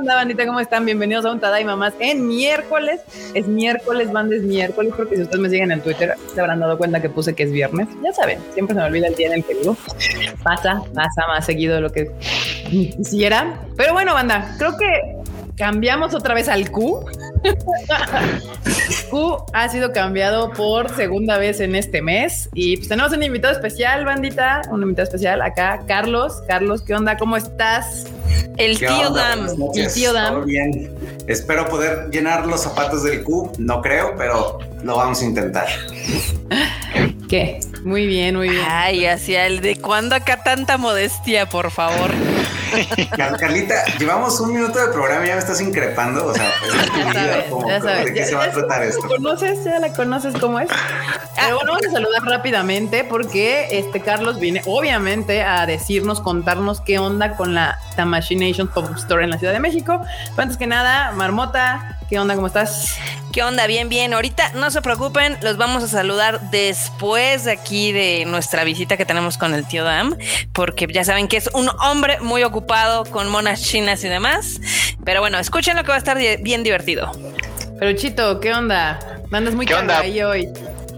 onda, 0.00 0.14
bandita? 0.14 0.46
¿Cómo 0.46 0.60
están? 0.60 0.86
Bienvenidos 0.86 1.26
a 1.26 1.30
un 1.30 1.40
Tadaima 1.40 1.76
más 1.76 1.92
en 2.00 2.26
miércoles. 2.26 3.02
Es 3.34 3.46
miércoles, 3.46 4.10
bandes 4.10 4.40
es 4.40 4.46
miércoles. 4.46 4.94
Creo 4.96 5.06
que 5.06 5.16
si 5.16 5.22
ustedes 5.22 5.40
me 5.40 5.50
siguen 5.50 5.72
en 5.72 5.82
Twitter 5.82 6.14
se 6.32 6.40
habrán 6.40 6.58
dado 6.58 6.78
cuenta 6.78 7.02
que 7.02 7.10
puse 7.10 7.34
que 7.34 7.42
es 7.42 7.52
viernes. 7.52 7.86
Ya 8.02 8.10
saben, 8.14 8.38
siempre 8.54 8.74
se 8.74 8.80
me 8.80 8.86
olvida 8.86 9.08
el 9.08 9.14
día 9.14 9.26
en 9.26 9.34
el 9.34 9.44
que 9.44 9.54
vivo. 9.54 9.76
Pasa, 10.42 10.82
pasa 10.94 11.22
más 11.28 11.44
seguido 11.44 11.74
de 11.74 11.82
lo 11.82 11.92
que 11.92 12.10
quisiera. 12.70 13.60
Pero 13.76 13.92
bueno, 13.92 14.14
banda, 14.14 14.54
creo 14.56 14.74
que 14.78 14.86
cambiamos 15.58 16.14
otra 16.14 16.32
vez 16.32 16.48
al 16.48 16.70
Q. 16.70 17.04
Q 19.10 19.36
ha 19.52 19.68
sido 19.68 19.92
cambiado 19.92 20.50
por 20.52 20.94
segunda 20.94 21.38
vez 21.38 21.60
en 21.60 21.74
este 21.74 22.02
mes 22.02 22.48
y 22.54 22.76
pues 22.76 22.88
tenemos 22.88 23.12
un 23.12 23.22
invitado 23.22 23.54
especial, 23.54 24.04
bandita, 24.04 24.62
un 24.70 24.82
invitado 24.82 25.04
especial 25.04 25.42
acá, 25.42 25.82
Carlos. 25.86 26.42
Carlos, 26.46 26.82
¿qué 26.82 26.94
onda? 26.94 27.16
¿Cómo 27.16 27.36
estás? 27.36 28.06
El 28.56 28.78
tío 28.78 29.10
Dam. 29.10 29.48
El 29.74 29.92
tío 29.92 30.12
Dam. 30.12 30.44
bien. 30.44 30.94
Espero 31.26 31.68
poder 31.68 32.10
llenar 32.10 32.46
los 32.46 32.62
zapatos 32.62 33.04
del 33.04 33.22
Q. 33.22 33.52
No 33.58 33.80
creo, 33.80 34.14
pero 34.16 34.58
lo 34.82 34.96
vamos 34.96 35.22
a 35.22 35.24
intentar. 35.24 35.68
¿Qué? 37.30 37.60
Muy 37.84 38.08
bien, 38.08 38.34
muy 38.34 38.48
bien. 38.48 38.66
Ay, 38.68 39.06
hacia 39.06 39.46
el 39.46 39.60
de 39.60 39.76
cuándo 39.76 40.16
acá 40.16 40.42
tanta 40.42 40.78
modestia, 40.78 41.48
por 41.48 41.70
favor. 41.70 42.10
Carlita, 43.38 43.84
llevamos 44.00 44.40
un 44.40 44.52
minuto 44.52 44.80
de 44.84 44.92
programa 44.92 45.24
y 45.24 45.28
ya 45.28 45.34
me 45.34 45.38
estás 45.38 45.60
increpando. 45.60 46.26
O 46.26 46.34
sea, 46.34 46.50
ya 47.68 47.80
sabes, 47.80 48.06
¿de 48.06 48.14
qué 48.14 48.24
se 48.24 48.34
va 48.34 48.46
a 48.46 48.50
tratar 48.50 48.82
esto? 48.82 49.06
¿Conoces? 49.06 49.62
¿Ya 49.62 49.78
la 49.78 49.92
conoces 49.92 50.34
cómo 50.40 50.58
es? 50.58 50.68
Pero 51.36 51.54
bueno, 51.54 51.70
vamos 51.70 51.86
a 51.86 51.92
saludar 51.92 52.22
rápidamente 52.24 53.04
porque 53.04 53.78
este 53.78 54.00
Carlos 54.00 54.40
viene, 54.40 54.62
obviamente, 54.66 55.44
a 55.44 55.66
decirnos, 55.66 56.20
contarnos 56.20 56.80
qué 56.80 56.98
onda 56.98 57.36
con 57.36 57.54
la 57.54 57.78
Tamashi 57.94 58.34
Nation 58.34 58.66
Pop 58.66 58.90
Store 58.96 59.22
en 59.22 59.30
la 59.30 59.38
Ciudad 59.38 59.52
de 59.52 59.60
México. 59.60 60.02
Pero 60.30 60.42
antes 60.42 60.56
que 60.56 60.66
nada, 60.66 61.12
Marmota, 61.12 61.99
¿qué 62.10 62.18
onda? 62.18 62.34
¿Cómo 62.34 62.48
estás? 62.48 62.96
¿Qué 63.32 63.44
onda? 63.44 63.68
Bien, 63.68 63.88
bien. 63.88 64.12
Ahorita 64.12 64.50
no 64.54 64.72
se 64.72 64.82
preocupen, 64.82 65.38
los 65.42 65.56
vamos 65.56 65.84
a 65.84 65.88
saludar 65.88 66.50
después 66.50 67.44
de 67.44 67.52
aquí 67.52 67.92
de 67.92 68.24
nuestra 68.26 68.64
visita 68.64 68.96
que 68.96 69.06
tenemos 69.06 69.38
con 69.38 69.54
el 69.54 69.66
tío 69.66 69.84
Dam, 69.84 70.18
porque 70.52 70.88
ya 70.88 71.04
saben 71.04 71.28
que 71.28 71.36
es 71.36 71.48
un 71.54 71.70
hombre 71.80 72.18
muy 72.20 72.42
ocupado 72.42 73.04
con 73.04 73.28
monas 73.28 73.62
chinas 73.62 74.02
y 74.02 74.08
demás. 74.08 74.60
Pero 75.04 75.20
bueno, 75.20 75.38
escuchen 75.38 75.76
lo 75.76 75.84
que 75.84 75.90
va 75.90 75.94
a 75.94 75.98
estar 75.98 76.18
bien 76.18 76.64
divertido. 76.64 77.12
Pero 77.78 77.96
Chito, 77.96 78.40
¿qué 78.40 78.52
onda? 78.52 78.98
Mandas 79.30 79.54
muy 79.54 79.64
kawaii 79.64 80.22
hoy. 80.22 80.48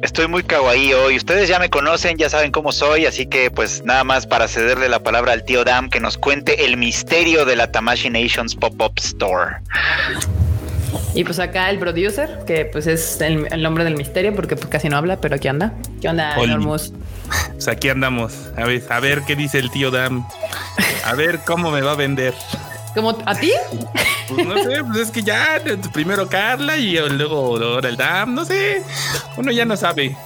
Estoy 0.01 0.27
muy 0.27 0.43
kawaii 0.43 0.95
hoy. 0.95 1.17
Ustedes 1.17 1.47
ya 1.47 1.59
me 1.59 1.69
conocen, 1.69 2.17
ya 2.17 2.31
saben 2.31 2.51
cómo 2.51 2.73
soy, 2.73 3.05
así 3.05 3.27
que 3.27 3.51
pues 3.51 3.85
nada 3.85 4.03
más 4.03 4.27
para 4.27 4.49
cederle 4.49 4.89
la 4.89 5.01
palabra 5.01 5.35
al 5.35 5.45
tío 5.45 5.63
Dam 5.63 5.91
que 5.91 6.01
nos 6.01 6.17
cuente 6.17 6.65
el 6.65 6.79
misterio 6.79 7.45
de 7.45 7.55
la 7.55 7.71
Tamashi 7.71 8.09
Nations 8.09 8.55
Pop-Up 8.57 8.95
Store. 8.97 9.57
Y 11.15 11.25
pues 11.25 11.39
acá 11.39 11.71
el 11.71 11.79
producer, 11.79 12.41
que 12.47 12.65
pues 12.65 12.87
es 12.87 13.21
el, 13.21 13.63
nombre 13.63 13.85
del 13.85 13.97
misterio, 13.97 14.35
porque 14.35 14.57
pues 14.57 14.69
casi 14.69 14.89
no 14.89 14.97
habla, 14.97 15.21
pero 15.21 15.37
aquí 15.37 15.49
anda. 15.49 15.75
¿Qué 16.01 16.09
onda, 16.09 16.35
Enormous? 16.37 16.93
Pues 17.53 17.69
aquí 17.69 17.89
andamos. 17.89 18.35
A 18.57 18.65
ver, 18.65 18.83
a 18.89 19.01
ver 19.01 19.23
qué 19.23 19.37
dice 19.37 19.59
el 19.59 19.71
tío 19.71 19.91
Dam. 19.91 20.27
A 21.05 21.15
ver 21.15 21.41
cómo 21.47 21.71
me 21.71 21.83
va 21.83 21.93
a 21.93 21.97
vender. 21.97 22.35
¿Cómo 22.95 23.17
a 23.25 23.35
ti? 23.35 23.53
Pues 24.29 24.47
no 24.47 24.63
sé, 24.63 24.85
pues 24.85 24.99
es 24.99 25.11
que 25.11 25.23
ya 25.23 25.61
primero 25.93 26.29
Carla 26.29 26.77
y 26.77 26.97
luego 27.11 27.57
ahora 27.57 27.89
el 27.89 27.97
Dam, 27.97 28.35
no 28.35 28.45
sé. 28.45 28.83
Uno 29.37 29.51
ya 29.51 29.65
no 29.65 29.77
sabe. 29.77 30.17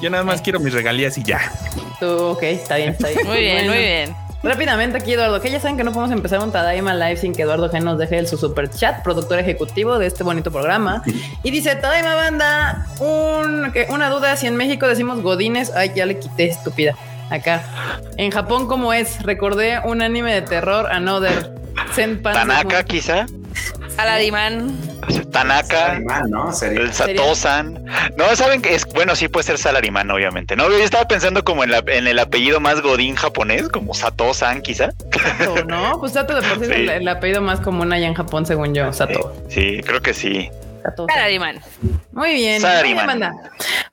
Yo 0.00 0.10
nada 0.10 0.24
más 0.24 0.42
quiero 0.42 0.58
mis 0.58 0.72
regalías 0.72 1.16
y 1.18 1.22
ya. 1.22 1.52
Tú, 2.00 2.06
ok, 2.06 2.42
está 2.42 2.76
bien, 2.76 2.90
está 2.90 3.08
bien. 3.08 3.26
Muy 3.26 3.38
bien, 3.38 3.68
muy 3.68 3.78
bien. 3.78 4.21
Rápidamente 4.42 4.98
aquí 4.98 5.12
Eduardo 5.12 5.40
G, 5.40 5.50
ya 5.50 5.60
saben 5.60 5.76
que 5.76 5.84
no 5.84 5.92
podemos 5.92 6.10
empezar 6.10 6.40
un 6.40 6.50
Tadaima 6.50 6.94
Live 6.94 7.18
sin 7.18 7.32
que 7.32 7.42
Eduardo 7.42 7.70
G 7.70 7.80
nos 7.80 7.96
deje 7.96 8.18
el, 8.18 8.26
su 8.26 8.36
super 8.36 8.68
chat, 8.68 9.02
productor 9.04 9.38
ejecutivo 9.38 9.98
de 9.98 10.06
este 10.06 10.24
bonito 10.24 10.50
programa. 10.50 11.02
Y 11.44 11.50
dice, 11.52 11.76
Tadaima 11.76 12.16
Banda, 12.16 12.86
un, 12.98 13.72
una 13.90 14.10
duda, 14.10 14.34
si 14.36 14.48
en 14.48 14.56
México 14.56 14.88
decimos 14.88 15.22
Godines, 15.22 15.70
ay, 15.74 15.92
ya 15.94 16.06
le 16.06 16.18
quité, 16.18 16.46
estúpida. 16.46 16.96
Acá. 17.30 17.62
En 18.16 18.30
Japón, 18.30 18.66
¿cómo 18.66 18.92
es? 18.92 19.22
Recordé 19.22 19.80
un 19.84 20.02
anime 20.02 20.34
de 20.34 20.42
terror, 20.42 20.86
Another. 20.90 21.54
Senpan 21.94 22.34
Tanaka, 22.34 22.84
quizá. 22.84 23.26
Saladimán. 23.96 24.92
Tanaka, 25.32 25.98
¿no? 26.28 26.50
el 26.62 26.92
Satosan. 26.92 27.84
No, 28.16 28.36
saben 28.36 28.62
que 28.62 28.74
es 28.74 28.84
bueno, 28.86 29.16
sí 29.16 29.28
puede 29.28 29.44
ser 29.44 29.58
Salarimán, 29.58 30.10
obviamente. 30.10 30.54
No, 30.54 30.68
yo 30.68 30.76
estaba 30.76 31.08
pensando 31.08 31.42
como 31.42 31.64
en, 31.64 31.70
la, 31.70 31.82
en 31.86 32.06
el 32.06 32.18
apellido 32.18 32.60
más 32.60 32.80
godín 32.82 33.16
japonés, 33.16 33.68
como 33.68 33.94
Sato-san, 33.94 34.62
quizá. 34.62 34.90
Sato, 35.10 35.64
¿no? 35.64 35.98
Pues 35.98 36.12
Sato 36.12 36.34
de 36.34 36.46
por 36.46 36.58
sí, 36.58 36.70
es 36.70 36.90
el, 36.90 37.08
apellido 37.08 37.40
más 37.40 37.60
común 37.60 37.92
allá 37.92 38.06
en 38.06 38.14
Japón, 38.14 38.46
según 38.46 38.74
yo, 38.74 38.92
Sato. 38.92 39.34
Sí, 39.48 39.80
creo 39.84 40.02
que 40.02 40.14
sí. 40.14 40.50
Salarimán. 41.08 41.60
Muy 42.12 42.34
bien. 42.34 42.62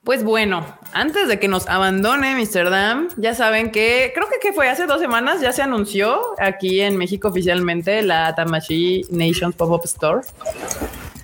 Pues 0.04 0.24
bueno, 0.24 0.66
antes 0.94 1.28
de 1.28 1.40
que 1.40 1.48
nos 1.48 1.68
abandone 1.68 2.36
Mr. 2.36 2.70
Dam, 2.70 3.10
ya 3.18 3.36
saben 3.36 3.72
que 3.72 4.12
creo 4.14 4.28
que, 4.28 4.40
que 4.40 4.54
fue 4.54 4.70
hace 4.70 4.86
dos 4.86 5.00
semanas, 5.00 5.42
ya 5.42 5.52
se 5.52 5.62
anunció 5.62 6.20
aquí 6.40 6.82
en 6.82 6.98
México 6.98 7.28
oficialmente 7.28 8.02
la 8.02 8.34
Tamashi 8.36 9.06
Nations 9.12 9.56
Pop-Up 9.56 9.82
Store. 9.86 10.22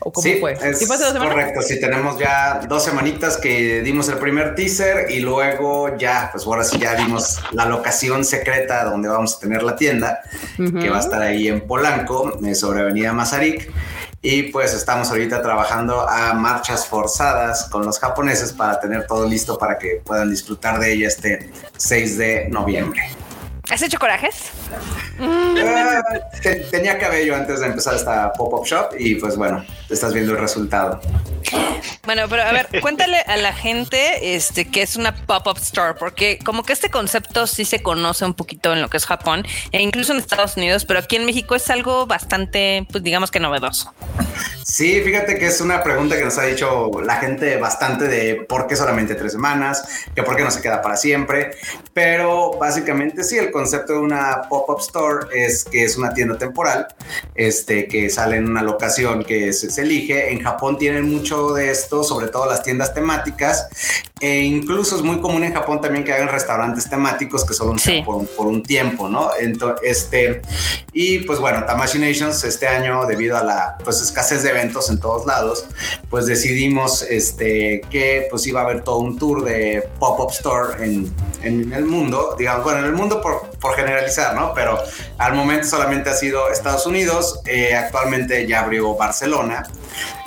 ¿O 0.08 0.12
cómo 0.12 0.22
sí, 0.22 0.38
fue? 0.40 0.53
Es 0.53 0.88
correcto, 0.88 1.64
sí, 1.64 1.80
tenemos 1.80 2.20
ya 2.20 2.62
dos 2.70 2.86
semanitas 2.86 3.38
que 3.38 3.82
dimos 3.82 4.08
el 4.08 4.20
primer 4.20 4.53
teaser 4.53 5.09
y 5.09 5.20
luego 5.20 5.97
ya, 5.97 6.30
pues 6.32 6.46
ahora 6.46 6.64
sí 6.64 6.78
ya 6.78 6.94
dimos 6.94 7.40
la 7.53 7.66
locación 7.66 8.24
secreta 8.24 8.84
donde 8.84 9.09
vamos 9.09 9.36
a 9.36 9.40
tener 9.40 9.64
la 9.64 9.76
tienda, 9.76 10.22
que 10.58 10.90
va 10.92 10.97
a 10.97 11.00
estar 11.00 11.24
ahí 11.24 11.47
en 11.47 11.62
Polanco, 11.62 12.38
eh, 12.46 12.53
sobre 12.53 12.82
Avenida 12.82 13.14
Mazarik. 13.14 13.72
Y 14.28 14.41
pues 14.41 14.74
estamos 14.74 15.12
ahorita 15.12 15.40
trabajando 15.44 16.09
a 16.09 16.34
marchas 16.34 16.88
forzadas 16.88 17.69
con 17.69 17.86
los 17.86 18.00
japoneses 18.00 18.52
para 18.53 18.80
tener 18.80 19.06
todo 19.06 19.30
listo 19.30 19.56
para 19.56 19.78
que 19.78 20.02
puedan 20.03 20.31
disfrutar 20.31 20.80
de 20.80 20.94
ella 20.94 21.09
este 21.09 21.52
6 21.78 22.18
de 22.18 22.50
noviembre. 22.50 23.03
¿Has 23.69 23.84
hecho 23.84 24.00
corajes? 24.00 24.50
Ah, 25.19 26.02
tenía 26.72 26.97
cabello 26.97 27.35
antes 27.35 27.59
de 27.59 27.68
empezar 27.68 27.94
esta 27.94 28.34
pop-up 28.34 28.66
shop 28.66 28.96
y 28.97 29.14
pues 29.14 29.38
bueno, 29.38 29.64
estás 29.90 30.13
viendo 30.13 30.34
el 30.34 30.40
resultado. 30.40 31.01
Bueno, 32.06 32.23
pero 32.29 32.44
a 32.44 32.51
ver, 32.51 32.69
cuéntale 32.81 33.18
a 33.19 33.38
la 33.38 33.53
gente 33.53 34.35
este 34.35 34.66
que 34.69 34.81
es 34.81 34.96
una 34.96 35.16
pop-up 35.25 35.57
store, 35.57 35.96
porque 35.96 36.40
como 36.44 36.63
que 36.63 36.73
este 36.73 36.90
concepto 36.90 37.47
sí 37.47 37.66
se 37.66 37.81
conoce 37.81 38.25
un 38.25 38.34
poquito 38.34 38.73
en 38.73 38.81
lo 38.81 38.90
que 38.90 38.97
es 38.97 39.06
Japón 39.06 39.46
e 39.72 39.81
incluso 39.81 40.13
en 40.13 40.19
Estados 40.19 40.57
Unidos, 40.57 40.85
pero 40.85 41.00
aquí 41.00 41.16
en 41.16 41.25
México 41.25 41.56
es 41.56 41.69
algo 41.69 42.06
bastante, 42.06 42.88
pues 42.91 43.03
digamos 43.03 43.31
que 43.31 43.40
novedoso. 43.40 43.94
Sí, 44.63 45.01
fíjate 45.01 45.38
que 45.38 45.47
es 45.47 45.62
una 45.62 45.84
pregunta 45.84 46.17
que 46.17 46.25
nos 46.25 46.38
ha 46.38 46.44
dicho 46.44 46.91
la 47.03 47.17
gente 47.17 47.57
bastante 47.57 48.07
de 48.07 48.35
por 48.35 48.67
qué 48.67 48.75
solamente 48.75 49.16
tres 49.16 49.31
semanas, 49.31 49.88
que 50.16 50.23
por 50.23 50.35
qué 50.35 50.44
no 50.44 50.52
se 50.52 50.62
queda 50.62 50.81
para 50.81 50.97
siempre, 50.97 51.52
pero 51.94 52.57
básicamente 52.57 53.23
sí, 53.23 53.38
el 53.38 53.52
concepto 53.52 53.94
de 53.94 54.00
una 54.00 54.44
pop-up 54.50 54.79
store 54.79 55.28
es 55.34 55.63
que 55.63 55.84
es 55.84 55.97
una 55.97 56.13
tienda 56.13 56.38
temporal, 56.38 56.88
este, 57.35 57.88
que 57.88 58.09
sale 58.09 58.38
en 58.38 58.50
una 58.50 58.63
locación 58.63 59.23
que 59.23 59.53
se, 59.75 59.81
elige. 59.81 60.31
En 60.31 60.41
Japón 60.41 60.78
tienen 60.78 61.09
mucho 61.09 61.53
de 61.53 61.72
esto, 61.72 62.03
sobre 62.03 62.28
todo 62.28 62.46
las 62.46 62.63
tiendas 62.63 62.94
temáticas, 62.94 63.68
e 64.22 64.44
incluso 64.44 64.96
es 64.96 65.02
muy 65.02 65.20
común 65.20 65.44
en 65.44 65.53
Japón 65.53 65.81
también 65.81 66.06
que 66.06 66.14
hagan 66.14 66.30
restaurantes 66.30 66.90
temáticos 66.90 67.44
que 67.44 67.53
solo 67.53 67.76
por, 68.06 68.26
por, 68.28 68.48
un 68.48 68.64
tiempo, 68.64 69.09
¿no? 69.09 69.31
Entonces, 69.38 69.81
este, 69.84 70.42
y 70.94 71.20
pues 71.20 71.40
bueno, 71.40 71.66
Tamashi 71.66 72.00
Nations 72.00 72.42
este 72.46 72.66
año, 72.66 73.06
debido 73.06 73.36
a 73.36 73.44
la 73.44 73.78
pues, 73.84 74.02
escasez 74.02 74.42
de 74.44 74.52
eventos 74.52 74.90
en 74.90 75.02
todos 75.02 75.26
lados, 75.26 75.66
pues 76.09 76.28
decidimos 76.28 77.02
este, 77.02 77.81
que 77.90 78.28
pues 78.30 78.48
iba 78.48 78.62
a 78.62 78.64
haber 78.64 78.86
todo 78.86 79.00
un 79.00 79.18
tour 79.18 79.44
de 79.44 79.86
pop-up 80.00 80.32
store 80.32 80.82
en, 80.86 81.14
en 81.44 81.74
el 81.74 81.84
mundo, 81.84 82.36
digamos, 82.40 82.64
bueno, 82.64 82.80
en 82.80 82.86
el 82.86 82.94
mundo 82.94 83.22
por, 83.22 83.50
por, 83.59 83.76
generalizar, 83.76 84.34
¿no? 84.34 84.53
Pero 84.53 84.79
al 85.17 85.34
momento 85.34 85.67
solamente 85.67 86.09
ha 86.09 86.16
sido 86.16 86.50
Estados 86.50 86.85
Unidos, 86.85 87.41
eh, 87.46 87.76
actualmente 87.76 88.47
ya 88.47 88.62
abrió 88.62 88.96
Barcelona. 88.96 89.67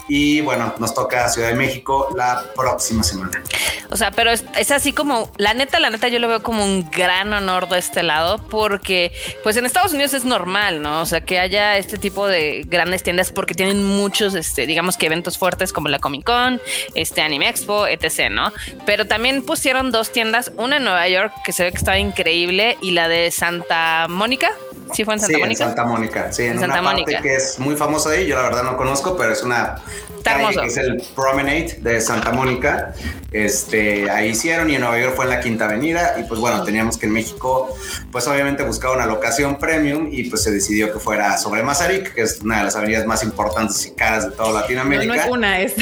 Y 0.08 0.40
bueno, 0.40 0.75
nos 0.78 0.94
toca 0.94 1.28
Ciudad 1.28 1.49
de 1.49 1.55
México 1.55 2.08
la 2.16 2.43
próxima 2.56 3.02
semana. 3.02 3.43
O 3.90 3.96
sea, 3.96 4.10
pero 4.10 4.31
es, 4.31 4.70
así 4.70 4.93
como, 4.93 5.31
la 5.37 5.55
neta, 5.55 5.78
la 5.81 5.90
neta, 5.90 6.08
yo 6.08 6.19
lo 6.19 6.28
veo 6.28 6.43
como 6.43 6.64
un 6.64 6.90
gran 6.90 7.32
honor 7.32 7.69
de 7.69 7.78
este 7.78 8.02
lado, 8.02 8.38
porque 8.49 9.12
pues 9.43 9.56
en 9.56 9.66
Estados 9.66 9.93
Unidos 9.93 10.14
es 10.14 10.25
normal, 10.25 10.82
¿no? 10.82 11.02
O 11.02 11.06
sea, 11.06 11.20
que 11.20 11.38
haya 11.38 11.76
este 11.76 11.99
tipo 11.99 12.26
de 12.26 12.64
grandes 12.66 13.02
tiendas 13.02 13.32
porque 13.32 13.55
tienen 13.55 13.84
muchos, 13.84 14.34
este, 14.34 14.66
digamos 14.66 14.96
que 14.96 15.06
eventos 15.06 15.38
fuertes 15.38 15.72
como 15.72 15.88
la 15.88 15.99
Comic 15.99 16.25
Con, 16.25 16.61
este 16.94 17.20
Anime 17.20 17.49
Expo, 17.49 17.87
etc., 17.87 18.31
¿no? 18.31 18.52
Pero 18.87 19.06
también 19.06 19.43
pusieron 19.43 19.90
dos 19.90 20.11
tiendas, 20.11 20.52
una 20.56 20.78
en 20.78 20.84
Nueva 20.84 21.06
York 21.08 21.32
que 21.44 21.52
se 21.52 21.64
ve 21.64 21.70
que 21.70 21.78
estaba 21.78 21.99
increíble 21.99 22.78
y 22.81 22.93
la 22.93 23.08
de 23.08 23.31
Santa 23.31 24.06
Mónica, 24.08 24.50
¿Sí 24.93 25.04
fue 25.04 25.14
en 25.14 25.20
Santa 25.20 25.38
Mónica? 25.38 25.64
En 25.64 25.69
Santa 25.69 25.84
Mónica, 25.84 26.32
sí, 26.32 26.44
en, 26.44 26.58
Santa 26.58 26.81
una 26.81 26.90
parte 26.93 27.19
que 27.22 27.34
es 27.34 27.58
muy 27.58 27.76
famosa 27.76 28.11
ahí, 28.11 28.26
yo 28.26 28.37
la 28.37 28.43
verdad 28.43 28.62
no 28.62 28.76
conozco, 28.76 29.16
pero 29.16 29.32
es 29.32 29.43
una 29.43 29.76
que 30.23 30.67
es 30.67 30.77
el 30.77 31.03
Promenade 31.15 31.79
de 31.81 32.00
Santa 32.00 32.33
Mónica. 32.33 32.95
Este, 33.33 34.11
ahí 34.11 34.31
hicieron 34.31 34.71
y 34.71 34.75
en 34.75 34.81
Nueva 34.81 34.99
York 34.99 35.15
fue 35.15 35.27
en 35.27 35.31
la 35.31 35.41
Quinta 35.41 35.67
Avenida 35.67 36.17
y 36.19 36.25
pues 36.25 36.41
bueno, 36.41 36.62
teníamos 36.65 36.97
que 36.97 37.06
en 37.06 37.12
México 37.12 37.75
pues 38.11 38.27
obviamente 38.27 38.62
buscar 38.62 38.91
una 38.93 39.06
locación 39.06 39.59
premium 39.59 40.09
y 40.11 40.25
pues 40.25 40.43
se 40.43 40.50
decidió 40.50 40.93
que 40.93 40.99
fuera 40.99 41.37
sobre 41.37 41.62
Mazarik, 41.62 42.15
que 42.15 42.23
es 42.23 42.41
una 42.41 42.59
de 42.59 42.65
las 42.65 42.77
avenidas 42.77 43.06
más 43.06 43.23
importantes 43.23 43.85
y 43.87 43.93
caras 43.93 44.31
de 44.31 44.37
toda 44.37 44.62
Latinoamérica. 44.62 45.15
No, 45.15 45.23
es 45.23 45.29
una, 45.29 45.61
es, 45.61 45.77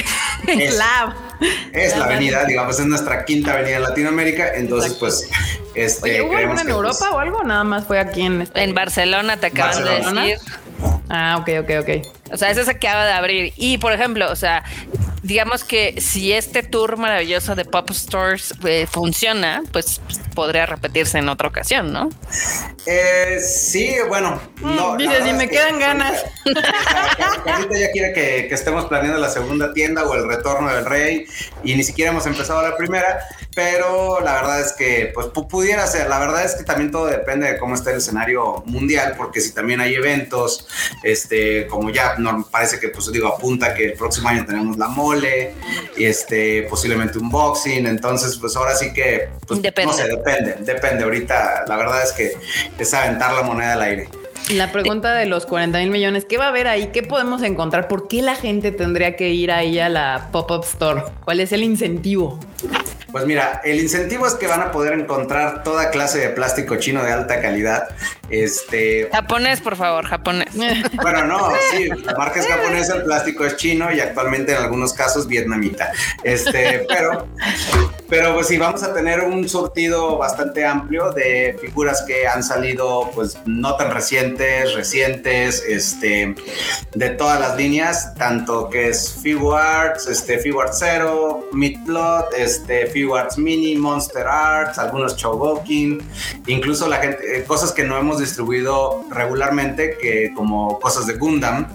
la 0.77 1.17
es 1.73 1.97
la 1.97 2.05
avenida, 2.05 2.45
digamos, 2.45 2.79
es 2.79 2.87
nuestra 2.87 3.25
quinta 3.25 3.53
avenida 3.53 3.77
en 3.77 3.83
Latinoamérica. 3.83 4.55
Entonces, 4.55 4.95
pues, 4.95 5.29
este. 5.75 6.23
¿Hubo 6.23 6.37
alguna 6.37 6.63
en 6.63 6.69
Europa 6.69 7.11
o 7.13 7.19
algo? 7.19 7.45
Nada 7.45 7.65
más 7.65 7.87
fue 7.87 7.99
aquí 7.99 8.23
en. 8.23 8.49
En 8.55 8.75
Barcelona, 8.75 9.37
te 9.37 9.47
acaban 9.47 9.85
de 9.85 9.91
decir. 9.91 10.39
Ah, 11.08 11.38
ok, 11.41 11.49
ok, 11.62 11.70
ok. 11.81 12.06
O 12.32 12.37
sea, 12.37 12.50
ese 12.50 12.64
se 12.64 12.70
acaba 12.73 13.05
de 13.05 13.12
abrir. 13.12 13.53
Y 13.56 13.79
por 13.79 13.93
ejemplo, 13.93 14.31
o 14.31 14.37
sea, 14.37 14.64
digamos 15.23 15.64
que 15.64 16.00
si 16.00 16.32
este 16.32 16.62
tour 16.62 16.97
maravilloso 16.97 17.55
de 17.55 17.64
Pop 17.64 17.91
Stores 17.91 18.55
eh, 18.64 18.87
funciona, 18.91 19.62
pues 19.73 20.00
podría 20.35 20.67
repetirse 20.67 21.19
en 21.19 21.29
otra 21.29 21.49
ocasión, 21.49 21.93
¿no? 21.93 22.11
Eh, 22.87 23.38
sí, 23.41 23.97
bueno, 24.08 24.41
mm, 24.61 24.76
no. 24.76 24.97
Dice, 24.97 25.25
si 25.25 25.32
me 25.32 25.49
quedan 25.49 25.79
ganas. 25.79 26.25
Ahorita 27.47 27.79
ya 27.79 27.91
quiere 27.93 28.12
que, 28.12 28.47
que, 28.49 28.55
estemos 28.55 28.87
planeando 28.87 29.19
la 29.19 29.29
segunda 29.29 29.73
tienda 29.73 30.05
o 30.05 30.14
el 30.14 30.29
retorno 30.29 30.73
del 30.73 30.85
rey 30.85 31.26
y 31.64 31.75
ni 31.75 31.82
siquiera 31.82 32.11
hemos 32.11 32.26
empezado 32.26 32.62
la 32.62 32.76
primera, 32.76 33.19
pero 33.56 34.20
la 34.20 34.35
verdad 34.35 34.61
es 34.61 34.75
que 34.75 35.12
pues 35.14 35.29
pudiera 35.29 35.87
ser. 35.87 36.11
La 36.11 36.19
verdad 36.19 36.44
es 36.44 36.56
que 36.56 36.62
también 36.62 36.91
todo 36.91 37.06
depende 37.06 37.50
de 37.50 37.58
cómo 37.58 37.75
está 37.75 37.91
el 37.91 37.97
escenario 37.97 38.62
mundial, 38.67 39.14
porque 39.17 39.41
si 39.41 39.55
también 39.55 39.81
hay 39.81 39.94
eventos, 39.94 40.69
este, 41.03 41.67
como 41.67 41.88
ya 41.88 42.17
no, 42.19 42.47
parece 42.50 42.79
que 42.79 42.88
pues 42.88 43.11
digo 43.11 43.29
apunta 43.29 43.73
que 43.73 43.87
el 43.87 43.93
próximo 43.94 44.29
año 44.29 44.44
tenemos 44.44 44.76
la 44.76 44.88
mole 44.88 45.55
y 45.97 46.05
este 46.05 46.64
posiblemente 46.64 47.19
un 47.19 47.31
boxing, 47.31 47.87
entonces 47.87 48.37
pues 48.37 48.55
ahora 48.56 48.75
sí 48.75 48.93
que 48.93 49.31
pues, 49.47 49.58
no 49.62 49.93
sé, 49.94 50.06
depende, 50.06 50.56
depende. 50.61 51.05
Ahorita 51.05 51.64
la 51.67 51.76
verdad 51.79 52.03
es 52.05 52.12
que 52.12 52.37
es 52.79 52.93
aventar 52.93 53.32
la 53.32 53.43
moneda 53.43 53.73
al 53.73 53.81
aire. 53.81 54.08
La 54.50 54.70
pregunta 54.70 55.14
de 55.14 55.25
los 55.25 55.47
40 55.47 55.79
mil 55.79 55.91
millones, 55.91 56.26
¿qué 56.26 56.37
va 56.37 56.44
a 56.44 56.49
haber 56.49 56.69
ahí? 56.69 56.88
¿Qué 56.93 57.03
podemos 57.03 57.43
encontrar? 57.43 57.88
¿Por 57.88 58.06
qué 58.06 58.20
la 58.20 58.35
gente 58.35 58.70
tendría 58.70 59.17
que 59.17 59.31
ir 59.31 59.50
ahí 59.50 59.79
a 59.79 59.88
la 59.88 60.29
pop-up 60.31 60.62
store? 60.62 61.05
¿Cuál 61.25 61.41
es 61.41 61.53
el 61.53 61.62
incentivo? 61.62 62.38
Pues 63.17 63.25
mira, 63.25 63.63
el 63.65 63.81
incentivo 63.81 64.27
es 64.27 64.35
que 64.35 64.47
van 64.47 64.61
a 64.61 64.71
poder 64.71 64.93
encontrar 64.93 65.63
toda 65.63 65.89
clase 65.89 66.19
de 66.19 66.29
plástico 66.29 66.77
chino 66.77 67.03
de 67.03 67.13
alta 67.13 67.41
calidad. 67.41 67.89
Este. 68.29 69.09
Japonés, 69.11 69.63
por 69.63 69.75
favor, 69.77 70.05
japonés. 70.05 70.49
Bueno, 71.01 71.25
no, 71.25 71.51
sí, 71.71 71.89
la 72.05 72.15
marca 72.17 72.41
es 72.41 72.47
japonesa, 72.47 72.97
el 72.97 73.05
plástico 73.05 73.47
es 73.47 73.57
chino 73.57 73.91
y 73.91 74.01
actualmente 74.01 74.53
en 74.53 74.59
algunos 74.59 74.93
casos 74.93 75.27
vietnamita. 75.29 75.93
Este, 76.25 76.85
pero, 76.89 77.27
pero 78.09 78.35
pues 78.35 78.49
sí, 78.49 78.59
vamos 78.59 78.83
a 78.83 78.93
tener 78.93 79.21
un 79.21 79.49
surtido 79.49 80.19
bastante 80.19 80.67
amplio 80.67 81.13
de 81.13 81.57
figuras 81.61 82.03
que 82.07 82.27
han 82.27 82.43
salido, 82.43 83.11
pues 83.15 83.39
no 83.47 83.77
tan 83.77 83.93
recientes, 83.93 84.75
recientes, 84.75 85.63
este, 85.67 86.35
de 86.95 87.11
todas 87.11 87.41
las 87.41 87.57
líneas, 87.57 88.15
tanto 88.17 88.69
que 88.69 88.89
es 88.89 89.21
Figuarts, 89.23 90.09
este, 90.09 90.39
Figuarts 90.39 90.81
Zero, 90.81 91.49
Midplot, 91.53 92.35
este, 92.37 92.87
Figuarts 92.89 93.06
Mini, 93.37 93.76
Monster 93.76 94.26
Arts, 94.26 94.79
algunos 94.79 95.17
Chogokin, 95.17 96.00
incluso 96.47 96.88
la 96.88 96.97
gente, 96.97 97.38
eh, 97.38 97.44
cosas 97.44 97.73
que 97.73 97.85
no 97.85 97.97
hemos 97.97 98.19
distribuido 98.19 99.05
regularmente, 99.11 99.97
que 100.00 100.32
como 100.35 100.79
cosas 100.81 101.06
de 101.06 101.14
Gundam, 101.14 101.67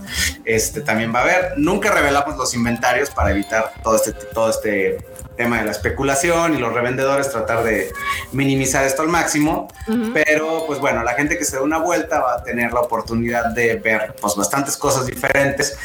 este 0.46 0.82
también 0.82 1.14
va 1.14 1.20
a 1.20 1.24
haber. 1.24 1.54
Nunca 1.58 1.92
revelamos 1.92 2.38
los 2.38 2.54
inventarios 2.54 3.10
para 3.10 3.32
evitar 3.32 3.74
todo 3.84 3.96
este, 3.96 4.14
todo 4.14 4.50
este 4.50 4.98
tema 5.42 5.58
de 5.58 5.66
la 5.66 5.72
especulación 5.72 6.54
y 6.54 6.60
los 6.60 6.72
revendedores 6.72 7.32
tratar 7.32 7.64
de 7.64 7.92
minimizar 8.32 8.86
esto 8.86 9.02
al 9.02 9.08
máximo, 9.08 9.68
pero 10.14 10.66
pues 10.68 10.78
bueno, 10.78 11.02
la 11.04 11.16
gente 11.16 11.36
que 11.36 11.46
se 11.46 11.56
dé 11.56 11.64
una 11.64 11.80
vuelta 11.80 12.20
va 12.20 12.36
a 12.36 12.44
tener 12.44 12.72
la 12.72 12.82
oportunidad 12.82 13.46
de 13.46 13.78
ver 13.78 14.16
pues 14.22 14.36
bastantes 14.36 14.78
cosas 14.78 15.08
diferentes, 15.08 15.76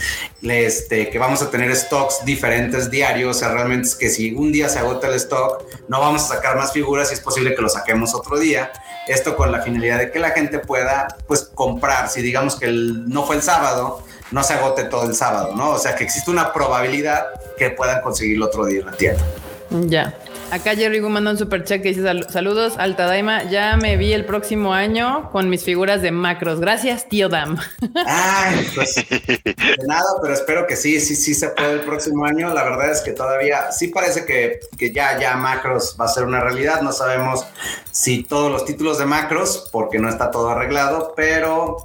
este, 0.43 1.09
que 1.09 1.19
vamos 1.19 1.41
a 1.41 1.51
tener 1.51 1.75
stocks 1.75 2.23
diferentes 2.27 2.91
diarios, 2.91 3.35
o 3.35 3.39
sea, 3.39 3.49
realmente 3.49 3.89
es 3.89 3.95
que 3.95 4.11
si 4.11 4.35
un 4.35 4.53
día 4.53 4.69
se 4.69 4.79
agota 4.79 5.07
el 5.07 5.15
stock, 5.15 5.65
no 5.89 6.01
vamos 6.01 6.25
a 6.25 6.35
sacar 6.35 6.57
más 6.57 6.75
figuras 6.75 7.11
y 7.11 7.15
es 7.15 7.21
posible 7.21 7.55
que 7.55 7.63
lo 7.63 7.71
saquemos 7.71 8.15
otro 8.15 8.39
día, 8.39 8.71
esto 9.09 9.37
con 9.37 9.51
la 9.51 9.63
finalidad 9.63 9.99
de 9.99 10.11
que 10.11 10.19
la 10.19 10.33
gente 10.33 10.59
pueda 10.59 11.09
pues 11.27 11.51
comprar, 11.55 12.11
si 12.11 12.21
digamos 12.21 12.57
que 12.57 12.67
el, 12.67 13.09
no 13.09 13.25
fue 13.25 13.37
el 13.37 13.43
sábado, 13.43 14.03
no 14.33 14.43
se 14.43 14.53
agote 14.53 14.85
todo 14.85 15.09
el 15.09 15.15
sábado, 15.15 15.55
¿no? 15.57 15.71
O 15.71 15.79
sea, 15.79 15.95
que 15.95 16.05
existe 16.05 16.31
una 16.31 16.53
probabilidad 16.53 17.27
que 17.57 17.71
puedan 17.71 18.03
conseguirlo 18.03 18.47
otro 18.47 18.67
día 18.67 18.81
en 18.81 18.87
la 18.87 18.93
tienda. 18.93 19.25
Ya. 19.71 20.15
Acá 20.51 20.77
Jerry 20.77 21.01
Gu 21.01 21.09
manda 21.09 21.33
un 21.33 21.39
super 21.39 21.65
chat 21.65 21.83
que 21.83 21.89
dice 21.89 22.03
saludos, 22.31 22.75
Alta 22.79 23.07
Daima. 23.07 23.45
Ya 23.51 23.77
me 23.77 23.97
vi 23.97 24.13
el 24.13 24.25
próximo 24.25 24.73
año 24.73 25.31
con 25.33 25.51
mis 25.51 25.65
figuras 25.65 26.03
de 26.03 26.13
macros. 26.13 26.61
Gracias, 26.61 27.09
tío 27.09 27.29
Dam. 27.29 27.59
Ay, 28.07 28.65
pues 28.75 28.95
de 28.95 29.87
nada, 29.89 30.07
pero 30.23 30.35
espero 30.35 30.67
que 30.67 30.77
sí, 30.77 31.01
sí, 31.01 31.17
sí 31.17 31.35
se 31.35 31.49
puede 31.49 31.73
el 31.73 31.81
próximo 31.81 32.25
año. 32.25 32.55
La 32.55 32.63
verdad 32.63 32.93
es 32.93 33.01
que 33.01 33.11
todavía 33.11 33.73
sí 33.73 33.89
parece 33.89 34.25
que, 34.25 34.61
que 34.79 34.93
ya, 34.93 35.19
ya 35.19 35.37
macros 35.37 35.97
va 36.01 36.05
a 36.05 36.09
ser 36.09 36.25
una 36.25 36.41
realidad. 36.41 36.81
No 36.81 36.93
sabemos 36.93 37.45
si 37.91 38.23
todos 38.23 38.51
los 38.51 38.65
títulos 38.65 38.99
de 38.99 39.07
macros, 39.07 39.69
porque 39.73 39.99
no 39.99 40.09
está 40.09 40.31
todo 40.31 40.51
arreglado, 40.51 41.13
pero 41.17 41.79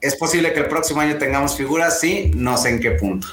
es 0.00 0.16
posible 0.16 0.52
que 0.52 0.60
el 0.60 0.68
próximo 0.68 1.00
año 1.00 1.18
tengamos 1.18 1.56
figuras, 1.56 2.00
sí, 2.00 2.32
no 2.34 2.56
sé 2.56 2.70
en 2.70 2.80
qué 2.80 2.90
punto. 2.92 3.28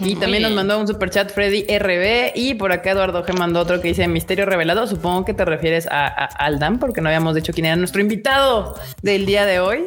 Y 0.00 0.16
también 0.16 0.42
nos 0.42 0.52
mandó 0.52 0.78
un 0.78 0.86
super 0.86 1.10
chat 1.10 1.30
Freddy 1.32 1.64
RB 1.66 2.32
y 2.34 2.54
por 2.54 2.72
acá 2.72 2.92
Eduardo 2.92 3.24
G 3.24 3.34
mandó 3.34 3.60
otro 3.60 3.80
que 3.80 3.88
dice 3.88 4.08
Misterio 4.08 4.46
Revelado. 4.46 4.86
Supongo 4.86 5.24
que 5.24 5.34
te 5.34 5.44
refieres 5.44 5.86
a, 5.90 6.06
Aldan 6.06 6.78
porque 6.78 7.00
no 7.00 7.08
habíamos 7.08 7.34
dicho 7.34 7.52
quién 7.52 7.66
era 7.66 7.76
nuestro 7.76 8.00
invitado 8.00 8.78
del 9.02 9.26
día 9.26 9.44
de 9.44 9.60
hoy. 9.60 9.84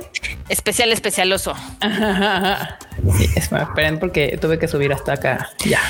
Especial, 0.50 0.92
especialoso. 0.92 1.56
Sí, 3.18 3.28
esperen 3.36 4.00
porque 4.00 4.38
tuve 4.40 4.60
que 4.60 4.68
subir 4.68 4.94
hasta 4.94 5.14
acá. 5.14 5.50
Ya. 5.66 5.82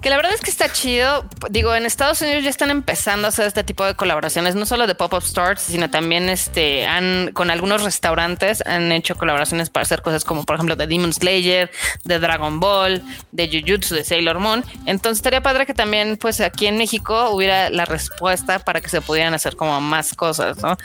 Que 0.00 0.08
la 0.08 0.16
verdad 0.16 0.32
es 0.32 0.40
que 0.40 0.50
está 0.50 0.72
chido. 0.72 1.24
Digo, 1.50 1.74
en 1.74 1.84
Estados 1.84 2.22
Unidos 2.22 2.42
ya 2.42 2.50
están 2.50 2.70
empezando 2.70 3.26
a 3.26 3.28
hacer 3.28 3.46
este 3.46 3.62
tipo 3.62 3.84
de 3.84 3.94
colaboraciones, 3.94 4.54
no 4.54 4.64
solo 4.64 4.86
de 4.86 4.94
pop-up 4.94 5.22
stores, 5.22 5.60
sino 5.60 5.90
también 5.90 6.28
este 6.28 6.86
han 6.86 7.32
con 7.34 7.50
algunos 7.50 7.84
restaurantes 7.84 8.62
han 8.66 8.90
hecho 8.92 9.16
colaboraciones 9.16 9.70
para 9.70 9.82
hacer 9.82 10.02
cosas 10.02 10.24
como, 10.24 10.44
por 10.44 10.56
ejemplo, 10.56 10.76
de 10.76 10.86
Demon 10.86 11.12
Slayer, 11.12 11.70
de 12.04 12.18
Dragon 12.18 12.58
Ball, 12.58 13.02
de 13.32 13.48
Jujutsu, 13.48 13.94
de 13.94 14.04
Sailor 14.04 14.38
Moon. 14.38 14.64
Entonces 14.86 15.18
estaría 15.18 15.42
padre 15.42 15.66
que 15.66 15.74
también, 15.74 16.16
pues 16.16 16.40
aquí 16.40 16.66
en 16.66 16.76
México 16.76 17.30
hubiera 17.30 17.70
la 17.70 17.84
respuesta 17.84 18.58
para 18.58 18.80
que 18.80 18.88
se 18.88 19.00
pudieran 19.00 19.34
hacer 19.34 19.56
como 19.56 19.80
más 19.80 20.14
cosas, 20.14 20.58
¿no? 20.58 20.76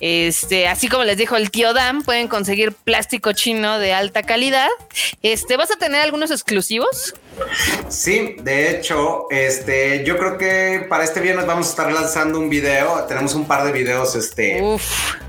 Este, 0.00 0.68
así 0.68 0.88
como 0.88 1.04
les 1.04 1.16
dijo 1.16 1.36
el 1.36 1.50
tío 1.50 1.72
Dan, 1.72 2.02
pueden 2.02 2.28
conseguir 2.28 2.72
plástico 2.72 3.32
chino 3.32 3.78
de 3.78 3.92
alta 3.92 4.22
calidad. 4.22 4.68
Este, 5.22 5.56
¿vas 5.56 5.70
a 5.70 5.76
tener 5.76 6.00
algunos 6.00 6.30
exclusivos? 6.30 7.14
Sí, 7.88 8.36
de 8.42 8.70
hecho, 8.70 9.26
este, 9.30 10.04
yo 10.04 10.18
creo 10.18 10.38
que 10.38 10.86
para 10.88 11.04
este 11.04 11.20
viernes 11.20 11.46
vamos 11.46 11.66
a 11.68 11.70
estar 11.70 11.92
lanzando 11.92 12.38
un 12.38 12.48
video. 12.48 13.04
Tenemos 13.04 13.34
un 13.34 13.46
par 13.46 13.64
de 13.64 13.72
videos, 13.72 14.14
este, 14.14 14.62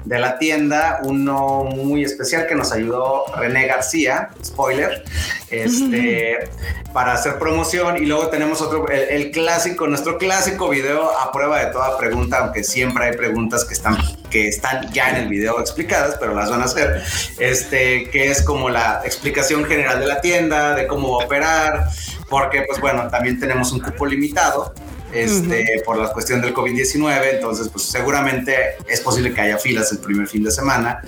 de 0.03 0.19
la 0.19 0.37
tienda. 0.37 0.99
Uno 1.03 1.63
muy 1.63 2.03
especial 2.03 2.47
que 2.47 2.55
nos 2.55 2.71
ayudó 2.71 3.25
René 3.35 3.67
García, 3.67 4.29
spoiler, 4.43 5.03
este, 5.49 6.49
para 6.93 7.13
hacer 7.13 7.37
promoción. 7.37 7.97
Y 7.97 8.05
luego 8.05 8.29
tenemos 8.29 8.61
otro, 8.61 8.87
el, 8.89 9.31
clásico, 9.31 9.87
nuestro 9.87 10.17
clásico 10.17 10.69
video 10.69 11.11
a 11.19 11.31
prueba 11.31 11.63
de 11.63 11.71
toda 11.71 11.97
pregunta, 11.97 12.39
aunque 12.39 12.63
siempre 12.63 13.05
hay 13.05 13.17
preguntas 13.17 13.65
que 13.65 13.73
están, 13.73 13.97
que 14.35 14.49
están 14.49 14.91
ya 14.91 15.11
en 15.11 15.15
el 15.15 15.29
video 15.29 15.61
explicadas, 15.61 16.17
pero 16.19 16.35
las 16.35 16.49
van 16.49 16.61
a 16.61 16.65
hacer. 16.65 17.01
Este, 17.39 18.09
que 18.09 18.29
es 18.29 18.41
como 18.41 18.69
la 18.69 19.01
explicación 19.05 19.63
general 19.63 20.01
de 20.01 20.07
la 20.07 20.19
tienda, 20.19 20.75
de 20.75 20.87
cómo 20.87 21.17
operar 21.19 21.87
porque 22.29 22.63
pues 22.67 22.81
bueno, 22.81 23.07
también 23.09 23.39
tenemos 23.39 23.71
un 23.71 23.79
cupo 23.79 24.05
limitado 24.05 24.73
este, 25.15 25.81
por 25.85 25.97
la 25.97 26.11
cuestión 26.11 26.41
del 26.41 26.53
COVID-19, 26.53 27.35
entonces 27.35 27.69
pues 27.69 27.85
seguramente 27.85 28.75
es 28.87 28.99
posible 29.01 29.33
que 29.33 29.41
haya 29.41 29.57
filas 29.57 29.91
el 29.91 29.99
primer 29.99 30.27
fin 30.27 30.43
de 30.43 30.51
semana 30.51 31.01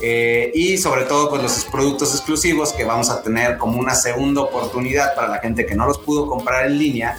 eh, 0.00 0.50
y 0.54 0.78
sobre 0.78 1.04
todo 1.04 1.30
pues 1.30 1.42
los 1.42 1.64
productos 1.64 2.14
exclusivos 2.14 2.72
que 2.72 2.84
vamos 2.84 3.10
a 3.10 3.22
tener 3.22 3.56
como 3.56 3.78
una 3.78 3.94
segunda 3.94 4.42
oportunidad 4.42 5.14
para 5.14 5.28
la 5.28 5.38
gente 5.38 5.66
que 5.66 5.74
no 5.74 5.86
los 5.86 5.98
pudo 5.98 6.26
comprar 6.26 6.66
en 6.66 6.78
línea 6.78 7.18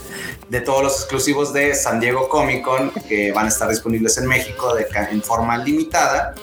de 0.49 0.61
todos 0.61 0.83
los 0.83 0.93
exclusivos 0.99 1.51
de 1.53 1.75
San 1.75 1.99
Diego 1.99 2.29
Comic 2.29 2.63
Con 2.63 2.91
que 2.91 3.31
van 3.31 3.45
a 3.45 3.49
estar 3.49 3.69
disponibles 3.69 4.17
en 4.17 4.27
México 4.27 4.73
de, 4.75 4.87
en 5.11 5.21
forma 5.21 5.57
limitada 5.57 6.35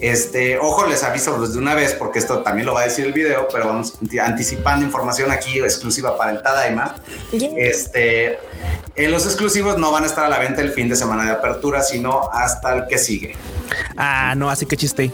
este, 0.00 0.58
ojo, 0.58 0.86
les 0.86 1.02
aviso 1.02 1.40
desde 1.40 1.58
una 1.58 1.74
vez 1.74 1.94
porque 1.94 2.18
esto 2.18 2.42
también 2.42 2.66
lo 2.66 2.74
va 2.74 2.82
a 2.82 2.84
decir 2.84 3.06
el 3.06 3.12
video, 3.12 3.48
pero 3.50 3.66
vamos 3.68 3.94
anticipando 4.22 4.84
información 4.84 5.30
aquí 5.30 5.58
exclusiva 5.58 6.16
para 6.16 6.32
el 6.32 6.42
Tadaima. 6.42 6.96
Este, 7.32 8.38
en 8.94 9.10
los 9.10 9.24
exclusivos 9.24 9.78
no 9.78 9.92
van 9.92 10.04
a 10.04 10.06
estar 10.06 10.24
a 10.24 10.28
la 10.28 10.38
venta 10.38 10.60
el 10.60 10.72
fin 10.72 10.88
de 10.88 10.96
semana 10.96 11.24
de 11.24 11.30
apertura, 11.32 11.82
sino 11.82 12.30
hasta 12.32 12.74
el 12.74 12.86
que 12.86 12.98
sigue. 12.98 13.36
Ah, 13.96 14.34
no, 14.36 14.50
así 14.50 14.66
que 14.66 14.76
chiste. 14.76 15.10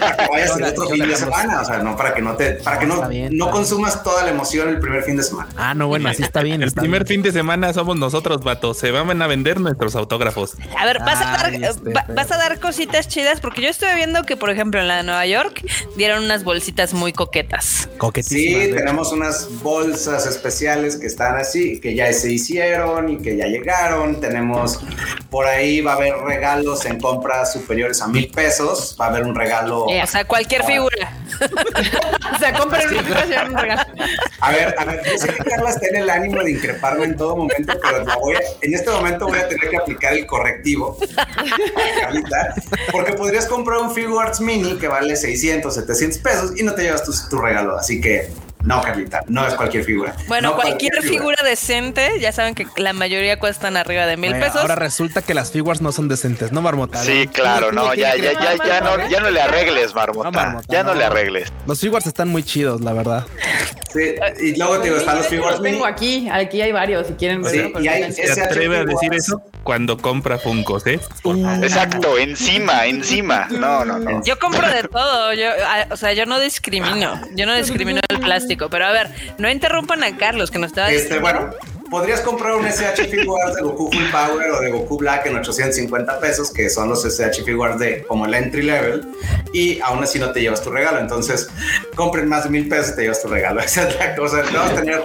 para 0.00 0.16
que 0.16 0.28
vayas 0.30 0.56
el 0.56 0.64
otro 0.64 0.88
fin 0.88 1.06
de 1.06 1.16
semana, 1.16 1.60
o 1.60 1.64
sea, 1.64 1.78
no 1.78 1.96
para 1.96 2.14
que 2.14 2.22
no 2.22 2.34
te, 2.36 2.52
para 2.54 2.78
que 2.78 2.86
no, 2.86 3.08
no 3.30 3.50
consumas 3.50 4.02
toda 4.02 4.24
la 4.24 4.30
emoción 4.30 4.68
el 4.68 4.80
primer 4.80 5.02
fin 5.02 5.16
de 5.16 5.22
semana. 5.22 5.48
Ah, 5.56 5.74
no, 5.74 5.88
bueno, 5.88 6.08
así 6.08 6.22
está 6.22 6.42
bien. 6.42 6.62
el 6.62 6.72
primer 6.72 7.06
fin 7.06 7.22
de 7.22 7.32
semana 7.32 7.72
somos 7.72 7.96
nosotros, 7.96 8.42
vato. 8.42 8.74
Se 8.74 8.90
van 8.90 9.20
a 9.20 9.26
vender 9.26 9.60
nuestros 9.60 9.94
autógrafos. 9.96 10.54
A 10.78 10.86
ver, 10.86 11.00
vas, 11.00 11.20
a 11.20 11.30
dar, 11.30 11.52
vas 12.14 12.30
a 12.30 12.36
dar 12.36 12.60
cositas 12.60 13.08
chidas 13.08 13.39
porque 13.40 13.62
yo 13.62 13.68
estuve 13.68 13.94
viendo 13.94 14.22
que, 14.24 14.36
por 14.36 14.50
ejemplo, 14.50 14.80
en 14.80 14.88
la 14.88 14.98
de 14.98 15.02
Nueva 15.02 15.26
York 15.26 15.64
dieron 15.96 16.24
unas 16.24 16.44
bolsitas 16.44 16.94
muy 16.94 17.12
coquetas. 17.12 17.88
Sí, 18.22 18.70
tenemos 18.74 19.12
unas 19.12 19.48
bolsas 19.62 20.26
especiales 20.26 20.96
que 20.96 21.06
están 21.06 21.36
así, 21.36 21.80
que 21.80 21.94
ya 21.94 22.12
se 22.12 22.32
hicieron 22.32 23.08
y 23.10 23.18
que 23.18 23.36
ya 23.36 23.46
llegaron. 23.46 24.20
Tenemos 24.20 24.80
por 25.30 25.46
ahí 25.46 25.80
va 25.80 25.92
a 25.92 25.96
haber 25.96 26.14
regalos 26.16 26.84
en 26.86 27.00
compras 27.00 27.52
superiores 27.52 28.02
a 28.02 28.08
mil 28.08 28.30
pesos. 28.30 28.96
Va 29.00 29.06
a 29.06 29.08
haber 29.08 29.24
un 29.24 29.34
regalo. 29.34 29.84
o 29.84 30.06
sea, 30.06 30.24
cualquier 30.24 30.64
figura. 30.64 31.12
o 32.34 32.38
sea, 32.38 32.52
compren 32.52 32.88
un 32.88 33.04
regalo. 33.56 33.82
A 34.40 34.50
ver, 34.50 34.74
a 34.76 34.84
ver, 34.84 35.02
yo 35.04 35.18
sé 35.18 35.32
que 35.32 35.44
Carla 35.44 35.70
está 35.70 35.86
en 35.88 35.96
el 35.96 36.10
ánimo 36.10 36.42
de 36.42 36.52
increparme 36.52 37.04
en 37.04 37.16
todo 37.16 37.36
momento, 37.36 37.72
pero 37.80 38.04
voy 38.20 38.36
en 38.60 38.74
este 38.74 38.90
momento 38.90 39.26
voy 39.26 39.38
a 39.38 39.48
tener 39.48 39.68
que 39.68 39.76
aplicar 39.76 40.12
el 40.14 40.26
correctivo. 40.26 40.98
porque 42.92 43.12
podrías 43.30 43.46
comprar 43.46 43.78
un 43.78 43.94
Figuarts 43.94 44.40
Mini 44.40 44.76
que 44.76 44.88
vale 44.88 45.14
600, 45.14 45.72
700 45.72 46.18
pesos 46.18 46.52
y 46.56 46.64
no 46.64 46.74
te 46.74 46.82
llevas 46.82 47.04
tu 47.28 47.38
regalo. 47.38 47.76
Así 47.76 48.00
que 48.00 48.28
no, 48.62 48.82
Carlita, 48.82 49.22
no 49.28 49.46
es 49.46 49.54
cualquier 49.54 49.84
figura. 49.84 50.14
Bueno, 50.28 50.54
cualquier, 50.54 51.02
figura. 51.02 51.36
decente, 51.44 52.20
ya 52.20 52.32
saben 52.32 52.54
que 52.54 52.66
la 52.76 52.92
mayoría 52.92 53.38
cuestan 53.38 53.76
arriba 53.76 54.06
de 54.06 54.16
mil 54.16 54.32
pesos. 54.32 54.56
Ahora 54.56 54.74
resulta 54.74 55.22
que 55.22 55.34
las 55.34 55.50
figuras 55.50 55.80
no 55.80 55.92
son 55.92 56.08
decentes, 56.08 56.52
¿no, 56.52 56.60
Marmota? 56.60 57.02
Sí, 57.02 57.26
claro, 57.32 57.72
no, 57.72 57.94
ya, 57.94 58.16
ya, 58.16 58.32
ya, 58.32 58.56
ya, 58.64 58.80
no, 58.80 59.08
ya 59.08 59.20
no 59.20 59.30
le 59.30 59.40
arregles, 59.40 59.94
Marmota. 59.94 60.60
ya 60.68 60.82
no, 60.82 60.94
le 60.94 61.04
arregles. 61.04 61.52
Los 61.66 61.80
figures 61.80 62.06
están 62.06 62.28
muy 62.28 62.42
chidos, 62.42 62.80
la 62.80 62.92
verdad. 62.92 63.26
Sí, 63.92 64.14
y 64.40 64.56
luego 64.56 64.78
te 64.78 64.84
digo, 64.84 64.96
están 64.96 65.16
los 65.16 65.26
figures. 65.26 65.52
Los 65.52 65.62
tengo 65.62 65.86
aquí, 65.86 66.28
aquí 66.30 66.60
hay 66.60 66.72
varios, 66.72 67.06
si 67.06 67.14
quieren 67.14 67.44
Sí, 67.44 67.72
y 67.80 67.88
hay 67.88 68.12
¿Se 68.12 68.40
atreve 68.40 68.78
a 68.78 68.84
decir 68.84 69.12
eso? 69.14 69.42
Cuando 69.64 69.98
compra 69.98 70.38
Funkos, 70.38 70.86
¿eh? 70.86 71.00
Exacto, 71.62 72.18
encima, 72.18 72.86
encima. 72.86 73.48
No, 73.50 73.84
no, 73.84 73.98
no. 73.98 74.22
Yo 74.24 74.38
compro 74.38 74.66
de 74.68 74.84
todo. 74.84 75.34
Yo, 75.34 75.48
o 75.90 75.96
sea, 75.96 76.12
yo 76.12 76.26
no 76.26 76.40
discrimino. 76.40 77.20
Yo 77.34 77.46
no 77.46 77.54
discrimino 77.54 78.00
el 78.08 78.20
plástico. 78.20 78.49
Pero 78.56 78.86
a 78.86 78.92
ver, 78.92 79.10
no 79.38 79.50
interrumpan 79.50 80.02
a 80.04 80.16
Carlos 80.16 80.50
que 80.50 80.58
nos 80.58 80.68
estaba 80.68 80.90
este, 80.90 81.20
podrías 81.90 82.20
comprar 82.20 82.54
un 82.54 82.64
SH 82.64 83.08
Figuarts 83.08 83.56
de 83.56 83.62
Goku 83.62 83.90
Full 83.92 84.10
Power 84.12 84.50
o 84.52 84.60
de 84.60 84.70
Goku 84.70 84.96
Black 84.96 85.26
en 85.26 85.36
850 85.36 86.20
pesos, 86.20 86.50
que 86.52 86.70
son 86.70 86.88
los 86.88 87.04
SH 87.04 87.42
Figuarts 87.44 87.80
de 87.80 88.04
como 88.04 88.26
el 88.26 88.34
entry 88.34 88.62
level, 88.62 89.08
y 89.52 89.80
aún 89.80 90.02
así 90.02 90.18
no 90.18 90.30
te 90.30 90.40
llevas 90.40 90.62
tu 90.62 90.70
regalo. 90.70 91.00
Entonces, 91.00 91.48
compren 91.96 92.28
más 92.28 92.44
de 92.44 92.50
mil 92.50 92.68
pesos 92.68 92.92
y 92.92 92.96
te 92.96 93.02
llevas 93.02 93.20
tu 93.20 93.28
regalo. 93.28 93.60
Esa 93.70 93.88
es 93.88 93.98
la 93.98 94.14
cosa. 94.14 94.42
Vamos 94.54 94.70
a 94.70 94.74
tener 94.76 95.04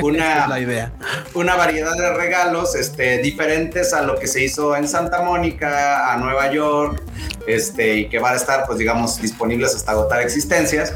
una, 0.00 0.46
la 0.48 0.60
idea. 0.60 0.92
una 1.34 1.56
variedad 1.56 1.96
de 1.96 2.14
regalos 2.14 2.76
este, 2.76 3.18
diferentes 3.18 3.92
a 3.92 4.02
lo 4.02 4.18
que 4.18 4.28
se 4.28 4.44
hizo 4.44 4.76
en 4.76 4.86
Santa 4.86 5.22
Mónica, 5.22 6.12
a 6.12 6.16
Nueva 6.16 6.52
York, 6.52 7.02
este, 7.48 7.96
y 7.96 8.08
que 8.08 8.20
van 8.20 8.34
a 8.34 8.36
estar, 8.36 8.66
pues 8.66 8.78
digamos, 8.78 9.20
disponibles 9.20 9.74
hasta 9.74 9.92
agotar 9.92 10.20
existencias. 10.22 10.94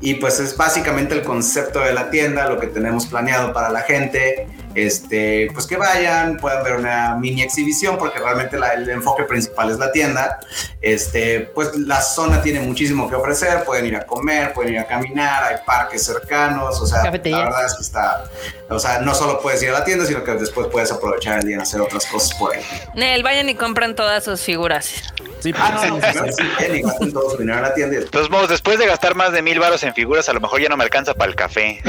Y 0.00 0.14
pues 0.14 0.40
es 0.40 0.56
básicamente 0.56 1.14
el 1.14 1.22
concepto 1.22 1.80
de 1.80 1.92
la 1.94 2.10
tienda, 2.10 2.48
lo 2.48 2.58
que 2.58 2.66
tenemos 2.66 3.06
planeado 3.06 3.52
para 3.52 3.70
la 3.70 3.82
gente 3.82 4.46
este, 4.74 5.48
pues 5.52 5.66
que 5.66 5.76
vayan, 5.76 6.36
puedan 6.36 6.64
ver 6.64 6.76
una 6.76 7.14
mini 7.16 7.42
exhibición, 7.42 7.98
porque 7.98 8.18
realmente 8.18 8.56
el 8.56 8.88
enfoque 8.90 9.24
principal 9.24 9.70
es 9.70 9.78
la 9.78 9.92
tienda. 9.92 10.40
Este, 10.80 11.40
pues 11.54 11.74
la 11.76 12.00
zona 12.00 12.42
tiene 12.42 12.60
muchísimo 12.60 13.08
que 13.08 13.14
ofrecer, 13.14 13.64
pueden 13.64 13.86
ir 13.86 13.96
a 13.96 14.06
comer, 14.06 14.52
pueden 14.52 14.74
ir 14.74 14.80
a 14.80 14.86
caminar, 14.86 15.44
hay 15.44 15.56
parques 15.64 16.04
cercanos, 16.04 16.80
o 16.80 16.86
sea, 16.86 17.04
la 17.04 17.10
verdad 17.10 17.66
es 17.66 17.74
que 17.74 17.82
está, 17.82 18.24
o 18.68 18.78
sea, 18.78 18.98
no 18.98 19.14
solo 19.14 19.40
puedes 19.40 19.62
ir 19.62 19.70
a 19.70 19.72
la 19.72 19.84
tienda, 19.84 20.04
sino 20.04 20.22
que 20.22 20.32
después 20.32 20.66
puedes 20.70 20.92
aprovechar 20.92 21.38
el 21.38 21.46
día 21.46 21.56
en 21.56 21.62
hacer 21.62 21.80
otras 21.80 22.04
cosas 22.06 22.34
por 22.38 22.54
ahí. 22.54 22.62
Nel, 22.94 23.22
vayan 23.22 23.48
y 23.48 23.54
compran 23.54 23.94
todas 23.94 24.24
sus 24.24 24.42
figuras. 24.42 24.92
Sí, 25.40 25.52
ah, 25.58 25.88
no, 25.88 25.98
no, 25.98 26.32
sí, 26.32 26.42
y 26.72 26.80
gasten 26.80 27.12
todo 27.12 27.30
su 27.30 27.36
dinero 27.36 27.58
en 27.58 27.64
la 27.64 27.74
tienda. 27.74 27.98
Entonces, 27.98 28.30
vamos, 28.30 28.48
después 28.48 28.78
de 28.78 28.86
gastar 28.86 29.14
más 29.14 29.30
de 29.30 29.42
mil 29.42 29.58
baros 29.58 29.82
en 29.82 29.92
figuras, 29.92 30.26
a 30.30 30.32
lo 30.32 30.40
mejor 30.40 30.58
ya 30.58 30.70
no 30.70 30.78
me 30.78 30.84
alcanza 30.84 31.12
para 31.12 31.30
el 31.30 31.36
café. 31.36 31.82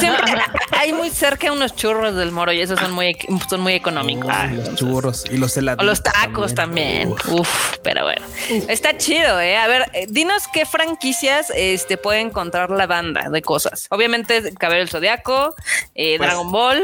Siempre 0.00 0.32
hay 0.72 0.94
muy 0.94 1.10
cerca 1.10 1.52
unos 1.52 1.74
churros 1.84 2.16
del 2.16 2.32
moro 2.32 2.50
y 2.50 2.62
esos 2.62 2.80
son 2.80 2.92
muy, 2.92 3.14
son 3.46 3.60
muy 3.60 3.74
económicos. 3.74 4.32
Los 4.52 4.74
churros 4.74 5.24
y 5.30 5.36
los 5.36 5.54
helados. 5.54 5.82
O 5.82 5.86
los 5.86 6.02
tacos 6.02 6.54
también. 6.54 7.14
Uf. 7.28 7.76
pero 7.82 8.04
bueno. 8.04 8.24
Está 8.68 8.96
chido, 8.96 9.38
¿eh? 9.38 9.58
A 9.58 9.66
ver, 9.68 9.90
eh, 9.92 10.06
dinos 10.08 10.44
qué 10.50 10.64
franquicias 10.64 11.52
este, 11.54 11.98
puede 11.98 12.20
encontrar 12.20 12.70
la 12.70 12.86
banda 12.86 13.28
de 13.28 13.42
cosas. 13.42 13.86
Obviamente, 13.90 14.54
Cabello 14.54 14.80
del 14.80 14.88
Zodiaco, 14.88 15.54
eh, 15.94 16.16
pues, 16.16 16.26
Dragon 16.26 16.50
Ball. 16.50 16.82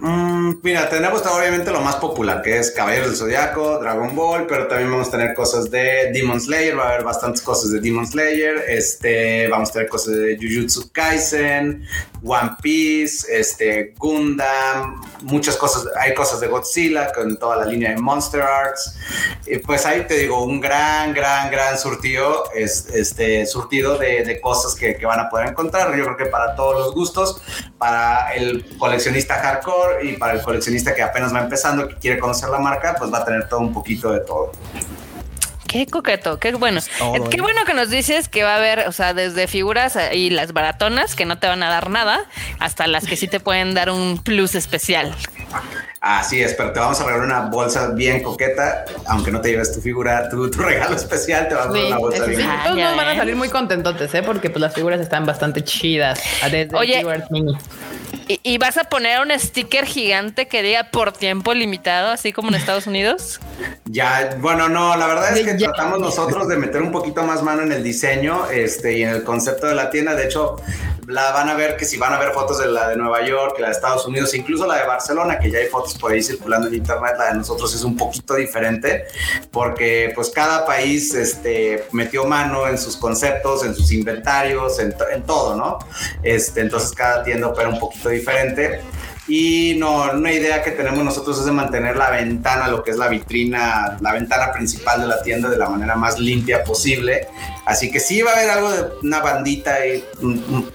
Mm, 0.00 0.54
mira, 0.62 0.88
tenemos 0.88 1.24
obviamente 1.26 1.70
lo 1.70 1.80
más 1.80 1.96
popular, 1.96 2.42
que 2.42 2.58
es 2.58 2.70
Caballeros 2.72 3.08
del 3.08 3.16
Zodiaco, 3.16 3.78
Dragon 3.78 4.14
Ball, 4.16 4.46
pero 4.48 4.66
también 4.66 4.90
vamos 4.90 5.08
a 5.08 5.10
tener 5.12 5.34
cosas 5.34 5.70
de 5.70 6.10
Demon 6.12 6.40
Slayer, 6.40 6.76
va 6.76 6.84
a 6.84 6.88
haber 6.88 7.04
bastantes 7.04 7.40
cosas 7.42 7.70
de 7.70 7.80
Demon 7.80 8.06
Slayer, 8.06 8.64
este, 8.68 9.48
vamos 9.48 9.70
a 9.70 9.72
tener 9.74 9.88
cosas 9.88 10.16
de 10.16 10.36
Jujutsu 10.36 10.90
Kaisen, 10.90 11.86
One 12.24 12.56
Piece, 12.60 13.26
este, 13.28 13.94
Gundam, 13.96 15.00
muchas 15.22 15.56
cosas, 15.56 15.86
hay 16.00 16.14
cosas 16.14 16.40
de 16.40 16.48
Godzilla 16.48 17.12
con 17.12 17.36
toda 17.36 17.56
la 17.58 17.64
línea 17.64 17.90
de 17.90 17.96
Monster 17.98 18.42
Arts, 18.42 18.98
y 19.46 19.58
pues 19.58 19.86
ahí 19.86 20.04
te 20.08 20.14
digo, 20.14 20.42
un 20.42 20.60
gran, 20.60 21.14
gran, 21.14 21.50
gran 21.50 21.78
surtido, 21.78 22.44
es, 22.54 22.86
este, 22.92 23.46
surtido 23.46 23.98
de, 23.98 24.24
de 24.24 24.40
cosas 24.40 24.74
que, 24.74 24.96
que 24.96 25.06
van 25.06 25.20
a 25.20 25.28
poder 25.28 25.48
encontrar, 25.48 25.94
yo 25.96 26.04
creo 26.04 26.16
que 26.16 26.26
para 26.26 26.56
todos 26.56 26.80
los 26.80 26.94
gustos, 26.94 27.40
para 27.78 28.34
el 28.34 28.64
coleccionista 28.78 29.34
hardcore, 29.34 29.91
y 30.02 30.14
para 30.14 30.34
el 30.34 30.42
coleccionista 30.42 30.94
que 30.94 31.02
apenas 31.02 31.34
va 31.34 31.40
empezando, 31.40 31.88
que 31.88 31.96
quiere 31.96 32.18
conocer 32.18 32.48
la 32.48 32.58
marca, 32.58 32.94
pues 32.98 33.12
va 33.12 33.18
a 33.18 33.24
tener 33.24 33.48
todo 33.48 33.60
un 33.60 33.72
poquito 33.72 34.12
de 34.12 34.20
todo. 34.20 34.52
Qué 35.72 35.86
coqueto, 35.86 36.38
qué 36.38 36.52
bueno. 36.52 36.82
qué 37.30 37.40
bueno 37.40 37.64
que 37.64 37.72
nos 37.72 37.88
dices 37.88 38.28
que 38.28 38.44
va 38.44 38.54
a 38.54 38.56
haber, 38.58 38.80
o 38.88 38.92
sea, 38.92 39.14
desde 39.14 39.46
figuras 39.46 39.96
y 40.12 40.28
las 40.28 40.52
baratonas 40.52 41.14
que 41.14 41.24
no 41.24 41.38
te 41.38 41.46
van 41.46 41.62
a 41.62 41.70
dar 41.70 41.88
nada, 41.88 42.26
hasta 42.58 42.86
las 42.86 43.06
que 43.06 43.16
sí 43.16 43.26
te 43.26 43.40
pueden 43.40 43.72
dar 43.72 43.88
un 43.88 44.18
plus 44.18 44.54
especial. 44.54 45.14
Así 46.02 46.42
es, 46.42 46.52
pero 46.54 46.72
te 46.72 46.80
vamos 46.80 47.00
a 47.00 47.04
regalar 47.04 47.24
una 47.26 47.40
bolsa 47.42 47.88
bien 47.92 48.22
coqueta, 48.22 48.84
aunque 49.06 49.30
no 49.30 49.40
te 49.40 49.48
lleves 49.48 49.72
tu 49.72 49.80
figura, 49.80 50.28
tu, 50.28 50.50
regalo 50.58 50.94
especial, 50.94 51.48
te 51.48 51.54
vamos 51.54 51.74
a 51.74 51.78
dar 51.78 51.86
una 51.86 51.98
bolsa 51.98 52.24
bien. 52.26 52.50
Todos 52.64 52.76
nos 52.76 52.96
van 52.96 53.08
a 53.08 53.16
salir 53.16 53.36
muy 53.36 53.48
contentotes, 53.48 54.12
¿eh? 54.14 54.22
porque 54.22 54.50
pues 54.50 54.60
las 54.60 54.74
figuras 54.74 55.00
están 55.00 55.24
bastante 55.24 55.64
chidas. 55.64 56.20
Desde 56.50 56.76
Oye, 56.76 57.02
¿Y, 58.42 58.58
vas 58.58 58.78
a 58.78 58.84
poner 58.84 59.20
un 59.20 59.30
sticker 59.38 59.84
gigante 59.84 60.46
que 60.46 60.62
diga 60.62 60.90
por 60.90 61.12
tiempo 61.12 61.52
limitado, 61.52 62.10
así 62.10 62.32
como 62.32 62.48
en 62.48 62.54
Estados 62.54 62.86
Unidos? 62.86 63.40
Ya, 63.84 64.36
bueno, 64.38 64.68
no, 64.68 64.96
la 64.96 65.06
verdad 65.06 65.36
es 65.36 65.44
que 65.44 65.54
tratamos 65.54 65.98
nosotros 65.98 66.48
de 66.48 66.56
meter 66.56 66.80
un 66.80 66.92
poquito 66.92 67.24
más 67.24 67.42
mano 67.42 67.62
en 67.62 67.72
el 67.72 67.82
diseño 67.82 68.48
este, 68.50 68.96
y 68.96 69.02
en 69.02 69.10
el 69.10 69.22
concepto 69.24 69.66
de 69.66 69.74
la 69.74 69.90
tienda. 69.90 70.14
De 70.14 70.24
hecho, 70.24 70.56
la 71.06 71.32
van 71.32 71.48
a 71.48 71.54
ver 71.54 71.76
que 71.76 71.84
si 71.84 71.96
van 71.98 72.12
a 72.14 72.18
ver 72.18 72.32
fotos 72.32 72.58
de 72.58 72.68
la 72.68 72.88
de 72.88 72.96
Nueva 72.96 73.24
York, 73.26 73.58
la 73.58 73.66
de 73.66 73.72
Estados 73.72 74.06
Unidos, 74.06 74.34
incluso 74.34 74.66
la 74.66 74.76
de 74.76 74.86
Barcelona, 74.86 75.38
que 75.38 75.50
ya 75.50 75.58
hay 75.58 75.66
fotos 75.66 75.94
por 75.98 76.12
ahí 76.12 76.22
circulando 76.22 76.68
en 76.68 76.74
internet, 76.74 77.14
la 77.18 77.26
de 77.26 77.34
nosotros 77.34 77.74
es 77.74 77.82
un 77.82 77.96
poquito 77.96 78.34
diferente, 78.34 79.04
porque 79.50 80.12
pues 80.14 80.30
cada 80.30 80.64
país 80.64 81.12
este, 81.14 81.84
metió 81.92 82.24
mano 82.24 82.68
en 82.68 82.78
sus 82.78 82.96
conceptos, 82.96 83.64
en 83.64 83.74
sus 83.74 83.92
inventarios, 83.92 84.78
en, 84.78 84.94
en 85.12 85.22
todo, 85.24 85.56
¿no? 85.56 85.78
Este, 86.22 86.60
entonces 86.60 86.92
cada 86.92 87.24
tienda 87.24 87.48
opera 87.48 87.68
un 87.68 87.78
poquito 87.78 88.08
diferente. 88.08 88.21
Y 89.28 89.76
no, 89.78 90.10
una 90.12 90.32
idea 90.32 90.62
que 90.64 90.72
tenemos 90.72 91.04
nosotros 91.04 91.38
es 91.38 91.44
de 91.44 91.52
mantener 91.52 91.96
la 91.96 92.10
ventana, 92.10 92.66
lo 92.66 92.82
que 92.82 92.90
es 92.90 92.96
la 92.96 93.06
vitrina, 93.06 93.96
la 94.00 94.12
ventana 94.12 94.50
principal 94.52 95.00
de 95.00 95.06
la 95.06 95.22
tienda 95.22 95.48
de 95.48 95.56
la 95.58 95.68
manera 95.68 95.94
más 95.94 96.18
limpia 96.18 96.64
posible. 96.64 97.28
Así 97.64 97.92
que 97.92 98.00
sí 98.00 98.20
va 98.22 98.32
a 98.32 98.34
haber 98.34 98.50
algo 98.50 98.70
de 98.72 98.84
una 99.04 99.20
bandita 99.20 99.86
y 99.86 100.02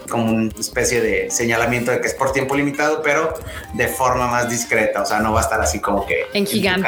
como 0.09 0.31
una 0.31 0.49
especie 0.57 1.01
de 1.01 1.29
señalamiento 1.29 1.91
de 1.91 1.99
que 1.99 2.07
es 2.07 2.13
por 2.13 2.31
tiempo 2.31 2.55
limitado, 2.55 3.01
pero 3.01 3.33
de 3.73 3.89
forma 3.89 4.27
más 4.27 4.49
discreta. 4.49 5.01
O 5.01 5.05
sea, 5.05 5.19
no 5.19 5.33
va 5.33 5.41
a 5.41 5.43
estar 5.43 5.59
así 5.59 5.81
como 5.81 6.05
que 6.05 6.27
en 6.33 6.45
gigante, 6.45 6.87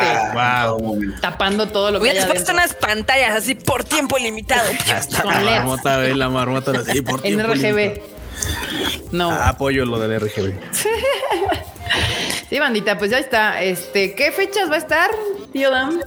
tapando 1.21 1.67
todo 1.67 1.91
lo 1.91 1.99
que. 1.99 2.09
Voy 2.09 2.17
a 2.17 2.51
unas 2.53 2.73
pantallas 2.73 3.35
así 3.35 3.55
por 3.55 3.83
tiempo 3.83 4.17
limitado. 4.17 4.69
la 5.25 5.41
marmota, 5.41 5.97
la 5.99 6.29
marmota 6.29 6.71
así 6.71 7.01
por 7.01 7.21
tiempo 7.21 7.51
en 7.51 7.61
RGB. 7.61 8.18
No. 9.11 9.31
Ah, 9.31 9.49
apoyo 9.49 9.85
lo 9.85 9.99
del 9.99 10.19
RGB. 10.19 10.53
Sí, 12.49 12.57
bandita, 12.57 12.97
pues 12.97 13.11
ya 13.11 13.19
está. 13.19 13.61
Este, 13.61 14.15
¿qué 14.15 14.31
fechas 14.31 14.71
va 14.71 14.75
a 14.75 14.79
estar? 14.79 15.11
tío 15.53 15.69
Dan? 15.69 16.03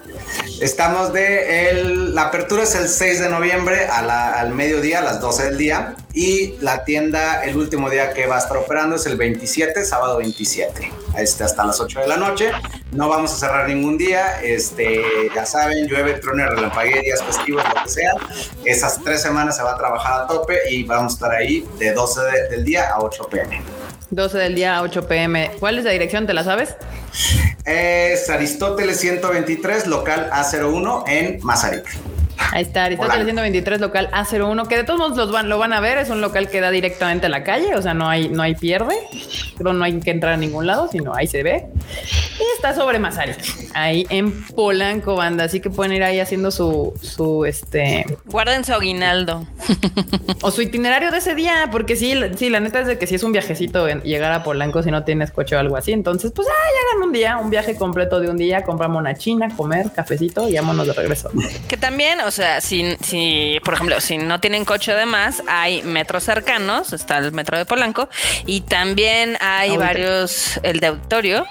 Estamos 0.61 1.13
de 1.13 1.71
el, 1.71 2.15
la 2.15 2.23
apertura 2.23 2.65
es 2.65 2.75
el 2.75 2.89
6 2.89 3.21
de 3.21 3.29
noviembre 3.29 3.87
al 3.87 4.51
mediodía, 4.51 4.99
a 4.99 5.03
las 5.03 5.21
12 5.21 5.45
del 5.45 5.59
día. 5.59 5.95
Y 6.15 6.57
la 6.61 6.85
tienda, 6.85 7.45
el 7.45 7.57
último 7.57 7.89
día 7.91 8.13
que 8.13 8.27
va 8.27 8.37
a 8.37 8.39
estar 8.41 8.57
operando 8.57 8.97
es 8.97 9.07
el 9.07 9.17
27, 9.17 9.85
sábado 9.85 10.19
27. 10.19 10.93
Este, 11.17 11.45
hasta 11.45 11.65
las 11.65 11.79
8 11.79 12.01
de 12.01 12.09
la 12.09 12.17
noche. 12.17 12.51
No 12.91 13.09
vamos 13.09 13.33
a 13.33 13.37
cerrar 13.37 13.69
ningún 13.69 13.97
día. 13.97 14.43
Este, 14.43 15.01
ya 15.33 15.47
saben, 15.47 15.87
llueve, 15.87 16.15
truene, 16.15 16.47
relampaguea, 16.47 17.03
días 17.03 17.23
festivos, 17.23 17.63
lo 17.69 17.85
que 17.85 17.89
sea. 17.89 18.13
Esas 18.65 19.01
tres 19.03 19.23
semanas 19.23 19.57
se 19.57 19.63
va 19.63 19.75
a 19.75 19.79
trabajar 19.79 20.23
a 20.23 20.27
tope 20.27 20.59
y 20.71 20.83
vamos 20.83 21.13
a 21.13 21.15
estar 21.15 21.31
ahí 21.31 21.65
de 21.79 21.93
12 21.93 22.21
del 22.51 22.65
día 22.65 22.91
a 22.91 23.01
8 23.01 23.29
pm. 23.31 23.63
12 24.12 24.37
del 24.37 24.54
día 24.54 24.76
a 24.76 24.83
8 24.83 25.09
pm. 25.09 25.52
¿Cuál 25.59 25.78
es 25.78 25.85
la 25.85 25.90
dirección? 25.90 26.26
¿Te 26.26 26.35
la 26.35 26.45
sabes? 26.45 26.76
Es 27.64 28.28
Aristóteles 28.28 29.00
123, 29.00 29.87
local 29.87 30.28
A01 30.31 31.04
en 31.09 31.38
Mazarik. 31.42 31.85
Ahí 32.53 32.62
está, 32.62 32.85
Aristóteles 32.85 33.25
123, 33.25 33.81
local 33.81 34.11
A01, 34.12 34.67
que 34.69 34.77
de 34.77 34.85
todos 34.85 34.99
modos 34.99 35.17
los 35.17 35.33
van, 35.33 35.49
lo 35.49 35.59
van 35.59 35.73
a 35.73 35.81
ver, 35.81 35.99
es 35.99 36.11
un 36.11 36.21
local 36.21 36.49
que 36.49 36.61
da 36.61 36.71
directamente 36.71 37.27
a 37.27 37.29
la 37.29 37.45
calle, 37.45 37.75
o 37.75 37.83
sea, 37.83 37.95
no 37.95 38.09
hay, 38.09 38.29
no 38.29 38.43
hay 38.43 38.55
pierde, 38.55 38.95
pero 39.57 39.73
no 39.73 39.85
hay 39.85 39.99
que 40.01 40.11
entrar 40.11 40.35
a 40.35 40.37
ningún 40.37 40.67
lado, 40.67 40.89
sino 40.89 41.15
ahí 41.15 41.27
se 41.27 41.43
ve. 41.43 41.67
Y 42.39 42.57
está 42.57 42.75
sobre 42.75 42.99
Mazarik, 42.99 43.39
ahí 43.75 44.07
en 44.11 44.45
Polanco, 44.49 45.17
banda, 45.17 45.45
así 45.45 45.61
que 45.61 45.71
pueden 45.71 45.93
ir 45.95 46.03
ahí 46.03 46.21
haciendo 46.21 46.51
su, 46.51 46.93
su, 47.01 47.45
este... 47.45 48.05
Guarden 48.27 48.65
su 48.65 48.73
aguinaldo. 48.75 49.47
o 50.43 50.51
su 50.51 50.62
itinerario 50.62 51.11
de 51.11 51.19
ese 51.19 51.35
día, 51.35 51.69
porque 51.71 51.97
sí, 51.97 52.15
sí, 52.37 52.51
la 52.51 52.61
neta 52.61 52.81
es 52.81 52.87
de 52.87 52.99
que 52.99 53.07
si 53.07 53.15
es 53.15 53.23
un 53.23 53.33
viajecito 53.33 53.87
llegar 54.03 54.33
a 54.33 54.43
Polanco 54.43 54.83
si 54.83 54.91
no 54.91 55.05
tienes 55.05 55.31
coche 55.31 55.57
o 55.57 55.59
algo 55.59 55.77
así, 55.77 55.93
entonces 55.93 56.33
pues, 56.33 56.49
ah, 56.49 56.53
ya 56.53 56.97
hagan 56.97 57.09
un 57.09 57.12
día, 57.12 57.39
un 57.39 57.51
viaje 57.51 57.77
completo 57.77 58.21
de 58.21 58.29
un 58.29 58.37
día, 58.37 58.62
compramos 58.65 59.01
una 59.01 59.15
china, 59.15 59.49
comer, 59.57 59.91
cafecito 59.93 60.49
y 60.49 60.55
vámonos 60.55 60.87
de 60.87 60.93
regreso. 60.93 61.31
Que 61.69 61.77
también, 61.77 62.21
o 62.26 62.31
sea, 62.31 62.61
si, 62.61 62.97
si, 63.02 63.59
por 63.64 63.75
ejemplo, 63.75 64.00
si 64.00 64.19
no 64.19 64.41
tienen 64.41 64.64
coche 64.64 64.93
además, 64.93 65.43
hay 65.49 65.83
metros 65.83 66.25
cercanos, 66.25 66.93
está 66.93 67.19
el 67.19 67.33
metro 67.33 67.59
de 67.59 67.64
Polanco, 67.64 68.09
y 68.47 68.62
también 68.62 69.37
hay 69.41 69.76
varios, 69.76 70.59
el 70.62 70.81
de 70.81 70.88
auditorio, 70.88 71.47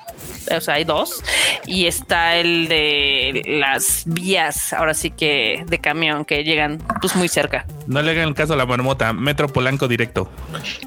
o 0.56 0.62
sea, 0.62 0.76
hay 0.76 0.84
dos, 0.84 1.24
y 1.66 1.88
está 1.88 2.38
el 2.38 2.68
de 2.68 3.44
las 3.46 4.04
vías, 4.06 4.74
ahora 4.74 4.94
sí 4.94 5.12
que 5.12 5.64
de 5.68 5.80
camión, 5.80 6.26
que 6.26 6.44
llegan 6.44 6.80
pues 7.00 7.16
muy 7.16 7.28
cerca. 7.28 7.66
No 7.88 8.02
le 8.02 8.12
hagan 8.12 8.28
el 8.28 8.36
caso 8.36 8.54
a 8.54 8.58
la 8.58 8.66
marmota, 8.66 9.14
Metro 9.14 9.48
Polanco 9.48 9.88
directo. 9.88 10.32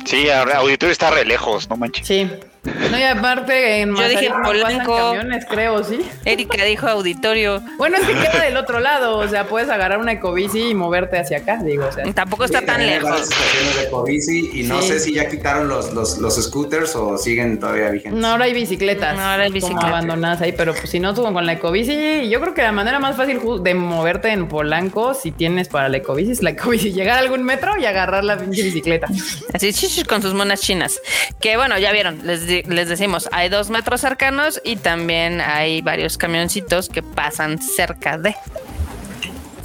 Sí, 0.05 0.29
auditorio 0.31 0.93
está 0.93 1.11
re 1.11 1.25
lejos, 1.25 1.69
no 1.69 1.77
manches. 1.77 2.07
Sí. 2.07 2.31
No, 2.65 2.99
y 2.99 3.03
aparte 3.03 3.81
en 3.81 3.95
Yo 3.95 4.09
dije 4.09 4.31
Polanco. 4.43 4.97
camiones, 4.97 5.45
creo, 5.49 5.85
¿sí? 5.85 6.01
Erika 6.25 6.65
dijo 6.65 6.87
auditorio. 6.89 7.63
Bueno, 7.77 7.97
es 7.97 8.07
que 8.07 8.15
queda 8.15 8.41
del 8.45 8.57
otro 8.57 8.81
lado, 8.81 9.19
o 9.19 9.29
sea, 9.29 9.47
puedes 9.47 9.69
agarrar 9.69 9.99
una 9.99 10.13
ecobici 10.13 10.71
y 10.71 10.75
moverte 10.75 11.19
hacia 11.19 11.39
acá, 11.39 11.63
digo, 11.63 11.87
o 11.87 11.93
sea. 11.93 12.05
Tampoco 12.13 12.45
está 12.45 12.63
tan 12.63 12.85
lejos. 12.85 13.21
estaciones 13.21 13.77
de 13.77 13.83
ecobici 13.85 14.51
y 14.55 14.63
no 14.65 14.81
sé 14.83 15.01
si 15.01 15.15
ya 15.15 15.29
quitaron 15.29 15.69
los, 15.69 15.93
los, 15.93 16.19
los, 16.19 16.43
scooters 16.43 16.97
o 16.97 17.19
siguen 17.19 17.59
todavía 17.59 17.91
vigentes. 17.91 18.21
No, 18.21 18.29
ahora 18.29 18.45
hay 18.45 18.55
bicicletas. 18.55 19.17
No, 19.17 19.23
ahora 19.23 19.45
hay 19.45 19.53
bicicletas. 19.53 19.85
Como 19.85 19.95
abandonadas 19.95 20.41
ahí, 20.41 20.53
pero 20.53 20.75
pues 20.75 20.91
si 20.91 21.01
no, 21.01 21.15
tú 21.15 21.23
con 21.23 21.47
la 21.47 21.53
ecobici, 21.53 22.29
yo 22.29 22.41
creo 22.41 22.55
que 22.55 22.63
la 22.63 22.73
manera 22.73 22.99
más 22.99 23.17
fácil 23.17 23.41
de 23.63 23.75
moverte 23.75 24.31
en 24.31 24.49
Polanco, 24.49 25.15
si 25.15 25.33
tienes 25.33 25.69
para 25.69 25.89
la 25.89 25.99
ecobici, 25.99 26.33
es 26.33 26.43
la 26.43 26.51
ecobici, 26.51 26.93
llegar 26.95 27.19
a 27.19 27.21
algún 27.21 27.43
metro 27.43 27.79
y 27.79 27.87
agarrar 27.87 28.25
la 28.25 28.37
bicicleta. 28.37 29.09
Así, 29.53 29.73
con 30.05 30.23
sus 30.23 30.35
monas 30.35 30.61
chinas. 30.61 31.01
Que 31.41 31.57
bueno, 31.57 31.79
ya 31.79 31.93
vieron, 31.93 32.27
les 32.27 32.47
les 32.63 32.89
decimos, 32.89 33.29
hay 33.33 33.49
dos 33.49 33.71
metros 33.71 34.01
cercanos 34.01 34.61
y 34.65 34.77
también 34.77 35.41
hay 35.41 35.83
varios 35.83 36.17
camioncitos 36.17 36.89
que 36.89 37.03
pasan 37.03 37.61
cerca 37.61 38.19
de. 38.19 38.35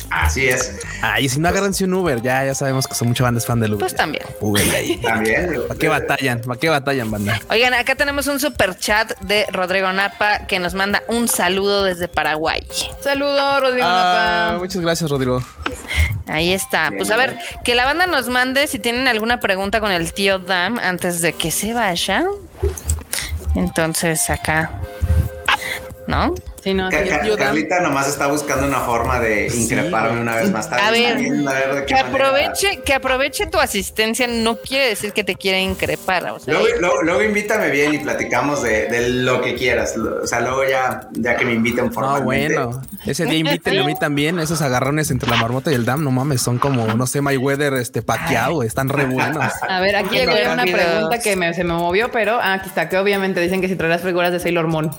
Así 0.10 0.48
es. 0.48 0.80
Ay, 1.02 1.30
si 1.30 1.40
no 1.40 1.50
agárrense 1.50 1.86
un 1.86 1.94
Uber, 1.94 2.22
ya, 2.22 2.46
ya 2.46 2.56
sabemos 2.56 2.88
que 2.88 2.96
son 2.96 3.10
muchas 3.10 3.26
bandas 3.26 3.46
fan 3.46 3.60
del 3.60 3.74
Uber. 3.74 3.80
Pues 3.80 3.96
también. 3.96 4.24
Uber 4.40 4.64
ahí. 4.76 4.98
También. 5.02 5.62
¿Para 5.68 5.80
qué 5.80 5.88
batallan? 5.88 6.42
¿Para 6.42 6.60
qué 6.60 6.70
batallan, 6.70 7.12
banda? 7.12 7.40
Oigan, 7.50 7.74
acá 7.74 7.96
tenemos 7.96 8.28
un 8.28 8.40
super 8.40 8.78
chat 8.78 9.18
de 9.22 9.46
Rodrigo 9.52 9.92
Napa 9.92 10.48
que 10.48 10.60
nos 10.60 10.74
manda 10.74 11.04
un 11.08 11.28
saludo 11.28 11.84
desde 11.84 12.08
Paraguay. 12.08 12.66
Saludo, 13.02 13.60
Rodrigo 13.60 13.88
ah, 13.88 14.50
Napa. 14.50 14.60
Muchas 14.60 14.82
gracias, 14.82 15.10
Rodrigo. 15.10 15.44
Ahí 16.28 16.54
está. 16.54 16.92
Pues 16.96 17.10
a 17.12 17.18
ver, 17.18 17.38
que 17.64 17.76
la 17.76 17.86
banda 17.86 18.06
nos 18.06 18.30
mande 18.30 18.68
si 18.68 18.80
tienen 18.80 19.08
alguna 19.08 19.40
pregunta 19.40 19.80
con 19.80 19.92
el 19.92 20.14
tío 20.14 20.40
Dam 20.40 20.80
antes 20.80 21.22
de 21.22 21.34
que 21.34 21.52
se 21.52 21.74
vaya. 21.74 22.26
Entonces 23.56 24.30
acá, 24.30 24.72
¿no? 26.10 26.34
Sí, 26.64 26.74
no, 26.74 26.90
Carlita 26.90 27.80
nomás 27.80 28.10
está 28.10 28.28
buscando 28.28 28.68
una 28.68 28.80
forma 28.82 29.20
de 29.20 29.48
increparme 29.48 30.20
una 30.20 30.36
vez 30.36 30.52
más. 30.52 30.70
A 30.72 30.92
ver, 30.92 31.86
que 31.86 31.96
aproveche, 31.96 32.82
que 32.84 32.94
aproveche 32.94 33.46
tu 33.48 33.60
asistencia 33.60 34.28
no 34.28 34.58
quiere 34.58 34.88
decir 34.88 35.14
que 35.14 35.24
te 35.24 35.36
quiera 35.36 35.60
increpar. 35.60 36.36
luego, 36.82 37.24
invítame 37.24 37.70
bien 37.70 37.94
y 37.94 38.00
platicamos 38.00 38.62
de, 38.64 39.10
lo 39.10 39.42
que 39.42 39.56
quieras. 39.56 39.96
O 39.98 40.28
sea, 40.28 40.42
luego 40.42 40.64
ya, 40.68 41.08
ya 41.14 41.38
que 41.38 41.46
me 41.46 41.54
inviten 41.54 41.94
formalmente. 41.94 42.56
No, 42.56 42.68
bueno, 42.70 42.82
ese 43.06 43.26
día 43.26 43.38
invítenme 43.38 43.80
a 43.80 43.84
mí 43.86 43.96
también. 43.96 44.40
Esos 44.40 44.62
agarrones 44.62 45.12
entre 45.12 45.30
la 45.30 45.38
marmota 45.38 45.72
y 45.72 45.76
el 45.76 45.86
dam, 45.86 46.04
no 46.04 46.12
mames, 46.12 46.42
son 46.42 46.58
como, 46.58 46.88
no 46.88 47.08
sé, 47.08 47.22
My 47.22 47.38
Weather 47.38 47.74
este, 47.76 48.02
paqueado, 48.02 48.64
están 48.64 48.90
re 48.90 49.06
buenos. 49.06 49.54
A 49.68 49.80
ver, 49.80 49.96
aquí 49.96 50.18
hay 50.18 50.28
una 50.28 50.64
pregunta 50.64 51.20
que 51.20 51.54
se 51.54 51.64
me 51.64 51.74
movió, 51.74 52.12
pero 52.12 52.40
aquí 52.42 52.68
está, 52.68 52.90
que 52.90 52.98
obviamente 52.98 53.40
dicen 53.40 53.62
que 53.62 53.68
si 53.68 53.76
traerás 53.76 54.02
figuras 54.02 54.32
de 54.32 54.40
Sailor 54.40 54.68
Moon. 54.68 54.92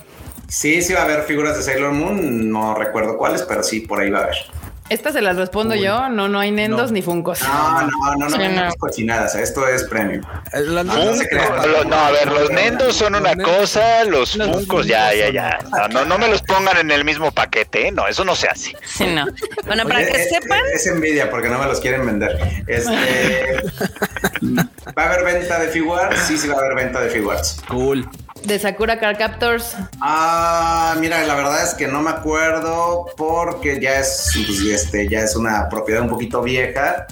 Sí, 0.50 0.82
sí 0.82 0.92
va 0.92 1.02
a 1.02 1.04
haber 1.04 1.22
figuras 1.22 1.56
de 1.56 1.62
Sailor 1.62 1.92
Moon, 1.92 2.50
no 2.50 2.74
recuerdo 2.74 3.16
cuáles, 3.16 3.42
pero 3.42 3.62
sí, 3.62 3.80
por 3.80 4.00
ahí 4.00 4.10
va 4.10 4.18
a 4.18 4.22
haber. 4.24 4.36
Estas 4.88 5.12
se 5.12 5.22
las 5.22 5.36
respondo 5.36 5.76
yo, 5.76 6.08
no, 6.08 6.28
no 6.28 6.40
hay 6.40 6.50
nendos 6.50 6.90
ni 6.90 7.00
funcos. 7.00 7.40
No, 7.42 7.82
no, 7.82 8.16
no, 8.16 8.28
no, 8.28 8.48
no, 8.48 8.74
cochinadas, 8.74 9.36
esto 9.36 9.64
es 9.68 9.84
premium. 9.84 10.24
Eh, 10.52 10.64
no, 11.86 11.96
a 11.96 12.10
ver, 12.10 12.32
los 12.32 12.50
nendos 12.50 12.96
son 12.96 13.14
una 13.14 13.36
cosa, 13.36 14.04
los 14.06 14.36
funcos 14.36 14.88
ya, 14.88 15.14
ya, 15.14 15.30
ya. 15.30 15.58
No, 15.92 16.04
no, 16.04 16.18
me 16.18 16.26
los 16.26 16.42
pongan 16.42 16.78
en 16.78 16.90
el 16.90 17.04
mismo 17.04 17.30
paquete, 17.30 17.86
¿eh? 17.86 17.92
no, 17.92 18.08
eso 18.08 18.24
no 18.24 18.34
se 18.34 18.48
hace. 18.48 18.72
Sí, 18.84 19.06
no. 19.06 19.26
Bueno, 19.66 19.86
para 19.86 20.04
que 20.04 20.24
sepan. 20.24 20.60
Es, 20.74 20.84
envidia 20.88 21.30
porque 21.30 21.48
no 21.48 21.60
me 21.60 21.66
los 21.66 21.78
quieren 21.78 22.04
vender. 22.04 22.36
Este, 22.66 23.62
¿Va 24.98 25.04
a 25.04 25.06
haber 25.06 25.24
venta 25.24 25.60
de 25.60 25.68
figuras? 25.68 26.18
Sí, 26.26 26.36
sí 26.36 26.48
va 26.48 26.54
a 26.54 26.58
haber 26.58 26.74
venta 26.74 27.00
de 27.00 27.10
figuras. 27.10 27.62
Cool 27.68 28.08
de 28.44 28.58
Sakura 28.58 28.98
Car 28.98 29.18
Captors? 29.18 29.76
Ah, 30.00 30.94
mira, 30.98 31.22
la 31.24 31.34
verdad 31.34 31.62
es 31.62 31.74
que 31.74 31.86
no 31.86 32.02
me 32.02 32.10
acuerdo 32.10 33.06
porque 33.16 33.80
ya 33.80 34.00
es, 34.00 34.32
pues, 34.46 34.60
este, 34.60 35.08
ya 35.08 35.20
es 35.20 35.36
una 35.36 35.68
propiedad 35.68 36.02
un 36.02 36.08
poquito 36.08 36.42
vieja. 36.42 37.06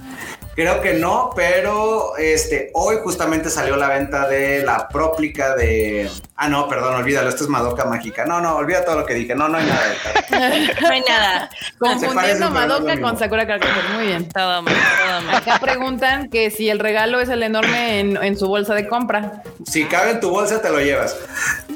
Creo 0.58 0.80
que 0.80 0.94
no, 0.94 1.30
pero 1.36 2.16
este, 2.16 2.72
hoy 2.74 2.96
justamente 3.04 3.48
salió 3.48 3.76
la 3.76 3.90
venta 3.90 4.26
de 4.26 4.64
la 4.64 4.88
próplica 4.88 5.54
de. 5.54 6.10
Ah, 6.34 6.48
no, 6.48 6.68
perdón, 6.68 6.96
olvídalo, 6.96 7.28
esto 7.28 7.44
es 7.44 7.48
Madoka 7.48 7.84
Mágica. 7.84 8.24
No, 8.24 8.40
no, 8.40 8.56
olvida 8.56 8.84
todo 8.84 8.98
lo 8.98 9.06
que 9.06 9.14
dije. 9.14 9.36
No, 9.36 9.48
no 9.48 9.56
hay 9.56 9.66
nada. 9.66 9.94
no 10.80 10.88
hay 10.88 11.00
nada. 11.02 11.50
Confundiendo 11.78 12.50
Madoka 12.50 13.00
con 13.00 13.16
Sakura 13.16 13.46
Carcaptor. 13.46 13.88
Muy 13.94 14.06
bien. 14.06 14.28
Todo 14.30 14.62
mal, 14.62 14.74
todo 14.74 15.20
mal. 15.28 15.36
Acá 15.36 15.60
preguntan 15.60 16.28
que 16.28 16.50
si 16.50 16.68
el 16.68 16.80
regalo 16.80 17.20
es 17.20 17.28
el 17.28 17.44
enorme 17.44 18.00
en, 18.00 18.16
en 18.16 18.36
su 18.36 18.48
bolsa 18.48 18.74
de 18.74 18.88
compra. 18.88 19.44
Si 19.64 19.84
cabe 19.84 20.10
en 20.10 20.18
tu 20.18 20.30
bolsa, 20.30 20.60
te 20.60 20.70
lo 20.70 20.80
llevas. 20.80 21.16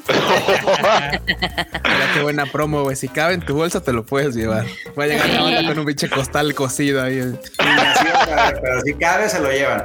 Mira 1.26 2.10
qué 2.14 2.22
buena 2.22 2.46
promo, 2.46 2.82
güey. 2.82 2.96
Si 2.96 3.08
cabe 3.08 3.34
en 3.34 3.40
tu 3.40 3.54
bolsa, 3.54 3.82
te 3.82 3.92
lo 3.92 4.04
puedes 4.04 4.34
llevar. 4.34 4.66
Voy 4.94 5.04
a 5.04 5.08
llegar 5.08 5.30
a 5.30 5.32
la 5.32 5.42
banda 5.42 5.68
con 5.68 5.78
un 5.80 5.86
pinche 5.86 6.08
costal 6.08 6.54
cocido 6.54 7.02
ahí. 7.02 7.38
pero 7.56 8.80
si 8.84 8.94
cabe, 8.94 9.28
se 9.28 9.40
lo 9.40 9.50
llevan. 9.50 9.84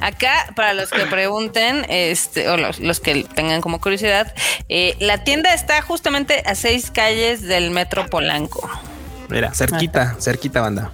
Acá, 0.00 0.52
para 0.54 0.74
los 0.74 0.90
que 0.90 1.06
pregunten, 1.06 1.86
este, 1.88 2.48
o 2.48 2.56
los, 2.56 3.00
que 3.00 3.24
tengan 3.34 3.60
como 3.60 3.80
curiosidad, 3.80 4.34
eh, 4.68 4.96
la 5.00 5.24
tienda 5.24 5.54
está 5.54 5.80
justamente 5.82 6.42
a 6.46 6.54
seis 6.54 6.90
calles 6.90 7.42
del 7.42 7.70
metro 7.70 8.06
Polanco. 8.06 8.68
Mira, 9.28 9.52
cerquita, 9.54 10.16
cerquita, 10.20 10.60
banda. 10.60 10.92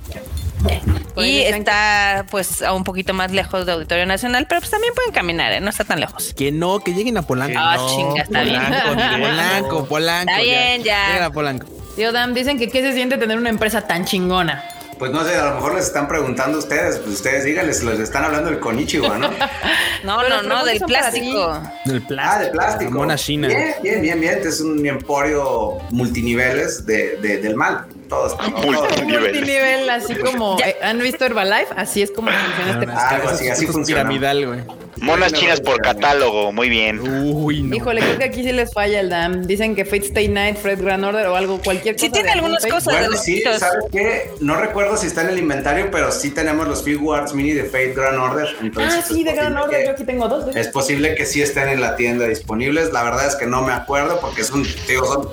Y 1.17 1.41
está 1.41 2.25
pues 2.31 2.63
a 2.63 2.73
un 2.73 2.85
poquito 2.85 3.13
más 3.13 3.33
lejos 3.33 3.67
de 3.67 3.73
Auditorio 3.73 4.07
Nacional, 4.07 4.47
pero 4.49 4.61
pues 4.61 4.71
también 4.71 4.95
pueden 4.95 5.13
caminar, 5.13 5.53
¿eh? 5.53 5.61
no 5.61 5.69
está 5.69 5.85
tan 5.85 6.01
lejos. 6.01 6.33
Que 6.35 6.51
no, 6.51 6.81
que 6.81 6.95
lleguen 6.95 7.19
a 7.19 7.23
Polanco. 7.23 7.59
Ah, 7.59 7.77
chinga, 7.89 8.23
está 8.23 8.43
bien. 8.43 8.63
Polanco, 9.21 9.85
Polanco. 9.87 10.31
Está 10.31 10.43
bien, 10.43 10.83
ya. 10.83 11.09
Lleguen 11.09 11.23
a 11.25 11.31
Polanco. 11.31 11.67
Tío 11.97 12.13
Dan, 12.13 12.33
dicen 12.33 12.59
que 12.59 12.71
qué 12.71 12.81
se 12.81 12.95
siente 12.95 13.19
tener 13.19 13.37
una 13.37 13.51
empresa 13.51 13.83
tan 13.83 14.07
chingona. 14.07 14.65
Pues 14.99 15.11
no 15.11 15.25
sé, 15.25 15.35
a 15.37 15.47
lo 15.47 15.55
mejor 15.57 15.75
les 15.75 15.87
están 15.87 16.07
preguntando 16.07 16.59
a 16.59 16.61
ustedes, 16.61 16.99
pues 16.99 17.17
ustedes 17.17 17.45
díganles, 17.45 17.83
les 17.83 17.99
están 17.99 18.25
hablando 18.25 18.51
del 18.51 18.61
Konichiwa, 18.61 19.19
¿no? 19.19 19.31
no, 20.05 20.29
no, 20.29 20.43
no, 20.43 20.65
del 20.65 20.79
plástico. 20.81 21.61
Del 21.85 22.03
plástico. 22.03 22.21
Ah, 22.21 22.39
del 22.39 22.51
plástico. 22.53 22.91
Mona 22.93 23.17
China. 23.17 23.49
Bien, 23.49 23.75
bien, 23.83 24.01
bien, 24.01 24.21
bien. 24.21 24.35
Este 24.35 24.49
es 24.51 24.61
un 24.61 24.87
emporio 24.87 25.79
multiniveles 25.91 26.87
de, 26.87 27.17
del 27.17 27.57
mal 27.57 27.87
todos. 28.13 28.37
multinivel, 28.63 29.89
así 29.89 30.15
como 30.17 30.59
eh, 30.65 30.77
han 30.83 30.99
visto 30.99 31.25
Herbalife, 31.25 31.73
así 31.77 32.03
es 32.03 32.11
como 32.11 32.31
funciona 32.31 32.73
este 32.73 33.15
Algo 33.15 33.29
así, 33.29 33.49
así 33.49 33.67
funciona. 33.67 34.03
Piramidal, 34.03 34.47
güey. 34.47 34.61
Monas 35.03 35.33
chinas 35.33 35.61
por 35.61 35.81
catálogo, 35.81 36.53
muy 36.53 36.69
bien. 36.69 37.01
Uy, 37.01 37.63
no. 37.63 37.75
Híjole, 37.75 38.01
creo 38.03 38.19
que 38.19 38.25
aquí 38.25 38.45
sí 38.45 38.53
les 38.53 38.73
falla 38.73 39.01
el 39.01 39.11
DAM. 39.11 39.43
Dicen 39.43 39.75
que 39.75 39.85
Fate 39.85 40.07
Stay 40.07 40.29
Night, 40.29 40.57
Fred 40.59 40.81
Grand 40.81 41.05
Order 41.05 41.27
o 41.27 41.35
algo, 41.35 41.61
cualquier 41.61 41.97
cosa. 41.97 42.07
Sí, 42.07 42.13
tiene 42.13 42.31
algunas 42.31 42.65
cosas. 42.65 42.85
Bueno, 42.85 43.17
sí, 43.17 43.43
¿sabes 43.43 43.85
qué? 43.91 44.31
No 44.41 44.57
recuerdo 44.57 44.97
si 44.97 45.09
está 45.09 45.23
en 45.23 45.31
el 45.31 45.39
inventario, 45.39 45.91
pero 45.91 46.13
sí 46.13 46.31
tenemos 46.31 46.69
los 46.69 46.85
Figuarts 46.85 47.35
Mini 47.35 47.53
de 47.53 47.65
Fate 47.65 47.95
Grand 47.95 48.19
Order. 48.19 48.49
ah, 48.77 49.03
sí, 49.07 49.25
de 49.25 49.33
Grand 49.33 49.57
Order. 49.57 49.87
Yo 49.87 49.91
aquí 49.93 50.05
tengo 50.05 50.29
dos. 50.29 50.55
Es 50.55 50.69
posible 50.69 51.17
que 51.17 51.27
sí 51.27 51.43
estén 51.43 51.69
en 51.69 51.81
la 51.81 51.97
tienda 51.97 52.29
disponibles. 52.29 52.93
La 52.93 53.03
verdad 53.03 53.27
es 53.27 53.35
que 53.35 53.47
no 53.47 53.63
me 53.63 53.73
acuerdo 53.73 54.21
porque 54.21 54.43
es 54.43 54.51
un, 54.53 54.65
digo, 54.87 55.07
son 55.07 55.29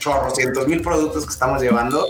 chorrocientos 0.00 0.68
mil 0.68 0.82
productos 0.82 1.24
que 1.24 1.32
estamos 1.32 1.62
llevando. 1.62 2.06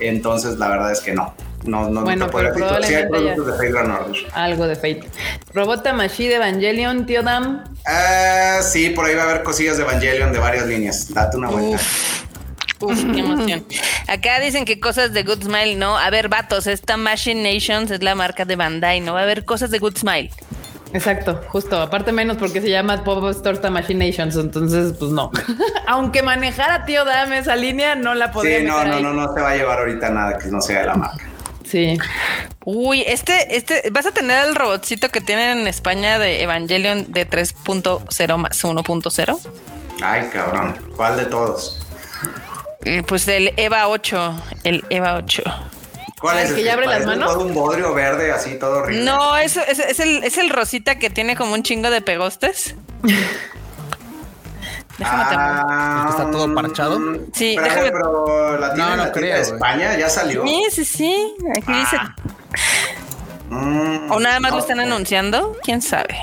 Entonces, 0.00 0.58
la 0.58 0.68
verdad 0.68 0.92
es 0.92 1.00
que 1.00 1.12
no. 1.12 1.34
No, 1.64 1.90
no, 1.90 2.02
bueno, 2.02 2.26
no 2.26 2.32
pero 2.32 2.52
probablemente 2.54 3.18
de 3.18 3.52
Fate 3.52 3.72
Grand 3.72 3.90
Order. 3.90 4.26
Algo 4.32 4.66
de 4.66 4.76
Fate. 4.76 5.08
Robot 5.52 5.82
Tamashi 5.82 6.28
de 6.28 6.36
Evangelion, 6.36 7.04
tío 7.04 7.22
Dam. 7.22 7.64
Uh, 7.64 8.62
sí, 8.62 8.90
por 8.90 9.06
ahí 9.06 9.14
va 9.14 9.22
a 9.22 9.30
haber 9.30 9.42
cosillas 9.42 9.76
de 9.76 9.82
Evangelion 9.82 10.32
de 10.32 10.38
varias 10.38 10.66
líneas. 10.66 11.12
Date 11.12 11.36
una 11.36 11.48
vuelta. 11.48 11.82
Uf, 12.80 13.04
qué 13.12 13.20
emoción. 13.20 13.66
Acá 14.06 14.38
dicen 14.38 14.64
que 14.64 14.78
cosas 14.78 15.12
de 15.12 15.24
Good 15.24 15.42
Smile, 15.42 15.74
¿no? 15.74 15.98
A 15.98 16.10
ver, 16.10 16.28
vatos, 16.28 16.68
esta 16.68 16.96
Machine 16.96 17.54
Nations 17.54 17.90
es 17.90 18.02
la 18.02 18.14
marca 18.14 18.44
de 18.44 18.54
Bandai, 18.54 19.00
¿no? 19.00 19.14
Va 19.14 19.20
a 19.20 19.22
haber 19.24 19.44
cosas 19.44 19.70
de 19.72 19.80
Good 19.80 19.98
Smile. 19.98 20.30
Exacto, 20.92 21.40
justo. 21.48 21.80
Aparte 21.80 22.12
menos 22.12 22.36
porque 22.36 22.60
se 22.60 22.70
llama 22.70 23.04
Pop 23.04 23.24
Store 23.30 23.70
Machinations, 23.70 24.36
entonces 24.36 24.94
pues 24.98 25.10
no. 25.10 25.30
Aunque 25.86 26.22
manejara 26.22 26.84
tío 26.84 27.04
Dame 27.04 27.38
esa 27.38 27.56
línea, 27.56 27.94
no 27.94 28.14
la 28.14 28.30
podría. 28.32 28.60
Sí, 28.60 28.64
no, 28.64 28.84
no, 28.84 29.00
no, 29.00 29.12
no 29.12 29.34
se 29.34 29.40
va 29.40 29.50
a 29.50 29.56
llevar 29.56 29.80
ahorita 29.80 30.10
nada 30.10 30.38
que 30.38 30.48
no 30.48 30.60
sea 30.60 30.80
de 30.80 30.86
la 30.86 30.94
marca. 30.94 31.24
Sí. 31.64 31.98
Uy, 32.64 33.02
este, 33.06 33.56
este, 33.56 33.90
vas 33.90 34.06
a 34.06 34.12
tener 34.12 34.46
el 34.46 34.54
robotcito 34.54 35.10
que 35.10 35.20
tienen 35.20 35.58
en 35.58 35.68
España 35.68 36.18
de 36.18 36.42
Evangelion 36.42 37.12
de 37.12 37.28
3.0 37.28 38.36
más 38.38 38.64
1.0. 38.64 39.38
Ay, 40.02 40.30
cabrón. 40.32 40.76
¿Cuál 40.96 41.18
de 41.18 41.26
todos? 41.26 41.86
Eh, 42.84 43.02
pues 43.06 43.28
el 43.28 43.52
EVA 43.56 43.88
8, 43.88 44.42
el 44.64 44.84
EVA 44.88 45.16
8. 45.16 45.42
¿Cuál 46.20 46.38
es? 46.38 46.50
¿El 46.50 46.56
que 46.56 46.64
ya 46.64 46.74
abre 46.74 46.86
las 46.86 47.06
manos? 47.06 47.32
Todo 47.32 47.44
un 47.44 47.54
bodrio 47.54 47.94
verde 47.94 48.32
así, 48.32 48.58
todo 48.58 48.78
horrible. 48.78 49.04
No, 49.04 49.36
es, 49.36 49.56
es, 49.56 49.78
es, 49.78 50.00
el, 50.00 50.24
es 50.24 50.38
el 50.38 50.50
rosita 50.50 50.98
que 50.98 51.10
tiene 51.10 51.36
como 51.36 51.54
un 51.54 51.62
chingo 51.62 51.90
de 51.90 52.00
pegostes. 52.00 52.74
Déjame 54.98 55.22
ah, 55.28 56.08
¿Está 56.10 56.28
todo 56.30 56.52
parchado? 56.54 56.98
Sí, 57.32 57.54
pero, 57.56 57.68
déjame. 57.68 57.92
Pero 57.92 58.58
la 58.58 58.74
no, 58.74 58.90
no 58.90 58.96
la 58.96 59.12
creo, 59.12 59.36
de 59.36 59.42
España 59.42 59.96
ya 59.96 60.10
salió. 60.10 60.42
Sí, 60.44 60.64
sí, 60.72 60.84
sí. 60.84 61.34
Aquí 61.56 61.72
dice. 61.72 61.96
Mm, 63.48 64.10
¿O 64.10 64.18
nada 64.18 64.40
más 64.40 64.50
no, 64.50 64.56
lo 64.56 64.62
están 64.62 64.80
anunciando? 64.80 65.56
¿Quién 65.62 65.80
sabe? 65.82 66.18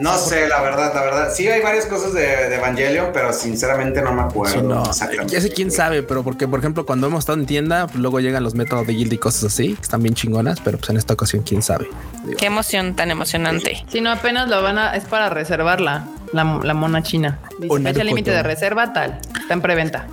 No 0.00 0.16
sé, 0.18 0.48
la 0.48 0.60
verdad, 0.60 0.92
la 0.94 1.02
verdad. 1.02 1.32
Sí 1.34 1.48
hay 1.48 1.62
varias 1.62 1.86
cosas 1.86 2.12
de, 2.12 2.20
de 2.20 2.54
Evangelion, 2.56 3.10
pero 3.12 3.32
sinceramente 3.32 4.02
no 4.02 4.12
me 4.12 4.22
acuerdo. 4.22 4.54
Sí, 4.54 4.60
no. 4.62 5.26
Ya 5.26 5.40
sé 5.40 5.50
quién 5.50 5.70
sabe, 5.70 6.02
pero 6.02 6.22
porque, 6.22 6.46
por 6.48 6.58
ejemplo, 6.58 6.84
cuando 6.86 7.06
hemos 7.06 7.20
estado 7.20 7.38
en 7.38 7.46
tienda, 7.46 7.86
pues 7.86 7.98
luego 7.98 8.20
llegan 8.20 8.42
los 8.42 8.54
métodos 8.54 8.86
de 8.86 8.94
guild 8.94 9.12
y 9.12 9.18
cosas 9.18 9.44
así, 9.44 9.74
que 9.74 9.82
están 9.82 10.02
bien 10.02 10.14
chingonas, 10.14 10.60
pero 10.60 10.78
pues 10.78 10.90
en 10.90 10.96
esta 10.96 11.14
ocasión, 11.14 11.42
quién 11.42 11.62
sabe. 11.62 11.88
Digo. 12.24 12.38
Qué 12.38 12.46
emoción 12.46 12.94
tan 12.94 13.10
emocionante. 13.10 13.84
Si 13.88 14.00
no, 14.00 14.10
apenas 14.10 14.48
lo 14.48 14.62
van 14.62 14.78
a, 14.78 14.96
es 14.96 15.04
para 15.04 15.30
reservarla, 15.30 16.06
la, 16.32 16.60
la 16.62 16.74
mona 16.74 17.02
china. 17.02 17.38
Dice, 17.58 17.80
fecha 17.80 18.04
límite 18.04 18.30
de 18.30 18.42
reserva, 18.42 18.92
tal. 18.92 19.20
Está 19.40 19.54
en 19.54 19.62
preventa. 19.62 20.06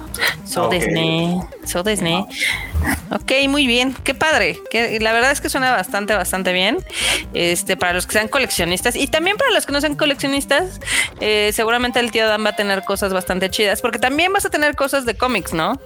So 0.46 0.66
okay. 0.66 0.80
Disney. 0.80 1.40
So 1.66 1.84
Disney. 1.84 2.26
Ok, 3.10 3.32
muy 3.50 3.66
bien. 3.66 3.96
Qué 4.04 4.14
padre. 4.14 4.60
Que 4.70 5.00
la 5.00 5.12
verdad 5.14 5.32
es 5.32 5.42
que 5.42 5.50
suena 5.50 5.72
bastante, 5.72 6.14
bastante 6.14 6.54
bien. 6.54 6.78
Este, 7.34 7.76
para 7.76 7.94
los 7.94 8.06
que 8.06 8.14
sean 8.14 8.28
coleccionistas 8.28 8.96
y 8.96 9.08
también 9.08 9.38
para 9.38 9.52
los 9.52 9.66
que 9.66 9.72
no 9.74 9.82
sean 9.82 9.96
coleccionistas, 9.96 10.80
eh, 11.20 11.52
seguramente 11.54 12.00
el 12.00 12.12
tío 12.12 12.28
Dan 12.28 12.46
va 12.46 12.52
a 12.52 12.56
tener 12.56 12.84
cosas 12.84 13.12
bastante 13.12 13.50
chidas, 13.50 13.82
porque 13.82 14.00
también 14.00 14.32
vas 14.32 14.46
a 14.46 14.50
tener 14.50 14.76
cosas 14.76 15.06
de 15.06 15.16
cómics, 15.16 15.52
¿no? 15.52 15.82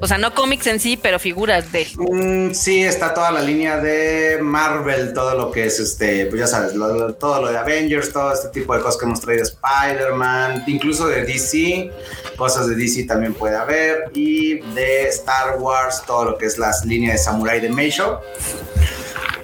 O 0.00 0.08
sea, 0.08 0.18
no 0.18 0.34
cómics 0.34 0.66
en 0.66 0.80
sí, 0.80 0.96
pero 0.96 1.18
figuras 1.18 1.70
de. 1.70 1.86
Mm, 1.96 2.52
sí, 2.54 2.82
está 2.82 3.14
toda 3.14 3.30
la 3.30 3.42
línea 3.42 3.76
de 3.76 4.38
Marvel, 4.42 5.12
todo 5.12 5.36
lo 5.36 5.52
que 5.52 5.66
es 5.66 5.78
este, 5.78 6.26
pues 6.26 6.40
ya 6.40 6.46
sabes, 6.46 6.72
todo 6.72 7.42
lo 7.42 7.52
de 7.52 7.58
Avengers, 7.58 8.12
todo 8.12 8.32
este 8.32 8.48
tipo 8.48 8.74
de 8.74 8.80
cosas 8.80 8.98
que 8.98 9.04
hemos 9.04 9.20
traído, 9.20 9.44
Spider-Man, 9.44 10.64
incluso 10.66 11.06
de 11.06 11.24
DC, 11.24 11.90
cosas 12.36 12.68
de 12.68 12.74
DC 12.74 13.04
también 13.04 13.34
puede 13.34 13.56
haber, 13.56 14.10
y 14.14 14.60
de 14.74 15.08
Star 15.08 15.58
Wars, 15.58 16.02
todo 16.06 16.24
lo 16.24 16.38
que 16.38 16.46
es 16.46 16.58
las 16.58 16.84
líneas 16.84 17.12
de 17.12 17.18
Samurai 17.18 17.60
de 17.60 17.68
Meisho. 17.68 18.20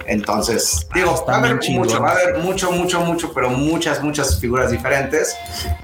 Entonces, 0.05 0.87
digo, 0.93 1.25
va 1.27 1.35
a 1.35 1.37
haber 1.37 1.59
mucho, 1.69 2.01
va 2.01 2.09
a 2.09 2.13
haber 2.13 2.37
mucho, 2.39 2.71
mucho, 2.71 3.01
mucho, 3.01 3.33
pero 3.33 3.49
muchas, 3.49 4.01
muchas 4.01 4.39
figuras 4.39 4.71
diferentes. 4.71 5.35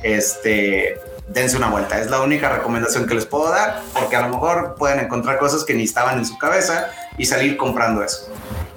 Este, 0.03 0.99
dense 1.29 1.57
una 1.57 1.69
vuelta. 1.69 1.99
Es 1.99 2.09
la 2.09 2.21
única 2.21 2.49
recomendación 2.49 3.07
que 3.07 3.15
les 3.15 3.25
puedo 3.25 3.49
dar, 3.49 3.81
porque 3.93 4.15
a 4.15 4.21
lo 4.21 4.29
mejor 4.29 4.75
pueden 4.77 4.99
encontrar 4.99 5.37
cosas 5.37 5.63
que 5.63 5.73
ni 5.73 5.83
estaban 5.83 6.17
en 6.17 6.25
su 6.25 6.37
cabeza 6.37 6.89
y 7.17 7.25
salir 7.25 7.57
comprando 7.57 8.03
eso. 8.03 8.29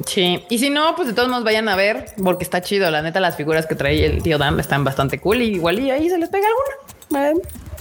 Sí, 0.06 0.44
y 0.48 0.58
si 0.58 0.70
no, 0.70 0.96
pues 0.96 1.08
de 1.08 1.14
todos 1.14 1.28
modos 1.28 1.44
vayan 1.44 1.68
a 1.68 1.76
ver, 1.76 2.06
porque 2.22 2.44
está 2.44 2.60
chido. 2.60 2.90
La 2.90 3.02
neta, 3.02 3.20
las 3.20 3.36
figuras 3.36 3.66
que 3.66 3.74
trae 3.74 4.04
el 4.04 4.22
tío 4.22 4.38
Dan 4.38 4.58
están 4.60 4.84
bastante 4.84 5.18
cool 5.20 5.42
y 5.42 5.54
igual 5.54 5.78
y 5.78 5.90
ahí 5.90 6.08
se 6.08 6.18
les 6.18 6.28
pega 6.28 6.46
alguna. 6.48 6.72
¿Por 7.10 7.71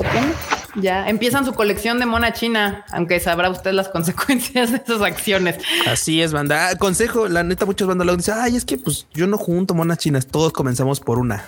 Ya 0.75 1.09
empiezan 1.09 1.45
su 1.45 1.53
colección 1.53 1.99
de 1.99 2.05
mona 2.05 2.31
china, 2.31 2.85
aunque 2.91 3.19
sabrá 3.19 3.49
usted 3.49 3.73
las 3.73 3.89
consecuencias 3.89 4.71
de 4.71 4.81
sus 4.85 5.01
acciones. 5.01 5.57
Así 5.85 6.21
es, 6.21 6.31
banda. 6.31 6.69
Ah, 6.69 6.75
consejo, 6.77 7.27
la 7.27 7.43
neta, 7.43 7.65
muchas 7.65 7.87
bandas 7.87 8.07
lo 8.07 8.15
dicen, 8.15 8.35
ay, 8.37 8.55
es 8.55 8.65
que 8.65 8.77
pues 8.77 9.07
yo 9.13 9.27
no 9.27 9.37
junto 9.37 9.73
monas 9.73 9.97
chinas, 9.97 10.27
todos 10.27 10.53
comenzamos 10.53 10.99
por 10.99 11.19
una. 11.19 11.43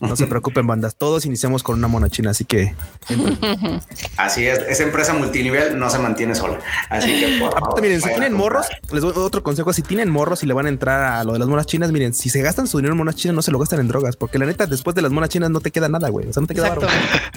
No 0.00 0.14
se 0.16 0.26
preocupen, 0.26 0.66
bandas, 0.66 0.96
todos 0.96 1.24
iniciamos 1.24 1.62
con 1.62 1.78
una 1.78 1.88
mona 1.88 2.10
china, 2.10 2.30
así 2.30 2.44
que. 2.44 2.74
Así 4.16 4.46
es, 4.46 4.58
esa 4.68 4.82
empresa 4.82 5.12
multinivel 5.14 5.78
no 5.78 5.88
se 5.88 5.98
mantiene 5.98 6.34
sola. 6.34 6.58
Así 6.90 7.20
que 7.20 7.38
por 7.38 7.56
Aparte, 7.56 7.80
miren, 7.80 8.00
si 8.00 8.08
tienen 8.08 8.32
morros, 8.32 8.66
les 8.92 9.02
doy 9.02 9.12
otro 9.16 9.42
consejo, 9.42 9.72
si 9.72 9.82
tienen 9.82 10.10
morros 10.10 10.42
y 10.42 10.46
le 10.46 10.54
van 10.54 10.66
a 10.66 10.68
entrar 10.68 11.02
a 11.02 11.24
lo 11.24 11.32
de 11.32 11.38
las 11.38 11.48
monas 11.48 11.66
chinas, 11.66 11.92
miren, 11.92 12.12
si 12.12 12.28
se 12.28 12.42
gastan 12.42 12.66
su 12.66 12.78
dinero 12.78 12.92
en 12.92 12.98
monas 12.98 13.16
chinas, 13.16 13.34
no 13.34 13.42
se 13.42 13.50
lo 13.50 13.58
gastan 13.58 13.80
en 13.80 13.88
drogas, 13.88 14.16
porque 14.16 14.38
la 14.38 14.46
neta, 14.46 14.66
después 14.66 14.94
de 14.94 15.02
las 15.02 15.12
monas 15.12 15.30
chinas 15.30 15.50
no 15.50 15.60
te 15.60 15.70
queda 15.70 15.88
nada, 15.88 16.08
güey. 16.08 16.28
O 16.28 16.32
sea, 16.32 16.40
no 16.40 16.46
te 16.46 16.54
queda 16.54 16.68
Exacto. 16.68 16.88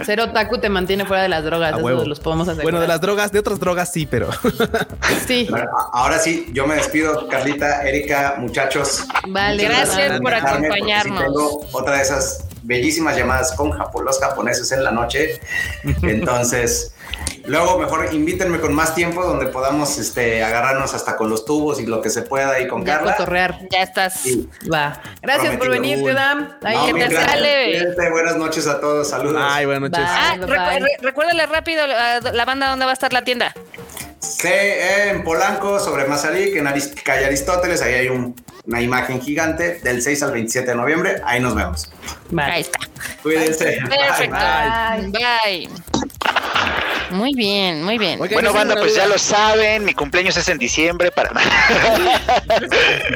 Cero 0.06 0.32
te 0.60 0.70
mantiene 0.70 1.06
fuera 1.06 1.24
de 1.24 1.30
las 1.30 1.44
drogas. 1.44 1.78
Eso 1.78 2.06
los 2.06 2.20
podemos 2.20 2.48
hacer. 2.48 2.64
Bueno, 2.64 2.80
de 2.80 2.88
las 2.88 3.02
drogas, 3.02 3.32
de 3.32 3.40
otras 3.40 3.60
drogas 3.60 3.92
sí, 3.92 4.06
pero. 4.06 4.30
sí. 5.28 5.48
Bueno, 5.50 5.68
ahora 5.92 6.20
sí, 6.20 6.48
yo 6.54 6.68
me 6.68 6.76
despido, 6.76 7.28
Carlita, 7.28 7.88
Erika, 7.88 8.36
muchachos. 8.38 9.06
Vale, 9.28 9.64
gracias 9.64 10.20
por 10.22 10.34
acompañarnos. 10.34 11.24
Tengo 11.24 11.68
otra 11.72 11.98
de 11.98 12.02
esas 12.04 12.46
bellísimas 12.64 13.18
llamadas 13.18 13.54
con 13.54 13.72
Japón, 13.72 14.06
los 14.06 14.20
japoneses 14.20 14.72
en 14.72 14.84
la 14.84 14.92
noche. 14.92 15.40
Entonces, 16.04 16.94
luego 17.46 17.80
mejor 17.80 18.14
invítenme 18.14 18.60
con 18.60 18.74
más 18.74 18.96
tiempo 18.96 19.24
donde 19.24 19.48
podamos 19.48 19.98
este, 19.98 20.44
agarrarnos 20.44 20.94
hasta 20.94 21.16
con 21.16 21.30
los 21.30 21.46
tubos 21.46 21.80
y 21.80 21.86
lo 21.86 22.02
que 22.02 22.10
se 22.10 22.22
pueda 22.22 22.52
ahí 22.52 22.68
con 22.68 22.86
ya 22.86 22.98
Carla. 22.98 23.16
Cotorrear. 23.16 23.60
Ya 23.72 23.84
estás. 23.84 24.22
Sí. 24.22 24.50
Va. 24.72 25.02
Gracias 25.22 25.58
por 25.58 25.70
venir, 25.70 26.04
Teodam. 26.04 26.50
Ahí 26.64 26.94
no, 26.94 26.98
te 26.98 27.16
sale. 27.16 27.96
Buenas 28.12 28.38
noches 28.38 28.68
a 28.68 28.80
todos. 28.80 29.10
Saludos. 29.10 29.42
Ay, 29.44 29.66
buenas 29.66 29.90
noches. 29.90 30.06
Ah, 30.08 30.36
recu 30.40 30.54
re 30.54 30.98
recuérdale 31.02 31.46
rápido 31.46 31.88
la, 31.88 32.20
la 32.20 32.46
banda 32.46 32.70
donde 32.70 32.86
va 32.86 32.92
a 32.92 32.94
estar 32.94 33.14
la 33.14 33.24
tienda. 33.24 33.54
Sí, 34.20 34.50
en 34.52 35.24
Polanco, 35.24 35.80
sobre 35.80 36.06
Mazarik, 36.06 36.56
en 36.56 36.66
calle 37.04 37.26
Aristóteles, 37.26 37.82
ahí 37.82 37.94
hay 37.94 38.08
un, 38.10 38.36
una 38.66 38.82
imagen 38.82 39.22
gigante 39.22 39.80
del 39.80 40.02
6 40.02 40.24
al 40.24 40.32
27 40.32 40.70
de 40.70 40.76
noviembre. 40.76 41.22
Ahí 41.24 41.40
nos 41.40 41.56
vemos. 41.56 41.90
Ahí 42.38 42.62
está. 42.62 42.80
Cuídense. 43.24 43.80
Perfecto. 43.90 44.38
Bye. 44.38 45.12
Bye. 45.12 45.99
Muy 47.12 47.34
bien, 47.34 47.84
muy 47.84 47.98
bien. 47.98 48.20
Bueno, 48.20 48.54
banda, 48.54 48.76
pues 48.76 48.96
ya 48.96 49.08
lo 49.08 49.18
saben, 49.18 49.84
mi 49.84 49.94
cumpleaños 49.94 50.38
es 50.38 50.48
en 50.48 50.60
diciembre 50.60 51.12
para 51.12 51.32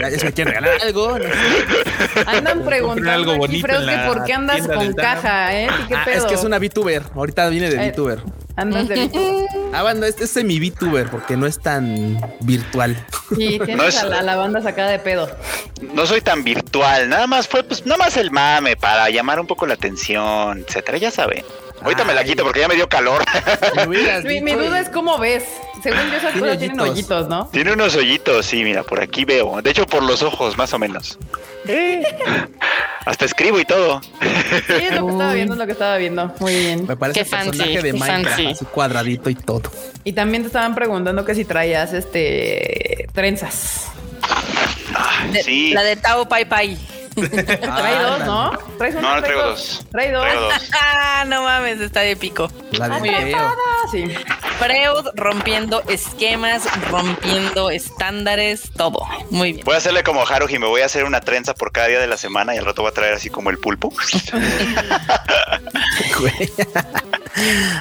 ya 0.01 0.09
se 0.17 0.25
me 0.25 0.33
quieren 0.33 0.53
regalar 0.55 0.81
algo. 0.81 1.17
No 1.19 1.25
sé. 1.25 2.23
Andan 2.25 2.63
preguntando 2.65 3.11
algo 3.11 3.37
bonito 3.37 3.67
creo 3.67 3.85
que 3.85 3.97
por 4.07 4.23
qué 4.25 4.33
andas 4.33 4.67
con 4.67 4.93
caja, 4.93 5.55
¿eh? 5.55 5.67
¿Qué 5.87 5.95
ah, 5.95 6.03
pedo? 6.05 6.17
es 6.17 6.25
que 6.25 6.33
es 6.33 6.43
una 6.43 6.57
VTuber. 6.57 7.03
Ahorita 7.15 7.47
viene 7.49 7.69
de 7.69 7.85
Eh, 7.85 7.91
VTuber. 7.91 8.19
Andas 8.55 8.87
de 8.87 9.47
Ah, 9.73 9.83
banda, 9.83 10.07
este 10.07 10.25
es 10.25 10.31
semi 10.31 10.59
VTuber 10.59 11.09
porque 11.09 11.37
no 11.37 11.45
es 11.45 11.59
tan 11.59 12.19
virtual. 12.41 12.95
Sí, 13.35 13.59
tienes 13.65 13.77
No 13.77 13.83
es- 13.83 13.97
a, 13.97 14.05
la, 14.07 14.19
a 14.19 14.23
la 14.23 14.35
banda 14.35 14.61
sacada 14.61 14.89
de 14.89 14.99
pedo. 14.99 15.29
No 15.93 16.05
soy 16.05 16.21
tan 16.21 16.43
virtual, 16.43 17.09
nada 17.09 17.27
más 17.27 17.47
fue 17.47 17.63
pues 17.63 17.85
nada 17.85 17.97
más 17.97 18.17
el 18.17 18.31
mame 18.31 18.75
para 18.75 19.09
llamar 19.09 19.39
un 19.39 19.47
poco 19.47 19.65
la 19.67 19.73
atención, 19.75 20.63
etcétera, 20.67 20.97
ya 20.97 21.11
saben. 21.11 21.43
Ahorita 21.83 22.03
me 22.05 22.13
la 22.13 22.23
quito 22.23 22.43
porque 22.43 22.61
ya 22.61 22.67
me 22.67 22.75
dio 22.75 22.87
calor. 22.87 23.23
Mi, 23.87 24.51
duda 24.53 24.79
es 24.79 24.89
cómo 24.89 25.17
ves. 25.17 25.43
Según 25.81 25.99
yo, 26.11 26.17
esas 26.17 26.31
Tiene 26.33 26.39
cosas 26.47 26.57
tienen 26.59 26.79
hoyitos. 26.79 27.27
¿no? 27.27 27.47
Tiene 27.47 27.73
unos 27.73 27.95
hoyitos, 27.95 28.45
sí, 28.45 28.63
mira, 28.63 28.83
por 28.83 29.01
aquí 29.01 29.25
veo. 29.25 29.61
De 29.61 29.69
hecho, 29.71 29.85
por 29.85 30.01
los 30.03 30.21
ojos, 30.23 30.57
más 30.57 30.73
o 30.73 30.79
menos. 30.79 31.17
Hasta 33.05 33.25
escribo 33.25 33.59
y 33.59 33.65
todo. 33.65 34.01
Sí, 34.01 34.85
es 34.85 34.95
lo 34.95 35.05
que 35.07 35.11
estaba 35.11 35.33
viendo, 35.33 35.53
es 35.53 35.59
lo 35.59 35.65
que 35.65 35.71
estaba 35.73 35.97
viendo. 35.97 36.33
Muy 36.39 36.55
bien. 36.55 36.85
Me 36.87 36.95
parece 36.95 37.19
Qué 37.19 37.25
el 37.25 37.29
personaje 37.29 37.73
fancy, 37.73 37.81
de 37.87 37.93
Minecraft, 37.93 38.27
fancy. 38.27 38.47
así 38.51 38.65
cuadradito 38.65 39.29
y 39.29 39.35
todo. 39.35 39.71
Y 40.05 40.13
también 40.13 40.43
te 40.43 40.47
estaban 40.47 40.73
preguntando 40.75 41.25
que 41.25 41.35
si 41.35 41.43
traías 41.43 41.91
este 41.93 43.07
trenzas. 43.13 43.87
De- 45.31 45.43
Sí. 45.43 45.73
La 45.73 45.83
de 45.83 45.95
Tao 45.97 46.27
Pai 46.29 46.45
Pai. 46.45 46.77
Trae 47.61 48.03
dos, 48.03 48.19
¿no? 48.25 48.51
¿Traes 48.77 48.95
una? 48.95 49.01
No, 49.01 49.15
no 49.15 49.21
¿Traes 49.21 49.23
traigo 49.23 49.43
dos. 49.49 49.85
Trae 49.91 50.11
dos. 50.11 50.23
Traigo 50.23 50.41
dos. 50.41 50.53
Ah, 50.73 51.25
no 51.27 51.43
mames, 51.43 51.79
está 51.79 52.03
épico. 52.03 52.51
La 52.71 52.89
de 52.89 52.99
Muy 52.99 53.09
bien. 53.09 53.23
Teo. 53.25 53.37
Ah, 53.37 53.87
sí. 53.91 54.05
Freud 54.59 55.05
rompiendo 55.15 55.81
esquemas, 55.87 56.63
rompiendo 56.89 57.69
estándares, 57.69 58.71
todo. 58.75 59.05
Muy 59.29 59.53
bien. 59.53 59.65
Voy 59.65 59.75
a 59.75 59.77
hacerle 59.77 60.03
como 60.03 60.25
Haruhi, 60.27 60.59
me 60.59 60.67
voy 60.67 60.81
a 60.81 60.85
hacer 60.85 61.03
una 61.05 61.21
trenza 61.21 61.53
por 61.53 61.71
cada 61.71 61.87
día 61.87 61.99
de 61.99 62.07
la 62.07 62.17
semana 62.17 62.55
y 62.55 62.57
al 62.57 62.65
rato 62.65 62.81
voy 62.81 62.91
a 62.91 62.93
traer 62.93 63.13
así 63.13 63.29
como 63.29 63.49
el 63.51 63.57
pulpo. 63.59 63.93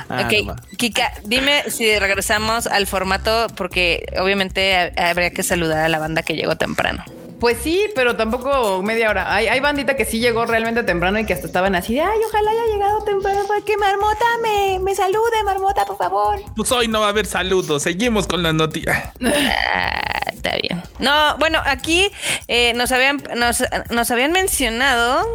Ah, 0.09 0.23
ok, 0.27 0.47
no. 0.47 0.57
Kika, 0.79 1.13
dime 1.25 1.65
si 1.71 1.99
regresamos 1.99 2.67
al 2.67 2.87
formato, 2.87 3.49
porque 3.55 4.07
obviamente 4.19 4.75
ha- 4.97 5.11
habría 5.11 5.31
que 5.31 5.43
saludar 5.43 5.85
a 5.85 5.89
la 5.89 5.99
banda 5.99 6.23
que 6.23 6.35
llegó 6.35 6.57
temprano. 6.57 7.05
Pues 7.43 7.59
sí, 7.61 7.87
pero 7.97 8.15
tampoco 8.15 8.85
media 8.85 9.11
hora. 9.11 9.35
Hay, 9.35 9.49
hay 9.49 9.59
bandita 9.59 9.97
que 9.97 10.05
sí 10.05 10.21
llegó 10.21 10.47
realmente 10.47 10.85
temprano 10.85 11.19
y 11.19 11.27
que 11.27 11.33
hasta 11.33 11.49
estaban 11.49 11.75
así 11.75 11.95
de, 11.95 12.01
ay, 12.01 12.21
ojalá 12.25 12.53
haya 12.53 12.73
llegado 12.73 13.03
temprano 13.03 13.41
para 13.49 13.61
que 13.63 13.77
Marmota 13.77 14.25
me, 14.45 14.79
me 14.79 14.95
salude, 14.95 15.43
Marmota, 15.45 15.85
por 15.85 15.99
favor. 15.99 16.41
Pues 16.55 16.71
hoy 16.71 16.87
no 16.87 17.01
va 17.01 17.07
a 17.07 17.09
haber 17.09 17.27
saludos. 17.27 17.83
Seguimos 17.83 18.29
con 18.29 18.45
las 18.45 18.55
noticias. 18.55 19.09
Ah, 19.25 20.21
está 20.33 20.57
bien. 20.63 20.85
No, 21.01 21.37
bueno, 21.39 21.61
aquí 21.65 22.13
eh, 22.47 22.75
nos 22.75 22.93
habían 22.93 23.21
nos, 23.35 23.65
nos 23.91 24.09
habían 24.13 24.31
mencionado 24.31 25.27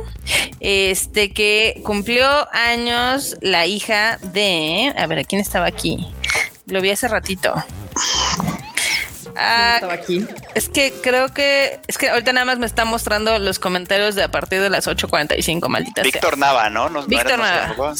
este 0.62 1.34
que 1.34 1.82
cumplió 1.84 2.26
años 2.54 3.36
la 3.42 3.66
hija 3.66 4.18
de, 4.22 4.94
a 4.98 5.08
ver, 5.08 5.26
¿quién 5.26 5.42
estaba 5.42 5.66
aquí? 5.66 6.08
Lo 6.68 6.80
vi 6.80 6.90
hace 6.90 7.10
ratito. 7.10 7.54
Ah, 9.40 9.74
Estaba 9.76 9.94
aquí. 9.94 10.26
es 10.56 10.70
que 10.70 10.94
creo 11.02 11.30
que 11.34 11.80
es 11.88 11.98
que 11.98 12.10
ahorita 12.10 12.34
nada 12.34 12.46
más 12.46 12.58
me 12.60 12.66
está 12.66 12.86
mostrando 12.86 13.38
los 13.40 13.60
comentarios 13.60 14.16
de 14.16 14.24
a 14.24 14.32
partir 14.32 14.62
de 14.62 14.70
las 14.70 14.88
8:45, 14.88 15.70
maldita 15.70 16.02
sea. 16.02 16.12
Víctor 16.12 16.38
Nava, 16.38 16.70
¿no? 16.70 16.90
¿No- 16.90 17.02
no 17.02 17.08
Víctor 17.08 17.38
Nava, 17.40 17.68
llamaba? 17.70 17.94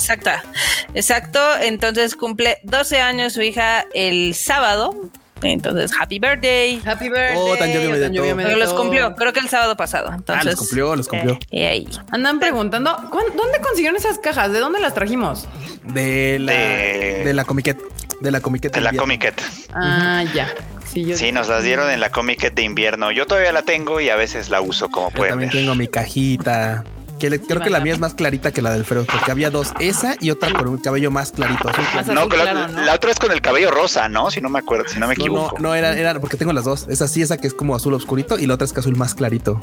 exacto. 0.94 1.40
Entonces 1.62 2.16
cumple 2.16 2.58
12 2.64 3.02
años 3.02 3.34
su 3.34 3.42
hija 3.42 3.86
el 3.94 4.34
sábado. 4.36 4.96
Entonces, 5.44 5.92
happy 6.00 6.18
birthday. 6.18 6.82
Happy 6.84 7.10
birthday. 7.10 7.36
Oh, 7.38 7.56
tan 7.58 7.72
lluvia 7.72 7.90
me 7.90 8.00
tan 8.00 8.12
me 8.38 8.56
los 8.56 8.74
cumplió, 8.74 9.16
creo 9.16 9.34
que 9.34 9.40
el 9.40 9.48
sábado 9.50 9.78
pasado. 9.78 10.12
Entonces, 10.12 10.46
los 10.46 10.56
cumplió, 10.56 10.96
los 10.96 11.08
cumplió. 11.08 11.38
eh, 11.52 11.68
ahí. 11.68 11.88
Andan 12.12 12.40
preguntando, 12.40 12.96
¿cuán- 13.12 13.36
¿dónde 13.38 13.60
consiguieron 13.62 13.96
esas 13.98 14.18
cajas? 14.18 14.52
¿De 14.52 14.58
dónde 14.60 14.80
las 14.80 14.96
trajimos? 14.96 15.48
De 15.84 16.40
la, 16.40 16.52
De- 16.54 17.22
de 17.26 17.34
la 17.36 17.46
comiquet. 17.46 17.78
De 18.20 18.32
la 18.32 18.42
comiquet. 18.42 18.74
De 18.74 18.82
la. 18.82 18.92
Comiquet. 18.94 19.40
Ah, 19.76 20.24
ya. 20.34 20.52
Sí, 20.92 21.06
yo 21.06 21.18
Sí, 21.18 21.32
nos 21.32 21.48
las 21.48 21.64
dieron 21.64 21.90
en 21.92 22.00
la 22.00 22.10
Comiquet 22.12 22.54
de 22.54 22.64
invierno. 22.64 23.12
Yo 23.12 23.26
todavía 23.28 23.52
la 23.52 23.62
tengo 23.64 24.00
y 24.02 24.10
a 24.10 24.16
veces 24.16 24.50
la 24.50 24.62
uso 24.62 24.90
como 24.90 25.12
pueden 25.12 25.34
también 25.34 25.50
ver. 25.52 25.60
tengo 25.62 25.76
mi 25.76 25.88
cajita. 25.88 26.84
Que 27.20 27.32
le- 27.32 27.42
creo 27.42 27.62
que 27.62 27.72
la 27.72 27.80
mía 27.80 27.94
es 27.94 28.00
más 28.00 28.14
clarita 28.14 28.52
que 28.52 28.62
la 28.62 28.72
del 28.72 28.86
Freud, 28.86 29.06
porque 29.12 29.32
había 29.32 29.50
dos, 29.50 29.74
esa 29.80 30.16
y 30.22 30.30
otra 30.30 30.54
con 30.54 30.68
un 30.68 30.78
cabello 30.78 31.10
más 31.10 31.32
clarito. 31.32 31.68
azul 31.68 31.84
clarito. 31.92 32.14
No, 32.14 32.28
la, 32.28 32.68
¿no? 32.68 32.94
otra 32.94 33.10
es 33.10 33.18
con 33.18 33.32
el 33.32 33.42
cabello 33.42 33.72
rosa, 33.72 34.08
¿no? 34.08 34.30
Si 34.30 34.40
no 34.40 34.50
me 34.50 34.60
acuerdo, 34.60 34.88
si 34.88 35.00
no 35.00 35.08
me 35.08 35.16
No, 35.16 35.18
no, 35.18 35.24
equivoco. 35.26 35.56
no, 35.60 35.74
era, 35.74 35.98
era 35.98 36.20
porque 36.20 36.38
tengo 36.38 36.54
las 36.54 36.66
dos. 36.66 36.86
Esa 36.90 37.08
sí, 37.08 37.24
esa 37.24 37.38
que 37.38 37.48
es 37.48 37.56
como 37.56 37.76
azul 37.76 37.96
oscurito 37.96 38.38
y 38.38 38.46
la 38.46 38.54
otra 38.54 38.66
es 38.66 38.72
que 38.74 38.82
azul 38.82 38.96
más 38.96 39.16
clarito. 39.16 39.60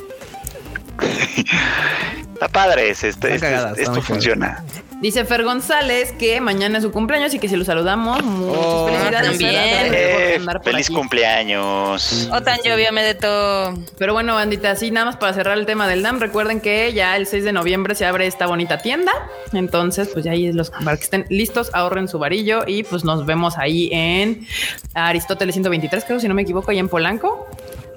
Está 2.44 2.48
padre, 2.52 2.90
es- 2.90 3.02
este- 3.04 3.34
Está 3.34 3.34
este- 3.34 3.46
cagada, 3.46 3.70
está 3.70 3.82
esto 3.82 4.02
funciona. 4.02 4.64
Dice 5.00 5.24
Fer 5.24 5.44
González 5.44 6.12
que 6.12 6.40
mañana 6.40 6.78
es 6.78 6.84
su 6.84 6.90
cumpleaños 6.92 7.34
y 7.34 7.38
que 7.38 7.48
si 7.48 7.56
lo 7.56 7.64
saludamos, 7.64 8.22
muchas 8.22 8.56
Oh, 8.64 8.86
felicidades. 8.86 9.28
también. 9.30 9.54
Eh, 9.92 10.40
feliz 10.62 10.86
aquí. 10.86 10.94
cumpleaños. 10.94 12.28
Otan 12.32 12.58
lluvia 12.64 12.90
me 12.92 13.02
de 13.02 13.14
todo. 13.14 13.74
Pero 13.98 14.12
bueno, 14.14 14.34
bandita, 14.34 14.70
así 14.70 14.90
nada 14.90 15.06
más 15.06 15.16
para 15.16 15.34
cerrar 15.34 15.58
el 15.58 15.66
tema 15.66 15.88
del 15.88 16.02
DAM, 16.02 16.20
recuerden 16.20 16.60
que 16.60 16.92
ya 16.94 17.16
el 17.16 17.26
6 17.26 17.44
de 17.44 17.52
noviembre 17.52 17.94
se 17.94 18.06
abre 18.06 18.26
esta 18.26 18.46
bonita 18.46 18.78
tienda. 18.78 19.12
Entonces, 19.52 20.08
pues 20.12 20.24
ya 20.24 20.32
ahí 20.32 20.52
los 20.52 20.70
para 20.70 20.96
que 20.96 21.02
estén 21.04 21.26
listos, 21.28 21.70
ahorren 21.74 22.08
su 22.08 22.18
varillo 22.18 22.64
y 22.66 22.82
pues 22.84 23.04
nos 23.04 23.26
vemos 23.26 23.58
ahí 23.58 23.90
en 23.92 24.46
Aristóteles 24.94 25.54
123, 25.54 26.04
creo, 26.04 26.20
si 26.20 26.28
no 26.28 26.34
me 26.34 26.42
equivoco, 26.42 26.70
ahí 26.70 26.78
en 26.78 26.88
Polanco. 26.88 27.46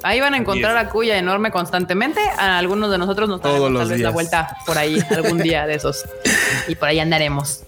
Ahí 0.04 0.20
van 0.20 0.34
a 0.34 0.38
encontrar 0.38 0.78
a 0.78 0.90
Cuya 0.90 1.18
enorme 1.18 1.52
constantemente. 1.52 2.22
A 2.38 2.58
algunos 2.58 2.92
de 2.92 2.98
nosotros 2.98 3.30
nos 3.30 3.42
daremos 3.42 3.74
tal 3.74 3.90
vez 3.90 4.00
la 4.00 4.10
vuelta 4.10 4.58
por 4.66 4.78
ahí 4.78 5.00
algún 5.12 5.40
día 5.40 5.66
de 5.66 5.76
esos. 5.76 6.06
Y 6.68 6.76
por 6.76 6.90
ahí 6.90 7.00
andaremos. 7.00 7.64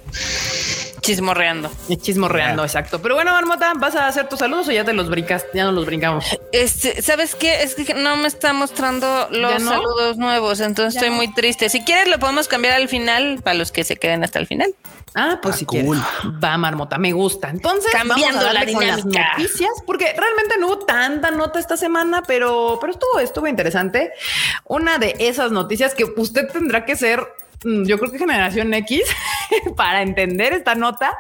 Chismorreando. 1.02 1.72
Chismorreando, 2.02 2.64
exacto. 2.64 3.02
Pero 3.02 3.16
bueno, 3.16 3.32
Marmota, 3.32 3.74
¿vas 3.76 3.96
a 3.96 4.08
hacer 4.08 4.28
tus 4.30 4.40
saludos 4.40 4.68
o 4.68 4.72
ya 4.72 4.84
te 4.84 4.94
los 4.94 5.10
brincas? 5.10 5.46
Ya 5.54 5.64
no 5.66 5.72
los 5.72 5.86
brincamos. 5.86 6.26
Este, 6.52 7.02
¿sabes 7.02 7.36
qué? 7.36 7.64
Es 7.64 7.76
que 7.76 7.94
no 7.94 8.16
me 8.18 8.28
está 8.28 8.54
mostrando 8.54 9.28
los 9.32 9.62
saludos 9.64 10.18
nuevos, 10.18 10.60
entonces 10.60 10.94
¿Ya 10.96 11.00
estoy 11.02 11.10
no? 11.12 11.16
muy 11.18 11.34
triste. 11.34 11.70
Si 11.70 11.84
quieres, 11.84 12.08
lo 12.08 12.20
podemos 12.20 12.48
cambiar 12.48 12.74
al 12.76 12.88
final 12.90 13.40
para 13.44 13.54
los 13.56 13.72
que 13.72 13.84
se 13.84 13.98
queden 13.98 14.24
hasta 14.24 14.40
el 14.40 14.48
final. 14.48 14.74
Ah, 15.16 15.40
pues 15.42 15.56
Ah, 15.56 15.58
si 15.58 15.66
cool. 15.66 15.80
quieres. 15.80 16.04
Va, 16.44 16.56
Marmota, 16.58 16.98
me 17.00 17.12
gusta. 17.12 17.50
Entonces, 17.50 17.92
Cambiando 17.92 18.26
vamos 18.38 18.42
a 18.42 18.54
la 18.54 18.60
darle 18.60 18.74
con 18.74 18.88
las 18.88 19.06
noticias, 19.06 19.72
porque 19.88 20.14
realmente 20.16 20.56
no 20.60 20.68
hubo 20.68 20.80
tanta 20.80 21.32
nota 21.32 21.60
esta 21.60 21.78
semana, 21.78 22.22
pero, 22.28 22.78
pero 22.80 22.94
estuvo, 22.94 23.20
estuvo 23.20 23.48
interesante. 23.48 24.12
Una 24.66 25.00
de 25.00 25.16
esas 25.20 25.52
noticias 25.52 25.96
que 25.96 26.04
usted 26.16 26.48
tendrá 26.52 26.86
que 26.86 26.96
ser, 26.96 27.26
yo 27.64 27.98
creo 28.00 28.12
que 28.12 28.18
generación 28.20 28.74
X, 28.74 29.02
para 29.76 30.02
entender 30.02 30.54
esta 30.54 30.76
nota. 30.76 31.18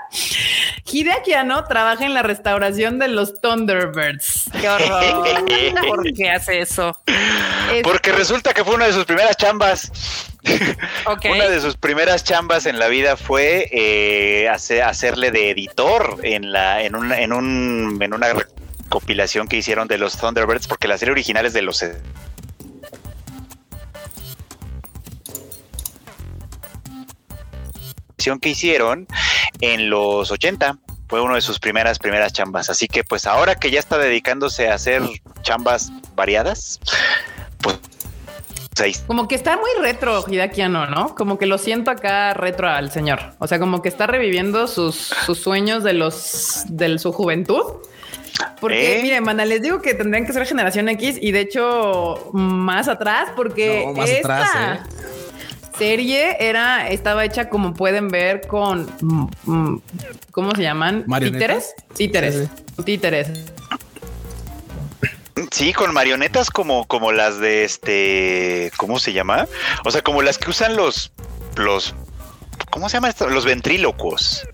Hideaki 0.91 1.33
Anno 1.33 1.63
trabaja 1.65 2.05
en 2.05 2.13
la 2.13 2.23
restauración 2.23 2.97
de 2.97 3.09
los 3.09 3.39
Thunderbirds. 3.41 4.45
Qué 4.59 4.67
horror. 4.69 5.25
¿Por 5.87 6.13
qué 6.13 6.29
hace 6.31 6.61
eso? 6.61 6.99
Es- 7.71 7.83
Porque 7.83 8.11
resulta 8.11 8.53
que 8.53 8.63
fue 8.63 8.75
una 8.75 8.85
de 8.87 8.93
sus 8.93 9.05
primeras 9.05 9.37
chambas. 9.37 9.91
Una 11.29 11.47
de 11.47 11.59
sus 11.61 11.75
primeras 11.77 12.23
chambas 12.23 12.65
en 12.65 12.79
la 12.79 12.87
vida 12.87 13.17
fue 13.17 13.67
eh, 13.71 14.47
hace- 14.49 14.81
hacerle 14.81 15.31
de 15.31 15.51
editor 15.51 16.19
en 16.23 16.51
la 16.51 16.81
en 16.83 16.95
un, 16.95 17.11
en 17.11 17.33
un 17.33 17.97
en 18.01 18.13
una 18.13 18.27
recopilación 18.33 19.47
que 19.47 19.57
hicieron 19.57 19.87
de 19.87 19.97
los 19.97 20.17
Thunderbirds 20.17 20.67
porque 20.67 20.87
la 20.87 20.97
serie 20.97 21.11
original 21.11 21.45
es 21.45 21.53
de 21.53 21.61
los 21.61 21.83
que 28.39 28.49
hicieron 28.49 29.07
en 29.61 29.89
los 29.89 30.31
80 30.31 30.77
fue 31.07 31.21
uno 31.21 31.35
de 31.35 31.41
sus 31.41 31.59
primeras 31.59 31.99
primeras 31.99 32.33
chambas 32.33 32.69
así 32.69 32.87
que 32.87 33.03
pues 33.03 33.25
ahora 33.25 33.55
que 33.55 33.71
ya 33.71 33.79
está 33.79 33.97
dedicándose 33.97 34.69
a 34.69 34.75
hacer 34.75 35.01
chambas 35.41 35.91
variadas 36.15 36.79
pues 37.61 37.79
ahí 38.81 38.93
Como 39.07 39.27
que 39.27 39.35
está 39.35 39.57
muy 39.57 39.69
retro 39.81 40.23
Hideaki 40.27 40.61
Anno, 40.61 40.85
¿no? 40.85 41.15
Como 41.15 41.37
que 41.37 41.45
lo 41.45 41.57
siento 41.57 41.91
acá 41.91 42.33
retro 42.33 42.69
al 42.69 42.91
señor. 42.91 43.33
O 43.39 43.47
sea, 43.47 43.59
como 43.59 43.81
que 43.81 43.89
está 43.89 44.07
reviviendo 44.07 44.67
sus, 44.67 44.95
sus 45.25 45.39
sueños 45.39 45.83
de 45.83 45.93
los 45.93 46.63
de 46.67 46.97
su 46.99 47.11
juventud. 47.11 47.63
Porque, 48.61 48.99
¿Eh? 48.99 49.01
miren, 49.01 49.23
mana, 49.23 49.45
les 49.45 49.61
digo 49.61 49.81
que 49.81 49.93
tendrían 49.93 50.25
que 50.25 50.33
ser 50.33 50.45
generación 50.45 50.87
X 50.89 51.17
y 51.21 51.31
de 51.31 51.41
hecho 51.41 52.29
más 52.33 52.87
atrás, 52.87 53.29
porque 53.35 53.85
No, 53.85 53.93
más 53.93 54.09
esta 54.09 54.37
atrás, 54.37 54.79
serie 55.79 56.35
era, 56.39 56.89
estaba 56.89 57.25
hecha 57.25 57.49
como 57.49 57.73
pueden 57.73 58.09
ver 58.09 58.45
con 58.47 58.87
mm, 59.01 59.27
mm, 59.45 59.81
¿cómo 60.31 60.53
se 60.53 60.61
llaman? 60.61 61.05
¿Marionetas? 61.07 61.73
¿Títeres? 61.95 62.35
Títeres. 62.35 62.49
Sí, 62.75 62.83
Títeres. 62.83 63.29
Sí, 65.51 65.73
con 65.73 65.93
marionetas 65.93 66.51
como, 66.51 66.85
como 66.85 67.13
las 67.13 67.39
de 67.39 67.63
este, 67.63 68.71
¿cómo 68.77 68.99
se 68.99 69.13
llama? 69.13 69.47
O 69.85 69.91
sea, 69.91 70.01
como 70.01 70.21
las 70.21 70.37
que 70.37 70.49
usan 70.49 70.75
los, 70.75 71.11
los, 71.55 71.95
¿cómo 72.69 72.89
se 72.89 72.97
llama 72.97 73.09
esto? 73.09 73.29
Los 73.29 73.45
ventrílocos. 73.45 74.45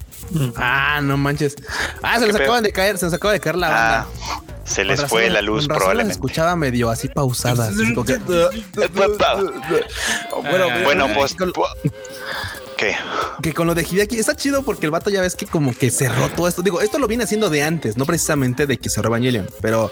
Ah, 0.58 1.00
no 1.04 1.18
manches. 1.18 1.56
Ah, 2.02 2.20
se 2.20 2.28
les 2.28 2.36
acaban 2.36 2.64
de 2.64 2.72
caer, 2.72 2.98
se 2.98 3.06
les 3.06 3.14
acaba 3.14 3.34
de 3.34 3.40
caer 3.40 3.56
la 3.56 3.68
Ah, 3.68 4.08
banda. 4.08 4.42
se 4.66 4.84
les 4.84 5.00
razón- 5.00 5.10
fue 5.10 5.30
la 5.30 5.42
luz 5.42 5.68
con 5.68 5.70
razón 5.70 5.70
las 5.70 5.78
probablemente. 5.78 6.14
escuchaba 6.14 6.56
medio 6.56 6.90
así 6.90 7.08
que- 8.04 8.14
Eh, 8.82 8.90
bueno, 10.42 10.68
Bueno, 10.84 11.06
eh, 11.08 11.14
pues, 11.16 11.36
con- 11.36 11.54
¿Qué? 12.78 12.96
Que 13.42 13.54
con 13.54 13.68
lo 13.68 13.76
de 13.76 13.84
Hideaki 13.84 14.18
está 14.20 14.36
chido 14.36 14.64
porque 14.64 14.86
el 14.86 14.92
vato 14.92 15.10
ya 15.10 15.22
ves 15.22 15.36
que 15.36 15.46
como 15.46 15.74
que 15.74 15.90
cerró 15.92 16.30
todo 16.30 16.48
esto. 16.48 16.62
Digo, 16.62 16.82
esto 16.82 17.00
lo 17.00 17.08
viene 17.08 17.24
haciendo 17.24 17.50
de 17.50 17.64
antes, 17.64 17.96
no 17.98 18.06
precisamente 18.06 18.68
de 18.68 18.78
que 18.78 18.90
cerró 18.90 19.08
Evangelion, 19.10 19.48
pero 19.62 19.92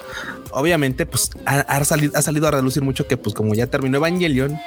obviamente 0.52 1.06
pues 1.06 1.30
ha, 1.46 1.60
ha 1.62 1.84
salido, 1.86 2.18
ha 2.18 2.22
salido 2.22 2.48
a 2.48 2.52
relucir 2.52 2.84
mucho 2.84 3.08
que 3.08 3.16
pues 3.18 3.34
como 3.34 3.54
ya 3.54 3.68
terminó 3.68 3.98
Evangelion, 3.98 4.60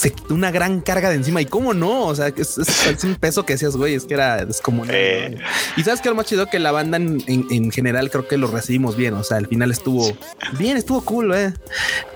se 0.00 0.12
quitó 0.12 0.34
una 0.34 0.50
gran 0.50 0.80
carga 0.80 1.08
de 1.10 1.16
encima. 1.16 1.40
Y 1.40 1.46
cómo 1.46 1.74
no, 1.74 2.06
o 2.06 2.14
sea, 2.14 2.28
es, 2.28 2.58
es- 2.58 2.86
es 2.86 3.04
un 3.04 3.16
peso 3.16 3.44
que 3.44 3.54
decías, 3.54 3.76
güey, 3.76 3.94
es 3.94 4.04
que 4.04 4.14
era 4.14 4.44
descomunal. 4.44 4.94
Eh. 4.96 5.30
¿no? 5.36 5.40
Y 5.76 5.82
sabes 5.84 6.00
que 6.00 6.08
lo 6.08 6.14
más 6.14 6.26
chido 6.26 6.46
que 6.46 6.58
la 6.60 6.70
banda 6.72 6.96
en, 6.96 7.22
en- 7.26 7.46
en 7.50 7.70
general 7.72 8.10
creo 8.10 8.28
que 8.28 8.36
lo 8.38 8.46
recibimos 8.48 8.96
bien. 8.96 9.14
O 9.14 9.24
sea, 9.24 9.36
al 9.38 9.46
final 9.48 9.70
estuvo 9.72 10.16
bien, 10.58 10.76
estuvo 10.76 11.00
cool, 11.04 11.34
eh. 11.34 11.52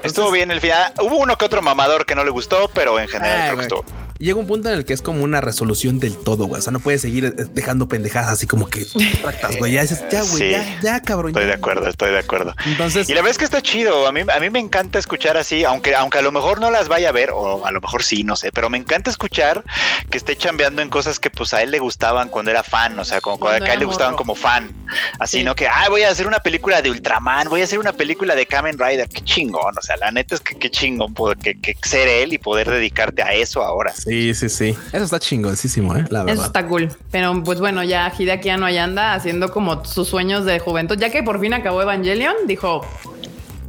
Estuvo 0.05 0.31
bien 0.31 0.51
el 0.51 0.61
final. 0.61 0.93
Hubo 1.01 1.17
uno 1.17 1.37
que 1.37 1.45
otro 1.45 1.63
mamador 1.63 2.07
que 2.07 2.15
no 2.15 2.25
le 2.25 2.31
gustó, 2.31 2.71
pero 2.73 2.99
en 3.01 3.09
general 3.09 3.41
Ay, 3.41 3.47
creo 3.49 3.57
que 3.57 3.63
estuvo. 3.63 3.85
Llega 4.19 4.39
un 4.39 4.47
punto 4.47 4.69
en 4.69 4.77
el 4.77 4.85
que 4.85 4.93
es 4.93 5.03
como 5.03 5.25
una 5.33 5.41
resolución 5.41 5.99
del 5.99 6.17
todo, 6.17 6.47
güey. 6.47 6.59
O 6.61 6.63
sea, 6.63 6.73
no 6.73 6.81
puedes 6.81 7.01
seguir 7.03 7.25
eh, 7.25 7.33
dejando 7.53 7.89
pendejadas 7.89 8.31
así 8.31 8.47
como 8.47 8.69
que 8.69 8.85
tractas, 9.23 9.57
güey. 9.57 9.73
Ya 9.73 9.83
dices, 9.83 10.05
ya, 10.11 10.21
güey, 10.23 10.33
Sí. 10.39 10.51
ya, 10.51 10.81
ya, 10.83 11.01
cabrón. 11.03 11.31
Estoy 11.31 11.43
ya". 11.45 11.49
de 11.49 11.55
acuerdo, 11.55 11.87
estoy 11.89 12.11
de 12.13 12.19
acuerdo. 12.19 12.55
Entonces, 12.67 13.09
Y 13.09 13.13
la 13.15 13.21
verdad 13.21 13.33
es 13.33 13.39
que 13.39 13.45
está 13.45 13.63
chido. 13.63 14.07
A 14.07 14.13
mí, 14.13 14.21
a 14.33 14.41
mí 14.41 14.51
me 14.51 14.59
encanta 14.59 14.99
escuchar 14.99 15.37
así, 15.37 15.65
aunque, 15.65 15.95
aunque 15.95 16.19
a 16.19 16.23
lo 16.23 16.33
mejor 16.33 16.61
no 16.61 16.71
las 16.71 16.89
vaya 16.89 17.09
a 17.09 17.13
ver, 17.13 17.31
o 17.33 17.65
a 17.67 17.71
lo 17.71 17.81
mejor 17.81 18.03
sí, 18.03 18.25
no 18.25 18.37
sé, 18.37 18.53
pero 18.53 18.69
me 18.71 18.79
encanta 18.79 19.11
escuchar 19.11 19.65
que 20.11 20.19
esté 20.19 20.37
chambeando 20.37 20.83
en 20.83 20.89
cosas 20.91 21.19
que 21.19 21.31
pues 21.31 21.55
a 21.55 21.63
él 21.63 21.71
le 21.71 21.79
gustaban 21.79 22.29
cuando 22.29 22.51
era 22.51 22.63
fan, 22.63 22.99
o 22.99 23.05
sea, 23.05 23.21
como 23.21 23.39
Cuando 23.39 23.65
a 23.67 23.73
él 23.73 23.79
le 23.81 23.85
gustaban 23.87 24.15
como 24.17 24.35
fan. 24.35 24.71
Así, 25.19 25.39
Sí. 25.39 25.45
¿no? 25.45 25.55
Que, 25.55 25.67
ah, 25.67 25.87
voy 25.89 26.03
a 26.03 26.11
hacer 26.11 26.27
una 26.27 26.41
película 26.41 26.83
de 26.83 26.91
Ultraman, 26.91 27.49
voy 27.49 27.63
a 27.63 27.65
hacer 27.65 27.79
una 27.79 27.93
película 27.95 28.35
de 28.35 28.45
Kamen 28.47 28.79
Rider. 28.79 29.09
Qué 29.09 29.23
chingón, 29.23 29.77
o 29.79 29.83
sea, 29.83 29.97
la 29.97 30.11
neta 30.11 30.35
es 30.35 30.41
que 30.43 30.55
qué 30.59 30.71
chingón 30.71 31.15
poder, 31.15 31.39
que, 31.39 31.59
que 31.59 31.75
ser 31.83 32.07
él 32.09 32.33
y 32.35 32.39
poder 32.39 32.71
dedicarte 32.71 33.23
a 33.23 33.33
eso 33.33 33.63
ahora. 33.63 33.93
sí, 33.95 34.35
sí, 34.35 34.49
sí. 34.49 34.77
Eso 34.93 35.05
está 35.05 35.19
chingoncísimo, 35.23 35.97
eh, 35.97 36.05
la 36.11 36.21
Eso 36.21 36.27
verdad. 36.27 36.47
está 36.47 36.67
cool. 36.67 36.89
Pero 37.11 37.43
pues 37.45 37.61
bueno, 37.61 37.83
ya 37.83 38.13
Hideaki 38.17 38.51
Anno 38.51 38.67
ahí 38.67 38.77
anda 38.79 39.15
haciendo 39.15 39.51
como 39.51 39.85
sus 39.85 40.09
sueños 40.09 40.45
de 40.45 40.59
juventud. 40.59 40.99
Ya 40.99 41.11
que 41.11 41.23
por 41.23 41.41
fin 41.41 41.55
acabó 41.55 41.81
Evangelion, 41.81 42.35
dijo, 42.47 42.85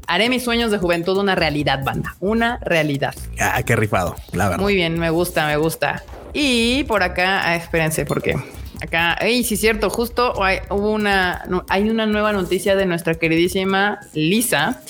haré 0.08 0.30
mis 0.30 0.44
sueños 0.44 0.72
de 0.72 0.78
juventud 0.78 1.18
una 1.18 1.36
realidad, 1.36 1.84
banda. 1.84 2.16
Una 2.20 2.60
realidad. 2.62 3.16
Ah, 3.40 3.62
qué 3.64 3.76
rifado, 3.76 4.16
la 4.34 4.50
verdad. 4.50 4.62
Muy 4.62 4.76
bien, 4.76 5.00
me 5.00 5.10
gusta, 5.10 5.48
me 5.48 5.58
gusta. 5.58 6.04
Y 6.34 6.84
por 6.86 7.04
acá, 7.04 7.48
ah, 7.48 7.56
espérense, 7.56 8.06
porque 8.06 8.36
acá, 8.84 9.14
ey, 9.22 9.44
sí, 9.44 9.56
cierto, 9.56 9.90
justo 9.90 10.44
hay, 10.44 10.60
hubo 10.70 10.92
una, 10.92 11.44
no, 11.48 11.66
hay 11.70 11.90
una 11.90 12.06
nueva 12.06 12.34
noticia 12.34 12.76
de 12.76 12.86
nuestra 12.86 13.16
queridísima 13.16 14.00
Lisa. 14.14 14.82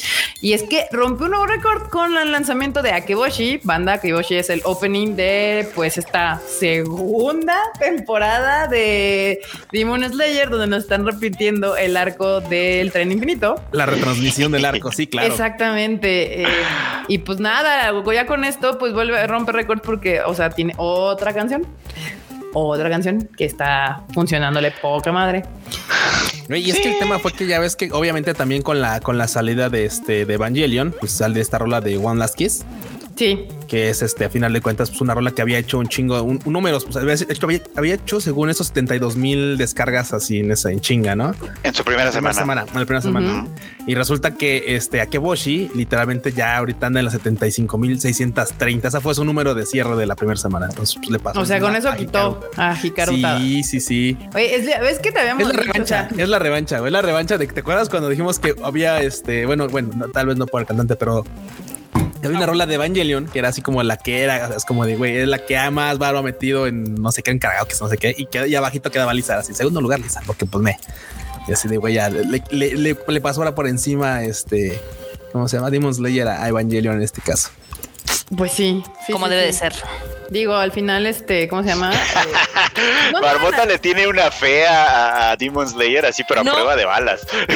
Y 0.41 0.53
es 0.53 0.63
que 0.63 0.87
rompió 0.91 1.25
un 1.25 1.31
nuevo 1.31 1.45
récord 1.45 1.89
con 1.89 2.17
el 2.17 2.31
lanzamiento 2.31 2.81
de 2.81 2.91
Akeboshi. 2.91 3.61
Banda 3.63 3.93
Akeboshi 3.93 4.35
es 4.35 4.49
el 4.49 4.61
opening 4.65 5.15
de, 5.15 5.69
pues, 5.73 5.97
esta 5.97 6.41
segunda 6.45 7.55
temporada 7.79 8.67
de 8.67 9.39
Demon 9.71 10.03
Slayer, 10.03 10.49
donde 10.49 10.67
nos 10.67 10.83
están 10.83 11.05
repitiendo 11.05 11.77
el 11.77 11.95
arco 11.95 12.41
del 12.41 12.91
tren 12.91 13.11
infinito. 13.11 13.55
La 13.71 13.85
retransmisión 13.85 14.51
del 14.51 14.65
arco, 14.65 14.91
sí, 14.91 15.07
claro. 15.07 15.27
Exactamente. 15.27 16.43
eh, 16.43 16.47
y 17.07 17.19
pues 17.19 17.39
nada, 17.39 17.93
ya 18.13 18.25
con 18.25 18.43
esto, 18.43 18.77
pues 18.77 18.93
vuelve 18.93 19.17
a 19.19 19.27
romper 19.27 19.55
récord 19.55 19.81
porque, 19.81 20.21
o 20.21 20.33
sea, 20.33 20.49
tiene 20.49 20.73
otra 20.77 21.33
canción. 21.33 21.65
Otra 22.53 22.89
canción 22.89 23.29
que 23.35 23.45
está 23.45 24.03
funcionándole 24.13 24.71
poca 24.81 25.11
madre. 25.11 25.43
Y 26.49 26.69
es 26.69 26.79
que 26.79 26.91
el 26.91 26.99
tema 26.99 27.19
fue 27.19 27.31
que 27.31 27.47
ya 27.47 27.59
ves 27.59 27.75
que 27.75 27.91
obviamente 27.91 28.33
también 28.33 28.61
con 28.61 28.81
la 28.81 28.99
con 28.99 29.17
la 29.17 29.27
salida 29.27 29.69
de 29.69 29.85
este 29.85 30.25
de 30.25 30.33
Evangelion, 30.33 30.93
pues 30.99 31.11
sale 31.13 31.39
esta 31.39 31.57
rola 31.57 31.81
de 31.81 31.97
One 31.97 32.19
Last 32.19 32.35
Kiss, 32.35 32.65
Sí, 33.15 33.47
que 33.67 33.89
es 33.89 34.01
este 34.01 34.25
a 34.25 34.29
final 34.29 34.53
de 34.53 34.61
cuentas 34.61 34.89
pues 34.89 35.01
una 35.01 35.13
rola 35.13 35.31
que 35.31 35.41
había 35.41 35.57
hecho 35.59 35.77
un 35.77 35.87
chingo, 35.87 36.21
un, 36.23 36.39
un 36.43 36.53
números, 36.53 36.83
pues 36.85 36.95
había 36.97 37.13
hecho, 37.13 37.45
había, 37.45 37.61
había 37.75 37.95
hecho 37.95 38.19
según 38.19 38.49
esos 38.49 38.67
72 38.67 39.15
mil 39.15 39.57
descargas 39.57 40.13
así 40.13 40.39
en 40.39 40.51
esa 40.51 40.71
en 40.71 40.79
chinga, 40.79 41.15
¿no? 41.15 41.33
En 41.63 41.73
su 41.73 41.83
primera 41.83 42.05
La 42.05 42.11
primera 42.11 42.33
semana. 42.33 42.33
semana, 42.33 42.61
en 42.61 42.79
la 42.79 42.85
primera 42.85 43.01
semana. 43.01 43.47
Y 43.85 43.95
resulta 43.95 44.35
que 44.35 44.75
este 44.75 45.01
Akeboshi 45.01 45.69
literalmente 45.75 46.31
ya 46.31 46.57
ahorita 46.57 46.87
anda 46.87 46.99
en 46.99 47.05
las 47.05 47.13
75 47.13 47.77
mil 47.77 47.99
630. 47.99 48.87
Esa 48.87 49.01
fue 49.01 49.13
su 49.13 49.23
número 49.25 49.53
de 49.53 49.65
cierre 49.65 49.95
de 49.95 50.05
la 50.05 50.15
primera 50.15 50.39
semana. 50.39 50.67
Entonces 50.69 50.95
pues, 50.95 51.09
le 51.09 51.19
pasó. 51.19 51.39
o 51.39 51.45
sea, 51.45 51.59
con 51.59 51.75
eso 51.75 51.89
a 51.89 51.95
quitó 51.95 52.39
a 52.57 52.75
Hikaru. 52.81 53.13
Sí, 53.13 53.63
sí, 53.63 53.79
sí. 53.79 54.17
Oye, 54.33 54.55
es, 54.55 54.65
¿ves 54.65 54.99
que 54.99 55.11
te 55.11 55.19
habíamos 55.19 55.43
Es 55.43 55.55
la? 55.55 55.61
O 55.61 55.63
revancha, 55.65 56.09
sea, 56.09 56.23
es 56.23 56.29
la 56.29 56.39
revancha, 56.39 56.79
güey. 56.79 56.91
La 56.91 57.01
revancha 57.01 57.37
de 57.37 57.47
que 57.47 57.53
te 57.53 57.59
acuerdas 57.59 57.89
cuando 57.89 58.09
dijimos 58.09 58.39
que 58.39 58.55
había 58.63 59.01
este, 59.01 59.45
bueno, 59.45 59.67
bueno, 59.67 59.89
no, 59.95 60.07
tal 60.09 60.27
vez 60.27 60.37
no 60.37 60.45
por 60.47 60.61
el 60.61 60.67
cantante, 60.67 60.95
pero 60.95 61.23
había 62.27 62.37
una 62.37 62.45
rola 62.47 62.65
de 62.65 62.75
Evangelion 62.75 63.25
que 63.27 63.39
era 63.39 63.49
así 63.49 63.61
como 63.61 63.81
la 63.83 63.97
que 63.97 64.23
era, 64.23 64.45
o 64.45 64.47
sea, 64.49 64.57
es 64.57 64.65
como 64.65 64.85
de 64.85 64.95
güey, 64.95 65.17
es 65.17 65.27
la 65.27 65.39
que 65.39 65.57
ha 65.57 65.69
más 65.71 65.97
barba 65.97 66.21
metido 66.21 66.67
en 66.67 66.95
no 66.95 67.11
sé 67.11 67.23
qué 67.23 67.31
encargado, 67.31 67.67
que 67.67 67.75
no 67.79 67.87
sé 67.89 67.97
qué, 67.97 68.13
y 68.17 68.25
que 68.27 68.47
y 68.47 68.55
abajito 68.55 68.91
quedaba 68.91 69.13
Lisa, 69.13 69.37
así, 69.39 69.53
segundo 69.53 69.81
lugar 69.81 69.99
Lisa, 69.99 70.21
porque 70.25 70.45
pues 70.45 70.63
me, 70.63 70.77
y 71.47 71.51
así 71.53 71.67
de 71.67 71.77
güey, 71.77 71.93
ya 71.95 72.09
le, 72.09 72.41
le, 72.51 72.75
le- 72.75 72.97
le 73.07 73.21
pasó 73.21 73.41
ahora 73.41 73.55
por 73.55 73.67
encima 73.67 74.23
este, 74.23 74.79
¿cómo 75.31 75.47
se 75.47 75.57
llama? 75.57 75.69
Demon 75.69 75.93
Slayer 75.93 76.27
a 76.27 76.47
Evangelion 76.47 76.95
en 76.95 77.01
este 77.03 77.21
caso. 77.21 77.49
pues 78.37 78.51
sí. 78.53 78.83
sí, 79.05 79.11
como 79.13 79.25
sí, 79.25 79.31
debe 79.31 79.41
sí. 79.43 79.47
de 79.47 79.53
ser. 79.53 79.73
Digo, 80.33 80.55
al 80.55 80.71
final, 80.71 81.05
este, 81.05 81.47
¿cómo 81.47 81.61
se 81.63 81.69
llama? 81.69 81.91
Eh, 82.75 83.11
no, 83.11 83.21
Barbota 83.21 83.57
no, 83.57 83.65
le 83.65 83.77
tiene 83.77 84.07
una 84.07 84.31
fe 84.31 84.65
a, 84.65 85.31
a 85.31 85.35
Demon 85.37 85.67
Slayer 85.69 86.07
así, 86.07 86.23
pero 86.27 86.41
a 86.41 86.43
No. 86.43 86.53
prueba 86.53 86.75
de 86.75 86.85
balas. 86.85 87.21
Yo 87.31 87.37
le 87.45 87.47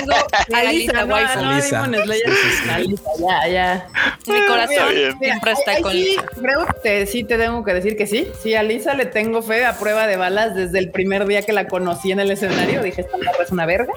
tengo 0.00 0.12
a 0.54 0.62
Lisa, 0.64 1.04
no, 1.04 1.14
waifu. 1.14 1.40
no, 1.40 1.52
Lisa. 1.54 1.82
Demon 1.82 2.02
Slayer. 2.04 2.28
A 2.72 2.78
Lisa, 2.80 3.02
ya, 3.20 3.48
ya. 3.48 3.86
Mi 4.26 4.44
corazón 4.46 4.88
siempre 5.20 5.52
está 5.52 5.70
Ay, 5.76 5.82
con 5.82 5.92
sí, 5.92 5.98
Lisa. 6.04 6.24
creo 6.40 6.66
que 6.82 7.06
sí 7.06 7.22
te 7.22 7.38
tengo 7.38 7.62
que 7.64 7.74
decir 7.74 7.96
que 7.96 8.08
sí. 8.08 8.26
Sí, 8.42 8.56
a 8.56 8.64
Lisa 8.64 8.94
le 8.94 9.06
tengo 9.06 9.40
fe 9.40 9.64
a 9.64 9.78
prueba 9.78 10.08
de 10.08 10.16
balas 10.16 10.56
desde 10.56 10.80
el 10.80 10.90
primer 10.90 11.26
día 11.26 11.42
que 11.42 11.52
la 11.52 11.68
conocí 11.68 12.10
en 12.10 12.18
el 12.18 12.32
escenario. 12.32 12.82
Dije, 12.82 13.02
esta 13.02 13.16
morra 13.18 13.44
es 13.44 13.50
una 13.52 13.66
verga. 13.66 13.92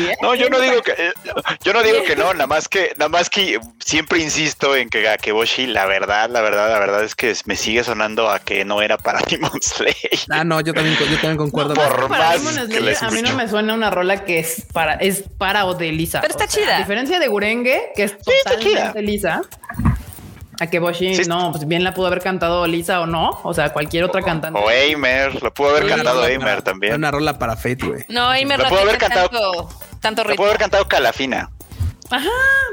Y, 0.00 0.06
eh, 0.08 0.16
No, 0.20 0.34
yo 0.34 0.50
no 0.50 0.58
digo 0.60 0.82
que 0.82 0.92
eh, 0.98 1.12
yo 1.62 1.72
no 1.72 1.82
digo 1.84 2.02
que 2.02 2.16
no, 2.16 2.32
nada 2.32 2.48
más 2.48 2.66
que 2.68 2.92
nada 2.98 3.08
más 3.08 3.30
que 3.30 3.60
siempre 3.78 4.18
insisto 4.18 4.74
en 4.74 4.88
que 4.90 5.02
Gakeboshi, 5.02 5.68
la 5.68 5.86
verdad, 5.86 6.28
la 6.28 6.40
verdad, 6.40 6.72
la 6.72 6.80
verdad 6.80 7.04
es 7.04 7.14
que 7.14 7.34
me 7.44 7.54
sigue 7.68 7.84
sonando 7.84 8.30
a 8.30 8.38
que 8.38 8.64
no 8.64 8.80
era 8.80 8.96
para 8.96 9.20
Demon 9.28 9.60
Slayer. 9.60 10.18
Ah, 10.30 10.42
no, 10.44 10.60
yo 10.62 10.72
también, 10.72 10.96
yo 10.98 11.04
también 11.16 11.36
concuerdo. 11.36 11.74
No, 11.74 11.82
por 11.82 12.08
para 12.08 12.38
más 12.38 12.58
que 12.66 12.80
les 12.80 13.02
a 13.02 13.10
mí 13.10 13.20
no 13.20 13.34
me 13.34 13.46
suena 13.48 13.74
una 13.74 13.90
rola 13.90 14.24
que 14.24 14.38
es 14.38 14.64
para, 14.72 14.94
es 14.94 15.24
para 15.36 15.66
o 15.66 15.74
de 15.74 15.92
Lisa. 15.92 16.20
Pero 16.22 16.30
está 16.32 16.44
O 16.44 16.48
sea, 16.50 16.62
chida. 16.64 16.76
A 16.76 16.78
diferencia 16.78 17.18
de 17.20 17.28
Gurenge, 17.28 17.92
que 17.94 18.04
es 18.04 18.16
chida. 18.18 18.56
totalmente 18.56 19.02
Lisa. 19.02 19.42
A 20.60 20.66
que 20.66 20.78
Boshi, 20.80 21.14
Sí. 21.14 21.22
no, 21.28 21.52
pues 21.52 21.68
bien 21.68 21.84
la 21.84 21.94
pudo 21.94 22.06
haber 22.08 22.20
cantado 22.20 22.66
Lisa 22.66 23.00
o 23.00 23.06
no. 23.06 23.38
O 23.44 23.52
sea, 23.54 23.72
cualquier 23.72 24.04
otra 24.04 24.22
cantante. 24.22 24.58
O 24.58 24.70
Eimer, 24.70 25.40
lo 25.42 25.52
pudo 25.54 25.68
haber 25.70 25.84
Sí, 25.84 25.88
cantado 25.90 26.26
Eimer 26.26 26.62
también. 26.62 26.94
Una 26.94 27.10
rola 27.10 27.38
para 27.38 27.54
Fate, 27.54 27.78
güey. 27.86 28.04
No, 28.08 28.30
me 28.30 28.44
La 28.56 28.68
puedo 28.68 28.82
haber 28.82 28.98
cantado- 28.98 29.28
tanto, 29.28 29.68
tanto 30.00 30.22
pudo 30.24 30.46
haber 30.46 30.58
cantado 30.58 30.88
Calafina. 30.88 31.50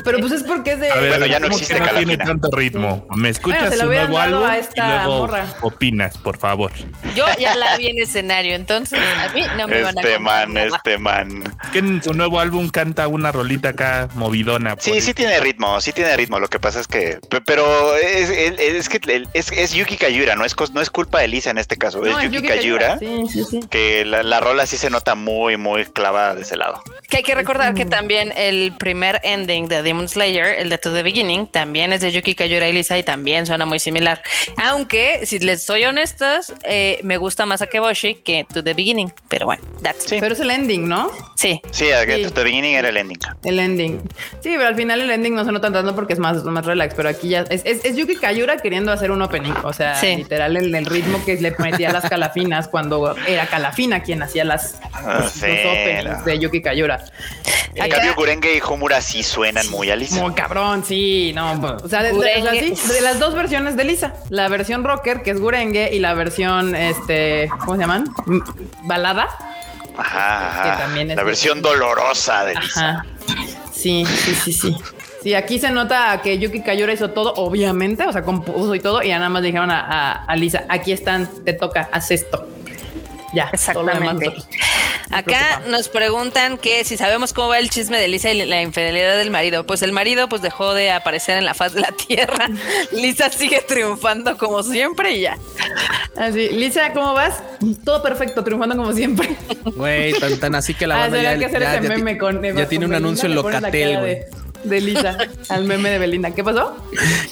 Pero 0.04 0.19
pues 0.19 0.32
es 0.34 0.43
porque 0.43 0.74
es 0.74 0.80
de. 0.80 0.91
A 0.91 0.95
ver, 0.95 1.10
Bueno, 1.10 1.26
ya 1.26 1.39
no 1.39 1.48
¿cómo 1.48 1.58
existe 1.58 1.80
no 1.80 1.88
tiene 1.89 2.17
tanto 2.17 2.50
ritmo. 2.52 3.08
Me 3.15 3.30
escuchas 3.30 3.62
Bueno, 3.62 3.71
se 3.71 3.78
lo 3.78 3.84
su 3.84 3.88
hubieran 3.89 4.12
nuevo 4.12 4.19
dado 4.24 4.36
álbum 4.45 4.50
a 4.52 4.58
y 4.58 4.60
esta 4.60 4.88
luego 5.06 5.19
morra. 5.28 5.45
opinas, 5.62 6.17
por 6.17 6.38
favor. 6.38 6.71
Yo 7.15 7.26
ya 7.39 7.56
la 7.56 7.78
vi 7.78 7.88
en 7.88 8.00
escenario, 8.02 8.56
entonces 8.56 9.00
a 9.00 9.34
mí 9.34 9.41
no 9.58 9.67
me 9.67 9.82
van 9.82 9.98
a 9.98 10.02
Este 10.02 10.19
man, 10.19 10.54
nada. 10.54 10.67
este 10.78 10.98
man. 10.98 11.43
Que 11.71 11.80
en 11.80 12.04
su 12.04 12.13
nuevo 12.13 12.39
álbum 12.39 12.69
canta 12.69 13.08
una 13.08 13.32
rolita 13.32 13.69
acá 13.69 14.08
movidona. 14.15 14.76
Sí, 14.80 15.02
sí 15.02 15.13
tiene 15.13 15.39
ritmo, 15.39 15.80
sí 15.82 15.91
tiene 15.91 16.15
ritmo. 16.15 16.39
Lo 16.39 16.48
que 16.48 16.60
pasa 16.60 16.80
es 16.80 16.88
que, 16.88 17.19
pe- 17.30 17.41
pero 17.41 17.95
es, 17.95 18.30
es- 18.30 18.60
es 18.60 18.89
que 18.89 19.26
es, 19.34 19.52
es 19.52 19.74
Yuki 19.74 19.98
Kayura, 19.98 20.36
no 20.36 20.45
es, 20.45 20.56
no 20.74 20.82
es 20.82 20.89
culpa 20.89 21.19
de 21.19 21.28
Lisa 21.28 21.50
en 21.50 21.58
este 21.58 21.78
caso, 21.78 22.00
No, 22.00 22.06
es 22.08 22.17
es 22.17 22.24
Yuki, 22.32 22.36
Yuki 22.38 22.48
Kayura, 22.48 22.98
Sí, 23.00 23.24
sí, 23.32 23.43
sí. 23.50 23.60
que 23.69 24.06
la, 24.06 24.24
la 24.24 24.39
rola 24.39 24.65
sí 24.65 24.78
se 24.78 24.89
nota 24.89 25.15
muy, 25.15 25.58
muy 25.58 25.86
clavada 25.86 26.36
de 26.36 26.41
ese 26.43 26.56
lado. 26.58 26.82
Que 27.10 27.17
hay 27.17 27.24
que 27.24 27.36
recordar 27.36 27.74
que 27.74 27.86
también 27.86 28.32
el 28.36 28.74
primer 28.78 29.19
ending 29.26 29.68
de 29.68 29.82
Demon 29.84 30.08
Slayer, 30.08 30.60
el 30.60 30.70
de 30.70 30.78
To 30.78 30.94
The 30.94 31.04
Beginning, 31.04 31.48
también 31.48 31.92
es 31.94 32.02
de 32.02 32.12
Yuki 32.12 32.36
Kayura 32.36 32.68
y 32.70 32.74
Lisa 32.74 32.98
y 32.98 33.04
también 33.04 33.46
suena 33.46 33.66
muy 33.66 33.80
similar. 33.80 34.22
Aunque, 34.64 35.26
si 35.26 35.40
les 35.40 35.64
soy 35.64 35.84
honestas, 35.86 36.54
eh, 36.64 37.00
me 37.04 37.18
gusta 37.18 37.46
más 37.46 37.62
Akeboshi 37.62 38.16
que 38.16 38.46
To 38.54 38.64
The 38.64 38.74
Beginning. 38.74 39.12
Pero 39.28 39.46
bueno, 39.48 39.64
that's 39.82 40.06
Sí. 40.06 40.18
Pero 40.20 40.34
es 40.34 40.40
el 40.40 40.52
ending, 40.52 40.88
¿no? 40.88 41.10
Sí. 41.36 41.62
Sí, 41.72 41.92
a- 41.92 42.04
Sí. 42.06 42.26
The 42.34 42.44
Beginning 42.44 42.76
era 42.76 42.90
el 42.90 42.98
ending. 42.98 43.18
El 43.44 43.60
ending. 43.60 44.02
Sí, 44.42 44.54
pero 44.56 44.68
al 44.68 44.76
final 44.76 45.02
el 45.02 45.10
ending 45.10 45.34
no 45.36 45.44
se 45.46 45.52
nota 45.52 45.72
tanto 45.72 45.96
porque 45.96 46.14
es 46.14 46.20
más, 46.20 46.44
más 46.44 46.66
relax. 46.66 46.94
Pero 46.96 47.10
aquí 47.10 47.30
ya 47.30 47.42
es, 47.50 47.62
es, 47.66 47.84
es 47.84 47.96
Yuki 47.96 48.16
Kayura 48.18 48.58
queriendo 48.58 48.92
hacer 48.92 49.12
un 49.12 49.22
opening. 49.22 49.54
O 49.64 49.74
sea, 49.74 49.96
Sí. 49.96 50.16
literal, 50.18 50.56
el, 50.58 50.74
el 50.74 50.86
ritmo 50.86 51.24
que 51.26 51.36
le 51.36 51.54
metía 51.60 51.90
a 51.90 51.94
las 51.94 52.08
calafinas 52.10 52.68
cuando 52.68 53.16
era 53.28 53.48
Calafina 53.48 54.04
quien 54.04 54.22
hacía 54.22 54.44
las 54.46 54.80
Ah, 54.94 55.20
los, 55.22 55.32
sí, 55.32 55.48
los 55.48 55.60
openings 55.66 56.20
no. 56.20 56.24
de 56.24 56.40
Yuki 56.40 56.62
Kayura. 56.62 57.04
En 57.76 57.86
Eh, 57.86 57.90
cambio, 57.90 58.14
Gurenge 58.16 58.56
y 58.56 58.62
Homura 58.62 59.02
sí 59.15 59.23
suenan 59.23 59.69
muy 59.69 59.89
a 59.89 59.95
Lisa. 59.95 60.21
Muy 60.21 60.34
cabrón, 60.34 60.84
sí, 60.86 61.32
no. 61.34 61.60
pues, 61.62 61.84
O 61.84 61.88
sea, 61.88 62.04
de, 62.04 62.10
de- 62.12 62.17
o 62.17 62.21
sea, 62.21 62.51
sí, 62.51 62.73
de 62.93 63.01
las 63.01 63.19
dos 63.19 63.34
versiones 63.34 63.75
de 63.78 63.84
Lisa, 63.86 64.13
la 64.30 64.47
versión 64.49 64.84
rocker, 64.84 65.21
que 65.23 65.32
es 65.32 65.39
Gurenge, 65.39 65.89
y 65.93 65.99
la 65.99 66.13
versión, 66.13 66.75
este, 66.75 67.49
¿cómo 67.60 67.75
se 67.75 67.82
llaman? 67.82 68.06
Balada. 68.84 69.28
Ajá, 69.97 70.63
Que 70.78 70.84
también 70.84 71.12
es 71.12 71.15
La 71.15 71.21
de- 71.21 71.25
versión 71.28 71.62
dolorosa 71.62 72.43
de 72.45 72.56
Lisa. 72.56 72.89
Ajá. 72.89 73.06
Sí, 73.73 74.06
sí, 74.06 74.36
sí, 74.36 74.54
sí. 74.54 74.75
Sí, 75.23 75.34
aquí 75.34 75.58
se 75.58 75.71
nota 75.71 76.19
que 76.21 76.38
Yuki 76.38 76.62
Kayura 76.62 76.93
hizo 76.93 77.10
todo, 77.12 77.34
obviamente, 77.36 78.06
o 78.06 78.12
sea, 78.12 78.21
compuso 78.23 78.75
y 78.75 78.80
todo, 78.80 79.01
y 79.01 79.08
ya 79.08 79.17
nada 79.17 79.30
más 79.30 79.41
le 79.41 79.47
dijeron 79.47 79.71
a, 79.71 79.80
a- 79.80 80.12
a 80.25 80.36
Lisa, 80.36 80.65
aquí 80.69 80.91
están, 80.91 81.28
te 81.43 81.54
toca, 81.54 81.89
haz 81.91 82.12
esto. 82.12 82.47
Ya, 83.36 83.45
demás 83.52 83.54
Exactamente. 83.67 84.34
Acá 85.12 85.62
nos 85.67 85.88
preguntan 85.88 86.58
que 86.58 86.84
si 86.84 86.98
sabemos 86.98 87.32
cómo 87.32 87.50
va 87.50 87.60
el 87.60 87.69
chisme 87.69 87.98
de 88.00 88.08
Lisa 88.08 88.32
y 88.32 88.43
la 88.45 88.62
infidelidad 88.62 89.17
del 89.17 89.30
marido. 89.30 89.65
Pues 89.65 89.82
el 89.84 89.91
marido 89.91 90.28
pues 90.28 90.41
dejó 90.41 90.74
de 90.74 90.89
aparecer 90.91 91.38
en 91.38 91.45
la 91.45 91.54
faz 91.54 91.74
de 91.74 91.82
la 91.82 91.91
tierra. 91.91 92.50
Lisa 92.91 93.30
sigue 93.30 93.62
triunfando 93.62 94.38
como 94.38 94.63
siempre 94.63 95.12
y 95.17 95.21
ya. 95.21 95.38
Así, 96.17 96.50
Lisa, 96.50 96.91
¿cómo 96.93 97.13
vas? 97.13 97.43
Todo 97.84 98.02
perfecto, 98.02 98.43
triunfando 98.43 98.76
como 98.76 98.93
siempre. 98.93 99.36
Güey, 99.65 100.13
tan, 100.13 100.39
tan 100.39 100.56
así 100.56 100.74
que 100.74 100.88
la 100.88 100.95
Ah, 100.95 101.00
banda 101.02 101.17
será 101.17 101.34
ya, 101.34 101.39
que 101.39 101.45
hacer 101.45 101.62
ya- 101.62 101.74
ese 101.76 101.84
ya 101.84 101.89
meme 101.89 102.17
con 102.17 102.41
ya 102.43 102.54
con 102.54 102.67
tiene 102.67 102.86
un 102.86 102.93
anuncio 102.95 103.28
en 103.30 103.36
Locatel, 103.36 104.00
güey. 104.00 104.17
De, 104.69 104.82
Lisa 104.82 105.17
al 105.49 105.63
meme 105.65 105.89
de 105.89 105.99
Belinda. 105.99 106.32
¿Qué 106.32 106.43
pasó? 106.43 106.75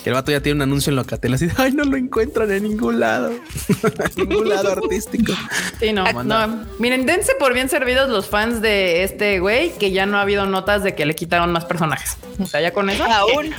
Que 0.03 0.09
el 0.09 0.13
vato 0.15 0.31
ya 0.31 0.41
tiene 0.41 0.57
un 0.57 0.61
anuncio 0.63 0.89
en 0.91 0.95
Locatel 0.97 1.33
así, 1.33 1.47
de, 1.47 1.53
ay, 1.57 1.71
no 1.71 1.83
lo 1.83 1.97
encuentran 1.97 2.51
en 2.51 2.63
ningún 2.63 2.99
lado. 2.99 3.31
en 3.31 3.39
ningún 4.29 4.49
lado 4.49 4.71
artístico. 4.71 5.33
Sí, 5.79 5.91
no, 5.93 6.05
no. 6.23 6.65
Miren, 6.79 7.05
dense 7.05 7.33
por 7.39 7.53
bien 7.53 7.69
servidos 7.69 8.09
los 8.09 8.27
fans 8.29 8.61
de 8.61 9.03
este 9.03 9.39
güey, 9.39 9.71
que 9.77 9.91
ya 9.91 10.05
no 10.05 10.17
ha 10.17 10.21
habido 10.21 10.45
notas 10.45 10.83
de 10.83 10.95
que 10.95 11.05
le 11.05 11.15
quitaron 11.15 11.51
más 11.51 11.65
personajes. 11.65 12.17
O 12.39 12.45
sea, 12.45 12.61
ya 12.61 12.71
con 12.71 12.89
eso. 12.89 13.03
Aún. 13.03 13.53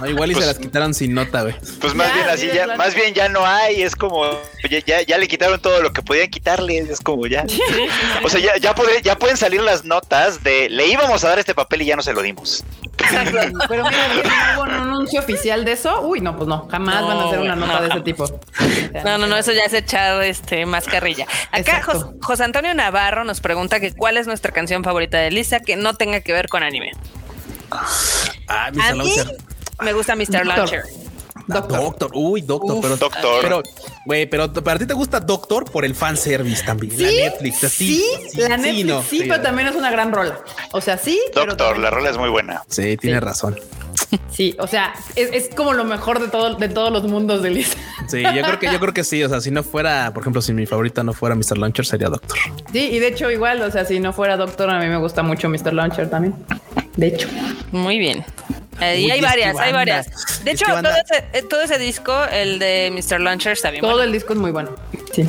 No, 0.00 0.06
igual 0.08 0.30
y 0.30 0.34
Pues- 0.34 0.44
se 0.46 0.52
las 0.52 0.58
quitaron 0.58 0.94
sin 0.94 1.14
nota, 1.14 1.42
güey. 1.42 1.54
Pues 1.80 1.94
más 1.94 2.08
Ya, 2.08 2.14
bien 2.14 2.28
así, 2.28 2.48
sí, 2.48 2.54
ya, 2.54 2.76
más 2.76 2.94
bien 2.94 3.14
ya 3.14 3.28
no 3.28 3.46
hay, 3.46 3.82
es 3.82 3.94
como, 3.94 4.24
ya, 4.68 4.78
ya, 4.84 5.02
ya 5.02 5.18
le 5.18 5.28
quitaron 5.28 5.60
todo 5.60 5.80
lo 5.82 5.92
que 5.92 6.02
podían 6.02 6.28
quitarle, 6.28 6.78
es 6.78 7.00
como 7.00 7.26
ya. 7.26 7.44
O 8.24 8.28
sea, 8.28 8.40
ya, 8.40 8.56
ya, 8.58 8.74
podré- 8.74 9.02
ya 9.02 9.16
pueden 9.16 9.36
salir 9.36 9.60
las 9.62 9.84
notas 9.84 10.42
de, 10.42 10.68
le 10.68 10.86
íbamos 10.88 11.22
a 11.24 11.28
dar 11.28 11.38
este 11.38 11.54
papel 11.54 11.82
y 11.82 11.86
ya 11.86 11.96
no 11.96 12.02
se 12.02 12.12
lo 12.12 12.22
dimos. 12.22 12.59
Pero 13.68 13.84
mira, 13.84 14.54
hubo 14.56 14.62
un 14.62 14.70
anuncio 14.70 15.20
oficial 15.20 15.64
de 15.64 15.72
eso. 15.72 16.00
Uy, 16.02 16.20
no, 16.20 16.36
pues 16.36 16.48
no, 16.48 16.68
jamás 16.70 17.00
No, 17.00 17.06
van 17.08 17.18
a 17.18 17.24
hacer 17.26 17.38
una 17.40 17.56
nota 17.56 17.72
no, 17.74 17.80
de 17.82 17.88
ese 17.88 18.00
tipo. 18.02 18.24
No, 19.04 19.18
no, 19.18 19.26
no, 19.26 19.36
eso 19.36 19.52
ya 19.52 19.62
es 19.64 19.72
echar 19.72 20.22
este 20.22 20.66
más 20.66 20.84
carrilla. 20.86 21.26
Acá 21.50 21.58
Exacto. 21.58 21.92
Jos- 21.92 22.06
José 22.22 22.44
Antonio 22.44 22.74
Navarro 22.74 23.24
nos 23.24 23.40
pregunta 23.40 23.80
que 23.80 23.92
cuál 23.92 24.16
es 24.16 24.26
nuestra 24.26 24.52
canción 24.52 24.84
favorita 24.84 25.18
de 25.18 25.30
Lisa 25.30 25.60
que 25.60 25.76
no 25.76 25.94
tenga 25.94 26.20
que 26.20 26.32
ver 26.32 26.48
con 26.48 26.62
anime. 26.62 26.92
Ah, 28.48 28.70
Mr. 28.72 28.96
Launcher. 28.96 29.36
me 29.80 29.92
gusta 29.92 30.16
Mr. 30.16 30.46
Launcher. 30.46 30.82
Doctor. 31.50 31.78
Doctor, 31.80 32.10
uy, 32.14 32.40
Doctor, 32.42 32.76
Uf, 32.76 32.82
pero 32.82 32.96
Doctor. 32.96 33.38
Pero, 33.42 33.62
güey, 34.06 34.26
pero 34.26 34.52
para 34.52 34.78
ti 34.78 34.86
te 34.86 34.94
gusta 34.94 35.20
Doctor 35.20 35.70
por 35.70 35.84
el 35.84 35.94
fanservice 35.94 36.64
también. 36.64 36.96
Sí, 36.96 37.02
la 37.02 37.10
Netflix, 37.10 37.56
sí, 37.58 37.66
así. 37.66 38.40
la 38.40 38.56
Netflix 38.56 39.04
sí, 39.08 39.18
no, 39.20 39.24
pero 39.28 39.42
también 39.42 39.68
es 39.68 39.74
una 39.76 39.90
gran 39.90 40.12
rola. 40.12 40.38
O 40.72 40.80
sea, 40.80 40.96
sí, 40.98 41.20
Doctor, 41.34 41.78
la 41.78 41.90
rola 41.90 42.10
es 42.10 42.16
muy 42.18 42.28
buena. 42.30 42.62
Sí, 42.68 42.96
tiene 42.96 43.18
Sí. 43.18 43.24
razón. 43.24 43.56
Sí, 44.32 44.56
o 44.58 44.66
sea, 44.66 44.92
es, 45.14 45.30
es 45.32 45.54
como 45.54 45.72
lo 45.72 45.84
mejor 45.84 46.18
de 46.20 46.28
todo, 46.28 46.54
de 46.54 46.68
todos 46.68 46.90
los 46.90 47.04
mundos 47.04 47.42
de 47.42 47.50
Lisa. 47.50 47.76
Sí, 48.08 48.22
yo 48.22 48.42
creo 48.42 48.58
que 48.58 48.72
yo 48.72 48.80
creo 48.80 48.92
que 48.94 49.04
sí. 49.04 49.22
O 49.22 49.28
sea, 49.28 49.40
si 49.40 49.50
no 49.52 49.62
fuera, 49.62 50.12
por 50.12 50.22
ejemplo, 50.22 50.42
si 50.42 50.52
mi 50.52 50.66
favorita 50.66 51.04
no 51.04 51.12
fuera 51.12 51.34
Mr. 51.36 51.58
Launcher, 51.58 51.84
sería 51.86 52.08
Doctor. 52.08 52.36
Sí, 52.72 52.78
y 52.90 52.98
de 52.98 53.08
hecho 53.08 53.30
igual, 53.30 53.60
o 53.62 53.70
sea, 53.70 53.84
si 53.84 54.00
no 54.00 54.12
fuera 54.12 54.36
Doctor, 54.36 54.70
a 54.70 54.80
mí 54.80 54.86
me 54.86 54.96
gusta 54.96 55.22
mucho 55.22 55.48
Mr. 55.48 55.74
Launcher 55.74 56.08
también. 56.10 56.34
De 56.96 57.08
hecho. 57.08 57.28
Muy 57.70 57.98
bien. 57.98 58.24
Ahí 58.80 59.04
Uy, 59.04 59.10
hay 59.10 59.20
varias, 59.20 59.56
hay 59.58 59.72
varias. 59.72 60.06
De 60.44 60.50
hecho, 60.52 60.64
todo 60.66 60.80
ese, 61.04 61.24
eh, 61.32 61.42
todo 61.48 61.60
ese 61.62 61.78
disco, 61.78 62.14
el 62.32 62.58
de 62.58 62.90
Mr. 62.92 63.20
Launcher, 63.20 63.52
está 63.52 63.70
bien. 63.70 63.80
Todo 63.82 63.92
bueno. 63.92 64.04
el 64.04 64.12
disco 64.12 64.32
es 64.32 64.38
muy 64.38 64.50
bueno. 64.50 64.70
Sí. 65.14 65.28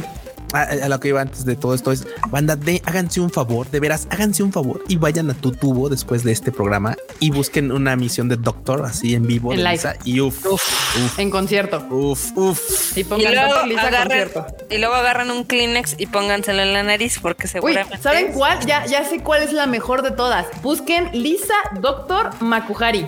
Ah, 0.53 0.63
a 0.83 0.89
lo 0.89 0.99
que 0.99 1.07
iba 1.07 1.21
antes 1.21 1.45
de 1.45 1.55
todo 1.55 1.73
esto 1.73 1.93
es, 1.93 2.05
banda, 2.27 2.57
de, 2.57 2.81
háganse 2.85 3.21
un 3.21 3.29
favor, 3.31 3.71
de 3.71 3.79
veras, 3.79 4.05
háganse 4.09 4.43
un 4.43 4.51
favor 4.51 4.83
y 4.89 4.97
vayan 4.97 5.29
a 5.29 5.33
tu 5.33 5.53
tubo 5.53 5.87
después 5.87 6.25
de 6.25 6.33
este 6.33 6.51
programa 6.51 6.97
y 7.21 7.31
busquen 7.31 7.71
una 7.71 7.95
misión 7.95 8.27
de 8.27 8.35
Doctor 8.35 8.83
así 8.83 9.15
en 9.15 9.25
vivo 9.27 9.53
En 9.53 9.59
de 9.59 9.63
live. 9.63 9.75
Lisa 9.75 9.95
y 10.03 10.19
uf, 10.19 10.45
uf, 10.45 11.17
En 11.19 11.29
concierto. 11.31 11.85
uf, 11.89 12.35
uf. 12.35 12.97
Y 12.97 12.99
Y 12.99 13.03
pongan 13.05 13.33
luego, 13.33 13.47
Doctor 13.49 13.67
Lisa 13.69 13.81
agarran, 13.83 14.07
concierto. 14.07 14.47
y 14.69 14.77
luego 14.79 14.93
agarran 14.95 15.31
un 15.31 15.45
Kleenex 15.45 15.95
y 15.97 16.07
pónganselo 16.07 16.61
en 16.63 16.73
la 16.73 16.83
nariz 16.83 17.19
porque 17.21 17.45
Uy, 17.45 17.49
seguramente. 17.49 17.97
¿saben 17.99 18.33
cuál? 18.33 18.59
Ya, 18.65 18.85
ya 18.87 19.05
sé 19.05 19.21
cuál 19.21 19.43
es 19.43 19.53
la 19.53 19.67
mejor 19.67 20.01
de 20.01 20.11
todas. 20.11 20.47
Busquen 20.61 21.11
Lisa 21.13 21.53
Doctor 21.79 22.29
Makuhari. 22.41 23.07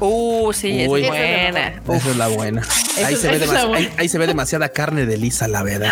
Uh, 0.00 0.52
sí, 0.52 0.86
Uy. 0.88 1.02
es 1.02 1.06
Esa 1.08 1.16
es 1.16 1.36
la 1.36 1.48
buena. 1.48 1.68
Esa 1.96 2.10
es 2.10 2.16
la 2.16 2.28
buena. 2.28 2.62
Ahí, 3.04 3.14
es- 3.14 3.20
se 3.20 3.28
ve 3.28 3.36
es 3.36 3.52
la 3.52 3.64
buena. 3.66 3.78
ahí- 3.78 3.92
ahí 3.98 4.08
se 4.08 4.18
ve 4.18 4.26
demasiada 4.26 4.68
carne 4.70 5.06
de 5.06 5.16
Lisa, 5.16 5.48
la 5.48 5.62
verdad. 5.62 5.90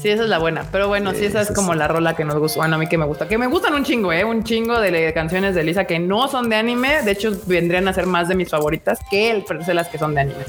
Sí, 0.00 0.08
esa 0.08 0.22
es 0.24 0.28
la 0.28 0.38
buena. 0.38 0.64
Pero 0.72 0.88
bueno, 0.88 1.12
sí, 1.14 1.24
esa 1.24 1.40
es 1.42 1.50
como 1.52 1.74
la 1.74 1.88
rola 1.88 2.14
que 2.16 2.24
nos 2.24 2.38
gusta. 2.38 2.58
Bueno, 2.60 2.76
a 2.76 2.78
mí 2.78 2.86
que 2.88 2.98
me 2.98 3.04
gusta. 3.04 3.28
Que 3.28 3.38
me 3.38 3.46
gustan 3.46 3.74
un 3.74 3.84
chingo, 3.84 4.12
¿eh? 4.12 4.24
Un 4.24 4.44
chingo 4.44 4.78
de 4.80 5.12
canciones 5.12 5.54
de 5.54 5.62
Lisa 5.64 5.84
que 5.84 5.98
no 5.98 6.28
son 6.28 6.48
de 6.48 6.56
anime. 6.56 7.02
De 7.02 7.12
hecho, 7.12 7.32
vendrían 7.46 7.86
a 7.88 7.92
ser 7.92 8.06
más 8.06 8.28
de 8.28 8.34
mis 8.34 8.48
favoritas 8.48 8.98
que 9.10 9.30
el 9.30 9.44
de 9.66 9.74
las 9.74 9.88
que 9.88 9.98
son 9.98 10.14
de 10.14 10.20
anime. 10.22 10.40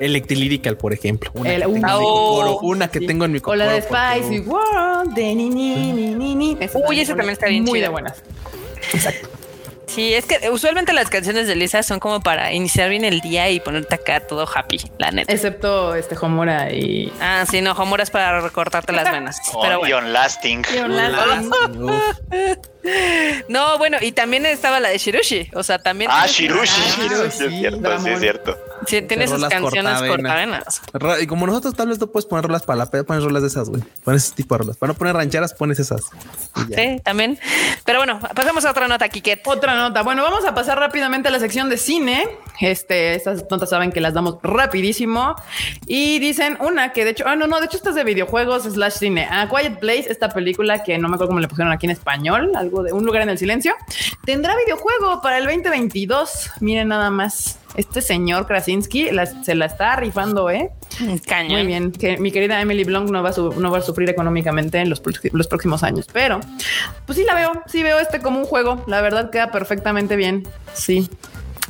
Electrilyrical, 0.00 0.76
por 0.76 0.92
ejemplo. 0.92 1.30
Una 1.34 1.52
El- 1.54 1.62
que 1.62 1.66
tengo 1.72 1.76
en 1.76 1.82
mi 1.82 1.90
Oh, 1.92 1.98
cocoro, 1.98 2.58
una 2.60 2.88
que 2.88 2.98
Sí. 3.00 3.06
tengo 3.06 3.24
en 3.24 3.32
mi 3.32 3.40
O 3.44 3.54
la 3.56 3.72
de 3.72 3.82
Spicy 3.82 4.40
World. 4.40 5.12
De 5.14 5.34
ni, 5.34 5.50
ni, 5.50 5.92
ni, 5.92 6.14
ni, 6.14 6.34
ni. 6.34 6.56
Esa 6.60 6.78
Uy, 6.88 7.00
esa 7.00 7.12
también 7.16 7.32
está 7.32 7.46
bien 7.48 7.64
Muy 7.64 7.78
chida. 7.80 7.86
de 7.86 7.92
buenas. 7.92 8.22
Sí, 9.88 10.14
es 10.14 10.26
que 10.26 10.48
usualmente 10.50 10.92
las 10.92 11.08
canciones 11.10 11.46
de 11.48 11.56
Lisa 11.56 11.82
son 11.82 11.98
como 11.98 12.20
para 12.20 12.52
iniciar 12.52 12.88
bien 12.90 13.04
el 13.04 13.20
día 13.20 13.48
y 13.50 13.58
ponerte 13.58 13.94
acá 13.94 14.20
todo 14.20 14.46
happy, 14.52 14.78
la 14.98 15.10
neta. 15.10 15.32
Excepto 15.32 15.94
este 15.94 16.16
Homura 16.20 16.70
y. 16.70 17.12
Ah, 17.20 17.44
sí, 17.50 17.60
no, 17.62 17.72
Homura 17.72 18.02
es 18.02 18.10
para 18.10 18.40
recortarte 18.40 18.92
las 18.92 19.10
venas. 19.10 19.40
Pero 19.60 19.80
Oh. 19.80 19.86
John 19.88 20.12
Lasting. 20.12 20.64
Uf. 21.80 22.58
No, 23.48 23.78
bueno, 23.78 23.98
y 24.00 24.12
también 24.12 24.46
estaba 24.46 24.80
la 24.80 24.88
de 24.88 24.98
Shirushi. 24.98 25.50
O 25.54 25.62
sea, 25.62 25.78
también. 25.78 26.10
Ah, 26.12 26.26
Shirushi. 26.26 26.80
Ah, 26.86 27.30
Sí, 27.30 27.44
es 27.44 27.50
cierto, 27.50 27.98
sí, 28.00 28.10
es 28.10 28.20
cierto. 28.20 28.58
Sí, 28.86 29.02
tiene 29.02 29.26
sus 29.26 29.44
canciones 29.46 30.02
cortavenas. 30.02 30.80
Y 31.20 31.26
como 31.26 31.46
nosotros 31.46 31.74
tal 31.74 31.88
vez 31.88 31.98
no 31.98 32.06
puedes 32.06 32.26
poner 32.26 32.44
rolas 32.44 32.62
para 32.62 32.78
la 32.78 32.86
peda, 32.86 33.04
pones 33.04 33.24
rolas 33.24 33.42
de 33.42 33.48
esas, 33.48 33.68
güey. 33.68 33.82
Pones 34.04 34.26
ese 34.26 34.34
tipo 34.34 34.54
de 34.54 34.58
rolas. 34.60 34.76
Para 34.76 34.92
no 34.92 34.98
poner 34.98 35.14
rancheras, 35.14 35.54
pones 35.54 35.78
esas. 35.78 36.02
Sí, 36.74 37.00
también. 37.04 37.38
Pero 37.84 37.98
bueno, 37.98 38.20
pasamos 38.34 38.64
a 38.64 38.70
otra 38.70 38.88
nota, 38.88 39.08
Kiket. 39.08 39.46
Otra 39.46 39.74
nota. 39.74 40.02
Bueno, 40.02 40.22
vamos 40.22 40.44
a 40.44 40.54
pasar 40.54 40.78
rápidamente 40.78 41.28
a 41.28 41.30
la 41.30 41.40
sección 41.40 41.68
de 41.68 41.76
cine. 41.76 42.28
Este, 42.60 43.14
estas 43.14 43.44
notas 43.50 43.70
saben 43.70 43.92
que 43.92 44.00
las 44.00 44.14
damos 44.14 44.38
rapidísimo. 44.42 45.34
Y 45.86 46.18
dicen 46.18 46.56
una 46.60 46.92
que 46.92 47.04
de 47.04 47.10
hecho, 47.10 47.24
ah, 47.26 47.36
no, 47.36 47.46
no, 47.46 47.60
de 47.60 47.66
hecho, 47.66 47.76
esta 47.76 47.90
es 47.90 47.96
de 47.96 48.04
videojuegos 48.04 48.62
slash 48.64 48.94
cine. 48.94 49.26
A 49.30 49.48
Quiet 49.48 49.78
Place, 49.78 50.10
esta 50.10 50.28
película 50.30 50.82
que 50.82 50.98
no 50.98 51.08
me 51.08 51.14
acuerdo 51.14 51.28
cómo 51.28 51.40
le 51.40 51.48
pusieron 51.48 51.72
aquí 51.72 51.86
en 51.86 51.92
español, 51.92 52.52
algo 52.54 52.77
de 52.82 52.92
un 52.92 53.04
lugar 53.04 53.22
en 53.22 53.28
el 53.30 53.38
silencio, 53.38 53.74
tendrá 54.24 54.54
videojuego 54.64 55.20
para 55.22 55.38
el 55.38 55.44
2022. 55.44 56.50
Miren 56.60 56.88
nada 56.88 57.10
más. 57.10 57.58
Este 57.76 58.00
señor 58.02 58.46
Krasinski 58.46 59.10
la- 59.12 59.26
se 59.26 59.54
la 59.54 59.66
está 59.66 59.94
rifando, 59.96 60.50
¿eh? 60.50 60.70
Cañón. 61.26 61.52
Muy 61.58 61.66
bien, 61.66 61.92
que 61.92 62.16
mi 62.18 62.32
querida 62.32 62.60
Emily 62.60 62.82
Blunt 62.84 63.10
no 63.10 63.22
va 63.22 63.28
a, 63.28 63.32
su- 63.32 63.52
no 63.60 63.70
va 63.70 63.78
a 63.78 63.82
sufrir 63.82 64.08
económicamente 64.10 64.78
en 64.78 64.90
los, 64.90 65.00
los 65.32 65.46
próximos 65.46 65.82
años, 65.84 66.06
pero 66.12 66.40
pues 67.06 67.18
sí 67.18 67.24
la 67.24 67.34
veo, 67.34 67.52
sí 67.66 67.82
veo 67.82 68.00
este 68.00 68.20
como 68.20 68.40
un 68.40 68.46
juego, 68.46 68.82
la 68.88 69.00
verdad 69.00 69.30
queda 69.30 69.50
perfectamente 69.52 70.16
bien, 70.16 70.48
sí. 70.74 71.08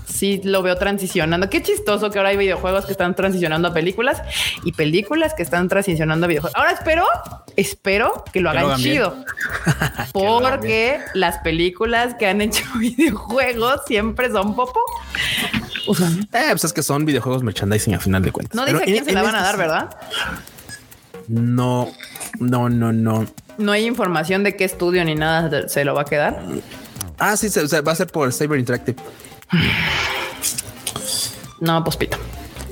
Sí, 0.09 0.40
lo 0.42 0.62
veo 0.62 0.76
transicionando. 0.76 1.50
Qué 1.50 1.62
chistoso 1.62 2.11
que 2.11 2.18
ahora 2.18 2.30
hay 2.30 2.36
videojuegos 2.36 2.86
que 2.86 2.92
están 2.92 3.14
transicionando 3.14 3.68
a 3.68 3.74
películas 3.74 4.22
y 4.64 4.72
películas 4.72 5.34
que 5.34 5.42
están 5.42 5.68
transicionando 5.68 6.24
a 6.24 6.28
videojuegos. 6.28 6.56
Ahora 6.56 6.72
espero, 6.72 7.04
espero 7.56 8.24
que 8.32 8.40
lo 8.40 8.50
Que 8.50 8.59
lo 8.59 8.66
hagan 8.66 8.80
chido. 8.80 9.16
Porque 10.12 10.98
las 11.14 11.38
películas 11.38 12.14
que 12.14 12.26
han 12.26 12.40
hecho 12.40 12.64
videojuegos 12.78 13.82
siempre 13.86 14.30
son 14.30 14.56
popo. 14.56 14.80
Eh, 16.32 16.48
pues 16.50 16.64
es 16.64 16.72
que 16.72 16.82
son 16.82 17.04
videojuegos 17.04 17.42
merchandising 17.42 17.94
a 17.94 18.00
final 18.00 18.22
de 18.22 18.32
cuentas. 18.32 18.54
No 18.56 18.64
Pero 18.64 18.78
dice 18.78 18.82
a 18.82 18.86
quién 18.86 18.98
en- 18.98 19.04
se 19.04 19.12
la 19.12 19.22
van 19.22 19.34
a 19.36 19.42
dar, 19.42 19.56
¿verdad? 19.56 19.90
No, 21.28 21.90
no, 22.40 22.68
no, 22.68 22.92
no. 22.92 23.26
No 23.59 23.72
hay 23.72 23.86
información 23.86 24.44
de 24.44 24.56
qué 24.56 24.64
estudio 24.64 25.04
ni 25.04 25.14
nada 25.14 25.68
se 25.68 25.84
lo 25.84 25.94
va 25.94 26.02
a 26.02 26.04
quedar. 26.04 26.40
Ah, 27.18 27.36
sí, 27.36 27.48
se, 27.50 27.66
se 27.68 27.80
va 27.80 27.92
a 27.92 27.96
ser 27.96 28.06
por 28.06 28.32
Cyber 28.32 28.59
Interactive. 28.59 28.96
No, 31.61 31.82
pues 31.84 31.96
pito. 31.96 32.16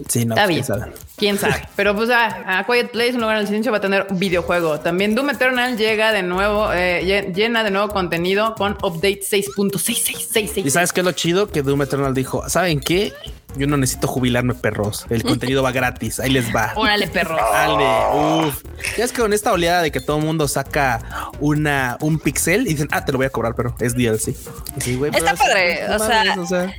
Sí, 0.08 0.24
no, 0.24 0.34
Está 0.34 0.46
pues, 0.46 0.48
bien. 0.48 0.64
quién 0.64 0.64
sabe. 0.64 0.92
Quién 1.16 1.38
sabe. 1.38 1.62
Pero 1.76 1.94
pues 1.96 2.10
a, 2.10 2.58
a 2.58 2.64
Quiet 2.66 2.90
Place, 2.90 3.14
un 3.14 3.20
lugar 3.22 3.36
en 3.36 3.40
el 3.42 3.46
silencio, 3.46 3.72
va 3.72 3.78
a 3.78 3.80
tener 3.80 4.06
videojuego. 4.10 4.80
También 4.80 5.14
Doom 5.14 5.30
Eternal 5.30 5.76
llega 5.78 6.12
de 6.12 6.22
nuevo, 6.22 6.72
eh, 6.72 7.02
lle- 7.04 7.34
llena 7.34 7.64
de 7.64 7.70
nuevo 7.70 7.88
contenido 7.88 8.54
con 8.54 8.72
update 8.82 9.20
6.6666. 9.22 10.66
Y 10.66 10.70
sabes 10.70 10.92
qué 10.92 11.00
es 11.00 11.06
lo 11.06 11.12
chido 11.12 11.48
que 11.50 11.62
Doom 11.62 11.82
Eternal 11.82 12.14
dijo. 12.14 12.48
¿Saben 12.48 12.80
qué? 12.80 13.12
Yo 13.56 13.66
no 13.66 13.78
necesito 13.78 14.06
jubilarme, 14.08 14.52
perros. 14.54 15.06
El 15.08 15.22
contenido 15.24 15.62
va 15.62 15.72
gratis. 15.72 16.20
Ahí 16.20 16.30
les 16.30 16.54
va. 16.54 16.72
Órale, 16.76 17.08
perro. 17.08 17.36
Dale, 17.36 18.46
uf. 18.48 18.62
Ya 18.98 19.04
es 19.04 19.12
que 19.12 19.22
con 19.22 19.32
esta 19.32 19.52
oleada 19.52 19.80
de 19.82 19.90
que 19.90 20.00
todo 20.00 20.18
el 20.18 20.24
mundo 20.24 20.46
saca 20.48 21.30
una, 21.40 21.96
un 22.00 22.18
pixel 22.18 22.66
y 22.66 22.70
dicen, 22.70 22.88
ah, 22.92 23.04
te 23.04 23.12
lo 23.12 23.18
voy 23.18 23.26
a 23.26 23.30
cobrar, 23.30 23.54
pero 23.54 23.74
es 23.80 23.94
DLC. 23.94 24.34
Sí, 24.80 25.00
Está 25.14 25.30
es- 25.32 25.38
padre, 25.40 25.88
o 25.94 25.98
sea, 25.98 26.24
mames, 26.36 26.52
eh, 26.52 26.74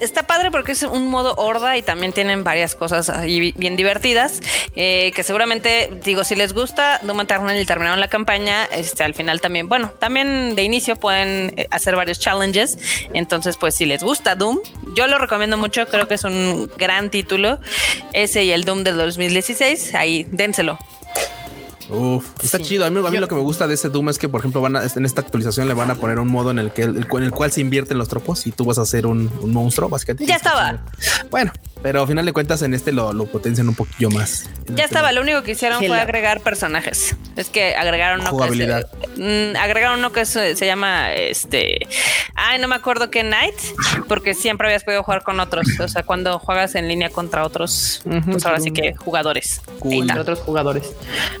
está 0.00 0.24
padre 0.24 0.50
porque 0.50 0.72
es 0.72 0.82
un 0.82 1.08
modo 1.08 1.34
horda 1.36 1.76
y 1.76 1.82
también 1.82 2.12
tienen 2.12 2.44
varias 2.44 2.74
cosas 2.74 3.08
ahí 3.08 3.52
bien 3.56 3.76
divertidas 3.76 4.40
eh, 4.74 5.12
que 5.14 5.22
seguramente 5.22 5.90
digo 6.04 6.24
si 6.24 6.34
les 6.34 6.52
gusta 6.52 7.00
Doom 7.02 7.22
Eternal 7.22 7.60
y 7.60 7.64
terminaron 7.64 8.00
la 8.00 8.08
campaña 8.08 8.64
este 8.66 9.04
al 9.04 9.14
final 9.14 9.40
también 9.40 9.68
bueno 9.68 9.92
también 9.98 10.54
de 10.54 10.62
inicio 10.62 10.96
pueden 10.96 11.54
eh, 11.56 11.66
hacer 11.70 11.96
varios 11.96 12.18
challenges. 12.18 12.78
Entonces 13.12 13.56
pues 13.56 13.74
si 13.74 13.86
les 13.86 14.02
gusta 14.02 14.34
Doom 14.34 14.58
yo 14.94 15.06
lo 15.06 15.18
recomiendo 15.18 15.56
mucho 15.56 15.86
creo 15.86 16.08
que 16.08 16.14
es 16.14 16.24
un 16.24 16.70
gran 16.76 17.10
título 17.10 17.58
ese 18.12 18.44
y 18.44 18.52
el 18.52 18.64
Doom 18.64 18.84
del 18.84 18.96
2016 18.96 19.94
ahí 19.94 20.26
dénselo 20.30 20.78
Uf, 21.90 22.26
está 22.42 22.58
Sí. 22.58 22.64
chido. 22.64 22.84
A 22.84 22.90
mí, 22.90 22.98
a 22.98 23.02
mí 23.10 23.14
Yo- 23.14 23.20
lo 23.20 23.28
que 23.28 23.34
me 23.34 23.40
gusta 23.42 23.66
de 23.68 23.74
ese 23.74 23.88
Doom 23.88 24.08
es 24.08 24.18
que, 24.18 24.28
por 24.28 24.40
ejemplo, 24.40 24.60
van 24.60 24.76
a, 24.76 24.82
en 24.84 25.04
esta 25.04 25.20
actualización 25.20 25.68
le 25.68 25.74
van 25.74 25.90
a 25.90 25.94
poner 25.94 26.18
un 26.18 26.28
modo 26.28 26.50
en 26.50 26.58
el 26.58 26.72
que 26.72 26.82
el, 26.82 27.06
en 27.10 27.22
el 27.22 27.30
cual 27.30 27.52
se 27.52 27.60
invierten 27.60 27.96
los 27.98 28.08
tropos 28.08 28.46
y 28.46 28.52
tú 28.52 28.64
vas 28.64 28.78
a 28.78 28.86
ser 28.86 29.06
un, 29.06 29.30
un 29.40 29.52
monstruo, 29.52 29.88
básicamente. 29.88 30.26
Ya 30.26 30.36
estaba. 30.36 30.78
Bueno, 31.30 31.52
pero 31.86 32.00
al 32.00 32.08
final 32.08 32.26
de 32.26 32.32
cuentas 32.32 32.62
en 32.62 32.74
este 32.74 32.90
lo, 32.90 33.12
lo 33.12 33.26
potencian 33.26 33.68
un 33.68 33.76
poquillo 33.76 34.10
más. 34.10 34.50
Ya 34.66 34.70
este 34.70 34.82
estaba, 34.86 35.12
lo 35.12 35.20
único 35.20 35.44
que 35.44 35.52
hicieron 35.52 35.84
fue 35.84 36.00
agregar 36.00 36.40
personajes. 36.40 37.14
Es 37.36 37.48
que 37.48 37.76
agregaron 37.76 38.22
uno 38.22 38.30
Jugabilidad. 38.30 38.90
que 38.90 39.06
se, 39.14 39.52
mm, 39.52 39.56
agregaron 39.56 40.00
uno 40.00 40.10
que 40.10 40.26
se, 40.26 40.56
se 40.56 40.66
llama 40.66 41.12
este. 41.12 41.86
Ay, 42.34 42.58
no 42.58 42.66
me 42.66 42.74
acuerdo 42.74 43.08
qué 43.08 43.22
Night, 43.22 43.54
porque 44.08 44.34
siempre 44.34 44.66
habías 44.66 44.82
podido 44.82 45.04
jugar 45.04 45.22
con 45.22 45.38
otros. 45.38 45.64
O 45.78 45.86
sea, 45.86 46.02
cuando 46.02 46.40
juegas 46.40 46.74
en 46.74 46.88
línea 46.88 47.08
contra 47.10 47.44
otros, 47.44 48.02
pues 48.28 48.44
ahora 48.44 48.58
sí 48.58 48.72
que 48.72 48.96
jugadores. 48.96 49.60
Cool. 49.78 49.94
Entre 49.94 50.18
otros 50.18 50.40
jugadores. 50.40 50.92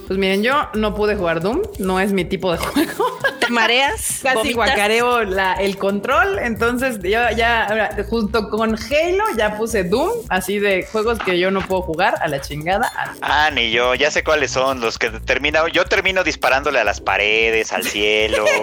Pues 0.06 0.16
miren, 0.16 0.44
yo 0.44 0.68
no 0.74 0.94
pude 0.94 1.16
jugar 1.16 1.40
Doom, 1.40 1.62
no 1.80 1.98
es 1.98 2.12
mi 2.12 2.24
tipo 2.24 2.52
de 2.52 2.58
juego. 2.58 3.18
Te 3.40 3.48
mareas, 3.48 4.20
Casi 4.22 4.36
vomitas. 4.36 4.54
guacareo 4.54 5.24
la, 5.24 5.54
el 5.54 5.76
control, 5.76 6.38
entonces 6.38 7.00
yo 7.02 7.18
ya, 7.36 7.96
junto 8.08 8.48
con 8.48 8.76
Halo, 8.76 9.24
ya 9.36 9.56
puse 9.56 9.82
Doom, 9.82 10.10
así 10.36 10.58
de 10.58 10.86
juegos 10.90 11.18
que 11.18 11.38
yo 11.38 11.50
no 11.50 11.60
puedo 11.62 11.82
jugar 11.82 12.14
a 12.20 12.28
la 12.28 12.40
chingada. 12.40 12.90
Ah, 13.22 13.50
ni 13.52 13.70
yo, 13.70 13.94
ya 13.94 14.10
sé 14.10 14.22
cuáles 14.24 14.50
son 14.52 14.80
los 14.80 14.98
que 14.98 15.10
termino. 15.10 15.66
Yo 15.68 15.84
termino 15.86 16.22
disparándole 16.24 16.78
a 16.80 16.84
las 16.84 17.00
paredes, 17.00 17.72
al 17.72 17.84
cielo. 17.84 18.44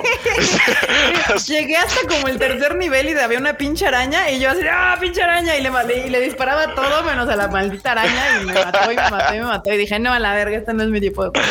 Llegué 1.48 1.76
hasta 1.78 2.08
como 2.08 2.28
el 2.28 2.38
tercer 2.38 2.76
nivel 2.76 3.10
y 3.10 3.14
había 3.18 3.38
una 3.38 3.58
pinche 3.58 3.88
araña 3.88 4.30
y 4.32 4.40
yo 4.40 4.50
así, 4.52 4.62
ah, 4.72 4.98
pinche 5.00 5.22
araña, 5.22 5.56
y 5.58 5.62
le, 5.62 5.70
ma- 5.72 5.84
y 5.84 6.10
le 6.10 6.22
disparaba 6.22 6.74
todo 6.76 7.04
menos 7.04 7.28
a 7.30 7.36
la 7.36 7.48
maldita 7.48 7.92
araña 7.92 8.42
y 8.42 8.46
me 8.46 8.54
mató 8.54 8.92
y 8.92 8.96
me 8.96 9.10
mató 9.10 9.36
y 9.36 9.40
me 9.40 9.46
mató 9.46 9.74
y 9.74 9.78
dije, 9.78 10.00
no, 10.00 10.14
a 10.14 10.20
la 10.20 10.34
verga, 10.34 10.58
este 10.58 10.74
no 10.74 10.84
es 10.84 10.90
mi 10.90 11.00
tipo 11.02 11.24
de 11.24 11.30
juego. 11.32 11.48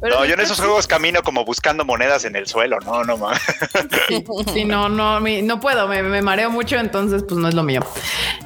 Pero 0.00 0.18
no, 0.20 0.24
yo 0.24 0.34
en 0.34 0.40
esos 0.40 0.56
sí, 0.56 0.62
juegos 0.62 0.86
camino 0.86 1.22
como 1.22 1.44
buscando 1.44 1.84
monedas 1.84 2.24
en 2.24 2.36
el 2.36 2.46
suelo. 2.46 2.78
No, 2.80 3.04
no 3.04 3.16
más. 3.16 3.40
Sí, 4.08 4.24
sí, 4.52 4.64
no, 4.64 4.88
no, 4.88 5.20
mi- 5.20 5.42
no 5.42 5.60
puedo, 5.60 5.88
me, 5.88 6.02
me 6.02 6.22
mareo 6.22 6.50
mucho, 6.50 6.76
entonces 6.76 7.22
pues 7.26 7.38
no 7.38 7.48
es 7.48 7.54
lo 7.54 7.62
mío. 7.62 7.80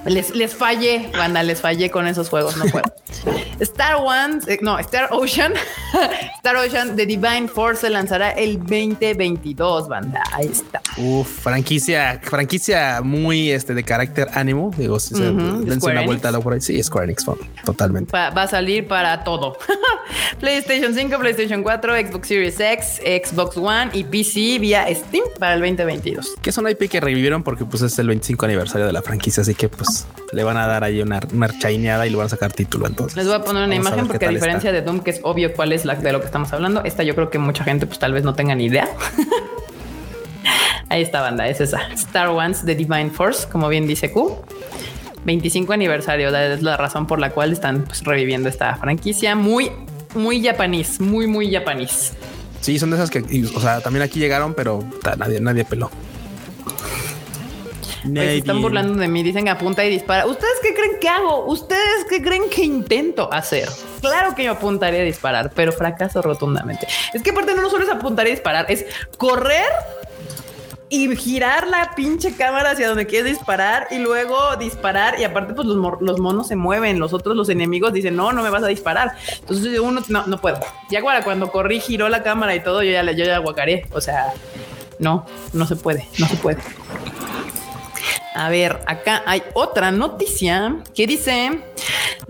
Les, 0.05 0.31
les 0.31 0.55
fallé, 0.55 1.11
banda, 1.19 1.43
les 1.43 1.61
fallé 1.61 1.91
con 1.91 2.07
esos 2.07 2.29
juegos, 2.29 2.57
no 2.57 2.65
puedo. 2.67 2.85
Star 3.61 3.97
One, 3.97 4.39
eh, 4.47 4.59
no, 4.63 4.79
Star 4.79 5.09
Ocean, 5.11 5.53
Star 6.37 6.57
Ocean 6.57 6.97
The 6.97 7.07
Divine 7.07 7.49
Force 7.49 7.83
se 7.83 7.91
lanzará 7.91 8.31
el 8.31 8.59
2022, 8.59 9.89
banda. 9.89 10.23
Ahí 10.33 10.47
está. 10.47 10.81
Uf, 10.97 11.27
franquicia, 11.43 12.21
franquicia 12.23 13.01
muy 13.03 13.51
este 13.51 13.75
de 13.75 13.83
carácter 13.83 14.29
ánimo. 14.35 14.71
Digo, 14.77 14.99
si 15.01 15.15
se 15.15 15.31
Ujú, 15.31 15.65
dense 15.65 15.81
Square 15.81 15.99
una 15.99 16.07
vuelta 16.07 16.29
a 16.29 16.41
por 16.41 16.53
ahí. 16.53 16.61
Sí, 16.61 16.83
Square 16.83 17.05
Enix, 17.05 17.25
totalmente. 17.65 18.13
Va, 18.13 18.31
va 18.31 18.43
a 18.43 18.49
salir 18.49 18.87
para 18.87 19.25
todo. 19.25 19.57
PlayStation 20.41 20.95
5, 20.95 21.19
PlayStation 21.19 21.63
4, 21.63 21.97
Xbox 21.97 22.29
Series 22.29 22.61
X, 22.61 23.01
Xbox 23.05 23.57
One 23.57 23.91
y 23.93 24.05
PC 24.05 24.59
vía 24.59 24.87
Steam 24.95 25.25
para 25.39 25.55
el 25.55 25.61
2022. 25.61 26.37
Que 26.41 26.51
es 26.51 26.59
una 26.59 26.71
IP 26.71 26.89
que 26.89 27.01
revivieron 27.01 27.43
porque 27.43 27.65
pues 27.65 27.83
es 27.83 27.99
el 27.99 28.09
25 28.09 28.45
aniversario 28.47 28.87
de 28.87 28.93
la 28.93 29.03
franquicia, 29.03 29.43
así 29.43 29.55
que 29.55 29.69
pues 29.69 30.07
le 30.33 30.45
van 30.45 30.57
a 30.57 30.67
dar 30.67 30.85
ahí 30.85 30.98
una, 31.03 31.21
una 31.33 31.49
chaineada 31.59 32.07
y 32.07 32.11
le 32.11 32.17
van 32.17 32.27
a 32.27 32.29
sacar 32.29 32.53
título 32.53 32.87
entonces. 32.87 33.17
Les 33.17 33.27
voy 33.27 33.35
a 33.37 33.43
poner 33.43 33.65
una 33.65 33.73
a 33.75 33.77
imagen 33.77 34.07
porque 34.07 34.27
a 34.27 34.29
diferencia 34.31 34.71
está. 34.71 34.81
de 34.81 34.87
Doom, 34.87 35.01
que 35.01 35.11
es 35.11 35.21
obvio 35.23 35.53
cuál 35.53 35.73
es 35.73 35.85
la 35.85 35.95
de 35.95 36.13
lo 36.13 36.21
que 36.21 36.27
estamos 36.27 36.53
hablando, 36.53 36.83
esta 36.85 37.03
yo 37.03 37.15
creo 37.15 37.31
que 37.31 37.39
mucha 37.39 37.65
gente 37.65 37.87
pues 37.87 37.99
tal 37.99 38.13
vez 38.13 38.25
no 38.25 38.35
tenga 38.35 38.55
ni 38.55 38.67
idea. 38.67 38.89
Ahí 40.91 41.03
está, 41.03 41.21
banda, 41.21 41.47
es 41.49 41.61
esa. 41.61 41.83
Star 41.93 42.31
Wars 42.31 42.63
The 42.65 42.75
Divine 42.75 43.11
Force, 43.11 43.47
como 43.49 43.69
bien 43.69 43.87
dice 43.87 44.11
Q. 44.11 44.37
25 45.25 45.73
aniversario, 45.75 46.31
la- 46.31 46.55
es 46.55 46.63
la 46.63 46.77
razón 46.79 47.07
por 47.07 47.19
la 47.19 47.31
cual 47.31 47.53
están 47.53 47.83
pues, 47.85 48.03
reviviendo 48.05 48.49
esta 48.49 48.75
franquicia. 48.77 49.35
Muy, 49.35 49.71
muy 50.15 50.43
japonés, 50.43 50.99
muy, 51.01 51.27
muy 51.27 51.53
japonés. 51.53 52.13
Sí, 52.63 52.79
son 52.79 52.91
de 52.91 52.97
esas 52.97 53.11
que, 53.11 53.21
o 53.55 53.61
sea, 53.61 53.81
también 53.81 54.03
aquí 54.03 54.19
llegaron, 54.19 54.55
pero 54.55 54.83
ta, 55.03 55.15
nadie, 55.17 55.41
nadie 55.41 55.65
peló. 55.67 55.91
Se 58.03 58.37
están 58.39 58.57
burlando 58.63 58.99
de 59.01 59.09
mí, 59.09 59.23
dicen 59.23 59.49
apunta 59.49 59.85
y 59.85 59.91
dispara. 59.91 60.27
¿Ustedes 60.27 60.55
qué 60.63 60.75
creen 60.75 60.93
que 61.01 61.09
hago? 61.09 61.45
¿Ustedes 61.47 62.05
qué 62.09 62.23
creen 62.23 62.45
que 62.51 62.63
intento 62.65 63.33
hacer? 63.33 63.69
Claro 64.01 64.35
que 64.35 64.45
yo 64.45 64.53
apuntaré 64.53 65.01
a 65.01 65.05
disparar, 65.05 65.51
pero 65.55 65.73
fracaso 65.73 66.23
rotundamente. 66.23 66.87
Es 67.15 67.23
que 67.23 67.31
aparte 67.31 67.55
no 67.55 67.69
solo 67.71 67.85
es 67.85 67.91
apuntar 67.91 68.27
y 68.27 68.31
disparar, 68.33 68.67
es 68.71 68.87
correr 69.17 69.67
y 70.91 71.15
girar 71.17 71.67
la 71.67 71.93
pinche 71.95 72.35
cámara 72.35 72.71
hacia 72.71 72.89
donde 72.89 73.07
quieres 73.07 73.31
disparar 73.37 73.89
y 73.91 73.99
luego 73.99 74.57
disparar 74.57 75.21
y 75.21 75.25
aparte 75.25 75.53
pues 75.53 75.67
los, 75.67 75.77
monos 75.77 76.49
se 76.49 76.57
mueven, 76.57 76.99
los 76.99 77.13
otros 77.13 77.37
los 77.37 77.51
enemigos 77.51 77.93
dicen 77.93 78.17
no, 78.17 78.33
no 78.33 78.43
me 78.43 78.49
vas 78.49 78.63
a 78.63 78.69
disparar. 78.69 79.13
Entonces 79.41 79.79
uno 79.81 80.01
no, 80.09 80.27
no 80.27 80.41
puedo. 80.41 80.59
Ya 80.91 81.03
para 81.03 81.25
cuando 81.25 81.51
corrí, 81.53 81.81
giró 81.81 82.09
la 82.09 82.23
cámara 82.23 82.55
y 82.55 82.61
todo, 82.63 82.83
yo 82.83 82.91
ya, 82.91 83.03
le- 83.03 83.17
yo 83.17 83.27
ya 83.27 83.37
guacaré. 83.39 83.87
O 83.93 84.01
sea, 84.01 84.33
no, 84.99 85.27
no 85.53 85.67
se 85.67 85.77
puede, 85.77 86.09
no 86.19 86.27
se 86.27 86.37
puede. 86.37 86.59
A 88.35 88.49
ver, 88.51 88.79
acá 88.87 89.23
hay 89.27 89.43
otra 89.55 89.91
noticia 89.91 90.77
que 90.95 91.07
dice 91.07 91.61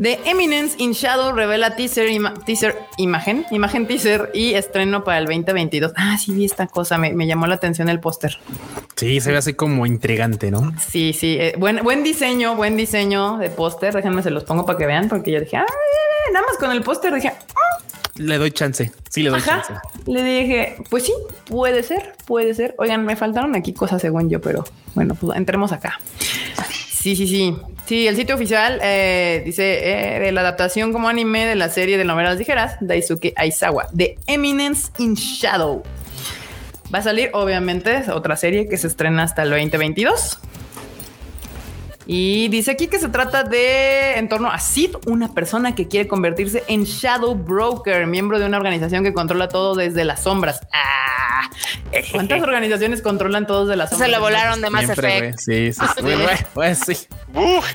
The 0.00 0.18
Eminence 0.24 0.76
in 0.78 0.92
Shadow 0.92 1.32
revela 1.32 1.76
teaser, 1.76 2.08
ima- 2.08 2.34
teaser 2.44 2.76
imagen, 2.96 3.44
imagen 3.50 3.86
teaser 3.86 4.30
y 4.32 4.54
estreno 4.54 5.04
para 5.04 5.18
el 5.18 5.26
2022. 5.26 5.92
Ah, 5.96 6.16
sí 6.18 6.32
vi 6.32 6.44
esta 6.44 6.66
cosa, 6.66 6.96
me, 6.98 7.12
me 7.12 7.26
llamó 7.26 7.46
la 7.46 7.56
atención 7.56 7.88
el 7.88 8.00
póster. 8.00 8.38
Sí, 8.96 9.20
se 9.20 9.32
ve 9.32 9.38
así 9.38 9.54
como 9.54 9.86
intrigante, 9.86 10.50
¿no? 10.50 10.72
Sí, 10.78 11.12
sí, 11.12 11.36
eh, 11.38 11.54
buen, 11.58 11.82
buen 11.82 12.02
diseño, 12.04 12.54
buen 12.56 12.76
diseño 12.76 13.36
de 13.38 13.50
póster. 13.50 13.94
Déjenme 13.94 14.22
se 14.22 14.30
los 14.30 14.44
pongo 14.44 14.64
para 14.64 14.78
que 14.78 14.86
vean, 14.86 15.08
porque 15.08 15.30
yo 15.32 15.40
dije, 15.40 15.56
ah, 15.56 15.66
nada 16.32 16.46
más 16.46 16.56
con 16.58 16.70
el 16.70 16.82
póster 16.82 17.14
dije, 17.14 17.28
ah, 17.28 17.82
Le 18.18 18.36
doy 18.38 18.50
chance. 18.50 18.90
Sí, 19.08 19.22
le 19.22 19.30
doy 19.30 19.38
Ajá. 19.40 19.62
chance. 19.62 19.74
Le 20.06 20.22
dije, 20.22 20.76
pues 20.90 21.04
sí, 21.04 21.12
puede 21.46 21.82
ser, 21.82 22.14
puede 22.26 22.52
ser. 22.54 22.74
Oigan, 22.78 23.04
me 23.04 23.16
faltaron 23.16 23.54
aquí 23.56 23.72
cosas 23.72 24.02
según 24.02 24.28
yo, 24.28 24.40
pero 24.40 24.64
bueno, 24.94 25.14
pues 25.14 25.36
entremos 25.36 25.72
acá. 25.72 25.98
Sí, 26.90 27.14
sí, 27.16 27.26
sí. 27.26 27.56
Sí, 27.86 28.06
el 28.06 28.16
sitio 28.16 28.34
oficial 28.34 28.80
eh, 28.82 29.42
dice 29.46 30.16
eh, 30.16 30.20
de 30.20 30.32
la 30.32 30.42
adaptación 30.42 30.92
como 30.92 31.08
anime 31.08 31.46
de 31.46 31.54
la 31.54 31.70
serie 31.70 31.96
de 31.96 32.04
novelas 32.04 32.36
ligeras 32.36 32.76
Daisuke 32.80 33.32
Aizawa, 33.36 33.86
The 33.96 34.18
Eminence 34.26 34.90
in 34.98 35.14
Shadow. 35.14 35.82
Va 36.92 36.98
a 36.98 37.02
salir, 37.02 37.30
obviamente, 37.34 38.10
otra 38.10 38.36
serie 38.36 38.68
que 38.68 38.76
se 38.76 38.88
estrena 38.88 39.22
hasta 39.22 39.42
el 39.42 39.50
2022. 39.50 40.38
Y 42.10 42.48
dice 42.48 42.70
aquí 42.70 42.86
que 42.86 42.98
se 42.98 43.10
trata 43.10 43.44
de 43.44 44.14
en 44.14 44.30
torno 44.30 44.50
a 44.50 44.58
Sid, 44.58 44.96
una 45.06 45.34
persona 45.34 45.74
que 45.74 45.88
quiere 45.88 46.08
convertirse 46.08 46.64
en 46.66 46.84
Shadow 46.84 47.34
Broker, 47.34 48.06
miembro 48.06 48.38
de 48.38 48.46
una 48.46 48.56
organización 48.56 49.04
que 49.04 49.12
controla 49.12 49.48
todo 49.48 49.74
desde 49.74 50.06
las 50.06 50.22
sombras. 50.22 50.58
Ah, 50.72 51.50
¿Cuántas 52.10 52.40
organizaciones 52.42 53.02
controlan 53.02 53.46
todos 53.46 53.68
de 53.68 53.76
las 53.76 53.90
sombras? 53.90 54.08
Se 54.08 54.16
lo 54.16 54.22
volaron 54.22 54.62
de 54.62 54.70
Mass 54.70 54.84
Siempre, 54.86 55.18
Effect. 55.18 55.38
Sí, 55.38 55.72
sí, 55.74 55.86
sí. 55.96 56.02
Bueno, 56.02 56.28
pues 56.54 56.78
sí. 56.78 56.96
Uf, 57.34 57.66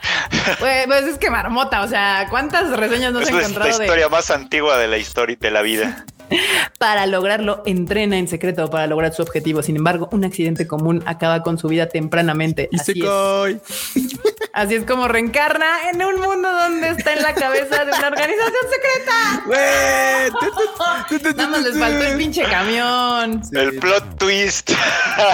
Pues, 0.57 0.87
pues 0.87 1.03
es 1.03 1.17
que 1.19 1.29
marmota, 1.29 1.83
o 1.83 1.87
sea, 1.87 2.25
¿cuántas 2.31 2.71
reseñas 2.71 3.13
no 3.13 3.19
es 3.19 3.27
se 3.27 3.33
han 3.33 3.35
la, 3.35 3.41
la 3.41 3.47
encontrado 3.49 3.77
de 3.77 3.85
historia 3.85 4.09
más 4.09 4.31
antigua 4.31 4.79
de 4.79 4.87
la 4.87 4.97
historia 4.97 5.37
de 5.39 5.51
la 5.51 5.61
vida. 5.61 6.05
Para 6.79 7.05
lograrlo, 7.05 7.63
entrena 7.65 8.17
en 8.17 8.27
secreto 8.27 8.69
para 8.69 8.87
lograr 8.87 9.13
su 9.13 9.21
objetivo. 9.21 9.63
Sin 9.63 9.77
embargo, 9.77 10.09
un 10.11 10.25
accidente 10.25 10.67
común 10.67 11.01
acaba 11.05 11.41
con 11.41 11.57
su 11.57 11.69
vida 11.69 11.87
tempranamente. 11.87 12.67
Y 12.71 12.79
Así 12.79 12.93
se 12.93 13.51
es. 13.51 14.19
Así 14.53 14.75
es 14.75 14.83
como 14.83 15.07
reencarna 15.07 15.89
en 15.91 16.03
un 16.03 16.21
mundo 16.21 16.47
donde 16.51 16.89
está 16.89 17.13
en 17.13 17.23
la 17.23 17.33
cabeza 17.33 17.85
de 17.85 17.91
una 17.91 18.07
organización 18.07 18.65
secreta. 18.69 19.13
Nada 21.35 21.49
más 21.49 21.63
les 21.63 21.79
faltó 21.79 22.03
el 22.03 22.17
pinche 22.17 22.43
camión. 22.43 23.41
El 23.51 23.79
plot 23.79 24.17
twist. 24.19 24.71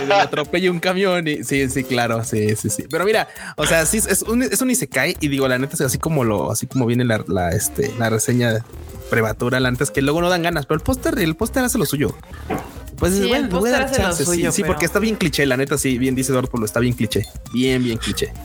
Atropella 0.10 0.72
un 0.72 0.80
camión 0.80 1.28
y 1.28 1.44
sí, 1.44 1.68
sí, 1.70 1.84
claro, 1.84 2.24
sí, 2.24 2.56
sí, 2.56 2.70
sí. 2.70 2.86
Pero 2.90 3.04
mira, 3.04 3.28
o 3.58 3.66
sea, 3.66 3.86
sí 3.86 3.98
es 3.98 4.22
un, 4.22 4.44
es 4.44 4.62
un 4.62 4.72
isekai 4.72 5.18
y 5.20 5.28
digo, 5.28 5.48
la 5.50 5.58
neta 5.58 5.74
es 5.74 5.82
así 5.82 5.98
como 5.98 6.24
lo, 6.24 6.52
así 6.52 6.68
como 6.68 6.86
viene 6.86 7.04
la, 7.04 7.24
la, 7.28 7.50
este, 7.50 7.94
la 8.00 8.10
reseña 8.10 8.64
prematura, 9.10 9.60
la 9.60 9.72
neta 9.72 9.84
es 9.84 9.92
que 9.92 10.02
luego 10.02 10.22
no 10.22 10.30
dan 10.30 10.44
ganas, 10.44 10.66
pero 10.66 10.78
el 10.78 10.84
póster, 10.84 11.18
el 11.20 11.36
póster 11.36 11.64
hace 11.64 11.78
lo 11.78 11.86
suyo. 11.86 12.16
Pues 12.98 13.14
Sí, 13.14 13.28
bueno, 13.30 13.48
voy 13.60 13.70
a 13.70 13.80
dar 13.86 14.14
sí, 14.14 14.26
suyo, 14.26 14.52
sí, 14.52 14.62
pero- 14.62 14.74
porque 14.74 14.86
está 14.86 15.00
bien 15.00 15.16
cliché, 15.16 15.46
la 15.46 15.56
neta, 15.58 15.78
sí, 15.78 15.98
bien 15.98 16.16
dice 16.16 16.32
Eduardo, 16.32 16.66
está 16.66 16.80
bien 16.82 16.94
cliché, 16.94 17.26
bien, 17.54 17.84
bien 17.84 17.98
cliché. 17.98 18.32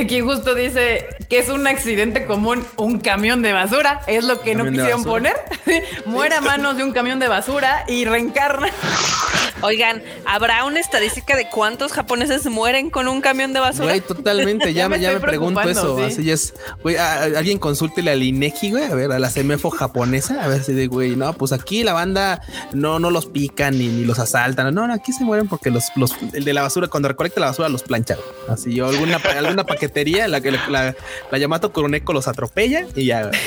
Aquí 0.00 0.20
justo 0.20 0.54
dice 0.54 1.08
que 1.28 1.40
es 1.40 1.48
un 1.48 1.66
accidente 1.66 2.26
común, 2.26 2.64
un 2.76 3.00
camión 3.00 3.42
de 3.42 3.52
basura. 3.52 4.02
Es 4.06 4.22
lo 4.24 4.40
que 4.40 4.54
no 4.54 4.64
quisieron 4.70 5.02
poner. 5.02 5.34
Muere 6.06 6.36
a 6.36 6.40
manos 6.40 6.76
de 6.76 6.84
un 6.84 6.92
camión 6.92 7.18
de 7.18 7.26
basura 7.26 7.84
y 7.88 8.04
reencarna 8.04 8.68
Oigan, 9.62 10.02
¿habrá 10.26 10.64
una 10.64 10.80
estadística 10.80 11.36
de 11.36 11.48
cuántos 11.48 11.92
japoneses 11.92 12.46
mueren 12.46 12.90
con 12.90 13.08
un 13.08 13.20
camión 13.20 13.52
de 13.52 13.60
basura? 13.60 13.86
Güey, 13.86 14.00
totalmente. 14.00 14.72
Ya, 14.72 14.82
Ya 14.84 14.88
me 14.88 15.00
ya 15.00 15.12
me 15.12 15.20
pregunto 15.20 15.60
eso. 15.62 15.96
sí. 15.98 16.02
Así 16.04 16.30
es. 16.30 16.54
Güey, 16.82 16.96
a- 16.96 17.20
a- 17.20 17.24
alguien 17.24 17.58
consúltele 17.58 18.10
al 18.10 18.22
INEGI, 18.22 18.70
güey, 18.72 18.84
a 18.84 18.94
ver, 18.94 19.12
a 19.12 19.18
la 19.18 19.30
CEMEFO 19.30 19.70
japonesa, 19.70 20.42
a 20.44 20.48
ver 20.48 20.62
si 20.62 20.72
de, 20.74 20.86
güey, 20.88 21.16
no, 21.16 21.32
pues 21.32 21.52
aquí 21.52 21.82
la 21.84 21.92
banda 21.94 22.42
no, 22.72 22.98
no 22.98 23.10
los 23.10 23.26
pican 23.26 23.78
ni, 23.78 23.88
ni 23.88 24.04
los 24.04 24.18
asaltan. 24.18 24.74
No, 24.74 24.86
no, 24.86 24.92
aquí 24.92 25.12
se 25.12 25.24
mueren 25.24 25.48
porque 25.48 25.70
los, 25.70 25.84
los, 25.96 26.12
el 26.34 26.44
de 26.44 26.52
la 26.52 26.62
basura, 26.62 26.88
cuando 26.88 27.08
recolecta 27.08 27.40
la 27.40 27.46
basura, 27.46 27.68
los 27.70 27.82
plancha. 27.82 28.16
güey. 28.16 28.26
Así, 28.48 28.80
o 28.80 28.88
alguna, 28.88 29.18
pa- 29.18 29.30
alguna 29.38 29.64
paquetería, 29.64 30.28
la 30.28 30.40
que 30.42 30.50
la, 30.50 30.68
la, 30.68 30.94
la 31.30 31.38
Yamato 31.38 31.72
Kuroneko 31.72 32.12
los 32.12 32.28
atropella 32.28 32.86
y 32.94 33.06
ya. 33.06 33.30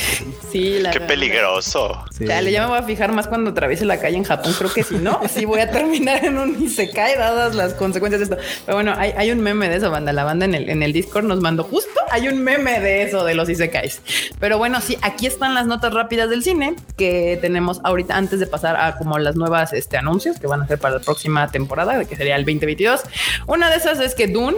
Sí, 0.51 0.79
la 0.79 0.91
Qué 0.91 0.99
verdad. 0.99 1.07
peligroso. 1.13 2.05
Sí. 2.17 2.25
Dale, 2.25 2.51
ya 2.51 2.61
me 2.63 2.69
voy 2.69 2.79
a 2.79 2.83
fijar 2.83 3.11
más 3.11 3.27
cuando 3.27 3.51
atraviese 3.51 3.85
la 3.85 3.99
calle 3.99 4.17
en 4.17 4.23
Japón. 4.23 4.53
Creo 4.57 4.71
que 4.73 4.83
si 4.83 4.95
no, 4.95 5.19
sí 5.33 5.45
voy 5.45 5.59
a 5.59 5.69
terminar 5.69 5.96
en 5.97 6.37
un 6.37 6.61
Isekai 6.63 7.17
dadas 7.17 7.55
las 7.55 7.73
consecuencias 7.73 8.19
de 8.19 8.35
esto. 8.35 8.37
Pero 8.65 8.77
bueno, 8.77 8.93
hay, 8.95 9.13
hay 9.17 9.31
un 9.31 9.39
meme 9.39 9.69
de 9.69 9.77
eso, 9.77 9.89
banda. 9.89 10.13
La 10.13 10.23
banda 10.23 10.45
en 10.45 10.55
el, 10.55 10.69
en 10.69 10.83
el 10.83 10.93
Discord 10.93 11.25
nos 11.25 11.41
mandó 11.41 11.63
justo. 11.63 11.99
Hay 12.11 12.27
un 12.27 12.43
meme 12.43 12.79
de 12.79 13.03
eso, 13.03 13.23
de 13.23 13.35
los 13.35 13.49
Isekais. 13.49 14.01
Pero 14.39 14.57
bueno, 14.57 14.81
sí, 14.81 14.97
aquí 15.01 15.27
están 15.27 15.53
las 15.53 15.65
notas 15.65 15.93
rápidas 15.93 16.29
del 16.29 16.43
cine 16.43 16.75
que 16.97 17.37
tenemos 17.41 17.81
ahorita 17.83 18.15
antes 18.15 18.39
de 18.39 18.47
pasar 18.47 18.75
a 18.75 18.97
como 18.97 19.17
las 19.19 19.35
nuevas 19.35 19.73
este, 19.73 19.97
anuncios 19.97 20.39
que 20.39 20.47
van 20.47 20.61
a 20.61 20.67
ser 20.67 20.79
para 20.79 20.95
la 20.95 21.01
próxima 21.01 21.49
temporada, 21.49 22.03
que 22.05 22.15
sería 22.15 22.35
el 22.35 22.45
2022. 22.45 23.01
Una 23.47 23.69
de 23.69 23.77
esas 23.77 23.99
es 23.99 24.15
que 24.15 24.27
Dune 24.27 24.57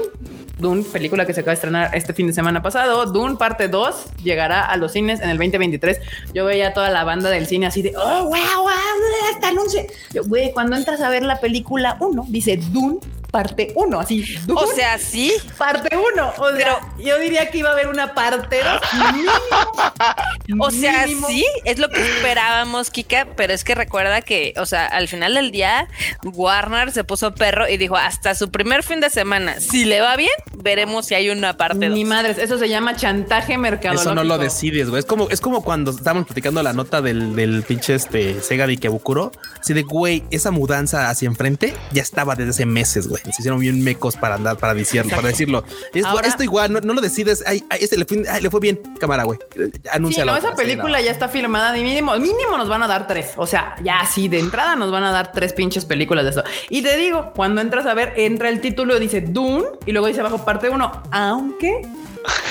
Dune, 0.59 0.83
película 0.83 1.25
que 1.25 1.33
se 1.33 1.41
acaba 1.41 1.51
de 1.51 1.55
estrenar 1.55 1.95
este 1.95 2.13
fin 2.13 2.27
de 2.27 2.33
semana 2.33 2.61
pasado. 2.61 3.05
Dune 3.05 3.37
parte 3.37 3.67
2 3.67 4.17
llegará 4.23 4.65
a 4.65 4.75
los 4.77 4.91
cines 4.91 5.21
en 5.21 5.29
el 5.29 5.37
2023. 5.37 5.99
Yo 6.33 6.45
veía 6.45 6.73
toda 6.73 6.89
la 6.89 7.03
banda 7.03 7.29
del 7.29 7.47
cine 7.47 7.65
así 7.65 7.81
de, 7.81 7.93
oh, 7.95 8.23
wow, 8.25 8.31
wow, 8.31 8.69
este 9.33 9.45
anuncio. 9.47 9.81
Yo, 10.13 10.23
güey, 10.25 10.51
cuando 10.51 10.75
entras 10.75 11.01
a 11.01 11.09
ver 11.09 11.23
la 11.29 11.39
película 11.39 11.95
1, 12.01 12.25
dice 12.27 12.57
Dune 12.57 12.97
parte 13.31 13.71
1, 13.75 13.99
así. 13.99 14.37
O 14.53 14.67
sea, 14.67 14.97
sí. 14.97 15.33
parte 15.57 15.95
1. 15.95 16.33
O 16.37 16.51
sea, 16.55 16.79
yo 16.97 17.19
diría 17.19 17.49
que 17.49 17.59
iba 17.59 17.69
a 17.69 17.73
haber 17.73 17.87
una 17.87 18.13
parte 18.13 18.59
2. 18.63 18.81
O 20.59 20.71
sea, 20.71 21.05
Mínimo. 21.05 21.27
sí, 21.27 21.45
es 21.63 21.77
lo 21.77 21.89
que 21.89 22.01
esperábamos, 22.01 22.89
Kika, 22.89 23.27
pero 23.35 23.53
es 23.53 23.63
que 23.63 23.75
recuerda 23.75 24.21
que, 24.21 24.53
o 24.57 24.65
sea, 24.65 24.87
al 24.87 25.07
final 25.07 25.35
del 25.35 25.51
día, 25.51 25.87
Warner 26.23 26.91
se 26.91 27.03
puso 27.03 27.35
perro 27.35 27.69
y 27.69 27.77
dijo 27.77 27.95
hasta 27.95 28.33
su 28.33 28.49
primer 28.49 28.83
fin 28.83 28.99
de 28.99 29.11
semana, 29.11 29.59
si 29.59 29.85
le 29.85 30.01
va 30.01 30.15
bien, 30.15 30.31
veremos 30.57 31.05
si 31.05 31.13
hay 31.13 31.29
una 31.29 31.55
parte 31.55 31.89
Ni 31.89 32.03
dos. 32.03 32.09
madres, 32.09 32.37
eso 32.39 32.57
se 32.57 32.67
llama 32.67 32.95
chantaje 32.95 33.57
mercadológico. 33.59 34.11
Eso 34.11 34.15
no 34.15 34.23
lo 34.23 34.37
decides, 34.39 34.89
güey. 34.89 34.99
Es 35.01 35.05
como, 35.05 35.29
es 35.29 35.39
como 35.39 35.63
cuando 35.63 35.91
estábamos 35.91 36.25
platicando 36.25 36.63
la 36.63 36.73
nota 36.73 37.01
del, 37.01 37.35
del 37.35 37.61
pinche 37.63 37.93
este 37.93 38.41
Sega 38.41 38.65
de 38.65 38.73
Ikebukuro. 38.73 39.31
Así 39.59 39.73
de, 39.73 39.83
güey, 39.83 40.23
esa 40.31 40.49
mudanza 40.49 41.09
hacia 41.09 41.27
enfrente 41.27 41.75
ya 41.91 42.01
estaba 42.01 42.35
desde 42.35 42.49
hace 42.51 42.65
meses, 42.65 43.07
güey. 43.07 43.18
Se 43.23 43.29
hicieron 43.41 43.59
bien 43.59 43.83
mecos 43.83 44.15
para 44.15 44.35
andar, 44.35 44.57
para 44.57 44.73
decirlo, 44.73 45.15
para 45.15 45.27
decirlo. 45.29 45.63
Es- 45.93 46.05
Ahora- 46.05 46.27
esto 46.27 46.43
igual, 46.43 46.71
no, 46.73 46.79
no 46.81 46.93
lo 46.93 47.01
decides. 47.01 47.43
Ay, 47.45 47.63
ay, 47.69 47.79
este 47.81 47.97
le 47.97 48.05
fue, 48.05 48.23
ay, 48.29 48.41
le 48.41 48.49
fue 48.49 48.59
bien, 48.59 48.79
cámara, 48.99 49.23
güey. 49.23 49.39
Sí, 49.53 49.61
Anúncialo. 49.91 50.31
no, 50.31 50.37
esa 50.37 50.49
Sí, 50.51 50.55
película 50.57 50.97
no. 50.99 51.03
ya 51.05 51.11
está 51.11 51.27
filmada 51.29 51.73
mínimo, 51.73 52.15
mínimo 52.17 52.57
nos 52.57 52.69
van 52.69 52.83
a 52.83 52.87
dar 52.87 53.07
tres. 53.07 53.31
O 53.37 53.45
sea, 53.47 53.75
ya 53.83 53.99
así 53.99 54.27
de 54.27 54.39
entrada 54.39 54.75
nos 54.75 54.91
van 54.91 55.03
a 55.03 55.11
dar 55.11 55.31
tres 55.31 55.53
pinches 55.53 55.85
películas 55.85 56.23
de 56.25 56.31
eso. 56.31 56.43
Y 56.69 56.81
te 56.81 56.97
digo, 56.97 57.31
cuando 57.35 57.61
entras 57.61 57.85
a 57.85 57.93
ver, 57.93 58.13
entra 58.17 58.49
el 58.49 58.61
título, 58.61 58.99
dice 58.99 59.21
Dune 59.21 59.65
y 59.85 59.91
luego 59.91 60.07
dice 60.07 60.19
abajo 60.21 60.43
parte 60.45 60.69
uno, 60.69 61.03
aunque, 61.11 61.81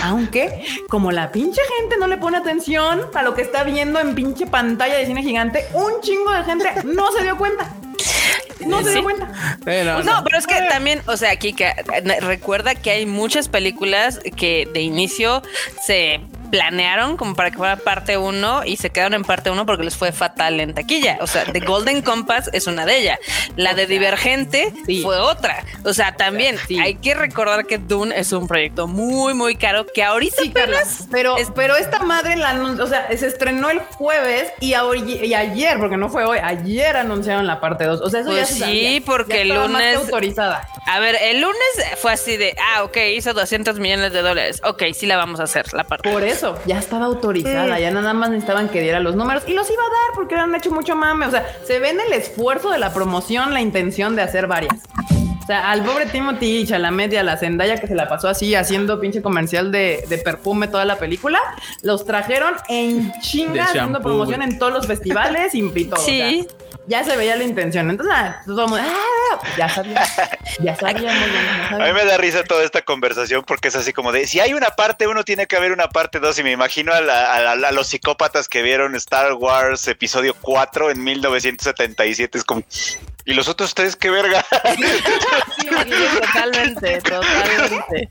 aunque, 0.02 0.64
como 0.88 1.12
la 1.12 1.30
pinche 1.32 1.60
gente 1.78 1.96
no 1.98 2.06
le 2.06 2.16
pone 2.16 2.36
atención 2.36 3.02
a 3.14 3.22
lo 3.22 3.34
que 3.34 3.42
está 3.42 3.64
viendo 3.64 4.00
en 4.00 4.14
pinche 4.14 4.46
pantalla 4.46 4.96
de 4.96 5.06
cine 5.06 5.22
gigante, 5.22 5.66
un 5.74 6.00
chingo 6.00 6.30
de 6.32 6.44
gente 6.44 6.68
no 6.84 7.10
se 7.12 7.22
dio 7.22 7.36
cuenta. 7.36 7.72
No 8.66 8.78
se 8.78 8.86
Sí. 8.86 8.90
dio 8.94 9.02
cuenta. 9.04 9.26
Eh, 9.66 9.82
no, 9.84 9.94
Pues 9.94 10.06
no. 10.06 10.16
no, 10.18 10.24
pero 10.24 10.38
es 10.38 10.46
que 10.46 10.60
también, 10.68 11.02
o 11.06 11.16
sea, 11.16 11.36
Kika, 11.36 11.74
recuerda 12.20 12.74
que 12.74 12.90
hay 12.90 13.06
muchas 13.06 13.48
películas 13.48 14.20
que 14.36 14.68
de 14.72 14.80
inicio 14.80 15.42
se 15.84 16.20
planearon 16.50 17.18
como 17.18 17.34
para 17.36 17.50
que 17.50 17.58
fuera 17.58 17.76
parte 17.76 18.16
uno 18.16 18.64
y 18.64 18.78
se 18.78 18.88
quedaron 18.88 19.12
en 19.12 19.22
parte 19.22 19.50
uno 19.50 19.66
porque 19.66 19.84
les 19.84 19.96
fue 19.98 20.12
fatal 20.12 20.60
en 20.60 20.72
taquilla. 20.72 21.18
O 21.20 21.26
sea, 21.26 21.44
The 21.44 21.60
Golden 21.60 22.00
Compass 22.00 22.48
es 22.54 22.66
una 22.66 22.86
de 22.86 22.96
ellas. 23.00 23.18
La 23.56 23.74
de 23.74 23.86
Divergente 23.86 24.72
Sí. 24.86 25.02
fue 25.02 25.18
otra. 25.18 25.62
O 25.84 25.92
sea, 25.92 26.16
también 26.16 26.56
Sí. 26.66 26.78
hay 26.78 26.94
que 26.94 27.14
recordar 27.14 27.66
que 27.66 27.76
Dune 27.76 28.18
es 28.18 28.32
un 28.32 28.48
proyecto 28.48 28.86
muy, 28.86 29.34
muy 29.34 29.56
caro 29.56 29.84
que 29.92 30.02
ahorita 30.02 30.36
Sí, 30.42 30.50
Carla, 30.50 30.78
apenas 30.78 31.06
pero, 31.10 31.36
es- 31.36 31.50
pero 31.54 31.76
esta 31.76 31.98
madre 31.98 32.36
la 32.36 32.54
o 32.82 32.86
sea, 32.86 33.06
se 33.14 33.26
estrenó 33.26 33.68
el 33.68 33.80
jueves 33.80 34.50
y 34.60 34.72
ayer, 34.72 35.78
porque 35.78 35.98
no 35.98 36.08
fue 36.08 36.24
hoy, 36.24 36.38
ayer 36.42 36.96
anunciaron 36.96 37.46
la 37.46 37.60
parte 37.60 37.84
2. 37.84 38.00
O 38.00 38.08
sea, 38.08 38.20
eso 38.20 38.32
Pues 38.38 38.48
sí, 38.48 38.58
sabía. 38.60 39.00
porque 39.04 39.42
el 39.42 39.48
lunes- 39.48 39.96
autorizada. 39.96 40.66
A 40.86 41.00
ver, 41.00 41.16
el 41.20 41.40
lunes 41.40 41.58
fue 42.00 42.12
así 42.12 42.36
de, 42.36 42.54
ah, 42.74 42.82
ok, 42.84 42.96
hizo 43.14 43.34
200 43.34 43.78
millones 43.78 44.12
de 44.12 44.22
dólares. 44.22 44.60
Ok, 44.64 44.82
sí 44.94 45.06
la 45.06 45.16
vamos 45.16 45.38
a 45.40 45.42
hacer, 45.44 45.72
la 45.74 45.84
parte. 45.84 46.10
Por 46.10 46.24
eso, 46.24 46.58
ya 46.66 46.78
estaba 46.78 47.06
autorizada, 47.06 47.78
ya 47.78 47.90
nada 47.90 48.14
más 48.14 48.30
necesitaban 48.30 48.68
que 48.68 48.80
diera 48.80 49.00
los 49.00 49.14
números 49.16 49.42
y 49.46 49.52
los 49.52 49.68
iba 49.70 49.82
a 49.82 49.86
dar 49.86 50.14
porque 50.14 50.34
han 50.34 50.54
hecho 50.54 50.70
mucho 50.70 50.96
mame. 50.96 51.26
O 51.26 51.30
sea, 51.30 51.46
se 51.66 51.78
ve 51.78 51.90
en 51.90 52.00
el 52.00 52.12
esfuerzo 52.14 52.70
de 52.70 52.78
la 52.78 52.92
promoción 52.94 53.52
la 53.52 53.60
intención 53.60 54.16
de 54.16 54.22
hacer 54.22 54.46
varias. 54.46 54.74
O 55.48 55.50
sea, 55.50 55.70
al 55.70 55.82
pobre 55.82 56.04
Timothy 56.04 56.66
Chalamet 56.66 57.10
y 57.14 57.16
a 57.16 57.22
la 57.22 57.38
Zendaya 57.38 57.78
que 57.78 57.86
se 57.86 57.94
la 57.94 58.06
pasó 58.06 58.28
así 58.28 58.54
haciendo 58.54 59.00
pinche 59.00 59.22
comercial 59.22 59.72
de, 59.72 60.04
de 60.06 60.18
perfume 60.18 60.68
toda 60.68 60.84
la 60.84 60.98
película, 60.98 61.40
los 61.82 62.04
trajeron 62.04 62.54
en 62.68 63.10
chinga 63.22 63.64
haciendo 63.64 64.02
promoción 64.02 64.42
en 64.42 64.58
todos 64.58 64.74
los 64.74 64.86
festivales 64.86 65.54
y, 65.54 65.60
y 65.74 65.84
todo. 65.86 66.02
o 66.02 66.04
sea, 66.04 66.28
Sí. 66.28 66.46
ya 66.86 67.02
se 67.02 67.16
veía 67.16 67.34
la 67.36 67.44
intención. 67.44 67.88
Entonces, 67.88 68.14
ah, 68.14 68.42
todo 68.44 68.64
el 68.64 68.68
mundo, 68.72 68.84
ah, 68.86 69.38
ya 69.56 69.68
sabíamos, 69.70 70.08
ya 70.60 70.76
sabíamos. 70.78 71.22
ya 71.70 71.76
A 71.76 71.86
mí 71.86 71.92
me 71.94 72.04
da 72.04 72.18
risa 72.18 72.44
toda 72.44 72.62
esta 72.62 72.82
conversación 72.82 73.42
porque 73.46 73.68
es 73.68 73.74
así 73.74 73.94
como 73.94 74.12
de 74.12 74.26
si 74.26 74.40
hay 74.40 74.52
una 74.52 74.68
parte 74.72 75.06
uno 75.06 75.24
tiene 75.24 75.46
que 75.46 75.56
haber 75.56 75.72
una 75.72 75.88
parte 75.88 76.20
dos 76.20 76.38
y 76.38 76.42
me 76.42 76.52
imagino 76.52 76.92
a, 76.92 77.00
la- 77.00 77.34
a 77.34 77.56
la- 77.56 77.68
a 77.68 77.72
los 77.72 77.86
psicópatas 77.86 78.50
que 78.50 78.60
vieron 78.60 78.94
Star 78.96 79.32
Wars 79.32 79.88
episodio 79.88 80.34
4 80.38 80.90
en 80.90 81.02
1977 81.02 82.36
es 82.36 82.44
como 82.44 82.62
y 83.24 83.34
los 83.34 83.46
otros 83.48 83.74
tres 83.74 83.94
qué 83.94 84.08
verga 84.08 84.42
Sí, 85.60 85.68
totalmente, 86.20 87.00
totalmente. 87.00 88.08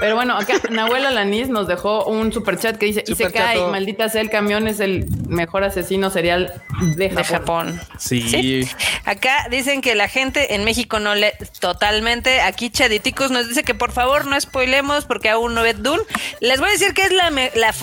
Pero 0.00 0.14
bueno, 0.14 0.36
acá 0.36 0.54
Nahuel 0.70 1.06
Alanis 1.06 1.48
nos 1.48 1.66
dejó 1.66 2.04
un 2.04 2.32
super 2.32 2.58
chat 2.58 2.76
que 2.76 2.86
dice: 2.86 3.04
Y 3.06 3.14
se 3.14 3.30
cae, 3.32 3.60
maldita 3.66 4.08
sea, 4.08 4.20
el 4.20 4.30
camión 4.30 4.68
es 4.68 4.80
el 4.80 5.06
mejor 5.28 5.64
asesino 5.64 6.10
serial 6.10 6.62
de 6.96 7.10
Japón. 7.10 7.16
de 7.16 7.24
Japón. 7.24 7.80
Sí. 7.98 8.22
Sí. 8.22 8.68
Acá 9.04 9.48
dicen 9.50 9.80
que 9.80 9.94
la 9.94 10.08
gente 10.08 10.54
en 10.54 10.64
México 10.64 11.00
no 11.00 11.14
lee 11.14 11.32
totalmente. 11.60 12.40
Aquí 12.40 12.70
Chaditicus 12.70 13.30
nos 13.30 13.48
dice 13.48 13.64
que 13.64 13.74
por 13.74 13.92
favor 13.92 14.26
no 14.26 14.40
spoilemos 14.40 15.04
porque 15.04 15.30
aún 15.30 15.54
no 15.54 15.62
ve 15.62 15.74
Dune. 15.74 16.02
Les 16.40 16.60
voy 16.60 16.68
a 16.68 16.72
decir 16.72 16.94
que 16.94 17.02
es 17.02 17.12
la, 17.12 17.74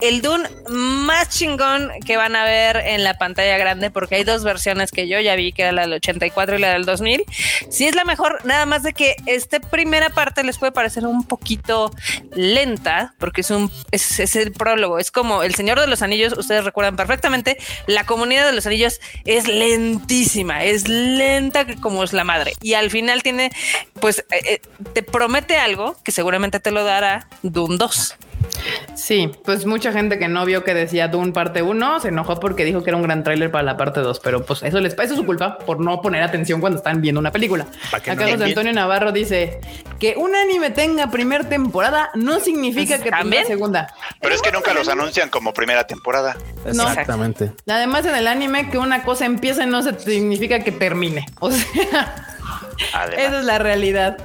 el 0.00 0.22
Dune 0.22 0.48
más 0.68 1.30
chingón 1.30 1.90
que 2.04 2.16
van 2.16 2.36
a 2.36 2.44
ver 2.44 2.76
en 2.76 3.04
la 3.04 3.14
pantalla 3.18 3.56
grande 3.56 3.90
porque 3.90 4.16
hay 4.16 4.24
dos 4.24 4.44
versiones 4.44 4.90
que 4.90 5.08
yo 5.08 5.20
ya 5.20 5.36
vi, 5.36 5.52
que 5.52 5.62
era 5.62 5.72
la 5.72 5.82
del 5.82 5.94
84 5.94 6.56
y 6.56 6.58
la 6.58 6.72
del 6.72 6.84
2000. 6.84 7.24
Sí 7.70 7.86
es 7.86 7.94
la 7.94 8.04
mejor, 8.04 8.13
nada 8.44 8.66
más 8.66 8.82
de 8.82 8.92
que 8.92 9.16
esta 9.26 9.60
primera 9.60 10.10
parte 10.10 10.42
les 10.42 10.58
puede 10.58 10.72
parecer 10.72 11.06
un 11.06 11.24
poquito 11.24 11.90
lenta 12.34 13.14
porque 13.18 13.40
es 13.40 13.50
un 13.50 13.70
es, 13.90 14.36
el 14.36 14.52
prólogo. 14.52 14.98
Es 14.98 15.10
como 15.10 15.42
El 15.42 15.54
Señor 15.54 15.80
de 15.80 15.86
los 15.86 16.02
Anillos, 16.02 16.36
ustedes 16.36 16.64
recuerdan 16.64 16.96
perfectamente, 16.96 17.58
la 17.86 18.04
comunidad 18.04 18.46
de 18.46 18.52
los 18.52 18.66
anillos 18.66 19.00
es 19.24 19.48
lentísima, 19.48 20.64
es 20.64 20.88
lenta 20.88 21.66
como 21.80 22.04
es 22.04 22.12
la 22.12 22.24
madre. 22.24 22.54
Y 22.60 22.74
al 22.74 22.90
final 22.90 23.22
tiene, 23.22 23.52
pues, 24.00 24.24
eh, 24.30 24.40
eh, 24.44 24.60
te 24.92 25.02
promete 25.02 25.56
algo 25.56 25.96
que 26.02 26.12
seguramente 26.12 26.60
te 26.60 26.70
lo 26.70 26.84
dará 26.84 27.28
Doom 27.42 27.78
2. 27.78 28.16
Sí, 28.94 29.30
pues 29.44 29.66
mucha 29.66 29.92
gente 29.92 30.18
que 30.18 30.28
no 30.28 30.44
vio 30.44 30.64
que 30.64 30.74
decía 30.74 31.08
Dune 31.08 31.32
parte 31.32 31.62
1 31.62 32.00
se 32.00 32.08
enojó 32.08 32.40
porque 32.40 32.64
dijo 32.64 32.82
que 32.82 32.90
era 32.90 32.96
un 32.96 33.02
gran 33.02 33.22
tráiler 33.22 33.50
para 33.50 33.64
la 33.64 33.76
parte 33.76 34.00
2, 34.00 34.20
pero 34.20 34.44
pues 34.44 34.62
eso 34.62 34.80
les 34.80 34.94
eso 34.94 35.02
es 35.02 35.18
su 35.18 35.26
culpa 35.26 35.58
por 35.58 35.80
no 35.80 36.00
poner 36.00 36.22
atención 36.22 36.60
cuando 36.60 36.78
están 36.78 37.00
viendo 37.00 37.20
una 37.20 37.32
película. 37.32 37.66
Acá 37.92 38.14
no 38.14 38.22
José. 38.22 38.44
Antonio 38.44 38.72
Navarro 38.72 39.12
dice 39.12 39.60
que 39.98 40.14
un 40.16 40.34
anime 40.34 40.70
tenga 40.70 41.10
primer 41.10 41.48
temporada 41.48 42.10
no 42.14 42.40
significa 42.40 42.98
que 42.98 43.10
tenga 43.10 43.44
segunda. 43.44 43.94
pero 44.20 44.34
es 44.34 44.42
que 44.42 44.52
nunca 44.52 44.72
los 44.72 44.88
anuncian 44.88 45.28
como 45.28 45.52
primera 45.52 45.86
temporada 45.86 46.36
No. 46.72 46.88
Exactamente. 46.88 47.52
Además, 47.68 48.06
en 48.06 48.14
el 48.14 48.26
anime, 48.26 48.70
que 48.70 48.78
una 48.78 49.02
cosa 49.02 49.26
empiece 49.26 49.66
no 49.66 49.82
se 49.82 49.98
significa 49.98 50.60
que 50.60 50.72
termine. 50.72 51.26
O 51.40 51.50
sea, 51.50 52.26
Además. 52.92 53.18
Esa 53.26 53.38
es 53.40 53.44
la 53.44 53.58
realidad. 53.58 54.16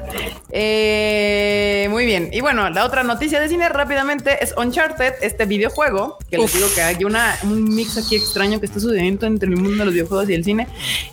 Eh, 0.52 1.88
muy 1.90 2.06
bien. 2.06 2.30
Y 2.32 2.42
bueno, 2.42 2.70
la 2.70 2.86
otra 2.86 3.04
noticia 3.04 3.40
de 3.40 3.48
cine 3.50 3.70
rápidamente 3.70 4.44
es 4.44 4.54
Uncharted, 4.58 5.14
este 5.22 5.46
videojuego, 5.46 6.18
que 6.30 6.38
les 6.38 6.54
digo 6.54 6.68
que 6.74 6.82
hay 6.82 7.04
una, 7.04 7.38
un 7.44 7.64
mix 7.76 7.98
aquí 7.98 8.16
extraño 8.16 8.60
que 8.60 8.66
está 8.66 8.80
sucediendo 8.80 9.26
entre 9.26 9.50
el 9.50 9.56
mundo 9.58 9.78
de 9.80 9.86
los 9.86 9.94
videojuegos 9.94 10.30
y 10.30 10.34
el 10.34 10.44
cine. 10.44 10.68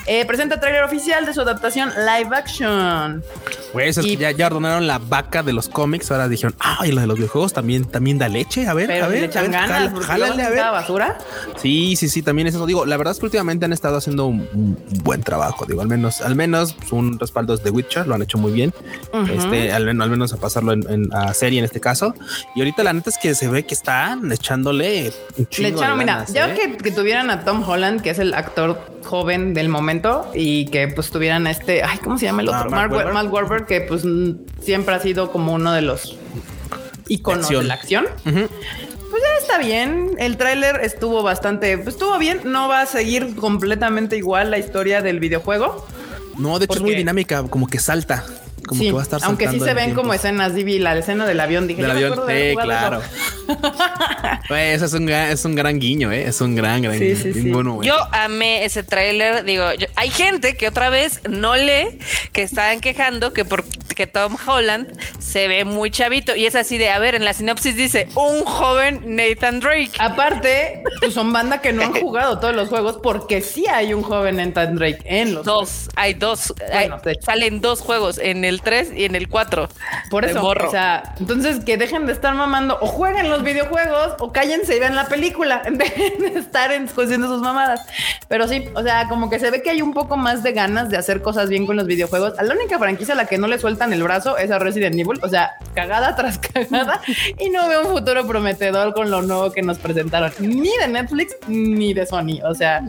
Eh, 0.07 0.24
presenta 0.26 0.61
tráiler 0.61 0.82
oficial 0.84 1.24
de 1.26 1.34
su 1.34 1.41
adaptación 1.41 1.91
live 1.91 2.34
action. 2.37 3.22
Güey, 3.72 3.89
eso 3.89 4.01
es 4.01 4.07
Y- 4.07 4.16
que 4.16 4.22
ya, 4.22 4.30
ya 4.32 4.47
ordenaron 4.47 4.87
la 4.87 4.99
vaca 4.99 5.43
de 5.43 5.53
los 5.53 5.68
cómics. 5.68 6.11
Ahora 6.11 6.28
dijeron, 6.28 6.55
ah, 6.61 6.87
y 6.87 6.93
lo 6.93 7.01
de 7.01 7.07
los 7.07 7.16
videojuegos 7.16 7.53
también, 7.53 7.84
también 7.84 8.18
da 8.18 8.28
leche. 8.28 8.66
A 8.66 8.74
ver, 8.74 8.87
Pero 8.87 9.05
a 9.05 9.09
ver, 9.09 9.18
le 9.20 9.26
a 9.26 9.28
echan 9.28 9.43
ver, 9.45 9.51
ganas, 9.53 9.93
jala- 9.93 10.07
jálale, 10.07 10.43
a 10.43 10.51
ver. 10.51 10.59
basura. 10.61 11.18
Sí, 11.57 11.97
sí, 11.97 12.09
sí, 12.09 12.22
también 12.22 12.49
es 12.49 12.55
eso. 12.55 12.66
Digo, 12.66 12.87
la 12.87 12.97
verdad 12.97 13.12
es 13.12 13.18
que 13.20 13.26
últimamente 13.26 13.64
han 13.64 13.72
estado 13.72 13.97
haciendo 13.97 14.26
un, 14.26 14.49
un 14.55 14.76
buen 15.03 15.22
trabajo. 15.22 15.66
Digo, 15.66 15.80
al 15.82 15.89
menos, 15.89 16.20
al 16.20 16.34
menos 16.34 16.72
pues, 16.74 16.93
un 16.93 17.18
respaldo 17.27 17.57
de 17.57 17.70
Witcher, 17.70 18.07
lo 18.07 18.14
han 18.14 18.22
hecho 18.22 18.39
muy 18.39 18.53
bien. 18.53 18.72
Este, 19.33 19.72
al, 19.72 19.89
al 19.89 20.11
menos 20.11 20.33
a 20.33 20.37
pasarlo 20.39 20.72
en, 20.72 20.85
en- 20.91 21.14
a 21.14 21.33
serie 21.35 21.59
en 21.59 21.64
este 21.64 21.81
caso. 21.81 22.14
Y 22.55 22.61
ahorita 22.61 22.83
la 22.85 22.93
neta 22.93 23.11
es 23.11 23.18
que 23.18 23.35
se 23.35 23.49
ve 23.49 23.64
que 23.64 23.74
están 23.74 24.31
echándole 24.33 25.12
un 25.37 25.45
Le 25.45 25.49
chingo 25.49 25.68
de 25.70 25.77
echaron, 25.77 25.99
mira, 25.99 26.14
ganas, 26.14 26.33
ya 26.33 26.49
¿eh? 26.53 26.55
que, 26.59 26.77
que 26.77 26.91
tuvieran 26.91 27.31
a 27.31 27.45
Tom 27.45 27.62
Holland, 27.68 28.01
que 28.03 28.11
es 28.11 28.18
el 28.18 28.35
actor 28.35 28.81
joven 29.05 29.55
del 29.55 29.68
momento, 29.68 30.31
y 30.35 30.66
que 30.66 30.89
pues 30.89 31.11
tuvieran 31.11 31.47
a 31.47 31.51
este, 31.51 31.83
ay, 31.83 31.99
¿cómo 32.03 32.18
se 32.18 32.27
llama 32.27 32.43
el 32.43 32.49
Ah, 32.49 32.59
otro? 32.61 32.70
Mark 32.70 32.91
Mark. 32.93 33.12
Mark 33.12 33.33
Wahlberg, 33.33 33.66
que 33.66 33.81
pues 33.83 34.03
siempre 34.62 34.95
ha 34.95 35.01
sido 35.01 35.31
como 35.31 35.53
uno 35.55 35.72
de 35.72 35.83
los 35.83 36.16
iconos 37.09 37.49
de 37.49 37.62
la 37.62 37.74
acción. 37.74 38.07
Pues 38.24 39.22
ya 39.22 39.41
está 39.41 39.59
bien. 39.59 40.11
El 40.18 40.37
tráiler 40.37 40.81
estuvo 40.83 41.22
bastante, 41.22 41.79
pues 41.79 41.95
estuvo 41.95 42.18
bien. 42.18 42.41
No 42.45 42.68
va 42.68 42.81
a 42.83 42.87
seguir 42.87 43.37
completamente 43.37 44.16
igual 44.16 44.51
la 44.51 44.59
historia 44.59 45.01
del 45.03 45.20
videojuego. 45.20 45.87
No, 46.39 46.59
de 46.59 46.66
hecho 46.66 46.74
es 46.74 46.82
muy 46.82 46.95
dinámica, 46.95 47.43
como 47.45 47.66
que 47.66 47.78
salta. 47.78 48.24
Como 48.66 48.80
Sí, 48.80 48.86
que 48.88 48.92
va 48.92 49.00
a 49.00 49.02
estar 49.04 49.20
aunque 49.24 49.48
sí 49.48 49.60
se 49.60 49.70
en 49.70 49.76
ven 49.76 49.94
como 49.94 50.12
escenas, 50.12 50.54
Divi, 50.54 50.78
la 50.78 50.96
escena 50.98 51.24
del 51.26 51.38
avión. 51.40 51.66
Dije, 51.68 51.82
Del 51.82 51.90
avión, 51.92 52.26
de 52.26 52.56
claro. 52.60 53.00
eso. 53.00 53.10
Güey, 54.48 54.70
eso 54.72 54.84
es 54.84 54.92
un, 54.92 55.06
gran, 55.06 55.30
es 55.30 55.44
un 55.44 55.54
gran 55.54 55.78
guiño, 55.78 56.12
¿eh? 56.12 56.24
Es 56.28 56.40
un 56.40 56.54
gran, 56.54 56.82
gran 56.82 56.98
Sí, 56.98 57.04
guiño. 57.04 57.16
sí, 57.16 57.30
Bien 57.32 57.44
sí. 57.46 57.50
bueno, 57.50 57.74
güey. 57.74 57.88
Yo 57.88 57.94
amé 58.12 58.64
ese 58.64 58.82
tráiler. 58.82 59.44
Digo, 59.44 59.72
yo- 59.74 59.86
hay 59.96 60.10
gente 60.10 60.56
que 60.56 60.68
otra 60.68 60.90
vez 60.90 61.20
no 61.28 61.56
lee, 61.56 61.98
que 62.32 62.42
estaban 62.42 62.80
quejando 62.80 63.32
que 63.32 63.44
porque 63.44 64.06
Tom 64.06 64.36
Holland 64.46 64.88
se 65.18 65.48
ve 65.48 65.64
muy 65.64 65.90
chavito 65.90 66.36
y 66.36 66.46
es 66.46 66.54
así 66.54 66.78
de, 66.78 66.90
a 66.90 66.98
ver, 66.98 67.14
en 67.14 67.24
la 67.24 67.32
sinopsis 67.32 67.76
dice 67.76 68.08
un 68.14 68.44
joven 68.44 69.00
Nathan 69.16 69.60
Drake. 69.60 69.90
Aparte, 69.98 70.82
pues 71.00 71.14
son 71.14 71.32
banda 71.32 71.60
que 71.60 71.72
no 71.72 71.82
han 71.82 71.92
jugado 72.00 72.38
todos 72.38 72.54
los 72.54 72.68
juegos 72.68 72.98
porque 73.02 73.40
sí 73.40 73.64
hay 73.72 73.94
un 73.94 74.02
joven 74.02 74.38
en 74.40 74.48
Nathan 74.54 74.76
Drake 74.76 74.98
en 75.04 75.34
los 75.34 75.44
Dos, 75.44 75.88
hay 75.96 76.14
dos, 76.14 76.52
Bueno, 76.72 77.00
hay- 77.04 77.14
salen 77.24 77.60
dos 77.60 77.80
juegos, 77.80 78.18
en 78.18 78.44
el 78.44 78.55
3 78.62 78.92
y 78.94 79.04
en 79.04 79.14
el 79.14 79.28
4. 79.28 79.68
Por 80.11 80.24
eso, 80.24 80.44
o 80.44 80.70
sea, 80.70 81.14
entonces 81.18 81.64
que 81.64 81.76
dejen 81.76 82.07
de 82.07 82.12
estar 82.12 82.34
mamando 82.34 82.78
o 82.80 82.86
jueguen 82.86 83.30
los 83.30 83.42
videojuegos 83.42 84.14
o 84.20 84.32
cállense 84.32 84.76
y 84.76 84.80
vean 84.80 84.94
la 84.94 85.07
película. 85.07 85.62
Dejen 85.70 86.18
de 86.18 86.38
estar 86.38 86.72
en, 86.72 86.86
haciendo 86.86 87.28
sus 87.28 87.40
mamadas. 87.40 87.80
Pero 88.28 88.48
sí, 88.48 88.64
o 88.74 88.82
sea, 88.82 89.09
como 89.09 89.30
que 89.30 89.38
se 89.38 89.50
ve 89.50 89.62
que 89.62 89.70
hay 89.70 89.82
un 89.82 89.92
poco 89.92 90.16
más 90.16 90.42
de 90.42 90.52
ganas 90.52 90.88
de 90.88 90.96
hacer 90.96 91.22
cosas 91.22 91.48
bien 91.48 91.66
con 91.66 91.76
los 91.76 91.86
videojuegos. 91.86 92.38
A 92.38 92.42
la 92.42 92.54
única 92.54 92.78
franquicia 92.78 93.14
a 93.14 93.16
la 93.16 93.26
que 93.26 93.38
no 93.38 93.46
le 93.46 93.59
sueltan 93.59 93.92
el 93.92 94.02
brazo 94.02 94.36
es 94.38 94.50
a 94.50 94.59
Resident 94.59 94.94
Evil, 94.94 95.20
o 95.22 95.28
sea, 95.28 95.52
cagada 95.74 96.14
tras 96.16 96.38
cagada. 96.54 97.00
Y 97.38 97.50
no 97.50 97.68
veo 97.68 97.82
un 97.82 97.88
futuro 97.88 98.26
prometedor 98.26 98.94
con 98.94 99.11
lo 99.11 99.22
nuevo 99.22 99.52
que 99.52 99.62
nos 99.62 99.78
presentaron, 99.78 100.32
ni 100.38 100.70
de 100.78 100.88
Netflix 100.88 101.36
ni 101.48 101.94
de 101.94 102.07
Sony. 102.07 102.40
O 102.44 102.54
sea, 102.54 102.82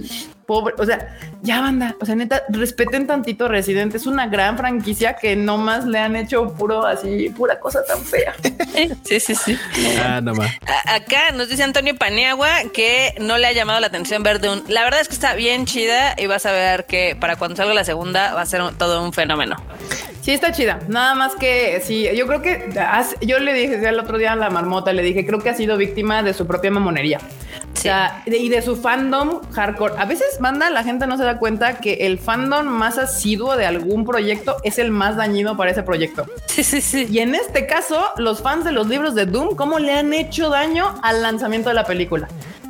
pobre, 0.48 0.74
o 0.80 0.86
sea, 0.86 1.16
ya 1.43 1.60
banda, 1.62 1.95
o 2.02 2.06
sea, 2.06 2.16
neta, 2.16 2.41
respeten 2.50 3.06
tantito 3.06 3.48
Resident, 3.48 3.93
es 3.93 4.08
una 4.08 4.28
gran 4.28 4.58
franquicia 4.58 5.16
que 5.18 5.36
nomás 5.36 5.86
le 5.86 6.00
han 6.00 6.16
hecho 6.16 6.54
puro 6.56 6.86
así, 6.88 7.30
pura 7.30 7.60
cosa 7.60 7.84
tan 7.86 8.00
fea. 8.02 8.34
Sí, 9.04 9.20
sí, 9.20 9.34
sí. 9.34 9.58
Ah, 10.04 10.22
no 10.22 10.36
más. 10.36 10.52
Acá 10.86 11.32
nos 11.34 11.50
dice 11.50 11.64
Antonio 11.64 11.95
Paniagua 11.95 12.50
que 12.74 13.16
no 13.20 13.38
le 13.39 13.48
ha 13.48 13.52
llamado 13.52 13.80
la 13.80 13.88
atención 13.88 14.22
ver 14.22 14.39
Dune. 14.39 14.62
La 14.68 14.84
verdad 14.84 15.02
es 15.02 15.08
que 15.08 15.16
está 15.16 15.34
bien 15.34 15.66
chida 15.66 16.14
y 16.18 16.28
vas 16.28 16.45
a 16.45 16.52
ver 16.52 16.86
que 16.86 17.16
para 17.20 17.38
cuando 17.38 17.56
salga 17.56 17.74
la 17.74 17.84
segunda 17.84 18.34
va 18.36 18.41
a 18.41 18.45
ser 18.45 18.62
un- 18.62 18.76
todo 18.78 19.04
un 19.04 19.14
fenómeno. 19.14 19.56
Sí, 20.22 20.32
está 20.32 20.52
chida. 20.52 20.80
Nada 20.89 21.16
más 21.16 21.34
que 21.36 21.82
sí, 21.84 22.08
yo 22.16 22.28
creo 22.28 22.41
que 22.43 22.80
has- 22.80 23.16
yo 23.22 23.39
le 23.39 23.54
dije 23.54 23.76
el 23.88 24.00
otro 24.00 24.18
día 24.20 24.34
a 24.34 24.36
la 24.36 24.50
marmota, 24.52 24.93
le 24.93 25.02
dije, 25.02 25.26
creo 25.26 25.39
que 25.39 25.50
ha 25.50 25.56
sido 25.56 25.76
víctima 25.78 26.22
de 26.22 26.34
su 26.36 26.45
propia 26.45 26.70
mamonería. 26.70 27.20
O 27.74 27.80
sea, 27.80 28.22
de- 28.28 28.38
y 28.38 28.50
de 28.50 28.62
su 28.62 28.76
fandom 28.76 29.41
hardcore. 29.54 29.95
A 29.98 30.06
veces, 30.06 30.37
manda, 30.40 30.70
la 30.70 30.84
gente 30.84 31.08
no 31.08 31.18
se 31.18 31.24
da 31.24 31.38
cuenta 31.38 31.78
que 31.78 31.94
el 32.06 32.20
fandom 32.20 32.68
más 32.68 32.98
asiduo 32.98 33.56
de 33.58 33.66
algún 33.66 34.06
proyecto 34.06 34.58
es 34.64 34.80
el 34.80 34.92
más 34.92 35.16
dañino 35.16 35.58
para 35.58 35.72
ese 35.72 35.84
proyecto. 35.84 36.26
Sí, 36.46 36.64
sí, 36.64 36.82
sí. 36.82 37.08
Y 37.10 37.20
en 37.20 37.36
este 37.36 37.68
caso, 37.68 38.00
los 38.18 38.42
fans 38.42 38.66
de 38.66 38.72
los 38.72 38.88
libros 38.88 39.16
de 39.16 39.26
Doom, 39.26 39.56
¿cómo 39.56 39.80
le 39.80 39.94
han 39.94 40.14
hecho 40.14 40.50
daño 40.50 40.96
al 41.04 41.22
lanzamiento 41.22 41.70
de 41.70 41.76
la 41.76 41.84
película? 41.84 42.28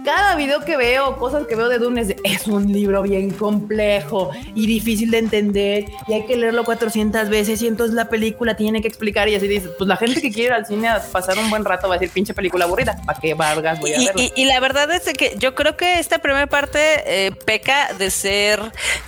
Cada 0.08 0.36
video 0.36 0.62
que 0.64 0.78
veo, 0.78 1.18
cosas 1.18 1.46
que 1.48 1.56
veo 1.56 1.68
de 1.68 1.80
Dune 1.80 2.00
es 2.00 2.08
de, 2.08 2.16
es 2.24 2.48
un 2.48 2.72
libro 2.72 3.02
bien 3.02 3.30
complejo 3.32 4.32
y 4.56 4.66
difícil 4.66 5.12
de 5.12 5.18
entender 5.18 5.84
y 6.08 6.14
hay 6.14 6.26
que 6.26 6.38
leerlo 6.38 6.64
400 6.64 7.28
veces 7.28 7.62
y 7.62 7.68
entonces 7.68 7.94
la 7.94 8.08
película 8.08 8.56
tiene 8.56 8.82
que 8.82 8.88
explicar 8.88 9.28
y 9.28 9.36
así 9.36 9.50
dices, 9.50 9.70
pues 9.78 9.86
la 9.90 9.98
gente 9.98 10.22
que 10.22 10.32
quiere 10.32 10.48
ir 10.48 10.54
al 10.54 10.66
cine 10.66 10.88
a 10.88 11.02
pasar 11.12 11.38
un 11.38 11.50
buen 11.50 11.66
rato 11.66 11.90
va 11.90 11.96
a 11.96 11.98
decir 11.98 12.14
pinche 12.14 12.34
película 12.34 12.64
aburrida, 12.64 12.96
¿para 13.06 13.20
qué 13.20 13.34
vargas 13.34 13.82
voy 13.82 13.92
a 13.96 13.98
Y, 14.02 14.08
y- 14.16 14.32
y 14.38 14.46
la 14.46 14.62
verdad 14.62 14.90
es 14.92 15.04
que 15.12 15.36
yo 15.40 15.54
creo 15.56 15.76
que 15.76 16.00
esta 16.00 16.20
primera 16.20 16.48
parte 16.48 16.80
eh, 17.06 17.32
peca 17.46 17.92
de 17.92 18.10
ser 18.10 18.62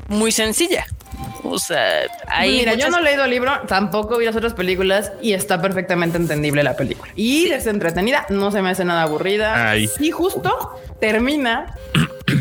muy 0.09 0.33
sencilla. 0.33 0.85
O 1.43 1.59
sea, 1.59 2.07
Pues 2.37 2.49
Mira, 2.49 2.73
yo 2.75 2.89
no 2.89 2.99
he 2.99 3.03
leído 3.03 3.25
el 3.25 3.31
libro, 3.31 3.51
tampoco 3.67 4.17
vi 4.17 4.25
las 4.25 4.35
otras 4.35 4.53
películas 4.53 5.11
y 5.21 5.33
está 5.33 5.61
perfectamente 5.61 6.17
entendible 6.17 6.63
la 6.63 6.75
película. 6.75 7.11
Y 7.15 7.47
es 7.51 7.67
entretenida, 7.67 8.25
no 8.29 8.51
se 8.51 8.61
me 8.61 8.69
hace 8.69 8.85
nada 8.85 9.03
aburrida. 9.03 9.71
Ay. 9.71 9.89
Y 9.99 10.11
justo 10.11 10.79
termina 10.99 11.75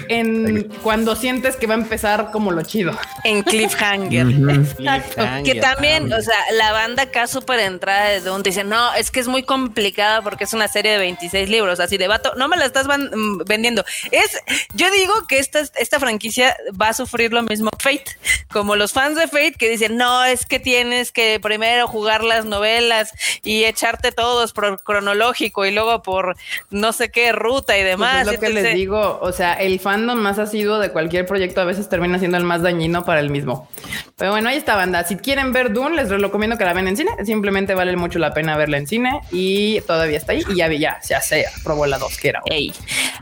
en 0.08 0.64
cuando 0.82 1.16
sientes 1.16 1.56
que 1.56 1.66
va 1.66 1.74
a 1.74 1.78
empezar 1.78 2.30
como 2.30 2.50
lo 2.50 2.62
chido. 2.62 2.96
en 3.24 3.42
cliffhanger. 3.42 4.26
Exacto. 4.28 5.22
Que 5.44 5.54
también, 5.56 6.12
o 6.12 6.20
sea, 6.20 6.36
la 6.52 6.72
banda 6.72 7.04
acá 7.04 7.26
súper 7.26 7.60
entrada 7.60 8.08
de 8.08 8.20
Dune 8.20 8.42
te 8.42 8.50
dice, 8.50 8.64
no, 8.64 8.92
es 8.94 9.10
que 9.10 9.20
es 9.20 9.28
muy 9.28 9.42
complicada 9.42 10.22
porque 10.22 10.44
es 10.44 10.52
una 10.52 10.68
serie 10.68 10.92
de 10.92 10.98
26 10.98 11.48
libros, 11.48 11.80
así 11.80 11.96
de 11.96 12.08
vato, 12.08 12.34
no 12.36 12.48
me 12.48 12.56
la 12.56 12.64
estás 12.66 12.86
van- 12.86 13.10
mm, 13.14 13.44
vendiendo. 13.46 13.84
Es, 14.10 14.38
yo 14.74 14.90
digo 14.90 15.12
que 15.28 15.38
esta, 15.38 15.60
esta 15.76 15.98
franquicia 16.00 16.56
va 16.80 16.88
a 16.88 16.94
sufrir 16.94 17.32
lo 17.32 17.42
mismo 17.42 17.70
que 17.70 17.78
Fate, 17.78 18.16
como 18.50 18.76
los 18.76 18.92
fans 18.92 19.16
de 19.16 19.28
Fate 19.28 19.54
que 19.58 19.68
dicen, 19.70 19.96
no, 19.96 20.24
es 20.24 20.46
que 20.46 20.58
tienes 20.60 21.12
que 21.12 21.38
primero 21.40 21.86
jugar 21.86 22.24
las 22.24 22.44
novelas 22.44 23.12
y 23.44 23.64
echarte 23.64 24.12
todos 24.12 24.52
por 24.52 24.82
cronológico 24.82 25.64
y 25.66 25.70
luego 25.70 26.02
por 26.02 26.36
no 26.70 26.92
sé 26.92 27.10
qué 27.10 27.32
ruta 27.32 27.76
y 27.76 27.80
Pues 27.82 27.90
demás. 27.90 28.26
es 28.26 28.32
lo 28.34 28.40
que 28.40 28.48
les 28.50 28.74
digo, 28.74 29.18
o 29.22 29.32
sea, 29.32 29.54
el 29.54 29.77
fandom 29.78 30.18
más 30.18 30.38
asiduo 30.38 30.78
de 30.78 30.90
cualquier 30.90 31.26
proyecto 31.26 31.60
a 31.60 31.64
veces 31.64 31.88
termina 31.88 32.18
siendo 32.18 32.36
el 32.38 32.44
más 32.44 32.62
dañino 32.62 33.04
para 33.04 33.20
el 33.20 33.30
mismo. 33.30 33.68
Pero 34.16 34.32
bueno, 34.32 34.48
ahí 34.48 34.56
está 34.56 34.74
banda. 34.76 35.04
Si 35.04 35.16
quieren 35.16 35.52
ver 35.52 35.72
Dune, 35.72 35.96
les 35.96 36.08
recomiendo 36.10 36.56
que 36.58 36.64
la 36.64 36.72
ven 36.72 36.88
en 36.88 36.96
cine. 36.96 37.10
Simplemente 37.24 37.74
vale 37.74 37.96
mucho 37.96 38.18
la 38.18 38.32
pena 38.34 38.56
verla 38.56 38.78
en 38.78 38.86
cine 38.86 39.20
y 39.30 39.80
todavía 39.82 40.18
está 40.18 40.32
ahí. 40.32 40.42
Y 40.50 40.56
ya, 40.56 40.68
vi- 40.68 40.78
ya, 40.78 40.98
ya 41.08 41.20
sé, 41.20 41.44
probó 41.64 41.86
la 41.86 41.98
dos, 41.98 42.16
que 42.18 42.28
era. 42.30 42.40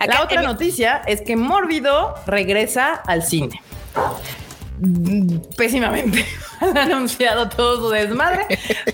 La 0.06 0.22
otra 0.22 0.40
noticia 0.42 1.02
es 1.06 1.20
que 1.22 1.36
Mórbido 1.36 2.14
regresa 2.26 2.94
al 2.94 3.22
cine. 3.22 3.60
Pésimamente. 5.56 6.24
Han 6.60 6.76
anunciado 6.76 7.48
todo 7.48 7.76
su 7.76 7.90
desmadre, 7.90 8.46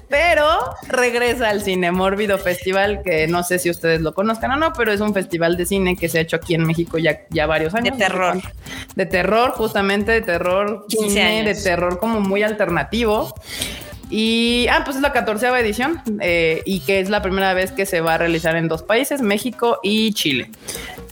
pero 0.08 0.46
regresa 0.88 1.48
al 1.48 1.62
cine 1.62 1.92
Mórbido 1.92 2.38
Festival, 2.38 3.02
que 3.04 3.26
no 3.28 3.42
sé 3.42 3.58
si 3.58 3.70
ustedes 3.70 4.00
lo 4.00 4.14
conozcan 4.14 4.52
o 4.52 4.56
no, 4.56 4.72
pero 4.72 4.92
es 4.92 5.00
un 5.00 5.14
festival 5.14 5.56
de 5.56 5.66
cine 5.66 5.96
que 5.96 6.08
se 6.08 6.18
ha 6.18 6.20
hecho 6.22 6.36
aquí 6.36 6.54
en 6.54 6.64
México 6.64 6.98
ya, 6.98 7.20
ya 7.30 7.46
varios 7.46 7.74
años. 7.74 7.96
De 7.96 8.04
terror. 8.04 8.40
De 8.96 9.06
terror, 9.06 9.50
justamente 9.52 10.12
de 10.12 10.22
terror, 10.22 10.86
15 10.88 11.08
cine 11.08 11.22
años. 11.22 11.56
de 11.56 11.62
terror 11.62 11.98
como 11.98 12.20
muy 12.20 12.42
alternativo. 12.42 13.34
Y, 14.10 14.66
ah, 14.70 14.82
pues 14.84 14.96
es 14.96 15.02
la 15.02 15.12
catorceava 15.12 15.58
edición 15.58 16.02
eh, 16.20 16.60
y 16.66 16.80
que 16.80 17.00
es 17.00 17.08
la 17.08 17.22
primera 17.22 17.54
vez 17.54 17.72
que 17.72 17.86
se 17.86 18.02
va 18.02 18.14
a 18.14 18.18
realizar 18.18 18.56
en 18.56 18.68
dos 18.68 18.82
países, 18.82 19.22
México 19.22 19.78
y 19.82 20.12
Chile. 20.12 20.50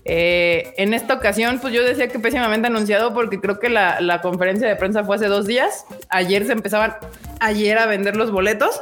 Eh, 0.04 0.72
en 0.76 0.94
esta 0.94 1.14
ocasión, 1.14 1.58
pues 1.60 1.74
yo 1.74 1.82
decía 1.82 2.08
que 2.08 2.18
pésimamente 2.18 2.66
anunciado 2.66 3.12
porque 3.12 3.40
creo 3.40 3.58
que 3.58 3.68
la, 3.68 4.00
la 4.00 4.20
conferencia 4.20 4.66
de 4.66 4.76
prensa 4.76 5.04
fue 5.04 5.16
hace 5.16 5.26
dos 5.26 5.46
días. 5.46 5.84
Ayer 6.08 6.46
se 6.46 6.52
empezaban, 6.52 6.94
ayer 7.40 7.78
a 7.78 7.86
vender 7.86 8.16
los 8.16 8.30
boletos 8.30 8.80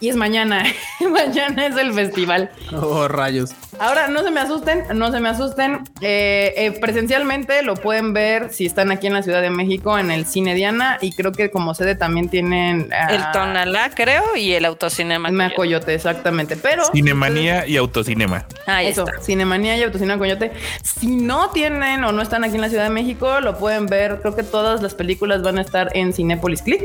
y 0.00 0.08
es 0.08 0.16
mañana. 0.16 0.64
mañana 1.10 1.66
es 1.66 1.76
el 1.76 1.92
festival. 1.92 2.50
Oh, 2.72 3.08
rayos. 3.08 3.50
Ahora, 3.78 4.08
no 4.08 4.22
se 4.22 4.30
me 4.30 4.40
asusten, 4.40 4.84
no 4.94 5.12
se 5.12 5.20
me 5.20 5.28
asusten. 5.28 5.80
Eh, 6.00 6.54
eh, 6.56 6.78
presencialmente 6.80 7.62
lo 7.62 7.74
pueden 7.74 8.12
ver 8.12 8.52
si 8.52 8.66
están 8.66 8.90
aquí 8.90 9.06
en 9.06 9.12
la 9.12 9.22
Ciudad 9.22 9.42
de 9.42 9.50
México 9.50 9.98
en 9.98 10.10
el 10.10 10.24
Cine 10.24 10.54
Diana 10.54 10.98
y 11.00 11.12
creo 11.12 11.32
que 11.32 11.50
como 11.50 11.74
sede 11.74 11.94
también 11.94 12.28
tienen 12.28 12.88
ah, 12.92 13.08
El 13.10 13.22
Tonalá, 13.32 13.90
creo, 13.94 14.36
y 14.36 14.52
el 14.54 14.64
Autocinema. 14.64 15.30
Me 15.30 15.52
Coyote, 15.54 15.94
exactamente. 15.94 16.56
Pero 16.56 16.84
Cinemanía 16.92 17.66
y 17.66 17.76
autocinema. 17.76 18.46
Ahí 18.66 18.88
eso, 18.88 19.06
está. 19.06 19.20
Cinemanía 19.22 19.76
y 19.76 19.82
Autocinema 19.82 20.18
Coyote. 20.18 20.52
Si 20.82 21.08
no 21.08 21.50
tienen 21.50 22.04
o 22.04 22.12
no 22.12 22.22
están 22.22 22.44
aquí 22.44 22.54
en 22.56 22.62
la 22.62 22.68
Ciudad 22.68 22.84
de 22.84 22.90
México, 22.90 23.40
lo 23.40 23.58
pueden 23.58 23.86
ver. 23.86 24.20
Creo 24.20 24.34
que 24.34 24.42
todas 24.42 24.82
las 24.82 24.94
películas 24.94 25.42
van 25.42 25.58
a 25.58 25.62
estar 25.62 25.90
en 25.94 26.12
Cinépolis 26.12 26.62
Click. 26.62 26.82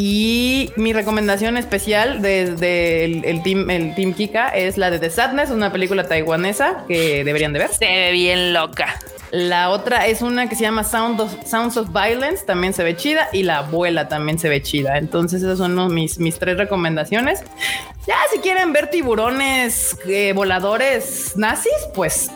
Y 0.00 0.70
mi 0.76 0.92
recomendación 0.92 1.56
especial 1.56 2.22
desde 2.22 3.04
el, 3.04 3.24
el 3.24 3.42
team, 3.42 3.68
el 3.68 3.96
team 3.96 4.14
Kika 4.14 4.50
es 4.50 4.78
la 4.78 4.92
de 4.92 5.00
The 5.00 5.10
Sadness, 5.10 5.50
una 5.50 5.72
película 5.72 6.06
taiwanesa 6.06 6.84
que 6.86 7.24
deberían 7.24 7.52
de 7.52 7.58
ver. 7.58 7.70
Se 7.74 7.84
ve 7.84 8.12
bien 8.12 8.52
loca. 8.52 8.96
La 9.32 9.70
otra 9.70 10.06
es 10.06 10.22
una 10.22 10.48
que 10.48 10.54
se 10.54 10.62
llama 10.62 10.84
Sound 10.84 11.20
of, 11.20 11.32
Sounds 11.44 11.76
of 11.76 11.88
Violence, 11.92 12.44
también 12.46 12.74
se 12.74 12.84
ve 12.84 12.94
chida, 12.96 13.28
y 13.32 13.42
La 13.42 13.58
Abuela 13.58 14.06
también 14.08 14.38
se 14.38 14.48
ve 14.48 14.62
chida. 14.62 14.98
Entonces, 14.98 15.42
esas 15.42 15.58
son 15.58 15.74
los- 15.74 15.92
mis, 15.92 16.20
mis 16.20 16.38
tres 16.38 16.56
recomendaciones. 16.58 17.42
Ya, 18.06 18.14
si 18.32 18.38
quieren 18.38 18.72
ver 18.72 18.90
tiburones 18.90 19.96
eh, 20.06 20.32
voladores 20.32 21.32
nazis, 21.36 21.72
pues 21.96 22.30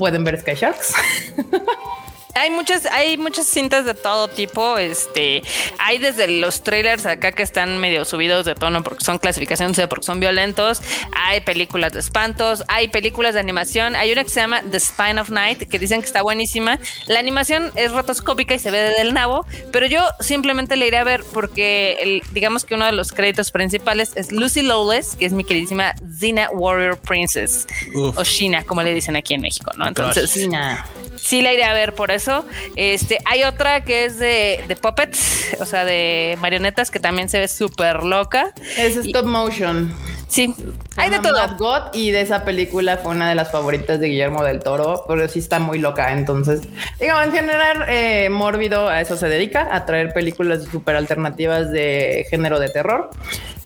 pueden 0.00 0.24
ver 0.24 0.40
Sky 0.40 0.54
Sharks. 0.56 0.94
Hay 2.38 2.50
muchas, 2.50 2.86
hay 2.86 3.16
muchas 3.16 3.46
cintas 3.46 3.84
de 3.84 3.94
todo 3.94 4.28
tipo. 4.28 4.78
Este, 4.78 5.42
hay 5.78 5.98
desde 5.98 6.28
los 6.28 6.62
trailers 6.62 7.06
acá 7.06 7.32
que 7.32 7.42
están 7.42 7.78
medio 7.78 8.04
subidos 8.04 8.44
de 8.44 8.54
tono 8.54 8.82
porque 8.82 9.04
son 9.04 9.18
clasificaciones, 9.18 9.76
C, 9.76 9.88
porque 9.88 10.04
son 10.06 10.20
violentos. 10.20 10.80
Hay 11.12 11.40
películas 11.40 11.92
de 11.92 12.00
espantos, 12.00 12.62
hay 12.68 12.88
películas 12.88 13.34
de 13.34 13.40
animación. 13.40 13.96
Hay 13.96 14.12
una 14.12 14.24
que 14.24 14.30
se 14.30 14.40
llama 14.40 14.62
The 14.70 14.80
Spine 14.80 15.20
of 15.20 15.30
Night 15.30 15.68
que 15.68 15.78
dicen 15.78 16.00
que 16.00 16.06
está 16.06 16.22
buenísima. 16.22 16.78
La 17.06 17.18
animación 17.18 17.72
es 17.74 17.92
rotoscópica 17.92 18.54
y 18.54 18.58
se 18.58 18.70
ve 18.70 18.78
del 18.78 19.14
nabo, 19.14 19.44
pero 19.72 19.86
yo 19.86 20.02
simplemente 20.20 20.76
la 20.76 20.86
iré 20.86 20.98
a 20.98 21.04
ver 21.04 21.24
porque 21.32 21.98
el- 22.00 22.22
digamos 22.32 22.64
que 22.64 22.74
uno 22.74 22.86
de 22.86 22.92
los 22.92 23.12
créditos 23.12 23.50
principales 23.50 24.12
es 24.14 24.32
Lucy 24.32 24.62
Lawless, 24.62 25.16
que 25.16 25.26
es 25.26 25.32
mi 25.32 25.44
queridísima 25.44 25.94
Xena 26.18 26.50
Warrior 26.50 26.98
Princess 26.98 27.66
Uf. 27.94 28.16
o 28.18 28.24
Shina, 28.24 28.62
como 28.64 28.82
le 28.82 28.94
dicen 28.94 29.16
aquí 29.16 29.34
en 29.34 29.40
México, 29.40 29.70
¿no? 29.76 29.86
Entonces, 29.88 30.32
China. 30.32 30.86
Sí, 31.28 31.42
la 31.42 31.52
iré 31.52 31.64
a 31.64 31.74
ver 31.74 31.94
por 31.94 32.10
eso. 32.10 32.46
Este, 32.74 33.18
hay 33.26 33.44
otra 33.44 33.84
que 33.84 34.06
es 34.06 34.18
de, 34.18 34.64
de 34.66 34.76
puppets, 34.76 35.48
o 35.60 35.66
sea, 35.66 35.84
de 35.84 36.38
marionetas, 36.40 36.90
que 36.90 37.00
también 37.00 37.28
se 37.28 37.38
ve 37.38 37.48
súper 37.48 38.02
loca. 38.02 38.54
Es 38.78 38.96
stop 38.96 39.26
motion. 39.26 39.94
Sí, 40.28 40.54
hay 40.96 41.08
de 41.08 41.20
todo. 41.20 41.32
Mad 41.32 41.58
God 41.58 41.94
y 41.94 42.10
de 42.10 42.20
esa 42.20 42.44
película 42.44 42.98
fue 42.98 43.12
una 43.12 43.30
de 43.30 43.34
las 43.34 43.50
favoritas 43.50 43.98
de 43.98 44.08
Guillermo 44.08 44.44
del 44.44 44.60
Toro, 44.60 45.04
pero 45.08 45.26
sí 45.26 45.38
está 45.38 45.58
muy 45.58 45.78
loca. 45.78 46.12
Entonces, 46.12 46.60
digamos, 47.00 47.24
en 47.24 47.32
general, 47.32 47.86
eh, 47.88 48.28
Mórbido 48.30 48.88
a 48.88 49.00
eso 49.00 49.16
se 49.16 49.26
dedica, 49.28 49.74
a 49.74 49.86
traer 49.86 50.12
películas 50.12 50.64
súper 50.70 50.96
alternativas 50.96 51.70
de 51.70 52.26
género 52.28 52.60
de 52.60 52.68
terror. 52.68 53.08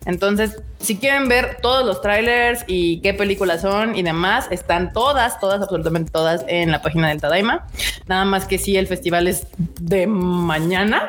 Entonces, 0.04 0.62
si 0.78 0.96
quieren 0.96 1.28
ver 1.28 1.58
todos 1.62 1.84
los 1.84 2.00
trailers 2.00 2.64
y 2.68 3.00
qué 3.00 3.12
películas 3.12 3.62
son 3.62 3.96
y 3.96 4.02
demás, 4.02 4.46
están 4.50 4.92
todas, 4.92 5.40
todas, 5.40 5.62
absolutamente 5.62 6.12
todas 6.12 6.44
en 6.46 6.70
la 6.70 6.80
página 6.80 7.08
del 7.08 7.20
Tadaima. 7.20 7.66
Nada 8.06 8.24
más 8.24 8.46
que 8.46 8.58
si 8.58 8.76
el 8.76 8.86
festival 8.86 9.26
es 9.26 9.46
de 9.80 10.06
mañana 10.06 11.08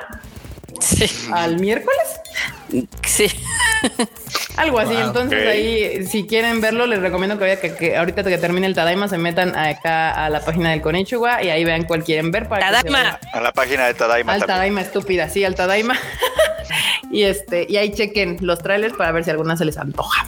Sí, 0.83 1.05
al 1.31 1.59
miércoles. 1.59 2.03
Sí. 3.05 3.27
Algo 4.57 4.79
así, 4.79 4.93
Wow, 4.93 5.07
entonces 5.07 5.47
ahí, 5.47 6.05
si 6.05 6.25
quieren 6.25 6.61
verlo, 6.61 6.85
les 6.85 6.99
recomiendo 7.01 7.37
que, 7.37 7.43
vaya- 7.43 7.59
que, 7.59 7.75
que 7.75 7.97
ahorita 7.97 8.23
que 8.23 8.37
termine 8.37 8.67
el 8.67 8.75
Tadaima 8.75 9.07
se 9.07 9.17
metan 9.17 9.55
acá 9.55 10.25
a 10.25 10.29
la 10.29 10.39
página 10.45 10.71
del 10.71 10.81
Konichiwa 10.81 11.43
y 11.43 11.49
ahí 11.49 11.63
vean 11.65 11.83
cuál 11.83 12.03
quieren 12.03 12.31
ver. 12.31 12.47
Para 12.47 12.71
Tadaima. 12.71 13.19
A 13.33 13.41
la 13.41 13.51
página 13.51 13.87
de 13.87 13.93
Tadaima 13.93 14.33
Al 14.33 14.39
también. 14.39 14.55
Tadaima 14.57 14.81
estúpida, 14.81 15.29
sí, 15.29 15.43
al 15.43 15.55
Tadaima. 15.55 15.97
y 17.11 17.23
este, 17.23 17.65
y 17.67 17.77
ahí 17.77 17.93
chequen 17.93 18.37
los 18.41 18.59
trailers 18.59 18.95
para 18.95 19.11
ver 19.11 19.23
si 19.23 19.31
alguna 19.31 19.57
se 19.57 19.65
les 19.65 19.77
antoja. 19.77 20.25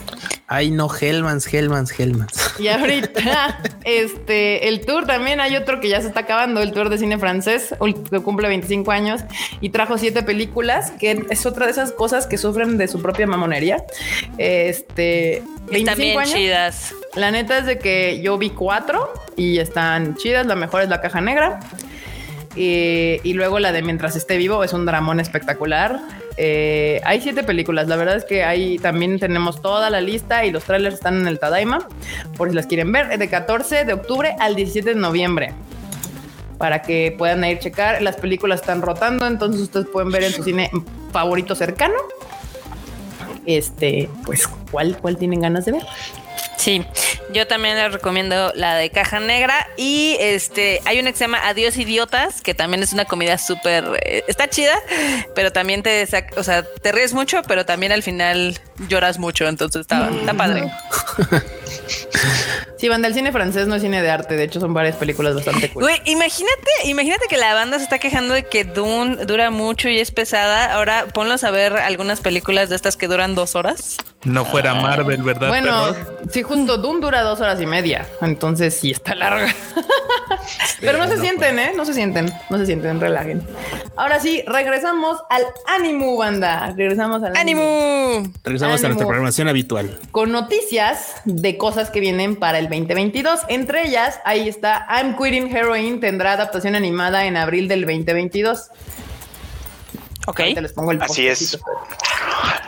Ay, 0.48 0.70
no, 0.70 0.88
Hellmans, 0.94 1.52
Hellmans, 1.52 1.98
Hellmans. 1.98 2.54
Y 2.60 2.68
ahorita, 2.68 3.58
este, 3.84 4.68
el 4.68 4.86
tour 4.86 5.04
también 5.04 5.40
hay 5.40 5.56
otro 5.56 5.80
que 5.80 5.88
ya 5.88 6.00
se 6.00 6.06
está 6.06 6.20
acabando, 6.20 6.62
el 6.62 6.72
tour 6.72 6.88
de 6.88 6.98
cine 6.98 7.18
francés, 7.18 7.74
que 8.10 8.20
cumple 8.20 8.46
25 8.48 8.92
años 8.92 9.22
y 9.60 9.70
trajo 9.70 9.98
siete 9.98 10.22
películas, 10.22 10.92
que 10.92 11.26
es 11.30 11.46
otra 11.46 11.66
de 11.66 11.72
esas 11.72 11.90
cosas 11.96 12.26
que 12.26 12.38
sufren 12.38 12.78
de 12.78 12.88
su 12.88 13.02
propia 13.02 13.26
mamonería. 13.26 13.84
Este, 14.38 15.38
Están 15.38 15.68
25 15.70 15.96
bien 15.96 16.18
años. 16.18 16.32
chidas. 16.34 16.94
La 17.14 17.30
neta 17.30 17.58
es 17.58 17.66
de 17.66 17.78
que 17.78 18.20
yo 18.22 18.38
vi 18.38 18.50
cuatro 18.50 19.12
y 19.36 19.58
están 19.58 20.16
chidas. 20.16 20.46
La 20.46 20.54
mejor 20.54 20.82
es 20.82 20.88
la 20.88 21.00
caja 21.00 21.20
negra. 21.20 21.60
Eh, 22.58 23.20
y 23.22 23.34
luego 23.34 23.58
la 23.58 23.70
de 23.72 23.82
Mientras 23.82 24.16
esté 24.16 24.38
vivo 24.38 24.64
es 24.64 24.72
un 24.72 24.86
dramón 24.86 25.20
espectacular. 25.20 26.00
Eh, 26.38 27.00
hay 27.04 27.20
siete 27.20 27.42
películas. 27.42 27.88
La 27.88 27.96
verdad 27.96 28.16
es 28.16 28.24
que 28.24 28.44
ahí 28.44 28.78
también 28.78 29.18
tenemos 29.18 29.60
toda 29.60 29.90
la 29.90 30.00
lista 30.00 30.44
y 30.44 30.50
los 30.50 30.64
trailers 30.64 30.94
están 30.94 31.20
en 31.20 31.28
el 31.28 31.38
Tadaima 31.38 31.86
por 32.36 32.48
si 32.48 32.54
las 32.54 32.66
quieren 32.66 32.92
ver. 32.92 33.12
Es 33.12 33.18
de 33.18 33.28
14 33.28 33.84
de 33.84 33.92
octubre 33.92 34.34
al 34.38 34.54
17 34.54 34.94
de 34.94 35.00
noviembre. 35.00 35.52
Para 36.58 36.82
que 36.82 37.14
puedan 37.16 37.44
ir 37.44 37.58
checar. 37.58 38.02
Las 38.02 38.16
películas 38.16 38.60
están 38.60 38.82
rotando, 38.82 39.26
entonces 39.26 39.60
ustedes 39.60 39.86
pueden 39.86 40.10
ver 40.10 40.24
en 40.24 40.32
su 40.32 40.42
cine 40.42 40.70
favorito 41.12 41.54
cercano. 41.54 41.94
Este, 43.44 44.08
pues, 44.24 44.48
¿cuál, 44.70 44.96
cuál 44.98 45.16
tienen 45.16 45.40
ganas 45.40 45.64
de 45.66 45.72
ver? 45.72 45.86
Sí, 46.56 46.84
yo 47.32 47.46
también 47.46 47.76
les 47.76 47.92
recomiendo 47.92 48.52
la 48.54 48.74
de 48.74 48.90
Caja 48.90 49.20
Negra 49.20 49.68
y 49.76 50.16
este 50.20 50.80
hay 50.84 50.98
una 50.98 51.12
que 51.12 51.18
se 51.18 51.24
llama 51.24 51.40
Adiós 51.46 51.76
Idiotas, 51.76 52.40
que 52.40 52.54
también 52.54 52.82
es 52.82 52.92
una 52.92 53.04
comida 53.04 53.38
súper 53.38 53.84
eh, 54.04 54.24
está 54.26 54.48
chida, 54.48 54.74
pero 55.34 55.52
también 55.52 55.82
te 55.82 56.06
o 56.36 56.42
sea, 56.42 56.62
te 56.62 56.92
ríes 56.92 57.14
mucho, 57.14 57.42
pero 57.46 57.64
también 57.64 57.92
al 57.92 58.02
final 58.02 58.58
lloras 58.88 59.18
mucho, 59.18 59.46
entonces 59.46 59.82
está, 59.82 60.10
está 60.10 60.34
padre. 60.34 60.70
Sí, 62.78 62.90
banda, 62.90 63.08
el 63.08 63.14
cine 63.14 63.32
francés 63.32 63.66
no 63.66 63.74
es 63.74 63.82
cine 63.82 64.02
de 64.02 64.10
arte. 64.10 64.36
De 64.36 64.44
hecho, 64.44 64.60
son 64.60 64.74
varias 64.74 64.96
películas 64.96 65.34
bastante 65.34 65.70
cool. 65.70 65.84
Güey, 65.84 66.00
imagínate, 66.04 66.70
imagínate 66.84 67.26
que 67.28 67.38
la 67.38 67.54
banda 67.54 67.78
se 67.78 67.84
está 67.84 67.98
quejando 67.98 68.34
de 68.34 68.44
que 68.44 68.64
Dune 68.64 69.24
dura 69.24 69.50
mucho 69.50 69.88
y 69.88 69.98
es 69.98 70.10
pesada. 70.10 70.74
Ahora 70.74 71.06
ponlos 71.06 71.42
a 71.44 71.50
ver 71.50 71.74
algunas 71.76 72.20
películas 72.20 72.68
de 72.68 72.76
estas 72.76 72.96
que 72.96 73.08
duran 73.08 73.34
dos 73.34 73.54
horas. 73.54 73.96
No 74.26 74.44
fuera 74.44 74.74
Marvel, 74.74 75.22
¿verdad? 75.22 75.48
Bueno, 75.48 75.94
sí, 76.30 76.42
justo 76.42 76.78
Doom 76.78 77.00
dura 77.00 77.22
dos 77.22 77.40
horas 77.40 77.60
y 77.60 77.66
media. 77.66 78.06
Entonces 78.20 78.74
sí 78.74 78.90
está 78.90 79.14
larga. 79.14 79.54
Pero 80.80 80.98
no 80.98 81.06
se 81.06 81.18
sienten, 81.18 81.58
¿eh? 81.58 81.72
No 81.76 81.84
se 81.84 81.94
sienten, 81.94 82.32
no 82.50 82.58
se 82.58 82.66
sienten, 82.66 83.00
relajen. 83.00 83.46
Ahora 83.94 84.18
sí, 84.18 84.42
regresamos 84.46 85.18
al 85.30 85.44
ánimo, 85.66 86.16
banda. 86.16 86.74
Regresamos 86.76 87.22
al 87.22 87.36
ánimo. 87.36 87.62
¡Ánimo! 87.62 88.32
Regresamos 88.42 88.82
a 88.82 88.88
nuestra 88.88 89.06
programación 89.06 89.48
habitual. 89.48 89.96
Con 90.10 90.32
noticias 90.32 91.14
de 91.24 91.56
cosas 91.56 91.90
que 91.90 92.00
vienen 92.00 92.34
para 92.34 92.58
el 92.58 92.68
2022. 92.68 93.40
Entre 93.48 93.86
ellas, 93.86 94.18
ahí 94.24 94.48
está 94.48 94.86
I'm 94.90 95.16
Quitting 95.16 95.56
Heroin. 95.56 96.00
Tendrá 96.00 96.32
adaptación 96.32 96.74
animada 96.74 97.26
en 97.26 97.36
abril 97.36 97.68
del 97.68 97.82
2022. 97.82 98.70
Ok. 100.26 100.40
Ahorita 100.40 100.60
les 100.60 100.72
pongo 100.72 100.92
el 100.92 101.02
Así 101.02 101.26
es. 101.26 101.58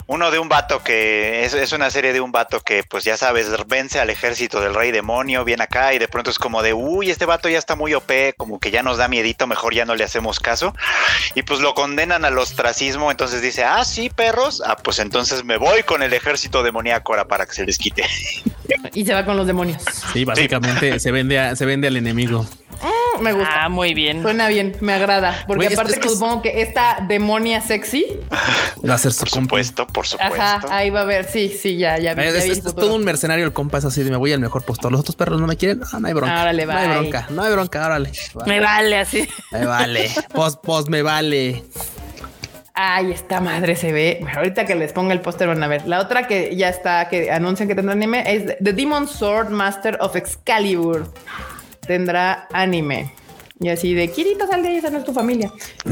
Uno 0.06 0.30
de 0.30 0.38
un 0.38 0.48
vato 0.48 0.82
que 0.82 1.44
es, 1.44 1.52
es 1.52 1.72
una 1.72 1.90
serie 1.90 2.14
de 2.14 2.20
un 2.22 2.32
vato 2.32 2.61
que, 2.61 2.82
pues 2.82 3.04
ya 3.04 3.18
sabes, 3.18 3.48
vence 3.66 4.00
al 4.00 4.09
ejército 4.09 4.59
del 4.61 4.74
rey 4.74 4.90
demonio, 4.90 5.44
viene 5.44 5.64
acá 5.64 5.92
y 5.92 5.98
de 5.98 6.09
pronto 6.09 6.30
es 6.30 6.38
como 6.38 6.62
de, 6.62 6.72
uy, 6.72 7.11
este 7.11 7.26
vato 7.26 7.48
ya 7.50 7.59
está 7.59 7.76
muy 7.76 7.92
OP, 7.92 8.11
como 8.38 8.59
que 8.59 8.70
ya 8.70 8.82
nos 8.82 8.96
da 8.96 9.06
miedito, 9.09 9.46
mejor 9.46 9.74
ya 9.74 9.84
no 9.84 9.94
le 9.96 10.04
hacemos 10.04 10.40
caso. 10.40 10.74
Y 11.34 11.42
pues 11.42 11.61
lo 11.61 11.74
condenan 11.74 12.24
al 12.24 12.38
ostracismo, 12.38 13.11
entonces 13.11 13.42
dice, 13.42 13.64
ah, 13.64 13.84
sí, 13.84 14.09
perros, 14.09 14.62
ah, 14.64 14.76
pues 14.82 14.98
entonces 14.98 15.44
me 15.44 15.59
voy 15.59 15.82
con 15.82 16.02
el 16.02 16.14
ejército 16.14 16.62
demoníaco 16.62 17.12
ahora 17.12 17.26
para 17.26 17.44
que 17.44 17.52
se 17.52 17.66
les 17.66 17.76
quite. 17.76 18.04
Y 18.94 19.04
se 19.04 19.12
va 19.12 19.26
con 19.26 19.36
los 19.36 19.46
demonios. 19.46 19.82
Sí, 20.14 20.24
básicamente 20.24 20.98
se 21.00 21.11
vende 21.11 21.38
a- 21.38 21.54
se 21.54 21.66
vende 21.66 21.88
al 21.88 21.96
enemigo. 21.98 22.46
Me 23.22 23.32
gusta. 23.32 23.64
Ah, 23.64 23.68
muy 23.68 23.94
bien. 23.94 24.22
Suena 24.22 24.48
bien, 24.48 24.76
me 24.80 24.92
agrada. 24.94 25.44
Porque 25.46 25.66
aparte 25.66 25.92
es 25.94 25.98
que 25.98 26.06
es- 26.06 26.14
supongo 26.14 26.42
que 26.42 26.62
esta 26.62 27.04
demonia 27.08 27.60
sexy, 27.60 28.06
Va 28.88 28.94
a 28.94 28.98
ser 28.98 29.12
su 29.12 29.20
Por 29.20 29.28
supuesto, 29.30 29.86
por 29.86 30.06
supuesto. 30.06 30.36
ajá, 30.40 30.60
ahí 30.70 30.90
va 30.90 31.00
a 31.00 31.04
ver. 31.04 31.24
Sí, 31.30 31.48
sí, 31.48 31.76
ya, 31.76 31.98
ya. 31.98 32.12
Es, 32.12 32.62
todo 32.62 32.94
un 32.94 33.04
mercenario 33.04 33.44
el 33.44 33.52
compa, 33.52 33.78
es 33.78 33.84
así 33.84 34.02
de 34.02 34.10
me 34.10 34.16
voy 34.16 34.32
al 34.32 34.40
mejor 34.40 34.64
postor. 34.64 34.92
Los 34.92 35.00
otros 35.00 35.16
perros 35.16 35.40
no 35.40 35.46
me 35.46 35.56
quieren. 35.56 35.80
Ah, 35.92 35.98
no 36.00 36.06
hay 36.08 36.14
bronca. 36.14 36.42
Órale, 36.42 36.66
no 36.66 36.72
hay 36.72 36.88
bronca, 36.88 37.26
no 37.30 37.42
hay 37.42 37.52
bronca, 37.52 37.86
órale. 37.86 38.12
Me 38.46 38.60
vale 38.60 38.98
así. 38.98 39.28
Me 39.52 39.64
vale. 39.66 40.10
Post, 40.32 40.62
post, 40.64 40.88
me 40.88 41.02
vale. 41.02 41.64
Ay, 42.80 43.10
esta 43.10 43.40
madre 43.40 43.74
se 43.74 43.90
ve. 43.90 44.18
Bueno, 44.20 44.38
ahorita 44.38 44.64
que 44.64 44.76
les 44.76 44.92
ponga 44.92 45.12
el 45.12 45.20
póster 45.20 45.48
van 45.48 45.60
a 45.64 45.66
ver. 45.66 45.86
La 45.88 45.98
otra 45.98 46.28
que 46.28 46.54
ya 46.54 46.68
está, 46.68 47.08
que 47.08 47.32
anuncian 47.32 47.68
que 47.68 47.74
tendrá 47.74 47.92
anime, 47.94 48.22
es 48.32 48.56
The 48.62 48.72
Demon 48.72 49.08
Sword 49.08 49.48
Master 49.50 49.98
of 50.00 50.14
Excalibur. 50.14 51.12
Tendrá 51.89 52.47
anime. 52.53 53.12
Y 53.61 53.70
así 53.70 53.93
de 53.95 54.09
Kirito, 54.12 54.47
sal 54.47 54.62
de 54.62 54.68
ahí, 54.68 54.76
esa 54.76 54.91
no 54.91 54.99
es 54.99 55.05
tu 55.05 55.12
familia. 55.12 55.51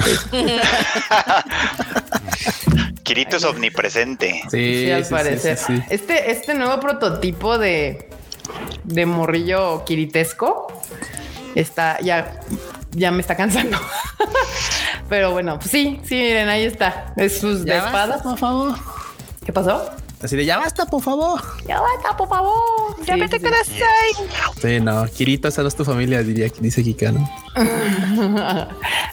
Kirito 3.02 3.36
es 3.36 3.44
omnipresente. 3.44 4.42
Sí, 4.50 4.84
Sí, 4.84 4.90
al 4.90 5.04
sí, 5.04 5.10
parecer. 5.10 5.56
sí, 5.56 5.64
sí, 5.66 5.76
sí. 5.78 5.82
Este, 5.90 6.30
este 6.30 6.54
nuevo 6.54 6.78
prototipo 6.80 7.58
de, 7.58 8.08
de 8.84 9.06
morrillo 9.06 9.84
kiritesco 9.84 10.66
está 11.54 11.98
ya, 12.00 12.40
ya 12.92 13.10
me 13.10 13.20
está 13.20 13.36
cansando. 13.36 13.78
Pero 15.08 15.32
bueno, 15.32 15.58
pues 15.58 15.70
sí, 15.70 16.00
sí, 16.04 16.14
miren, 16.16 16.48
ahí 16.48 16.64
está. 16.64 17.12
Es 17.16 17.38
sus 17.40 17.64
de 17.64 17.70
Ya 17.72 17.86
espada. 17.86 18.14
basta, 18.14 18.22
por 18.30 18.38
favor. 18.38 18.74
¿Qué 19.44 19.52
pasó? 19.52 19.90
Así 20.22 20.34
de 20.36 20.44
ya 20.46 20.58
basta, 20.58 20.86
por 20.86 21.02
favor. 21.02 21.40
Ya 21.66 21.80
basta, 21.80 22.16
por 22.16 22.28
favor. 22.28 22.96
Ya 23.04 23.14
Sí, 23.14 23.20
vete 23.20 23.38
sí, 23.38 23.42
con 23.44 23.52
sí. 23.64 24.60
Sí, 24.62 24.80
no, 24.80 25.06
Kirito, 25.06 25.48
esa 25.48 25.62
no 25.62 25.68
es 25.68 25.76
tu 25.76 25.84
familia, 25.84 26.22
diría, 26.22 26.50
dice 26.58 26.82
Kika, 26.82 27.12
¿no? 27.12 27.30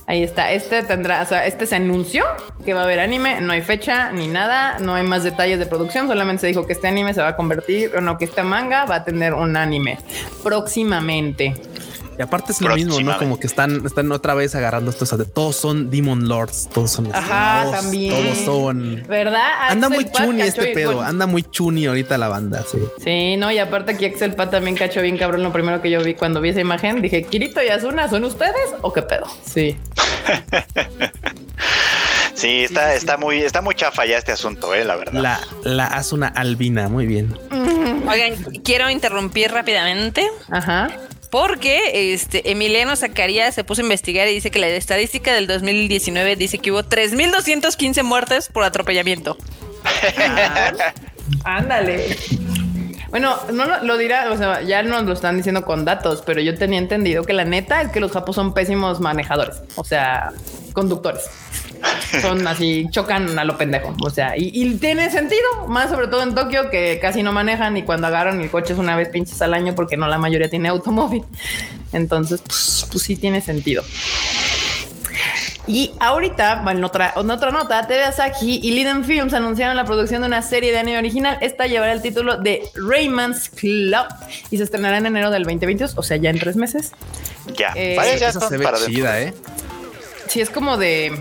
Ahí 0.08 0.24
está. 0.24 0.52
Este 0.52 0.84
tendrá, 0.84 1.22
o 1.22 1.26
sea, 1.26 1.46
este 1.46 1.66
se 1.66 1.76
anunció 1.76 2.24
que 2.66 2.74
va 2.74 2.82
a 2.82 2.84
haber 2.84 3.00
anime. 3.00 3.42
No 3.42 3.54
hay 3.54 3.62
fecha 3.62 4.12
ni 4.12 4.28
nada. 4.28 4.80
No 4.80 4.96
hay 4.96 5.04
más 5.04 5.24
detalles 5.24 5.60
de 5.60 5.66
producción. 5.66 6.08
Solamente 6.08 6.42
se 6.42 6.48
dijo 6.48 6.66
que 6.66 6.74
este 6.74 6.88
anime 6.88 7.14
se 7.14 7.22
va 7.22 7.30
a 7.30 7.36
convertir, 7.36 7.92
o 7.96 8.02
no, 8.02 8.18
que 8.18 8.26
este 8.26 8.44
manga 8.44 8.86
va 8.86 8.96
a 8.96 9.04
tener 9.04 9.34
un 9.34 9.58
anime 9.58 10.00
próximamente. 10.44 11.54
Y 12.18 12.22
aparte 12.22 12.52
es 12.52 12.62
lo 12.62 12.76
mismo, 12.76 13.00
¿no? 13.02 13.18
Como 13.18 13.40
que 13.40 13.48
están, 13.48 13.86
están 13.86 14.12
otra 14.12 14.34
vez 14.34 14.54
agarrando 14.56 14.92
estos 14.92 15.18
de 15.18 15.26
todos 15.26 15.56
son 15.56 15.90
Demon 15.90 16.28
Lords, 16.28 16.70
todos 16.74 16.92
son 16.92 17.10
Ajá, 17.14 17.64
todos- 17.64 17.76
también. 17.82 18.14
Todos 18.14 18.38
son. 18.46 19.04
¿Verdad? 19.08 19.50
Anda 19.70 19.88
Axel 19.88 20.02
muy 20.04 20.12
chuni 20.12 20.42
este 20.42 20.68
pedo, 20.68 21.02
anda 21.02 21.26
muy 21.28 21.44
chuni 21.44 21.86
ahorita 21.86 22.18
la 22.18 22.28
banda, 22.28 22.64
sí. 22.70 22.78
Sí, 23.04 23.38
no, 23.38 23.52
y 23.52 23.58
aparte 23.60 23.94
aquí 23.94 24.06
Axel 24.06 24.34
Pat 24.36 24.52
también 24.52 24.76
cachó 24.76 25.02
bien 25.02 25.18
cabrón. 25.18 25.44
Lo 25.44 25.52
primero 25.52 25.82
que 25.82 25.90
yo 25.90 26.04
vi 26.04 26.14
cuando 26.14 26.42
vi 26.42 26.50
esa 26.50 26.62
imagen, 26.62 27.02
dije, 27.02 27.24
Kirito 27.24 27.62
y 27.64 27.70
Asuna, 27.70 28.10
¿son 28.10 28.24
ustedes 28.24 28.54
o 28.82 28.92
qué 28.94 29.02
pedo? 29.02 29.26
Sí. 29.46 29.78
Sí, 32.36 32.64
está, 32.64 32.94
está 32.96 33.16
muy, 33.16 33.38
está 33.42 33.62
muy 33.62 33.74
chafa 33.76 34.06
ya 34.06 34.18
este 34.18 34.32
asunto, 34.34 34.74
eh, 34.74 34.84
la 34.84 34.96
verdad. 34.96 35.22
La, 35.22 35.40
la 35.64 35.86
Asuna 35.88 36.28
albina, 36.28 36.90
muy 36.90 37.06
bien. 37.06 37.38
Oigan, 38.10 38.36
quiero 38.66 38.90
interrumpir 38.90 39.52
rápidamente. 39.52 40.28
Ajá. 40.50 40.90
Porque 41.34 42.14
este 42.14 42.52
Emiliano 42.52 42.96
Zacarías 42.96 43.56
se 43.56 43.64
puso 43.64 43.82
a 43.82 43.86
investigar 43.86 44.28
y 44.28 44.36
dice 44.36 44.52
que 44.52 44.60
la 44.60 44.68
estadística 44.68 45.34
del 45.34 45.48
2019 45.48 46.36
dice 46.36 46.60
que 46.60 46.72
hubo 46.72 46.84
3.215 46.84 48.04
muertes 48.04 48.50
por 48.50 48.64
atropellamiento. 48.64 49.36
Ándale. 51.44 52.16
Bueno, 53.10 53.36
no 53.52 53.66
lo, 53.66 53.84
lo 53.84 53.98
dirá, 53.98 54.32
o 54.32 54.38
sea, 54.38 54.62
ya 54.62 54.84
nos 54.84 55.06
lo 55.06 55.14
están 55.14 55.36
diciendo 55.36 55.66
con 55.66 55.86
datos, 55.86 56.22
pero 56.24 56.40
yo 56.40 56.56
tenía 56.56 56.78
entendido 56.78 57.24
que 57.24 57.34
la 57.34 57.46
neta 57.46 57.82
es 57.82 57.90
que 57.90 58.00
los 58.00 58.12
japos 58.12 58.36
son 58.36 58.54
pésimos 58.54 59.00
manejadores, 59.00 59.64
o 59.76 59.84
sea, 59.84 60.34
conductores. 60.74 61.24
Son 62.22 62.48
así, 62.48 62.88
chocan 62.92 63.38
a 63.38 63.44
lo 63.44 63.58
pendejo. 63.58 63.96
O 64.02 64.10
sea, 64.10 64.38
y, 64.38 64.52
y 64.54 64.76
tiene 64.76 65.10
sentido, 65.10 65.68
más 65.68 65.90
sobre 65.90 66.08
todo 66.08 66.22
en 66.24 66.36
Tokio, 66.36 66.70
que 66.70 67.00
casi 67.02 67.24
no 67.24 67.32
manejan 67.32 67.76
y 67.78 67.84
cuando 67.84 68.08
agarran 68.08 68.40
el 68.42 68.50
coche 68.50 68.74
es 68.74 68.80
una 68.80 68.96
vez 68.96 69.10
pinches 69.10 69.42
al 69.42 69.54
año 69.54 69.76
porque 69.76 69.98
no 69.98 70.08
la 70.08 70.18
mayoría 70.18 70.50
tiene 70.50 70.70
automóvil. 70.70 71.24
Entonces, 71.92 72.42
pues, 72.42 72.88
pues 72.92 73.04
sí 73.04 73.16
tiene 73.16 73.42
sentido. 73.42 73.84
Y 75.66 75.94
ahorita, 76.00 76.62
bueno, 76.64 76.80
en 76.80 76.84
otra, 76.86 77.14
en 77.16 77.32
otra 77.32 77.52
nota, 77.52 77.88
TV 77.88 78.04
Asahi 78.04 78.60
y 78.62 78.72
Liden 78.72 79.06
Films 79.06 79.34
anunciaron 79.34 79.78
la 79.78 79.86
producción 79.86 80.22
de 80.22 80.28
una 80.28 80.42
serie 80.42 80.74
de 80.74 80.80
anime 80.80 80.98
original. 80.98 81.38
Esta 81.40 81.68
llevará 81.68 81.94
el 81.94 82.02
título 82.02 82.38
de 82.38 82.64
Rayman's 82.76 83.50
Club 83.50 84.06
y 84.52 84.58
se 84.58 84.64
estrenará 84.64 84.98
en 84.98 85.06
enero 85.06 85.32
del 85.32 85.44
2022, 85.44 85.94
o 85.96 86.04
sea, 86.04 86.18
ya 86.18 86.32
en 86.32 86.40
tres 86.40 86.58
meses. 86.58 86.92
Ya, 87.58 87.72
Eh, 87.76 87.98
ya 88.20 88.34
se 88.34 88.58
ve 88.58 88.68
chida, 88.86 89.22
¿eh? 89.22 89.34
Sí, 90.28 90.42
es 90.42 90.50
como 90.50 90.76
de 90.78 91.18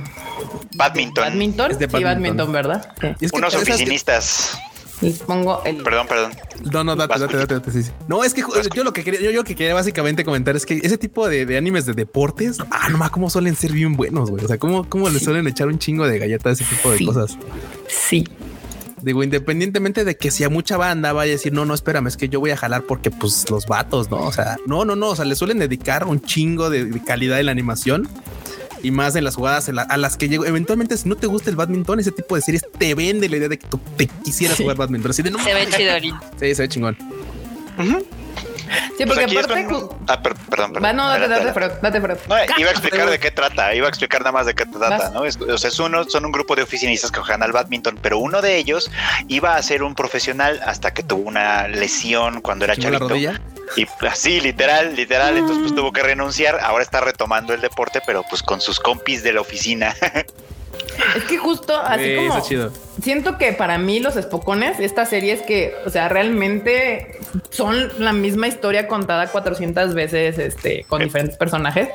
Badminton. 0.74 1.24
badminton. 1.24 1.70
Es 1.72 1.78
de 1.78 1.86
Sí, 1.86 1.92
badminton. 1.92 2.12
badminton, 2.48 2.52
¿verdad? 2.52 2.92
Sí. 3.00 3.06
Es 3.26 3.32
que 3.32 3.38
Unos 3.38 3.54
oficinistas. 3.54 4.58
Les 5.00 5.18
pongo 5.18 5.60
el. 5.64 5.78
Perdón, 5.82 6.06
perdón. 6.06 6.32
No, 6.72 6.84
no, 6.84 6.94
date, 6.94 7.18
date, 7.18 7.36
date, 7.36 7.54
date, 7.54 7.72
sí, 7.72 7.82
sí. 7.82 7.90
No, 8.06 8.22
es 8.22 8.34
que 8.34 8.44
yo 8.72 8.84
lo 8.84 8.92
que 8.92 9.02
quería, 9.02 9.20
yo, 9.20 9.30
yo 9.32 9.38
lo 9.40 9.44
que 9.44 9.56
quería 9.56 9.74
básicamente 9.74 10.24
comentar 10.24 10.54
es 10.54 10.64
que 10.64 10.74
ese 10.74 10.96
tipo 10.96 11.28
de, 11.28 11.44
de 11.44 11.58
animes 11.58 11.86
de 11.86 11.92
deportes, 11.94 12.58
ah, 12.70 12.88
nomás 12.88 13.10
cómo 13.10 13.28
suelen 13.28 13.56
ser 13.56 13.72
bien 13.72 13.96
buenos, 13.96 14.30
güey. 14.30 14.44
O 14.44 14.46
sea, 14.48 14.58
cómo, 14.58 14.88
cómo 14.88 15.08
le 15.10 15.18
suelen 15.18 15.48
echar 15.48 15.66
un 15.66 15.80
chingo 15.80 16.06
de 16.06 16.20
galletas 16.20 16.60
a 16.60 16.62
ese 16.64 16.72
tipo 16.76 16.92
de 16.92 16.98
Sí. 16.98 17.06
cosas. 17.06 17.36
Sí. 17.88 18.28
Digo, 19.00 19.24
independientemente 19.24 20.04
de 20.04 20.16
que 20.16 20.30
si 20.30 20.44
a 20.44 20.48
mucha 20.48 20.76
banda 20.76 21.12
vaya 21.12 21.32
a 21.32 21.34
decir, 21.34 21.52
no, 21.52 21.64
no, 21.64 21.74
espérame, 21.74 22.06
es 22.06 22.16
que 22.16 22.28
yo 22.28 22.38
voy 22.38 22.52
a 22.52 22.56
jalar 22.56 22.82
porque 22.84 23.10
pues 23.10 23.50
los 23.50 23.66
vatos, 23.66 24.08
¿no? 24.08 24.18
O 24.18 24.30
sea, 24.30 24.56
no, 24.66 24.84
no, 24.84 24.94
no, 24.94 25.08
o 25.08 25.16
sea, 25.16 25.24
le 25.24 25.34
suelen 25.34 25.58
dedicar 25.58 26.06
un 26.06 26.20
chingo 26.22 26.70
de, 26.70 26.84
de 26.84 27.02
calidad 27.02 27.40
en 27.40 27.46
la 27.46 27.52
animación 27.52 28.08
y 28.82 28.90
más 28.90 29.14
en 29.16 29.24
las 29.24 29.36
jugadas 29.36 29.68
en 29.68 29.76
la- 29.76 29.82
a 29.82 29.96
las 29.96 30.16
que 30.16 30.28
llego. 30.28 30.44
Eventualmente, 30.44 30.96
si 30.96 31.08
no 31.08 31.16
te 31.16 31.26
gusta 31.26 31.50
el 31.50 31.56
badminton, 31.56 32.00
ese 32.00 32.12
tipo 32.12 32.34
de 32.36 32.42
series 32.42 32.64
te 32.78 32.94
vende 32.94 33.28
la 33.28 33.36
idea 33.36 33.48
de 33.48 33.58
que 33.58 33.66
tú 33.66 33.78
te 33.96 34.06
quisieras 34.24 34.56
Sí. 34.56 34.62
jugar 34.64 34.76
badminton. 34.76 35.10
Así 35.10 35.22
de 35.22 35.30
no, 35.30 35.42
Se 35.42 35.54
ve 35.54 35.68
chidori. 35.70 36.12
Sí, 36.40 36.54
se 36.54 36.62
ve 36.62 36.68
chingón. 36.68 36.96
Sí, 38.96 39.04
porque 39.06 39.24
aparte. 39.24 39.66
Ah, 40.08 40.22
per- 40.22 40.34
perdón, 40.34 40.72
perdón. 40.72 40.82
Va, 40.84 40.92
no, 40.92 41.06
date, 41.08 41.28
date, 41.28 41.44
date. 41.82 42.00
No, 42.28 42.36
iba 42.58 42.68
a 42.68 42.72
explicar 42.72 43.10
de 43.10 43.18
qué 43.18 43.30
trata, 43.30 43.74
iba 43.74 43.86
a 43.86 43.88
explicar 43.88 44.20
nada 44.22 44.32
más 44.32 44.46
de 44.46 44.54
qué 44.54 44.64
trata, 44.64 44.88
Vas. 44.98 45.12
¿no? 45.12 45.24
Es- 45.24 45.36
o 45.40 45.58
sea, 45.58 45.68
es 45.68 45.78
uno, 45.78 46.04
son 46.04 46.24
un 46.24 46.32
grupo 46.32 46.54
de 46.56 46.62
oficinistas 46.62 47.10
que 47.10 47.20
juegan 47.20 47.42
al 47.42 47.52
badminton, 47.52 47.98
pero 48.00 48.18
uno 48.18 48.40
de 48.40 48.56
ellos 48.56 48.90
iba 49.28 49.56
a 49.56 49.62
ser 49.62 49.82
un 49.82 49.94
profesional 49.94 50.60
hasta 50.64 50.94
que 50.94 51.02
tuvo 51.02 51.28
una 51.28 51.68
lesión 51.68 52.40
cuando 52.40 52.64
era 52.64 52.74
Chingó 52.74 52.90
la 52.90 52.98
chavito. 52.98 53.08
rodilla. 53.14 53.40
Y 53.76 53.86
así, 54.06 54.40
literal, 54.40 54.94
literal, 54.94 55.36
entonces 55.36 55.62
pues 55.62 55.74
tuvo 55.74 55.92
que 55.92 56.02
renunciar, 56.02 56.58
ahora 56.60 56.82
está 56.82 57.00
retomando 57.00 57.54
el 57.54 57.60
deporte, 57.60 58.00
pero 58.06 58.22
pues 58.28 58.42
con 58.42 58.60
sus 58.60 58.78
compis 58.78 59.22
de 59.22 59.32
la 59.32 59.40
oficina. 59.40 59.94
Es 61.16 61.24
que 61.24 61.38
justo 61.38 61.76
así 61.76 62.04
Sí, 62.04 62.16
como. 62.16 62.40
chido. 62.42 62.72
Siento 63.02 63.38
que 63.38 63.52
para 63.52 63.78
mí 63.78 64.00
los 64.00 64.16
espocones, 64.16 64.78
estas 64.78 65.08
series 65.08 65.40
que, 65.42 65.74
o 65.86 65.90
sea, 65.90 66.08
realmente 66.08 67.18
son 67.50 67.90
la 67.98 68.12
misma 68.12 68.48
historia 68.48 68.86
contada 68.86 69.28
400 69.28 69.94
veces 69.94 70.38
este, 70.38 70.84
con 70.88 71.02
diferentes 71.02 71.36
personajes. 71.36 71.88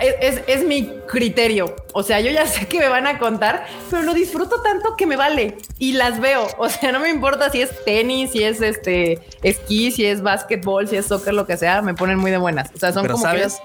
Es, 0.00 0.14
es- 0.38 0.42
es 0.46 0.64
mi 0.64 0.90
criterio. 1.08 1.74
O 1.94 2.02
sea, 2.02 2.20
yo 2.20 2.30
ya 2.30 2.46
sé 2.46 2.66
que 2.66 2.78
me 2.78 2.88
van 2.88 3.06
a 3.06 3.18
contar, 3.18 3.64
pero 3.90 4.02
lo 4.02 4.12
disfruto 4.14 4.60
tanto 4.60 4.94
que 4.96 5.06
me 5.06 5.16
vale 5.16 5.56
y 5.78 5.92
las 5.92 6.20
veo. 6.20 6.46
O 6.58 6.68
sea, 6.68 6.92
no 6.92 7.00
me 7.00 7.08
importa 7.08 7.48
si 7.50 7.62
es 7.62 7.70
tenis, 7.84 8.32
si 8.32 8.42
es 8.44 8.60
este 8.60 9.18
esquí, 9.42 9.90
si 9.90 10.04
es 10.04 10.22
básquetbol, 10.22 10.86
si 10.86 10.96
es 10.96 11.06
soccer, 11.06 11.32
lo 11.34 11.46
que 11.46 11.56
sea, 11.56 11.80
me 11.82 11.94
ponen 11.94 12.18
muy 12.18 12.30
de 12.30 12.36
buenas. 12.36 12.70
O 12.74 12.78
sea, 12.78 12.92
son 12.92 13.02
Pero 13.02 13.14
como 13.14 13.24
sabes, 13.24 13.58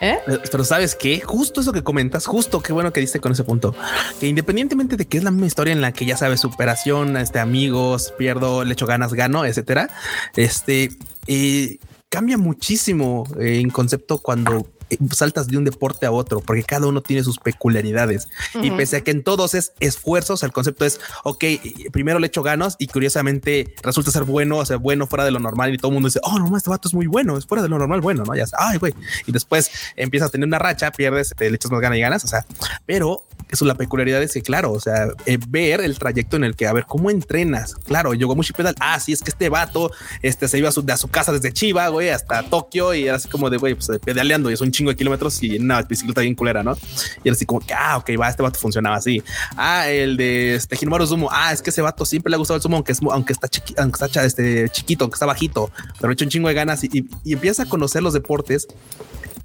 ¿Eh? 0.00 0.18
Eh, 0.26 0.38
Pero 0.50 0.64
sabes 0.64 0.94
qué? 0.94 1.20
Justo 1.20 1.60
eso 1.60 1.72
que 1.72 1.82
comentas, 1.82 2.26
justo 2.26 2.62
qué 2.62 2.72
bueno 2.72 2.92
que 2.92 3.00
diste 3.00 3.20
con 3.20 3.32
ese 3.32 3.44
punto. 3.44 3.74
Que 4.18 4.26
independientemente 4.26 4.96
de 4.96 5.06
que 5.06 5.18
es 5.18 5.24
la 5.24 5.30
misma 5.30 5.46
historia 5.46 5.72
en 5.72 5.80
la 5.80 5.92
que 5.92 6.06
ya 6.06 6.16
sabes 6.16 6.40
superación, 6.40 7.16
este 7.16 7.38
amigos, 7.38 8.12
pierdo, 8.16 8.64
le 8.64 8.72
echo 8.72 8.86
ganas, 8.86 9.12
gano, 9.12 9.44
etcétera. 9.44 9.88
Este 10.36 10.90
eh, 11.26 11.78
cambia 12.08 12.38
muchísimo 12.38 13.26
en 13.38 13.70
concepto 13.70 14.18
cuando 14.18 14.66
saltas 15.12 15.48
de 15.48 15.56
un 15.56 15.64
deporte 15.64 16.06
a 16.06 16.12
otro, 16.12 16.40
porque 16.40 16.62
cada 16.62 16.86
uno 16.86 17.00
tiene 17.00 17.22
sus 17.24 17.38
peculiaridades. 17.38 18.28
Y 18.54 18.68
Ujú. 18.68 18.76
pese 18.76 18.96
a 18.96 19.00
que 19.02 19.10
en 19.10 19.22
todos 19.22 19.54
es 19.54 19.72
esfuerzos, 19.80 20.42
el 20.42 20.52
concepto 20.52 20.84
es, 20.84 21.00
ok, 21.24 21.44
primero 21.92 22.18
le 22.18 22.26
echo 22.26 22.42
ganas 22.42 22.76
y 22.78 22.86
curiosamente 22.86 23.74
resulta 23.82 24.10
ser 24.10 24.24
bueno, 24.24 24.58
o 24.58 24.64
sea, 24.64 24.76
bueno 24.76 25.06
fuera 25.06 25.24
de 25.24 25.30
lo 25.30 25.38
normal 25.38 25.74
y 25.74 25.78
todo 25.78 25.88
el 25.88 25.94
mundo 25.94 26.08
dice, 26.08 26.20
oh, 26.22 26.38
no, 26.38 26.56
este 26.56 26.70
vato 26.70 26.88
es 26.88 26.94
muy 26.94 27.06
bueno, 27.06 27.36
es 27.36 27.46
fuera 27.46 27.62
de 27.62 27.68
lo 27.68 27.78
normal, 27.78 28.00
bueno, 28.00 28.24
¿no? 28.24 28.34
Ya, 28.34 28.44
ay, 28.58 28.78
güey. 28.78 28.94
Y 29.26 29.32
después 29.32 29.70
empiezas 29.96 30.28
a 30.28 30.32
tener 30.32 30.46
una 30.46 30.58
racha, 30.58 30.90
pierdes, 30.90 31.34
te 31.36 31.48
le 31.48 31.56
echas 31.56 31.70
más 31.70 31.80
ganas 31.80 31.98
y 31.98 32.00
ganas, 32.00 32.24
o 32.24 32.28
sea, 32.28 32.46
pero 32.86 33.24
eso 33.50 33.64
la 33.64 33.74
peculiaridad 33.74 34.22
es 34.22 34.32
que, 34.32 34.42
claro, 34.42 34.72
o 34.72 34.80
sea, 34.80 35.08
eh, 35.26 35.38
ver 35.48 35.80
el 35.80 35.98
trayecto 35.98 36.36
en 36.36 36.44
el 36.44 36.54
que, 36.54 36.66
a 36.66 36.72
ver, 36.72 36.84
¿cómo 36.86 37.10
entrenas? 37.10 37.74
Claro, 37.74 38.14
Yogomushi 38.14 38.52
Pedal, 38.52 38.74
ah, 38.80 38.98
sí, 39.00 39.12
es 39.12 39.22
que 39.22 39.30
este 39.30 39.48
vato, 39.48 39.90
este, 40.22 40.46
se 40.48 40.58
iba 40.58 40.68
a 40.68 40.72
su, 40.72 40.82
de 40.82 40.92
a 40.92 40.96
su 40.96 41.08
casa 41.08 41.32
desde 41.32 41.52
Chiva, 41.52 41.88
güey, 41.88 42.10
hasta 42.10 42.42
Tokio 42.44 42.94
y 42.94 43.06
era 43.06 43.16
así 43.16 43.28
como 43.28 43.50
de, 43.50 43.56
güey, 43.56 43.74
pues 43.74 43.90
pedaleando 44.04 44.50
y 44.50 44.54
es 44.54 44.60
un 44.60 44.70
chingo 44.80 44.90
de 44.90 44.96
kilómetros 44.96 45.42
y 45.42 45.58
una 45.58 45.82
bicicleta 45.82 46.22
bien 46.22 46.34
culera, 46.34 46.62
¿no? 46.62 46.76
Y 47.22 47.28
era 47.28 47.34
así 47.34 47.46
como 47.46 47.60
que, 47.60 47.74
ah, 47.74 47.98
ok, 47.98 48.10
va, 48.20 48.28
este 48.28 48.42
vato 48.42 48.58
funcionaba 48.58 48.96
así. 48.96 49.22
Ah, 49.56 49.88
el 49.88 50.16
de 50.16 50.54
este 50.54 50.76
Hinomaru 50.80 51.06
Sumo, 51.06 51.28
ah, 51.30 51.52
es 51.52 51.62
que 51.62 51.70
ese 51.70 51.82
vato 51.82 52.04
siempre 52.04 52.30
le 52.30 52.36
ha 52.36 52.38
gustado 52.38 52.56
el 52.56 52.62
sumo, 52.62 52.76
aunque, 52.76 52.92
es, 52.92 53.00
aunque 53.02 53.32
está, 53.32 53.48
chiqui- 53.48 53.74
aunque 53.78 54.04
está 54.04 54.24
este, 54.24 54.68
chiquito, 54.70 55.04
aunque 55.04 55.16
está 55.16 55.26
bajito, 55.26 55.70
pero 56.00 56.12
echa 56.12 56.24
un 56.24 56.30
chingo 56.30 56.48
de 56.48 56.54
ganas 56.54 56.82
y, 56.84 57.06
y 57.24 57.32
empieza 57.32 57.64
a 57.64 57.66
conocer 57.66 58.02
los 58.02 58.12
deportes. 58.12 58.66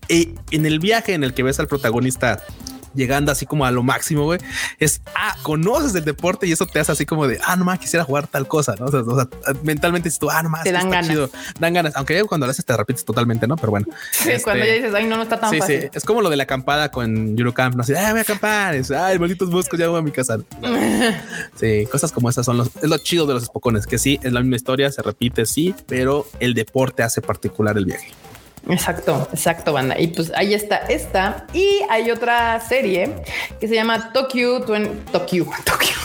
Y 0.07 0.35
en 0.51 0.65
el 0.65 0.79
viaje 0.79 1.13
en 1.13 1.23
el 1.23 1.33
que 1.33 1.43
ves 1.43 1.59
al 1.59 1.67
protagonista 1.67 2.43
llegando 2.95 3.31
así 3.31 3.45
como 3.45 3.65
a 3.65 3.71
lo 3.71 3.83
máximo, 3.83 4.23
güey, 4.23 4.39
es, 4.79 5.01
ah, 5.15 5.35
conoces 5.43 5.93
el 5.95 6.05
deporte 6.05 6.47
y 6.47 6.51
eso 6.51 6.65
te 6.65 6.79
hace 6.79 6.91
así 6.91 7.05
como 7.05 7.27
de, 7.27 7.39
ah, 7.45 7.55
no 7.55 7.65
más 7.65 7.79
quisiera 7.79 8.03
jugar 8.03 8.27
tal 8.27 8.47
cosa, 8.47 8.75
¿no? 8.79 8.85
O 8.85 8.91
sea, 8.91 9.01
o 9.01 9.15
sea, 9.15 9.27
mentalmente 9.63 10.07
dices 10.09 10.19
tú, 10.19 10.29
ah, 10.29 10.41
no 10.43 10.49
más, 10.49 10.63
Te 10.63 10.71
dan 10.71 10.89
ganas. 10.89 11.07
chido, 11.07 11.29
dan 11.59 11.73
ganas, 11.73 11.95
aunque 11.95 12.23
cuando 12.23 12.45
lo 12.47 12.51
haces 12.51 12.65
te 12.65 12.75
repites 12.75 13.05
totalmente, 13.05 13.47
¿no? 13.47 13.55
Pero 13.57 13.71
bueno. 13.71 13.87
Sí, 14.11 14.29
este, 14.31 14.43
cuando 14.43 14.65
ya 14.65 14.73
dices, 14.73 14.93
ay, 14.93 15.05
no, 15.05 15.17
no 15.17 15.23
está 15.23 15.39
tan 15.39 15.49
Sí, 15.51 15.59
fácil. 15.59 15.81
sí, 15.81 15.87
es 15.93 16.03
como 16.05 16.21
lo 16.21 16.29
de 16.29 16.37
la 16.37 16.43
acampada 16.43 16.89
con 16.89 17.37
Eurocamp, 17.37 17.75
no 17.75 17.83
sé, 17.83 17.97
ah, 17.97 18.11
voy 18.11 18.19
a 18.19 18.21
acampar, 18.23 18.75
es, 18.75 18.89
ay, 18.91 19.19
malditos 19.19 19.49
boscos, 19.51 19.79
ya 19.79 19.87
voy 19.89 19.99
a 19.99 20.01
mi 20.01 20.11
casa. 20.11 20.37
Sí, 21.59 21.87
cosas 21.91 22.11
como 22.11 22.29
esas 22.29 22.45
son 22.45 22.57
los, 22.57 22.69
es 22.81 22.89
lo 22.89 22.97
chido 22.97 23.25
de 23.25 23.33
los 23.33 23.43
espocones, 23.43 23.87
que 23.87 23.97
sí, 23.97 24.19
es 24.23 24.31
la 24.33 24.41
misma 24.41 24.55
historia, 24.57 24.91
se 24.91 25.01
repite, 25.01 25.45
sí, 25.45 25.73
pero 25.87 26.27
el 26.39 26.53
deporte 26.53 27.03
hace 27.03 27.21
particular 27.21 27.77
el 27.77 27.85
viaje. 27.85 28.11
Exacto, 28.69 29.27
exacto, 29.31 29.73
banda. 29.73 29.99
Y 29.99 30.07
pues 30.07 30.31
ahí 30.35 30.53
está 30.53 30.77
esta. 30.77 31.45
Y 31.53 31.81
hay 31.89 32.09
otra 32.09 32.59
serie 32.61 33.11
que 33.59 33.67
se 33.67 33.75
llama 33.75 34.11
Tokyo 34.11 34.65
20, 34.65 34.89
Tokyo, 35.11 35.45
Tokyo, 35.63 35.95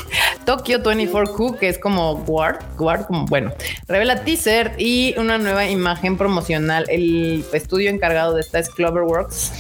Tokyo 0.45 0.83
24Q, 0.83 1.59
que 1.59 1.69
es 1.69 1.79
como 1.79 2.17
Guard, 2.17 2.59
Guard, 2.77 3.07
como 3.07 3.25
bueno, 3.27 3.53
revela 3.89 4.23
teaser 4.25 4.73
y 4.79 5.15
una 5.19 5.39
nueva 5.39 5.67
imagen 5.67 6.19
promocional. 6.19 6.85
El 6.89 7.45
estudio 7.53 7.89
encargado 7.91 8.35
de 8.35 8.43
esta 8.43 8.59
es 8.59 8.69
Cloverworks. 8.69 9.53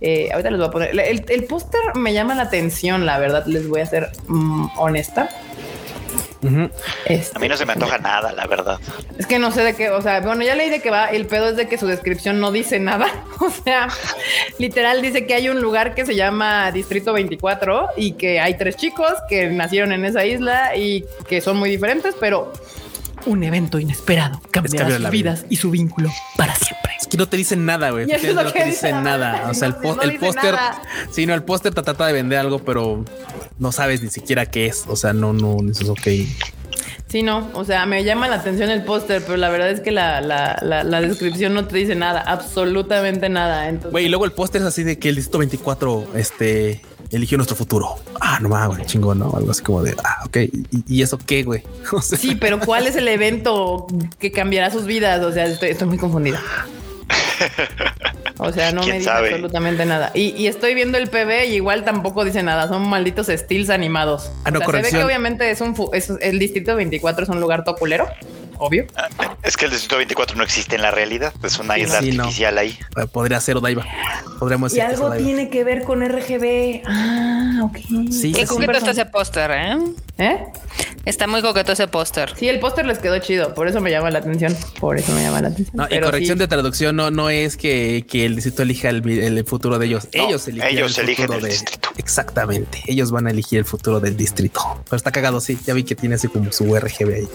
Eh, 0.00 0.30
ahorita 0.32 0.50
les 0.50 0.58
voy 0.58 0.68
a 0.68 0.70
poner 0.72 0.90
el, 0.90 0.98
el- 1.00 1.24
el 1.28 1.44
póster 1.44 1.80
me 1.94 2.12
llama 2.12 2.34
la 2.34 2.42
atención, 2.42 3.06
la 3.06 3.18
verdad, 3.18 3.46
les 3.46 3.68
voy 3.68 3.82
a 3.82 3.86
ser 3.86 4.10
mm, 4.26 4.66
honesta. 4.78 5.28
Este, 7.06 7.36
A 7.36 7.40
mí 7.40 7.48
no 7.48 7.56
se 7.56 7.64
me 7.64 7.72
antoja 7.74 7.98
nada, 7.98 8.32
la 8.32 8.46
verdad. 8.46 8.80
Es 9.16 9.26
que 9.26 9.38
no 9.38 9.52
sé 9.52 9.62
de 9.62 9.74
qué, 9.74 9.90
o 9.90 10.02
sea, 10.02 10.20
bueno, 10.20 10.42
ya 10.42 10.54
leí 10.54 10.70
de 10.70 10.80
qué 10.80 10.90
va. 10.90 11.06
El 11.06 11.26
pedo 11.26 11.48
es 11.48 11.56
de 11.56 11.68
que 11.68 11.78
su 11.78 11.86
descripción 11.86 12.40
no 12.40 12.50
dice 12.52 12.78
nada. 12.78 13.08
O 13.42 13.50
sea, 13.50 13.88
literal 14.58 15.02
dice 15.02 15.26
que 15.26 15.34
hay 15.34 15.48
un 15.48 15.60
lugar 15.60 15.96
que 15.96 16.06
se 16.06 16.14
llama 16.14 16.70
Distrito 16.70 17.12
24 17.12 17.88
y 17.96 18.12
que 18.12 18.38
hay 18.38 18.56
tres 18.56 18.76
chicos 18.76 19.12
que 19.28 19.48
nacieron 19.48 19.90
en 19.92 20.04
esa 20.04 20.24
isla 20.24 20.76
y 20.76 21.04
que 21.26 21.40
son 21.40 21.56
muy 21.56 21.68
diferentes, 21.68 22.14
pero 22.20 22.52
un 23.26 23.42
evento 23.44 23.78
inesperado 23.78 24.40
cambiará 24.50 24.90
sus 24.90 25.00
la 25.00 25.10
vida. 25.10 25.32
vidas 25.32 25.46
y 25.48 25.56
su 25.56 25.70
vínculo 25.70 26.10
para 26.36 26.54
siempre. 26.54 26.92
Es 27.00 27.06
que 27.06 27.16
no 27.16 27.28
te 27.28 27.36
dicen 27.36 27.64
nada, 27.66 27.90
güey. 27.90 28.10
Eso 28.10 28.28
es 28.28 28.34
no 28.34 28.44
te 28.52 28.58
dice 28.64 28.86
dicen 28.88 29.02
nada. 29.04 29.48
O 29.50 29.54
sea, 29.54 29.68
el, 29.68 29.74
No, 29.74 29.80
pos- 29.80 29.96
no 29.96 30.02
el 30.02 30.10
dice 30.10 30.26
póster, 30.26 30.54
sí, 31.10 31.26
no, 31.26 31.34
el 31.34 31.42
póster 31.42 31.74
te 31.74 31.82
trata 31.82 32.06
de 32.06 32.12
vender 32.12 32.38
algo, 32.38 32.60
pero 32.60 33.04
no 33.58 33.72
sabes 33.72 34.02
ni 34.02 34.08
siquiera 34.10 34.46
qué 34.46 34.66
es. 34.66 34.84
O 34.88 34.96
sea, 34.96 35.12
no, 35.12 35.32
no, 35.32 35.56
dices, 35.62 35.88
ok. 35.88 36.08
Sí, 37.08 37.22
no, 37.22 37.50
o 37.52 37.64
sea, 37.66 37.84
me 37.84 38.04
llama 38.04 38.26
la 38.28 38.36
atención 38.36 38.70
el 38.70 38.84
póster, 38.84 39.22
pero 39.22 39.36
la 39.36 39.50
verdad 39.50 39.68
es 39.70 39.80
que 39.80 39.90
la, 39.92 40.22
la, 40.22 40.58
la, 40.62 40.82
la 40.82 41.00
descripción 41.02 41.52
no 41.52 41.66
te 41.66 41.76
dice 41.76 41.94
nada, 41.94 42.22
absolutamente 42.22 43.28
nada. 43.28 43.70
Güey, 43.90 44.06
y 44.06 44.08
luego 44.08 44.24
el 44.24 44.32
póster 44.32 44.62
es 44.62 44.68
así 44.68 44.82
de 44.82 44.98
que 44.98 45.10
el 45.10 45.16
distrito 45.16 45.38
24, 45.38 46.08
este, 46.14 46.80
eligió 47.12 47.36
nuestro 47.38 47.56
futuro. 47.56 47.96
Ah, 48.20 48.38
no 48.40 48.48
mames, 48.48 48.76
güey, 48.78 48.86
chingón, 48.86 49.18
¿no? 49.18 49.32
Algo 49.36 49.50
así 49.50 49.62
como 49.62 49.82
de, 49.82 49.94
ah, 50.04 50.22
ok. 50.26 50.36
¿Y, 50.38 50.84
y 50.88 51.02
eso 51.02 51.18
qué, 51.18 51.42
güey? 51.42 51.62
O 51.92 52.00
sea, 52.02 52.18
Sí, 52.18 52.34
pero 52.34 52.58
¿cuál 52.60 52.86
es 52.86 52.96
el 52.96 53.06
evento 53.08 53.86
que 54.18 54.32
cambiará 54.32 54.70
sus 54.70 54.86
vidas? 54.86 55.22
O 55.22 55.32
sea, 55.32 55.46
estoy, 55.46 55.70
estoy 55.70 55.88
muy 55.88 55.98
confundida. 55.98 56.40
O 58.38 58.52
sea, 58.52 58.72
no 58.72 58.80
me 58.80 58.86
¿Quién 58.86 58.98
dice 58.98 59.10
sabe? 59.10 59.28
absolutamente 59.28 59.84
nada. 59.84 60.10
Y, 60.14 60.30
y 60.36 60.46
estoy 60.46 60.74
viendo 60.74 60.98
el 60.98 61.08
PB 61.08 61.48
y 61.48 61.54
igual 61.54 61.84
tampoco 61.84 62.24
dice 62.24 62.42
nada. 62.42 62.66
Son 62.68 62.88
malditos 62.88 63.28
stills 63.28 63.70
animados. 63.70 64.30
Ah, 64.44 64.50
no, 64.50 64.58
o 64.60 64.62
sea, 64.62 64.70
se 64.72 64.82
ve 64.82 64.90
que 64.98 65.04
obviamente 65.04 65.50
es 65.50 65.60
un 65.60 65.74
es- 65.92 66.12
el 66.20 66.38
distrito 66.38 66.74
24 66.74 67.24
es 67.24 67.28
un 67.28 67.40
lugar 67.40 67.64
toculero, 67.64 68.06
obvio. 68.58 68.86
Es 69.42 69.56
que 69.56 69.64
el 69.66 69.70
Distrito 69.70 69.96
24 69.96 70.36
no 70.36 70.42
existe 70.44 70.76
en 70.76 70.82
la 70.82 70.90
realidad. 70.90 71.32
Es 71.42 71.58
una 71.58 71.78
isla 71.78 72.00
Sí, 72.00 72.12
no. 72.12 72.22
artificial 72.24 72.58
ahí. 72.58 72.78
eh, 72.96 73.06
podría 73.10 73.40
ser 73.40 73.56
Odaiba. 73.56 73.84
Podríamos 74.38 74.72
Y 74.72 74.76
decir 74.76 74.90
algo 74.90 75.06
Odaiba. 75.06 75.24
tiene 75.24 75.48
que 75.50 75.64
ver 75.64 75.82
con 75.84 76.02
RGB. 76.02 76.82
Ah, 76.86 77.60
ok. 77.64 77.76
Sí, 78.10 78.32
Qué 78.32 78.42
sí, 78.42 78.46
coqueto 78.46 78.72
está 78.72 78.90
ese 78.92 79.06
póster, 79.06 79.50
¿eh? 79.52 79.78
¿Eh? 80.18 80.44
Está 81.04 81.26
muy 81.26 81.42
coqueto 81.42 81.72
ese 81.72 81.88
póster. 81.88 82.32
Sí, 82.36 82.48
el 82.48 82.60
póster 82.60 82.86
les 82.86 82.98
quedó 83.00 83.18
chido, 83.18 83.54
por 83.54 83.66
eso 83.66 83.80
me 83.80 83.90
llama 83.90 84.10
la 84.10 84.20
atención. 84.20 84.56
Por 84.78 84.98
eso 84.98 85.10
me 85.12 85.22
llama 85.22 85.40
la 85.42 85.48
atención. 85.48 85.76
No, 85.76 85.86
y 85.90 86.00
corrección 86.00 86.36
sí. 86.38 86.40
de 86.40 86.48
traducción 86.48 86.94
no, 86.94 87.10
no 87.10 87.28
es 87.28 87.56
que, 87.56 88.06
que 88.08 88.24
el 88.24 88.36
distrito 88.36 88.62
elija 88.62 88.88
el, 88.90 89.08
el 89.08 89.44
futuro 89.44 89.78
de 89.80 89.86
ellos. 89.86 90.06
No, 90.14 90.28
ellos 90.28 90.46
eligen 90.46 90.70
ellos 90.70 90.96
el 90.98 91.04
eligen 91.06 91.24
futuro 91.26 91.38
el 91.38 91.44
de- 91.44 91.50
distrito. 91.50 91.88
Exactamente. 91.96 92.82
Ellos 92.86 93.10
van 93.10 93.26
a 93.26 93.30
elegir 93.30 93.58
el 93.58 93.64
futuro 93.64 93.98
del 93.98 94.16
distrito. 94.16 94.60
Pero 94.84 94.96
está 94.96 95.10
cagado, 95.10 95.40
sí. 95.40 95.58
Ya 95.66 95.74
vi 95.74 95.82
que 95.82 95.96
tiene 95.96 96.14
así 96.14 96.28
como 96.28 96.52
su 96.52 96.64
RGB 96.76 97.14
ahí. 97.14 97.28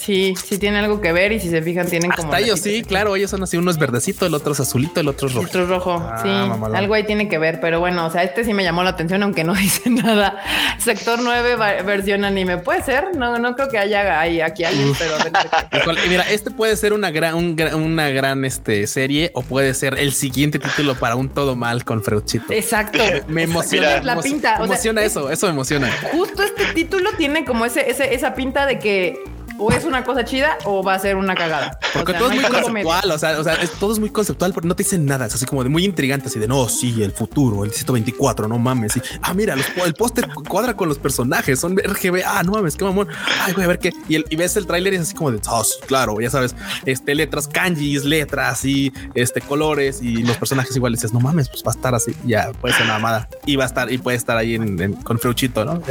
Sí, 0.00 0.34
sí 0.42 0.56
tiene 0.58 0.78
algo 0.78 1.00
que 1.00 1.12
ver 1.12 1.30
y 1.32 1.40
si 1.40 1.50
se 1.50 1.60
fijan 1.60 1.86
tienen 1.86 2.10
como... 2.10 2.28
Hasta 2.28 2.38
ellos 2.38 2.58
ratitos 2.60 2.72
sí, 2.78 2.82
claro. 2.84 3.16
Ellos 3.16 3.30
son 3.30 3.42
así. 3.42 3.56
Uno 3.58 3.70
es 3.70 3.76
verdecito, 3.78 4.24
el 4.24 4.32
otro 4.34 4.52
es 4.52 4.60
azulito, 4.60 5.00
el 5.00 5.08
otro 5.08 5.28
es 5.28 5.34
rojo. 5.34 5.46
Otro 5.46 5.66
rojo, 5.66 6.02
Ah, 6.10 6.20
sí, 6.22 6.28
algo 6.74 6.94
ahí 6.94 7.04
tiene 7.04 7.28
que 7.28 7.36
ver, 7.38 7.60
pero 7.60 7.80
bueno, 7.80 8.06
o 8.06 8.10
sea, 8.10 8.22
este 8.22 8.42
sí 8.44 8.54
me 8.54 8.64
llamó 8.64 8.82
la 8.82 8.90
atención, 8.90 9.22
aunque 9.22 9.44
no 9.44 9.54
dice 9.56 9.90
nada. 9.90 10.38
Sector 10.78 11.20
9, 11.22 11.56
va- 11.56 11.82
versión 11.82 12.24
anime, 12.24 12.56
puede 12.58 12.82
ser, 12.82 13.14
no, 13.16 13.38
no 13.38 13.54
creo 13.54 13.68
que 13.68 13.78
haya 13.78 14.18
ahí 14.20 14.40
aquí 14.40 14.64
alguien, 14.64 14.92
pero 14.98 15.16
a 15.16 15.24
ver 15.24 15.98
Mira, 16.08 16.22
este 16.30 16.50
puede 16.50 16.76
ser 16.76 16.92
una 16.94 17.10
gran, 17.10 17.34
un 17.34 17.56
gra- 17.56 17.74
una 17.74 18.08
gran 18.08 18.44
este, 18.46 18.86
serie 18.86 19.30
o 19.34 19.42
puede 19.42 19.74
ser 19.74 19.98
el 19.98 20.12
siguiente 20.12 20.58
título 20.58 20.94
para 20.94 21.16
un 21.16 21.28
todo 21.28 21.56
mal 21.56 21.84
con 21.84 22.02
Freuchito. 22.02 22.52
Exacto. 22.52 22.98
Me 23.28 23.42
emociona. 23.42 23.88
Mira. 24.00 24.02
La 24.14 24.20
pinta, 24.22 24.58
Me 24.58 24.64
emociona 24.64 25.02
es- 25.02 25.12
eso, 25.12 25.30
eso 25.30 25.46
me 25.46 25.52
emociona. 25.52 25.90
Justo 26.12 26.42
este 26.42 26.64
título 26.72 27.10
tiene 27.18 27.44
como 27.44 27.64
ese, 27.66 27.90
ese, 27.90 28.14
esa 28.14 28.34
pinta 28.34 28.64
de 28.66 28.78
que 28.78 29.18
o 29.60 29.70
es 29.70 29.84
una 29.84 30.02
cosa 30.04 30.24
chida 30.24 30.58
o 30.64 30.82
va 30.82 30.94
a 30.94 30.98
ser 30.98 31.16
una 31.16 31.34
cagada. 31.34 31.78
Porque 31.92 32.12
O 32.12 32.14
sea, 32.14 32.18
todo 32.18 32.28
no 32.30 32.34
es 32.34 32.40
muy 32.42 32.50
conceptual, 32.62 33.10
o 33.12 33.18
sea, 33.18 33.38
o 33.40 33.44
sea, 33.44 33.54
es- 33.54 33.70
todo 33.72 33.92
es 33.92 33.98
muy 33.98 34.10
conceptual, 34.10 34.52
pero 34.54 34.66
no 34.66 34.74
te 34.74 34.82
dicen 34.82 35.04
nada. 35.06 35.26
Es 35.26 35.34
así 35.34 35.44
como 35.46 35.62
de 35.62 35.68
muy 35.70 35.84
intrigante, 35.84 36.28
así 36.28 36.38
de 36.38 36.48
no, 36.48 36.68
sí, 36.68 37.02
el 37.02 37.12
futuro, 37.12 37.62
el 37.64 37.70
distrito 37.70 37.92
24, 37.92 38.48
no 38.48 38.58
mames. 38.58 38.96
Y, 38.96 39.02
ah, 39.22 39.34
mira, 39.34 39.54
los- 39.56 39.66
el 39.84 39.94
póster 39.94 40.28
cuadra 40.48 40.74
con 40.74 40.88
los 40.88 40.98
personajes, 40.98 41.60
son 41.60 41.78
RGB. 41.78 42.22
Ah, 42.26 42.42
no 42.42 42.52
mames, 42.52 42.76
qué 42.76 42.84
mamón. 42.84 43.08
Ay, 43.42 43.52
voy 43.52 43.64
a 43.64 43.68
ver 43.68 43.78
qué. 43.78 43.92
Y, 44.08 44.16
el- 44.16 44.24
y 44.30 44.36
ves 44.36 44.56
el 44.56 44.66
tráiler 44.66 44.94
y 44.94 44.96
es 44.96 45.02
así 45.02 45.14
como 45.14 45.30
de, 45.30 45.40
oh, 45.48 45.62
sí, 45.64 45.74
claro, 45.86 46.20
ya 46.20 46.30
sabes, 46.30 46.54
este 46.86 47.14
letras, 47.14 47.46
kanjis, 47.48 48.04
letras 48.04 48.64
y 48.64 48.92
este 49.14 49.40
colores 49.40 50.00
y 50.02 50.22
los 50.22 50.36
personajes 50.38 50.74
igual. 50.74 50.92
Y 50.92 50.96
dices, 50.96 51.12
no 51.12 51.20
mames, 51.20 51.48
pues 51.48 51.62
va 51.62 51.72
a 51.72 51.74
estar 51.74 51.94
así. 51.94 52.14
Ya 52.24 52.52
puede 52.60 52.74
ser 52.74 52.84
una 52.84 52.94
mamada 52.94 53.28
y 53.46 53.56
va 53.56 53.64
a 53.64 53.66
estar 53.66 53.92
y 53.92 53.98
puede 53.98 54.16
estar 54.16 54.36
ahí 54.36 54.54
en, 54.54 54.80
en- 54.80 54.94
con 54.94 55.18
Freuchito, 55.18 55.64
no? 55.64 55.82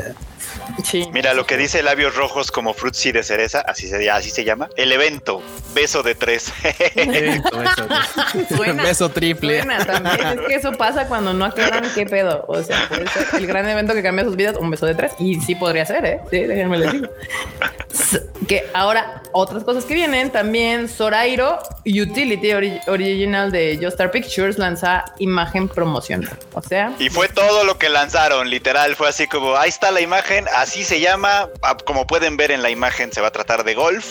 Sí. 0.84 1.08
Mira, 1.14 1.34
lo 1.34 1.46
que 1.46 1.58
dice 1.58 1.84
labios 1.84 2.16
rojos 2.16 2.52
como 2.52 2.74
Fruitsy 2.74 3.12
de 3.12 3.24
cereza, 3.24 3.60
así 3.62 3.88
se, 3.88 4.10
así 4.10 4.30
se 4.30 4.44
llama. 4.44 4.70
El 4.76 4.92
evento, 4.92 5.42
beso 5.74 6.04
de 6.04 6.16
tres. 6.16 6.52
Eso, 6.64 7.62
eso, 7.62 7.88
eso. 8.44 8.56
Suena. 8.56 8.84
Beso 8.84 9.10
triple. 9.10 9.62
Suena 9.64 9.86
también. 9.86 10.40
Es 10.40 10.48
que 10.48 10.56
eso 10.56 10.72
pasa 10.74 11.08
cuando 11.08 11.34
no 11.34 11.46
aclaran 11.46 11.84
qué 11.94 12.06
pedo. 12.06 12.46
O 12.48 12.62
sea, 12.64 12.88
puede 12.88 13.08
ser 13.10 13.28
el 13.34 13.48
gran 13.48 13.68
evento 13.68 13.94
que 13.94 14.02
cambia 14.04 14.24
sus 14.26 14.36
vidas, 14.36 14.56
un 14.58 14.70
beso 14.70 14.86
de 14.86 14.96
tres. 14.96 15.12
Y 15.20 15.40
sí 15.42 15.56
podría 15.56 15.86
ser, 15.86 16.06
¿eh? 16.06 16.20
Sí, 16.30 16.40
déjenme 16.40 16.78
les 16.78 16.92
digo. 16.94 17.08
S- 17.92 18.22
Que 18.48 18.70
ahora, 18.74 19.22
otras 19.32 19.64
cosas 19.64 19.86
que 19.86 19.94
vienen 19.94 20.30
también. 20.32 20.88
Sorairo 20.90 21.60
Utility 21.86 22.50
ori- 22.50 22.82
Original 22.88 23.52
de 23.52 23.78
Joestar 23.82 24.12
Pictures 24.12 24.58
lanza 24.58 25.06
imagen 25.20 25.68
promocional. 25.68 26.38
O 26.54 26.62
sea, 26.62 26.94
Y 27.00 27.10
fue 27.10 27.28
todo 27.30 27.64
lo 27.64 27.78
que 27.78 27.90
lanzaron, 27.90 28.50
literal, 28.50 28.96
fue 28.96 29.10
así 29.10 29.28
como, 29.28 29.56
ahí 29.56 29.70
está 29.70 29.92
la 29.92 30.02
imagen, 30.02 30.39
así 30.56 30.84
se 30.84 31.00
llama, 31.00 31.50
ah, 31.62 31.78
como 31.86 32.08
pueden 32.08 32.38
ver 32.38 32.52
en 32.52 32.62
la 32.62 32.70
imagen 32.70 33.12
se 33.12 33.22
va 33.22 33.28
a 33.28 33.32
tratar 33.32 33.64
de 33.64 33.76
golf 33.76 34.06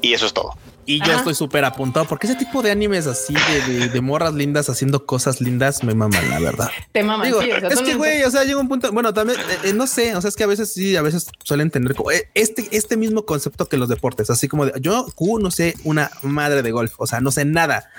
y 0.00 0.12
eso 0.14 0.26
es 0.26 0.32
todo. 0.32 0.50
Y 0.86 0.98
yo 0.98 1.04
Ajá. 1.12 1.16
estoy 1.16 1.34
súper 1.34 1.64
apuntado 1.64 2.04
porque 2.06 2.26
ese 2.26 2.36
tipo 2.36 2.60
de 2.60 2.70
animes 2.70 3.06
así 3.06 3.32
de, 3.32 3.60
de- 3.72 3.88
de 3.88 4.00
morras 4.02 4.34
lindas 4.34 4.68
haciendo 4.68 5.06
cosas 5.06 5.40
lindas 5.40 5.82
me 5.82 5.94
maman, 5.94 6.28
la 6.28 6.38
verdad. 6.40 6.70
te 6.92 7.02
maman. 7.02 7.26
Digo, 7.26 7.40
sí, 7.40 7.50
o 7.52 7.58
sea, 7.60 7.68
es 7.70 7.80
que, 7.80 7.94
güey, 7.94 8.22
o 8.22 8.30
sea, 8.30 8.44
llega 8.44 8.60
un 8.60 8.68
punto, 8.68 8.92
bueno, 8.92 9.14
también, 9.14 9.40
eh, 9.40 9.58
eh, 9.64 9.72
no 9.72 9.86
sé, 9.86 10.14
o 10.14 10.20
sea, 10.20 10.28
es 10.28 10.36
que 10.36 10.44
a 10.44 10.46
veces 10.46 10.70
sí, 10.74 10.94
a 10.94 11.00
veces 11.00 11.26
suelen 11.42 11.70
tener 11.70 11.94
como, 11.94 12.10
eh, 12.10 12.28
este, 12.34 12.68
este 12.70 12.98
mismo 12.98 13.24
concepto 13.24 13.66
que 13.66 13.78
los 13.78 13.88
deportes, 13.88 14.28
así 14.28 14.46
como 14.46 14.66
de, 14.66 14.78
yo, 14.78 15.06
Q, 15.14 15.38
no 15.38 15.50
sé 15.50 15.74
una 15.84 16.10
madre 16.20 16.60
de 16.62 16.70
golf, 16.70 16.92
o 16.98 17.06
sea, 17.06 17.20
no 17.22 17.30
sé 17.30 17.46
nada. 17.46 17.90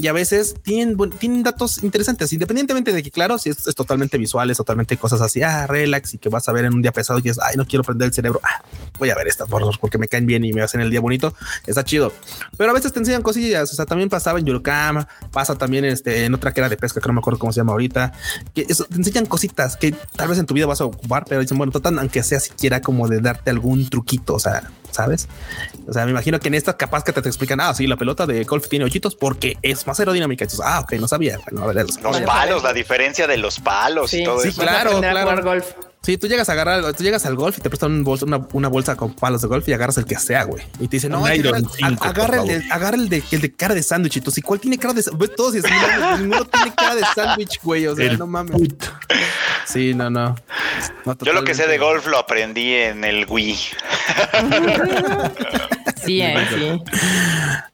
Y 0.00 0.06
a 0.06 0.12
veces 0.12 0.54
tienen, 0.62 0.96
tienen 1.18 1.42
datos 1.42 1.82
interesantes, 1.82 2.32
independientemente 2.32 2.92
de 2.92 3.02
que, 3.02 3.10
claro, 3.10 3.36
si 3.36 3.50
es, 3.50 3.66
es 3.66 3.74
totalmente 3.74 4.16
visual, 4.16 4.48
es 4.48 4.56
totalmente 4.56 4.96
cosas 4.96 5.20
así, 5.20 5.42
ah, 5.42 5.66
relax 5.66 6.14
y 6.14 6.18
que 6.18 6.28
vas 6.28 6.48
a 6.48 6.52
ver 6.52 6.66
en 6.66 6.74
un 6.74 6.82
día 6.82 6.92
pesado 6.92 7.18
y 7.18 7.22
dices, 7.22 7.40
ay, 7.42 7.56
no 7.56 7.66
quiero 7.66 7.82
prender 7.82 8.06
el 8.06 8.14
cerebro, 8.14 8.40
ah, 8.44 8.62
voy 8.96 9.10
a 9.10 9.16
ver 9.16 9.26
estas 9.26 9.48
por 9.48 9.58
porque 9.80 9.98
me 9.98 10.06
caen 10.06 10.24
bien 10.24 10.44
y 10.44 10.52
me 10.52 10.62
hacen 10.62 10.80
el 10.80 10.92
día 10.92 11.00
bonito, 11.00 11.34
está 11.66 11.84
chido. 11.84 12.12
Pero 12.56 12.70
a 12.70 12.74
veces 12.74 12.92
te 12.92 13.00
enseñan 13.00 13.22
cosillas, 13.22 13.72
o 13.72 13.74
sea, 13.74 13.86
también 13.86 14.08
pasaba 14.08 14.38
en 14.38 14.46
Yurukama, 14.46 15.08
pasa 15.32 15.56
también 15.56 15.84
este, 15.84 16.26
en 16.26 16.32
otra 16.32 16.54
que 16.54 16.60
era 16.60 16.68
de 16.68 16.76
pesca, 16.76 17.00
que 17.00 17.08
no 17.08 17.14
me 17.14 17.18
acuerdo 17.18 17.40
cómo 17.40 17.52
se 17.52 17.58
llama 17.58 17.72
ahorita, 17.72 18.12
que 18.54 18.66
te 18.66 18.94
enseñan 18.94 19.26
cositas 19.26 19.76
que 19.76 19.90
tal 20.14 20.28
vez 20.28 20.38
en 20.38 20.46
tu 20.46 20.54
vida 20.54 20.66
vas 20.66 20.80
a 20.80 20.84
ocupar, 20.84 21.24
pero 21.28 21.40
dicen, 21.40 21.58
bueno, 21.58 21.72
tratan, 21.72 21.98
aunque 21.98 22.22
sea 22.22 22.38
siquiera 22.38 22.80
como 22.80 23.08
de 23.08 23.20
darte 23.20 23.50
algún 23.50 23.90
truquito, 23.90 24.34
o 24.34 24.38
sea, 24.38 24.70
¿sabes? 24.98 25.28
O 25.86 25.92
sea, 25.92 26.04
me 26.04 26.10
imagino 26.10 26.40
que 26.40 26.48
en 26.48 26.54
esta 26.54 26.76
capaz 26.76 27.04
que 27.04 27.12
te, 27.12 27.22
te 27.22 27.28
explican, 27.28 27.60
ah, 27.60 27.72
sí, 27.72 27.86
la 27.86 27.96
pelota 27.96 28.26
de 28.26 28.42
golf 28.42 28.68
tiene 28.68 28.84
hoyitos 28.84 29.14
porque 29.14 29.56
es 29.62 29.86
más 29.86 30.00
aerodinámica. 30.00 30.44
Tú, 30.48 30.56
ah, 30.64 30.80
ok, 30.80 30.94
no 30.94 31.06
sabía. 31.06 31.38
Bueno, 31.48 31.62
a 31.64 31.72
ver, 31.72 31.86
eso. 31.88 32.00
Los 32.02 32.12
Vale, 32.14 32.26
palos, 32.26 32.62
la 32.64 32.72
diferencia 32.72 33.28
de 33.28 33.36
los 33.36 33.60
palos 33.60 34.10
Sí, 34.10 34.22
y 34.22 34.24
todo 34.24 34.40
sí, 34.40 34.48
eso. 34.48 34.60
claro, 34.62 34.90
aprender 34.90 35.10
a 35.10 35.12
claro. 35.12 35.30
jugar 35.30 35.44
golf. 35.44 35.66
Sí, 36.02 36.16
tú 36.16 36.26
llegas 36.26 36.48
a 36.48 36.52
agarrar, 36.52 36.94
tú 36.94 37.02
llegas 37.02 37.26
al 37.26 37.34
golf 37.34 37.58
y 37.58 37.60
te 37.60 37.68
prestan 37.68 37.92
un 37.92 38.04
bolso- 38.04 38.24
una, 38.24 38.46
una 38.52 38.68
bolsa 38.68 38.96
con 38.96 39.12
palos 39.14 39.42
de 39.42 39.48
golf 39.48 39.68
y 39.68 39.72
agarras 39.74 39.98
el 39.98 40.06
que 40.06 40.16
sea, 40.16 40.44
güey. 40.44 40.64
Y 40.80 40.88
te 40.88 40.96
dicen, 40.96 41.12
no, 41.12 41.20
Un 41.20 41.26
hay 41.28 41.42
que 41.42 41.48
Iron 41.48 41.56
agarrar- 41.56 41.76
5, 41.76 41.96
por 41.98 42.06
agarra, 42.08 42.42
el 42.42 42.46
de, 42.48 42.64
agarra 42.72 42.96
el 42.96 43.08
de, 43.10 43.22
el 43.30 43.40
de 43.42 43.52
cara 43.52 43.74
de 43.74 43.82
sándwich. 43.82 44.16
Y 44.16 44.20
tú, 44.22 44.32
¿y 44.34 44.40
cuál 44.40 44.58
tiene 44.60 44.78
cara 44.78 44.94
de 44.94 45.02
sándwich? 45.02 45.28
Ves 45.28 45.36
todos 45.36 45.54
y 45.56 45.60
ninguno 46.18 46.44
tiene 46.46 46.74
cara 46.74 46.94
de 46.94 47.02
sándwich, 47.14 47.60
güey. 47.62 47.86
O 47.88 47.94
sea, 47.96 48.06
El 48.06 48.18
no 48.18 48.26
mames. 48.26 48.52
put. 48.52 48.82
Sí, 49.66 49.92
no, 49.92 50.08
no. 50.08 50.34
No, 51.04 51.18
Yo 51.22 51.32
lo 51.34 51.44
que 51.44 51.54
sé 51.54 51.66
de 51.66 51.76
golf 51.76 52.06
lo 52.06 52.16
aprendí 52.18 52.72
en 52.74 53.04
el 53.04 53.26
Wii. 53.28 53.58
Sí, 56.08 56.20
eh, 56.22 56.34
sí. 56.50 56.82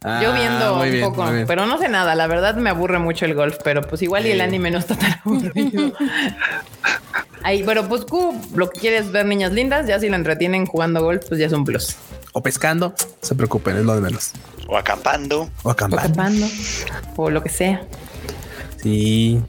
Ah, 0.03 0.21
Yo 0.23 0.33
viendo 0.35 0.75
un 0.81 0.91
bien, 0.91 1.05
poco, 1.05 1.25
pero 1.47 1.65
no 1.67 1.79
sé 1.79 1.89
nada. 1.89 2.15
La 2.15 2.27
verdad 2.27 2.57
me 2.57 2.69
aburre 2.71 2.99
mucho 2.99 3.25
el 3.25 3.35
golf, 3.35 3.57
pero 3.65 3.81
pues 3.83 4.03
igual 4.03 4.27
y 4.27 4.33
el 4.33 4.41
anime 4.41 4.71
no 4.71 4.79
está 4.79 4.97
tan 4.97 5.19
aburrido. 5.25 5.93
Ahí, 7.43 7.63
pero 7.65 7.87
pues 7.89 8.05
Q, 8.07 8.35
lo 8.55 8.71
que 8.71 8.81
quieres 8.81 9.13
ver 9.13 9.27
niñas 9.27 9.53
lindas, 9.53 9.87
ya 9.87 10.01
si 10.01 10.09
la 10.09 10.17
entretienen 10.17 10.67
jugando 10.67 11.03
golf, 11.03 11.25
pues 11.29 11.39
ya 11.39 11.47
es 11.47 11.53
un 11.53 11.65
plus. 11.65 11.97
O 12.33 12.43
pescando, 12.43 12.89
no 12.91 12.95
se 13.21 13.35
preocupen, 13.35 13.77
es 13.77 13.85
lo 13.85 13.95
de 13.95 14.01
menos. 14.01 14.33
O 14.67 14.77
acampando. 14.77 15.43
O 15.63 15.69
O 15.69 15.71
acampando. 15.71 16.01
acampando, 16.03 16.47
o 17.17 17.31
lo 17.31 17.43
que 17.43 17.51
sea. 17.51 17.83
Sí. 18.83 19.41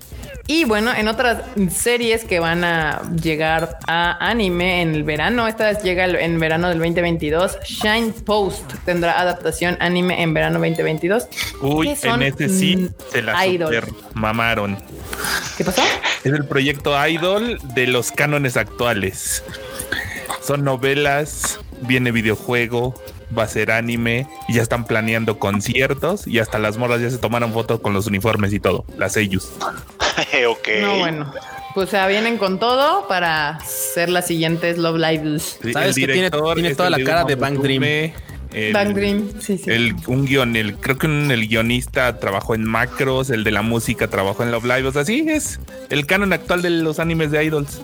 Y 0.48 0.64
bueno, 0.66 0.94
en 0.94 1.08
otras 1.08 1.42
series 1.72 2.24
que 2.24 2.40
van 2.40 2.64
a 2.64 3.02
llegar 3.22 3.80
a 3.88 4.30
anime 4.30 4.84
en 4.84 4.94
el 4.94 5.04
verano, 5.04 5.48
esta 5.48 5.66
vez 5.66 5.82
llega 5.82 6.06
en 6.06 6.40
verano 6.40 6.70
del 6.70 6.78
2022, 6.78 7.58
Shine 7.66 8.14
Post 8.24 8.74
tendrá 8.86 9.20
adaptación 9.20 9.76
anime 9.80 10.22
en 10.22 10.36
verano 10.36 10.60
2022. 10.60 11.28
Uy, 11.62 11.96
en 12.04 12.22
ese 12.22 12.50
sí 12.50 12.76
Mm, 12.76 12.90
se 13.12 13.22
la 13.22 13.44
super 13.44 13.88
mamaron. 14.14 14.78
¿Qué 15.58 15.64
pasó? 15.64 15.82
Es 16.24 16.32
el 16.32 16.46
proyecto 16.46 16.96
Idol 17.08 17.60
de 17.74 17.88
los 17.88 18.12
cánones 18.12 18.56
actuales. 18.58 19.44
son 20.42 20.64
novelas, 20.64 21.60
viene 21.82 22.12
videojuego, 22.12 22.94
va 23.38 23.44
a 23.44 23.48
ser 23.48 23.72
anime, 23.72 24.28
y 24.48 24.54
ya 24.54 24.62
están 24.62 24.86
planeando 24.86 25.40
conciertos 25.40 26.28
y 26.28 26.40
hasta 26.40 26.60
las 26.60 26.78
morras 26.78 27.02
ya 27.02 27.10
se 27.10 27.18
tomaron 27.18 27.54
fotos 27.54 27.80
con 27.80 27.94
los 27.94 28.08
uniformes 28.08 28.54
y 28.54 28.60
todo, 28.60 28.86
las 28.98 29.18
ellos. 29.18 29.52
ok. 30.48 30.68
No, 30.82 30.98
bueno. 31.00 31.34
Pues 31.74 31.90
o 31.90 31.92
sea, 31.92 32.08
vienen 32.08 32.38
con 32.38 32.58
todo 32.58 33.06
para 33.10 33.60
ser 33.66 34.08
las 34.10 34.28
siguientes 34.28 34.78
Love 34.78 34.98
Lives. 34.98 35.60
¿Sabes 35.74 35.96
que 35.96 36.08
tiene- 36.08 36.30
tiene 36.32 36.70
es 36.70 36.78
toda 36.78 36.90
la 36.90 37.04
cara 37.04 37.26
de 37.26 37.36
Bang 37.36 37.60
Dream? 37.60 37.84
El- 38.54 38.72
Bang 38.72 38.94
Dream, 38.94 39.30
sí, 39.42 39.58
sí. 39.58 39.70
El, 39.70 39.94
un 40.08 40.26
guion, 40.26 40.56
el, 40.56 40.76
creo 40.78 40.98
que 40.98 41.08
un- 41.08 41.30
el 41.32 41.46
guionista 41.50 42.18
trabajó 42.22 42.56
en 42.56 42.64
Macros, 42.64 43.30
el 43.30 43.44
de 43.44 43.52
la 43.52 43.62
música 43.62 44.08
trabajó 44.08 44.44
en 44.44 44.52
Love 44.52 44.64
Live, 44.64 44.86
o 44.88 44.92
sea, 44.94 45.04
sí, 45.04 45.26
es 45.28 45.60
el 45.90 46.06
canon 46.06 46.32
actual 46.32 46.62
de 46.62 46.70
los 46.70 47.00
animes 47.00 47.32
de 47.32 47.44
idols. 47.44 47.82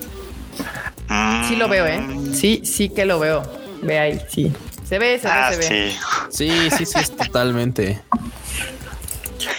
Sí 1.50 1.58
lo 1.58 1.68
veo, 1.68 1.86
¿eh? 1.86 2.02
Sí, 2.34 2.62
sí 2.64 2.88
que 2.88 3.04
lo 3.04 3.20
veo. 3.20 3.44
Ve 3.82 4.00
ahí, 4.00 4.22
sí. 4.30 4.52
Se 4.92 5.00
ve, 5.00 5.18
se 5.20 5.26
ve, 5.26 5.34
Ah, 5.34 5.52
se 5.54 5.58
ve. 5.58 5.92
sí. 5.92 5.98
Sí, 6.30 6.70
sí, 6.78 6.86
sí, 6.86 7.00
es 7.00 7.16
totalmente. 7.16 8.02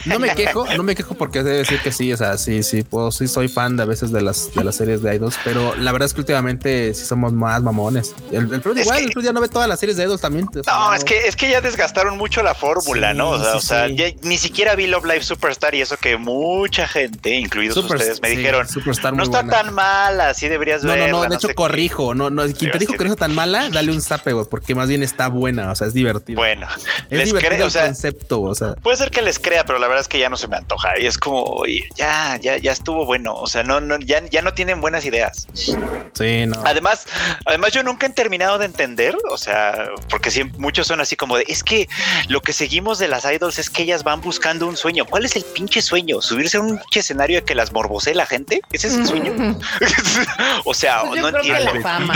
No 0.05 0.19
me 0.19 0.35
quejo, 0.35 0.67
no 0.77 0.83
me 0.83 0.95
quejo 0.95 1.15
porque 1.15 1.43
debe 1.43 1.59
decir 1.59 1.81
que 1.83 1.93
sí, 1.93 2.13
o 2.13 2.17
sea, 2.17 2.37
sí, 2.39 2.63
sí, 2.63 2.83
puedo, 2.83 3.11
sí 3.13 3.29
soy 3.29 3.49
fan 3.49 3.77
de 3.77 3.83
a 3.83 3.87
veces 3.87 4.13
de 4.13 4.21
las 4.23 4.53
de 4.55 4.65
las 4.65 4.77
series 4.77 5.03
de 5.03 5.15
idols, 5.15 5.37
pero 5.45 5.75
la 5.77 5.93
verdad 5.93 6.07
es 6.07 6.15
que 6.15 6.21
últimamente 6.21 6.95
sí 6.95 7.05
somos 7.05 7.33
más 7.33 7.63
mamones. 7.63 8.15
El, 8.31 8.53
el 8.53 8.61
Fruit 8.63 8.79
igual, 8.79 8.99
que- 8.99 9.05
el 9.05 9.13
Fruit 9.13 9.27
ya 9.27 9.33
no 9.33 9.41
ve 9.41 9.49
todas 9.49 9.69
las 9.69 9.79
series 9.81 9.97
de 9.97 10.05
idols 10.05 10.21
también. 10.21 10.49
o 10.49 10.63
sea, 10.63 10.73
No, 10.75 10.95
es 10.95 11.05
que 11.05 11.27
es 11.27 11.37
que 11.37 11.51
ya 11.51 11.61
desgastaron 11.61 12.17
mucho 12.17 12.43
la 12.43 12.55
fórmula, 12.55 13.13
Sí, 13.13 13.17
¿no? 13.19 13.31
O 13.31 13.39
sea, 13.39 13.51
sí, 13.53 13.57
o 13.57 13.61
sea, 13.61 13.89
sí. 13.89 13.97
ya 13.97 14.07
ni 14.23 14.39
siquiera 14.39 14.75
vi 14.75 14.87
Love 14.87 15.05
Live 15.05 15.23
Superstar 15.23 15.75
y 15.75 15.81
eso 15.81 15.97
que 15.97 16.17
mucha 16.17 16.87
gente, 16.89 17.31
incluidos 17.35 17.75
Super- 17.75 17.97
ustedes, 17.99 18.21
me 18.23 18.31
dijeron, 18.31 18.69
Superstar 18.69 19.15
no 19.15 19.23
está 19.23 19.43
buena". 19.43 19.63
tan 19.63 19.75
mala, 19.75 20.29
así 20.31 20.49
deberías 20.49 20.83
No, 20.83 20.91
no, 20.91 20.95
verla. 20.97 21.11
no, 21.13 21.21
de 21.23 21.27
hecho 21.37 21.41
sé 21.41 21.49
qué". 21.49 21.55
corrijo, 21.55 22.15
no, 22.15 22.31
no, 22.31 22.43
quien 22.53 22.71
te 22.71 22.79
dijo 22.79 22.95
que 22.95 23.05
no 23.05 23.11
está 23.11 23.27
tan 23.27 23.35
mala, 23.35 23.69
dale 23.71 23.93
un 23.93 24.01
zape, 24.03 24.33
porque 24.51 24.75
más 24.75 24.89
bien 24.89 25.03
está 25.03 25.29
buena, 25.29 25.71
o 25.71 25.75
sea, 25.75 25.87
es 25.87 25.95
divertido. 25.95 26.39
Bueno, 26.39 26.67
es 27.11 27.19
les 27.19 27.27
divertido 27.27 27.55
creo, 27.57 27.67
o 27.67 27.71
sea, 27.71 27.85
concepto, 27.87 28.43
o 28.43 28.55
sea, 28.55 28.75
puede 28.75 28.97
ser 28.97 29.11
que 29.11 29.23
les 29.23 29.39
crea, 29.39 29.65
pero 29.65 29.72
la 29.79 29.87
verdad 29.89 30.03
es 30.03 30.09
que 30.09 30.19
ya 30.19 30.29
no 30.29 30.37
se 30.37 30.49
me 30.49 30.57
antoja 30.57 30.99
y 30.99 31.07
es 31.07 31.19
como, 31.19 31.43
oye, 31.43 31.89
ya, 31.97 32.39
ya, 32.41 32.57
ya 32.59 32.73
estuvo 32.73 33.05
bueno, 33.07 33.35
o 33.35 33.47
sea, 33.47 33.63
no, 33.63 33.81
no, 33.81 33.99
ya, 33.99 34.23
ya 34.31 34.43
no 34.43 34.53
tienen 34.55 34.81
buenas 34.81 35.05
ideas. 35.05 35.47
sí, 35.55 36.47
no. 36.47 36.63
Además, 36.65 37.07
además 37.47 37.73
yo 37.73 37.83
nunca 37.83 38.07
he 38.07 38.11
terminado 38.11 38.59
de 38.59 38.67
entender, 38.67 39.17
o 39.31 39.37
sea, 39.39 39.87
porque 40.09 40.31
siempre, 40.31 40.59
muchos 40.59 40.87
son 40.87 41.01
así 41.01 41.17
como 41.17 41.37
de, 41.37 41.45
es 41.49 41.63
que 41.65 41.89
lo 42.29 42.41
que 42.41 42.53
seguimos 42.53 42.99
de 42.99 43.09
las 43.09 43.25
idols 43.25 43.59
es 43.59 43.71
que 43.71 43.83
ellas 43.83 44.05
van 44.05 44.21
buscando 44.21 44.67
un 44.67 44.77
sueño. 44.77 45.05
¿Cuál 45.07 45.25
es 45.25 45.37
el 45.37 45.45
pinche 45.45 45.83
sueño? 45.83 46.21
¿Subirse 46.23 46.57
a 46.57 46.61
un 46.61 46.79
pinche 46.79 47.01
escenario 47.01 47.41
de 47.41 47.45
que 47.45 47.55
las 47.55 47.73
morbosee 47.73 48.15
la 48.15 48.27
gente? 48.27 48.61
¿Ese 48.73 48.89
es 48.89 48.95
el 48.95 49.07
sueño? 49.07 49.33
o 50.65 50.75
sea, 50.75 51.03
Pues 51.03 51.21
yo 51.21 51.31
no 51.31 51.39
creo 51.41 51.55
entiendo. 51.55 51.73
que 51.73 51.79
la 51.79 51.83
fama. 51.83 52.15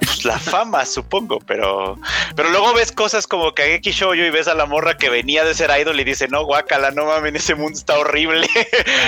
Pues 0.00 0.24
la 0.24 0.38
fama, 0.38 0.84
supongo, 0.86 1.38
pero 1.46 1.98
pero 2.36 2.50
luego 2.50 2.72
ves 2.74 2.92
cosas 2.92 3.26
como 3.26 3.52
Kageki 3.54 3.90
Shoujo 3.90 4.14
y 4.14 4.30
ves 4.30 4.48
a 4.48 4.54
la 4.54 4.66
morra 4.66 4.96
que 4.96 5.08
venía 5.10 5.44
de 5.44 5.54
ser 5.54 5.70
idol 5.80 5.98
y 6.00 6.04
dice, 6.04 6.28
no, 6.28 6.44
guácala, 6.44 6.90
no 6.90 7.06
mames, 7.06 7.34
ese 7.34 7.54
mundo 7.54 7.78
está 7.78 7.98
horrible. 7.98 8.46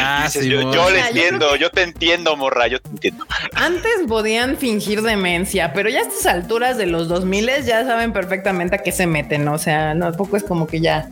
Ah, 0.02 0.20
Y 0.20 0.24
dices, 0.24 0.42
sí, 0.44 0.48
yo, 0.50 0.72
yo 0.72 0.90
le 0.90 0.98
yo 1.00 1.06
entiendo, 1.06 1.56
yo, 1.56 1.70
te 1.70 1.82
entiendo, 1.82 2.36
morra, 2.36 2.66
yo 2.68 2.80
te 2.80 2.88
entiendo. 2.90 3.26
Antes 3.54 3.92
podían 4.08 4.56
fingir 4.56 5.02
demencia, 5.02 5.72
pero 5.72 5.88
ya 5.88 6.00
a 6.00 6.02
estas 6.02 6.26
alturas 6.26 6.76
de 6.78 6.86
los 6.86 7.08
2000 7.08 7.50
ya 7.64 7.84
saben 7.84 8.12
perfectamente 8.12 8.76
a 8.76 8.78
qué 8.78 8.92
se 8.92 9.06
meten. 9.06 9.44
¿no? 9.44 9.54
O 9.54 9.58
sea, 9.58 9.94
no, 9.94 10.06
tampoco 10.06 10.36
es 10.36 10.44
como 10.44 10.66
que 10.66 10.80
ya, 10.80 11.08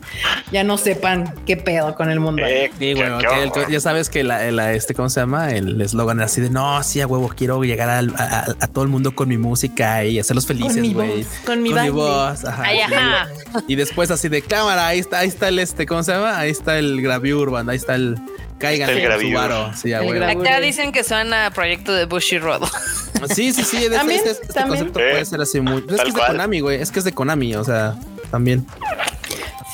ya 0.51 0.63
no 0.63 0.77
sepan 0.77 1.33
qué 1.45 1.57
pedo 1.57 1.95
con 1.95 2.09
el 2.09 2.19
mundo. 2.19 2.43
Eh, 2.45 2.69
Sí, 2.73 2.79
qué- 2.79 2.93
güey, 2.95 3.17
qué 3.19 3.27
que 3.27 3.43
el- 3.43 3.49
horror. 3.49 3.69
ya 3.71 3.79
sabes 3.79 4.09
que 4.09 4.23
la, 4.23 4.49
la- 4.51 4.73
este, 4.73 4.93
¿cómo 4.93 5.09
se 5.09 5.19
llama? 5.19 5.51
El 5.51 5.79
eslogan 5.81 6.17
era 6.17 6.25
así 6.25 6.41
de 6.41 6.49
no, 6.49 6.81
sí, 6.83 7.01
a 7.01 7.07
huevo, 7.07 7.29
quiero 7.35 7.63
llegar 7.63 7.89
a- 7.89 8.45
a 8.59 8.67
todo 8.67 8.83
el 8.83 8.89
mundo 8.89 9.13
con 9.15 9.28
mi 9.29 9.37
música 9.37 10.03
y 10.03 10.19
hacerlos 10.19 10.45
felices, 10.45 10.75
mi 10.77 10.93
güey. 10.93 11.23
voz, 11.23 11.27
con 11.45 11.63
mi 11.63 11.71
baile. 11.71 11.91
voz, 11.91 12.43
ajá, 12.43 12.63
Ay, 12.65 12.79
sí. 12.87 12.93
ajá. 12.93 13.29
Y 13.67 13.75
después 13.75 14.11
así 14.11 14.27
de 14.27 14.41
cámara, 14.41 14.87
ahí 14.87 14.99
está, 14.99 15.19
ahí 15.19 15.29
está 15.29 15.47
el 15.47 15.59
este, 15.59 15.85
¿cómo 15.85 16.03
se 16.03 16.11
llama? 16.11 16.37
Ahí 16.37 16.49
está 16.51 16.77
el 16.77 17.01
Gravure 17.01 17.49
Band, 17.51 17.69
ahí 17.69 17.77
está 17.77 17.95
el 17.95 18.17
caigan 18.57 18.89
el 18.89 18.99
en. 18.99 19.71
Sí, 19.73 19.93
a. 19.93 19.99
Acá 20.01 20.59
dicen 20.59 20.91
que 20.91 21.03
suena 21.05 21.49
proyecto 21.51 21.93
de 21.93 22.05
Bushiroad. 22.05 22.63
Sí, 23.35 23.51
sí, 23.51 23.63
sí. 23.65 23.79
de- 23.89 23.97
También, 23.97 24.19
este, 24.19 24.31
este 24.31 24.47
también. 24.53 24.77
concepto 24.85 24.99
Eh, 25.01 25.11
puede 25.11 25.25
ser 25.25 25.41
así 25.41 25.59
muy. 25.59 25.79
Es 25.79 25.85
que 25.87 25.93
es 25.95 26.03
de 26.05 26.11
cual. 26.13 26.31
Konami, 26.31 26.59
güey. 26.61 26.81
Es 26.81 26.89
que 26.89 26.99
es 26.99 27.05
de 27.05 27.11
Konami, 27.11 27.53
o 27.53 27.65
sea, 27.65 27.95
también. 28.31 28.65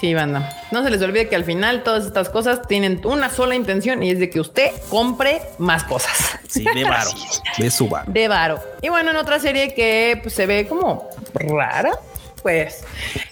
Sí, 0.05 0.13
banda. 0.13 0.55
No 0.69 0.83
se 0.83 0.91
les 0.91 1.01
olvide 1.01 1.27
que 1.27 1.35
al 1.35 1.45
final 1.45 1.81
todas 1.81 2.05
estas 2.05 2.29
cosas 2.29 2.67
tienen 2.67 3.01
una 3.05 3.31
sola 3.31 3.55
intención 3.55 4.03
y 4.03 4.11
es 4.11 4.19
de 4.19 4.29
que 4.29 4.39
usted 4.39 4.69
compre 4.87 5.41
más 5.57 5.83
cosas 5.83 6.37
Sí, 6.47 6.63
de 6.75 6.83
varo. 6.83 7.09
de 7.57 7.71
Subaru. 7.71 8.11
de 8.13 8.27
varo. 8.27 8.59
Y 8.83 8.89
bueno, 8.89 9.09
en 9.09 9.17
otra 9.17 9.39
serie 9.39 9.73
que 9.73 10.19
pues, 10.21 10.35
se 10.35 10.45
ve 10.45 10.67
como 10.67 11.09
rara, 11.33 11.91
pues 12.43 12.83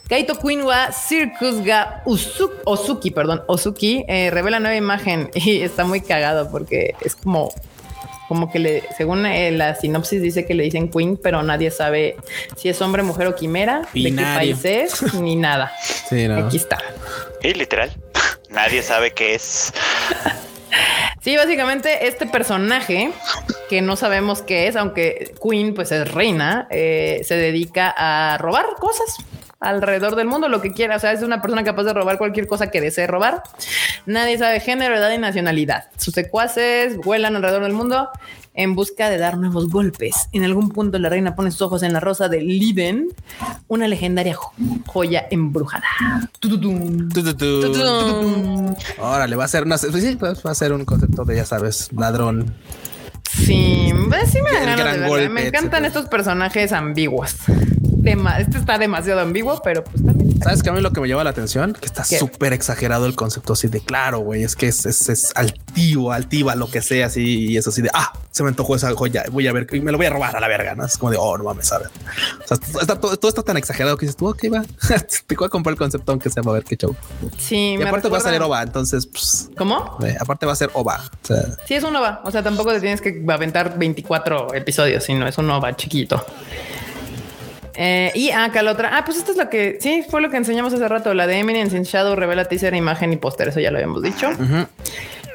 Kaito 0.09 0.39
Queen 0.39 0.63
wa 0.63 0.91
Circus 0.91 1.63
ga 1.63 2.01
Usu- 2.05 2.49
Osuki, 2.65 3.11
perdón, 3.11 3.43
Osuki 3.45 4.03
eh, 4.07 4.31
revela 4.31 4.59
nueva 4.59 4.75
imagen 4.75 5.29
y 5.35 5.61
está 5.61 5.83
muy 5.85 6.01
cagado 6.01 6.49
porque 6.49 6.95
es 7.01 7.15
como 7.15 7.53
como 8.33 8.51
que 8.51 8.57
le, 8.57 8.83
según 8.97 9.27
eh, 9.27 9.51
la 9.51 9.75
sinopsis 9.75 10.19
dice 10.19 10.43
que 10.43 10.55
le 10.55 10.63
dicen 10.63 10.89
Queen, 10.89 11.17
pero 11.21 11.43
nadie 11.43 11.69
sabe 11.69 12.15
si 12.57 12.67
es 12.67 12.81
hombre, 12.81 13.03
mujer 13.03 13.27
o 13.27 13.35
quimera, 13.35 13.81
de 13.81 13.85
qué 13.85 13.99
Binario. 14.05 14.39
país 14.39 14.65
es, 14.65 15.13
ni 15.13 15.35
nada. 15.35 15.71
Sí, 16.09 16.27
no. 16.27 16.47
Aquí 16.47 16.57
está. 16.57 16.79
Sí, 17.43 17.53
literal. 17.53 17.91
Nadie 18.49 18.81
sabe 18.81 19.11
qué 19.11 19.35
es. 19.35 19.71
Sí, 21.21 21.37
básicamente 21.37 22.07
este 22.07 22.25
personaje 22.25 23.11
que 23.69 23.83
no 23.83 23.95
sabemos 23.95 24.41
qué 24.41 24.67
es, 24.67 24.75
aunque 24.75 25.35
Queen 25.43 25.75
pues 25.75 25.91
es 25.91 26.11
reina, 26.11 26.67
eh, 26.71 27.21
se 27.23 27.35
dedica 27.35 27.93
a 27.95 28.39
robar 28.39 28.65
cosas 28.79 29.17
alrededor 29.63 30.15
del 30.15 30.27
mundo, 30.27 30.47
lo 30.49 30.61
que 30.61 30.71
quiera. 30.71 30.97
O 30.97 30.99
sea, 30.99 31.11
es 31.11 31.23
una 31.23 31.41
persona 31.41 31.63
capaz 31.63 31.83
de 31.83 31.93
robar 31.93 32.17
cualquier 32.17 32.47
cosa 32.47 32.69
que 32.71 32.81
desee 32.81 33.07
robar. 33.07 33.41
Nadie 34.05 34.37
sabe 34.37 34.59
género, 34.59 34.95
edad 34.97 35.11
y 35.11 35.17
nacionalidad. 35.17 35.85
Sus 35.97 36.13
secuaces 36.13 36.97
vuelan 36.97 37.35
alrededor 37.35 37.63
del 37.63 37.73
mundo 37.73 38.09
en 38.55 38.75
busca 38.75 39.09
de 39.09 39.17
dar 39.17 39.37
nuevos 39.37 39.69
golpes. 39.69 40.29
En 40.31 40.43
algún 40.43 40.69
punto 40.69 40.99
la 40.99 41.09
reina 41.09 41.33
pone 41.35 41.49
sus 41.49 41.63
ojos 41.63 41.81
en 41.81 41.91
la 41.93 41.99
rosa 41.99 42.29
de 42.29 42.41
Liden, 42.41 43.07
una 43.67 43.87
legendaria 43.87 44.35
jo- 44.35 44.53
joya 44.85 45.25
embrujada. 45.31 45.83
Tututum. 46.39 47.09
Órale, 48.99 49.35
va 49.35 49.45
a 49.45 49.47
ser 49.47 49.63
una. 49.63 49.77
pues 49.77 50.03
sí, 50.03 50.15
pues 50.17 50.41
va 50.45 50.51
a 50.51 50.55
ser 50.55 50.73
un 50.73 50.85
concepto 50.85 51.25
de, 51.25 51.37
ya 51.37 51.45
sabes, 51.45 51.89
ladrón. 51.93 52.53
Sí, 53.31 53.91
pues 54.09 54.29
sí 54.29 54.39
me 54.43 54.51
dan 54.51 54.61
El 54.61 54.65
ganas 54.69 54.77
de 54.77 54.83
gran 54.83 54.93
verla. 54.99 55.07
golpe, 55.07 55.29
Me 55.29 55.41
encantan 55.47 55.63
etcétera. 55.85 55.87
estos 55.87 56.05
personajes 56.07 56.71
ambiguos. 56.71 57.35
Dema- 58.03 58.39
este 58.39 58.57
está 58.57 58.77
demasiado 58.77 59.21
ambiguo, 59.21 59.61
pero 59.63 59.83
pues 59.83 60.03
también. 60.03 60.41
¿Sabes 60.43 60.61
qué 60.61 60.69
a 60.69 60.73
mí 60.73 60.81
lo 60.81 60.91
que 60.91 60.99
me 60.99 61.07
llama 61.07 61.23
la 61.23 61.29
atención? 61.29 61.73
Que 61.73 61.85
está 61.85 62.03
súper 62.03 62.51
exagerado 62.51 63.05
el 63.05 63.15
concepto 63.15 63.53
así 63.53 63.69
de 63.69 63.79
claro, 63.79 64.19
güey. 64.19 64.43
Es 64.43 64.55
que 64.57 64.67
es, 64.67 64.85
es, 64.85 65.07
es 65.07 65.31
altivo, 65.35 66.11
altiva, 66.11 66.55
lo 66.55 66.69
que 66.69 66.81
sea, 66.81 67.05
así. 67.07 67.47
Y 67.51 67.57
eso 67.57 67.69
así 67.69 67.81
de 67.81 67.89
ah, 67.93 68.11
se 68.29 68.43
me 68.43 68.49
antojó 68.49 68.75
esa 68.75 68.93
joya. 68.93 69.23
Voy 69.31 69.47
a 69.47 69.53
ver 69.53 69.67
y 69.71 69.79
me 69.79 69.91
lo 69.91 69.97
voy 69.97 70.07
a 70.07 70.09
robar 70.09 70.35
a 70.35 70.41
la 70.41 70.47
verga. 70.49 70.75
No 70.75 70.85
es 70.85 70.97
como 70.97 71.11
de 71.11 71.17
oh, 71.17 71.37
no 71.37 71.45
mames, 71.45 71.69
ver. 71.71 71.89
O 72.43 72.47
sea, 72.47 72.57
está, 72.81 72.99
todo, 72.99 73.15
todo 73.15 73.29
está 73.29 73.41
tan 73.43 73.55
exagerado 73.55 73.95
que 73.95 74.05
dices 74.05 74.17
tú, 74.17 74.27
ok, 74.27 74.43
va. 74.53 74.63
Te 75.27 75.35
voy 75.35 75.45
a 75.45 75.49
comprar 75.49 75.71
el 75.71 75.77
concepto, 75.79 76.11
aunque 76.11 76.29
sea 76.29 76.43
para 76.43 76.55
ver 76.55 76.63
qué 76.65 76.75
show. 76.75 76.93
Sí, 77.37 77.77
Y 77.79 77.81
aparte 77.81 78.09
va 78.09 78.17
a 78.17 78.21
salir 78.21 78.41
OVA, 78.41 78.63
entonces, 78.63 79.07
pues, 79.07 79.49
¿Cómo? 79.57 79.97
eh, 80.05 80.17
aparte 80.19 80.45
va 80.45 80.51
a 80.51 80.55
ser 80.57 80.69
OVA. 80.73 80.99
O 81.23 81.25
sea, 81.27 81.43
Sí, 81.65 81.75
es 81.75 81.83
un 81.85 81.95
OVA. 81.95 82.21
O 82.25 82.31
sea, 82.31 82.43
tampoco 82.43 82.71
te 82.73 82.81
tienes 82.81 82.99
que 82.99 83.23
aventar 83.29 83.77
24 83.77 84.53
episodios, 84.55 85.05
sino 85.05 85.25
es 85.25 85.37
un 85.37 85.49
OVA 85.49 85.75
chiquito. 85.77 86.23
Eh, 87.75 88.11
y 88.13 88.29
acá 88.31 88.61
la 88.61 88.71
otra. 88.71 88.95
Ah, 88.97 89.03
pues 89.05 89.17
esto 89.17 89.31
es 89.31 89.37
lo 89.37 89.49
que 89.49 89.77
sí 89.81 90.05
fue 90.09 90.21
lo 90.21 90.29
que 90.29 90.37
enseñamos 90.37 90.73
hace 90.73 90.87
rato. 90.87 91.13
La 91.13 91.25
de 91.27 91.39
Eminence 91.39 91.75
in 91.75 91.83
Shadow 91.83 92.15
revela 92.15 92.45
teaser, 92.45 92.73
imagen 92.75 93.11
y 93.13 93.17
póster. 93.17 93.47
Eso 93.47 93.59
ya 93.59 93.71
lo 93.71 93.77
habíamos 93.77 94.01
dicho. 94.03 94.29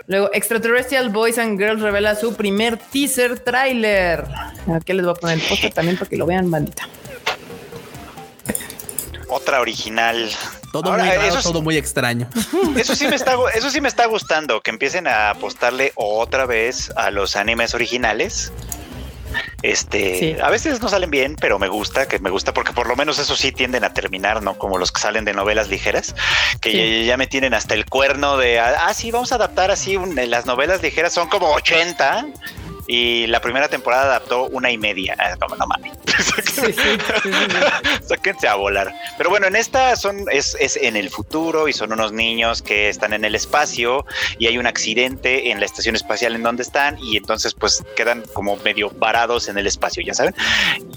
Luego, 0.06 0.31
Extraterrestrial 0.32 1.10
Boys 1.10 1.36
and 1.39 1.59
Girls 1.59 1.81
revela 1.82 2.15
su 2.15 2.35
primer 2.35 2.77
teaser 2.78 3.40
trailer. 3.40 4.24
Aquí 4.74 4.93
les 4.93 5.05
voy 5.05 5.15
a 5.16 5.20
poner 5.20 5.39
el 5.39 5.44
póster 5.44 5.73
también 5.73 5.97
para 5.98 6.09
que 6.09 6.16
lo 6.16 6.27
vean, 6.27 6.51
bandita. 6.51 6.89
Otra 9.31 9.60
original. 9.60 10.31
todo 10.73 10.90
Ahora, 10.90 11.05
muy 11.05 11.12
raro, 11.15 11.28
eso 11.28 11.39
sí- 11.43 11.48
todo 11.48 11.60
muy 11.60 11.77
extraño. 11.77 12.28
Eso 12.77 12.94
sí 12.94 13.06
me 13.09 13.16
está, 13.16 13.35
eso 13.55 13.70
sí 13.70 13.81
me 13.81 13.89
está 13.89 14.06
gustando, 14.06 14.60
que 14.62 14.70
empiecen 14.70 15.06
a 15.06 15.31
apostarle 15.31 15.93
otra 15.97 16.47
vez 16.47 16.90
a 16.97 17.10
los 17.10 17.36
animes 17.36 17.74
originales. 17.74 18.52
Este, 19.63 20.19
Sí. 20.19 20.37
a 20.43 20.51
veces 20.51 20.81
no 20.81 20.89
salen 20.89 21.11
bien, 21.11 21.37
pero 21.41 21.59
me 21.59 21.69
gusta, 21.69 22.07
que 22.07 22.19
me 22.19 22.31
gusta 22.31 22.53
porque 22.55 22.73
por 22.73 22.87
lo 22.89 22.97
menos 22.97 23.19
eso 23.19 23.37
sí 23.37 23.53
tienden 23.53 23.85
a 23.85 23.93
terminar, 23.93 24.43
no 24.43 24.57
como 24.57 24.79
los 24.79 24.93
que 24.93 25.01
salen 25.01 25.25
de 25.25 25.35
novelas 25.35 25.69
ligeras, 25.69 26.15
que 26.61 26.71
Sí. 26.71 27.01
ya, 27.01 27.07
ya 27.13 27.17
me 27.17 27.27
tienen 27.27 27.55
hasta 27.55 27.75
el 27.75 27.87
cuerno 27.87 28.37
de, 28.37 28.61
ah, 28.61 28.93
sí, 28.95 29.11
vamos 29.11 29.33
a 29.33 29.37
adaptar 29.37 29.71
así, 29.71 29.97
un- 29.97 30.15
las 30.31 30.47
novelas 30.47 30.83
ligeras 30.83 31.13
son 31.13 31.29
como 31.29 31.51
80 31.53 32.27
Y 32.90 33.27
la 33.27 33.40
primera 33.40 33.69
temporada 33.69 34.05
adaptó 34.05 34.44
una 34.47 34.70
y 34.70 34.78
media. 34.78 35.15
Ah, 35.19 35.36
No, 35.40 35.55
no 35.56 35.66
mames. 35.66 35.93
Sí, 36.19 36.43
sí, 36.43 36.73
sí, 36.73 36.98
sí, 37.23 37.31
sí. 37.32 38.06
Sáquense 38.09 38.48
a 38.48 38.56
volar. 38.56 38.93
Pero 39.16 39.31
bueno, 39.31 39.47
en 39.47 39.55
esta 39.55 39.94
son, 39.94 40.24
es, 40.32 40.56
es 40.59 40.77
en 40.77 40.97
el 40.97 41.10
futuro 41.10 41.69
y 41.69 41.73
son 41.73 41.93
unos 41.93 42.10
niños 42.12 42.60
que 42.60 42.89
están 42.89 43.12
en 43.12 43.24
el 43.24 43.36
espacio 43.36 44.05
y 44.39 44.48
hay 44.48 44.59
un 44.59 44.66
accidente 44.66 45.51
en 45.52 45.60
la 45.60 45.66
estación 45.66 45.94
espacial 45.94 46.35
en 46.35 46.43
donde 46.43 46.65
están 46.65 46.98
y 46.98 47.16
entonces 47.19 47.55
pues 47.55 47.85
quedan 47.94 48.24
como 48.32 48.56
medio 48.56 48.90
varados 48.90 49.47
en 49.48 49.59
el 49.59 49.66
espacio, 49.69 50.02
ya 50.02 50.12
saben. 50.15 50.35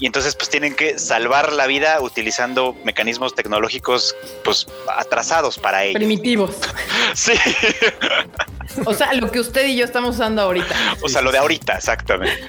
Y 0.00 0.06
entonces 0.06 0.34
pues 0.34 0.48
tienen 0.50 0.74
que 0.74 0.98
salvar 0.98 1.52
la 1.52 1.66
vida 1.68 2.00
utilizando 2.00 2.74
mecanismos 2.84 3.34
tecnológicos 3.36 4.16
pues 4.42 4.66
atrasados 4.96 5.56
para 5.58 5.84
ellos. 5.84 5.98
Primitivos. 5.98 6.56
Sí, 7.14 7.32
O 8.86 8.94
sea, 8.94 9.12
lo 9.14 9.30
que 9.30 9.38
usted 9.40 9.66
y 9.66 9.76
yo 9.76 9.84
estamos 9.84 10.14
usando 10.14 10.40
ahorita. 10.42 10.74
o 11.02 11.08
sea, 11.08 11.20
lo 11.20 11.30
de 11.30 11.38
ahorita, 11.38 11.80
exactamente. 11.82 12.40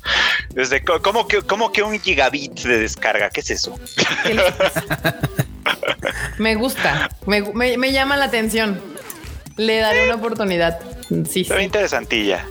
Desde 0.50 0.84
¿cómo 0.84 1.26
que, 1.26 1.40
cómo 1.42 1.72
que 1.72 1.82
un 1.82 1.98
gigabit 1.98 2.60
de 2.60 2.78
descarga? 2.78 3.30
¿Qué 3.30 3.40
es 3.40 3.50
eso? 3.50 3.74
¿Qué? 3.96 4.38
Me 6.38 6.54
gusta, 6.56 7.08
me, 7.26 7.40
me- 7.54 7.78
me 7.78 7.92
llama 7.92 8.16
la 8.18 8.26
atención. 8.26 8.80
Le 9.56 9.78
daré 9.78 10.04
una 10.06 10.16
oportunidad. 10.16 10.78
Sí, 11.28 11.44
ve 11.48 11.56
sí, 11.58 11.62
interesantilla. 11.62 12.44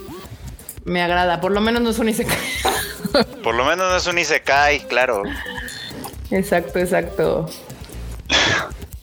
me 0.85 1.01
agrada. 1.03 1.41
Por 1.41 1.51
lo 1.51 1.61
menos 1.61 1.81
no 1.83 1.89
es 1.91 1.99
un 1.99 2.09
isekai. 2.09 2.37
Por 3.43 3.55
lo 3.55 3.65
menos 3.65 3.89
no 3.89 3.95
es 3.97 4.07
un 4.07 4.17
Isekai, 4.17 4.87
claro. 4.87 5.23
Exacto, 6.31 6.79
exacto. 6.79 7.49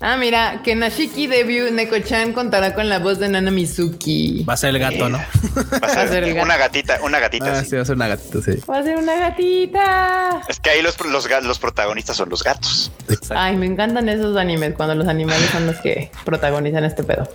Ah, 0.00 0.16
mira, 0.16 0.60
que 0.62 0.76
Nashiki 0.76 1.26
Debut 1.26 1.72
Neko-chan 1.72 2.32
contará 2.32 2.72
con 2.72 2.88
la 2.88 3.00
voz 3.00 3.18
de 3.18 3.28
Nana 3.28 3.50
Mizuki. 3.50 4.44
Va 4.48 4.52
a 4.54 4.56
ser 4.56 4.70
el 4.70 4.78
gato, 4.78 5.08
¿no? 5.08 5.18
Va 5.18 5.88
a 5.88 5.90
ser, 5.90 5.98
a 6.06 6.08
ser 6.08 6.22
el 6.24 6.34
gato. 6.34 6.44
una 6.46 6.56
gatita, 6.56 7.00
una 7.02 7.18
gatita. 7.18 7.52
Ah, 7.58 7.64
sí. 7.64 7.70
sí, 7.70 7.76
va 7.76 7.82
a 7.82 7.84
ser 7.84 7.96
una 7.96 8.06
gatita, 8.06 8.38
sí. 8.40 8.52
Va 8.70 8.78
a 8.78 8.82
ser 8.84 8.96
una 8.96 9.14
gatita. 9.16 10.40
Es 10.48 10.60
que 10.60 10.70
ahí 10.70 10.82
los, 10.82 11.00
los, 11.04 11.28
los 11.42 11.58
protagonistas 11.58 12.16
son 12.16 12.28
los 12.28 12.44
gatos. 12.44 12.92
Exacto. 13.08 13.34
Ay, 13.36 13.56
me 13.56 13.66
encantan 13.66 14.08
esos 14.08 14.36
animes 14.36 14.74
cuando 14.76 14.94
los 14.94 15.08
animales 15.08 15.50
son 15.50 15.66
los 15.66 15.76
que 15.78 16.12
protagonizan 16.24 16.84
este 16.84 17.02
pedo. 17.02 17.28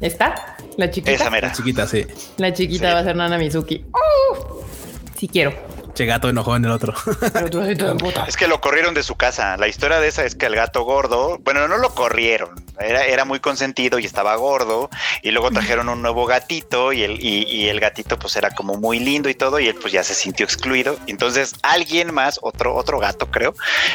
¿Está? 0.00 0.56
La 0.76 0.90
chiquita. 0.90 1.12
Esa 1.12 1.30
mera. 1.30 1.52
Chiquita, 1.52 1.86
sí. 1.86 2.06
La 2.36 2.52
chiquita 2.52 2.88
Sí. 2.88 2.92
va 2.94 2.98
a 3.00 3.04
ser 3.04 3.16
Nana 3.16 3.38
Mizuki. 3.38 3.86
¡Uh! 3.94 4.60
Sí 5.18 5.26
quiero. 5.26 5.54
Che 5.94 6.06
gato 6.06 6.28
enojó 6.28 6.56
en 6.56 6.64
el 6.64 6.70
otro. 6.70 6.94
Es 8.26 8.36
que 8.36 8.46
lo 8.46 8.60
corrieron 8.60 8.94
de 8.94 9.02
su 9.02 9.16
casa. 9.16 9.56
La 9.56 9.68
historia 9.68 10.00
de 10.00 10.08
esa 10.08 10.24
es 10.24 10.34
que 10.34 10.46
el 10.46 10.54
gato 10.54 10.82
gordo, 10.82 11.38
bueno, 11.42 11.66
no 11.68 11.78
lo 11.78 11.94
corrieron, 11.94 12.54
era, 12.78 13.04
era 13.04 13.24
muy 13.24 13.40
consentido 13.40 13.98
y 13.98 14.04
estaba 14.04 14.34
gordo. 14.36 14.88
Y 15.22 15.30
luego 15.30 15.50
trajeron 15.50 15.88
un 15.88 16.02
nuevo 16.02 16.26
gatito 16.26 16.92
y 16.92 17.02
el, 17.02 17.24
y, 17.24 17.44
y 17.44 17.68
el 17.68 17.80
gatito 17.80 18.18
pues 18.18 18.36
era 18.36 18.50
como 18.50 18.76
muy 18.76 18.98
lindo 18.98 19.28
y 19.28 19.34
todo 19.34 19.58
y 19.58 19.68
él 19.68 19.76
pues 19.80 19.92
ya 19.92 20.02
se 20.02 20.14
sintió 20.14 20.44
excluido. 20.44 20.98
Entonces 21.06 21.54
alguien 21.62 22.14
más, 22.14 22.38
otro, 22.42 22.74
otro 22.74 22.98
gato 22.98 23.30
creo, 23.30 23.54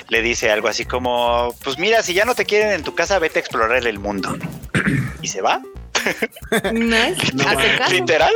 le 0.10 0.22
dice 0.22 0.52
algo 0.52 0.68
así 0.68 0.86
como, 0.86 1.56
pues 1.64 1.78
mira, 1.78 2.04
si 2.04 2.14
ya 2.14 2.26
no 2.26 2.36
te 2.36 2.46
quieren 2.46 2.72
en 2.72 2.84
tu 2.84 2.94
casa, 2.96 3.20
vete 3.20 3.40
a 3.40 3.42
explorar 3.42 3.86
el 3.86 4.00
mundo. 4.00 4.36
Y 5.22 5.28
se 5.28 5.42
va. 5.42 5.60
Hace 6.52 7.78
caso. 7.78 7.94
literal. 7.94 8.34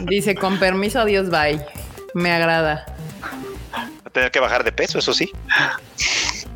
Dice, 0.00 0.34
con 0.34 0.58
permiso, 0.58 1.00
adiós, 1.00 1.30
bye. 1.30 1.64
Me 2.18 2.32
agrada. 2.32 2.84
Va 3.72 3.88
a 4.04 4.10
tener 4.10 4.30
que 4.32 4.40
bajar 4.40 4.64
de 4.64 4.72
peso, 4.72 4.98
eso 4.98 5.12
sí. 5.12 5.30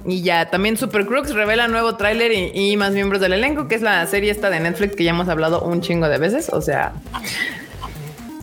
Y 0.05 0.23
ya, 0.23 0.51
también 0.51 0.77
Super 0.77 1.07
Crooks 1.07 1.33
revela 1.33 1.69
nuevo 1.69 1.95
tráiler 1.97 2.33
y, 2.33 2.51
y 2.53 2.77
más 2.77 2.91
miembros 2.91 3.21
del 3.21 3.35
elenco, 3.35 3.69
que 3.69 3.77
es 3.77 3.83
la 3.83 4.05
serie 4.09 4.33
esta 4.33 4.51
de 4.51 4.59
Netflix 4.59 4.97
que 4.97 5.05
ya 5.05 5.11
hemos 5.11 5.29
hablado 5.29 5.63
un 5.63 5.81
chingo 5.81 6.09
de 6.09 6.19
veces. 6.19 6.49
O 6.49 6.61
sea, 6.61 6.93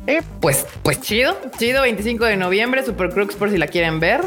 eh, 0.07 0.21
pues, 0.39 0.65
pues 0.81 1.01
chido, 1.01 1.37
chido, 1.57 1.81
25 1.81 2.23
de 2.23 2.37
noviembre, 2.37 2.85
Super 2.85 3.09
Crooks 3.09 3.35
por 3.35 3.49
si 3.51 3.57
la 3.57 3.67
quieren 3.67 3.99
ver. 3.99 4.21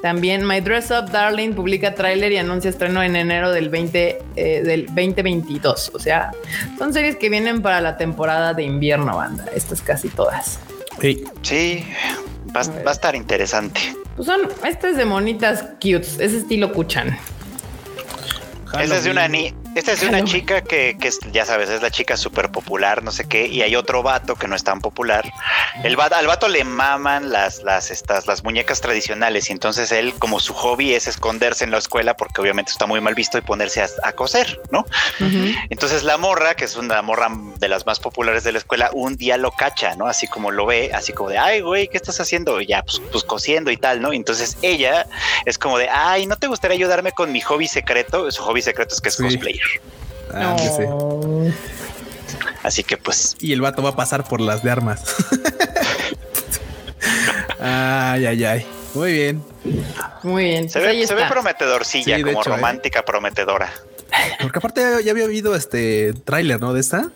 También 0.00 0.46
My 0.46 0.60
Dress 0.60 0.90
Up 0.90 1.10
Darling 1.10 1.52
publica 1.52 1.94
tráiler 1.94 2.32
y 2.32 2.38
anuncia 2.38 2.70
estreno 2.70 3.02
en 3.02 3.16
enero 3.16 3.50
del 3.52 3.68
20 3.68 4.22
eh, 4.36 4.62
del 4.62 4.86
2022. 4.86 5.92
O 5.94 5.98
sea, 5.98 6.30
son 6.78 6.92
series 6.92 7.16
que 7.16 7.28
vienen 7.28 7.62
para 7.62 7.80
la 7.80 7.96
temporada 7.96 8.54
de 8.54 8.64
invierno, 8.64 9.16
banda. 9.16 9.44
Estas 9.54 9.82
casi 9.82 10.08
todas. 10.08 10.58
Sí. 11.00 11.24
Sí, 11.42 11.86
va, 12.54 12.62
va 12.84 12.90
a 12.90 12.94
estar 12.94 13.14
interesante. 13.14 13.80
Pues 14.16 14.26
son, 14.26 14.42
este 14.66 14.90
es 14.90 14.96
de 14.96 15.04
monitas 15.04 15.64
cutes, 15.80 16.18
ese 16.20 16.38
estilo 16.38 16.72
Kuchan. 16.72 17.18
Esta 18.80 18.96
es 18.96 19.04
de 19.04 19.10
una 19.10 19.28
ni 19.28 19.54
esta 19.74 19.92
es 19.92 20.00
de 20.00 20.08
una 20.08 20.24
chica 20.24 20.62
que, 20.62 20.96
que 21.00 21.08
es, 21.08 21.18
ya 21.32 21.44
sabes, 21.44 21.68
es 21.70 21.82
la 21.82 21.90
chica 21.90 22.16
súper 22.16 22.50
popular, 22.50 23.02
no 23.02 23.10
sé 23.10 23.26
qué, 23.28 23.46
y 23.46 23.62
hay 23.62 23.76
otro 23.76 24.02
vato 24.02 24.36
que 24.36 24.46
no 24.48 24.56
es 24.56 24.64
tan 24.64 24.80
popular. 24.80 25.30
El 25.82 25.96
vato, 25.96 26.14
al 26.16 26.26
vato 26.26 26.48
le 26.48 26.64
maman 26.64 27.30
las, 27.32 27.62
las, 27.62 27.90
estas, 27.90 28.26
las 28.26 28.44
muñecas 28.44 28.80
tradicionales, 28.80 29.48
y 29.50 29.52
entonces 29.52 29.92
él, 29.92 30.14
como 30.18 30.40
su 30.40 30.54
hobby 30.54 30.94
es 30.94 31.06
esconderse 31.06 31.64
en 31.64 31.70
la 31.70 31.78
escuela, 31.78 32.14
porque 32.16 32.40
obviamente 32.40 32.70
está 32.72 32.86
muy 32.86 33.00
mal 33.00 33.14
visto, 33.14 33.38
y 33.38 33.40
ponerse 33.42 33.82
a, 33.82 33.88
a 34.02 34.12
coser, 34.12 34.60
¿no? 34.70 34.86
Entonces 35.70 36.02
la 36.02 36.16
morra, 36.18 36.54
que 36.54 36.64
es 36.64 36.76
una 36.76 37.00
morra 37.02 37.28
de 37.58 37.68
las 37.68 37.86
más 37.86 38.00
populares 38.00 38.44
de 38.44 38.52
la 38.52 38.58
escuela, 38.58 38.90
un 38.92 39.16
día 39.16 39.36
lo 39.36 39.50
cacha, 39.52 39.94
¿no? 39.96 40.06
Así 40.06 40.26
como 40.26 40.50
lo 40.50 40.66
ve, 40.66 40.90
así 40.94 41.12
como 41.12 41.30
de, 41.30 41.38
ay, 41.38 41.60
güey, 41.60 41.88
¿qué 41.88 41.96
estás 41.96 42.20
haciendo? 42.20 42.60
Y 42.60 42.66
ya, 42.66 42.82
pues, 42.82 43.00
pues 43.10 43.24
cosiendo 43.24 43.70
y 43.70 43.76
tal, 43.76 44.00
¿no? 44.00 44.12
Entonces 44.12 44.56
ella 44.62 45.06
es 45.44 45.58
como 45.58 45.78
de, 45.78 45.88
ay, 45.88 46.26
¿no 46.26 46.36
te 46.36 46.46
gustaría 46.46 46.76
ayudarme 46.76 47.12
con 47.12 47.32
mi 47.32 47.40
hobby 47.40 47.66
secreto? 47.68 48.30
Su 48.30 48.42
hobby 48.42 48.62
secreto 48.62 48.94
es 48.94 49.00
que 49.00 49.08
es 49.08 49.14
Sí. 49.14 49.22
cosplayer. 49.22 49.63
Ah. 50.32 50.56
Así 52.62 52.82
que 52.82 52.96
pues, 52.96 53.36
Y 53.40 53.52
el 53.52 53.60
vato 53.60 53.82
va 53.82 53.90
a 53.90 53.96
pasar 53.96 54.26
por 54.26 54.40
las 54.40 54.62
de 54.62 54.70
armas. 54.70 55.02
ay, 57.60 58.26
ay, 58.26 58.44
ay. 58.44 58.66
Muy 58.94 59.12
bien. 59.12 59.44
Muy 60.22 60.44
bien. 60.44 60.70
se 60.70 60.80
pues 60.80 60.96
ve, 60.96 61.06
se 61.06 61.14
ve 61.14 61.24
prometedorcilla, 61.28 62.16
Sí, 62.16 62.22
de 62.22 62.32
como 62.32 62.40
hecho, 62.42 62.50
¿eh? 62.50 62.56
romántica 62.56 63.04
prometedora. 63.04 63.72
Porque 64.40 64.58
aparte 64.58 64.82
ya 65.04 65.10
había 65.10 65.24
habido 65.24 65.54
este 65.56 66.12
tráiler, 66.24 66.60
¿no? 66.60 66.72
De 66.72 66.80
esta. 66.80 67.10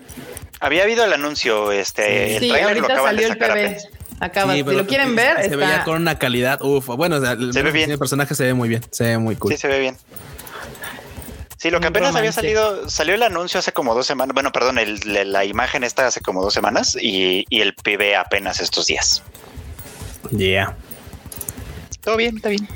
Había 0.60 0.82
habido 0.82 1.04
el 1.04 1.12
anuncio, 1.12 1.70
este, 1.70 2.34
el 2.34 2.40
Sí, 2.40 2.48
trailer 2.48 2.78
lo 2.78 2.84
acaban 2.86 3.16
de 3.16 3.22
salió 3.22 3.26
el 3.28 3.32
sacar 3.34 3.50
apenas. 3.52 3.88
Acaba, 4.20 4.54
Sí, 4.54 4.64
si 4.68 4.74
lo 4.74 4.86
quieren 4.86 5.14
ver, 5.14 5.36
se 5.36 5.42
está... 5.44 5.56
veía 5.56 5.84
con 5.84 6.02
una 6.02 6.18
calidad. 6.18 6.60
Uf, 6.62 6.86
bueno, 6.86 7.16
o 7.16 7.20
sea, 7.20 7.32
el, 7.32 7.52
Se 7.52 7.62
ve 7.62 7.70
bien. 7.70 7.90
el 7.92 7.98
personaje 7.98 8.34
se 8.34 8.44
ve 8.44 8.54
muy 8.54 8.68
bien, 8.68 8.82
se 8.90 9.04
ve 9.04 9.18
muy 9.18 9.36
cool. 9.36 9.52
Sí, 9.52 9.58
se 9.58 9.68
ve 9.68 9.78
bien. 9.78 9.96
Sí, 11.58 11.70
lo 11.70 11.80
que 11.80 11.88
apenas 11.88 12.14
había 12.14 12.30
salido, 12.32 12.88
salió 12.88 13.14
el 13.16 13.22
anuncio 13.22 13.58
hace 13.58 13.72
como 13.72 13.94
dos 13.94 14.06
semanas, 14.06 14.32
bueno, 14.32 14.52
perdón, 14.52 14.78
el- 14.78 15.00
la, 15.04 15.24
la 15.24 15.44
imagen 15.44 15.82
esta 15.84 16.06
hace 16.06 16.20
como 16.20 16.40
dos 16.42 16.54
semanas 16.54 16.96
y, 17.00 17.44
y 17.50 17.60
el 17.60 17.74
PB 17.74 18.14
apenas 18.16 18.60
estos 18.60 18.86
días. 18.86 19.22
Yeah. 20.30 20.76
Todo 22.00 22.16
bien, 22.16 22.36
está 22.36 22.48
bien. 22.50 22.68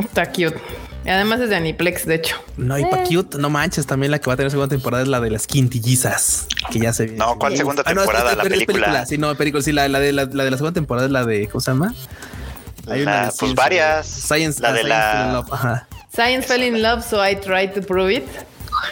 Está 0.00 0.26
cute. 0.30 0.60
Además 1.04 1.40
es 1.40 1.50
de 1.50 1.56
Aniplex, 1.56 2.06
de 2.06 2.14
hecho. 2.16 2.36
No, 2.56 2.78
y 2.78 2.84
pa' 2.84 3.02
cute, 3.02 3.36
no 3.38 3.50
manches, 3.50 3.86
también 3.86 4.12
la 4.12 4.20
que 4.20 4.26
va 4.28 4.34
a 4.34 4.36
tener 4.36 4.50
segunda 4.52 4.68
temporada 4.70 5.02
es 5.02 5.08
la 5.08 5.20
de 5.20 5.30
las 5.30 5.46
quintillizas, 5.48 6.46
que 6.70 6.78
ya 6.78 6.92
se 6.92 7.04
viene. 7.04 7.18
No, 7.18 7.38
¿cuál 7.38 7.56
segunda 7.56 7.82
Ah, 7.84 7.92
no, 7.94 8.02
es- 8.02 8.06
temporada? 8.06 8.30
es- 8.32 8.36
la 8.36 8.42
es 8.44 8.48
película. 8.50 9.06
Sí, 9.06 9.18
no, 9.18 9.34
película, 9.34 9.62
sí, 9.64 9.72
la, 9.72 9.88
la 9.88 9.98
de 9.98 10.12
la, 10.12 10.26
la 10.26 10.44
de 10.44 10.50
la 10.50 10.56
segunda 10.58 10.74
temporada 10.74 11.06
es 11.06 11.12
la 11.12 11.24
de, 11.24 11.48
¿cómo 11.48 11.60
se 11.60 11.70
llama? 11.72 11.94
La- 12.86 13.26
de 13.26 13.32
pues 13.38 13.54
varias. 13.54 14.06
Science, 14.06 14.60
La 14.60 14.68
ah, 14.68 14.72
de 14.72 14.80
Science 14.80 14.88
la- 14.88 15.12
Fill 15.24 15.32
Love, 15.32 15.52
Ajá. 15.52 15.86
Science 16.12 16.46
fell 16.48 16.62
in 16.62 16.82
love, 16.82 17.02
so 17.08 17.24
I 17.26 17.36
tried 17.36 17.72
to 17.72 17.80
prove 17.82 18.12
it. 18.12 18.24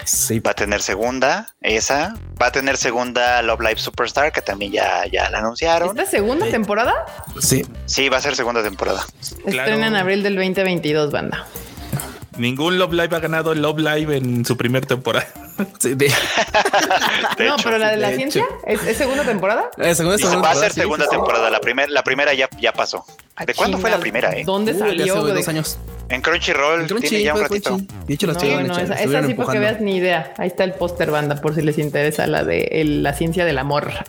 Sí, 0.05 0.41
Va 0.41 0.53
a 0.53 0.55
tener 0.55 0.81
segunda, 0.83 1.49
esa. 1.61 2.15
Va 2.41 2.47
a 2.47 2.53
tener 2.53 2.77
segunda 2.77 3.43
Love 3.43 3.61
Live 3.61 3.79
Superstar, 3.79 4.31
que 4.33 4.41
también 4.41 4.73
ya, 4.73 5.05
ya 5.11 5.29
la 5.31 5.39
anunciaron. 5.39 5.91
¿Esta 5.99 6.11
segunda 6.11 6.47
Sí. 6.47 6.53
temporada? 6.53 6.95
sí. 7.41 7.67
Sí, 7.87 8.09
va 8.09 8.19
a 8.19 8.21
ser 8.21 8.37
segunda 8.37 8.63
temporada. 8.63 9.05
Estrena 9.45 9.87
en 9.89 9.97
abril 9.97 10.23
del 10.23 10.37
2022, 10.37 11.11
banda. 11.11 11.47
Ningún 12.39 12.79
Love 12.79 12.93
Live 12.93 13.17
ha 13.17 13.19
ganado 13.21 13.53
el 13.53 13.61
Love 13.63 13.79
Live 13.81 14.17
en 14.17 14.45
su 14.45 14.57
primer 14.57 14.87
temporada. 14.87 15.27
sí, 15.79 15.95
de- 15.95 16.07
De 17.37 17.45
no, 17.47 17.55
hecho, 17.55 17.65
pero 17.65 17.79
la 17.79 17.91
de 17.91 17.97
la 17.97 18.11
de 18.11 18.17
ciencia, 18.17 18.45
¿Es, 18.67 18.83
es 18.85 18.97
segunda 18.97 19.25
temporada? 19.25 19.71
Segunda, 19.95 20.17
Dice, 20.17 20.29
segunda 20.29 20.49
va 20.49 20.51
a 20.51 20.55
ser 20.55 20.73
segunda 20.73 21.05
sí, 21.05 21.11
sí. 21.11 21.17
temporada. 21.17 21.51
La, 21.51 21.61
primer, 21.61 21.91
la 21.91 22.03
primera 22.03 22.33
ya, 22.35 22.49
ya 22.61 22.73
pasó. 22.73 23.05
¿De 23.47 23.55
cuándo 23.55 23.79
fue 23.79 23.91
la 23.91 23.99
primera? 23.99 24.33
Eh? 24.37 24.43
¿Dónde 24.45 24.73
Uh, 24.73 24.75
de 24.75 24.81
salió? 24.81 25.17
hace 25.19 25.27
De- 25.27 25.33
dos 25.35 25.49
años. 25.49 25.79
En 26.11 26.21
Crunchyroll 26.23 26.81
En 26.83 26.87
Crunchy, 26.89 27.09
tiene 27.09 27.25
ya 27.25 27.35
un 27.35 27.41
ratito. 27.43 27.71
Crunchy. 27.71 27.95
De 28.07 28.15
hecho, 28.15 28.27
la 28.27 28.33
No, 28.35 28.41
bueno, 28.41 28.79
esa, 28.79 28.95
esa 28.95 29.27
sí 29.27 29.35
porque 29.35 29.59
veas 29.59 29.81
ni 29.81 29.97
idea. 29.97 30.35
Ahí 30.39 30.49
está 30.49 30.65
el 30.65 30.73
póster, 30.75 31.11
banda, 31.11 31.37
por 31.41 31.55
si 31.55 31.63
les 31.63 31.79
interesa 31.79 32.27
la 32.27 32.45
de 32.45 32.69
el- 32.73 33.03
la 33.03 33.13
ciencia 33.15 33.45
del 33.45 33.59
amor. 33.59 33.93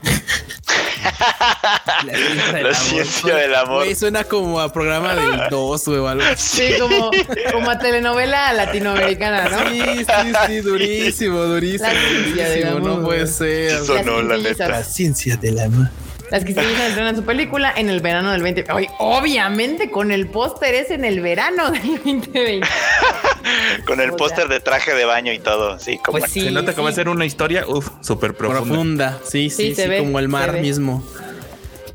La 2.06 2.14
ciencia 2.14 2.54
del 2.54 2.64
La 2.64 2.70
amor. 2.70 2.76
ciencia 2.76 3.36
del 3.36 3.56
amor. 3.56 3.96
Suena 3.96 4.24
como 4.24 4.60
a 4.60 4.72
programa 4.72 5.16
del 5.16 5.50
2, 5.50 5.86
güey, 5.86 5.98
o 6.00 6.08
algo 6.08 6.24
así. 6.24 6.68
Sí, 6.68 6.80
como, 6.80 7.12
como 7.52 7.70
a 7.70 7.78
telenovela 7.80 8.54
latinoamericana, 8.54 9.50
¿no? 9.50 9.70
Sí, 9.70 9.82
sí, 9.82 10.34
sí, 10.48 10.58
durísimo, 10.62 11.40
durísimo. 11.44 11.90
La 11.90 12.00
ciencia 12.00 12.50
del 12.50 12.62
durísimo, 12.64 12.78
amor. 12.92 13.00
no 13.00 13.06
puede 13.06 13.28
ser. 13.28 13.80
No, 14.06 14.22
la 14.22 14.38
neta. 14.38 14.68
La 14.68 14.84
ciencia 14.84 15.38
del 15.38 15.60
amor. 15.60 15.88
Las 16.32 16.46
que 16.46 16.54
se 16.54 16.62
estrenan 16.62 17.16
su 17.16 17.24
película 17.24 17.74
en 17.76 17.90
el 17.90 18.00
verano 18.00 18.32
del 18.32 18.42
20. 18.42 18.66
Oye, 18.72 18.90
obviamente 19.00 19.92
con 19.92 20.12
el 20.12 20.28
póster 20.28 20.74
es 20.74 20.90
en 20.90 21.04
el 21.06 21.20
verano 21.20 21.70
del 21.72 21.82
2020. 21.98 22.68
Con 23.86 24.00
el 24.00 24.14
póster 24.14 24.48
de 24.48 24.60
traje 24.60 24.94
de 24.94 25.04
baño 25.04 25.34
y 25.34 25.40
todo. 25.40 25.78
Sí, 25.80 25.98
como 25.98 26.20
Pues 26.20 26.32
sí. 26.32 26.42
Se 26.42 26.52
nota 26.52 26.74
que 26.74 26.82
va 26.82 26.90
a 26.90 26.92
sí. 26.92 26.96
ser 26.96 27.10
una 27.10 27.26
historia, 27.26 27.66
uff, 27.68 27.90
súper 28.02 28.34
profunda. 28.36 28.62
Profunda. 28.64 29.20
Sí, 29.26 29.50
Sí, 29.50 29.70
sí, 29.70 29.76
se 29.76 29.84
sí, 29.84 29.90
ve, 29.90 30.00
como 30.00 30.20
el 30.20 30.30
mar 30.30 30.54
mismo. 30.62 31.04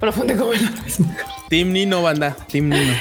Profundo 0.00 0.36
como 0.36 0.52
el 0.52 0.60
Team 1.48 1.72
Nino, 1.72 2.02
banda. 2.02 2.36
Team 2.50 2.68
Nino. 2.68 2.92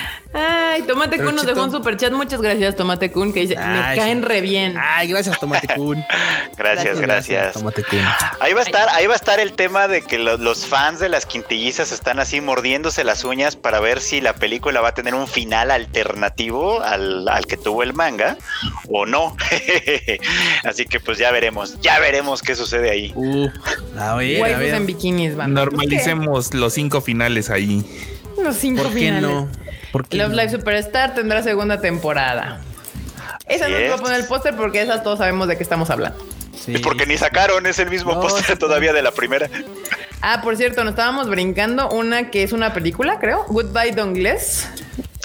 Ay, 0.76 0.82
Tomate 0.82 1.18
Kun 1.24 1.36
nos 1.36 1.46
dejó 1.46 1.64
un 1.64 1.72
super 1.72 1.96
chat. 1.96 2.12
Muchas 2.12 2.42
gracias, 2.42 2.76
Tomate 2.76 3.10
Kun, 3.10 3.32
que 3.32 3.42
dice, 3.42 3.56
me 3.56 3.96
caen 3.96 4.20
sí. 4.20 4.26
re 4.26 4.42
bien. 4.42 4.76
Ay, 4.78 5.08
gracias, 5.08 5.40
Tomate 5.40 5.68
Kun. 5.74 6.04
Gracias, 6.58 7.00
gracias. 7.00 7.54
Tomate 7.54 7.84
Kun. 7.84 8.00
Ahí 8.42 8.52
va 8.54 8.60
a 8.60 8.64
estar, 8.64 8.90
ahí 8.90 9.08
va 9.08 9.14
a 9.14 9.16
estar 9.16 9.40
el 9.40 9.54
tema 9.54 9.88
de 9.88 10.02
que 10.02 10.18
lo- 10.20 10.36
los 10.38 10.66
fans 10.66 11.00
de 11.00 11.08
las 11.10 11.26
quintillizas 11.26 11.92
están 11.94 12.20
así 12.20 12.42
mordiéndose 12.42 13.04
las 13.06 13.24
uñas 13.24 13.56
para 13.56 13.80
ver 13.80 14.02
si 14.02 14.20
la 14.20 14.34
película 14.34 14.82
va 14.82 14.90
a 14.90 14.94
tener 14.94 15.14
un 15.16 15.28
final 15.28 15.72
alternativo 15.72 16.82
al, 16.82 17.28
al 17.30 17.46
que 17.46 17.56
tuvo 17.58 17.84
el 17.84 17.94
manga 17.94 18.38
o 18.90 19.06
no. 19.06 19.36
así 20.66 20.86
que 20.86 21.00
pues 21.00 21.18
ya 21.18 21.32
veremos, 21.32 21.80
ya 21.82 22.00
veremos 22.00 22.42
qué 22.42 22.56
sucede 22.56 22.90
ahí. 22.92 23.12
Uh, 23.16 23.48
a 23.98 24.16
ver, 24.16 24.38
a 24.38 24.42
Waifus 24.42 24.60
ver. 24.60 24.74
en 24.76 24.86
bikinis, 24.86 25.36
banda. 25.36 25.62
Normalicemos 25.66 26.54
los 26.54 26.74
cinco 26.74 27.00
finales 27.02 27.50
ahí. 27.50 27.84
Los 28.42 28.58
cinco 28.58 28.84
¿Por 28.84 28.92
qué 28.94 29.00
finales. 29.00 29.22
no? 29.22 29.48
¿Por 29.48 29.52
qué 29.62 29.66
Love 30.12 30.30
no? 30.30 30.36
Live 30.36 30.50
Superstar 30.50 31.14
tendrá 31.16 31.42
segunda 31.44 31.80
temporada. 31.82 32.62
Esa 33.48 33.68
no 33.68 33.78
les 33.78 33.84
voy 33.84 33.92
a 33.92 33.96
es. 33.96 34.02
poner 34.02 34.20
el 34.22 34.28
póster 34.28 34.56
porque 34.56 34.82
esas 34.82 35.04
todos 35.04 35.20
sabemos 35.20 35.48
de 35.48 35.58
qué 35.58 35.64
estamos 35.64 35.90
hablando. 35.90 36.18
Sí. 36.60 36.74
Y 36.76 36.78
porque 36.80 37.06
ni 37.06 37.18
sacaron, 37.18 37.66
es 37.68 37.78
el 37.80 37.90
mismo 37.90 38.14
No, 38.14 38.22
póster 38.22 38.44
sí. 38.46 38.56
todavía 38.56 38.92
de 38.94 39.02
la 39.04 39.12
primera. 39.12 39.48
Ah, 40.22 40.42
por 40.42 40.58
cierto, 40.58 40.84
nos 40.84 40.92
estábamos 40.92 41.30
brincando 41.30 41.90
una 41.90 42.32
que 42.32 42.42
es 42.44 42.54
una 42.54 42.74
película, 42.74 43.20
creo. 43.20 43.46
Goodbye 43.50 43.92
Dongles. 43.92 44.68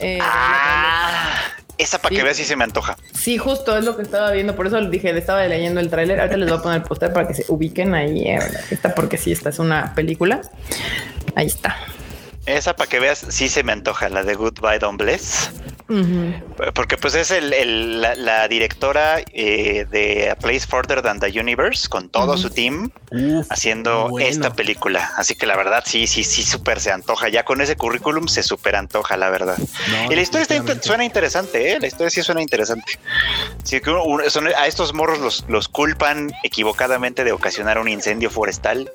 Eh, 0.03 0.19
Ah, 0.21 1.39
esa 1.79 1.99
para 1.99 2.11
Sí. 2.11 2.17
que 2.17 2.23
veas 2.25 2.37
si 2.37 2.45
se 2.45 2.57
me 2.57 2.65
antoja. 2.65 2.97
Sí, 3.15 3.39
justo 3.39 3.77
es 3.79 3.85
lo 3.85 3.97
que 3.97 4.03
estaba 4.03 4.31
viendo. 4.33 4.55
Por 4.55 4.67
eso 4.67 4.79
dije, 4.83 5.13
le 5.15 5.21
estaba 5.21 5.47
leyendo 5.47 5.81
el 5.81 5.89
tráiler. 5.89 6.21
Ahorita 6.21 6.37
les 6.37 6.51
voy 6.51 6.59
a 6.59 6.63
poner 6.63 6.79
el 6.83 6.87
póster 6.87 7.13
para 7.13 7.27
que 7.27 7.33
se 7.35 7.45
ubiquen 7.49 7.95
ahí. 7.95 8.23
eh, 8.29 8.39
Esta 8.71 8.95
porque 8.95 9.17
sí, 9.17 9.33
esta 9.33 9.49
es 9.49 9.59
una 9.59 9.95
película. 9.95 10.43
Ahí 11.37 11.47
está. 11.47 11.77
Esa 12.57 12.75
para 12.77 12.89
que 12.89 12.99
veas 13.01 13.25
si 13.29 13.49
se 13.49 13.63
me 13.63 13.73
antoja, 13.73 14.09
la 14.09 14.23
de 14.23 14.35
Goodbye 14.35 14.79
Don't 14.79 15.01
Bless. 15.01 15.51
Porque 16.75 16.97
pues 16.97 17.15
es 17.15 17.31
el, 17.33 17.53
el- 17.53 18.01
la, 18.01 18.15
la 18.15 18.47
directora 18.49 19.19
eh, 19.33 19.87
de 19.91 20.31
A 20.31 20.37
Place 20.37 20.61
Further 20.67 21.03
Than 21.03 21.19
the 21.19 21.39
Universe 21.41 21.89
con 21.89 22.09
todo 22.09 22.37
su 22.37 22.49
team 22.51 22.91
Uf, 23.11 23.47
haciendo 23.51 24.09
bueno. 24.09 24.27
esta 24.29 24.53
película. 24.53 25.11
Así 25.17 25.35
que 25.35 25.47
la 25.47 25.57
verdad 25.57 25.83
sí, 25.85 26.07
sí, 26.07 26.23
sí, 26.23 26.45
súper 26.45 26.79
se 26.81 26.93
antoja. 26.93 27.29
Ya 27.29 27.45
con 27.45 27.61
ese 27.61 27.77
currículum 27.77 28.29
se 28.29 28.43
súper 28.45 28.77
antoja, 28.77 29.17
la 29.17 29.31
verdad. 29.31 29.59
No, 29.59 30.13
y 30.13 30.15
la 30.15 30.23
historia 30.23 30.43
está 30.59 30.81
suena 30.81 31.05
interesante, 31.05 31.73
¿eh? 31.73 31.79
La 31.81 31.89
historia 31.89 32.11
sí 32.11 32.23
suena 32.23 32.41
interesante. 32.41 32.99
Sí, 33.65 33.81
que 33.81 33.91
son- 34.29 34.47
a 34.49 34.67
estos 34.69 34.95
morros 34.95 35.19
los, 35.19 35.45
los 35.49 35.67
culpan 35.69 36.31
equivocadamente 36.45 37.25
de 37.25 37.33
ocasionar 37.33 37.79
un 37.79 37.89
incendio 37.89 38.31
forestal 38.31 38.91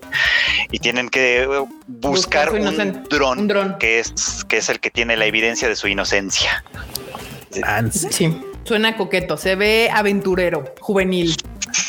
y 0.71 0.79
tienen 0.79 1.09
que 1.09 1.45
buscar 1.87 2.51
Buscar 2.51 2.51
un 2.53 3.03
dron, 3.09 3.44
un 3.45 3.47
dron. 3.49 3.77
Que, 3.79 3.99
es, 3.99 4.43
que 4.47 4.57
es 4.57 4.69
el 4.69 4.79
que 4.79 4.89
tiene 4.91 5.15
la 5.17 5.25
evidencia 5.25 5.67
de 5.69 5.75
su 5.75 5.87
inocencia. 5.87 6.63
Sí. 7.51 7.61
Sí, 8.11 8.37
suena 8.63 8.97
coqueto. 8.97 9.37
Se 9.37 9.55
ve 9.55 9.89
aventurero, 9.93 10.73
juvenil. 10.81 11.35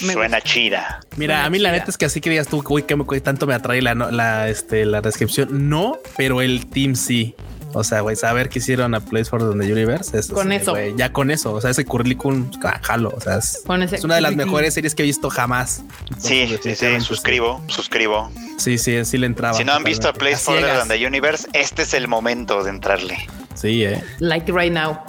Me 0.03 0.13
Suena 0.15 0.39
gusta. 0.39 0.51
chida. 0.51 1.01
Mira, 1.17 1.45
a 1.45 1.51
mí 1.51 1.59
la 1.59 1.71
neta 1.71 1.91
es 1.91 1.97
que 1.97 2.07
así 2.07 2.21
que 2.21 2.29
digas 2.31 2.49
tú, 2.49 2.63
uy, 2.69 2.83
que 2.83 2.97
me- 2.97 3.21
tanto 3.21 3.47
me 3.47 3.55
atrae 3.55 3.81
la, 3.83 4.49
este, 4.49 4.85
la 4.85 5.01
descripción. 5.01 5.69
No, 5.69 5.99
pero 6.17 6.41
el 6.43 6.67
team 6.67 6.95
sí. 6.97 7.35
O 7.77 7.85
sea, 7.85 8.01
güey, 8.01 8.17
saber 8.17 8.49
que 8.49 8.59
hicieron 8.59 8.95
a 8.95 9.01
Place 9.01 9.27
for 9.27 9.41
the 9.41 9.73
Universe. 9.73 10.17
es- 10.19 10.29
Con 10.29 10.51
es, 10.51 10.63
eso. 10.63 10.75
ya 10.97 11.13
con 11.13 11.31
eso. 11.31 11.53
O 11.53 11.61
sea, 11.61 11.71
ese 11.71 11.85
currículum, 11.85 12.51
ah, 12.65 12.81
jalo. 12.83 13.13
O 13.15 13.21
sea, 13.21 13.37
es, 13.37 13.63
Con 13.67 13.83
ese 13.83 13.97
es 13.97 14.05
una 14.05 14.15
de 14.15 14.23
las 14.23 14.35
mejores 14.35 14.73
series 14.75 14.95
que 14.95 15.03
he 15.03 15.07
visto 15.07 15.29
jamás. 15.29 15.83
Entonces, 16.05 16.49
Sí, 16.51 16.59
sí, 16.63 16.75
sí, 16.75 17.01
suscribo, 17.01 17.63
suscribo. 17.69 18.31
Sí, 18.57 18.79
sí, 18.79 19.05
sí 19.05 19.19
le 19.19 19.27
entraba. 19.27 19.57
Si 19.57 19.65
no 19.65 19.73
han 19.73 19.85
visto 19.85 20.09
a. 20.09 20.13
Place. 20.13 20.51
Than 20.61 20.89
the 20.89 21.07
Universe, 21.07 21.47
este 21.53 21.83
es 21.83 21.93
el 21.93 22.09
momento 22.09 22.65
de 22.65 22.71
entrarle. 22.71 23.19
Sí, 23.57 23.85
eh. 23.85 24.03
Like 24.21 24.53
right 24.53 24.73
now. 24.73 25.01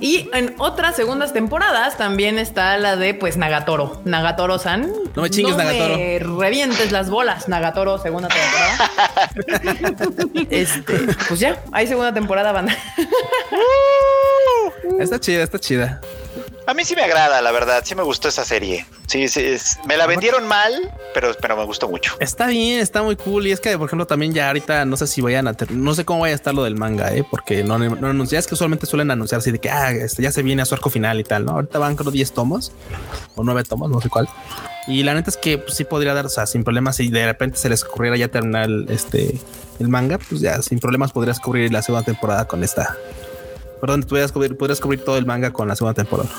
Y 0.00 0.28
en 0.34 0.54
otras 0.58 0.96
segundas 0.96 1.32
temporadas 1.32 1.96
también 1.96 2.38
está 2.38 2.76
la 2.76 2.96
de 2.96 3.14
pues 3.14 3.36
Nagatoro. 3.36 4.02
Nagatoro-san. 4.04 4.92
No 5.14 5.22
me 5.22 5.30
chingues, 5.30 5.56
Nagatoro. 5.56 5.96
Me 5.96 6.18
revientes 6.18 6.92
las 6.92 7.08
bolas, 7.08 7.48
Nagatoro, 7.48 7.98
segunda 7.98 8.28
temporada. 8.28 8.90
este, 10.50 11.14
pues 11.28 11.40
ya, 11.40 11.62
hay 11.72 11.86
segunda 11.86 12.12
temporada, 12.12 12.52
banda. 12.52 12.76
Está 14.98 15.18
chida, 15.18 15.42
está 15.42 15.58
chida. 15.58 16.00
A 16.66 16.72
mí 16.72 16.82
sí 16.84 16.94
me 16.96 17.02
agrada, 17.02 17.42
la 17.42 17.52
verdad. 17.52 17.82
Sí 17.84 17.94
me 17.94 18.02
gustó 18.02 18.28
esa 18.28 18.44
serie. 18.44 18.86
Sí, 19.06 19.28
sí. 19.28 19.40
es- 19.44 19.78
me 19.86 19.96
la 19.98 20.06
vendieron 20.06 20.48
mal, 20.48 20.72
pero, 21.12 21.32
pero 21.40 21.56
me 21.58 21.64
gustó 21.64 21.88
mucho. 21.88 22.16
Está 22.20 22.46
bien, 22.46 22.80
está 22.80 23.02
muy 23.02 23.16
cool. 23.16 23.46
Y 23.46 23.52
es 23.52 23.60
que, 23.60 23.76
por 23.76 23.86
ejemplo, 23.86 24.06
también 24.06 24.32
ya 24.32 24.48
ahorita 24.48 24.84
no 24.86 24.96
sé 24.96 25.06
si 25.06 25.20
vayan 25.20 25.46
a 25.46 25.54
no 25.70 25.94
sé 25.94 26.04
cómo 26.06 26.20
vaya 26.20 26.32
a 26.32 26.36
estar 26.36 26.54
lo 26.54 26.64
del 26.64 26.76
manga, 26.76 27.14
eh, 27.14 27.22
porque 27.30 27.62
no, 27.62 27.78
no 27.78 28.08
anuncian. 28.08 28.38
Es 28.38 28.46
que 28.46 28.54
usualmente 28.54 28.86
suelen 28.86 29.10
anunciar 29.10 29.40
así 29.40 29.50
de 29.52 29.58
que 29.58 29.68
ah, 29.68 29.90
este, 29.92 30.22
ya 30.22 30.32
se 30.32 30.42
viene 30.42 30.62
a 30.62 30.64
su 30.64 30.74
arco 30.74 30.88
final 30.88 31.20
y 31.20 31.24
tal, 31.24 31.44
no? 31.44 31.52
Ahorita 31.52 31.78
van 31.78 31.96
creo 31.96 32.10
10 32.10 32.32
tomos 32.32 32.72
o 33.34 33.44
9 33.44 33.62
tomos, 33.64 33.90
no 33.90 34.00
sé 34.00 34.08
cuál. 34.08 34.26
Y 34.86 35.02
la 35.02 35.12
neta 35.14 35.28
es 35.30 35.36
que 35.36 35.58
pues, 35.58 35.74
sí 35.76 35.84
podría 35.84 36.14
dar, 36.14 36.24
o 36.26 36.30
sea, 36.30 36.46
sin 36.46 36.64
problemas, 36.64 36.96
si 36.96 37.08
de 37.08 37.26
repente 37.26 37.58
se 37.58 37.68
les 37.68 37.84
ocurriera 37.84 38.16
ya 38.16 38.28
terminar 38.28 38.64
el, 38.64 38.86
este 38.88 39.38
el 39.80 39.88
manga, 39.88 40.18
pues 40.18 40.40
ya 40.40 40.62
sin 40.62 40.78
problemas 40.78 41.12
podrías 41.12 41.40
cubrir 41.40 41.72
la 41.72 41.82
segunda 41.82 42.04
temporada 42.04 42.46
con 42.46 42.62
esta. 42.64 42.96
Perdón, 43.84 44.02
podrías 44.04 44.32
cubrir, 44.32 44.56
podrías 44.56 44.80
cubrir 44.80 45.04
todo 45.04 45.18
el 45.18 45.26
manga 45.26 45.52
con 45.52 45.68
la 45.68 45.76
segunda 45.76 45.92
temporada. 45.92 46.30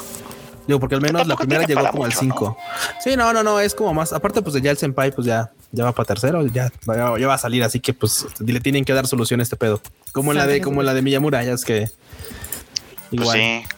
Digo, 0.65 0.80
porque 0.80 0.95
al 0.95 1.01
menos 1.01 1.27
la 1.27 1.35
primera 1.35 1.63
llegó 1.63 1.88
como 1.91 2.03
al 2.03 2.09
mucho, 2.09 2.19
5. 2.22 2.57
Sí, 3.03 3.15
no, 3.15 3.31
no, 3.34 3.43
no, 3.43 3.59
es 3.59 3.76
como 3.76 3.93
más. 3.93 4.13
Aparte, 4.13 4.41
pues 4.41 4.59
ya 4.59 4.72
el 4.72 4.77
Senpai, 4.77 5.11
pues 5.11 5.27
ya, 5.27 5.51
ya 5.72 5.84
va 5.84 5.91
para 5.91 6.07
tercero, 6.07 6.43
ya, 6.47 6.72
ya, 6.88 7.19
ya 7.19 7.27
va 7.27 7.35
a 7.35 7.38
salir, 7.38 7.63
así 7.63 7.80
que 7.80 7.93
pues 7.93 8.26
le 8.39 8.59
tienen 8.61 8.84
que 8.84 8.93
dar 8.93 9.05
solución 9.05 9.41
a 9.41 9.43
este 9.43 9.57
pedo. 9.57 9.80
Como 10.11 10.31
en 10.31 10.39
la 10.39 10.47
de, 10.47 10.59
como 10.59 10.81
en 10.81 10.88
la 10.88 10.95
de 10.95 11.03
Miyamura, 11.03 11.43
ya 11.43 11.53
es 11.53 11.63
que. 11.65 11.88
Pues 13.11 13.22
Igual. 13.22 13.38
sí. 13.38 13.74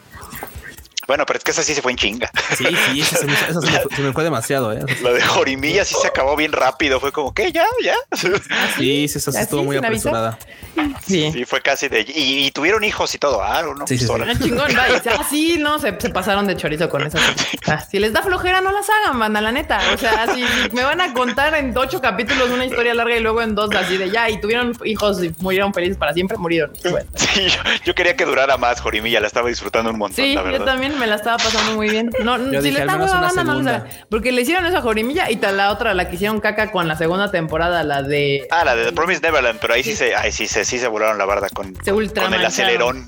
Bueno, 1.08 1.26
pero 1.26 1.38
es 1.38 1.44
que 1.44 1.50
esa 1.50 1.62
sí 1.64 1.74
se 1.74 1.82
fue 1.82 1.90
en 1.90 1.98
chinga. 1.98 2.30
sí, 2.56 2.64
sí, 2.92 3.00
esa 3.00 3.16
se 3.16 3.26
me, 3.26 3.32
esa 3.32 3.60
se 3.60 3.70
me 3.72 3.80
fue- 3.80 3.96
se 3.96 4.02
me 4.02 4.12
fue 4.12 4.22
demasiado, 4.24 4.72
eh. 4.72 4.84
La 5.02 5.10
de 5.12 5.20
Jorimilla 5.22 5.84
sí 5.84 5.96
se 6.00 6.06
acabó 6.08 6.36
bien 6.36 6.52
rápido. 6.52 7.00
Fue 7.00 7.10
como, 7.10 7.34
¿qué? 7.34 7.50
¿Ya? 7.50 7.64
¿Ya? 7.82 7.94
Sí, 8.76 9.08
sí, 9.08 9.18
esa 9.18 9.32
sí 9.32 9.38
¿Ah, 9.38 9.42
estuvo 9.42 9.64
muy 9.64 9.76
apresurada. 9.78 10.38
Sí. 11.04 11.32
Sí, 11.32 11.44
fue 11.44 11.60
casi 11.62 11.88
de... 11.88 12.02
Y, 12.02 12.46
y 12.46 12.50
tuvieron 12.52 12.84
hijos 12.84 13.12
y 13.14 13.18
todo. 13.18 13.42
Ah, 13.42 13.62
¿no? 13.62 13.86
Sí, 13.86 13.98
sí. 13.98 14.06
Ah, 14.10 14.32
chingón, 14.40 14.70
sea, 15.02 15.24
sí, 15.28 15.56
no, 15.58 15.78
se, 15.78 15.98
se 15.98 16.10
pasaron 16.10 16.46
de 16.46 16.56
chorizo 16.56 16.88
con 16.88 17.06
eso. 17.06 17.18
Ah, 17.66 17.80
si 17.80 17.98
les 17.98 18.14
da 18.14 18.22
flojera, 18.22 18.62
no 18.62 18.72
las 18.72 18.86
hagan, 18.88 19.18
banda, 19.18 19.42
la 19.42 19.52
neta. 19.52 19.78
O 19.94 19.98
sea, 19.98 20.34
si, 20.34 20.42
si 20.46 20.70
me 20.74 20.84
van 20.84 21.02
a 21.02 21.12
contar 21.12 21.54
en 21.54 21.76
ocho 21.76 22.00
capítulos 22.00 22.48
una 22.50 22.64
historia 22.64 22.94
larga 22.94 23.14
y 23.16 23.20
luego 23.20 23.42
en 23.42 23.54
dos 23.54 23.74
así 23.74 23.98
de 23.98 24.10
ya, 24.10 24.30
y 24.30 24.40
tuvieron 24.40 24.72
hijos 24.84 25.22
y 25.22 25.34
murieron 25.40 25.74
felices 25.74 25.98
para 25.98 26.14
siempre, 26.14 26.38
murieron. 26.38 26.72
Bueno. 26.90 27.08
Sí, 27.16 27.46
yo, 27.48 27.60
yo 27.84 27.94
quería 27.94 28.16
que 28.16 28.24
durara 28.24 28.56
más 28.56 28.80
Jorimilla. 28.80 29.20
La 29.20 29.26
estaba 29.26 29.48
disfrutando 29.48 29.90
un 29.90 29.98
montón, 29.98 30.16
Sí, 30.24 30.34
la 30.34 30.40
yo 30.42 30.50
verdad. 30.50 30.64
también 30.64 30.97
me 30.98 31.06
la 31.06 31.14
estaba 31.16 31.36
pasando 31.38 31.72
muy 31.74 31.88
bien. 31.88 32.10
No, 32.22 32.36
Yo 32.36 32.60
si 32.60 32.68
dije, 32.68 32.70
le 32.72 32.82
al 32.82 32.88
está 32.88 32.92
menos 32.94 33.10
hueva 33.10 33.18
una 33.18 33.32
banda, 33.32 33.44
no 33.44 33.62
les. 33.62 34.04
Porque 34.10 34.32
le 34.32 34.42
hicieron 34.42 34.66
esa 34.66 34.80
jorimilla 34.82 35.30
y 35.30 35.36
tal 35.36 35.56
la 35.56 35.70
otra, 35.72 35.94
la 35.94 36.08
que 36.08 36.16
hicieron 36.16 36.40
caca 36.40 36.70
con 36.70 36.88
la 36.88 36.96
segunda 36.96 37.30
temporada, 37.30 37.82
la 37.84 38.02
de 38.02 38.46
Ah, 38.50 38.64
la 38.64 38.74
de 38.76 38.86
The 38.86 38.92
Promised 38.92 39.22
Neverland, 39.22 39.58
pero 39.60 39.74
ahí 39.74 39.82
sí, 39.82 39.94
se, 39.96 40.14
ahí 40.14 40.32
sí 40.32 40.46
se, 40.46 40.64
sí 40.64 40.78
se 40.78 40.88
volaron 40.88 41.18
la 41.18 41.24
barda 41.24 41.48
con, 41.48 41.74
Se 41.84 41.92
con 41.92 42.34
el 42.34 42.44
acelerón. 42.44 43.06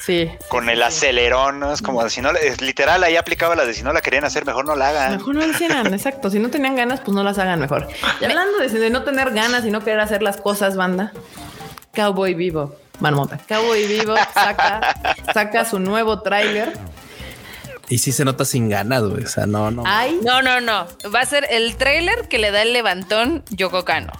Sí. 0.00 0.30
Con 0.48 0.68
el 0.68 0.82
acelerón, 0.82 1.60
¿no? 1.60 1.72
Es 1.72 1.82
como 1.82 2.08
si 2.08 2.20
no, 2.20 2.30
es 2.30 2.60
literal, 2.60 3.04
ahí 3.04 3.16
aplicaba 3.16 3.54
la 3.54 3.64
de 3.64 3.74
si 3.74 3.82
no 3.82 3.92
la 3.92 4.00
querían 4.00 4.24
hacer, 4.24 4.44
mejor 4.44 4.64
no 4.64 4.74
la 4.74 4.88
hagan. 4.88 5.12
Mejor 5.16 5.34
no 5.34 5.46
lo 5.46 5.50
hicieran, 5.52 5.86
exacto. 5.94 6.30
Si 6.30 6.38
no 6.38 6.50
tenían 6.50 6.74
ganas, 6.76 7.00
pues 7.00 7.14
no 7.14 7.22
las 7.22 7.38
hagan 7.38 7.60
mejor. 7.60 7.88
Y 8.20 8.24
hablando 8.24 8.58
de, 8.58 8.68
de 8.68 8.90
no 8.90 9.02
tener 9.04 9.30
ganas 9.32 9.64
y 9.64 9.70
no 9.70 9.80
querer 9.84 10.00
hacer 10.00 10.22
las 10.22 10.38
cosas, 10.38 10.76
banda, 10.76 11.12
Cowboy 11.94 12.34
Vivo, 12.34 12.74
Marmota. 12.98 13.38
Cowboy 13.48 13.86
Vivo 13.86 14.14
saca, 14.34 15.14
saca 15.32 15.64
su 15.64 15.78
nuevo 15.78 16.20
tráiler. 16.22 16.72
Y 17.90 17.98
sí 17.98 18.12
se 18.12 18.24
nota 18.24 18.44
sin 18.44 18.68
ganas, 18.68 19.02
güey. 19.02 19.24
O 19.24 19.28
sea, 19.28 19.46
no, 19.46 19.70
no. 19.70 19.82
No, 20.22 20.42
no, 20.42 20.60
no. 20.60 20.86
Va 21.12 21.20
a 21.20 21.26
ser 21.26 21.46
el 21.50 21.76
trailer 21.76 22.28
que 22.28 22.38
le 22.38 22.52
da 22.52 22.62
el 22.62 22.72
levantón 22.72 23.42
Yoko 23.50 23.84
Kano. 23.84 24.12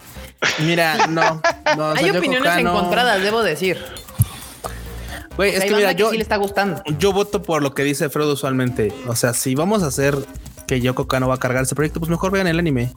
Mira, 0.59 1.06
no. 1.06 1.40
no 1.76 1.90
o 1.90 1.97
sea, 1.97 2.05
Hay 2.05 2.10
opiniones 2.10 2.51
Kano- 2.51 2.70
encontradas, 2.70 3.22
debo 3.22 3.42
decir. 3.42 3.78
Güey, 5.36 5.55
es 5.55 5.64
que 5.64 5.74
mira, 5.74 5.94
que 5.94 6.01
yo, 6.01 6.10
sí 6.10 6.16
le 6.16 6.22
está 6.22 6.36
gustando. 6.36 6.82
yo 6.98 7.12
voto 7.12 7.42
por 7.42 7.62
lo 7.62 7.72
que 7.72 7.84
dice 7.84 8.10
Frodo 8.10 8.34
usualmente. 8.34 8.92
O 9.06 9.14
sea, 9.14 9.32
si 9.32 9.55
vamos 9.55 9.82
a 9.82 9.86
hacer 9.86 10.16
que 10.66 10.80
Yoko 10.80 11.06
Kano 11.06 11.28
va 11.28 11.36
a 11.36 11.38
cargar 11.38 11.62
ese 11.62 11.74
proyecto, 11.74 12.01
pues 12.01 12.10
mejor 12.10 12.32
vean 12.32 12.48
el 12.48 12.59
anime. 12.59 12.92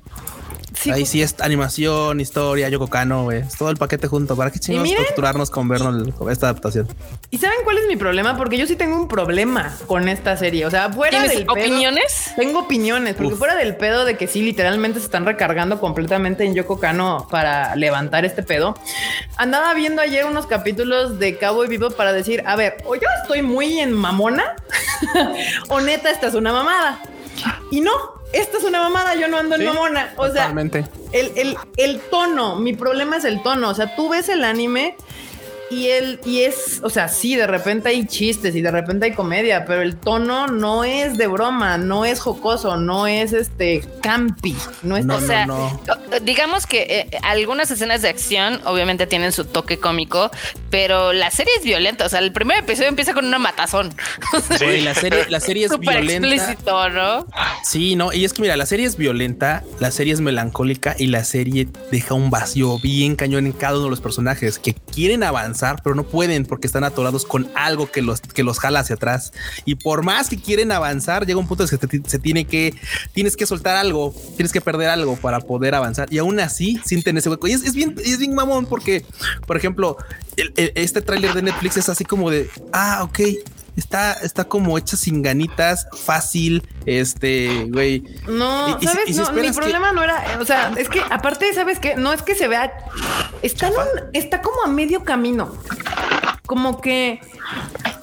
Sí, 0.76 0.90
Ahí 0.92 1.06
sí 1.06 1.22
es 1.22 1.36
animación, 1.40 2.20
historia, 2.20 2.68
Yoko 2.70 2.88
Kano, 2.88 3.24
güey. 3.24 3.40
Es 3.42 3.58
todo 3.58 3.70
el 3.70 3.78
paquete 3.78 4.08
junto. 4.08 4.36
¿Para 4.36 4.52
qué 4.52 4.60
chingados 4.60 4.88
miren- 4.90 5.06
torturarnos 5.06 5.50
con 5.50 5.68
con 6.14 6.32
esta 6.32 6.48
adaptación? 6.48 6.88
¿Y 7.30 7.38
saben 7.38 7.60
cuál 7.64 7.78
es 7.78 7.88
mi 7.88 7.96
problema? 7.96 8.36
Porque 8.38 8.58
yo 8.58 8.66
sí 8.68 8.76
tengo 8.76 8.96
un 8.96 9.08
problema 9.08 9.74
con 9.88 10.10
esta 10.10 10.36
serie. 10.38 10.66
O 10.66 10.72
sea, 10.72 10.90
fuera 10.92 11.12
¿Tienes 11.20 11.32
del 11.38 11.46
pedo- 11.46 11.54
opiniones? 11.54 12.32
Tengo 12.36 12.60
opiniones, 12.60 13.16
porque 13.16 13.34
Uf. 13.34 13.40
fuera 13.40 13.56
del 13.56 13.76
pedo 13.76 14.06
de 14.06 14.18
que 14.18 14.28
sí, 14.28 14.42
literalmente 14.42 15.00
se 15.00 15.06
están 15.06 15.26
recargando 15.26 15.80
completamente 15.80 16.44
en 16.44 16.54
Yoko 16.56 16.80
Kano 16.80 17.28
para 17.30 17.76
levantar 17.76 18.26
este 18.26 18.44
pedo. 18.44 18.76
Andaba 19.38 19.74
viendo 19.74 20.02
ayer 20.02 20.26
unos 20.26 20.48
capítulos 20.48 21.20
de 21.20 21.38
Cowboy 21.38 21.68
Vivo 21.68 21.92
para 21.92 22.14
decir, 22.14 22.44
a 22.46 22.56
ver, 22.56 22.78
o 22.86 22.96
yo 22.96 23.08
estoy 23.22 23.42
muy 23.42 23.80
en 23.80 23.94
mamona, 23.94 24.56
o 25.70 25.80
neta, 25.82 26.10
esta 26.10 26.28
es 26.28 26.34
una 26.34 26.52
mamada. 26.52 27.02
Y 27.72 27.82
no, 27.82 27.92
esta 28.34 28.58
es 28.58 28.64
una 28.64 28.82
mamada, 28.82 29.16
yo 29.16 29.28
no 29.28 29.38
ando 29.38 29.56
Sí, 29.56 29.62
en 29.62 29.68
mamona. 29.70 30.14
O 30.18 30.26
sea, 30.26 30.34
totalmente. 30.34 30.86
el, 31.12 31.32
el, 31.36 31.58
el 31.78 32.00
tono, 32.02 32.56
mi 32.58 32.74
problema 32.74 33.18
es 33.18 33.24
el 33.26 33.42
tono. 33.42 33.70
O 33.70 33.74
sea, 33.74 33.96
tú 33.96 34.10
ves 34.10 34.28
el 34.30 34.44
anime 34.44 34.96
y 35.74 35.90
el, 35.90 36.20
y 36.26 36.42
es, 36.42 36.82
o 36.84 36.90
sea, 36.90 37.08
sí, 37.08 37.36
de 37.36 37.48
repente 37.48 37.90
hay 37.90 38.06
chistes 38.06 38.56
y 38.56 38.62
de 38.62 38.72
repente 38.72 39.06
hay 39.06 39.14
comedia, 39.14 39.66
pero 39.66 39.82
el 39.82 39.96
tono 39.96 40.48
no 40.48 40.84
es 40.84 41.18
de 41.18 41.28
broma, 41.28 41.78
no 41.78 42.06
es 42.06 42.20
jocoso, 42.20 42.78
no 42.78 43.08
es 43.08 43.34
este 43.34 43.84
campi, 44.02 44.56
no 44.84 44.98
es 44.98 45.06
No, 45.06 45.16
o 45.16 45.22
sea, 45.22 45.46
no. 45.46 45.82
digamos 46.22 46.66
que 46.68 47.10
eh, 47.12 47.18
algunas 47.24 47.72
escenas 47.72 48.02
de 48.02 48.10
acción 48.10 48.62
obviamente 48.66 49.08
tienen 49.08 49.32
su 49.32 49.46
toque 49.46 49.80
cómico, 49.80 50.30
pero 50.70 51.14
la 51.14 51.32
serie 51.32 51.54
es 51.58 51.64
violenta. 51.64 52.06
O 52.06 52.10
sea, 52.10 52.20
el 52.20 52.32
primer 52.32 52.60
episodio 52.60 52.90
empieza 52.90 53.14
con 53.14 53.26
una 53.26 53.40
matazón. 53.40 53.94
La 54.84 54.94
serie, 54.94 55.26
la 55.30 55.40
serie 55.40 55.66
es 55.66 55.80
violenta. 55.80 56.28
explícito, 56.28 56.90
¿no? 56.90 57.28
Sí, 57.64 57.96
no, 57.96 58.12
y 58.12 58.26
es 58.26 58.34
que 58.34 58.42
mira, 58.42 58.58
la 58.58 58.66
serie 58.66 58.86
es 58.86 58.98
violenta, 58.98 59.64
la 59.80 59.92
serie 59.92 60.14
es 60.14 60.22
melancólica 60.22 60.96
y 60.98 61.08
la 61.08 61.24
serie 61.24 61.68
deja 61.92 62.14
un 62.14 62.30
vacío 62.30 62.80
bien 62.80 63.16
cañón 63.16 63.46
en 63.46 63.52
cada 63.52 63.76
uno 63.76 63.86
de 63.86 63.90
los 63.92 64.02
personajes 64.02 64.60
que 64.60 64.74
quieren 64.74 65.24
avanzar, 65.24 65.54
pero 65.84 65.96
no 65.96 66.04
pueden 66.04 66.46
porque 66.46 66.68
están 66.68 66.84
atorados 66.84 67.26
con 67.26 67.50
algo 67.56 67.90
que 67.92 68.02
los, 68.02 68.22
que 68.22 68.44
los 68.44 68.60
jala 68.60 68.80
hacia 68.80 68.96
atrás. 68.96 69.32
Y 69.66 69.76
por 69.76 70.04
más 70.04 70.30
que 70.30 70.38
quieren 70.38 70.72
avanzar, 70.72 71.26
llega 71.26 71.40
un 71.40 71.48
punto 71.48 71.64
en 71.64 71.70
que 71.70 72.02
se, 72.08 72.20
tiene 72.20 72.46
que, 72.46 72.74
tienes 73.14 73.36
que 73.36 73.46
soltar 73.46 73.76
algo, 73.76 74.14
tienes 74.36 74.52
que 74.52 74.62
perder 74.62 74.90
algo 74.90 75.16
para 75.16 75.40
poder 75.40 75.76
avanzar. 75.76 76.12
Y 76.12 76.18
aún 76.18 76.40
así 76.40 76.80
sienten 76.86 77.18
ese 77.18 77.30
hueco. 77.30 77.48
Y 77.48 77.54
es, 77.54 77.74
bien, 77.74 77.96
es 78.04 78.20
bien 78.20 78.36
mamón 78.36 78.66
porque, 78.66 79.06
por 79.48 79.58
ejemplo, 79.58 79.98
este 80.36 81.02
tráiler 81.02 81.34
de 81.34 81.44
Netflix 81.44 81.78
es 81.78 81.90
así 81.90 82.04
como 82.06 82.30
de, 82.30 82.50
ah, 82.72 83.02
ok, 83.04 83.20
Está, 83.76 84.14
está 84.14 84.44
como 84.44 84.78
hecha 84.78 84.96
sin 84.98 85.22
ganitas, 85.24 85.88
fácil, 85.94 86.62
este, 86.86 87.66
güey. 87.70 88.04
No, 88.28 88.70
Y- 88.70 88.72
y 88.72 88.80
si- 88.82 88.86
¿sabes? 88.88 89.10
y 89.10 89.14
si 89.14 89.20
no, 89.20 89.32
mi 89.32 89.42
que- 89.42 89.54
problema 89.54 89.92
no 89.92 90.04
era, 90.04 90.38
o 90.40 90.46
sea, 90.46 90.72
es 90.78 90.90
que 90.90 91.02
aparte, 91.10 91.52
¿sabes 91.54 91.80
qué? 91.80 91.96
No 91.96 92.14
es 92.14 92.22
que 92.22 92.36
se 92.36 92.48
vea, 92.48 92.72
está, 93.42 93.68
en 93.68 93.74
un- 93.74 94.10
está 94.14 94.42
como 94.42 94.62
a 94.64 94.68
medio 94.68 95.04
camino, 95.04 95.56
como 96.46 96.82
que 96.82 97.20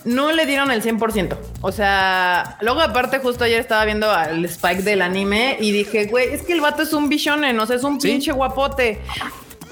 no 0.04 0.32
le 0.32 0.44
dieron 0.46 0.70
el 0.72 0.82
100%. 0.82 1.38
O 1.60 1.70
sea, 1.70 2.56
luego 2.62 2.80
aparte 2.80 3.18
justo 3.20 3.44
ayer 3.44 3.60
estaba 3.60 3.84
viendo 3.84 4.10
al 4.10 4.44
Spike 4.46 4.82
del 4.82 5.02
anime 5.02 5.56
y 5.60 5.70
dije, 5.70 6.06
güey, 6.06 6.30
es 6.32 6.42
que 6.42 6.52
el 6.54 6.60
vato 6.60 6.82
es 6.82 6.92
un 6.92 7.08
bishonen, 7.08 7.60
o 7.60 7.66
sea, 7.66 7.76
es 7.76 7.84
un 7.84 8.00
Sí. 8.00 8.08
pinche 8.08 8.32
guapote. 8.32 9.00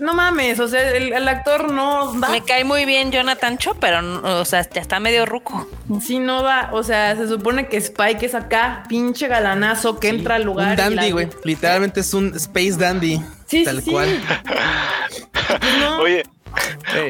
No 0.00 0.14
mames, 0.14 0.60
o 0.60 0.68
sea, 0.68 0.90
el, 0.92 1.12
el 1.12 1.28
actor 1.28 1.72
no 1.72 2.12
da. 2.20 2.28
Me 2.28 2.42
cae 2.44 2.64
muy 2.64 2.84
bien 2.84 3.10
Jonathan 3.10 3.58
Cho, 3.58 3.74
pero 3.74 4.00
no- 4.02 4.40
o 4.40 4.44
sea, 4.44 4.68
ya 4.70 4.80
está 4.80 5.00
medio 5.00 5.26
ruco. 5.26 5.68
Sí, 6.00 6.18
no 6.20 6.42
da. 6.42 6.70
O 6.72 6.82
sea, 6.82 7.16
se 7.16 7.26
supone 7.28 7.66
que 7.68 7.76
Spike 7.78 8.24
es 8.26 8.34
acá, 8.34 8.84
pinche 8.88 9.26
galanazo 9.28 9.98
que 9.98 10.08
entra 10.08 10.36
al 10.36 10.44
lugar. 10.44 10.70
Un 10.70 10.76
dandy, 10.76 10.96
la- 10.96 11.10
güey. 11.10 11.28
Literalmente 11.44 12.00
es 12.00 12.14
un 12.14 12.34
space 12.36 12.76
dandy. 12.78 13.20
Sí, 13.46 13.64
tal 13.64 13.82
sí, 13.82 13.90
cual. 13.90 14.08
sí. 15.10 15.22
Pues 15.32 15.78
no. 15.80 15.98
Oye, 16.00 16.22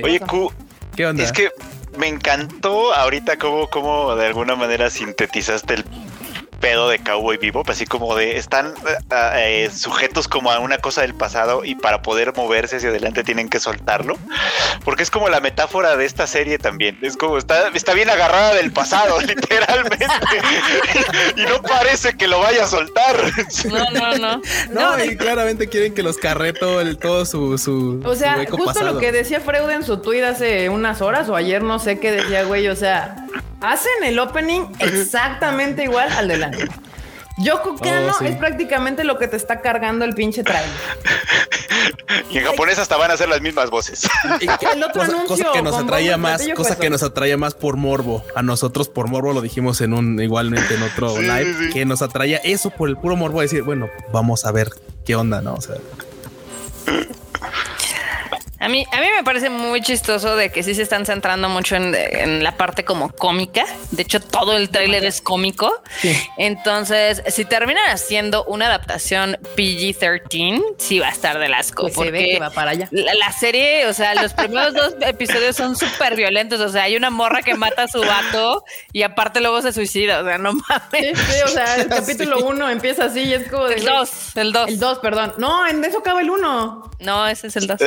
oye, 0.03 0.21
Q, 0.21 0.53
¿Qué 0.97 1.07
onda? 1.07 1.23
es 1.25 1.33
que 1.33 1.51
me 1.99 2.07
encantó 2.09 2.95
ahorita 2.95 3.37
cómo, 3.39 3.69
cómo 3.69 4.15
de 4.17 4.27
alguna 4.27 4.55
manera 4.57 4.89
sintetizaste 4.91 5.75
el 5.75 5.85
pedo 6.61 6.89
de 6.89 6.99
Cowboy 6.99 7.37
Vivo, 7.37 7.63
así 7.67 7.87
como 7.87 8.15
de 8.15 8.37
están 8.37 8.75
eh, 8.87 9.65
eh, 9.65 9.71
sujetos 9.75 10.29
como 10.29 10.51
a 10.51 10.59
una 10.59 10.79
cosa 10.79 11.03
del 11.03 11.15
pasado 11.15 11.65
y 11.65 11.75
para 11.75 12.03
poder 12.03 12.35
moverse 12.37 12.77
hacia 12.77 12.91
adelante 12.91 13.25
tienen 13.25 13.49
que 13.49 13.61
soltarlo, 13.61 14.17
porque 14.85 15.03
es 15.03 15.11
como 15.11 15.29
la 15.29 15.41
metáfora 15.41 15.97
de 15.97 16.05
esta 16.05 16.27
serie 16.27 16.59
también, 16.59 16.99
es 17.03 17.17
como 17.17 17.39
está, 17.39 17.69
está 17.69 17.95
bien 17.95 18.11
agarrada 18.11 18.55
del 18.55 18.73
pasado, 18.73 19.21
literalmente, 19.27 20.07
y 21.37 21.43
no 21.43 21.63
parece 21.63 22.17
que 22.17 22.29
lo 22.29 22.41
vaya 22.41 22.65
a 22.65 22.67
soltar. 22.67 23.17
No, 23.65 23.91
no, 23.91 24.19
no. 24.19 24.41
no, 24.71 24.97
no, 24.97 25.05
y 25.05 25.17
claramente 25.17 25.69
quieren 25.69 25.95
que 25.95 26.03
los 26.03 26.17
carreto 26.17 26.81
el, 26.81 26.99
todo 26.99 27.25
su, 27.25 27.59
su, 27.59 28.03
O 28.05 28.15
sea, 28.15 28.45
su 28.45 28.51
justo 28.51 28.67
pasado. 28.67 28.93
lo 28.95 29.01
que 29.01 29.13
decía 29.13 29.41
Freud 29.41 29.71
en 29.71 29.85
su 29.85 29.99
tweet 29.99 30.25
hace 30.25 30.69
unas 30.69 31.01
horas 31.01 31.29
o 31.29 31.37
ayer, 31.37 31.63
no 31.63 31.79
sé 31.79 31.99
qué 31.99 32.13
decía, 32.13 32.45
güey. 32.45 32.69
O 32.69 32.77
sea, 32.77 33.28
hacen 33.61 34.05
el 34.05 34.19
opening 34.19 34.63
exactamente 34.79 35.85
igual 35.85 36.11
al 36.13 36.29
del 36.29 36.45
anime. 36.45 36.69
Yoko 37.39 37.77
Kano 37.77 38.13
sí. 38.19 38.27
es 38.27 38.37
prácticamente 38.37 39.05
lo 39.05 39.17
que 39.17 39.29
te 39.29 39.37
está 39.37 39.61
cargando 39.61 40.05
el 40.05 40.15
pinche 40.15 40.43
trailer. 40.43 40.69
Y 42.31 42.39
en 42.39 42.45
japonés 42.45 42.81
hasta 42.81 42.97
van 42.97 43.13
a 43.13 43.15
hacer 43.15 43.29
las 43.29 43.41
mismas 43.41 43.71
voces. 43.71 44.09
Y 44.41 44.47
El 44.47 44.83
otro 44.83 45.03
cosa, 45.03 45.13
anuncio 45.13 45.27
cosa 45.29 45.53
que 45.53 45.63
nos 45.63 45.77
atraía 45.77 46.17
más, 46.17 46.43
cosa 46.57 46.77
que 46.77 46.91
nos 46.91 47.05
atraía 47.05 47.37
más 47.37 47.55
por 47.55 47.77
morbo. 47.77 48.25
A 48.35 48.43
nosotros 48.43 48.89
por 48.89 49.07
morbo 49.07 49.33
lo 49.33 49.41
dijimos 49.41 49.81
en 49.83 49.93
un 49.93 50.21
igualmente 50.21 50.75
en 50.75 50.83
otro 50.83 51.11
Sí, 51.17 51.23
live 51.23 51.55
sí, 51.59 51.71
que 51.71 51.85
nos 51.85 52.03
atraía 52.03 52.39
eso 52.39 52.71
por 52.71 52.89
el 52.89 52.97
puro 52.97 53.15
morbo 53.15 53.39
de 53.39 53.45
decir, 53.45 53.63
bueno, 53.63 53.89
vamos 54.13 54.45
a 54.45 54.51
ver 54.51 54.71
qué 55.05 55.15
onda, 55.15 55.41
¿no? 55.41 55.55
O 55.55 55.61
sea, 55.61 55.77
A 58.61 58.69
mí, 58.69 58.85
a 58.93 59.01
mí 59.01 59.07
me 59.17 59.23
parece 59.23 59.51
muy 59.51 59.81
chistoso 59.83 60.35
de 60.35 60.51
que 60.51 60.63
sí 60.65 60.75
se 60.75 60.83
están 60.83 61.07
centrando 61.07 61.49
mucho 61.49 61.77
en, 61.77 61.95
en 61.95 62.43
la 62.43 62.57
parte 62.57 62.85
como 62.85 63.11
cómica. 63.11 63.65
De 63.93 64.03
hecho, 64.03 64.21
todo 64.21 64.57
el 64.57 64.69
tráiler 64.71 65.05
es 65.05 65.21
cómico. 65.21 65.81
Entonces, 66.37 67.23
si 67.29 67.45
terminan 67.45 67.89
haciendo 67.91 68.45
una 68.45 68.67
adaptación 68.67 69.39
PG-13, 69.57 70.63
sí 70.79 70.99
va 70.99 71.09
a 71.09 71.11
estar 71.11 71.39
del 71.39 71.55
asco. 71.55 71.83
Pues 71.83 71.95
se 71.95 72.11
ve 72.11 72.31
que 72.33 72.41
va 72.41 72.51
para 72.51 72.73
allá. 72.73 72.89
La, 72.91 73.15
la 73.15 73.33
serie, 73.33 73.87
o 73.87 73.93
sea, 73.93 74.15
los 74.15 74.33
primeros 74.35 74.75
dos 74.75 74.95
episodios 75.03 75.57
son 75.57 75.77
súper 75.77 76.17
violentos. 76.17 76.61
O 76.61 76.69
sea, 76.69 76.85
hay 76.85 76.97
una 76.97 77.11
morra 77.11 77.43
que 77.43 77.55
mata 77.55 77.85
a 77.85 77.89
su 77.89 78.01
vato 78.01 78.65
y 78.93 79.03
aparte 79.03 79.41
luego 79.41 79.63
se 79.63 79.73
suicida. 79.73 80.21
O 80.21 80.25
sea, 80.25 80.39
no 80.39 80.53
Sí, 80.53 80.59
mames. 80.69 81.19
sí, 81.19 81.43
o 81.45 81.49
sea, 81.49 81.77
el 81.77 81.89
capítulo 81.89 82.39
uno 82.45 82.69
empieza 82.69 83.05
así 83.05 83.21
y 83.21 83.35
es 83.35 83.49
como 83.49 83.67
de. 83.67 83.77
El 83.77 83.85
2, 83.85 84.11
el 84.37 84.53
2. 84.53 84.69
El 84.69 84.79
2, 84.81 84.99
perdón. 84.99 85.35
No, 85.39 85.67
en 85.67 85.85
eso 85.85 85.99
acaba 85.99 86.21
el 86.21 86.31
1. 86.31 86.91
No, 87.01 87.27
ese 87.29 87.47
es 87.47 87.57
el 87.57 87.67
2. 87.67 87.79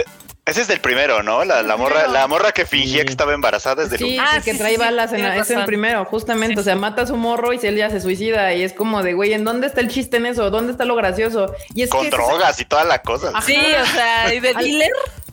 Ese 0.43 0.61
es 0.61 0.67
del 0.67 0.79
primero, 0.81 1.21
¿no? 1.21 1.45
La, 1.45 1.61
la 1.61 1.77
morra, 1.77 2.07
la 2.07 2.27
morra 2.27 2.51
que 2.51 2.65
fingía 2.65 3.05
que 3.05 3.11
estaba 3.11 3.33
embarazada 3.33 3.83
es 3.83 3.91
del 3.91 3.99
Sí. 3.99 4.17
Ah, 4.19 4.37
sí, 4.39 4.41
que 4.45 4.51
sí, 4.53 4.57
trae 4.57 4.75
balas 4.77 5.13
en 5.13 5.21
la- 5.21 5.37
es 5.37 5.49
el 5.51 5.65
primero, 5.65 6.03
justamente. 6.05 6.59
O 6.59 6.63
sea, 6.63 6.75
mata 6.75 7.03
a 7.03 7.07
su 7.07 7.15
morro 7.15 7.53
y 7.53 7.59
él 7.63 7.75
ya 7.77 7.89
se 7.91 8.01
suicida. 8.01 8.51
Y 8.53 8.63
es 8.63 8.73
como 8.73 9.03
de, 9.03 9.13
güey, 9.13 9.33
¿en 9.33 9.43
dónde 9.43 9.67
está 9.67 9.81
el 9.81 9.87
chiste 9.87 10.17
en 10.17 10.25
eso? 10.25 10.49
¿Dónde 10.49 10.71
está 10.71 10.83
lo 10.83 10.95
gracioso? 10.95 11.53
Y 11.75 11.83
es 11.83 11.89
Con 11.91 12.03
que 12.05 12.09
drogas 12.09 12.59
y 12.59 12.65
toda 12.65 12.83
la 12.85 13.01
cosa. 13.03 13.29
Ajá. 13.29 13.41
Sí, 13.43 13.55
o 13.55 13.85
sea, 13.85 14.33
y 14.33 14.39
de 14.39 14.49
Al- 14.55 14.63
dealer. 14.65 14.89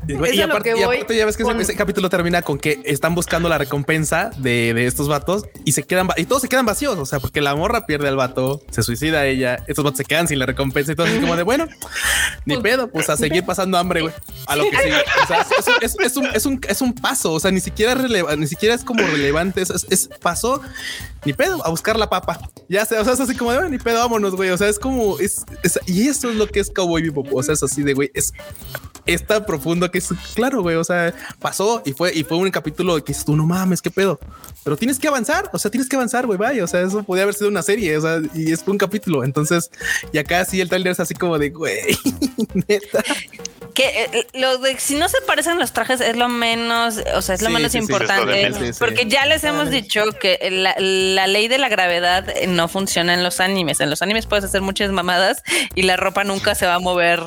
y, 0.09 0.41
aparte, 0.43 0.73
que 0.75 0.81
y 0.81 0.85
voy 0.85 0.97
aparte 0.97 1.17
ya 1.17 1.27
ves 1.27 1.37
que 1.37 1.43
ese- 1.43 1.53
con- 1.53 1.61
ese, 1.61 1.75
capítulo 1.77 2.09
termina 2.11 2.41
con 2.43 2.59
que 2.59 2.81
están 2.85 3.15
buscando 3.15 3.49
la 3.49 3.59
recompensa 3.59 4.31
de, 4.37 4.73
de 4.75 4.87
estos 4.87 5.07
vatos 5.09 5.45
y 5.65 5.73
se 5.73 5.83
quedan 5.83 6.09
y 6.17 6.25
todos 6.27 6.43
se 6.43 6.49
quedan 6.49 6.65
vacíos. 6.67 6.97
O 6.99 7.07
sea, 7.07 7.19
porque 7.19 7.41
la 7.41 7.55
morra 7.55 7.87
pierde 7.87 8.09
al 8.09 8.17
vato, 8.17 8.61
se 8.71 8.83
suicida 8.83 9.25
ella, 9.27 9.65
estos 9.69 9.85
vatos 9.85 9.97
se 9.99 10.05
quedan 10.05 10.29
sin 10.29 10.39
la 10.39 10.47
recompensa 10.47 10.93
y 10.93 10.95
todo 10.95 11.07
así 11.07 11.19
como 11.19 11.35
de 11.37 11.43
bueno, 11.45 11.67
ni 12.45 12.57
pedo, 12.59 12.89
pues 12.89 13.09
a 13.11 13.17
seguir 13.17 13.45
pasando 13.45 13.77
hambre, 13.79 14.03
güey. 14.03 14.15
A 14.47 14.57
lo 14.57 14.65
que 14.71 14.77
sigue. 14.79 14.95
O 15.23 15.27
sea, 15.27 15.47
es, 15.59 15.69
es- 15.83 15.97
es 16.01 16.17
un, 16.17 16.27
es, 16.27 16.47
un, 16.47 16.61
es 16.69 16.81
un 16.81 16.93
paso. 16.95 17.33
O 17.33 17.41
sea, 17.41 17.51
ni 17.51 17.61
siquiera 17.61 17.95
releva- 17.95 18.37
ni 18.37 18.47
siquiera 18.47 18.75
es 18.75 18.85
como 18.85 19.03
relevante. 19.07 19.63
Es, 19.63 19.87
es, 19.91 20.09
paso, 20.21 20.61
ni 21.25 21.33
pedo, 21.33 21.65
a 21.67 21.71
buscar 21.71 21.99
la 21.99 22.09
papa. 22.09 22.39
Ya 22.69 22.85
sé, 22.87 22.99
o 22.99 23.05
sea, 23.05 23.13
es 23.15 23.21
así 23.21 23.35
como 23.35 23.51
de 23.53 23.59
"Bueno, 23.59 23.71
ni 23.71 23.79
pedo, 23.79 23.99
vámonos, 23.99 24.35
güey. 24.37 24.51
O 24.51 24.57
sea, 24.57 24.69
es 24.69 24.79
como 24.79 25.19
es, 25.19 25.43
y 25.87 26.09
eso 26.09 26.31
es 26.31 26.37
lo 26.37 26.47
que 26.47 26.61
es 26.61 26.71
Cowboy 26.71 27.03
Bebop. 27.03 27.29
O 27.35 27.43
sea, 27.43 27.55
es 27.55 27.63
así 27.63 27.83
de 27.83 27.95
güey, 27.95 28.11
es 28.15 28.33
es 29.07 29.27
tan 29.27 29.47
profundo 29.47 29.91
que 29.91 29.99
es 29.99 30.09
claro, 30.35 30.61
güey. 30.63 30.77
O 30.77 30.85
sea, 30.85 31.15
pasó 31.41 31.83
y 31.87 31.93
fue 31.93 32.15
y 32.15 32.25
fue 32.25 32.37
un 32.37 32.51
capítulo 32.51 32.97
que 33.03 33.13
dices 33.13 33.25
tú, 33.25 33.37
no 33.37 33.47
mames, 33.47 33.81
qué 33.83 33.91
pedo. 33.91 34.19
Pero 34.65 34.77
tienes 34.77 34.99
que 34.99 35.09
avanzar. 35.09 35.49
O 35.55 35.59
sea, 35.59 35.71
tienes 35.71 35.89
que 35.89 35.97
avanzar, 35.97 36.27
güey. 36.27 36.39
Vaya, 36.39 36.63
o 36.63 36.67
sea, 36.67 36.83
eso 36.83 37.03
podría 37.03 37.23
haber 37.23 37.35
sido 37.35 37.49
una 37.49 37.63
serie. 37.63 37.97
O 37.97 38.01
sea, 38.03 38.21
y 38.35 38.53
es 38.53 38.63
un 38.67 38.77
capítulo. 38.77 39.25
Entonces, 39.25 39.71
y 40.13 40.19
acá 40.19 40.45
sí 40.45 40.61
el 40.61 40.69
trailer 40.69 40.93
es 40.93 41.01
así 41.01 41.15
como 41.15 41.39
de 41.39 41.49
güey, 41.51 41.97
neta. 42.69 43.03
Que 43.79 44.09
eh, 44.13 44.27
lo 44.35 44.59
de 44.59 44.77
si 44.81 44.97
no 44.97 45.09
se 45.09 45.19
parecen 45.25 45.57
los 45.57 45.73
trajes 45.73 46.01
es 46.01 46.17
lo 46.17 46.29
menos, 46.29 46.97
o 47.15 47.23
sea, 47.23 47.37
es 47.37 47.43
lo 47.43 47.47
Sí, 47.47 47.55
menos 47.55 47.71
sí, 47.71 47.79
importante. 47.79 48.53
Sí, 48.53 48.73
sí. 48.73 48.79
Porque 48.79 49.07
ya 49.07 49.25
les 49.27 49.45
hemos 49.45 49.71
dicho 49.71 50.03
que 50.21 50.37
la, 50.51 50.75
la 50.79 51.29
ley 51.29 51.47
de 51.47 51.59
la 51.59 51.69
gravedad 51.69 52.29
eh, 52.29 52.49
no 52.49 52.67
funciona 52.67 53.15
en 53.15 53.23
los 53.23 53.39
animes. 53.39 53.79
En 53.79 53.89
los 53.89 54.03
animes 54.03 54.27
puedes 54.27 54.45
hacer 54.45 54.63
muchas 54.63 54.91
mamadas 54.91 55.45
y 55.77 55.83
la 55.83 55.97
ropa 55.97 56.25
nunca 56.25 56.57
se 56.57 56.67
va 56.67 56.75
a 56.75 56.79
mover 56.81 57.23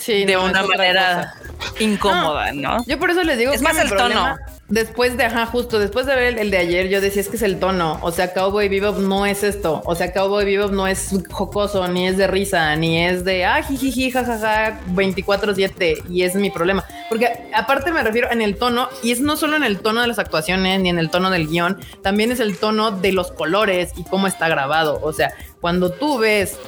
Sí, 0.00 0.24
de 0.24 0.34
no, 0.34 0.44
una 0.44 0.64
manera 0.64 1.34
incómoda, 1.78 2.52
¿no? 2.52 2.84
Yo 2.86 2.98
por 2.98 3.10
eso 3.10 3.22
les 3.22 3.38
digo 3.38 3.52
Es 3.52 3.60
que 3.60 3.64
más 3.64 3.78
el 3.78 3.88
problema, 3.88 4.36
tono. 4.36 4.56
Después 4.68 5.18
de, 5.18 5.24
ajá, 5.24 5.44
justo 5.44 5.78
después 5.78 6.06
de 6.06 6.16
ver 6.16 6.38
el, 6.38 6.50
de 6.50 6.56
ayer, 6.56 6.88
yo 6.88 7.02
decía 7.02 7.20
es 7.20 7.28
que 7.28 7.36
es 7.36 7.42
el 7.42 7.58
tono. 7.58 7.98
O 8.00 8.10
sea, 8.10 8.32
Cowboy 8.32 8.68
Bebop 8.68 8.98
no 8.98 9.26
es 9.26 9.42
esto. 9.42 9.82
O 9.84 9.94
sea, 9.94 10.12
Cowboy 10.12 10.46
Bebop 10.46 10.72
no 10.72 10.86
es 10.86 11.10
jocoso, 11.30 11.86
ni 11.88 12.08
es 12.08 12.16
de 12.16 12.26
risa, 12.26 12.74
ni 12.76 13.04
es 13.04 13.24
de 13.24 13.44
ah, 13.44 13.62
jijiji, 13.62 14.10
jajaja, 14.10 14.80
24-7. 14.94 16.04
Y 16.08 16.22
es 16.22 16.34
mi 16.34 16.50
problema. 16.50 16.84
Porque 17.10 17.28
aparte 17.54 17.92
me 17.92 18.02
refiero 18.02 18.30
en 18.32 18.40
el 18.40 18.56
tono, 18.56 18.88
y 19.02 19.12
es 19.12 19.20
no 19.20 19.36
solo 19.36 19.56
en 19.56 19.64
el 19.64 19.80
tono 19.80 20.00
de 20.00 20.06
las 20.06 20.18
actuaciones, 20.18 20.80
ni 20.80 20.88
en 20.88 20.98
el 20.98 21.10
tono 21.10 21.30
del 21.30 21.46
guion, 21.46 21.78
también 22.02 22.32
es 22.32 22.40
el 22.40 22.56
tono 22.56 22.90
de 22.90 23.12
los 23.12 23.32
colores 23.32 23.92
y 23.96 24.04
cómo 24.04 24.26
está 24.26 24.48
grabado. 24.48 24.98
O 25.02 25.12
sea, 25.12 25.34
cuando 25.60 25.92
tú 25.92 26.18
ves 26.18 26.58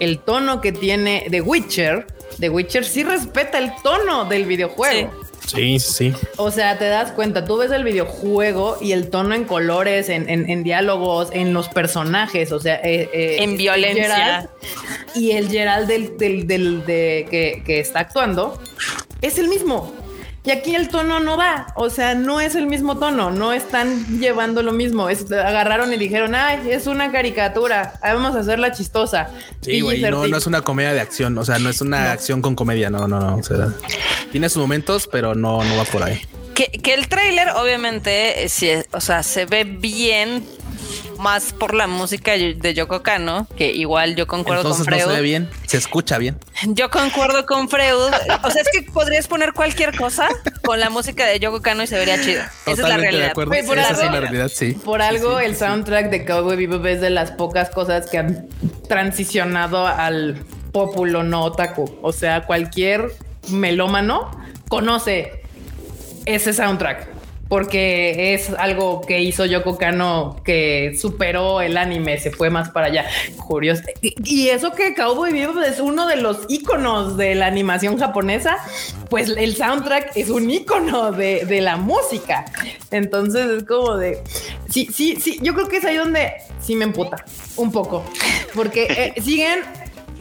el 0.00 0.18
tono 0.20 0.62
que 0.62 0.72
tiene 0.72 1.26
The 1.30 1.42
Witcher, 1.42 2.06
The 2.40 2.48
Witcher 2.48 2.84
sí 2.84 3.04
respeta 3.04 3.58
el 3.58 3.72
tono 3.82 4.24
del 4.24 4.46
videojuego. 4.46 5.10
Sí, 5.10 5.21
sí. 5.46 5.78
O 6.36 6.50
sea, 6.50 6.78
te 6.78 6.86
das 6.86 7.12
cuenta, 7.12 7.44
tú 7.44 7.56
ves 7.58 7.70
el 7.72 7.84
videojuego 7.84 8.78
y 8.80 8.92
el 8.92 9.10
tono 9.10 9.34
en 9.34 9.44
colores, 9.44 10.08
en, 10.08 10.28
en- 10.30 10.48
en 10.48 10.62
diálogos, 10.64 11.28
en 11.32 11.52
los 11.52 11.68
personajes, 11.68 12.52
o 12.52 12.60
sea, 12.60 12.76
eh, 12.76 13.08
eh, 13.12 13.36
En 13.40 13.56
violencia. 13.56 14.48
Y 15.14 15.32
el 15.32 15.48
Gerald 15.48 15.88
del, 15.88 16.16
del, 16.16 16.46
del- 16.46 16.86
de, 16.86 17.26
que, 17.30 17.62
que 17.66 17.80
está 17.80 18.00
actuando 18.00 18.60
es 19.20 19.38
el 19.38 19.48
mismo. 19.48 19.92
Y 20.44 20.50
aquí 20.50 20.74
el 20.74 20.88
tono 20.88 21.20
no 21.20 21.36
va, 21.36 21.68
o 21.76 21.88
sea, 21.88 22.16
no 22.16 22.40
es 22.40 22.56
el 22.56 22.66
mismo 22.66 22.98
tono, 22.98 23.30
no 23.30 23.52
están 23.52 24.18
llevando 24.18 24.64
lo 24.64 24.72
mismo. 24.72 25.08
Es, 25.08 25.30
agarraron 25.30 25.92
y 25.92 25.96
dijeron, 25.96 26.34
ay, 26.34 26.68
es 26.68 26.88
una 26.88 27.12
caricatura, 27.12 27.94
ah, 28.02 28.14
vamos 28.14 28.34
a 28.34 28.40
hacerla 28.40 28.72
chistosa. 28.72 29.30
Sí, 29.60 29.80
güey, 29.82 30.00
no, 30.00 30.24
PG-13. 30.24 30.30
no 30.30 30.36
es 30.36 30.46
una 30.48 30.62
comedia 30.62 30.92
de 30.92 31.00
acción, 31.00 31.38
o 31.38 31.44
sea, 31.44 31.60
no 31.60 31.70
es 31.70 31.80
una 31.80 32.10
acción 32.10 32.42
con 32.42 32.56
comedia, 32.56 32.90
no, 32.90 33.06
no, 33.06 33.20
no. 33.20 33.36
O 33.36 33.42
sea, 33.44 33.68
tiene 34.32 34.48
sus 34.48 34.60
momentos, 34.60 35.08
pero 35.10 35.36
no, 35.36 35.62
no 35.62 35.76
va 35.76 35.84
por 35.84 36.02
ahí. 36.02 36.20
Que, 36.54 36.66
que 36.66 36.94
el 36.94 37.06
tráiler, 37.06 37.50
obviamente, 37.50 38.44
eh, 38.44 38.48
sí, 38.48 38.68
o 38.90 39.00
sea, 39.00 39.22
se 39.22 39.46
ve 39.46 39.62
bien 39.62 40.44
más 41.18 41.52
por 41.52 41.74
la 41.74 41.86
música 41.86 42.32
de 42.32 42.74
Yoko 42.74 43.02
Kano, 43.02 43.46
que 43.56 43.70
igual 43.70 44.16
yo 44.16 44.26
concuerdo 44.26 44.62
Entonces 44.62 44.84
con 44.84 44.90
no 44.92 44.98
se 44.98 45.04
Freud. 45.04 45.16
ve 45.16 45.22
bien, 45.22 45.50
se 45.66 45.76
escucha 45.76 46.18
bien. 46.18 46.38
Yo 46.68 46.90
concuerdo 46.90 47.44
con 47.46 47.68
Freud. 47.68 48.12
O 48.42 48.50
sea, 48.50 48.62
es 48.62 48.68
que 48.72 48.82
podrías 48.90 49.26
poner 49.28 49.52
cualquier 49.52 49.96
cosa 49.96 50.28
con 50.64 50.78
la 50.80 50.90
música 50.90 51.26
de 51.26 51.38
Yoko 51.40 51.60
Kano 51.62 51.82
y 51.82 51.86
se 51.86 51.96
vería 51.98 52.20
chido. 52.22 52.42
Esa 52.66 52.72
es 52.72 52.78
la 52.78 52.88
de 52.90 52.96
realidad. 52.96 53.32
por 53.34 53.54
Esa 53.54 53.72
es 53.90 53.98
algo- 54.00 54.12
la 54.12 54.20
realidad, 54.20 54.48
sí. 54.52 54.72
Por 54.74 55.02
algo, 55.02 55.38
el 55.40 55.56
soundtrack 55.56 56.10
de 56.10 56.24
Cowboy 56.24 56.56
Bebop 56.56 56.84
es 56.86 57.00
de 57.00 57.10
las 57.10 57.30
pocas 57.32 57.70
cosas 57.70 58.08
que 58.10 58.18
han 58.18 58.48
transicionado 58.88 59.86
al 59.86 60.44
populo 60.72 61.22
no 61.22 61.42
otaku. 61.44 61.98
O 62.02 62.12
sea, 62.12 62.46
cualquier 62.46 63.12
melómano 63.50 64.30
conoce 64.68 65.42
ese 66.26 66.52
soundtrack. 66.52 67.08
Porque 67.52 68.32
es 68.32 68.48
algo 68.56 69.02
que 69.02 69.20
hizo 69.20 69.44
Yoko 69.44 69.76
Kano 69.76 70.40
que 70.42 70.96
superó 70.98 71.60
el 71.60 71.76
anime, 71.76 72.18
se 72.18 72.30
fue 72.30 72.48
más 72.48 72.70
para 72.70 72.86
allá. 72.86 73.04
Curioso. 73.46 73.82
Y, 74.00 74.48
eso 74.48 74.72
que 74.72 74.94
Cowboy 74.94 75.34
Bebop 75.34 75.58
es 75.58 75.78
uno 75.78 76.06
de 76.06 76.16
los 76.16 76.46
íconos 76.48 77.18
de 77.18 77.34
la 77.34 77.44
animación 77.44 77.98
japonesa, 77.98 78.56
pues 79.10 79.28
el 79.28 79.54
soundtrack 79.54 80.16
es 80.16 80.30
un 80.30 80.50
ícono 80.50 81.12
de, 81.12 81.44
de 81.44 81.60
la 81.60 81.76
música. 81.76 82.46
Entonces 82.90 83.50
es 83.50 83.64
como 83.64 83.98
de... 83.98 84.22
Sí, 84.70 84.88
sí, 84.90 85.18
sí, 85.20 85.38
yo 85.42 85.52
creo 85.52 85.68
que 85.68 85.76
es 85.76 85.84
ahí 85.84 85.96
donde 85.96 86.32
sí 86.58 86.74
me 86.74 86.86
emputa 86.86 87.22
un 87.56 87.70
poco. 87.70 88.02
Porque 88.54 89.12
eh, 89.14 89.20
siguen 89.22 89.58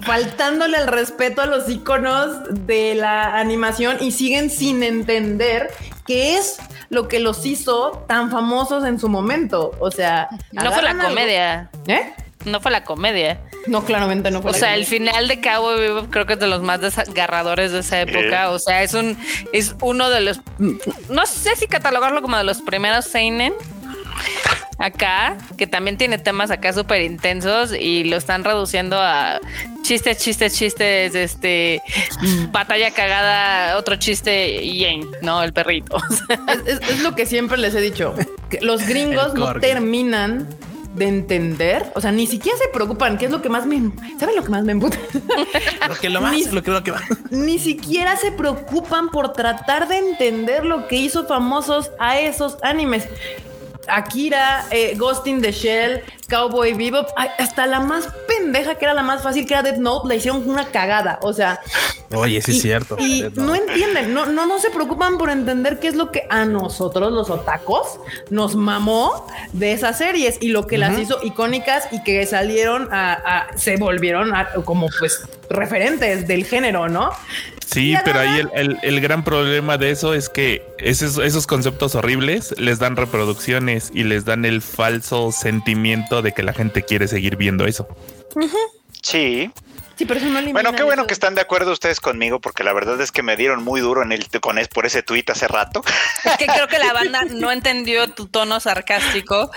faltándole 0.02 0.80
el 0.80 0.88
respeto 0.88 1.42
a 1.42 1.46
los 1.46 1.70
íconos 1.70 2.66
de 2.68 2.94
la 2.96 3.40
animación 3.40 4.00
y 4.02 4.12
siguen 4.12 4.50
sin 4.50 4.84
entender 4.84 5.70
qué 6.06 6.36
es 6.36 6.58
lo 6.92 7.08
que 7.08 7.20
los 7.20 7.46
hizo 7.46 8.04
tan 8.08 8.30
famosos 8.30 8.84
en 8.86 9.00
su 9.00 9.10
momento. 9.10 9.72
O 9.80 9.90
sea, 9.92 10.28
No 10.52 10.72
fue 10.72 10.84
la 10.84 10.92
algo- 10.92 11.04
comedia. 11.08 11.70
¿Eh? 11.88 12.14
No 12.46 12.60
fue 12.60 12.70
la 12.72 12.84
comedia. 12.84 13.40
No, 13.68 13.84
claramente 13.86 14.30
no 14.32 14.42
fue 14.42 14.50
O 14.52 14.54
la 14.54 14.60
sea, 14.60 14.76
el 14.76 14.86
final 14.86 15.28
de 15.28 15.40
Cowboy 15.40 15.80
Bebop 15.80 16.10
creo 16.10 16.26
que 16.26 16.34
es 16.34 16.40
de 16.40 16.48
los 16.48 16.62
más 16.64 16.82
desgarradores 16.82 17.72
de 17.72 17.80
esa 17.80 18.02
época. 18.02 18.50
O 18.52 18.60
sea, 18.60 18.84
es 18.84 18.94
un 18.94 19.18
es 19.54 19.76
uno 19.82 20.10
de 20.10 20.22
los 20.22 20.42
no 21.10 21.26
sé 21.26 21.56
si 21.56 21.68
catalogarlo 21.68 22.22
como 22.22 22.38
de 22.38 22.44
los 22.44 22.62
primeros 22.62 23.06
seinen 23.06 23.54
acá, 24.82 25.38
que 25.58 25.68
también 25.68 25.98
tiene 25.98 26.18
temas 26.18 26.52
acá 26.52 26.74
súper 26.74 27.02
intensos 27.02 27.72
y 27.74 28.04
lo 28.06 28.18
están 28.18 28.44
reduciendo 28.44 28.98
a 29.00 29.40
chistes, 29.84 30.18
chistes, 30.18 30.56
chistes, 30.58 31.16
este 31.16 31.82
batalla 32.52 32.92
cagada, 32.92 33.78
otro 33.78 33.96
chiste 33.96 34.64
y 34.64 35.02
no 35.22 35.44
el 35.44 35.54
perrito. 35.54 35.98
Es, 36.66 36.80
es- 36.80 36.90
es 36.90 37.00
lo 37.02 37.16
que 37.16 37.26
siempre 37.26 37.58
les 37.58 37.74
he 37.76 37.82
dicho. 37.82 38.14
que 38.50 38.60
los 38.62 38.86
gringos 38.88 39.34
no 39.34 39.54
terminan 39.56 40.48
de 40.96 41.08
entender, 41.08 41.86
o 41.96 42.02
sea, 42.02 42.12
ni 42.12 42.28
siquiera 42.28 42.58
se 42.58 42.68
preocupan, 42.68 43.18
que 43.18 43.24
es 43.26 43.32
lo 43.32 43.42
que 43.42 43.48
más 43.48 43.66
me... 43.66 43.80
¿Saben 44.20 44.36
lo 44.36 44.44
que 44.44 44.50
más 44.50 44.64
me 44.66 44.74
emputa? 44.74 44.98
Lo 45.88 45.96
que 45.96 46.10
lo 46.10 46.20
más, 46.20 46.34
Ni- 46.34 46.44
lo 46.46 46.62
que 46.62 46.72
lo 46.72 46.84
que 46.84 46.92
va. 46.92 47.00
ni 47.30 47.60
siquiera 47.60 48.18
se 48.18 48.32
preocupan 48.34 49.10
por 49.10 49.32
tratar 49.34 49.88
de 49.88 49.98
entender 49.98 50.66
lo 50.66 50.88
que 50.90 50.98
hizo 50.98 51.26
famosos 51.28 51.92
a 52.00 52.20
esos 52.20 52.58
animes. 52.62 53.08
Akira, 53.88 54.66
eh, 54.72 54.94
Ghost 54.98 55.28
in 55.28 55.42
the 55.42 55.52
Shell, 55.52 56.02
Cowboy 56.30 56.74
Bebop, 56.74 57.10
hasta 57.38 57.66
la 57.68 57.80
más 57.80 58.08
pendeja 58.28 58.76
que 58.76 58.86
era 58.86 58.94
la 58.94 59.04
más 59.04 59.22
fácil, 59.24 59.46
que 59.46 59.54
era 59.54 59.64
Death 59.64 59.78
Note, 59.78 60.08
la 60.08 60.16
hicieron 60.16 60.48
una 60.50 60.66
cagada. 60.68 61.20
O 61.24 61.34
sea, 61.34 61.60
Oye, 62.14 62.42
sí 62.42 62.52
y, 62.52 62.56
es 62.56 62.62
cierto. 62.62 62.96
Y 63.00 63.26
no 63.36 63.56
entienden, 63.56 64.14
no, 64.14 64.26
no, 64.28 64.46
no 64.46 64.60
se 64.60 64.70
preocupan 64.70 65.18
por 65.18 65.30
entender 65.30 65.80
qué 65.80 65.88
es 65.88 65.96
lo 65.96 66.12
que 66.12 66.26
a 66.30 66.46
nosotros, 66.46 67.12
los 67.12 67.30
otacos, 67.30 68.00
nos 68.30 68.56
mamó 68.56 69.28
de 69.54 69.74
esas 69.74 69.98
series 69.98 70.38
y 70.42 70.50
lo 70.50 70.68
que 70.68 70.78
las 70.78 70.98
hizo 70.98 71.20
icónicas 71.24 71.88
y 71.92 72.04
que 72.04 72.26
salieron 72.26 72.90
a, 72.94 73.14
a- 73.14 73.58
se 73.58 73.78
volvieron 73.78 74.36
a- 74.36 74.50
como 74.66 74.88
pues 75.00 75.22
referentes 75.50 76.28
del 76.28 76.46
género, 76.46 76.88
¿no? 76.88 77.12
Sí, 77.72 77.96
pero 78.04 78.20
ahí 78.20 78.42
el- 78.54 78.80
el 78.84 79.00
gran 79.02 79.24
problema 79.24 79.78
de 79.78 79.92
eso 79.92 80.14
es 80.14 80.28
que 80.30 80.62
esos, 80.80 81.18
esos 81.20 81.48
conceptos 81.48 81.96
horribles 81.96 82.54
les 82.58 82.80
dan 82.80 82.98
reproducciones 82.98 83.92
y 83.94 84.04
les 84.04 84.26
dan 84.26 84.44
el 84.46 84.62
falso 84.62 85.32
sentimiento 85.32 86.22
de 86.22 86.34
que 86.34 86.44
la 86.44 86.54
gente 86.54 86.84
quiere 86.84 87.08
seguir 87.08 87.38
viendo 87.38 87.66
eso. 87.66 87.88
Sí. 89.02 89.52
Sí, 90.02 90.06
pero 90.08 90.20
eso 90.20 90.30
no 90.30 90.40
elimina 90.40 90.54
Bueno, 90.64 90.76
qué 90.76 90.82
bueno 90.82 91.04
eso. 91.04 91.08
que 91.08 91.14
están 91.14 91.36
de 91.36 91.42
acuerdo 91.42 91.72
ustedes 91.72 92.00
conmigo, 92.00 92.42
porque 92.42 92.64
la 92.64 92.74
verdad 92.74 93.00
es 93.02 93.12
que 93.12 93.22
me 93.22 93.36
dieron 93.36 93.64
muy 93.64 93.82
duro 93.82 94.02
en 94.02 94.12
el 94.12 94.28
con 94.42 94.58
es 94.58 94.68
por 94.68 94.88
ese 94.88 95.04
tuit 95.04 95.30
hace 95.30 95.48
rato. 95.48 95.84
Es 96.26 96.38
que 96.38 96.48
creo 96.48 96.68
que 96.68 96.80
la 96.80 96.92
banda 96.94 97.24
no 97.30 97.52
entendió 97.52 98.08
tu 98.08 98.26
tono 98.28 98.60
sarcástico. 98.60 99.52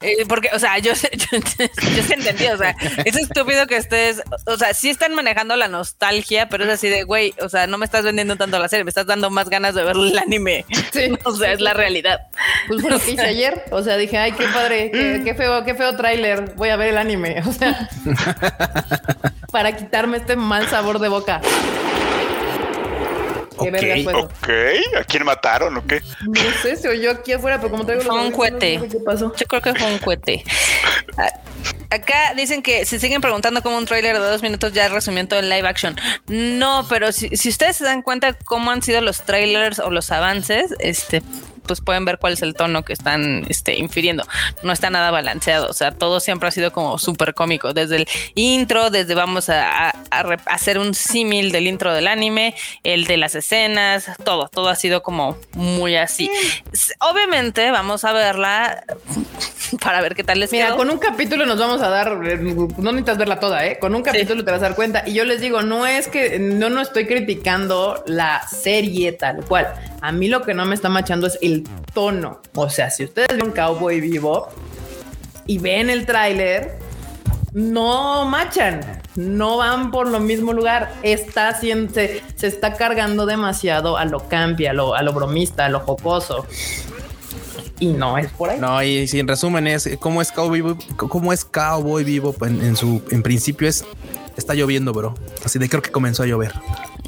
eh, 0.00 0.24
porque, 0.28 0.50
o 0.52 0.58
sea, 0.58 0.78
yo 0.78 0.96
sé, 0.96 1.10
yo, 1.16 1.38
yo 1.38 2.02
sí 2.02 2.12
entendí. 2.12 2.46
O 2.48 2.58
sea, 2.58 2.74
es 3.04 3.14
estúpido 3.14 3.68
que 3.68 3.76
estés. 3.76 4.20
O 4.46 4.56
sea, 4.56 4.74
sí 4.74 4.90
están 4.90 5.14
manejando 5.14 5.54
la 5.54 5.68
nostalgia, 5.68 6.48
pero 6.48 6.64
es 6.64 6.70
así 6.70 6.88
de, 6.88 7.04
güey, 7.04 7.32
o 7.40 7.48
sea, 7.48 7.68
no 7.68 7.78
me 7.78 7.84
estás 7.84 8.02
vendiendo 8.02 8.34
tanto 8.34 8.58
la 8.58 8.68
serie, 8.68 8.82
me 8.82 8.88
estás 8.90 9.06
dando 9.06 9.30
más 9.30 9.48
ganas 9.48 9.76
de 9.76 9.84
ver 9.84 9.94
el 9.94 10.18
anime. 10.18 10.64
Sí. 10.92 11.12
O 11.22 11.36
sea, 11.36 11.52
es 11.52 11.60
la 11.60 11.72
realidad. 11.72 12.18
Pues 12.66 12.80
fue 12.82 12.90
lo 12.90 12.98
que 12.98 13.12
hice 13.12 13.22
ayer. 13.22 13.64
O 13.70 13.80
sea, 13.84 13.96
dije, 13.96 14.18
ay, 14.18 14.32
qué 14.32 14.48
padre, 14.48 14.90
qué, 14.90 15.22
qué 15.24 15.34
feo, 15.36 15.64
qué 15.64 15.76
feo 15.76 15.94
tráiler. 15.96 16.54
Voy 16.56 16.70
a 16.70 16.76
ver 16.76 16.88
el 16.88 16.98
anime. 16.98 17.40
O 17.46 17.52
sea, 17.52 17.88
para 19.54 19.76
quitarme 19.76 20.16
este 20.16 20.34
mal 20.34 20.68
sabor 20.68 20.98
de 20.98 21.08
boca. 21.08 21.40
Qué 21.40 21.46
Ok, 23.56 23.70
verga 23.70 23.94
fue 24.02 24.12
eso. 24.12 24.24
Ok, 24.24 24.48
¿a 25.00 25.04
quién 25.04 25.24
mataron 25.24 25.76
o 25.76 25.86
qué? 25.86 26.02
No 26.22 26.40
sé, 26.60 26.74
se 26.74 26.88
oyó 26.88 27.12
aquí 27.12 27.34
afuera, 27.34 27.58
pero 27.58 27.70
como 27.70 27.86
traigo 27.86 28.02
Fue 28.02 28.20
un 28.20 28.32
cohete. 28.32 28.78
no 28.78 28.82
sé 28.82 28.88
¿Qué 28.90 28.98
pasó? 28.98 29.32
Yo 29.36 29.46
creo 29.46 29.62
que 29.62 29.74
fue 29.76 29.92
un 29.92 29.98
cohete. 29.98 30.42
Acá 31.90 32.34
dicen 32.36 32.62
que 32.62 32.84
se 32.86 32.98
siguen 32.98 33.20
preguntando 33.20 33.62
cómo 33.62 33.78
un 33.78 33.84
tráiler 33.86 34.18
de 34.18 34.26
dos 34.26 34.42
minutos 34.42 34.72
ya 34.72 34.88
resumió 34.88 35.20
en 35.20 35.28
todo 35.28 35.38
en 35.40 35.48
live 35.48 35.68
action. 35.68 35.96
No, 36.26 36.86
pero 36.88 37.12
si, 37.12 37.28
si 37.36 37.48
ustedes 37.48 37.76
se 37.76 37.84
dan 37.84 38.02
cuenta 38.02 38.32
cómo 38.44 38.70
han 38.70 38.82
sido 38.82 39.00
los 39.00 39.22
trailers 39.22 39.78
o 39.78 39.90
los 39.90 40.10
avances, 40.10 40.74
este, 40.80 41.22
pues 41.66 41.80
pueden 41.80 42.04
ver 42.04 42.18
cuál 42.18 42.32
es 42.34 42.42
el 42.42 42.54
tono 42.54 42.84
que 42.84 42.92
están 42.92 43.46
este, 43.48 43.78
infiriendo. 43.78 44.26
No 44.62 44.72
está 44.72 44.90
nada 44.90 45.10
balanceado. 45.10 45.68
O 45.68 45.72
sea, 45.72 45.92
todo 45.92 46.20
siempre 46.20 46.48
ha 46.48 46.52
sido 46.52 46.72
como 46.72 46.98
súper 46.98 47.32
cómico. 47.32 47.72
Desde 47.72 47.96
el 47.96 48.08
intro, 48.34 48.90
desde 48.90 49.14
vamos 49.14 49.48
a, 49.48 49.88
a- 49.88 49.94
a 50.10 50.22
re- 50.24 50.36
hacer 50.46 50.78
un 50.78 50.94
símil 50.94 51.52
del 51.52 51.66
intro 51.66 51.94
del 51.94 52.08
anime, 52.08 52.54
el 52.82 53.04
de 53.06 53.16
las 53.16 53.34
escenas, 53.34 54.10
todo, 54.24 54.48
todo 54.48 54.68
ha 54.68 54.74
sido 54.76 55.02
como 55.02 55.38
muy 55.52 55.96
así. 55.96 56.30
Obviamente 57.00 57.70
vamos 57.70 58.04
a 58.04 58.12
verla 58.12 58.84
para 59.80 60.00
ver 60.02 60.14
qué 60.14 60.22
tal 60.22 60.40
les 60.40 60.52
Mira, 60.52 60.66
quedó. 60.66 60.76
con 60.76 60.90
un 60.90 60.98
capítulo 60.98 61.46
nos 61.46 61.53
vamos 61.58 61.82
a 61.82 61.88
dar, 61.88 62.20
eh, 62.24 62.36
no 62.38 62.92
necesitas 62.92 63.18
verla 63.18 63.40
toda, 63.40 63.66
¿eh? 63.66 63.78
Con 63.78 63.94
un 63.94 64.02
capítulo 64.02 64.44
te 64.44 64.50
vas 64.50 64.60
a 64.60 64.68
dar 64.68 64.74
cuenta. 64.74 65.02
Y 65.06 65.14
yo 65.14 65.24
les 65.24 65.40
digo, 65.40 65.62
no 65.62 65.86
es 65.86 66.08
que 66.08 66.38
no, 66.38 66.70
no 66.70 66.80
estoy 66.80 67.06
criticando 67.06 68.02
la 68.06 68.46
serie 68.48 69.12
tal 69.12 69.44
cual. 69.44 69.72
A 70.00 70.12
mí 70.12 70.28
lo 70.28 70.42
que 70.42 70.54
no 70.54 70.64
me 70.66 70.74
está 70.74 70.88
machando 70.88 71.26
es 71.26 71.38
el 71.42 71.64
tono. 71.92 72.40
O 72.54 72.68
sea, 72.68 72.90
si 72.90 73.04
ustedes 73.04 73.28
ven 73.36 73.52
Cowboy 73.52 74.00
Vivo 74.00 74.48
y 75.46 75.58
ven 75.58 75.90
el 75.90 76.06
tráiler, 76.06 76.78
no 77.52 78.24
machan. 78.24 78.80
No 79.14 79.58
van 79.58 79.92
por 79.92 80.08
lo 80.08 80.18
mismo 80.18 80.52
lugar. 80.52 80.92
Está 81.02 81.54
se, 81.54 82.22
se 82.34 82.46
está 82.46 82.74
cargando 82.74 83.26
demasiado 83.26 83.96
a 83.96 84.04
lo 84.04 84.28
campi, 84.28 84.66
a 84.66 84.72
lo, 84.72 84.94
a 84.94 85.02
lo 85.02 85.12
bromista, 85.12 85.66
a 85.66 85.68
lo 85.68 85.80
jocoso. 85.80 86.46
Y 87.84 87.92
no 87.92 88.18
es 88.18 88.28
por 88.32 88.50
ahí. 88.50 88.58
No, 88.58 88.82
y 88.82 89.06
si 89.06 89.20
en 89.20 89.28
resumen 89.28 89.66
es 89.66 89.88
cómo 90.00 90.22
es 90.22 90.32
Cowboy 90.32 90.62
Vivo, 90.62 90.78
cómo 90.96 91.32
es 91.32 91.44
Cowboy 91.44 92.04
Vivo 92.04 92.34
en, 92.42 92.62
en 92.62 92.76
su 92.76 93.02
en 93.10 93.22
principio 93.22 93.68
es 93.68 93.84
está 94.36 94.54
lloviendo, 94.54 94.92
bro. 94.92 95.14
Así 95.44 95.58
de 95.58 95.68
creo 95.68 95.82
que 95.82 95.90
comenzó 95.90 96.22
a 96.22 96.26
llover. 96.26 96.52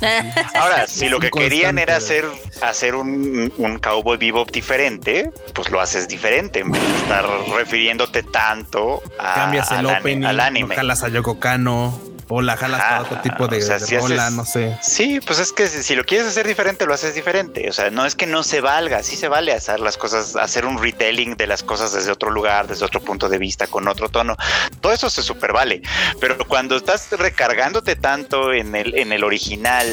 Ahora, 0.55 0.87
si 0.87 1.09
lo 1.09 1.19
que 1.19 1.31
querían 1.31 1.79
era 1.79 1.97
hacer, 1.97 2.27
hacer 2.63 2.95
un, 2.95 3.53
un 3.57 3.79
cowboy 3.79 4.19
bebop 4.19 4.51
diferente, 4.51 5.31
pues 5.55 5.71
lo 5.71 5.81
haces 5.81 6.07
diferente. 6.09 6.61
En 6.61 6.73
vez 6.73 6.83
de 6.83 6.97
estar 6.97 7.25
refiriéndote 7.57 8.23
tanto 8.23 9.03
a, 9.19 9.35
Cambias 9.35 9.71
el 9.73 9.79
al, 9.79 9.87
opening, 9.87 10.27
al 10.27 10.41
anime. 10.41 10.77
no 10.77 10.93
a 10.93 11.09
Yoko 11.09 11.41
Kano 11.41 11.99
o 12.29 12.43
la 12.43 12.57
jalas 12.57 12.81
Ajá, 12.81 12.89
para 12.89 13.03
otro 13.03 13.21
tipo 13.21 13.49
de, 13.49 13.59
o 13.59 13.63
sea, 13.63 13.79
de 13.79 13.87
si 13.87 13.97
rola, 13.99 14.27
haces- 14.29 14.33
no 14.37 14.45
sé. 14.45 14.79
Sí, 14.83 15.21
pues 15.27 15.39
es 15.39 15.53
que 15.53 15.67
si, 15.69 15.83
si 15.83 15.95
lo 15.95 16.05
quieres 16.05 16.27
hacer 16.27 16.47
diferente, 16.47 16.87
lo 16.87 16.95
haces 16.95 17.15
diferente. 17.15 17.69
O 17.69 17.73
sea, 17.73 17.91
no 17.91 18.05
es 18.07 18.15
que 18.15 18.27
no 18.27 18.43
se 18.43 18.61
valga, 18.61 19.03
sí 19.03 19.17
se 19.17 19.29
vale 19.29 19.53
hacer 19.53 19.81
las 19.81 19.97
cosas, 19.97 20.37
hacer 20.37 20.67
un 20.67 20.83
retelling 20.83 21.37
de 21.37 21.47
las 21.47 21.63
cosas 21.63 21.93
desde 21.93 22.11
otro 22.11 22.31
lugar, 22.31 22.67
desde 22.67 22.85
otro 22.85 23.01
punto 23.01 23.29
de 23.29 23.39
vista, 23.39 23.67
con 23.67 23.87
otro 23.89 24.09
tono. 24.09 24.37
Todo 24.81 24.93
eso 24.93 25.09
se 25.11 25.23
super 25.23 25.53
vale. 25.53 25.83
Pero 26.21 26.37
cuando 26.49 26.77
estás 26.77 27.09
recargándote 27.13 27.97
tanto 27.97 28.53
en 28.53 28.75
el, 28.75 28.97
en 28.97 29.13
el 29.13 29.23
original 29.25 29.87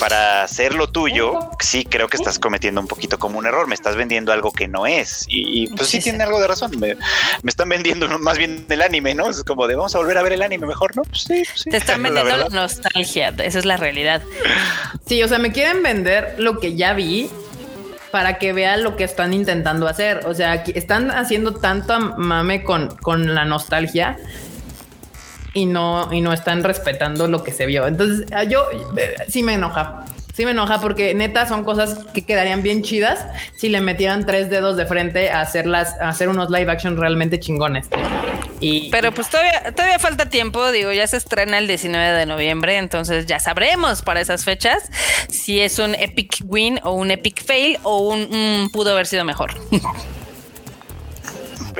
para 0.00 0.42
hacer 0.42 0.74
lo 0.74 0.88
tuyo, 0.90 1.38
sí 1.60 1.84
creo 1.84 2.08
que 2.08 2.16
estás 2.16 2.38
cometiendo 2.38 2.80
un 2.80 2.88
poquito 2.88 3.18
como 3.18 3.38
un 3.38 3.46
error. 3.46 3.66
Me 3.66 3.74
estás 3.74 3.96
vendiendo 3.96 4.32
algo 4.32 4.52
que 4.52 4.68
no 4.68 4.86
es. 4.86 5.24
Y, 5.28 5.64
y, 5.64 5.66
pues 5.68 5.88
sí, 5.88 5.98
Sí, 5.98 6.02
sí. 6.02 6.10
tiene 6.10 6.22
algo 6.24 6.40
de 6.40 6.46
razón. 6.46 6.70
Me, 6.78 6.94
me 7.42 7.50
están 7.50 7.68
vendiendo 7.68 8.06
más 8.18 8.38
bien 8.38 8.64
el 8.68 8.82
anime, 8.82 9.14
¿no? 9.14 9.28
Es 9.30 9.42
como 9.44 9.66
de 9.66 9.74
vamos 9.74 9.94
a 9.94 9.98
volver 9.98 10.18
a 10.18 10.22
ver 10.22 10.32
el 10.34 10.42
anime 10.42 10.66
mejor, 10.66 10.94
¿no? 10.96 11.02
Pues 11.02 11.22
sí, 11.22 11.42
pues 11.46 11.60
sí. 11.62 11.67
Te 11.70 11.76
están 11.76 12.02
vendiendo 12.02 12.36
la 12.36 12.48
nostalgia. 12.48 13.28
Esa 13.38 13.58
es 13.58 13.64
la 13.64 13.76
realidad. 13.76 14.22
Sí, 15.06 15.22
o 15.22 15.28
sea, 15.28 15.38
me 15.38 15.52
quieren 15.52 15.82
vender 15.82 16.34
lo 16.38 16.60
que 16.60 16.76
ya 16.76 16.92
vi 16.94 17.30
para 18.10 18.38
que 18.38 18.52
vean 18.52 18.82
lo 18.82 18.96
que 18.96 19.04
están 19.04 19.32
intentando 19.32 19.86
hacer. 19.86 20.26
O 20.26 20.34
sea, 20.34 20.54
están 20.54 21.10
haciendo 21.10 21.54
tanto 21.54 21.98
mame 22.00 22.62
con, 22.62 22.96
con 22.96 23.34
la 23.34 23.44
nostalgia 23.44 24.16
y 25.54 25.66
no, 25.66 26.12
y 26.12 26.20
no 26.20 26.32
están 26.32 26.62
respetando 26.62 27.28
lo 27.28 27.42
que 27.42 27.52
se 27.52 27.66
vio. 27.66 27.86
Entonces, 27.86 28.26
ah, 28.32 28.44
yo 28.44 28.66
eh, 28.96 29.14
sí 29.28 29.42
me 29.42 29.54
enoja. 29.54 30.04
Sí 30.38 30.44
me 30.44 30.52
enoja 30.52 30.80
porque 30.80 31.14
neta 31.14 31.48
son 31.48 31.64
cosas 31.64 31.98
que 32.14 32.22
quedarían 32.22 32.62
bien 32.62 32.84
chidas 32.84 33.26
si 33.56 33.68
le 33.68 33.80
metieran 33.80 34.24
tres 34.24 34.48
dedos 34.48 34.76
de 34.76 34.86
frente 34.86 35.30
a 35.30 35.40
hacerlas, 35.40 35.96
a 36.00 36.10
hacer 36.10 36.28
unos 36.28 36.48
live 36.48 36.70
action 36.70 36.96
realmente 36.96 37.40
chingones. 37.40 37.88
Pero 38.92 39.10
pues 39.10 39.30
todavía, 39.30 39.72
todavía 39.74 39.98
falta 39.98 40.30
tiempo, 40.30 40.70
digo, 40.70 40.92
ya 40.92 41.08
se 41.08 41.16
estrena 41.16 41.58
el 41.58 41.66
19 41.66 42.16
de 42.16 42.26
noviembre, 42.26 42.76
entonces 42.76 43.26
ya 43.26 43.40
sabremos 43.40 44.02
para 44.02 44.20
esas 44.20 44.44
fechas 44.44 44.84
si 45.28 45.58
es 45.58 45.80
un 45.80 45.96
epic 45.96 46.36
win 46.44 46.78
o 46.84 46.92
un 46.92 47.10
epic 47.10 47.44
fail 47.44 47.76
o 47.82 48.08
un 48.08 48.28
mm, 48.30 48.70
pudo 48.70 48.92
haber 48.92 49.08
sido 49.08 49.24
mejor. 49.24 49.56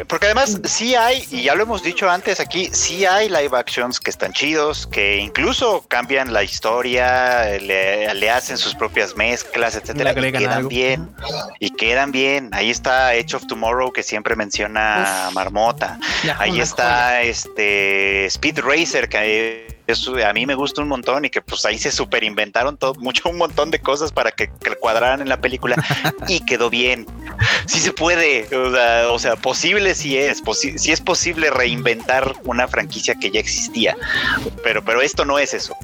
Porque 0.07 0.27
además 0.27 0.61
sí 0.65 0.95
hay, 0.95 1.25
y 1.31 1.43
ya 1.43 1.55
lo 1.55 1.62
hemos 1.62 1.83
dicho 1.83 2.09
antes 2.11 2.41
aquí, 2.41 2.69
sí 2.73 3.05
hay 3.05 3.29
live 3.29 3.51
actions 3.57 3.99
que 4.01 4.11
están 4.11 4.33
chidos, 4.33 4.87
que 4.87 5.16
incluso 5.19 5.85
cambian 5.89 6.33
la 6.33 6.43
historia, 6.43 7.59
le, 7.61 8.12
le 8.15 8.31
hacen 8.31 8.59
sus 8.59 8.75
propias 8.75 9.16
mezclas, 9.16 9.75
etcétera, 9.77 10.12
Le 10.12 10.29
y 10.29 10.33
quedan 10.33 10.53
algo. 10.53 10.69
bien, 10.69 11.09
y 11.59 11.70
quedan 11.70 12.12
bien. 12.12 12.51
Ahí 12.53 12.70
está 12.70 13.15
Edge 13.15 13.35
of 13.35 13.47
Tomorrow 13.47 13.93
que 13.93 14.03
siempre 14.03 14.37
menciona 14.37 15.31
Marmota. 15.33 15.99
Ya, 16.25 16.37
Ahí 16.39 16.61
está 16.61 17.23
este 17.23 18.27
Speed 18.27 18.61
Racer 18.61 19.09
que 19.09 19.77
eso 19.89 20.15
a 20.24 20.32
mí 20.32 20.47
me 20.47 20.55
gusta 20.55 20.82
un 20.82 20.89
montón 20.89 21.24
y 21.24 21.31
que 21.31 21.40
pues 21.40 21.65
ahí 21.65 21.78
se 21.78 21.90
super 21.90 22.23
inventaron 22.23 22.77
todo, 22.77 22.94
mucho 22.97 23.28
un 23.28 23.39
montón 23.39 23.70
de 23.70 23.81
cosas 23.81 24.12
para 24.12 24.31
que, 24.31 24.48
que 24.60 24.77
cuadraran 24.77 25.20
en 25.23 25.28
la 25.28 25.40
película 25.40 25.77
y 26.28 26.40
quedó 26.44 26.70
bien. 26.70 27.06
Sí 27.66 27.81
se 27.81 27.93
puede, 27.93 28.47
o 28.55 28.70
sea, 28.70 29.10
o 29.10 29.19
sea, 29.19 29.36
posible 29.36 29.94
sí 29.94 30.16
es, 30.16 30.44
posi- 30.44 30.74
es 30.90 31.01
posible 31.01 31.51
reinventar 31.51 32.35
una 32.44 32.69
franquicia 32.69 33.15
que 33.15 33.31
ya 33.31 33.40
existía, 33.40 33.97
pero, 34.62 34.85
pero 34.85 35.01
esto 35.01 35.24
no 35.24 35.39
es 35.39 35.55
eso. 35.55 35.74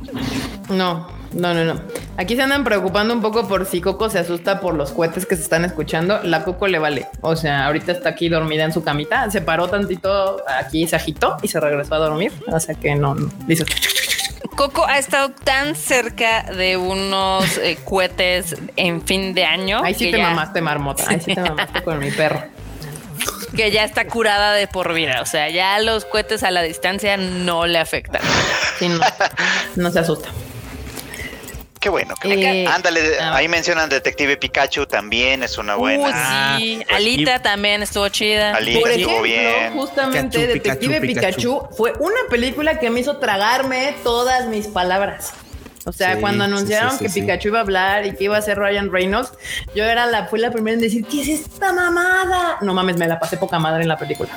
No, 0.68 1.09
no, 1.35 1.52
no, 1.52 1.65
no. 1.65 1.81
Aquí 2.16 2.36
se 2.36 2.43
andan 2.43 2.65
preocupando 2.65 3.12
un 3.12 3.20
poco 3.20 3.48
por 3.48 3.66
si 3.66 3.81
Coco 3.81 4.09
se 4.09 4.19
asusta 4.19 4.61
por 4.61 4.74
los 4.74 4.93
cohetes 4.93 5.27
que 5.27 5.36
se 5.36 5.43
están 5.43 5.65
escuchando. 5.65 6.20
La 6.23 6.44
Coco 6.44 6.69
le 6.69 6.78
vale. 6.78 7.09
O 7.20 7.35
sea, 7.35 7.66
ahorita 7.66 7.93
está 7.93 8.11
aquí 8.11 8.28
dormida 8.28 8.65
en 8.65 8.73
su 8.73 8.85
camita. 8.85 9.31
Se 9.31 9.40
paró 9.40 9.69
tantito 9.69 10.36
aquí, 10.47 10.86
se 10.86 10.97
agitó 10.97 11.36
y 11.43 11.48
se 11.48 11.59
regresó 11.61 11.97
a 11.97 11.98
dormir. 11.98 12.32
O 12.47 12.61
sea 12.61 12.74
que 12.74 12.94
no, 12.94 13.15
no. 13.15 13.31
Dice, 13.47 13.65
Coco 14.56 14.86
ha 14.86 14.98
estado 14.98 15.31
tan 15.31 15.74
cerca 15.74 16.44
de 16.44 16.77
unos 16.77 17.59
eh, 17.59 17.78
cohetes 17.85 18.55
en 18.77 19.02
fin 19.02 19.35
de 19.35 19.44
año 19.44 19.82
ahí 19.82 19.94
sí 19.94 20.06
que, 20.06 20.12
te 20.12 20.19
ya, 20.19 20.31
mamaste, 20.31 20.61
marmota. 20.61 21.05
Ahí 21.09 21.20
sí 21.20 21.35
te 21.35 21.40
mamaste 21.48 21.82
con 21.82 21.98
mi 21.98 22.12
perro. 22.12 22.44
que 23.56 23.73
ya 23.73 23.82
está 23.82 24.06
curada 24.06 24.52
de 24.52 24.69
por 24.69 24.94
vida. 24.94 25.20
O 25.20 25.27
sea, 25.27 25.51
ya 25.51 25.81
los 25.81 26.05
cohetes 26.05 26.44
a 26.44 26.52
la 26.52 26.62
distancia 26.62 27.16
no 27.16 27.66
le 27.66 27.78
afectan. 27.78 28.23
Sí, 28.78 28.89
no, 28.89 29.01
no 29.77 29.90
se 29.90 29.98
asusta. 29.98 30.28
Qué 31.85 31.90
bueno. 31.90 32.15
que- 32.19 32.62
Eh, 32.62 32.66
Ándale, 32.66 33.19
ah. 33.20 33.36
ahí 33.36 33.47
mencionan 33.47 33.90
Detective 33.90 34.39
Pikachu 34.39 34.86
también, 34.86 35.43
es 35.43 35.59
una 35.59 35.74
buena. 35.74 36.55
Uh, 36.56 36.59
sí. 36.59 36.82
Alita 36.90 37.43
también 37.43 37.82
estuvo 37.82 38.09
chida. 38.09 38.55
Alita 38.56 38.81
Por 38.81 38.90
estuvo 38.90 39.23
ejemplo, 39.23 39.23
bien. 39.61 39.73
justamente 39.74 40.39
Pikachu, 40.39 40.52
Detective 40.55 41.01
Pikachu, 41.02 41.61
Pikachu, 41.61 41.69
fue 41.77 41.93
una 42.01 42.20
película 42.31 42.78
que 42.78 42.89
me 42.89 43.01
hizo 43.01 43.19
tragarme 43.19 43.94
todas 44.02 44.47
mis 44.47 44.66
palabras. 44.66 45.35
O 45.85 45.93
sea, 45.93 46.15
Sí, 46.15 46.20
cuando 46.23 46.44
anunciaron 46.44 46.93
sí, 46.93 46.97
sí, 46.97 47.05
que 47.05 47.11
sí. 47.11 47.20
Pikachu 47.20 47.48
iba 47.48 47.59
a 47.59 47.61
hablar 47.61 48.06
y 48.06 48.15
que 48.16 48.24
iba 48.24 48.39
a 48.39 48.40
ser 48.40 48.56
Ryan 48.59 48.90
Reynolds, 48.90 49.32
yo 49.74 49.85
era 49.85 50.06
la, 50.06 50.24
fui 50.28 50.40
la 50.40 50.51
primera 50.51 50.73
en 50.77 50.81
decir, 50.81 51.05
¿qué 51.05 51.20
es 51.20 51.28
esta 51.28 51.74
mamada? 51.74 52.56
No 52.62 52.73
mames, 52.73 52.97
me 52.97 53.06
la 53.06 53.20
pasé 53.20 53.36
poca 53.36 53.59
madre 53.59 53.82
en 53.82 53.89
la 53.89 53.98
película. 53.98 54.31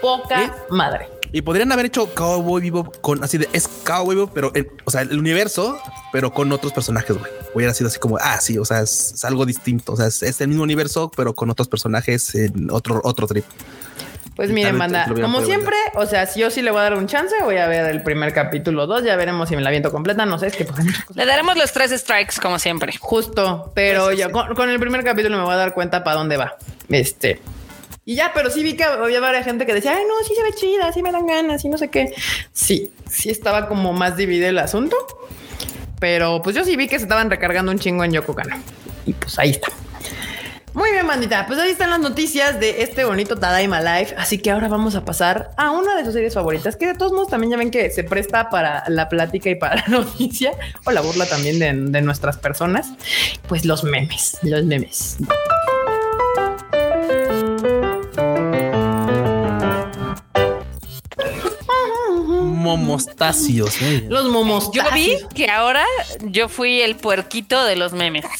Poca 0.00 0.40
¿Eh? 0.44 0.50
madre. 0.70 1.08
Y 1.34 1.42
podrían 1.42 1.72
haber 1.72 1.86
hecho 1.86 2.14
Cowboy 2.14 2.62
Vivo 2.62 2.92
con 3.00 3.24
así 3.24 3.38
de 3.38 3.48
es 3.52 3.66
Cowboy 3.66 4.14
Vivo, 4.14 4.30
pero 4.32 4.52
en- 4.54 4.68
o 4.84 4.90
sea, 4.92 5.00
el 5.00 5.18
universo, 5.18 5.80
pero 6.12 6.32
con 6.32 6.52
otros 6.52 6.72
personajes, 6.72 7.18
güey. 7.18 7.30
Hubiera 7.54 7.74
sido 7.74 7.88
así 7.88 7.98
como, 7.98 8.18
ah, 8.20 8.38
sí, 8.40 8.56
o 8.56 8.64
sea, 8.64 8.82
es, 8.82 9.14
es 9.14 9.24
algo 9.24 9.44
distinto. 9.44 9.94
O 9.94 9.96
sea, 9.96 10.06
es, 10.06 10.22
es 10.22 10.40
el 10.40 10.46
mismo 10.46 10.62
universo, 10.62 11.10
pero 11.16 11.34
con 11.34 11.50
otros 11.50 11.66
personajes 11.66 12.36
en 12.36 12.70
otro, 12.70 13.00
otro 13.02 13.26
trip. 13.26 13.44
Pues 14.36 14.50
Y 14.50 14.52
miren, 14.52 14.76
hubieran 14.76 15.22
como 15.22 15.42
siempre, 15.42 15.74
o 15.96 16.06
sea, 16.06 16.26
si 16.26 16.38
yo 16.38 16.50
sí 16.50 16.62
le 16.62 16.70
voy 16.70 16.78
a 16.80 16.84
dar 16.84 16.94
un 16.94 17.08
chance, 17.08 17.34
voy 17.42 17.56
a 17.56 17.66
ver 17.66 17.90
el 17.90 18.04
primer 18.04 18.32
capítulo 18.32 18.86
2, 18.86 19.02
ya 19.02 19.16
veremos 19.16 19.48
si 19.48 19.56
me 19.56 19.62
la 19.62 19.70
viento 19.70 19.90
completa, 19.90 20.26
no 20.26 20.38
sé, 20.38 20.46
es 20.48 20.56
que 20.56 20.64
pues. 20.64 20.84
Le 21.16 21.26
daremos 21.26 21.56
los 21.56 21.72
tres 21.72 21.90
strikes 21.90 22.34
como 22.40 22.60
siempre. 22.60 22.92
Justo, 23.00 23.72
pero 23.74 24.12
ya 24.12 24.30
con, 24.30 24.54
con 24.54 24.70
el 24.70 24.78
primer 24.78 25.02
capítulo 25.02 25.36
me 25.36 25.42
voy 25.42 25.54
a 25.54 25.56
dar 25.56 25.74
cuenta 25.74 26.04
para 26.04 26.16
dónde 26.16 26.36
va. 26.36 26.56
Este. 26.88 27.40
Y 28.06 28.16
ya, 28.16 28.32
pero 28.34 28.50
sí 28.50 28.62
vi 28.62 28.74
que 28.76 28.84
había 28.84 29.20
varias 29.20 29.44
gente 29.44 29.64
que 29.64 29.72
decía, 29.72 29.96
ay, 29.96 30.04
no, 30.06 30.14
sí 30.26 30.34
se 30.34 30.42
ve 30.42 30.52
chida, 30.54 30.92
sí 30.92 31.02
me 31.02 31.10
dan 31.10 31.26
ganas 31.26 31.64
y 31.64 31.68
no 31.68 31.78
sé 31.78 31.88
qué. 31.88 32.12
Sí, 32.52 32.92
sí 33.10 33.30
estaba 33.30 33.66
como 33.66 33.92
más 33.92 34.16
dividido 34.16 34.48
el 34.48 34.58
asunto. 34.58 34.96
Pero 36.00 36.42
pues 36.42 36.54
yo 36.54 36.64
sí 36.64 36.76
vi 36.76 36.86
que 36.86 36.98
se 36.98 37.04
estaban 37.04 37.30
recargando 37.30 37.72
un 37.72 37.78
chingo 37.78 38.04
en 38.04 38.12
Yoko 38.12 38.34
Kano. 38.34 38.56
Y 39.06 39.14
pues 39.14 39.38
ahí 39.38 39.50
está. 39.50 39.68
Muy 40.74 40.90
bien, 40.90 41.06
bandita. 41.06 41.46
Pues 41.46 41.58
ahí 41.60 41.70
están 41.70 41.88
las 41.88 42.00
noticias 42.00 42.58
de 42.58 42.82
este 42.82 43.04
bonito 43.04 43.36
Tadaima 43.36 43.80
Life. 43.80 44.14
Así 44.18 44.38
que 44.38 44.50
ahora 44.50 44.68
vamos 44.68 44.96
a 44.96 45.04
pasar 45.04 45.52
a 45.56 45.70
una 45.70 45.94
de 45.94 46.04
sus 46.04 46.12
series 46.12 46.34
favoritas, 46.34 46.76
que 46.76 46.88
de 46.88 46.94
todos 46.94 47.12
modos 47.12 47.28
también 47.28 47.52
ya 47.52 47.56
ven 47.56 47.70
que 47.70 47.90
se 47.90 48.02
presta 48.02 48.50
para 48.50 48.82
la 48.88 49.08
plática 49.08 49.48
y 49.48 49.54
para 49.54 49.76
la 49.86 49.86
noticia 49.86 50.52
o 50.84 50.90
la 50.90 51.00
burla 51.00 51.26
también 51.26 51.58
de, 51.58 51.72
de 51.72 52.02
nuestras 52.02 52.36
personas. 52.36 52.88
Pues 53.48 53.64
los 53.64 53.84
memes, 53.84 54.38
los 54.42 54.64
memes. 54.64 55.16
Momostacios. 62.64 63.78
bien. 63.78 64.06
Los 64.08 64.26
momos. 64.30 64.70
Yo 64.72 64.82
vi 64.94 65.18
que 65.34 65.50
ahora 65.50 65.84
yo 66.22 66.48
fui 66.48 66.80
el 66.80 66.96
puerquito 66.96 67.64
de 67.64 67.76
los 67.76 67.92
memes. 67.92 68.24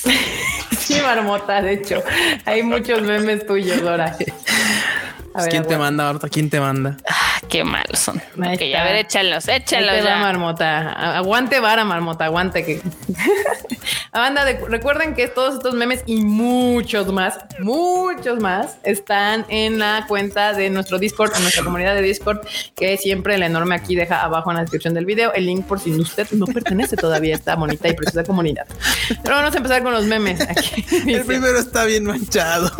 Sí, 0.84 1.01
marmota, 1.01 1.62
de 1.62 1.72
hecho. 1.74 2.02
Hay 2.44 2.62
muchos 2.62 3.01
memes 3.01 3.46
tuyos 3.46 3.80
ahora. 3.80 4.14
A 5.35 5.43
ver, 5.43 5.51
¿Quién 5.51 5.66
te 5.66 5.77
manda 5.77 6.06
ahorita? 6.06 6.28
¿Quién 6.28 6.48
te 6.48 6.61
manda? 6.61 6.97
Ah, 7.09 7.40
qué 7.48 7.65
malos 7.65 7.98
son. 7.98 8.23
Ahí 8.40 8.55
Ok, 8.55 8.62
está. 8.62 8.81
a 8.81 8.85
ver, 8.85 8.97
échalos, 8.97 9.48
Ahí 9.48 9.56
échalos 9.56 9.90
te 9.97 10.02
va, 10.02 10.09
ya. 10.11 10.16
marmota. 10.19 11.16
Aguante 11.16 11.59
vara, 11.61 11.85
marmota, 11.85 12.24
aguante 12.27 12.65
que. 12.65 12.81
A 14.12 14.20
banda, 14.20 14.44
de- 14.44 14.65
recuerden 14.69 15.15
que 15.15 15.27
todos 15.27 15.55
estos 15.56 15.74
memes 15.74 16.02
y 16.06 16.20
muchos 16.20 17.12
más, 17.12 17.36
muchos 17.59 18.39
más, 18.39 18.77
están 18.85 19.44
en 19.48 19.81
la 19.81 20.05
cuenta 20.06 20.52
de 20.52 20.70
nuestro 20.70 21.01
Discord, 21.01 21.32
en 21.35 21.43
nuestra 21.43 21.65
comunidad 21.65 21.97
de 21.97 22.02
Discord, 22.02 22.39
que 22.77 22.97
siempre 22.97 23.35
el 23.35 23.43
enorme 23.43 23.74
aquí 23.74 23.97
deja 23.97 24.23
abajo 24.23 24.51
en 24.52 24.56
la 24.56 24.61
descripción 24.62 24.94
del 24.94 25.05
video 25.05 25.32
el 25.35 25.47
link 25.47 25.66
por 25.66 25.81
si 25.81 25.90
usted 25.90 26.28
no 26.31 26.47
pertenece 26.47 26.97
todavía 26.97 27.35
a 27.35 27.39
esta 27.39 27.56
bonita 27.56 27.89
y 27.89 27.94
preciosa 27.94 28.23
comunidad. 28.24 28.66
Pero 29.24 29.35
vamos 29.35 29.52
a 29.52 29.56
empezar 29.56 29.82
con 29.82 29.93
los 29.93 30.05
memes. 30.05 30.40
Aquí 30.43 30.85
El 31.12 31.24
primero 31.24 31.59
está 31.59 31.85
bien 31.85 32.05
manchado. 32.05 32.70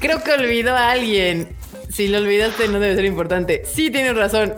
Creo 0.00 0.24
que 0.24 0.32
olvidó 0.32 0.74
a 0.76 0.90
alguien. 0.90 1.56
Si 1.92 2.08
lo 2.08 2.18
olvidaste, 2.18 2.68
no 2.68 2.78
debe 2.78 2.94
ser 2.94 3.04
importante. 3.04 3.62
Sí, 3.64 3.90
tienes 3.90 4.16
razón. 4.16 4.54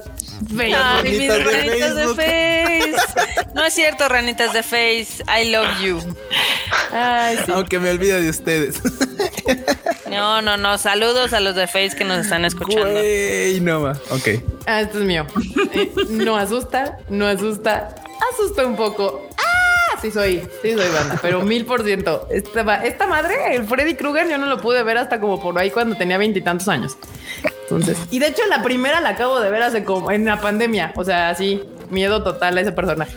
Ay, 0.59 1.09
mis 1.19 1.29
Ranitas 1.29 1.39
de 1.39 1.45
ranitas 1.45 1.95
de 1.95 2.07
Face. 2.09 2.95
No 3.55 3.65
es 3.65 3.75
cierto, 3.75 4.09
ranitas 4.09 4.53
de 4.53 4.63
Face. 4.63 5.23
I 5.29 5.51
love 5.51 5.81
you. 5.83 5.99
Ay, 6.93 7.39
sí. 7.45 7.53
Aunque 7.53 7.79
me 7.79 7.91
olvide 7.91 8.21
de 8.21 8.31
ustedes. 8.31 8.81
No, 10.11 10.43
no, 10.43 10.57
no. 10.59 10.77
Saludos 10.77 11.33
a 11.33 11.41
los 11.41 11.55
de 11.55 11.67
Face 11.67 11.93
que 11.97 12.05
nos 12.05 12.19
están 12.19 12.45
escuchando. 12.45 12.91
Güey, 12.91 13.61
no 13.61 13.81
ma. 13.81 13.93
Ok. 14.11 14.29
Ah, 14.67 14.83
esto 14.83 14.99
es 14.99 15.05
mío. 15.05 15.27
Eh, 15.73 15.91
no 16.11 16.37
asusta, 16.37 16.99
no 17.09 17.27
asusta. 17.27 17.95
Asusta 18.35 18.67
un 18.67 18.77
poco. 18.77 19.29
Ah, 19.39 19.52
sí 20.03 20.11
soy, 20.11 20.43
sí 20.61 20.75
soy 20.75 20.89
banda, 20.93 21.19
pero 21.23 21.41
mil 21.43 21.65
por 21.65 21.85
ciento. 21.85 22.27
Esta, 22.29 22.85
esta 22.85 23.07
madre, 23.07 23.55
el 23.55 23.65
Freddy 23.65 23.95
Krueger, 23.95 24.29
yo 24.29 24.37
no 24.37 24.47
lo 24.47 24.59
pude 24.59 24.83
ver 24.83 24.99
hasta 24.99 25.21
como 25.21 25.41
por 25.41 25.57
ahí 25.59 25.71
cuando 25.71 25.97
tenía 25.97 26.19
veintitantos 26.19 26.69
años. 26.69 26.99
Entonces, 27.63 27.97
y 28.11 28.19
de 28.19 28.29
hecho 28.29 28.43
la 28.51 28.63
primera 28.63 29.01
la 29.01 29.11
acabo 29.11 29.41
de 29.41 29.49
ver 29.51 29.63
hace 29.63 29.85
como 29.85 30.11
en 30.11 30.25
la 30.25 30.41
pandemia. 30.41 30.93
O 30.97 31.05
sea, 31.05 31.31
así, 31.31 31.63
miedo 31.89 32.23
total 32.23 32.59
a 32.59 32.61
ese 32.61 32.73
personaje. 32.73 33.17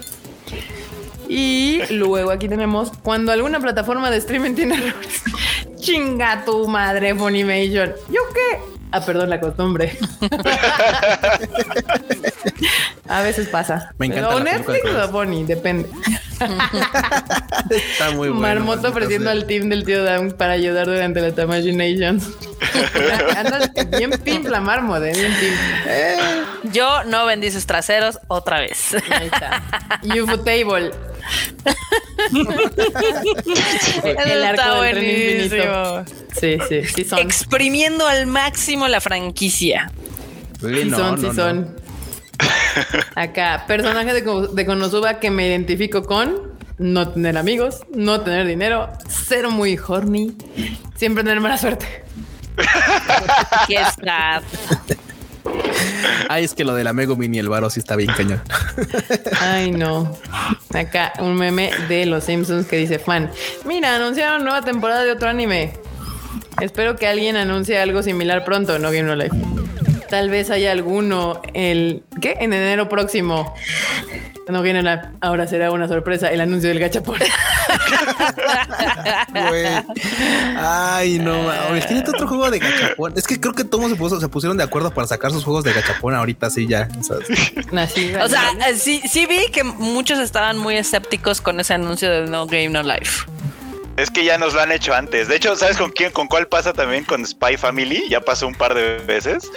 Y 1.28 1.82
luego 1.90 2.30
aquí 2.30 2.48
tenemos 2.48 2.92
cuando 3.02 3.32
alguna 3.32 3.60
plataforma 3.60 4.12
de 4.12 4.18
streaming 4.18 4.54
tiene 4.54 4.76
errores. 4.76 5.24
Chinga 5.78 6.46
tu 6.46 6.68
madre, 6.68 7.16
Funimation. 7.16 7.94
¿Yo 8.10 8.22
qué? 8.34 8.75
Ah, 8.92 9.02
perdón, 9.02 9.30
la 9.30 9.40
costumbre. 9.40 9.98
A 13.08 13.22
veces 13.22 13.48
pasa. 13.50 13.94
Me 13.98 14.08
encanta 14.08 14.36
O 14.36 14.40
Netflix 14.40 14.84
o 14.86 15.08
Bonnie, 15.10 15.46
depende. 15.46 15.90
Está 17.70 18.12
muy 18.12 18.30
bueno. 18.30 18.42
Marmoto 18.42 18.90
ofreciendo 18.90 19.30
al 19.30 19.46
team 19.46 19.70
del 19.70 19.86
tío 19.86 20.04
Dan 20.04 20.32
para 20.32 20.54
ayudar 20.54 20.88
durante 20.88 21.22
la 21.22 21.44
Imagination. 21.44 22.20
Anda 23.38 23.72
bien 23.98 24.12
pimp 24.12 24.48
la 24.48 24.60
Marmot, 24.60 25.04
eh, 25.04 25.14
bien 25.14 25.34
pimp. 25.40 26.74
Yo 26.74 27.04
no 27.04 27.26
vendí 27.26 27.52
sus 27.52 27.66
traseros 27.66 28.20
otra 28.28 28.60
vez. 28.60 28.96
Ahí 29.12 29.28
está. 29.32 29.62
UFO 30.04 30.40
Table. 30.40 30.92
El 34.04 34.44
arco 34.44 34.62
Está 34.62 34.82
del 34.82 34.92
tren 34.94 35.06
infinito. 35.06 35.56
buenísimo. 35.56 36.06
Sí, 36.40 36.58
sí, 36.70 36.84
sí 36.96 37.04
son. 37.04 37.20
Exprimiendo 37.20 38.08
al 38.08 38.28
máximo 38.28 38.88
la 38.88 39.02
franquicia. 39.02 39.92
Sí, 40.60 40.68
Sí 40.84 40.86
no, 40.90 40.98
son, 40.98 41.20
sí 41.20 41.28
no. 41.28 41.34
son. 41.34 41.76
Acá, 43.16 43.64
personaje 43.68 44.14
de, 44.14 44.48
de 44.52 44.66
Konosuba 44.66 45.20
que 45.20 45.32
me 45.32 45.48
identifico 45.48 46.04
con 46.04 46.54
no 46.78 47.08
tener 47.10 47.38
amigos, 47.38 47.82
no 47.94 48.22
tener 48.22 48.46
dinero, 48.46 48.90
ser 49.08 49.48
muy 49.48 49.80
horny, 49.88 50.36
siempre 50.96 51.24
tener 51.24 51.40
mala 51.40 51.58
suerte. 51.58 52.04
Qué 53.68 53.78
sad. 54.04 54.42
Ay, 56.30 56.44
es 56.44 56.54
que 56.54 56.64
lo 56.64 56.74
del 56.74 56.88
Amigo 56.88 57.16
Mini 57.16 57.40
el 57.40 57.50
varo 57.50 57.70
sí 57.70 57.80
está 57.80 57.96
bien 57.96 58.12
cañón. 58.16 58.42
Ay, 59.40 59.72
no. 59.72 60.18
Acá 60.74 61.14
un 61.20 61.36
meme 61.36 61.72
de 61.88 62.06
los 62.06 62.24
Simpsons 62.24 62.66
que 62.68 62.78
dice 62.78 63.00
fan. 63.00 63.32
Mira, 63.66 63.96
anunciaron 63.96 64.44
nueva 64.44 64.62
temporada 64.62 65.04
de 65.04 65.12
otro 65.12 65.30
anime. 65.30 65.74
Espero 66.62 66.96
que 66.96 67.08
alguien 67.08 67.36
anuncie 67.36 67.78
algo 67.80 68.02
similar 68.02 68.46
pronto, 68.46 68.80
no 68.80 68.92
Game 68.92 69.04
No 69.04 69.16
Life. 69.16 69.36
Tal 70.10 70.30
vez 70.30 70.50
haya 70.50 70.72
alguno 70.72 71.42
el 71.54 72.04
¿qué? 72.22 72.38
En 72.40 72.54
enero 72.54 72.88
próximo. 72.88 73.54
No 74.48 74.62
viene 74.62 74.84
la 74.84 75.12
ahora 75.22 75.48
será 75.48 75.72
una 75.72 75.88
sorpresa 75.88 76.28
el 76.30 76.40
anuncio 76.40 76.70
del 76.70 76.80
gachapón. 76.80 77.18
Ay, 80.58 81.20
no 81.20 81.44
mames. 81.44 81.88
Tiene 81.88 82.02
otro 82.08 82.28
juego 82.28 82.50
de 82.52 82.60
gachapón. 82.60 83.14
Es 83.16 83.26
que 83.28 83.40
creo 83.40 83.54
que 83.54 83.64
todos 83.64 83.90
se, 83.90 83.96
puso- 83.98 84.20
se 84.20 84.28
pusieron 84.30 84.58
de 84.58 84.64
acuerdo 84.64 84.92
para 84.92 85.08
sacar 85.08 85.32
sus 85.32 85.44
juegos 85.44 85.64
de 85.64 85.74
gachapón 85.74 86.16
ahorita, 86.16 86.50
sí, 86.50 86.68
ya. 86.68 86.88
O 87.00 87.04
sea, 87.04 87.18
Así, 87.84 88.14
O 88.16 88.28
sea, 88.30 88.44
eh, 88.70 88.76
sí, 88.78 89.02
sí 89.10 89.26
vi 89.26 89.52
que 89.52 89.64
muchos 89.64 90.20
estaban 90.20 90.58
muy 90.58 90.76
escépticos 90.78 91.42
con 91.42 91.60
ese 91.60 91.74
anuncio 91.74 92.10
de 92.10 92.28
No 92.30 92.46
Game 92.48 92.70
No 92.70 92.84
Life. 92.84 93.26
Es 93.98 94.12
que 94.12 94.26
ya 94.26 94.38
nos 94.38 94.54
lo 94.54 94.62
han 94.62 94.72
hecho 94.72 94.94
antes. 94.94 95.28
De 95.28 95.36
hecho, 95.38 95.56
¿sabes 95.56 95.78
con 95.78 95.92
quién? 95.92 96.12
¿Con 96.12 96.28
cuál 96.28 96.48
pasa 96.48 96.74
también? 96.74 97.06
Con 97.06 97.26
Spy 97.26 97.58
Family. 97.58 98.04
Ya 98.10 98.22
pasó 98.22 98.48
un 98.48 98.56
par 98.56 98.74
de 98.74 98.98
veces. 99.00 99.50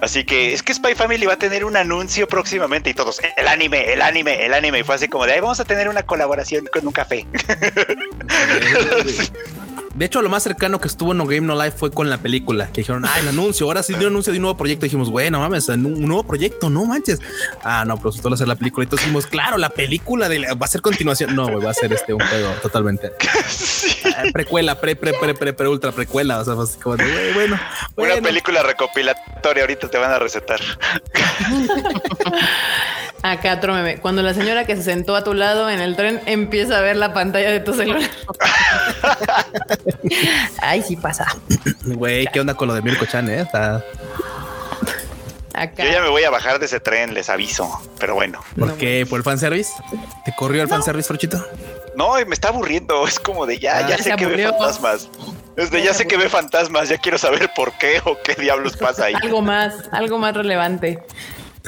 Así 0.00 0.24
que 0.24 0.52
es 0.54 0.62
que 0.62 0.74
Spy 0.74 0.94
Family 0.94 1.26
va 1.26 1.34
a 1.34 1.38
tener 1.38 1.64
un 1.64 1.76
anuncio 1.76 2.28
próximamente 2.28 2.90
y 2.90 2.94
todos, 2.94 3.20
el 3.36 3.48
anime, 3.48 3.92
el 3.92 4.02
anime, 4.02 4.46
el 4.46 4.54
anime. 4.54 4.80
Y 4.80 4.82
fue 4.84 4.94
así 4.94 5.08
como 5.08 5.26
de 5.26 5.32
ahí 5.32 5.40
vamos 5.40 5.60
a 5.60 5.64
tener 5.64 5.88
una 5.88 6.04
colaboración 6.04 6.66
con 6.72 6.86
un 6.86 6.92
café. 6.92 7.26
de 10.00 10.06
hecho, 10.06 10.22
lo 10.22 10.30
más 10.30 10.42
cercano 10.42 10.80
que 10.80 10.88
estuvo 10.88 11.12
en 11.12 11.18
No 11.18 11.26
Game 11.26 11.42
No 11.42 11.54
Life 11.62 11.76
fue 11.76 11.90
con 11.90 12.08
la 12.08 12.16
película. 12.16 12.68
Que 12.72 12.80
dijeron, 12.80 13.04
ah, 13.04 13.18
el 13.20 13.28
anuncio. 13.28 13.66
Ahora 13.66 13.82
sí 13.82 13.92
dio 13.92 14.08
anuncio 14.08 14.32
de 14.32 14.38
un 14.38 14.42
nuevo 14.44 14.56
proyecto. 14.56 14.84
dijimos, 14.84 15.10
bueno, 15.10 15.40
mames, 15.40 15.68
un 15.68 16.00
nuevo 16.00 16.24
proyecto, 16.24 16.70
no 16.70 16.86
manches. 16.86 17.20
Ah, 17.62 17.84
no, 17.86 17.98
pero 17.98 18.08
resultó 18.08 18.34
ser 18.34 18.48
la 18.48 18.56
película. 18.56 18.84
Y 18.84 18.86
entonces 18.86 19.04
dijimos, 19.04 19.26
claro, 19.26 19.58
la 19.58 19.68
película 19.68 20.30
de 20.30 20.38
la- 20.38 20.54
va 20.54 20.64
a 20.64 20.68
ser 20.70 20.80
continuación. 20.80 21.36
No, 21.36 21.48
güey, 21.48 21.62
va 21.62 21.72
a 21.72 21.74
ser 21.74 21.92
este 21.92 22.14
un 22.14 22.20
juego 22.20 22.48
totalmente. 22.62 23.12
Ah, 24.16 24.24
Precuela, 24.32 24.80
pre, 24.80 24.96
pre, 24.96 25.12
pre, 25.12 25.34
pre, 25.34 25.52
pre, 25.52 25.68
ultra 25.68 25.92
precuela. 25.92 26.40
O 26.40 26.44
sea, 26.44 26.54
fue 26.54 26.64
así 26.64 26.78
como 26.78 26.96
de, 26.96 27.04
güey, 27.04 27.32
bueno. 27.34 27.54
Una 27.96 28.08
bueno. 28.08 28.22
película 28.22 28.62
recopilatoria. 28.62 29.62
Ahorita 29.62 29.88
te 29.90 29.98
van 29.98 30.10
a 30.12 30.18
recetar. 30.18 30.60
Acá 33.22 33.54
otro 33.54 33.74
meme. 33.74 33.98
Cuando 33.98 34.22
la 34.22 34.32
señora 34.32 34.64
que 34.64 34.76
se 34.76 34.82
sentó 34.82 35.14
a 35.14 35.22
tu 35.24 35.34
lado 35.34 35.68
en 35.68 35.80
el 35.80 35.94
tren 35.96 36.20
empieza 36.26 36.78
a 36.78 36.80
ver 36.80 36.96
la 36.96 37.12
pantalla 37.12 37.50
de 37.50 37.60
tu 37.60 37.74
celular. 37.74 38.08
Ay, 40.62 40.82
sí 40.82 40.96
pasa. 40.96 41.26
Güey, 41.84 42.26
¿qué 42.32 42.40
onda 42.40 42.54
con 42.54 42.68
lo 42.68 42.74
de 42.74 42.82
Mirko 42.82 43.04
Chan? 43.06 43.28
Eh? 43.28 43.40
Está... 43.42 43.84
Acá. 45.52 45.84
Yo 45.84 45.90
ya 45.90 46.00
me 46.00 46.08
voy 46.08 46.22
a 46.24 46.30
bajar 46.30 46.58
de 46.58 46.66
ese 46.66 46.80
tren, 46.80 47.12
les 47.12 47.28
aviso. 47.28 47.68
Pero 47.98 48.14
bueno. 48.14 48.40
¿Por 48.58 48.68
No 48.68 48.76
qué? 48.78 49.04
¿Por 49.08 49.18
el 49.18 49.24
fanservice? 49.24 49.72
¿Te 50.24 50.34
corrió 50.34 50.62
el 50.62 50.68
fanservice, 50.68 51.06
Frochito? 51.08 51.44
No, 51.96 52.18
y 52.18 52.24
me 52.24 52.34
está 52.34 52.48
aburriendo. 52.48 53.06
Es 53.06 53.20
como 53.20 53.44
de 53.46 53.58
ya, 53.58 53.78
Ah, 53.78 53.88
ya 53.88 53.98
sé 53.98 54.16
que 54.16 54.26
ve 54.26 54.44
fantasmas. 54.48 55.10
Es 55.56 55.70
de 55.70 55.82
Ya 55.82 55.92
sé 55.92 56.06
que 56.06 56.16
ve 56.16 56.28
fantasmas. 56.30 56.88
Ya 56.88 56.96
quiero 56.98 57.18
saber 57.18 57.50
por 57.54 57.72
qué 57.72 58.00
o 58.04 58.16
qué 58.22 58.34
diablos 58.36 58.76
pasa 58.76 59.06
ahí. 59.06 59.14
Algo 59.22 59.42
más, 59.42 59.74
algo 59.92 60.18
más 60.18 60.34
relevante. 60.34 61.02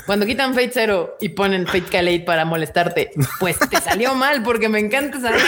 Cuando 0.06 0.26
quitan 0.26 0.52
Fate 0.54 0.70
Zero 0.72 1.16
y 1.20 1.28
ponen 1.30 1.66
Fate 1.66 1.82
Calade 1.84 2.20
para 2.20 2.44
molestarte, 2.44 3.10
pues 3.38 3.56
te 3.58 3.80
salió 3.80 4.14
mal 4.14 4.42
porque 4.42 4.68
me 4.68 4.78
encanta 4.80 5.20
saber. 5.20 5.40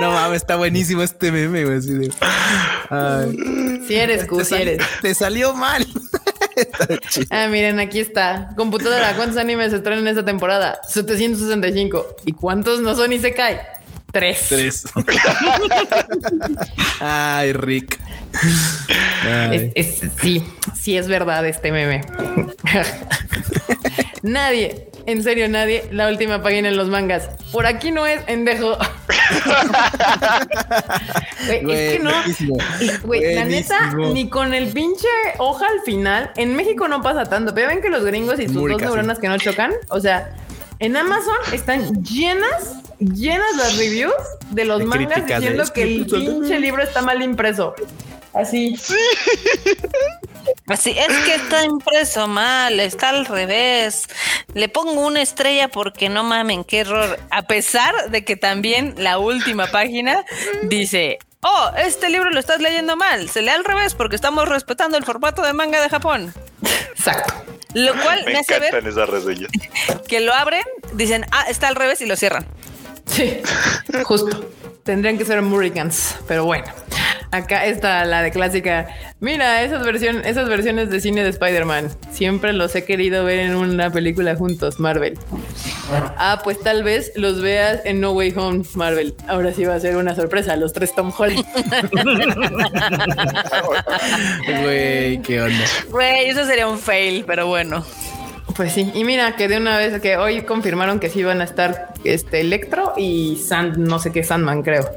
No 0.00 0.10
mames, 0.12 0.36
está 0.38 0.56
buenísimo 0.56 1.02
este 1.02 1.30
meme, 1.32 1.64
güey. 1.64 1.78
así 1.78 1.92
de- 1.94 2.12
Ay. 2.90 3.80
Si 3.86 3.94
eres 3.94 4.24
Q, 4.26 4.44
si 4.44 4.54
eres. 4.54 4.78
te 5.00 5.14
salió 5.14 5.54
mal. 5.54 5.86
Ah, 7.30 7.46
miren, 7.48 7.80
aquí 7.80 7.98
está. 7.98 8.50
Computadora, 8.56 9.14
¿cuántos 9.16 9.38
animes 9.38 9.70
se 9.70 9.76
estrenan 9.76 10.06
esta 10.06 10.22
temporada? 10.22 10.80
765. 10.86 12.16
¿Y 12.26 12.32
cuántos 12.32 12.80
no 12.80 12.94
son 12.94 13.10
y 13.14 13.18
se 13.18 13.32
cae? 13.32 13.62
Tres. 14.12 14.46
Tres. 14.48 14.84
Ay, 17.00 17.52
Rick. 17.54 17.98
Ay. 19.24 19.72
Es- 19.74 20.02
es- 20.02 20.10
sí, 20.20 20.44
sí 20.78 20.96
es 20.96 21.08
verdad 21.08 21.46
este 21.46 21.72
meme. 21.72 22.02
nadie, 24.22 24.88
en 25.06 25.22
serio, 25.22 25.48
nadie, 25.48 25.84
la 25.92 26.08
última 26.08 26.42
página 26.42 26.68
en 26.68 26.76
los 26.76 26.88
mangas. 26.88 27.28
Por 27.52 27.66
aquí 27.66 27.90
no 27.90 28.06
es, 28.06 28.20
endejo. 28.26 28.76
Es 31.48 31.60
que 31.60 32.00
no. 32.02 32.12
Güey, 33.02 33.34
la 33.34 33.44
neta, 33.44 33.92
ni 34.12 34.28
con 34.28 34.54
el 34.54 34.68
pinche 34.68 35.08
hoja 35.38 35.66
al 35.66 35.80
final. 35.84 36.30
En 36.36 36.54
México 36.54 36.86
no 36.88 37.02
pasa 37.02 37.24
tanto, 37.24 37.54
pero 37.54 37.68
ven 37.68 37.80
que 37.82 37.88
los 37.90 38.04
gringos 38.04 38.38
y 38.38 38.46
sus 38.46 38.56
Muy 38.56 38.70
dos 38.72 38.80
casi. 38.80 38.92
neuronas 38.92 39.18
que 39.18 39.28
no 39.28 39.38
chocan. 39.38 39.72
O 39.88 40.00
sea, 40.00 40.30
en 40.82 40.96
Amazon 40.96 41.36
están 41.52 42.04
llenas, 42.04 42.74
llenas 42.98 43.56
las 43.56 43.76
reviews 43.78 44.12
de 44.50 44.64
los 44.64 44.80
De 44.80 44.84
mangas 44.84 45.12
críticas 45.12 45.40
diciendo 45.40 45.62
"Es 45.62 45.70
que 45.70 45.82
el 45.84 46.06
pinche 46.06 46.58
libro 46.58 46.82
está 46.82 47.02
mal 47.02 47.22
impreso. 47.22 47.74
Así. 48.34 48.74
Así 50.66 50.90
es 50.90 51.18
que 51.24 51.34
está 51.36 51.64
impreso 51.64 52.26
mal, 52.26 52.80
está 52.80 53.10
al 53.10 53.26
revés. 53.26 54.08
Le 54.54 54.68
pongo 54.68 55.06
una 55.06 55.22
estrella 55.22 55.68
porque 55.68 56.08
no 56.08 56.24
mamen, 56.24 56.64
qué 56.64 56.80
error. 56.80 57.18
A 57.30 57.42
pesar 57.42 58.10
de 58.10 58.24
que 58.24 58.36
también 58.36 58.94
la 58.96 59.18
última 59.18 59.68
página 59.68 60.24
dice, 60.64 61.18
oh, 61.42 61.70
este 61.76 62.08
libro 62.10 62.30
lo 62.30 62.40
estás 62.40 62.60
leyendo 62.60 62.96
mal, 62.96 63.28
se 63.28 63.42
lee 63.42 63.50
al 63.50 63.64
revés 63.64 63.94
porque 63.94 64.16
estamos 64.16 64.48
respetando 64.48 64.96
el 64.98 65.04
formato 65.04 65.42
de 65.42 65.52
manga 65.52 65.80
de 65.80 65.90
Japón. 65.90 66.34
Exacto. 67.04 67.34
Lo 67.74 67.92
cual 67.94 68.22
me, 68.26 68.32
Me 68.34 68.38
hace 68.38 68.58
ver 68.60 68.68
encantan 68.74 68.90
esas 68.90 69.08
reseñas. 69.08 69.50
que 70.08 70.20
lo 70.20 70.32
abren, 70.32 70.62
dicen, 70.92 71.26
ah, 71.32 71.46
está 71.48 71.68
al 71.68 71.74
revés 71.74 72.00
y 72.00 72.06
lo 72.06 72.16
cierran. 72.16 72.46
Sí, 73.06 73.40
justo. 74.04 74.50
Tendrían 74.84 75.16
que 75.16 75.24
ser 75.24 75.40
Murricans, 75.42 76.16
pero 76.26 76.44
bueno. 76.44 76.66
Acá 77.32 77.64
está 77.64 78.04
la 78.04 78.20
de 78.20 78.30
clásica. 78.30 78.88
Mira, 79.20 79.62
esas, 79.62 79.82
versiones 79.82 80.26
esas 80.26 80.50
versiones 80.50 80.90
de 80.90 81.00
cine 81.00 81.22
de 81.22 81.30
Spider-Man. 81.30 81.88
Siempre 82.10 82.52
los 82.52 82.74
he 82.74 82.84
querido 82.84 83.24
ver 83.24 83.38
en 83.38 83.54
una 83.54 83.88
película 83.88 84.36
juntos, 84.36 84.78
Marvel. 84.78 85.18
Ah, 86.18 86.42
pues 86.44 86.60
tal 86.60 86.82
vez 86.82 87.10
los 87.16 87.40
veas 87.40 87.80
en 87.86 88.02
No 88.02 88.12
Way 88.12 88.34
Home, 88.36 88.64
Marvel. 88.74 89.14
Ahora 89.28 89.54
sí 89.54 89.64
va 89.64 89.76
a 89.76 89.80
ser 89.80 89.96
una 89.96 90.14
sorpresa, 90.14 90.56
los 90.56 90.74
tres 90.74 90.94
Tom 90.94 91.10
Holland. 91.16 91.42
Güey, 94.62 95.22
qué 95.22 95.40
onda. 95.40 95.64
Güey, 95.88 96.28
eso 96.28 96.44
sería 96.44 96.68
un 96.68 96.78
fail, 96.78 97.24
pero 97.26 97.46
bueno. 97.46 97.82
Pues 98.56 98.72
sí, 98.72 98.90
y 98.94 99.04
mira 99.04 99.34
que 99.36 99.48
de 99.48 99.56
una 99.56 99.78
vez 99.78 100.00
que 100.00 100.16
hoy 100.16 100.42
confirmaron 100.42 101.00
que 101.00 101.08
sí 101.08 101.22
van 101.22 101.40
a 101.40 101.44
estar 101.44 101.94
este 102.04 102.40
Electro 102.40 102.92
y 102.96 103.36
Sand, 103.36 103.78
no 103.78 103.98
sé 103.98 104.12
qué 104.12 104.22
Sandman, 104.22 104.62
creo. 104.62 104.88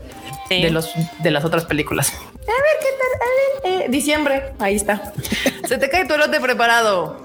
Sí. 0.50 0.62
De 0.62 0.70
los 0.72 0.92
de 1.24 1.32
las 1.32 1.46
otras 1.46 1.66
películas. 1.66 2.10
A 2.12 2.18
ver 2.20 2.78
qué 2.82 2.90
tal. 3.00 3.72
A 3.74 3.78
ver, 3.80 3.84
eh, 3.86 3.90
diciembre, 3.90 4.54
ahí 4.60 4.76
está. 4.76 5.14
Se 5.68 5.78
te 5.78 5.90
cae 5.90 6.06
tu 6.06 6.14
elote 6.14 6.40
preparado. 6.40 7.24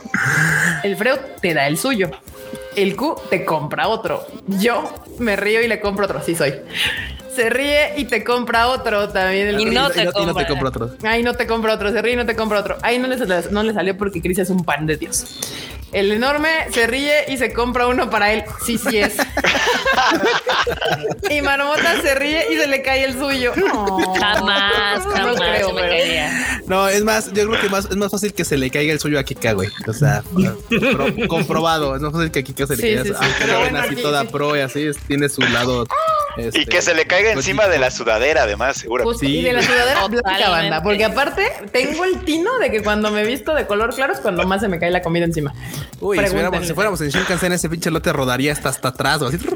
El 0.83 0.97
Freud 0.97 1.19
te 1.41 1.53
da 1.53 1.67
el 1.67 1.77
suyo. 1.77 2.11
El 2.77 2.97
Q 2.97 3.21
te 3.29 3.45
compra 3.45 3.89
otro. 3.89 4.27
Yo 4.47 4.91
me 5.19 5.37
río 5.37 5.61
y 5.61 5.69
le 5.69 5.81
compro 5.81 6.05
otro. 6.07 6.23
Sí 6.23 6.35
soy. 6.35 6.55
Se 7.35 7.51
ríe 7.51 7.95
y 7.97 8.05
te 8.07 8.25
compra 8.25 8.69
otro 8.69 9.09
también. 9.09 9.49
El 9.49 9.61
Y 9.61 9.65
no 9.67 9.89
Y 9.89 9.93
te 9.93 10.03
y 10.03 10.05
no 10.05 10.13
te 10.13 10.19
compra. 10.25 10.47
compro 10.47 10.69
otro. 10.69 10.91
Ay, 11.03 11.23
no 11.23 11.35
te 11.35 11.47
compra 11.47 11.75
otro, 11.75 11.91
se 11.93 12.01
ríe 12.01 12.15
y 12.15 12.17
no 12.17 12.27
te 12.27 12.35
compra 12.37 12.61
otro. 12.61 12.77
Ay, 12.83 12.99
no 12.99 13.07
le, 13.09 13.17
no 13.51 13.63
le 13.63 13.73
salió 13.75 13.97
porque 13.99 14.23
Chris 14.23 14.39
es 14.39 14.51
un 14.51 14.65
pan 14.65 14.87
de 14.87 14.97
Dios. 14.97 15.27
El 15.93 16.13
enorme 16.13 16.49
se 16.73 16.87
ríe 16.87 17.25
y 17.29 17.37
se 17.37 17.53
compra 17.53 17.87
uno 17.89 18.09
para 18.11 18.33
él. 18.33 18.45
Sí, 18.65 18.79
sí 18.79 18.99
es. 18.99 19.15
y 21.31 21.41
Marmota 21.43 22.01
se 22.01 22.15
ríe 22.15 22.47
y 22.53 22.57
se 22.57 22.67
le 22.67 22.83
cae 22.83 23.05
el 23.05 23.19
suyo. 23.19 23.53
No. 23.57 24.15
Jamás, 24.15 25.05
No 25.05 25.11
jamás 25.11 25.37
creo, 25.37 25.69
se 25.69 25.75
me 25.75 25.81
caería. 25.81 26.61
No, 26.67 26.89
es 26.89 27.03
más, 27.05 27.33
yo 27.33 27.49
creo 27.49 27.61
que 27.61 27.69
más, 27.69 27.87
es 27.91 27.97
más 27.97 28.11
fácil 28.11 28.33
que 28.33 28.45
se 28.45 28.57
le 28.57 28.71
caiga 28.71 28.93
el 28.93 29.01
suyo 29.01 29.19
a 29.19 29.25
Kika, 29.25 29.53
güey. 29.53 29.69
O 29.87 29.93
sea, 29.93 30.23
pro- 30.33 31.29
comprobado. 31.29 31.97
Es 31.97 32.03
más 32.03 32.13
fácil 32.13 32.31
que 32.31 32.41
a 32.41 32.43
Kika 32.43 32.67
se 32.67 32.77
le 32.77 32.83
Sí, 32.83 32.95
caiga. 32.95 33.03
sí, 33.03 33.09
sí. 33.11 33.17
Aunque 33.21 33.47
la 33.47 33.59
ven 33.59 33.77
así 33.77 33.97
toda 33.97 34.23
sí. 34.23 34.29
pro 34.31 34.57
y 34.57 34.61
así, 34.61 34.91
tiene 35.09 35.29
su 35.29 35.41
lado. 35.43 35.87
Y 36.37 36.43
este, 36.43 36.67
que 36.67 36.83
se 36.83 36.95
le 36.95 37.07
caiga 37.07 37.33
encima 37.33 37.65
gotito. 37.65 37.73
de 37.73 37.79
la 37.79 37.91
sudadera, 37.91 38.43
además, 38.45 38.77
seguro. 38.77 39.05
Justo, 39.05 39.27
Sí, 39.27 39.39
y 39.39 39.43
de 39.43 39.53
la 39.53 39.63
sudadera 39.63 40.07
blanca 40.07 40.49
banda, 40.51 40.83
porque 40.83 41.05
aparte 41.05 41.51
tengo 41.73 42.05
el 42.05 42.21
tino 42.25 42.59
de 42.59 42.71
que 42.71 42.83
cuando 42.83 43.11
me 43.11 43.25
visto 43.25 43.55
de 43.55 43.67
color 43.67 43.95
claro 43.95 44.13
es 44.13 44.21
cuando 44.21 44.47
más 44.47 44.61
se 44.61 44.69
me 44.69 44.79
cae 44.79 44.91
la 44.91 45.03
comida 45.03 45.25
encima. 45.25 45.53
Uy, 46.01 46.19
si 46.19 46.27
fuéramos, 46.27 46.67
si 46.67 46.75
fuéramos 46.75 47.01
en 47.01 47.11
Shinkansen, 47.11 47.53
ese 47.53 47.69
pinche 47.69 47.91
lote 47.91 48.13
rodaría 48.13 48.53
hasta, 48.53 48.69
hasta 48.69 48.89
atrás, 48.89 49.23
o 49.23 49.27
así. 49.27 49.39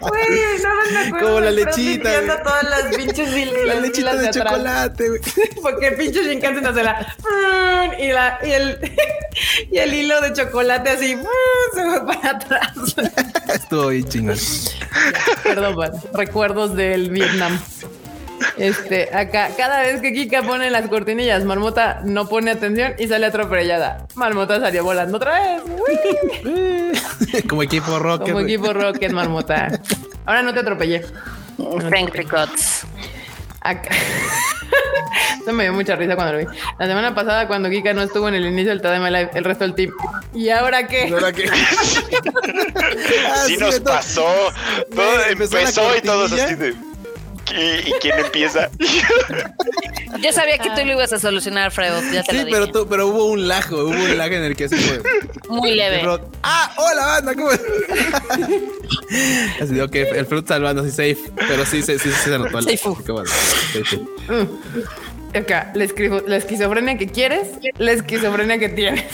Güey, 0.00 0.28
no 0.62 0.90
me 0.92 1.06
acuerdo 1.06 1.26
Como 1.28 1.40
la 1.40 1.50
lechita, 1.50 2.42
todas 2.42 2.64
las 2.64 2.96
pinches 2.96 3.28
hil- 3.30 3.64
La 3.66 3.74
lechita 3.76 4.14
de 4.16 4.30
chocolate, 4.30 5.08
güey. 5.08 5.20
Porque 5.62 5.88
el 5.88 5.94
pinche 5.96 6.22
Shinkansen 6.24 6.66
hace 6.66 6.82
la 6.82 7.14
y, 7.98 8.08
la 8.12 8.38
y 8.44 8.50
el 8.52 8.92
y 9.70 9.78
el 9.78 9.94
hilo 9.94 10.20
de 10.20 10.32
chocolate 10.32 10.90
así 10.90 11.16
se 11.74 11.82
fue 11.82 12.06
para 12.06 12.30
atrás. 12.30 12.72
Estuvo 13.54 13.88
bien 13.88 14.08
chingón. 14.08 14.38
Perdón, 15.42 15.76
man. 15.76 15.92
recuerdos 16.12 16.74
del 16.76 17.10
Vietnam. 17.10 17.58
Este, 18.56 19.14
acá, 19.14 19.50
cada 19.56 19.80
vez 19.80 20.00
que 20.00 20.12
Kika 20.12 20.42
pone 20.42 20.70
las 20.70 20.88
cortinillas, 20.88 21.44
Marmota 21.44 22.00
no 22.04 22.28
pone 22.28 22.50
atención 22.50 22.94
y 22.98 23.08
sale 23.08 23.26
atropellada. 23.26 24.06
Marmota 24.14 24.60
salió 24.60 24.84
volando 24.84 25.16
otra 25.16 25.40
vez. 25.40 25.62
Uy, 26.44 27.42
Como 27.48 27.62
equipo 27.62 27.98
rocker. 27.98 28.32
Como 28.32 28.44
equipo 28.44 28.72
Rocket, 28.72 29.12
Marmota. 29.12 29.68
Ahora 30.26 30.42
no 30.42 30.52
te 30.54 30.60
atropellé. 30.60 31.04
Frank 31.88 32.14
Ricots. 32.14 32.86
Acá. 33.60 33.90
Eso 35.42 35.52
me 35.52 35.64
dio 35.64 35.72
mucha 35.72 35.94
risa 35.96 36.16
cuando 36.16 36.34
lo 36.34 36.38
vi. 36.38 36.46
La 36.78 36.86
semana 36.86 37.14
pasada, 37.14 37.46
cuando 37.46 37.68
Kika 37.68 37.92
no 37.92 38.02
estuvo 38.02 38.28
en 38.28 38.34
el 38.34 38.46
inicio 38.46 38.70
del 38.70 38.80
Tadema 38.80 39.10
Live, 39.10 39.30
el 39.34 39.44
resto 39.44 39.64
del 39.64 39.74
team. 39.74 39.90
¿Y 40.32 40.48
ahora 40.48 40.86
qué? 40.86 41.10
¿Verdad 41.10 41.34
que? 41.34 41.48
Ah, 43.26 43.44
sí 43.46 43.56
nos 43.56 43.80
pasó. 43.80 44.26
Todo 44.94 45.24
empezó 45.28 45.96
y 45.96 46.00
todos 46.00 46.32
así 46.32 46.54
de. 46.54 46.74
¿Y, 47.52 47.88
y 47.88 47.92
quién 48.00 48.18
empieza? 48.18 48.70
Yo 50.22 50.32
sabía 50.32 50.58
que 50.58 50.70
tú 50.70 50.84
lo 50.86 50.92
ibas 50.92 51.12
a 51.12 51.18
solucionar, 51.18 51.70
Fredo. 51.72 52.00
Ya 52.12 52.22
te 52.22 52.32
Sí, 52.32 52.38
lo 52.38 52.44
dije. 52.44 52.56
pero, 52.58 52.68
tú- 52.70 52.86
pero 52.88 53.08
hubo 53.08 53.26
un 53.26 53.46
güey, 53.68 53.82
hubo 53.82 53.90
un 53.90 54.16
lag 54.16 54.32
en 54.32 54.44
el 54.44 54.56
que 54.56 54.64
así 54.64 54.76
fue. 54.76 55.02
Muy 55.48 55.74
leve. 55.74 56.02
Ah, 56.42 56.72
hola 56.76 57.06
banda, 57.06 57.34
¿cómo? 57.34 57.50
así, 59.62 59.80
ok, 59.80 59.94
el 59.94 60.26
fruit 60.26 60.46
salvando 60.48 60.82
así 60.82 60.90
safe, 60.90 61.18
pero 61.36 61.64
sí, 61.66 61.82
sí, 61.82 61.98
sí, 61.98 62.10
sí 62.10 62.30
se 62.30 62.38
notó 62.38 62.58
el 62.58 62.64
Safe. 62.78 63.02
Qué 63.04 63.12
bueno. 63.12 63.30
Sí. 63.72 64.04
Acá, 65.34 65.72
la, 65.74 65.84
escribo- 65.84 66.22
la 66.26 66.36
esquizofrenia 66.36 66.96
que 66.96 67.08
quieres, 67.08 67.48
la 67.78 67.92
esquizofrenia 67.92 68.58
que 68.58 68.68
tienes. 68.70 69.04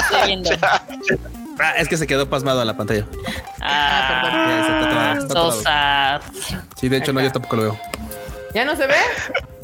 Estoy 0.00 0.26
viendo. 0.26 0.50
Ah, 1.62 1.74
es 1.78 1.88
que 1.88 1.96
se 1.96 2.06
quedó 2.06 2.28
pasmado 2.28 2.60
a 2.60 2.64
la 2.64 2.76
pantalla. 2.76 3.06
Ah, 3.60 5.16
Ya, 5.18 5.24
atorado. 5.24 5.52
sad. 5.62 6.20
Sí, 6.76 6.88
de 6.88 6.96
hecho, 6.98 7.12
no, 7.12 7.20
yo 7.20 7.30
tampoco 7.30 7.56
lo 7.56 7.62
veo. 7.62 7.80
¿Ya 8.54 8.64
no 8.64 8.76
se 8.76 8.86
ve? 8.86 8.94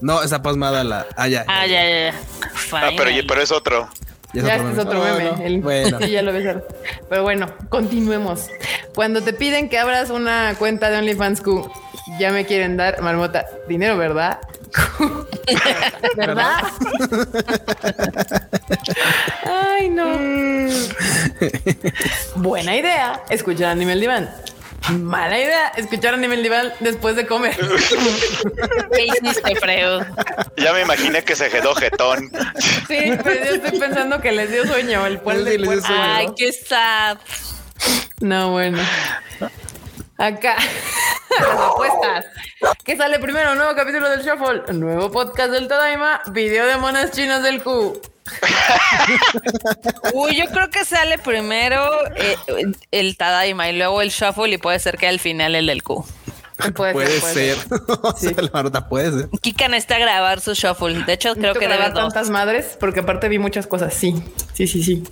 No, 0.00 0.22
está 0.22 0.40
pasmada 0.42 0.84
la. 0.84 1.06
Ah, 1.16 1.28
ya. 1.28 1.44
Ah, 1.48 1.66
ya, 1.66 1.82
ya, 1.84 2.10
ya. 2.10 2.14
Ah, 2.72 2.90
pero, 2.96 3.40
es 3.42 3.50
otro. 3.52 3.88
Ya 4.32 4.56
este 4.56 4.72
es 4.72 4.78
otro 4.78 5.02
meme. 5.02 5.24
no. 5.24 5.42
El- 5.44 5.60
Bueno. 5.60 5.98
Sí, 6.02 6.10
ya 6.10 6.22
lo 6.22 6.32
ves. 6.32 6.46
ahora. 6.46 6.62
Pero 7.08 7.22
bueno, 7.22 7.46
continuemos. 7.68 8.46
Cuando 8.94 9.22
te 9.22 9.32
piden 9.32 9.68
que 9.68 9.78
abras 9.78 10.10
una 10.10 10.54
cuenta 10.58 10.90
de 10.90 10.98
OnlyFans 10.98 11.40
Q, 11.40 11.70
ya 12.18 12.30
me 12.32 12.44
quieren 12.46 12.76
dar, 12.76 13.00
marmota, 13.02 13.46
dinero, 13.68 13.96
¿verdad? 13.96 14.38
¿Verdad? 16.16 16.58
Ay, 19.44 19.88
no. 19.88 20.16
Buena 22.36 22.76
idea, 22.76 23.22
escuchar 23.30 23.70
Anime 23.70 23.92
el 23.92 24.00
Diván. 24.00 24.30
Mala 24.90 25.38
idea, 25.38 25.68
escuchar 25.76 26.14
Anime 26.14 26.36
el 26.36 26.42
Diván 26.42 26.72
después 26.80 27.16
de 27.16 27.26
comer. 27.26 27.56
¿Qué 28.92 29.06
hiciste, 29.06 29.56
Fredo? 29.56 30.06
Ya 30.56 30.72
me 30.72 30.82
imaginé 30.82 31.22
que 31.22 31.36
se 31.36 31.50
quedó 31.50 31.74
jetón. 31.74 32.30
Sí, 32.86 33.12
pero 33.22 33.44
yo 33.44 33.54
estoy 33.54 33.78
pensando 33.78 34.20
que 34.20 34.32
les 34.32 34.50
dio 34.50 34.66
sueño 34.66 35.06
el 35.06 35.20
pueblo 35.20 35.50
Sí, 35.50 35.58
sueño. 35.58 35.82
Ay, 35.88 36.28
qué 36.36 36.52
sad. 36.52 37.18
No, 38.20 38.52
bueno. 38.52 38.78
Acá. 40.16 40.56
Las 41.40 41.60
apuestas. 41.60 42.24
¿Qué 42.84 42.96
sale 42.96 43.18
primero? 43.18 43.54
Nuevo 43.54 43.74
capítulo 43.74 44.08
del 44.08 44.22
Shuffle. 44.22 44.72
Nuevo 44.74 45.10
podcast 45.10 45.50
del 45.50 45.68
Tadaima. 45.68 46.20
Video 46.30 46.66
de 46.66 46.76
monas 46.76 47.10
chinas 47.12 47.42
del 47.42 47.62
Q. 47.62 48.00
Uy, 50.12 50.36
yo 50.36 50.46
creo 50.46 50.68
que 50.70 50.84
sale 50.84 51.18
primero 51.18 51.82
eh, 52.16 52.36
el 52.90 53.16
Tadaima 53.16 53.70
y 53.70 53.76
luego 53.76 54.02
el 54.02 54.10
Shuffle 54.10 54.50
y 54.54 54.58
puede 54.58 54.78
ser 54.78 54.98
que 54.98 55.08
al 55.08 55.18
final 55.18 55.54
el 55.54 55.66
del 55.66 55.82
Q. 55.82 56.04
Puede, 56.74 56.92
Puede 56.92 57.20
ser. 57.20 57.56
ser. 57.56 57.66
o 58.02 58.16
sea, 58.16 58.32
la 58.42 58.50
marota 58.52 58.88
puede 58.88 59.12
ser. 59.12 59.28
Kika 59.40 59.68
necesita 59.68 59.98
grabar 59.98 60.40
su 60.40 60.54
Shuffle. 60.54 61.04
De 61.04 61.12
hecho, 61.12 61.34
creo 61.36 61.54
que 61.54 61.68
debe 61.68 61.90
tantas 61.90 62.30
madres 62.30 62.76
porque 62.80 63.00
aparte 63.00 63.28
vi 63.28 63.38
muchas 63.38 63.66
cosas. 63.66 63.94
Sí, 63.94 64.22
sí, 64.54 64.66
sí, 64.66 64.82
sí. 64.82 65.04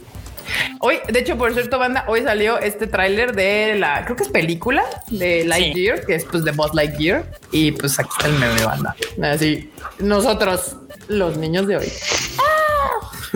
Hoy, 0.81 0.99
de 1.09 1.19
hecho, 1.19 1.37
por 1.37 1.53
cierto, 1.53 1.79
banda, 1.79 2.05
hoy 2.09 2.23
salió 2.23 2.59
este 2.59 2.87
tráiler 2.87 3.35
de 3.35 3.77
la, 3.79 4.05
creo 4.05 4.17
que 4.17 4.23
es 4.25 4.29
película 4.29 4.83
de 5.09 5.45
Lightyear, 5.45 6.05
que 6.07 6.15
es 6.17 6.25
pues 6.25 6.45
de 6.45 6.53
Buzz 6.53 6.75
Lightyear. 6.75 7.25
Y 7.53 7.73
pues 7.73 7.99
aquí 7.99 8.09
está 8.17 8.29
el 8.29 8.35
meme 8.39 8.55
de 8.61 8.67
banda. 8.67 8.97
Así, 9.23 9.71
nosotros, 9.99 10.77
los 11.09 11.37
niños 11.37 11.67
de 11.67 11.77
hoy. 11.79 11.93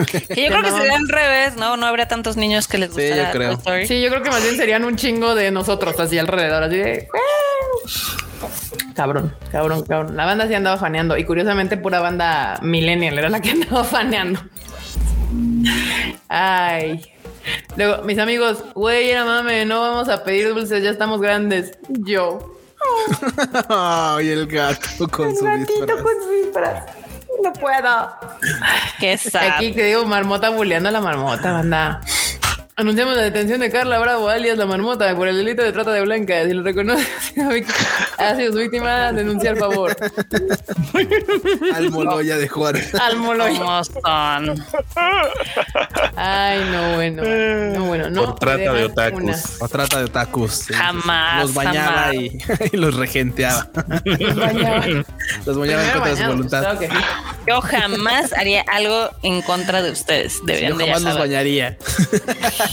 Que 0.07 0.19
yo 0.43 0.49
creo 0.49 0.63
que 0.63 0.71
No. 0.71 0.77
sería 0.77 0.95
al 0.95 1.07
revés, 1.09 1.55
¿no? 1.57 1.77
No 1.77 1.85
habría 1.85 2.07
tantos 2.07 2.35
niños 2.37 2.67
que 2.67 2.77
les 2.77 2.93
Sí, 2.93 3.01
gustara 3.01 3.25
yo 3.27 3.31
creo. 3.37 3.51
Story. 3.51 3.87
Sí, 3.87 4.01
yo 4.01 4.09
creo 4.09 4.23
que 4.23 4.29
más 4.29 4.41
bien 4.41 4.55
serían 4.55 4.83
un 4.85 4.95
chingo 4.95 5.35
de 5.35 5.51
nosotros 5.51 5.99
así 5.99 6.17
alrededor, 6.17 6.63
así 6.63 6.77
de. 6.77 7.07
Cabrón, 8.95 9.35
cabrón, 9.51 9.83
cabrón. 9.83 10.17
La 10.17 10.25
banda 10.25 10.47
sí 10.47 10.53
andaba 10.53 10.77
faneando 10.77 11.17
y 11.17 11.23
curiosamente 11.23 11.77
pura 11.77 11.99
banda 11.99 12.59
millennial 12.61 13.17
era 13.19 13.29
la 13.29 13.39
que 13.41 13.51
andaba 13.51 13.83
faneando. 13.83 14.39
Ay. 16.29 17.01
Luego, 17.75 18.03
mis 18.03 18.17
amigos, 18.19 18.63
güey, 18.75 19.09
era 19.09 19.25
mame, 19.25 19.65
no 19.65 19.81
vamos 19.81 20.09
a 20.09 20.23
pedir 20.23 20.53
dulces, 20.53 20.83
ya 20.83 20.91
estamos 20.91 21.21
grandes. 21.21 21.77
Yo, 21.89 22.55
Ay, 23.69 24.29
el 24.29 24.47
gato 24.47 25.07
con 25.07 25.29
el 25.29 25.35
su 25.35 25.43
gatito 25.45 25.85
disfraz. 25.85 26.01
con 26.01 26.13
su 26.23 26.29
disfraz. 26.29 26.83
No 27.43 27.53
puedo. 27.53 28.13
Qué 28.99 29.17
sad. 29.17 29.55
Aquí 29.55 29.71
te 29.71 29.83
digo, 29.85 30.05
marmota 30.05 30.49
bulleando 30.49 30.89
a 30.89 30.91
la 30.91 31.01
marmota, 31.01 31.51
banda. 31.53 32.01
Anunciamos 32.77 33.15
la 33.15 33.21
detención 33.21 33.59
de 33.59 33.69
Carla 33.69 33.99
Bravo, 33.99 34.27
alias 34.29 34.57
la 34.57 34.65
marmota, 34.65 35.13
por 35.15 35.27
el 35.27 35.35
delito 35.37 35.61
de 35.61 35.71
trata 35.71 35.91
de 35.91 36.01
blancas. 36.01 36.47
Si 36.47 36.53
lo 36.53 36.63
reconoce, 36.63 37.05
ha 38.17 38.35
sido 38.35 38.53
su 38.53 38.57
víctima, 38.59 39.11
denunciar 39.11 39.57
favor. 39.57 39.95
Al 41.75 41.91
Moloya 41.91 42.37
de 42.37 42.47
Juárez. 42.47 42.95
Al 42.95 43.17
Moloya. 43.17 43.59
¿Cómo 43.59 43.83
son? 43.83 44.65
Ay, 46.15 46.59
no, 46.71 46.95
bueno. 46.95 47.23
No, 47.23 47.85
bueno, 47.85 48.09
no. 48.09 48.25
Por 48.25 48.35
trata 48.39 48.73
de 48.73 48.85
otakus. 48.85 49.21
una. 49.21 49.37
O 49.59 49.67
trata 49.67 49.97
de 49.99 50.03
otakus. 50.05 50.51
sí. 50.53 50.73
Jamás, 50.73 51.41
Los 51.43 51.53
bañaba 51.53 51.91
jamás. 51.91 52.13
y, 52.15 52.37
y 52.73 52.77
los 52.77 52.95
regenteaba. 52.95 53.69
Los 54.05 54.35
bañaba. 54.35 54.85
Los 55.45 55.57
bañaba 55.57 55.83
en 55.83 55.89
contra 55.91 56.09
de 56.09 56.17
su 56.17 56.23
voluntad. 56.23 56.61
claro 56.61 56.79
que 56.79 56.87
sí. 56.87 56.93
Yo 57.47 57.61
jamás 57.61 58.33
haría 58.33 58.63
algo 58.71 59.09
en 59.23 59.41
contra 59.41 59.81
de 59.83 59.91
ustedes. 59.91 60.39
Yo 60.39 60.45
Deberían 60.45 60.77
de 60.77 60.85
ya 60.85 60.93
jamás 60.93 61.03
los 61.03 61.13
saber. 61.13 61.29
bañaría. 61.29 61.77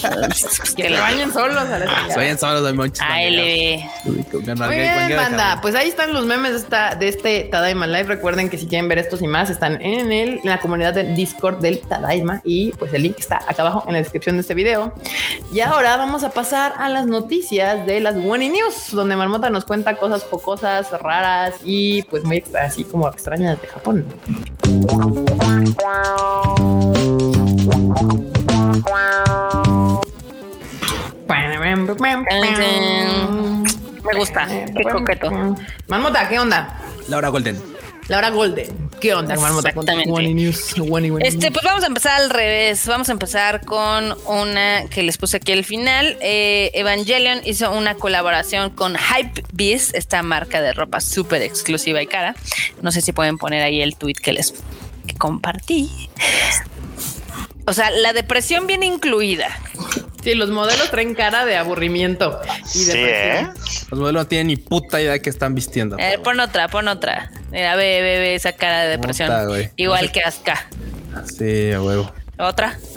Que 0.76 0.90
la- 0.90 1.00
bañen 1.00 1.32
solos 1.32 1.56
a 1.56 1.78
la 1.78 1.86
chingada. 1.86 2.08
Se 2.10 2.16
vayan 2.16 2.38
solos 2.38 2.64
de 2.64 2.72
monchis. 2.72 3.00
ALB. 3.00 4.64
Muy 4.66 4.76
bien, 4.76 5.16
banda. 5.16 5.58
Pues 5.60 5.74
ahí 5.74 5.88
están 5.88 6.12
los 6.12 6.24
memes 6.26 6.52
de, 6.52 6.58
esta, 6.58 6.94
de 6.94 7.08
este 7.08 7.44
Tadaima 7.44 7.86
Live. 7.86 8.04
Recuerden 8.04 8.48
que 8.48 8.58
si 8.58 8.66
quieren 8.66 8.88
ver 8.88 8.98
estos 8.98 9.22
y 9.22 9.26
más, 9.26 9.50
están 9.50 9.80
en, 9.82 10.12
el, 10.12 10.40
en 10.42 10.46
la 10.48 10.60
comunidad 10.60 10.94
del 10.94 11.14
Discord 11.16 11.58
del 11.58 11.80
Tadaima. 11.80 12.40
Y 12.44 12.72
pues 12.72 12.92
el 12.94 13.02
link 13.02 13.16
está 13.18 13.36
acá 13.46 13.62
abajo 13.62 13.84
en 13.86 13.94
la 13.94 13.98
descripción 13.98 14.36
de 14.36 14.42
este 14.42 14.54
video. 14.54 14.92
Y 15.52 15.60
ahora 15.60 15.96
vamos 15.96 16.24
a 16.24 16.30
pasar 16.30 16.74
a 16.78 16.88
las 16.88 17.06
noticias 17.06 17.84
de 17.86 18.00
las 18.00 18.14
One 18.16 18.48
News, 18.50 18.90
donde 18.92 19.16
Marmota 19.16 19.50
nos 19.50 19.64
cuenta 19.64 19.96
cosas 19.96 20.22
pocosas, 20.24 20.90
raras 21.00 21.54
y 21.64 22.02
pues 22.02 22.24
muy 22.24 22.42
así 22.60 22.84
como 22.84 23.08
extrañas 23.08 23.60
de 23.60 23.68
Japón. 23.68 24.04
Me 34.04 34.18
gusta. 34.18 34.46
Qué 34.46 34.82
coqueto. 34.82 35.30
Marmota, 35.86 36.28
¿qué 36.28 36.38
onda? 36.38 36.80
Laura 37.08 37.28
Golden. 37.28 37.60
Laura 38.08 38.30
Golden. 38.30 38.88
¿Qué 39.00 39.14
onda, 39.14 39.36
Marmota? 39.36 39.68
Este, 41.28 41.50
pues 41.52 41.64
vamos 41.64 41.84
a 41.84 41.86
empezar 41.86 42.20
al 42.20 42.30
revés. 42.30 42.86
Vamos 42.86 43.10
a 43.10 43.12
empezar 43.12 43.64
con 43.64 44.16
una 44.26 44.86
que 44.88 45.02
les 45.02 45.18
puse 45.18 45.36
aquí 45.36 45.52
al 45.52 45.64
final. 45.64 46.16
Eh, 46.20 46.70
Evangelion 46.72 47.40
hizo 47.44 47.70
una 47.70 47.94
colaboración 47.94 48.70
con 48.70 48.96
Hypebeast, 48.96 49.94
esta 49.94 50.22
marca 50.22 50.62
de 50.62 50.72
ropa 50.72 51.00
súper 51.00 51.42
exclusiva 51.42 52.02
y 52.02 52.06
cara. 52.06 52.34
No 52.80 52.90
sé 52.90 53.02
si 53.02 53.12
pueden 53.12 53.36
poner 53.36 53.62
ahí 53.62 53.82
el 53.82 53.94
tweet 53.96 54.14
que 54.14 54.32
les 54.32 54.54
que 55.06 55.14
compartí. 55.14 56.08
O 57.66 57.74
sea, 57.74 57.90
la 57.90 58.14
depresión 58.14 58.66
viene 58.66 58.86
incluida. 58.86 59.48
Sí, 60.28 60.34
los 60.34 60.50
modelos 60.50 60.90
traen 60.90 61.14
cara 61.14 61.44
de 61.46 61.56
aburrimiento. 61.56 62.40
Y 62.66 62.68
Sí, 62.68 62.84
depresión. 62.86 63.46
¿eh? 63.46 63.50
Los 63.90 64.00
modelos 64.00 64.22
no 64.24 64.26
tienen 64.28 64.48
ni 64.48 64.56
puta 64.56 65.00
idea 65.00 65.18
que 65.20 65.30
están 65.30 65.54
vistiendo. 65.54 65.96
A 65.96 65.98
ver, 65.98 66.20
pon 66.22 66.38
otra, 66.38 66.68
pon 66.68 66.86
otra. 66.88 67.30
Mira, 67.50 67.76
ve, 67.76 68.02
ve, 68.02 68.18
ve 68.18 68.34
esa 68.34 68.52
cara 68.52 68.82
de 68.82 68.88
depresión. 68.90 69.28
Puta. 69.28 69.70
Igual 69.76 70.02
No 70.02 70.06
sé- 70.08 70.12
que 70.12 70.20
Asuka. 70.20 70.66
Sí, 71.38 71.72
a 71.72 71.80
huevo. 71.82 72.12
Otra. 72.38 72.78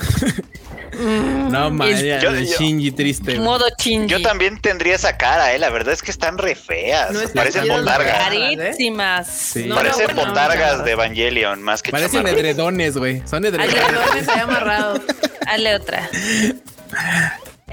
No, 0.94 1.70
ya, 1.88 2.20
Yo- 2.20 2.34
de 2.34 2.45
Shinji 2.45 2.91
triste. 2.91 3.40
Modo 3.40 3.66
chingy. 3.78 4.08
Yo 4.10 4.22
también 4.22 4.60
tendría 4.60 4.94
esa 4.95 5.16
cara, 5.18 5.53
eh. 5.53 5.58
La 5.58 5.70
verdad 5.70 5.94
es 5.94 6.02
que 6.03 6.12
están 6.12 6.38
re 6.38 6.53
feas. 6.53 7.12
No 7.12 7.22
Parecen 7.34 7.66
botargas. 7.70 7.98
¿verdad? 7.98 8.20
Carísimas. 8.66 9.28
Sí. 9.28 9.66
No, 9.68 9.76
Parecen 9.76 10.08
no, 10.10 10.14
bueno, 10.16 10.30
botargas 10.30 10.78
no, 10.80 10.84
de 10.84 10.91
Evangelion 10.91 11.64
más 11.64 11.82
que 11.82 11.91
Parecen 11.91 12.20
chamarras. 12.20 12.40
edredones, 12.40 12.98
güey. 12.98 13.24
Son 13.26 13.44
edredones. 13.45 13.74
Alrededor 13.74 14.26
se 14.26 14.40
amarrado. 14.41 15.02
Hazle 15.48 15.76
otra. 15.76 16.10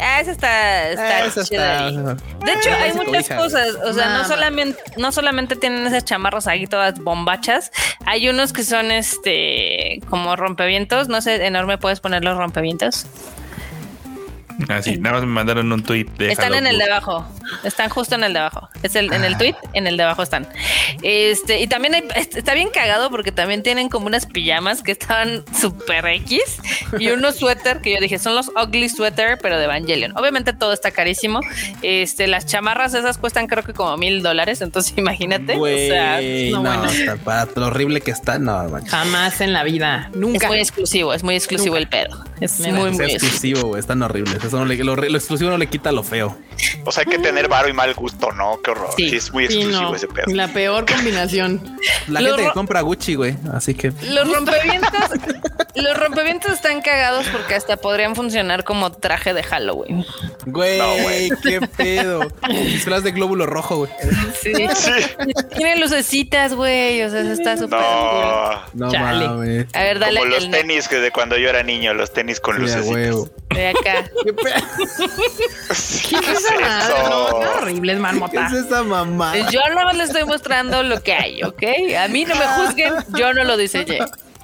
Ah, 0.00 0.20
esa 0.20 0.30
está, 0.30 0.90
está 0.90 1.08
Ah, 1.18 1.24
esa 1.26 1.44
chida 1.44 1.88
está- 1.88 2.12
ahí. 2.12 2.16
De 2.44 2.52
hecho, 2.52 2.70
hay 2.72 2.92
muchas 2.94 3.28
cosas. 3.30 3.68
O 3.84 3.92
sea, 3.92 4.16
no 4.16 4.24
solamente, 4.28 4.78
no 4.96 5.10
solamente 5.10 5.56
tienen 5.56 5.84
esas 5.86 6.04
chamarras 6.04 6.46
ahí 6.46 6.66
todas 6.68 7.00
bombachas. 7.00 7.72
Hay 8.06 8.28
unos 8.28 8.52
que 8.52 8.62
son 8.62 8.92
este 8.92 10.00
como 10.08 10.36
rompevientos. 10.36 11.08
No 11.08 11.20
sé, 11.20 11.44
enorme 11.46 11.78
puedes 11.78 11.98
poner 11.98 12.22
los 12.22 12.36
rompevientos. 12.38 13.06
Así, 14.68 14.96
nada 14.98 15.16
más 15.16 15.24
me 15.24 15.32
mandaron 15.32 15.70
un 15.72 15.82
tweet 15.82 16.06
de 16.18 16.32
Están 16.32 16.54
en 16.54 16.66
el 16.66 16.78
de 16.78 16.84
abajo. 16.84 17.24
Están 17.64 17.88
justo 17.90 18.14
en 18.16 18.24
el 18.24 18.32
de 18.32 18.40
abajo. 18.40 18.68
Es 18.82 18.96
el, 18.96 19.12
en 19.12 19.24
el 19.24 19.38
tweet, 19.38 19.54
en 19.72 19.86
el 19.86 19.96
de 19.96 20.02
abajo 20.02 20.22
están. 20.22 20.48
Este, 21.02 21.60
y 21.60 21.66
también 21.68 21.94
hay, 21.94 22.04
está 22.16 22.54
bien 22.54 22.68
cagado 22.72 23.10
porque 23.10 23.30
también 23.32 23.62
tienen 23.62 23.88
como 23.88 24.06
unas 24.06 24.26
pijamas 24.26 24.82
que 24.82 24.92
estaban 24.92 25.44
super 25.58 26.06
X 26.06 26.40
y 26.98 27.10
unos 27.10 27.36
suéter 27.36 27.80
que 27.80 27.94
yo 27.94 28.00
dije 28.00 28.18
son 28.18 28.34
los 28.34 28.48
ugly 28.48 28.88
sweater, 28.88 29.38
pero 29.40 29.58
de 29.58 29.64
Evangelion. 29.64 30.16
Obviamente 30.16 30.52
todo 30.52 30.72
está 30.72 30.90
carísimo. 30.90 31.40
Este, 31.82 32.26
las 32.26 32.46
chamarras 32.46 32.94
esas 32.94 33.18
cuestan 33.18 33.46
creo 33.46 33.62
que 33.62 33.72
como 33.74 33.96
mil 33.96 34.22
dólares. 34.22 34.60
Entonces 34.60 34.94
imagínate. 34.96 35.56
Güey, 35.56 35.90
o 35.90 35.92
sea, 35.92 36.20
no, 36.50 36.62
no, 36.62 36.84
está- 36.86 37.16
para 37.16 37.48
lo 37.54 37.66
horrible 37.66 38.00
que 38.00 38.10
está, 38.10 38.38
no, 38.38 38.68
man. 38.68 38.84
Jamás 38.86 39.40
en 39.40 39.52
la 39.52 39.62
vida. 39.62 40.08
es 40.12 40.16
Nunca. 40.16 40.48
muy 40.48 40.58
exclusivo, 40.58 41.14
es 41.14 41.22
muy 41.22 41.36
exclusivo 41.36 41.76
el 41.76 41.88
pedo. 41.88 42.24
Es 42.40 42.58
muy, 42.60 42.88
Es 42.90 42.96
muy 42.98 43.10
exclusivo. 43.12 43.76
Están 43.76 44.02
horribles. 44.02 44.47
Eso 44.48 44.58
no 44.58 44.64
le- 44.64 44.76
lo, 44.82 44.96
lo 44.96 45.16
exclusivo 45.18 45.50
no 45.50 45.58
le 45.58 45.66
quita 45.68 45.92
lo 45.92 46.02
feo. 46.02 46.36
O 46.84 46.90
sea, 46.92 47.04
hay 47.06 47.10
que 47.10 47.18
tener 47.18 47.48
varo 47.48 47.68
y 47.68 47.72
mal 47.72 47.94
gusto, 47.94 48.32
¿no? 48.32 48.60
Qué 48.62 48.70
horror. 48.72 48.90
Sí. 48.96 49.10
Sí, 49.10 49.16
es 49.16 49.32
muy 49.32 49.46
Sí, 49.46 49.54
exclusivo 49.54 49.90
no. 49.90 49.94
ese 49.96 50.08
pedo. 50.08 50.24
La 50.28 50.48
peor 50.48 50.84
combinación. 50.86 51.78
La 52.08 52.20
Lo 52.20 52.28
gente 52.30 52.44
que 52.48 52.52
compra 52.52 52.80
Gucci, 52.80 53.14
güey. 53.14 53.36
Así 53.52 53.74
que 53.74 53.92
Los 54.10 54.32
rompevientos, 54.32 54.90
los 55.74 55.96
rompevientos 55.98 56.52
están 56.52 56.80
cagados 56.80 57.26
porque 57.28 57.54
hasta 57.54 57.76
podrían 57.76 58.16
funcionar 58.16 58.64
como 58.64 58.90
traje 58.92 59.34
de 59.34 59.42
Halloween. 59.42 60.04
Güey, 60.46 60.78
No, 60.78 61.02
güey. 61.04 61.30
qué 61.42 61.60
pedo. 61.60 62.20
Disfraz 62.48 63.02
de 63.04 63.12
glóbulo 63.12 63.46
rojo, 63.46 63.76
güey. 63.76 63.90
Sí. 64.42 64.52
Tiene 65.56 65.76
lucecitas, 65.80 66.54
güey. 66.54 67.02
O 67.02 67.10
sea, 67.10 67.20
eso 67.20 67.32
está 67.32 67.56
súper 67.56 67.78
cool. 67.78 67.88
No. 68.74 68.86
No 68.86 68.90
Chale. 68.92 69.28
mames. 69.28 69.66
A 69.74 69.82
ver, 69.82 69.98
dale 69.98 70.18
Como 70.20 70.30
los 70.30 70.44
el 70.44 70.50
tenis 70.50 70.88
que 70.88 70.96
de 70.96 71.10
cuando 71.10 71.36
yo 71.36 71.48
era 71.48 71.62
niño, 71.62 71.92
los 71.94 72.12
tenis 72.12 72.40
con 72.40 72.56
Sí, 72.68 72.74
huevo. 72.88 73.28
de 73.54 73.68
acá. 73.68 74.10
¿Qué, 74.24 74.32
pe- 74.32 74.37
¿Qué 76.08 76.16
es 76.16 76.28
esa 76.28 76.60
madre? 76.60 76.94
No, 77.08 77.38
qué 77.40 77.46
horrible 77.46 77.92
es 77.92 77.98
qué 78.30 78.36
es 78.38 78.52
esa 78.52 78.82
mamá? 78.82 79.36
Yo 79.50 79.60
no 79.74 79.92
les 79.92 80.08
estoy 80.08 80.24
mostrando 80.24 80.82
lo 80.82 81.02
que 81.02 81.12
hay, 81.12 81.42
¿ok? 81.42 81.62
A 81.98 82.08
mí 82.08 82.24
no 82.24 82.34
me 82.34 82.46
juzguen, 82.46 82.94
yo 83.16 83.32
no 83.34 83.44
lo 83.44 83.56
diseñé. 83.56 83.98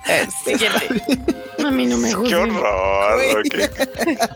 Eh, 0.06 0.26
siguiente. 0.44 1.02
A 1.64 1.70
mí 1.70 1.86
no 1.86 1.96
me 1.96 2.08
Qué 2.10 2.14
gusta. 2.16 2.38
horror. 2.40 3.20
ok. 3.38 3.54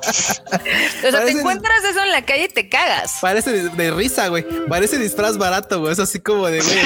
O 1.07 1.11
sea, 1.11 1.25
te 1.25 1.31
encuentras 1.33 1.85
eso 1.91 2.03
en 2.03 2.11
la 2.11 2.23
calle 2.25 2.45
y 2.45 2.49
te 2.49 2.69
cagas. 2.69 3.19
Parece 3.21 3.53
de, 3.53 3.69
de 3.71 3.91
risa, 3.91 4.29
güey. 4.29 4.45
Parece 4.69 4.99
disfraz 4.99 5.37
barato, 5.39 5.81
güey. 5.81 5.93
Es 5.93 5.99
así 5.99 6.21
como 6.21 6.47
de, 6.49 6.61
güey, 6.61 6.77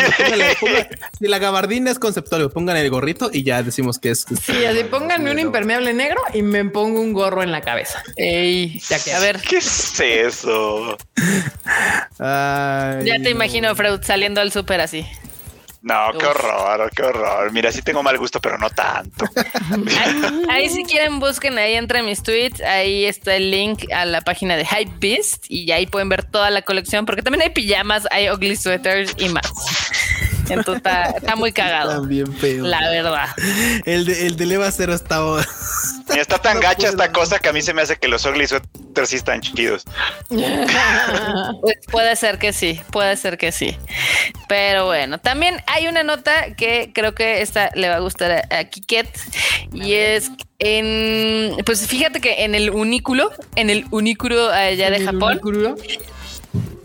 póngale- 0.61 0.89
si 1.19 1.29
la 1.29 1.39
gabardina 1.39 1.91
es 1.91 1.99
conceptual, 1.99 2.51
pongan 2.51 2.77
el 2.77 2.91
gorrito 2.91 3.31
y 3.33 3.43
ya 3.45 3.63
decimos 3.63 3.99
que 3.99 4.11
es. 4.11 4.27
Sí, 4.45 4.65
así 4.65 4.85
pónganme 4.85 5.31
un 5.31 5.39
impermeable 5.39 5.93
negro 5.95 6.21
y 6.35 6.43
me 6.43 6.65
pongo 6.65 7.01
un 7.01 7.13
gorro 7.13 7.43
en 7.43 7.53
la 7.53 7.61
cabeza. 7.63 8.03
Ey, 8.17 8.81
Ya 8.89 8.99
que- 8.99 9.13
a 9.15 9.21
ver, 9.21 9.41
¿Qué 9.41 9.59
es 9.59 10.01
eso? 10.01 10.97
Ay, 12.19 13.05
ya 13.07 13.15
te 13.15 13.19
no. 13.21 13.31
imagino 13.31 13.75
Freud 13.75 14.01
saliendo 14.03 14.41
al 14.41 14.53
súper 14.53 14.81
así. 14.81 15.07
No, 15.83 16.13
qué 16.17 16.27
horror, 16.27 16.91
qué 16.95 17.03
horror. 17.03 17.53
Mira, 17.53 17.73
sí 17.73 17.83
tengo 17.83 18.03
mal 18.03 18.17
gusto, 18.17 18.41
pero 18.41 18.57
no 18.57 18.71
tanto. 18.71 19.25
Ahí, 19.99 20.43
ahí 20.49 20.69
si 20.69 20.85
quieren 20.85 21.19
busquen 21.19 21.59
ahí 21.59 21.75
entre 21.75 22.03
mis 22.03 22.23
tweets, 22.23 22.61
ahí 22.61 23.05
está 23.05 23.35
el 23.35 23.51
link 23.51 23.91
a 23.93 24.05
la 24.05 24.21
página 24.21 24.57
de 24.57 24.65
Hypebeast 24.65 25.47
y 25.49 25.71
ahí 25.73 25.87
pueden 25.87 26.09
ver 26.09 26.25
toda 26.25 26.51
la 26.51 26.63
colección 26.63 27.05
porque 27.05 27.23
también 27.23 27.43
hay 27.43 27.51
pijamas, 27.51 28.07
hay 28.11 28.31
ugly 28.31 28.57
sweaters 28.57 29.15
y 29.19 29.29
más. 29.29 29.51
Entonces 30.49 30.77
está, 30.77 31.05
está 31.11 31.37
muy 31.37 31.53
cagado, 31.53 31.93
También 31.93 32.33
feo. 32.35 32.65
la 32.65 32.91
verdad. 32.91 33.29
El 33.85 34.05
de, 34.05 34.27
el 34.27 34.37
de 34.37 34.47
Leva 34.47 34.71
Cero 34.71 34.95
está. 34.95 35.21
Y 36.15 36.19
está 36.19 36.39
tan 36.39 36.55
No 36.63 36.63
gacha 36.63 36.89
esta 36.89 37.11
cosa 37.13 37.39
que 37.39 37.49
a 37.49 37.53
mí 37.53 37.63
se 37.63 37.73
me 37.75 37.83
hace 37.83 37.97
que 37.97 38.09
los 38.09 38.25
ugly 38.25 38.47
sweaters 38.47 39.09
sí 39.09 39.17
están 39.17 39.41
chidos. 39.41 39.85
Pues 40.29 41.77
puede 41.91 42.17
ser 42.17 42.39
que 42.39 42.53
sí, 42.53 42.81
puede 42.91 43.17
ser 43.17 43.39
que 43.39 43.53
sí. 43.53 43.77
Pero 44.49 44.87
bueno, 44.87 45.19
también 45.19 45.63
hay 45.67 45.89
una 45.89 46.03
nota 46.03 46.55
que 46.55 46.91
creo 46.95 47.15
que 47.15 47.43
esta 47.43 47.71
le 47.75 47.89
va 47.89 47.97
a 47.97 48.01
gustar 48.01 48.31
a, 48.51 48.59
a 48.59 48.65
Kiket 48.65 49.09
y 49.73 49.95
es 49.95 50.31
en, 50.59 51.57
pues 51.65 51.87
fíjate 51.87 52.21
que 52.21 52.45
en 52.45 52.55
el 52.55 52.71
unículo, 52.71 53.33
en 53.57 53.71
el 53.71 53.87
unículo 53.91 54.51
allá 54.51 54.91
de 54.91 55.05
Japón, 55.05 55.41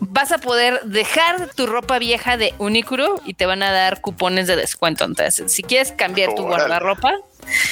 vas 0.10 0.32
a 0.32 0.38
poder 0.38 0.82
dejar 0.84 1.50
tu 1.56 1.68
ropa 1.68 2.00
vieja 2.00 2.38
de 2.38 2.54
Unicuro 2.58 3.22
y 3.26 3.34
te 3.34 3.46
van 3.46 3.64
a 3.64 3.72
dar 3.72 4.02
cupones 4.02 4.48
de 4.48 4.56
descuento. 4.56 5.06
Entonces, 5.06 5.52
si 5.52 5.64
quieres 5.64 5.92
cambiar 5.92 6.34
tu 6.36 6.44
guardarropa, 6.44 7.14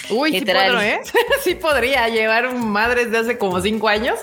Uy, 0.10 0.32
sí 0.32 0.40
Literal. 0.40 0.72
puedo, 0.72 0.82
¿eh? 0.82 1.02
sí 1.44 1.56
podría 1.56 2.08
llevar 2.10 2.48
un 2.48 2.70
madres 2.70 3.12
de 3.12 3.18
hace 3.18 3.38
como 3.38 3.60
cinco 3.62 3.88
años. 3.90 4.20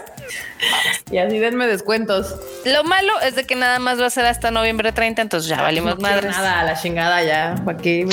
Y 1.11 1.19
así 1.19 1.39
denme 1.39 1.67
descuentos. 1.67 2.35
lo 2.65 2.85
malo 2.85 3.13
es 3.21 3.35
de 3.35 3.45
que 3.45 3.55
nada 3.57 3.79
más 3.79 4.01
va 4.01 4.07
a 4.07 4.11
ser 4.11 4.25
hasta 4.27 4.51
noviembre 4.51 4.93
30, 4.93 5.21
entonces 5.23 5.49
ya 5.49 5.61
valimos 5.61 5.97
No 5.97 6.01
madres. 6.03 6.31
Nada, 6.31 6.61
a 6.61 6.65
la 6.65 6.81
chingada 6.81 7.23
ya. 7.23 7.55
¿Para 7.65 7.79
qué? 7.79 8.07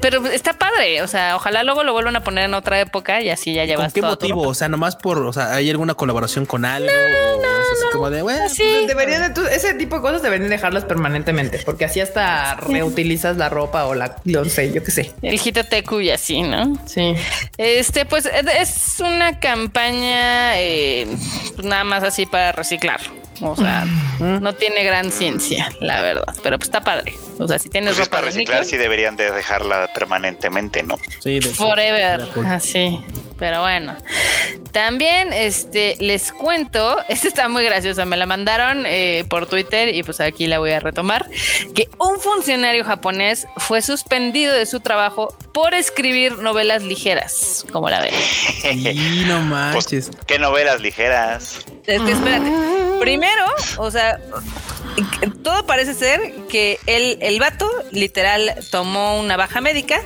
Pero 0.00 0.26
está 0.26 0.52
padre, 0.54 1.00
o 1.02 1.06
sea, 1.06 1.36
ojalá 1.36 1.62
luego 1.62 1.84
lo 1.84 1.92
vuelvan 1.92 2.16
a 2.16 2.24
poner 2.24 2.44
en 2.46 2.54
otra 2.54 2.80
época 2.80 3.20
y 3.22 3.30
así 3.30 3.54
ya 3.54 3.62
¿Con 3.62 3.68
llevas 3.68 3.92
qué 3.92 4.00
toda 4.00 4.16
tu 4.16 4.24
motivo? 4.26 4.40
ropa. 4.40 4.50
O 4.50 4.54
sea, 4.54 4.68
nomás 4.68 4.96
por. 4.96 5.18
O 5.18 5.32
sea, 5.32 5.54
¿hay 5.54 5.70
alguna 5.70 5.94
colaboración 5.94 6.44
con 6.44 6.64
algo? 6.64 6.88
o 6.90 7.42
es 7.72 7.84
como 7.92 8.10
de, 8.10 8.22
bueno, 8.22 8.48
Sí. 8.48 8.62
Pues 8.62 8.88
Deberían 8.88 9.22
de 9.22 9.30
tú- 9.30 9.46
ese 9.46 9.74
tipo 9.74 9.96
de 9.96 10.02
cosas 10.02 10.22
deberían 10.22 10.50
dejarlas 10.50 10.84
permanentemente, 10.84 11.60
porque 11.64 11.84
así 11.84 12.00
hasta 12.00 12.56
reutilizas 12.56 13.36
la 13.36 13.48
ropa 13.48 13.84
o 13.86 13.94
la, 13.94 14.16
no 14.24 14.44
sé, 14.44 14.72
yo 14.72 14.82
qué 14.84 14.90
sé. 14.90 15.12
El 15.22 15.34
Hitoteku 15.42 16.00
y 16.00 16.10
así, 16.10 16.42
¿no? 16.42 16.76
Sí. 16.86 17.14
Este, 17.56 18.04
pues 18.04 18.26
es 18.26 19.00
una 19.00 19.38
campaña 19.40 20.58
eh, 20.60 20.71
pues, 21.54 21.64
nada 21.64 21.84
más 21.84 22.02
así 22.02 22.26
para 22.26 22.52
reciclar. 22.52 23.00
O 23.42 23.56
sea, 23.56 23.84
no 24.20 24.54
tiene 24.54 24.84
gran 24.84 25.10
ciencia, 25.10 25.68
la 25.80 26.00
verdad, 26.00 26.34
pero 26.42 26.58
pues 26.58 26.68
está 26.68 26.82
padre. 26.82 27.14
O 27.38 27.48
sea, 27.48 27.58
si 27.58 27.68
tienes 27.68 27.90
Pues 27.90 27.98
es 28.00 28.04
ropa 28.06 28.18
para 28.18 28.26
de 28.26 28.32
reciclar, 28.34 28.60
níquel, 28.60 28.70
sí 28.70 28.76
deberían 28.76 29.16
de 29.16 29.30
dejarla 29.32 29.88
permanentemente, 29.94 30.82
¿no? 30.82 30.96
sí, 31.20 31.40
de- 31.40 31.48
Forever, 31.50 32.32
de- 32.32 32.46
así. 32.48 33.00
Pero 33.38 33.60
bueno, 33.62 33.96
también 34.70 35.32
este 35.32 35.96
les 35.98 36.30
cuento, 36.30 36.96
esta 37.08 37.26
está 37.26 37.48
muy 37.48 37.64
graciosa, 37.64 38.04
me 38.04 38.16
la 38.16 38.26
mandaron 38.26 38.84
eh, 38.86 39.24
por 39.28 39.46
Twitter 39.46 39.92
y 39.94 40.02
pues 40.04 40.20
aquí 40.20 40.46
la 40.46 40.60
voy 40.60 40.70
a 40.70 40.78
retomar, 40.80 41.28
que 41.74 41.88
un 41.98 42.20
funcionario 42.20 42.84
japonés 42.84 43.46
fue 43.56 43.82
suspendido 43.82 44.54
de 44.54 44.66
su 44.66 44.78
trabajo 44.78 45.36
por 45.52 45.74
escribir 45.74 46.38
novelas 46.38 46.84
ligeras, 46.84 47.66
como 47.72 47.90
la 47.90 48.00
ven. 48.02 48.14
Y 48.64 49.24
no 49.26 49.38
Pues, 49.42 49.44
manches. 49.44 50.10
¿Qué 50.26 50.38
novelas 50.38 50.80
ligeras? 50.80 51.58
Es 51.86 52.00
que 52.00 52.12
espérate. 52.12 52.50
Primero, 53.02 53.44
o 53.78 53.90
sea, 53.90 54.20
todo 55.42 55.66
parece 55.66 55.94
ser 55.94 56.20
que 56.48 56.78
el, 56.86 57.18
el 57.20 57.38
vato 57.40 57.68
literal 57.90 58.54
tomó 58.70 59.18
una 59.18 59.36
baja 59.36 59.60
médica. 59.60 60.00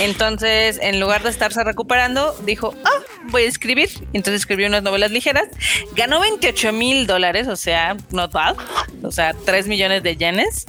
Entonces, 0.00 0.78
en 0.82 1.00
lugar 1.00 1.22
de 1.22 1.30
estarse 1.30 1.62
recuperando, 1.64 2.36
dijo, 2.44 2.74
ah, 2.84 3.02
voy 3.30 3.44
a 3.44 3.48
escribir. 3.48 3.90
Entonces 4.12 4.42
escribió 4.42 4.66
unas 4.66 4.82
novelas 4.82 5.10
ligeras. 5.10 5.48
Ganó 5.94 6.20
28 6.20 6.72
mil 6.72 7.06
dólares, 7.06 7.48
o 7.48 7.56
sea, 7.56 7.96
not 8.10 8.32
bad. 8.32 8.56
O 9.02 9.10
sea, 9.10 9.34
3 9.44 9.68
millones 9.68 10.02
de 10.02 10.16
yenes. 10.16 10.66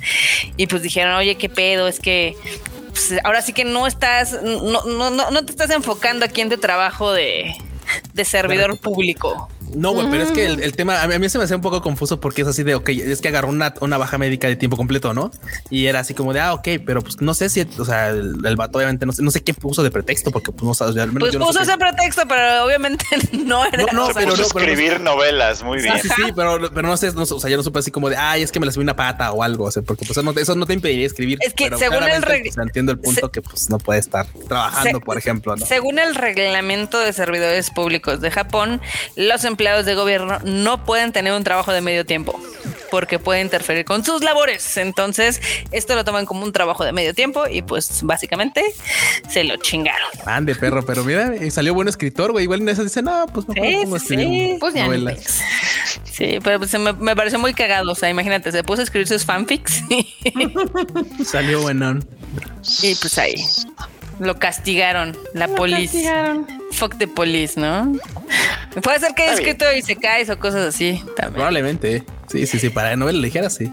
Y 0.57 0.67
pues 0.67 0.81
dijeron, 0.81 1.15
oye, 1.15 1.35
qué 1.35 1.49
pedo, 1.49 1.87
es 1.87 1.99
que 1.99 2.35
pues, 2.89 3.13
ahora 3.23 3.41
sí 3.41 3.53
que 3.53 3.65
no 3.65 3.87
estás, 3.87 4.41
no, 4.43 4.83
no, 4.83 5.09
no, 5.09 5.31
no 5.31 5.45
te 5.45 5.51
estás 5.51 5.69
enfocando 5.71 6.25
aquí 6.25 6.41
en 6.41 6.49
tu 6.49 6.57
trabajo 6.57 7.11
de, 7.11 7.55
de 8.13 8.25
servidor 8.25 8.79
público. 8.79 9.49
No, 9.75 9.91
güey, 9.93 10.07
pero 10.09 10.23
es 10.23 10.31
que 10.31 10.45
el, 10.45 10.61
el 10.61 10.75
tema 10.75 11.01
a 11.01 11.07
mí, 11.07 11.13
a 11.15 11.19
mí 11.19 11.29
se 11.29 11.37
me 11.37 11.43
hacía 11.43 11.55
un 11.55 11.61
poco 11.61 11.81
confuso 11.81 12.19
porque 12.19 12.41
es 12.43 12.47
así 12.47 12.63
de, 12.63 12.75
ok, 12.75 12.89
es 12.89 13.21
que 13.21 13.27
agarró 13.29 13.49
una, 13.49 13.73
una 13.81 13.97
baja 13.97 14.17
médica 14.17 14.47
de 14.47 14.55
tiempo 14.55 14.77
completo, 14.77 15.13
¿no? 15.13 15.31
Y 15.69 15.85
era 15.87 15.99
así 15.99 16.13
como 16.13 16.33
de, 16.33 16.39
ah, 16.39 16.53
ok, 16.53 16.67
pero 16.85 17.01
pues 17.01 17.21
no 17.21 17.33
sé 17.33 17.49
si, 17.49 17.61
o 17.77 17.85
sea, 17.85 18.09
el, 18.09 18.35
el 18.45 18.55
vato 18.55 18.77
obviamente 18.77 19.05
no 19.05 19.11
sé, 19.13 19.21
no 19.23 19.31
sé 19.31 19.41
qué 19.43 19.53
puso 19.53 19.83
de 19.83 19.91
pretexto 19.91 20.31
porque 20.31 20.51
pues 20.51 20.63
no 20.63 20.73
sabes, 20.73 20.95
al 20.97 21.07
menos 21.07 21.21
Pues 21.21 21.33
yo 21.33 21.39
no 21.39 21.45
puso 21.47 21.59
sé 21.59 21.65
ese 21.71 21.77
pretexto, 21.77 22.23
pero 22.27 22.65
obviamente 22.65 23.05
no 23.33 23.65
era. 23.65 23.83
No, 23.83 24.07
no, 24.07 24.07
pero 24.13 24.31
Puso 24.31 24.43
no, 24.43 24.49
pero 24.53 24.63
no- 24.63 24.73
escribir 24.73 24.99
novelas, 25.01 25.63
muy 25.63 25.81
bien. 25.81 25.99
Sí, 26.01 26.09
sí, 26.15 26.23
pero, 26.35 26.59
pero 26.73 26.87
no 26.87 26.97
sé, 26.97 27.11
no 27.13 27.23
o 27.23 27.25
sea, 27.25 27.49
yo 27.49 27.57
no 27.57 27.63
supe 27.63 27.79
así 27.79 27.91
como 27.91 28.09
de, 28.09 28.17
ay, 28.17 28.43
es 28.43 28.51
que 28.51 28.59
me 28.59 28.65
la 28.65 28.71
subí 28.71 28.83
una 28.83 28.95
pata 28.95 29.31
o 29.31 29.43
algo, 29.43 29.65
o 29.65 29.71
sea, 29.71 29.81
porque 29.83 30.05
pues 30.05 30.11
eso 30.17 30.23
no, 30.23 30.31
eso 30.39 30.55
no 30.55 30.65
te 30.65 30.73
impediría 30.73 31.05
escribir. 31.07 31.37
Es 31.41 31.53
que 31.53 31.65
pero 31.65 31.77
según 31.77 32.03
el 32.03 32.21
pues, 32.23 32.57
entiendo 32.57 32.91
el 32.91 32.99
punto 32.99 33.31
que 33.31 33.41
pues 33.41 33.69
no 33.69 33.77
puede 33.79 33.99
estar 33.99 34.25
trabajando, 34.47 34.99
Se- 34.99 35.05
por 35.05 35.17
ejemplo, 35.17 35.55
¿no? 35.55 35.65
Según 35.65 35.99
el 35.99 36.15
reglamento 36.15 36.99
de 36.99 37.13
servidores 37.13 37.69
públicos 37.71 38.21
de 38.21 38.31
Japón, 38.31 38.81
los 39.15 39.43
empleados 39.43 39.62
de 39.63 39.95
gobierno 39.95 40.39
no 40.43 40.83
pueden 40.85 41.11
tener 41.11 41.33
un 41.33 41.43
trabajo 41.43 41.71
de 41.71 41.81
medio 41.81 42.05
tiempo 42.05 42.39
porque 42.91 43.17
puede 43.17 43.41
interferir 43.41 43.85
con 43.85 44.05
sus 44.05 44.23
labores. 44.23 44.77
Entonces, 44.77 45.41
esto 45.71 45.95
lo 45.95 46.05
toman 46.05 46.27
como 46.27 46.43
un 46.43 46.51
trabajo 46.51 46.83
de 46.85 46.91
medio 46.91 47.13
tiempo 47.15 47.47
y 47.47 47.63
pues 47.63 48.03
básicamente 48.03 48.63
se 49.29 49.43
lo 49.43 49.57
chingaron. 49.57 50.09
Ande, 50.25 50.53
perro, 50.53 50.85
pero 50.85 51.03
mira, 51.03 51.33
y 51.35 51.49
salió 51.49 51.73
buen 51.73 51.87
escritor, 51.87 52.31
güey. 52.31 52.43
Igual 52.43 52.61
en 52.61 52.69
eso 52.69 52.83
dice, 52.83 53.01
no, 53.01 53.25
pues 53.33 53.47
mejor 53.47 53.65
Sí, 53.65 53.77
sí, 53.87 53.95
escribir 53.95 54.27
sí. 54.27 54.57
Pues 54.59 54.73
ya 54.75 54.83
ni 54.83 54.87
novelas. 54.89 55.41
Sí, 56.03 56.37
pero 56.43 56.59
pues, 56.59 56.69
se 56.69 56.77
me, 56.77 56.93
me 56.93 57.15
pareció 57.15 57.39
muy 57.39 57.55
cagado. 57.55 57.91
O 57.91 57.95
sea, 57.95 58.09
imagínate, 58.09 58.51
se 58.51 58.63
puso 58.63 58.81
a 58.81 58.83
escribir 58.83 59.07
sus 59.07 59.25
fanfics 59.25 59.81
Salió 61.25 61.61
buenón. 61.61 62.07
y 62.83 62.93
pues 62.95 63.17
ahí 63.17 63.33
lo 64.19 64.37
castigaron 64.39 65.17
la 65.33 65.47
policía. 65.47 66.37
Fuck 66.71 66.97
the 66.97 67.07
police, 67.07 67.59
¿no? 67.59 67.91
Puede 68.81 68.99
ser 68.99 69.13
que 69.13 69.23
haya 69.23 69.33
escrito 69.33 69.65
y 69.73 69.81
se 69.81 69.95
cae 69.95 70.29
o 70.31 70.39
cosas 70.39 70.67
así 70.73 71.03
también. 71.15 71.33
Probablemente. 71.35 72.03
Sí, 72.31 72.47
sí, 72.47 72.59
sí. 72.59 72.69
Para 72.69 72.95
novelas 72.95 73.21
ligeras, 73.21 73.53
sí. 73.55 73.71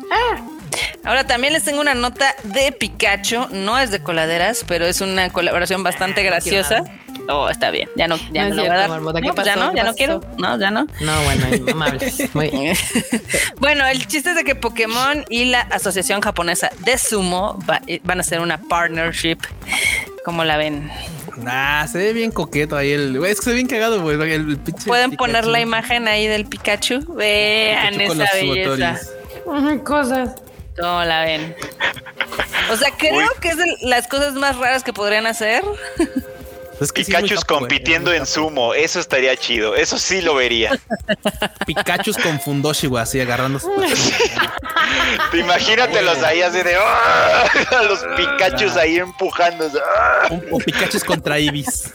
Ahora 1.04 1.26
también 1.26 1.52
les 1.54 1.64
tengo 1.64 1.80
una 1.80 1.94
nota 1.94 2.34
de 2.44 2.72
Pikachu. 2.72 3.46
No 3.52 3.78
es 3.78 3.90
de 3.90 4.02
coladeras, 4.02 4.64
pero 4.68 4.84
es 4.86 5.00
una 5.00 5.30
colaboración 5.30 5.82
bastante 5.82 6.22
graciosa. 6.22 6.82
Oh, 7.28 7.48
está 7.48 7.70
bien. 7.70 7.88
Ya 7.96 8.06
no, 8.08 8.16
ya 8.32 8.48
No 8.48 8.48
no, 8.48 8.50
es 8.50 8.56
lo 8.56 8.62
voy 8.62 8.70
a 8.70 8.74
cierto, 8.74 8.78
dar. 8.80 8.88
Marmota, 8.90 9.20
¿qué 9.20 9.26
No, 9.28 9.44
ya 9.44 9.56
no, 9.56 9.70
¿Qué 9.70 9.76
ya 9.76 9.84
no 9.84 9.94
quiero. 9.94 10.20
No, 10.38 10.58
ya 10.58 10.70
no. 10.70 10.86
No, 11.00 11.22
bueno, 11.22 11.46
amables. 11.72 12.34
Muy 12.34 12.50
bien. 12.50 12.76
Bueno, 13.58 13.86
el 13.86 14.06
chiste 14.06 14.30
es 14.30 14.36
de 14.36 14.44
que 14.44 14.54
Pokémon 14.54 15.24
y 15.28 15.46
la 15.46 15.60
Asociación 15.60 16.20
Japonesa 16.20 16.70
de 16.80 16.98
Sumo 16.98 17.58
va- 17.68 17.80
eh, 17.86 18.00
van 18.04 18.18
a 18.18 18.20
hacer 18.22 18.40
una 18.40 18.58
partnership. 18.60 19.38
¿Cómo 20.30 20.44
la 20.44 20.56
ven? 20.56 20.88
Ah, 21.44 21.84
se 21.90 21.98
ve 21.98 22.12
bien 22.12 22.30
coqueto 22.30 22.76
ahí 22.76 22.92
el. 22.92 23.16
Es 23.24 23.40
que 23.40 23.46
se 23.46 23.50
ve 23.50 23.56
bien 23.56 23.66
cagado, 23.66 24.00
güey. 24.00 24.14
El, 24.32 24.58
pinche 24.58 24.86
¿Pueden 24.86 25.16
poner 25.16 25.38
Pikachu. 25.38 25.50
la 25.50 25.60
imagen 25.60 26.06
ahí 26.06 26.28
del 26.28 26.46
Pikachu? 26.46 27.14
Vean 27.16 27.94
Pikachu 27.94 28.12
esa 28.22 28.34
belleza. 28.34 28.98
subotoris. 29.44 29.82
Cosas. 29.82 30.30
¿Cómo 30.78 31.02
la 31.02 31.24
ven? 31.24 31.56
O 32.70 32.76
sea, 32.76 32.92
creo 32.96 33.16
Uy. 33.16 33.24
que 33.40 33.48
es 33.48 33.56
de 33.56 33.76
las 33.80 34.06
cosas 34.06 34.34
más 34.34 34.56
raras 34.56 34.84
que 34.84 34.92
podrían 34.92 35.26
hacer. 35.26 35.64
Es 36.80 36.92
que 36.92 37.04
Pikachu 37.04 37.36
compitiendo 37.46 38.12
en 38.12 38.26
sumo, 38.26 38.72
eso 38.74 39.00
estaría 39.00 39.36
chido, 39.36 39.74
eso 39.76 39.98
sí 39.98 40.20
lo 40.22 40.34
vería. 40.34 40.78
Pikachu 41.66 42.12
con 42.22 42.40
Fundoshi, 42.40 42.86
güey, 42.86 43.02
así 43.02 43.20
agarrando. 43.20 43.60
Imagínatelos 45.32 46.22
ahí 46.22 46.42
así 46.42 46.62
de 46.62 46.76
¡ah! 46.76 47.44
los 47.88 48.00
Pikachus 48.16 48.76
ahí 48.76 48.96
empujando. 48.98 49.66
¡ah! 49.84 50.26
Un- 50.30 50.44
o 50.50 50.58
Pikachu 50.58 50.98
contra 51.06 51.38
Ibis. 51.38 51.92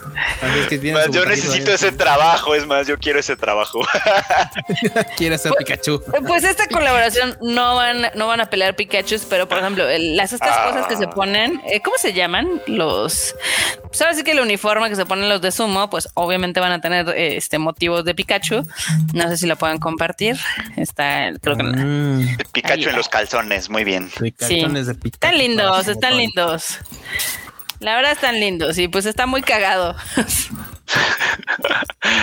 Es 0.60 0.66
que 0.68 0.92
Más, 0.92 1.10
yo 1.10 1.24
necesito 1.26 1.72
ese 1.72 1.92
trabajo, 1.92 2.54
es 2.54 2.66
más, 2.66 2.86
yo 2.86 2.98
quiero 2.98 3.18
ese 3.20 3.36
trabajo. 3.36 3.80
Quiere 5.16 5.36
ser 5.38 5.52
Pikachu. 5.58 6.02
Pues 6.26 6.44
esta 6.44 6.66
colaboración 6.68 7.36
no 7.40 7.76
van, 7.76 8.10
no 8.14 8.26
van 8.26 8.40
a 8.40 8.46
pelear 8.50 8.74
Pikachu, 8.76 9.16
pero 9.28 9.48
por 9.48 9.58
ejemplo, 9.58 9.88
el- 9.88 10.16
las 10.16 10.32
estas 10.32 10.52
Ah. 10.56 10.68
cosas 10.70 10.86
que 10.86 10.96
se 10.96 11.08
ponen, 11.08 11.60
eh, 11.66 11.80
¿cómo 11.82 11.96
se 11.98 12.12
llaman? 12.12 12.62
Los, 12.66 13.34
sabes 13.90 14.22
que 14.22 14.30
el 14.32 14.40
uniforme 14.40 14.75
que 14.84 14.96
se 14.96 15.06
ponen 15.06 15.28
los 15.28 15.40
de 15.40 15.50
sumo, 15.50 15.90
pues 15.90 16.08
obviamente 16.14 16.60
van 16.60 16.72
a 16.72 16.80
tener 16.80 17.08
eh, 17.10 17.36
este 17.36 17.58
motivos 17.58 18.04
de 18.04 18.14
Pikachu. 18.14 18.62
No 19.12 19.28
sé 19.28 19.36
si 19.36 19.46
lo 19.46 19.56
pueden 19.56 19.78
compartir. 19.78 20.36
Está, 20.76 21.32
creo 21.40 21.56
que. 21.56 21.62
Mm, 21.62 22.36
Pikachu 22.52 22.90
en 22.90 22.96
los 22.96 23.08
calzones, 23.08 23.68
muy 23.70 23.84
bien. 23.84 24.10
Pikachones 24.10 24.86
de 24.86 24.94
Pikachu. 24.94 25.26
Están 25.26 25.38
lindos, 25.38 25.88
están 25.88 26.16
lindos. 26.16 26.78
La 27.80 27.94
verdad 27.96 28.12
están 28.12 28.40
lindos 28.40 28.78
y 28.78 28.88
pues 28.88 29.06
está 29.06 29.26
muy 29.26 29.42
cagado. 29.42 29.96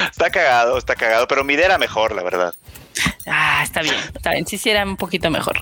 Está 0.09 0.29
cagado, 0.29 0.77
está 0.77 0.95
cagado, 0.95 1.27
pero 1.27 1.43
mi 1.43 1.53
idea 1.53 1.65
era 1.65 1.77
mejor, 1.77 2.15
la 2.15 2.23
verdad. 2.23 2.53
Ah, 3.25 3.61
está 3.63 3.81
bien, 3.81 3.95
está 4.13 4.31
bien. 4.31 4.45
Sí, 4.47 4.57
sí 4.57 4.69
era 4.69 4.83
un 4.85 4.97
poquito 4.97 5.29
mejor. 5.29 5.61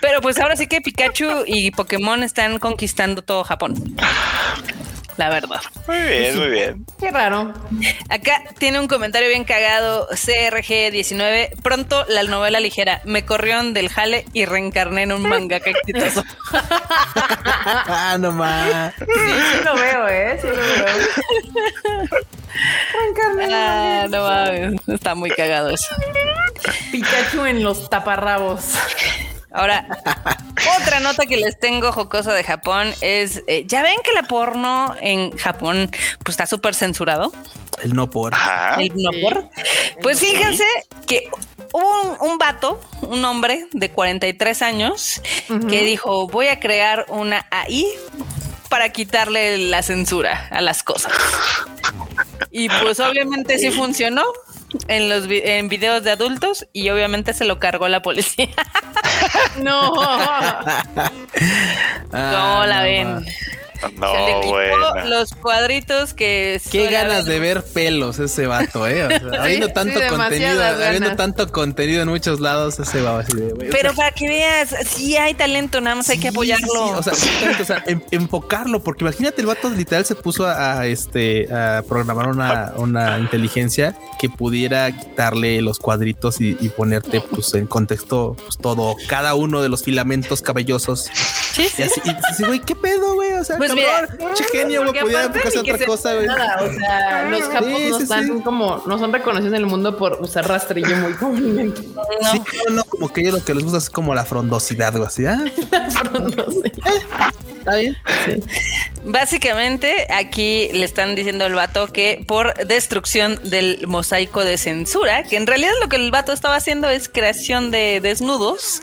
Pero 0.00 0.20
pues 0.20 0.38
ahora 0.38 0.56
sí 0.56 0.66
que 0.66 0.80
Pikachu 0.80 1.44
y 1.46 1.70
Pokémon 1.70 2.22
están 2.22 2.58
conquistando 2.58 3.22
todo 3.22 3.44
Japón. 3.44 3.74
La 5.16 5.28
verdad. 5.28 5.60
Muy 5.86 5.98
bien, 5.98 6.38
muy 6.38 6.48
bien. 6.48 6.86
Qué 6.98 7.10
raro. 7.10 7.52
Acá 8.08 8.42
tiene 8.58 8.80
un 8.80 8.88
comentario 8.88 9.28
bien 9.28 9.44
cagado, 9.44 10.08
CRG19. 10.08 11.62
Pronto 11.62 12.04
la 12.08 12.24
novela 12.24 12.58
ligera. 12.60 13.00
Me 13.04 13.24
corrieron 13.24 13.74
del 13.74 13.88
jale 13.88 14.26
y 14.32 14.44
reencarné 14.44 15.02
en 15.02 15.12
un 15.12 15.22
mangaka 15.22 15.70
exitoso. 15.70 16.24
Ah, 17.66 18.16
no 18.18 18.32
más. 18.32 18.94
Sí, 18.98 19.04
sí 19.06 19.64
lo 19.64 19.74
veo, 19.74 20.08
¿eh? 20.08 20.38
Sí 20.40 20.46
lo 20.48 20.54
veo. 20.56 20.86
Reencarné. 22.92 23.54
Ah, 23.54 24.06
no 24.10 24.22
mames. 24.22 24.80
Está 24.88 25.14
muy 25.14 25.30
cagado 25.30 25.70
eso. 25.70 25.94
Pikachu 26.90 27.44
en 27.46 27.62
los 27.62 27.88
taparrabos. 27.88 28.74
Ahora, 29.54 29.86
otra 30.80 30.98
nota 30.98 31.26
que 31.26 31.36
les 31.36 31.58
tengo 31.58 31.92
jocosa 31.92 32.32
de 32.34 32.42
Japón 32.42 32.92
es, 33.00 33.42
eh, 33.46 33.64
ya 33.66 33.82
ven 33.82 33.94
que 34.02 34.12
la 34.12 34.24
porno 34.24 34.94
en 35.00 35.30
Japón 35.38 35.90
pues 36.24 36.34
está 36.34 36.46
súper 36.46 36.74
censurado. 36.74 37.32
El 37.82 37.94
no 37.94 38.10
por. 38.10 38.34
Ajá. 38.34 38.82
El 38.82 38.92
no 38.96 39.10
por. 39.22 39.48
Pues 40.02 40.18
fíjense 40.18 40.64
que 41.06 41.28
hubo 41.72 42.02
un, 42.02 42.32
un 42.32 42.38
vato, 42.38 42.80
un 43.02 43.24
hombre 43.24 43.68
de 43.72 43.90
43 43.90 44.62
años, 44.62 45.22
que 45.68 45.84
dijo, 45.84 46.26
voy 46.26 46.48
a 46.48 46.58
crear 46.58 47.06
una 47.08 47.46
AI 47.50 47.86
para 48.68 48.88
quitarle 48.88 49.58
la 49.58 49.82
censura 49.82 50.48
a 50.50 50.60
las 50.60 50.82
cosas. 50.82 51.12
Y 52.50 52.68
pues 52.68 52.98
obviamente 52.98 53.58
sí 53.58 53.70
funcionó 53.70 54.24
en 54.88 55.08
los 55.08 55.26
vi- 55.26 55.42
en 55.44 55.68
videos 55.68 56.02
de 56.04 56.10
adultos 56.10 56.66
y 56.72 56.88
obviamente 56.90 57.32
se 57.34 57.44
lo 57.44 57.58
cargó 57.58 57.88
la 57.88 58.02
policía. 58.02 58.48
No. 59.62 59.92
Ah, 60.00 60.84
¿Cómo 62.10 62.66
la 62.66 62.78
no 62.78 62.82
ven? 62.82 63.14
más. 63.14 63.24
No, 63.96 64.12
Se 64.12 64.18
le 64.18 64.40
quitó 64.40 64.48
bueno. 64.52 65.04
los 65.06 65.32
cuadritos 65.34 66.14
que 66.14 66.60
Qué 66.70 66.88
ganas 66.90 67.22
haber. 67.22 67.24
de 67.24 67.38
ver 67.40 67.64
pelos 67.64 68.18
ese 68.18 68.46
vato, 68.46 68.86
eh. 68.86 69.04
O 69.04 69.30
sea, 69.30 69.42
habiendo 69.42 69.68
tanto 69.68 70.00
sí, 70.00 70.06
contenido, 70.08 70.62
habiendo 70.64 71.16
tanto 71.16 71.52
contenido 71.52 72.02
en 72.02 72.08
muchos 72.08 72.40
lados, 72.40 72.78
ese 72.78 73.00
va 73.02 73.20
así 73.20 73.34
de 73.36 73.50
güey, 73.52 73.68
o 73.68 73.70
Pero 73.70 73.90
sea, 73.90 73.96
para 73.96 74.10
que 74.12 74.28
veas, 74.28 74.74
sí 74.86 75.16
hay 75.16 75.34
talento, 75.34 75.80
nada 75.80 75.96
más 75.96 76.08
hay 76.10 76.16
que 76.16 76.22
sí, 76.22 76.28
apoyarlo. 76.28 77.02
sí, 77.02 77.10
sí, 77.14 77.36
o 77.44 77.54
sea, 77.54 77.60
o 77.60 77.64
sea, 77.64 77.84
en- 77.86 78.04
enfocarlo, 78.10 78.82
porque 78.82 79.04
imagínate, 79.04 79.40
el 79.40 79.46
vato 79.46 79.70
literal 79.70 80.04
se 80.04 80.14
puso 80.14 80.46
a, 80.46 80.80
a, 80.80 80.86
este 80.86 81.52
a 81.52 81.82
programar 81.88 82.28
una, 82.28 82.72
una 82.76 83.18
inteligencia 83.18 83.96
que 84.20 84.28
pudiera 84.28 84.90
quitarle 84.96 85.60
los 85.62 85.78
cuadritos 85.78 86.40
y, 86.40 86.56
y 86.60 86.68
ponerte 86.70 87.20
pues 87.20 87.54
en 87.54 87.66
contexto 87.66 88.36
pues, 88.44 88.58
todo, 88.58 88.96
cada 89.08 89.34
uno 89.34 89.62
de 89.62 89.68
los 89.68 89.82
filamentos 89.82 90.40
cabellosos. 90.42 91.08
Sí, 91.52 91.62
Y 91.62 91.68
sí. 91.68 91.82
así, 91.82 92.00
y 92.04 92.08
dices, 92.14 92.46
güey, 92.46 92.60
¿qué 92.60 92.74
pedo, 92.74 93.14
güey? 93.14 93.23
O 93.44 93.46
sea, 93.46 93.56
Pues 93.58 93.70
cabrón, 93.74 94.08
mira, 94.18 94.34
che 94.34 94.44
genio, 94.44 94.80
güey, 94.82 94.92
que 94.94 95.02
otra 95.58 95.78
se- 95.78 95.84
cosa, 95.86 96.14
güey. 96.14 96.26
Nada, 96.26 96.62
o 96.62 96.72
sea, 96.72 97.28
los 97.28 97.42
japos 97.42 97.66
Sí, 97.76 97.86
no 97.90 97.96
sí, 97.98 98.02
están 98.04 98.24
sí. 98.26 98.32
como, 98.42 98.82
no 98.86 98.98
son 98.98 99.12
reconocidos 99.12 99.52
en 99.52 99.58
el 99.60 99.66
mundo 99.66 99.96
por 99.98 100.18
usar 100.20 100.48
rastrillo 100.48 100.96
muy 100.96 101.12
comúnmente. 101.14 101.82
No. 101.82 102.32
Sí, 102.32 102.40
no, 102.68 102.74
no, 102.76 102.84
como 102.84 103.12
que 103.12 103.20
ellos 103.20 103.34
lo 103.34 103.44
que 103.44 103.54
les 103.54 103.62
gusta 103.64 103.78
es 103.78 103.90
como 103.90 104.14
la 104.14 104.24
frondosidad, 104.24 104.96
o 104.96 105.04
así. 105.04 105.26
Ah, 105.26 105.44
No 106.14 106.50
sé. 106.50 106.72
está 107.58 107.76
bien. 107.76 107.96
Básicamente, 109.04 110.06
aquí 110.10 110.68
le 110.72 110.84
están 110.84 111.14
diciendo 111.14 111.44
al 111.44 111.52
vato 111.54 111.88
que 111.88 112.24
por 112.26 112.54
destrucción 112.66 113.38
del 113.44 113.86
mosaico 113.86 114.42
de 114.44 114.56
censura, 114.56 115.24
que 115.24 115.36
en 115.36 115.46
realidad 115.46 115.72
lo 115.82 115.88
que 115.90 115.96
el 115.96 116.10
vato 116.10 116.32
estaba 116.32 116.56
haciendo 116.56 116.88
es 116.88 117.08
creación 117.10 117.70
de 117.70 118.00
desnudos 118.00 118.80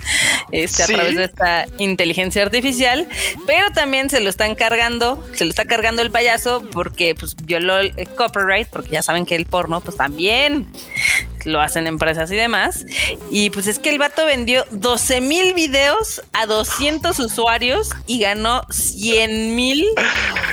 este, 0.51 0.83
Sí. 0.83 0.93
a 0.93 0.95
través 0.95 1.15
de 1.15 1.23
esta 1.25 1.65
inteligencia 1.79 2.43
artificial, 2.43 3.07
pero 3.47 3.71
también 3.71 4.09
se 4.11 4.19
lo 4.19 4.29
están 4.29 4.51
cargando, 4.56 5.23
se 5.34 5.45
lo 5.45 5.49
está 5.49 5.65
cargando 5.65 6.02
el 6.02 6.11
payaso 6.11 6.64
porque 6.72 7.15
pues 7.15 7.36
violó 7.36 7.80
el 7.80 8.10
copyright, 8.15 8.68
porque 8.68 8.91
ya 8.91 9.02
saben 9.02 9.26
que 9.26 9.36
el 9.36 9.45
porno 9.45 9.82
pues 9.82 9.98
también 9.98 10.68
lo 11.45 11.61
hacen 11.61 11.88
empresas 11.88 12.31
y 12.31 12.35
demás. 12.35 12.85
Y 13.30 13.49
pues 13.49 13.68
es 13.68 13.80
que 13.80 13.89
el 13.89 13.99
vato 13.99 14.26
vendió 14.26 14.65
12 14.72 15.22
mil 15.22 15.53
videos 15.53 16.22
a 16.34 16.45
200 16.45 17.18
usuarios 17.19 17.89
y 18.07 18.19
ganó 18.19 18.63
100 18.69 19.55
mil 19.55 19.85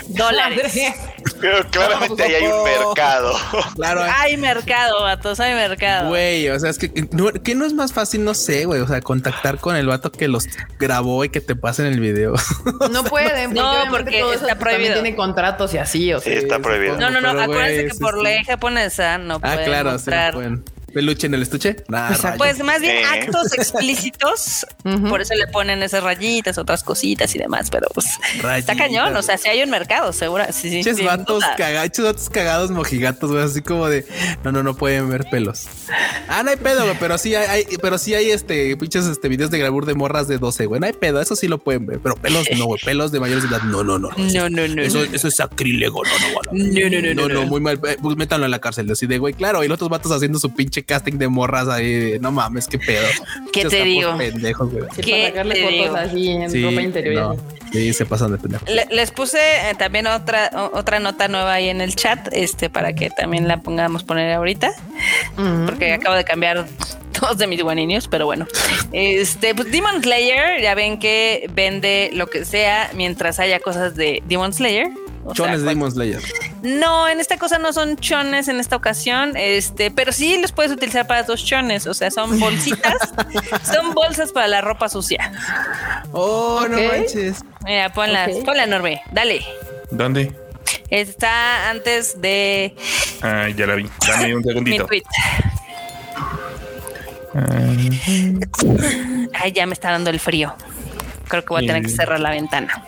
dólares. 0.09 0.73
Pero 1.41 1.69
claramente 1.71 2.23
ahí 2.23 2.35
hay 2.35 2.47
un 2.47 2.65
mercado. 2.65 3.35
Claro, 3.77 4.05
eh. 4.05 4.11
Hay 4.19 4.37
mercado, 4.37 5.03
vatos, 5.03 5.39
hay 5.41 5.55
mercado. 5.55 6.09
Güey, 6.09 6.49
o 6.49 6.59
sea, 6.59 6.71
es 6.71 6.79
que 6.79 6.91
no, 7.13 7.31
que 7.33 7.55
no 7.55 7.65
es 7.65 7.75
más 7.75 7.93
fácil, 7.93 8.25
no 8.25 8.35
sé, 8.35 8.65
güey. 8.65 8.81
O 8.81 8.89
sea, 8.89 9.01
contactar 9.01 9.59
con 9.59 9.77
el 9.77 9.87
vato 9.87 10.11
que 10.11 10.27
los 10.29 10.47
grabó 10.79 11.25
y 11.25 11.29
que 11.29 11.41
te 11.41 11.55
pasen 11.57 11.87
el 11.87 12.01
video. 12.01 12.35
No 12.91 13.05
pueden, 13.05 13.51
porque, 13.51 13.61
No, 13.61 13.75
porque 13.91 14.21
todo 14.21 14.33
eso 14.33 14.47
está 14.47 14.59
también 14.59 14.59
prohibido. 14.59 14.95
tiene 14.95 15.15
contratos 15.17 15.75
y 15.75 15.79
así, 15.79 16.13
o 16.13 16.21
sea. 16.21 16.33
Sí, 16.33 16.39
está 16.39 16.59
prohibido. 16.59 16.97
No, 16.99 17.11
no, 17.11 17.21
no, 17.21 17.31
Pero, 17.31 17.43
acuérdense 17.43 17.85
que 17.87 17.95
sí, 17.95 18.01
por 18.01 18.17
sí. 18.17 18.23
ley 18.25 18.45
japonesa 18.45 19.19
no 19.19 19.35
Ah, 19.37 19.41
pueden 19.41 19.65
claro, 19.67 19.91
sí, 19.91 19.95
mostrar. 19.95 20.35
pueden. 20.35 20.65
Peluche 20.93 21.27
en 21.27 21.35
el 21.35 21.43
estuche. 21.43 21.77
Nah, 21.89 22.09
rayos. 22.11 22.37
Pues 22.39 22.63
más 22.65 22.81
bien 22.81 22.97
Sí. 22.99 23.05
actos 23.05 23.53
explícitos, 23.53 24.67
por 25.09 25.21
eso 25.21 25.35
le 25.35 25.47
ponen 25.49 25.83
esas 25.83 26.03
rayitas, 26.03 26.59
otras 26.59 26.83
cositas 26.83 27.35
y 27.35 27.39
demás, 27.39 27.69
pero 27.71 27.87
pues 27.95 28.07
está 28.57 28.77
cañón, 28.77 29.15
o 29.17 29.23
sea, 29.23 29.39
si 29.39 29.49
hay 29.49 29.63
un 29.63 29.71
mercado, 29.71 30.13
seguro. 30.13 30.45
Sí, 30.53 30.83
sí, 30.83 31.03
vatos 31.05 31.43
vatos 31.43 32.31
cagados 32.31 32.71
mojigatos, 32.71 33.31
güey, 33.31 33.43
así 33.45 33.63
como 33.63 33.89
de 33.89 34.07
no, 34.45 34.53
no, 34.53 34.63
no 34.63 34.75
pueden 34.75 35.09
ver 35.09 35.25
pelos. 35.31 35.67
Ah, 36.29 36.43
no 36.43 36.51
hay 36.51 36.57
pedo, 36.57 36.85
güey, 36.85 36.97
pero 36.99 37.19
sí 37.19 37.35
hay, 37.35 37.47
hay- 37.69 37.77
pero 37.81 37.99
sí 37.99 38.15
hay 38.15 38.31
este 38.31 38.77
pinches 38.77 39.07
este 39.07 39.29
videos 39.29 39.51
de 39.51 39.59
grabur 39.59 39.87
de 39.87 39.95
morras 39.95 40.29
de 40.29 40.39
12, 40.39 40.67
güey. 40.67 40.81
No 40.81 40.87
hay 40.87 40.93
pedo, 40.93 41.21
eso 41.21 41.37
sí 41.37 41.49
lo 41.49 41.59
pueden 41.59 41.87
ver, 41.87 42.01
pero 42.01 42.15
pelos 42.17 42.47
no, 42.57 42.67
güey, 42.67 42.81
pelos 42.85 43.13
de 43.13 43.21
mayores 43.21 43.43
de 43.45 43.49
edad. 43.51 43.63
No, 43.63 43.85
no, 43.85 43.99
no. 43.99 44.11
No, 44.17 44.49
no, 44.51 44.69
no. 44.69 44.83
Eso, 44.83 44.99
no. 45.05 45.15
eso 45.15 45.29
es 45.29 45.37
sacrílego, 45.37 46.03
no, 46.05 46.11
no, 46.11 46.53
no. 46.53 46.69
No, 46.69 46.91
no, 46.91 47.01
no, 47.01 47.15
No, 47.15 47.23
no, 47.23 47.29
no, 47.29 47.41
no. 47.43 47.47
muy 47.47 47.61
mal. 47.61 47.81
eh, 47.87 47.97
Pues 48.01 48.17
métanlo 48.17 48.45
en 48.47 48.51
la 48.51 48.59
cárcel. 48.61 48.91
Así 48.91 49.07
de 49.07 49.19
güey, 49.19 49.35
claro. 49.35 49.63
Y 49.65 49.69
los 49.69 49.77
otros 49.77 49.91
vatos 49.91 50.13
haciendo 50.13 50.39
su 50.39 50.55
pinche 50.55 50.78
casting 50.83 51.15
de 51.19 51.29
morras 51.29 51.69
ahí. 51.69 52.19
No 52.21 52.31
mames, 52.33 52.67
qué 52.69 52.79
pedo. 52.79 53.07
¿Qué 53.53 53.65
te 53.65 53.85
digo? 53.85 54.17
Pendejos, 54.17 54.71
güey. 54.73 54.85
Sí, 54.97 55.03
¿Qué 55.03 55.11
para 55.13 55.27
sacarle 55.29 55.55
te 55.55 55.61
fotos 55.63 55.79
digo? 55.81 55.97
así 55.97 56.29
en 56.31 56.51
Sí, 56.51 56.65
ropa 56.65 56.83
interior. 56.83 57.37
no, 57.37 57.71
sí, 57.73 57.93
se 57.93 58.07
pasan 58.07 58.33
de 58.33 58.39
pendejos. 58.39 58.69
Le- 58.69 58.87
les 58.91 59.11
puse 59.11 59.39
eh, 59.39 59.75
también 59.79 60.07
otra 60.07 60.51
otra 60.73 60.99
nota 61.01 61.29
nueva 61.29 61.55
ahí 61.55 61.69
en 61.69 61.81
el 61.81 61.95
chat, 61.97 62.29
este, 62.33 62.71
para 62.71 62.93
que 62.95 63.11
también 63.11 63.49
la 63.49 63.59
pongamos 63.63 64.05
poner 64.05 64.33
ahorita, 64.33 64.71
porque 65.67 65.93
acabo 65.93 66.15
de 66.17 66.25
cambiar 66.25 66.67
dos 67.21 67.39
de 67.39 67.47
mis 67.47 67.63
guaninios, 67.63 68.09
pero 68.09 68.27
bueno. 68.27 68.47
Este, 68.93 69.55
pues 69.55 69.71
Demon 69.71 70.03
Slayer, 70.03 70.61
ya 70.63 70.75
ven 70.75 70.99
que 70.99 71.49
vende 71.53 72.11
lo 72.13 72.27
que 72.29 72.45
sea 72.45 72.91
mientras 72.95 73.39
haya 73.41 73.61
cosas 73.61 73.95
de 73.95 74.23
Demon 74.27 74.53
Slayer. 74.53 74.89
O 75.25 75.35
sea, 75.35 75.45
Chones 75.47 75.63
de 75.63 75.69
Demon 75.69 75.91
Slayer. 75.93 76.23
No, 76.63 77.07
en 77.07 77.21
esta 77.21 77.37
cosa 77.37 77.59
no 77.59 77.73
son 77.75 77.97
chones 77.97 78.49
en 78.49 78.59
esta 78.61 78.77
ocasión, 78.77 79.33
este, 79.37 79.91
pero 79.91 80.11
sí 80.13 80.39
los 80.41 80.53
puedes 80.53 80.73
utilizar 80.73 81.07
para 81.07 81.27
tus 81.27 81.45
chones, 81.45 81.87
o 81.87 81.93
sea, 81.93 82.11
son 82.11 82.41
bolsitas, 82.41 82.95
son 83.71 83.93
bolsas 83.93 84.33
para 84.33 84.49
la 84.49 84.61
ropa 84.63 84.89
sucia. 84.89 85.31
Oh, 86.13 86.67
no 86.69 86.77
Ok. 86.79 86.83
manches. 86.93 87.45
Mira, 87.65 87.93
ponla, 87.93 88.27
Ok. 88.31 88.45
ponla 88.45 88.65
enorme, 88.65 89.03
dale. 89.13 89.45
¿Dónde? 89.91 90.33
Está 90.89 91.69
antes 91.71 92.21
de 92.23 92.75
Ah, 93.21 93.49
ya 93.55 93.67
la 93.67 93.75
vi. 93.75 93.87
Dame 94.07 94.35
un 94.35 94.41
mi 94.43 94.49
segundito. 94.49 94.87
tweet. 94.87 95.03
Ah, 97.35 97.75
Ay, 99.35 99.53
ya 99.53 99.67
me 99.67 99.75
está 99.75 99.91
dando 99.91 100.11
el 100.11 100.21
frío. 100.21 100.55
Creo 101.29 101.45
que 101.45 101.49
voy 101.49 101.65
a 101.65 101.67
tener 101.67 101.83
que 101.83 101.91
cerrar 101.91 102.21
la 102.21 102.31
ventana. 102.31 102.83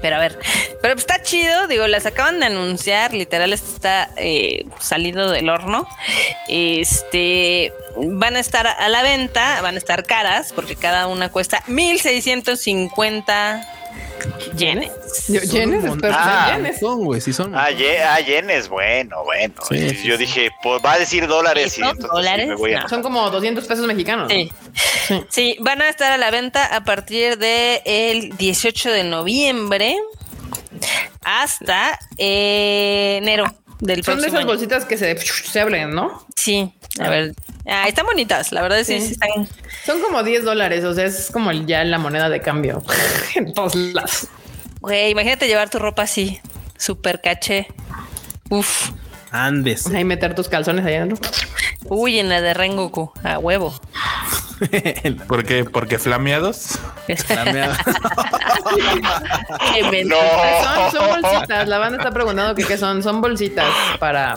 Pero 0.00 0.16
a 0.16 0.18
ver, 0.18 0.38
pero 0.80 0.94
está 0.94 1.22
chido, 1.22 1.68
digo, 1.68 1.86
las 1.86 2.06
acaban 2.06 2.40
de 2.40 2.46
anunciar, 2.46 3.12
literal 3.12 3.52
está 3.52 4.10
eh, 4.16 4.64
salido 4.80 5.30
del 5.30 5.48
horno. 5.48 5.86
Este 6.48 7.72
van 7.96 8.36
a 8.36 8.40
estar 8.40 8.66
a 8.66 8.88
la 8.88 9.02
venta, 9.02 9.60
van 9.60 9.76
a 9.76 9.78
estar 9.78 10.04
caras, 10.04 10.52
porque 10.52 10.76
cada 10.76 11.06
una 11.06 11.28
cuesta 11.28 11.62
1650 11.66 13.68
yenes. 14.56 14.90
¿Yenes? 15.28 15.84
Ah. 16.04 16.46
son 16.50 16.56
yenes. 16.62 16.80
Son, 16.80 17.04
güey, 17.04 17.20
sí 17.20 17.32
son. 17.32 17.54
Ah, 17.54 17.70
ye- 17.70 18.02
ah, 18.02 18.20
yenes, 18.20 18.68
bueno, 18.68 19.24
bueno. 19.24 19.54
Sí, 19.68 19.90
sí, 19.90 20.06
yo 20.06 20.16
sí. 20.16 20.24
dije, 20.24 20.50
pues 20.62 20.80
va 20.84 20.92
a 20.94 20.98
decir 20.98 21.26
dólares 21.26 21.76
y 21.78 21.82
entonces 21.82 22.04
sí 22.04 22.10
¿Dólares? 22.16 22.48
me 22.48 22.54
voy 22.56 22.74
a... 22.74 22.80
No. 22.80 22.88
Son 22.88 23.02
como 23.02 23.30
200 23.30 23.64
pesos 23.66 23.86
mexicanos. 23.86 24.28
¿no? 24.32 24.34
Sí. 24.34 24.50
Sí, 25.28 25.56
van 25.60 25.82
a 25.82 25.88
estar 25.88 26.12
a 26.12 26.16
la 26.18 26.30
venta 26.30 26.74
a 26.74 26.84
partir 26.84 27.36
del 27.38 27.80
el 27.84 28.36
18 28.36 28.90
de 28.90 29.04
noviembre 29.04 29.96
hasta 31.24 31.98
eh, 32.18 33.18
enero 33.20 33.44
del 33.82 34.02
Son 34.04 34.20
de 34.20 34.28
esas 34.28 34.38
año. 34.40 34.46
bolsitas 34.46 34.84
que 34.84 34.96
se, 34.96 35.16
se 35.18 35.60
abren, 35.60 35.90
¿no? 35.94 36.26
Sí, 36.36 36.72
a 36.98 37.08
ver. 37.10 37.34
Ah, 37.66 37.86
están 37.88 38.06
bonitas, 38.06 38.52
la 38.52 38.62
verdad 38.62 38.78
sí, 38.84 39.00
Sí. 39.00 39.06
sí 39.08 39.12
están. 39.12 39.48
Son 39.84 40.00
como 40.00 40.22
10 40.22 40.44
dólares, 40.44 40.84
o 40.84 40.94
sea, 40.94 41.04
es 41.04 41.30
como 41.32 41.52
ya 41.52 41.84
la 41.84 41.98
moneda 41.98 42.28
de 42.28 42.40
cambio 42.40 42.82
en 43.34 43.52
todos 43.52 43.74
lados. 43.74 44.28
Güey, 44.80 45.10
imagínate 45.10 45.46
llevar 45.46 45.68
tu 45.70 45.78
ropa 45.78 46.02
así, 46.02 46.40
super 46.78 47.20
caché. 47.20 47.68
Uf. 48.50 48.90
Andes. 49.32 49.86
Ahí 49.88 50.04
meter 50.04 50.34
tus 50.34 50.48
calzones 50.48 50.84
allá 50.84 50.98
adentro. 51.02 51.18
Uy, 51.86 52.18
en 52.18 52.28
la 52.28 52.40
de 52.40 52.54
Rengoku, 52.54 53.12
a 53.24 53.38
huevo. 53.38 53.74
¿Por 55.26 55.44
qué? 55.44 55.64
¿Porque 55.64 55.98
flameados? 55.98 56.78
Flameado. 57.26 57.74
Qué 59.74 59.82
men- 59.90 60.08
No. 60.08 60.16
Son, 60.62 60.90
son 60.92 61.22
bolsitas. 61.22 61.68
La 61.68 61.78
banda 61.78 61.98
está 61.98 62.10
preguntando 62.10 62.54
que 62.54 62.64
qué 62.64 62.78
son. 62.78 63.02
Son 63.02 63.20
bolsitas 63.20 63.68
para, 63.98 64.36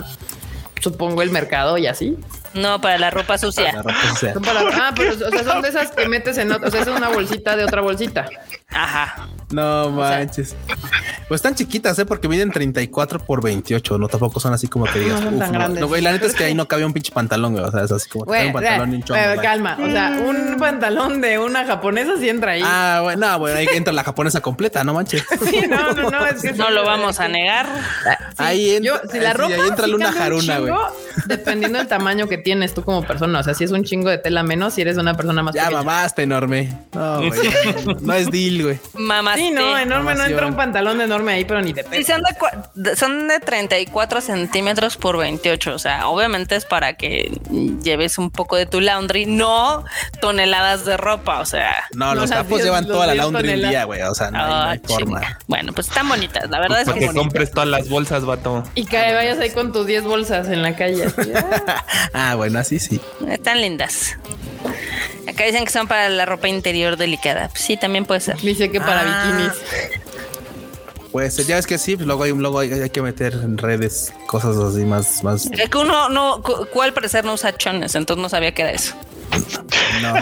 supongo, 0.82 1.22
el 1.22 1.30
mercado 1.32 1.78
y 1.78 1.88
así. 1.88 2.18
No, 2.54 2.80
para 2.80 2.98
la 2.98 3.12
ropa 3.12 3.34
La 3.34 3.38
sucia. 3.38 3.72
ropa 3.74 3.94
sucia. 4.10 4.34
Son 4.34 4.42
para, 4.42 4.62
ah, 4.62 4.94
pero 4.96 5.14
o 5.14 5.30
sea, 5.30 5.44
son 5.44 5.62
de 5.62 5.70
esas 5.70 5.92
que 5.92 6.08
metes 6.08 6.38
en 6.38 6.52
otra. 6.52 6.70
O 6.70 6.72
sea, 6.72 6.82
es 6.82 6.88
una 6.88 7.10
bolsita 7.10 7.56
de 7.58 7.66
otra 7.66 7.82
bolsita. 7.82 8.28
Ajá. 8.70 9.28
No 9.52 9.90
manches. 9.92 10.56
Pues 11.28 11.40
están 11.40 11.56
chiquitas, 11.56 11.98
¿eh? 12.00 12.06
Porque 12.06 12.28
miden 12.28 12.52
34 12.52 13.20
por 13.20 13.42
28. 13.44 13.98
No, 13.98 14.08
tampoco 14.08 14.40
son 14.40 14.54
así 14.54 14.68
como 14.68 14.86
que 14.86 15.00
digas. 15.00 15.22
No 15.22 15.26
son 15.28 15.34
"Uf, 15.36 15.40
tan 15.40 15.52
no". 15.52 15.58
grandes. 15.60 15.82
No, 15.82 15.88
güey, 15.88 16.02
la 16.02 16.12
neta 16.12 16.26
es 16.26 16.34
que 16.34 16.44
ahí 16.46 16.54
no 16.56 16.68
cabía 16.68 16.86
un 16.86 16.94
pinche 16.94 17.12
pantalón, 17.12 17.54
güey. 17.54 17.64
O 17.64 17.72
sea, 17.72 17.84
es 17.84 17.92
así 17.92 18.10
como 18.10 18.26
Güey, 18.26 18.48
un 18.48 18.54
pantalón 18.54 18.92
y 18.92 18.96
un 18.98 19.04
chongo, 19.04 19.20
eh, 19.22 19.28
güey. 19.36 19.40
calma. 19.40 19.78
O 19.82 19.90
sea, 19.90 20.18
un 20.26 20.58
pantalón 20.60 21.22
de 21.22 21.40
una 21.40 21.66
japonesa 21.66 22.14
sí 22.20 22.28
entra 22.30 22.54
ahí. 22.54 22.62
Ah, 22.66 23.00
bueno, 23.04 23.28
no, 23.28 23.40
bueno, 23.40 23.58
ahí 23.58 23.68
entra 23.74 23.94
la 23.94 24.04
japonesa 24.04 24.42
completa, 24.42 24.84
no 24.84 24.94
manches. 24.94 25.24
Sí, 25.50 25.62
no, 25.70 25.94
no, 25.94 26.10
no. 26.10 26.26
Es 26.26 26.42
que 26.42 26.52
No 26.54 26.68
sí, 26.68 26.74
lo 26.74 26.84
vamos 26.84 27.20
a 27.20 27.28
negar. 27.28 27.68
Ahí 28.38 28.76
entra, 28.76 29.00
Yo, 29.04 29.10
si 29.12 29.20
la 29.20 29.32
sí, 29.32 29.38
ropa 29.38 29.54
ahí 29.54 29.62
entra 29.70 29.86
sí 29.86 29.92
Luna 29.92 30.06
cambia 30.08 30.22
un 30.22 30.26
Haruna, 30.26 30.58
güey. 30.60 30.72
chingo, 30.74 31.26
Dependiendo 31.28 31.78
del 31.80 31.88
tamaño 31.88 32.28
que 32.28 32.38
tienes 32.40 32.74
tú 32.74 32.84
como 32.84 33.04
persona. 33.06 33.40
O 33.40 33.44
sea, 33.44 33.54
si 33.54 33.64
es 33.64 33.72
un 33.72 33.84
chingo 33.84 34.10
de 34.10 34.18
tela 34.18 34.44
menos, 34.44 34.74
si 34.74 34.82
eres 34.82 34.98
una 34.98 35.16
persona 35.16 35.42
más 35.44 35.56
Ya 35.56 35.64
pequeña. 35.66 35.84
mamaste 35.84 36.24
enorme. 36.24 36.74
No, 36.94 37.18
güey. 37.20 37.32
No 38.02 38.14
es 38.14 38.30
deal, 38.32 38.64
güey. 38.66 38.80
Mamá. 38.94 39.36
Sí, 39.36 39.52
no, 39.52 39.78
enorme 39.78 40.14
no 40.16 40.26
entra 40.26 40.46
un 40.48 40.56
pantalón 40.56 40.98
de 40.98 41.06
enorme 41.06 41.34
ahí, 41.34 41.46
pero 41.46 41.62
ni 41.62 41.74
de 41.74 41.84
Sí, 41.84 41.90
peso. 41.90 42.14
son 42.14 42.22
de, 42.24 42.30
cua- 42.38 42.70
de- 42.76 42.96
son 42.96 43.28
de 43.28 43.40
34 43.40 44.22
centímetros 44.22 44.98
por 44.98 45.18
28. 45.18 45.74
O 45.74 45.80
sea, 45.80 46.08
obviamente 46.08 46.56
es 46.56 46.66
para 46.66 46.94
que 46.94 47.32
lleves 47.84 48.18
un 48.18 48.30
poco 48.32 48.56
de 48.58 48.66
tu 48.66 48.82
laundry, 48.82 49.26
no 49.26 49.86
toneladas 50.22 50.86
de 50.86 50.98
ropa. 50.98 51.40
O 51.40 51.46
sea, 51.46 51.86
No, 51.94 52.14
No, 52.14 52.22
los 52.22 52.32
capos 52.32 52.62
llevan 52.64 52.84
los 52.88 52.94
toda 52.94 53.08
la 53.08 53.16
laundry 53.16 53.42
un 53.44 53.48
toneladas. 53.50 53.70
día, 53.72 53.84
güey. 53.86 54.02
O 54.02 54.14
sea, 54.16 54.32
no, 54.32 54.40
hay- 54.40 54.46
no 54.50 54.54
ah, 54.56 54.70
hay 54.72 54.80
forma. 54.80 55.40
Bueno, 55.48 55.74
pues 55.74 55.88
están 55.88 56.10
bonitas. 56.10 56.50
La 56.50 56.60
verdad 56.60 56.80
es 56.82 56.86
Para 56.86 57.00
que 57.00 57.06
que 57.06 57.12
sí. 57.12 57.18
compres 57.18 57.52
todas 57.52 57.70
las 57.70 57.88
bolsas, 57.90 58.26
vato. 58.26 58.64
Y 58.76 58.86
que 58.86 58.98
vayas 59.14 59.40
ahí 59.40 59.52
con 59.52 59.72
tus 59.72 59.86
10 59.88 60.04
bolsas 60.04 60.48
en 60.50 60.62
la 60.62 60.76
calle. 60.76 61.06
ah. 61.36 61.84
Ah, 62.14 62.36
bueno, 62.36 62.60
así 62.60 62.80
sí. 62.80 63.00
están 63.30 63.62
lindas. 63.62 64.18
Acá 65.28 65.44
dicen 65.44 65.66
que 65.66 65.72
son 65.72 65.88
para 65.88 66.08
la 66.10 66.26
ropa 66.26 66.48
interior 66.48 66.98
delicada. 66.98 67.50
Pues 67.50 67.62
sí, 67.62 67.78
también 67.78 68.06
puede 68.06 68.22
ser. 68.22 68.42
Dice 68.46 68.70
que 68.72 68.80
para 68.80 69.02
Ah. 69.02 69.26
bikinis. 69.28 69.54
Pues 71.12 71.38
ya 71.48 71.56
ves 71.56 71.66
que 71.66 71.78
sí, 71.78 71.96
pues 71.96 72.06
luego 72.08 72.24
hay, 72.24 72.34
luego 72.34 72.60
hay, 72.60 72.74
hay 72.74 72.90
que 72.90 73.02
meter 73.02 73.34
en 73.34 73.58
redes 73.58 74.14
cosas 74.28 74.58
así 74.58 74.84
más, 74.84 75.24
más. 75.24 75.46
Es 75.50 75.70
que 75.70 75.78
uno 75.78 76.10
no, 76.10 76.42
cu- 76.44 76.68
cuál 76.74 76.94
parecer 76.94 77.24
no 77.24 77.34
usa 77.34 77.56
chones, 77.56 77.96
entonces 77.96 78.22
no 78.22 78.28
sabía 78.28 78.54
que 78.54 78.64
era 78.64 78.72
eso. 78.72 78.94
No. 80.02 80.16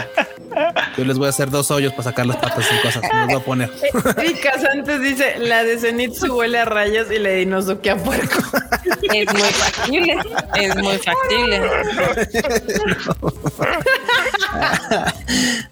Yo 0.96 1.04
les 1.04 1.18
voy 1.18 1.26
a 1.26 1.30
hacer 1.30 1.50
dos 1.50 1.70
hoyos 1.70 1.92
para 1.92 2.04
sacar 2.04 2.26
las 2.26 2.36
patas 2.36 2.66
y 2.72 2.82
cosas. 2.82 3.02
Me 3.02 3.18
los 3.20 3.26
voy 3.26 3.36
a 3.36 3.40
poner. 3.40 3.70
Erika 4.18 4.52
antes 4.72 5.00
dice, 5.00 5.38
la 5.38 5.64
de 5.64 5.78
Zenitsu 5.78 6.36
huele 6.36 6.60
a 6.60 6.64
rayas 6.64 7.10
y 7.10 7.18
la 7.18 7.30
de 7.30 7.42
Inosuke 7.42 7.90
a 7.90 7.96
puerco. 7.96 8.40
Es 9.12 9.32
muy 9.32 9.42
factible, 9.42 10.16
es 10.54 10.76
muy 10.76 10.98
factible. 10.98 11.62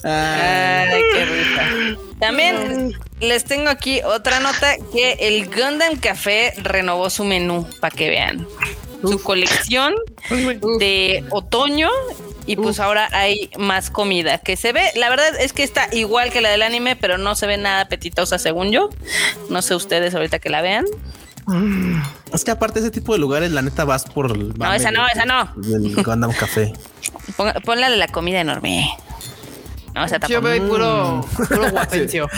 Ay, 0.02 1.02
qué 1.12 1.24
risa. 1.24 1.98
También 2.18 2.92
les 3.20 3.44
tengo 3.44 3.68
aquí 3.68 4.00
otra 4.02 4.40
nota 4.40 4.76
que 4.92 5.12
el 5.20 5.46
Gundam 5.46 5.96
Café 5.96 6.54
renovó 6.62 7.10
su 7.10 7.24
menú 7.24 7.68
para 7.80 7.94
que 7.94 8.10
vean 8.10 8.46
su 9.02 9.20
colección 9.22 9.94
de 10.78 11.24
otoño 11.30 11.88
y 12.46 12.56
pues 12.56 12.80
ahora 12.80 13.08
hay 13.12 13.50
más 13.58 13.90
comida 13.90 14.38
que 14.38 14.56
se 14.56 14.72
ve. 14.72 14.90
La 14.96 15.08
verdad 15.08 15.28
es 15.40 15.52
que 15.52 15.62
está 15.62 15.88
igual 15.92 16.30
que 16.30 16.40
la 16.40 16.50
del 16.50 16.62
anime, 16.62 16.96
pero 16.96 17.18
no 17.18 17.34
se 17.34 17.46
ve 17.46 17.56
nada 17.56 17.82
apetitosa 17.82 18.38
según 18.38 18.70
yo. 18.70 18.90
No 19.50 19.62
sé 19.62 19.74
ustedes 19.74 20.14
ahorita 20.14 20.38
que 20.38 20.50
la 20.50 20.62
vean. 20.62 20.84
es 22.32 22.44
que 22.44 22.50
aparte 22.50 22.80
de 22.80 22.86
ese 22.86 22.90
tipo 22.92 23.12
de 23.12 23.18
lugares, 23.18 23.52
la 23.52 23.62
neta 23.62 23.84
vas 23.84 24.04
por 24.04 24.30
el. 24.30 24.54
No, 24.58 24.72
esa 24.72 24.90
no, 24.90 25.06
esa 25.08 25.24
no. 25.24 25.52
Del 25.56 25.94
Gundam 26.02 26.32
Café. 26.32 26.72
Ponla 27.64 27.90
de 27.90 27.96
la 27.96 28.08
comida 28.08 28.40
enorme. 28.40 28.90
No, 29.94 30.04
o 30.04 30.08
sea, 30.08 30.18
Yo 30.26 30.40
veo 30.40 30.52
ahí 30.52 30.60
puro, 30.60 31.26
puro 31.36 31.70
guapencio. 31.70 32.28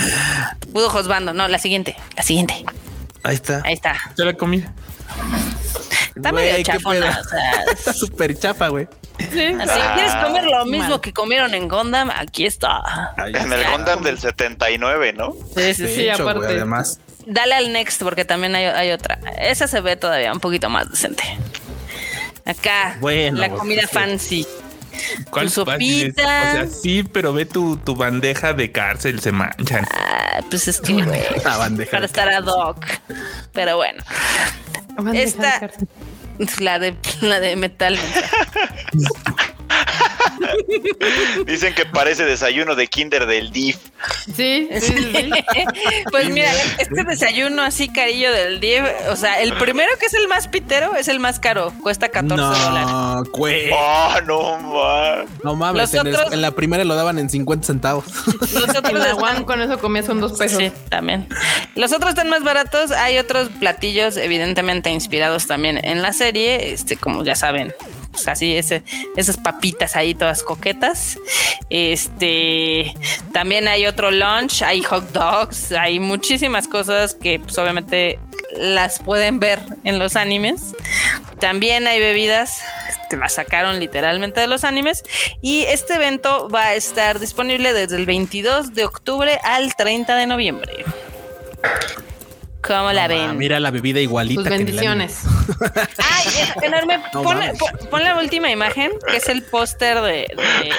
Pudo 0.72 0.90
Josbando. 0.90 1.32
No, 1.32 1.47
la 1.48 1.59
siguiente. 1.59 1.97
La 2.16 2.22
siguiente. 2.22 2.64
Ahí 3.22 3.36
está. 3.36 3.62
Ahí 3.64 3.74
está. 3.74 3.97
Ya 4.18 4.24
la 4.24 4.35
comí. 4.35 4.64
Está 6.16 6.30
Güey, 6.30 6.52
medio 6.52 6.64
chafona. 6.64 7.20
O 7.20 7.28
sea, 7.28 7.62
Está 7.72 7.92
súper 7.92 8.38
chafa, 8.38 8.68
güey. 8.68 8.86
Sí. 9.18 9.44
así, 9.60 9.80
¿quieres 9.94 10.14
comer 10.24 10.44
lo 10.44 10.64
mismo 10.64 10.88
Mal. 10.90 11.01
que 11.01 11.12
comieron 11.12 11.55
en 11.55 11.68
Gundam? 11.68 12.10
Aquí 12.14 12.46
está. 12.46 13.14
En 13.18 13.52
el 13.52 13.64
Gundam 13.70 14.02
del 14.02 14.18
79, 14.18 15.12
¿no? 15.12 15.32
Sí, 15.32 15.38
sí, 15.74 15.82
De 15.82 15.88
sí. 15.88 15.94
sí, 15.94 16.09
hecho, 16.09 16.24
güey, 16.24 16.36
aparte. 16.36 16.55
además. 16.56 17.01
Dale 17.26 17.55
al 17.55 17.72
next 17.72 18.02
porque 18.02 18.24
también 18.24 18.55
hay, 18.55 18.64
hay 18.66 18.90
otra. 18.92 19.18
Esa 19.38 19.66
se 19.66 19.80
ve 19.80 19.96
todavía 19.96 20.32
un 20.32 20.40
poquito 20.40 20.68
más 20.68 20.90
decente. 20.90 21.22
Acá, 22.44 22.96
Bueno, 23.01 23.38
la 23.38 23.48
pues, 23.48 23.59
comida 23.60 23.82
sí. 23.82 23.88
fancy. 23.92 24.46
¿Cuál 25.30 25.46
Tu 25.46 25.52
sopita. 25.52 26.22
O 26.22 26.52
sea, 26.52 26.66
sí, 26.68 27.02
pero 27.02 27.32
ve 27.32 27.46
tu, 27.46 27.76
tu 27.78 27.96
bandeja 27.96 28.52
de 28.52 28.70
cárcel, 28.70 29.20
se 29.20 29.32
manchan. 29.32 29.86
Ah, 29.90 30.40
pues 30.51 30.68
es 30.68 30.80
que, 30.80 30.92
güey, 30.92 31.22
para 31.90 32.05
estar 32.06 32.28
ad 32.28 32.44
hoc. 32.46 32.84
Pero 33.52 33.76
bueno, 33.76 34.02
esta, 35.14 35.70
la 36.60 36.78
de, 36.78 36.96
la 37.20 37.40
de 37.40 37.56
metal. 37.56 37.98
Dicen 41.47 41.74
que 41.74 41.85
parece 41.86 42.24
desayuno 42.24 42.74
de 42.74 42.86
Kinder 42.86 43.27
del 43.27 43.51
DIF. 43.51 43.77
Sí, 44.35 44.69
sí, 44.81 44.94
sí. 45.12 45.31
Pues 46.11 46.28
mira, 46.31 46.51
este 46.78 47.05
desayuno 47.05 47.62
así 47.62 47.89
carillo 47.89 48.31
del 48.32 48.61
10, 48.61 48.82
o 49.11 49.16
sea, 49.16 49.40
el 49.40 49.52
primero 49.55 49.90
que 49.98 50.06
es 50.06 50.15
el 50.15 50.28
más 50.28 50.48
pitero 50.48 50.94
es 50.94 51.09
el 51.09 51.19
más 51.20 51.40
caro, 51.40 51.73
cuesta 51.82 52.09
14 52.09 52.36
dólares. 52.36 52.86
No, 52.89 53.23
güey. 53.32 53.70
Oh, 53.73 54.15
no, 54.27 54.59
man. 54.61 55.27
No 55.43 55.56
mames, 55.56 55.82
Los 55.82 55.94
en, 55.94 56.06
el- 56.09 56.15
otros- 56.16 56.32
en 56.32 56.43
la 56.43 56.51
primera 56.52 56.85
lo 56.85 56.94
daban 56.94 57.19
en 57.19 57.28
50 57.31 57.66
centavos. 57.66 58.05
Los 58.27 58.69
otros 58.70 58.85
En 58.90 58.98
la 58.98 59.11
están- 59.11 59.36
One 59.36 59.44
con 59.44 59.61
eso 59.62 59.78
comías 59.78 60.06
son 60.06 60.20
dos 60.20 60.39
pesos. 60.39 60.59
Sí, 60.59 60.70
también. 60.89 61.27
Los 61.74 61.93
otros 61.93 62.11
están 62.11 62.28
más 62.28 62.43
baratos. 62.44 62.90
Hay 62.93 63.19
otros 63.19 63.48
platillos, 63.59 64.16
evidentemente 64.16 64.90
inspirados 64.90 65.47
también 65.47 65.81
en 65.85 66.02
la 66.02 66.12
serie. 66.12 66.73
Este, 66.73 66.97
como 66.97 67.24
ya 67.24 67.35
saben, 67.35 67.73
pues 68.14 68.28
así, 68.28 68.56
ese, 68.56 68.82
esas 69.16 69.36
papitas 69.36 69.96
ahí 69.96 70.14
todas 70.14 70.42
coquetas. 70.42 71.18
Este, 71.68 72.94
también 73.32 73.68
hay 73.68 73.86
otro 73.86 74.10
lunch, 74.10 74.62
hay 74.62 74.82
hot 74.82 75.10
dogs, 75.12 75.72
hay 75.72 75.98
muchísimas 75.98 76.68
cosas 76.68 77.14
que, 77.14 77.40
pues, 77.40 77.58
obviamente 77.58 78.18
las 78.56 79.00
pueden 79.00 79.40
ver 79.40 79.60
en 79.84 79.98
los 79.98 80.16
animes. 80.16 80.74
También 81.40 81.86
hay 81.86 81.98
bebidas 81.98 82.60
que 83.10 83.16
las 83.16 83.34
sacaron 83.34 83.80
literalmente 83.80 84.40
de 84.40 84.46
los 84.46 84.64
animes. 84.64 85.02
Y 85.42 85.62
este 85.64 85.94
evento 85.94 86.48
va 86.48 86.66
a 86.66 86.74
estar 86.74 87.18
disponible 87.18 87.72
desde 87.72 87.96
el 87.96 88.06
22 88.06 88.74
de 88.74 88.84
octubre 88.84 89.38
al 89.42 89.74
30 89.74 90.16
de 90.16 90.26
noviembre. 90.26 90.84
¿Cómo 92.66 92.92
la 92.92 93.04
Ah, 93.04 93.08
ven? 93.08 93.36
mira 93.36 93.60
la 93.60 93.70
bebida 93.70 94.00
igualita. 94.00 94.40
Tus 94.40 94.48
que 94.48 94.54
en 94.54 94.60
el 94.60 94.66
bendiciones. 94.66 95.20
Ay, 95.98 96.26
es 96.56 96.62
enorme. 96.62 96.98
No 97.12 97.22
pon, 97.22 97.36
mames. 97.38 97.58
pon- 97.58 97.88
pon 97.90 98.04
la 98.04 98.16
última 98.18 98.50
imagen, 98.50 98.90
que 99.08 99.16
es 99.18 99.28
el 99.28 99.42
póster 99.42 100.00
de, 100.00 100.26
de, 100.36 100.72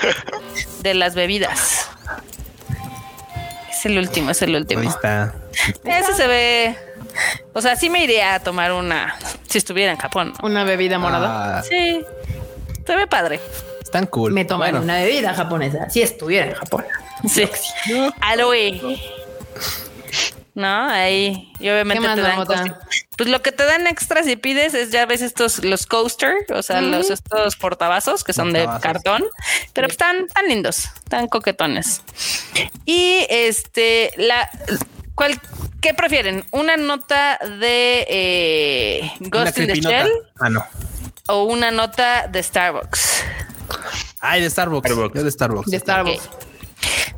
de 0.82 0.94
las 0.96 1.14
bebidas. 1.16 1.88
Es 3.70 3.86
el 3.86 3.98
último, 4.00 4.32
es 4.32 4.42
el 4.42 4.56
anime. 4.56 4.72
Ahí 4.72 4.78
último. 4.88 4.90
está. 4.90 5.36
Ese 5.84 6.14
se 6.14 6.28
ve. 6.28 6.76
O 7.54 7.62
sea, 7.62 7.76
sí 7.76 7.90
me 7.90 8.04
iría 8.04 8.36
a 8.36 8.40
tomar 8.40 8.72
una 8.72 9.16
si 9.48 9.58
estuviera 9.60 9.92
en 9.92 9.98
Japón. 9.98 10.34
¿no? 10.42 10.48
Una 10.48 10.64
bebida 10.64 10.98
morada. 10.98 11.60
Ah, 11.60 11.64
Sí, 11.64 12.04
se 12.86 12.96
ve 12.96 13.08
padre. 13.08 13.40
están 13.82 14.08
cool. 14.08 14.34
Me 14.34 14.44
toman 14.46 14.72
Bueno, 14.72 14.84
una 14.84 14.96
bebida 15.04 15.34
japonesa. 15.34 15.90
Si 15.90 16.02
estuviera 16.02 16.48
en 16.48 16.54
Japón. 16.56 16.84
Sí. 17.30 17.48
Aloe. 18.22 19.00
No, 20.56 20.90
ahí. 20.90 21.52
Y 21.60 21.70
obviamente 21.70 22.02
¿Qué 22.02 22.08
más, 22.08 22.48
te 22.48 22.54
dan 22.54 22.78
Pues 23.18 23.30
lo 23.30 23.42
que 23.42 23.52
te 23.52 23.66
dan 23.66 23.88
extra 23.88 24.24
si 24.24 24.38
pides 24.38 24.74
es 24.74 24.90
ya 24.90 25.06
ves 25.06 25.22
estos 25.22 25.64
los 25.66 25.86
coaster, 25.86 26.34
o 26.54 26.64
sea, 26.64 26.82
los 26.82 27.10
estos 27.10 27.58
portavasos 27.58 28.24
que 28.24 28.32
son 28.32 28.54
de 28.54 28.66
cartón, 28.82 29.26
pero 29.74 29.88
pues, 29.88 29.94
están 29.94 30.28
tan 30.28 30.48
lindos, 30.48 30.88
tan 31.10 31.28
coquetones. 31.28 32.02
Y 32.86 33.26
este 33.30 34.14
la 34.16 34.50
¿cuál 35.14 35.42
qué 35.82 35.94
prefieren? 35.94 36.46
¿Una 36.52 36.78
nota 36.78 37.38
de 37.38 38.06
eh, 38.10 39.12
Ghost 39.20 39.58
in 39.58 39.68
the. 39.68 39.82
Shell 39.82 40.10
Ah, 40.40 40.50
no. 40.50 40.66
o 41.28 41.44
una 41.44 41.72
nota 41.72 42.28
de 42.28 42.42
Starbucks? 42.42 43.24
Ay, 44.22 44.42
de 44.42 44.50
Starbucks. 44.50 44.90
Starbucks. 44.90 45.16
Yo 45.16 45.24
de 45.24 45.32
Starbucks. 45.32 45.70
De 45.70 45.80
Starbucks. 45.80 46.30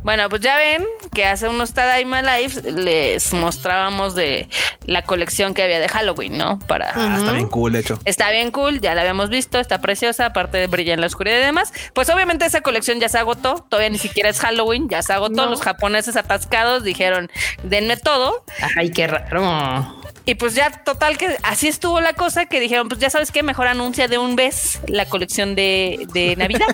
Bueno, 0.07 0.29
pues 0.29 0.41
ya 0.41 0.55
ven 0.55 0.85
que 1.13 1.25
hace 1.25 1.49
unos 1.49 1.73
Tadaima 1.73 2.21
Lives 2.21 2.63
les 2.63 3.33
mostrábamos 3.33 4.15
de 4.15 4.47
la 4.85 5.01
colección 5.01 5.53
que 5.53 5.63
había 5.63 5.81
de 5.81 5.89
Halloween, 5.89 6.37
¿no? 6.37 6.59
Para 6.59 6.93
Ah, 6.95 7.17
está 7.19 7.33
bien 7.33 7.49
cool, 7.49 7.73
de 7.73 7.79
hecho. 7.79 7.99
Está 8.05 8.31
bien 8.31 8.51
cool, 8.51 8.79
ya 8.79 8.95
la 8.95 9.01
habíamos 9.01 9.29
visto, 9.29 9.59
está 9.59 9.81
preciosa, 9.81 10.27
aparte 10.27 10.59
de 10.59 10.67
brilla 10.67 10.93
en 10.93 11.01
la 11.01 11.07
oscuridad 11.07 11.39
y 11.39 11.41
demás. 11.41 11.73
Pues 11.91 12.09
obviamente 12.09 12.45
esa 12.45 12.61
colección 12.61 13.01
ya 13.01 13.09
se 13.09 13.17
agotó, 13.17 13.65
todavía 13.67 13.89
ni 13.89 13.97
siquiera 13.97 14.29
es 14.29 14.39
Halloween, 14.39 14.87
ya 14.87 15.01
se 15.01 15.11
agotó. 15.11 15.43
No. 15.43 15.49
Los 15.49 15.61
japoneses 15.61 16.15
atascados 16.15 16.85
dijeron, 16.85 17.29
denme 17.63 17.97
todo. 17.97 18.45
Ay, 18.77 18.91
qué 18.91 19.07
raro. 19.07 19.93
Y 20.27 20.35
pues 20.35 20.55
ya 20.55 20.69
total 20.83 21.17
que 21.17 21.37
así 21.41 21.69
estuvo 21.69 22.01
la 22.01 22.11
cosa 22.11 22.47
que 22.47 22.59
dijeron, 22.59 22.89
pues 22.89 22.99
ya 22.99 23.09
sabes 23.09 23.31
qué, 23.31 23.43
mejor 23.43 23.67
anuncia 23.67 24.09
de 24.09 24.17
un 24.17 24.35
vez 24.35 24.81
la 24.87 25.05
colección 25.05 25.55
de, 25.55 26.05
de 26.13 26.35
Navidad. 26.37 26.67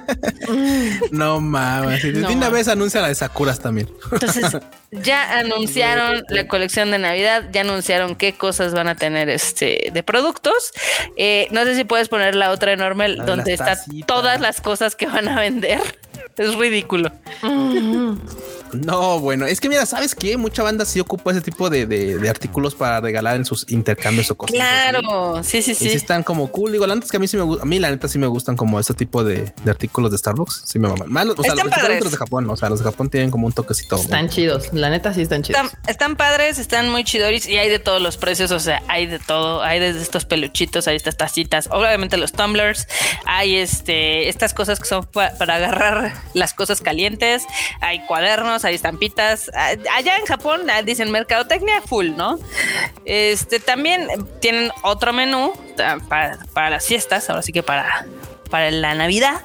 No 1.11 1.39
mames. 1.39 2.01
De 2.01 2.17
una 2.17 2.29
mames. 2.29 2.51
vez 2.51 2.67
anuncia 2.67 2.99
la 2.99 3.09
de 3.09 3.15
Sakuras 3.15 3.59
también. 3.59 3.91
Entonces 4.11 4.57
ya 4.91 5.37
anunciaron 5.37 6.23
la 6.29 6.47
colección 6.47 6.89
de 6.89 6.97
Navidad, 6.97 7.43
ya 7.51 7.61
anunciaron 7.61 8.15
qué 8.15 8.33
cosas 8.33 8.73
van 8.73 8.87
a 8.87 8.95
tener 8.95 9.29
este 9.29 9.91
de 9.93 10.01
productos. 10.01 10.71
Eh, 11.15 11.47
no 11.51 11.63
sé 11.63 11.75
si 11.75 11.83
puedes 11.83 12.09
poner 12.09 12.33
la 12.33 12.49
otra 12.49 12.71
enorme 12.71 13.07
de 13.07 13.15
donde 13.17 13.53
están 13.53 13.77
todas 14.07 14.41
las 14.41 14.61
cosas 14.61 14.95
que 14.95 15.05
van 15.05 15.27
a 15.27 15.39
vender. 15.39 15.79
Es 16.35 16.55
ridículo. 16.55 17.11
No, 18.73 19.19
bueno, 19.19 19.45
es 19.45 19.59
que 19.59 19.69
mira, 19.69 19.85
¿sabes 19.85 20.15
qué? 20.15 20.37
Mucha 20.37 20.63
banda 20.63 20.85
sí 20.85 20.99
ocupa 20.99 21.31
ese 21.31 21.41
tipo 21.41 21.69
de, 21.69 21.85
de- 21.85 22.17
de 22.17 22.29
artículos 22.29 22.75
para 22.75 22.99
regalar 23.01 23.35
en 23.35 23.45
sus 23.45 23.65
intercambios 23.69 24.29
o 24.31 24.35
cosas. 24.35 24.55
así. 24.55 24.59
Claro, 24.59 25.43
sí, 25.43 25.61
sí, 25.61 25.71
Y 25.71 25.75
sí 25.75 25.89
sí. 25.89 25.95
están 25.95 26.23
como 26.23 26.47
cool. 26.51 26.71
Digo, 26.71 26.87
la 26.87 26.95
neta 26.95 27.05
es 27.05 27.11
que 27.11 27.17
a 27.17 27.19
mí 27.19 27.27
sí 27.27 27.37
me 27.37 27.43
gusta, 27.43 27.63
a 27.63 27.65
mí 27.65 27.79
la 27.79 27.89
neta 27.91 28.07
sí 28.07 28.17
me 28.19 28.27
gustan 28.27 28.55
como 28.55 28.79
este 28.79 28.93
tipo 28.93 29.23
de, 29.23 29.53
de 29.63 29.71
artículos 29.71 30.11
de 30.11 30.17
Starbucks. 30.17 30.63
Sí 30.65 30.79
me 30.79 30.87
maman. 30.89 31.27
Los- 31.27 31.39
o 31.39 31.43
sea, 31.43 31.53
Están 31.53 31.67
los, 31.67 31.75
padres. 31.77 32.03
los 32.03 32.11
de 32.11 32.17
Japón, 32.17 32.49
o 32.49 32.57
sea, 32.57 32.69
los 32.69 32.79
de 32.79 32.85
Japón 32.85 33.09
tienen 33.09 33.31
como 33.31 33.47
un 33.47 33.53
toquecito. 33.53 33.95
Están 33.95 34.29
chidos. 34.29 34.73
La 34.73 34.89
neta 34.89 35.13
sí 35.13 35.21
están 35.21 35.43
chidos. 35.43 35.63
Están, 35.63 35.79
están 35.87 36.15
padres, 36.15 36.57
están 36.57 36.89
muy 36.89 37.03
chidoris 37.03 37.47
y 37.47 37.57
hay 37.57 37.69
de 37.69 37.79
todos 37.79 38.01
los 38.01 38.17
precios, 38.17 38.51
o 38.51 38.59
sea, 38.59 38.81
hay 38.87 39.05
de 39.05 39.19
todo, 39.19 39.61
hay 39.63 39.79
desde 39.79 40.01
estos 40.01 40.25
peluchitos, 40.25 40.87
hay 40.87 40.95
estas 40.95 41.17
tacitas, 41.17 41.67
obviamente 41.71 42.17
los 42.17 42.31
tumblers, 42.31 42.87
hay 43.25 43.55
este 43.55 44.29
estas 44.29 44.53
cosas 44.53 44.79
que 44.79 44.85
son 44.87 45.05
pa- 45.05 45.31
para 45.37 45.55
agarrar 45.55 46.13
las 46.33 46.53
cosas 46.53 46.81
calientes, 46.81 47.43
hay 47.81 48.05
cuadernos, 48.05 48.62
hay 48.65 48.75
estampitas. 48.75 49.51
Ah, 49.55 49.73
Allá 49.95 50.17
en 50.17 50.25
Japón 50.25 50.69
ah, 50.69 50.81
dicen 50.81 51.11
mercadotecnia 51.11 51.81
full, 51.81 52.11
¿no? 52.15 52.39
Este 53.05 53.59
también 53.59 54.07
tienen 54.39 54.71
otro 54.83 55.13
menú 55.13 55.53
ah, 55.79 55.97
para, 56.07 56.39
para 56.53 56.69
las 56.69 56.85
fiestas, 56.85 57.29
ahora 57.29 57.41
sí 57.41 57.51
que 57.51 57.63
para 57.63 58.05
para 58.49 58.69
la 58.69 58.93
Navidad 58.93 59.41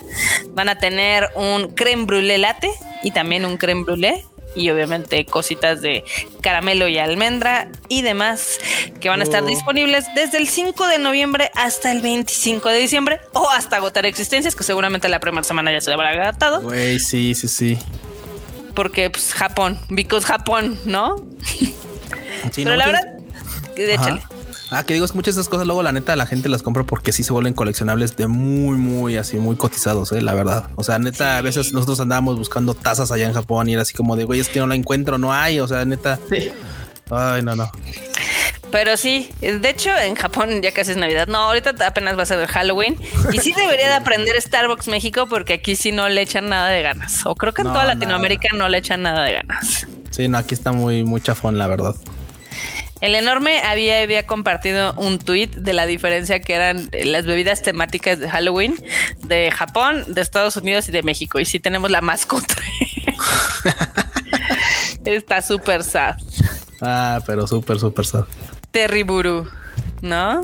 van 0.50 0.68
a 0.68 0.78
tener 0.78 1.30
un 1.34 1.68
creme 1.74 2.04
brûlée 2.04 2.36
latte 2.36 2.68
y 3.02 3.10
también 3.10 3.46
un 3.46 3.56
creme 3.56 3.82
brûlée 3.84 4.22
y 4.54 4.68
obviamente 4.68 5.24
cositas 5.24 5.80
de 5.80 6.04
caramelo 6.42 6.88
y 6.88 6.98
almendra 6.98 7.68
y 7.88 8.02
demás 8.02 8.58
que 9.00 9.08
van 9.08 9.20
a 9.20 9.24
estar 9.24 9.42
Oh. 9.42 9.46
disponibles 9.46 10.04
desde 10.14 10.36
el 10.36 10.46
5 10.46 10.86
de 10.88 10.98
noviembre 10.98 11.50
hasta 11.54 11.90
el 11.90 12.02
25 12.02 12.68
de 12.68 12.78
diciembre 12.80 13.20
o 13.32 13.48
hasta 13.48 13.76
agotar 13.76 14.04
existencias 14.04 14.54
que 14.54 14.62
seguramente 14.62 15.08
la 15.08 15.20
primera 15.20 15.42
semana 15.44 15.72
ya 15.72 15.80
se 15.80 15.90
habrá 15.90 16.10
agotado 16.10 16.60
Güey, 16.60 16.98
sí, 16.98 17.34
sí, 17.34 17.48
sí. 17.48 17.78
Porque 18.78 19.10
pues 19.10 19.34
Japón, 19.34 19.76
because 19.88 20.24
Japón, 20.24 20.78
¿no? 20.84 21.16
Sí, 22.52 22.62
Pero 22.62 22.70
no, 22.70 22.76
la 22.76 22.86
muchas- 22.86 23.02
verdad, 23.02 23.20
échale. 23.76 24.22
Ah, 24.70 24.84
que 24.84 24.94
digo, 24.94 25.04
es 25.04 25.16
muchas 25.16 25.34
de 25.34 25.40
esas 25.40 25.48
cosas 25.50 25.66
luego 25.66 25.82
la 25.82 25.90
neta 25.90 26.14
la 26.14 26.26
gente 26.26 26.48
las 26.48 26.62
compra 26.62 26.84
porque 26.84 27.10
sí 27.10 27.24
se 27.24 27.32
vuelven 27.32 27.54
coleccionables 27.54 28.16
de 28.16 28.28
muy, 28.28 28.76
muy 28.76 29.16
así, 29.16 29.38
muy 29.38 29.56
cotizados, 29.56 30.12
eh, 30.12 30.20
la 30.22 30.32
verdad. 30.34 30.70
O 30.76 30.84
sea, 30.84 31.00
neta, 31.00 31.38
a 31.38 31.42
veces 31.42 31.72
nosotros 31.72 31.98
andábamos 31.98 32.38
buscando 32.38 32.74
tazas 32.74 33.10
allá 33.10 33.26
en 33.26 33.32
Japón 33.32 33.68
y 33.68 33.72
era 33.72 33.82
así 33.82 33.94
como 33.94 34.14
de, 34.14 34.22
güey, 34.22 34.38
es 34.38 34.48
que 34.48 34.60
no 34.60 34.68
la 34.68 34.76
encuentro, 34.76 35.18
no 35.18 35.32
hay, 35.32 35.58
o 35.58 35.66
sea, 35.66 35.84
neta. 35.84 36.20
Sí. 36.30 36.50
Ay, 37.10 37.42
no, 37.42 37.56
no. 37.56 37.68
Pero 38.70 38.96
sí, 38.96 39.30
de 39.40 39.68
hecho 39.70 39.96
en 39.96 40.14
Japón 40.14 40.60
ya 40.62 40.72
casi 40.72 40.90
es 40.92 40.96
Navidad. 40.96 41.26
No, 41.26 41.38
ahorita 41.38 41.74
apenas 41.86 42.18
va 42.18 42.22
a 42.22 42.26
ser 42.26 42.46
Halloween. 42.46 42.96
Y 43.32 43.38
sí 43.38 43.52
debería 43.56 43.88
de 43.88 43.94
aprender 43.94 44.40
Starbucks 44.40 44.88
México 44.88 45.26
porque 45.26 45.54
aquí 45.54 45.74
sí 45.76 45.90
no 45.92 46.08
le 46.08 46.20
echan 46.22 46.48
nada 46.48 46.68
de 46.68 46.82
ganas. 46.82 47.24
O 47.26 47.34
creo 47.34 47.54
que 47.54 47.62
en 47.62 47.68
No, 47.68 47.72
toda 47.72 47.84
nada. 47.84 47.94
Latinoamérica 47.94 48.48
no 48.54 48.68
le 48.68 48.78
echan 48.78 49.02
nada 49.02 49.24
de 49.24 49.34
ganas. 49.34 49.86
Sí, 50.10 50.28
no, 50.28 50.38
aquí 50.38 50.54
está 50.54 50.72
muy, 50.72 51.04
muy 51.04 51.20
chafón, 51.20 51.56
la 51.58 51.66
verdad. 51.66 51.94
El 53.00 53.14
enorme 53.14 53.60
había, 53.60 54.02
había 54.02 54.26
compartido 54.26 54.92
un 54.94 55.20
tweet 55.20 55.50
de 55.50 55.72
la 55.72 55.86
diferencia 55.86 56.40
que 56.40 56.54
eran 56.54 56.90
las 57.04 57.26
bebidas 57.26 57.62
temáticas 57.62 58.18
de 58.18 58.28
Halloween 58.28 58.74
de 59.22 59.52
Japón, 59.52 60.04
de 60.08 60.20
Estados 60.20 60.56
Unidos 60.56 60.88
y 60.88 60.92
de 60.92 61.04
México. 61.04 61.38
Y 61.38 61.44
sí 61.44 61.60
tenemos 61.60 61.90
la 61.92 62.00
mascota. 62.00 62.56
Está 65.04 65.40
súper 65.42 65.84
sad. 65.84 66.16
Ah, 66.80 67.20
pero 67.26 67.46
súper, 67.46 67.78
súper 67.78 68.04
sad. 68.04 68.24
Terriburu, 68.70 69.48
¿no? 70.02 70.40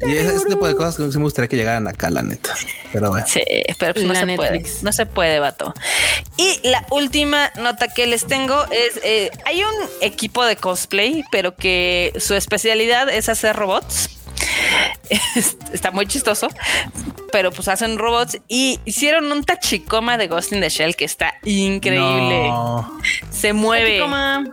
Y 0.00 0.12
ese, 0.16 0.34
ese 0.34 0.46
tipo 0.46 0.66
de 0.66 0.74
cosas 0.76 0.96
que 0.96 1.10
sí 1.12 1.18
me 1.18 1.24
gustaría 1.24 1.48
que 1.48 1.56
llegaran 1.56 1.86
acá, 1.86 2.10
la 2.10 2.22
neta. 2.22 2.52
Pero 2.92 3.10
bueno. 3.10 3.24
Sí, 3.28 3.40
pero 3.78 3.94
pues 3.94 4.04
no 4.04 4.12
La 4.12 4.20
se 4.20 4.26
Netflix. 4.26 4.70
puede. 4.72 4.82
No 4.82 4.92
se 4.92 5.06
puede, 5.06 5.38
vato. 5.38 5.72
Y 6.36 6.60
la 6.68 6.84
última 6.90 7.50
nota 7.56 7.86
que 7.88 8.06
les 8.06 8.26
tengo 8.26 8.64
es: 8.70 9.00
eh, 9.04 9.30
hay 9.46 9.62
un 9.62 9.72
equipo 10.00 10.44
de 10.44 10.56
cosplay, 10.56 11.24
pero 11.30 11.54
que 11.54 12.12
su 12.18 12.34
especialidad 12.34 13.08
es 13.08 13.28
hacer 13.28 13.54
robots. 13.56 14.10
Es- 15.36 15.56
Está 15.72 15.90
muy 15.90 16.06
chistoso, 16.06 16.48
pero 17.30 17.50
pues 17.52 17.68
hacen 17.68 17.98
robots 17.98 18.38
y 18.48 18.80
hicieron 18.84 19.30
un 19.30 19.44
tachicoma 19.44 20.16
de 20.18 20.28
Ghost 20.28 20.52
in 20.52 20.60
the 20.60 20.68
Shell 20.70 20.96
que 20.96 21.04
está 21.04 21.34
increíble. 21.44 22.48
No. 22.48 22.98
Se 23.30 23.52
mueve, 23.52 24.00
Coma. 24.00 24.44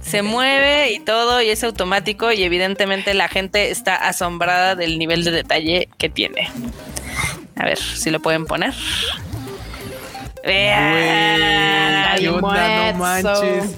Se 0.00 0.22
mueve 0.22 0.92
y 0.92 1.00
todo, 1.00 1.40
y 1.42 1.50
es 1.50 1.64
automático. 1.64 2.32
Y 2.32 2.42
evidentemente 2.42 3.14
la 3.14 3.28
gente 3.28 3.70
está 3.70 3.96
asombrada 3.96 4.74
del 4.74 4.98
nivel 4.98 5.24
de 5.24 5.30
detalle 5.30 5.88
que 5.98 6.08
tiene. 6.08 6.50
A 7.56 7.64
ver 7.64 7.78
si 7.78 8.10
lo 8.10 8.20
pueden 8.20 8.46
poner. 8.46 8.74
Vean. 10.44 12.16
¿Qué 12.16 12.20
bien 12.20 12.34
onda? 12.34 12.92
No 12.92 12.98
manches. 12.98 13.76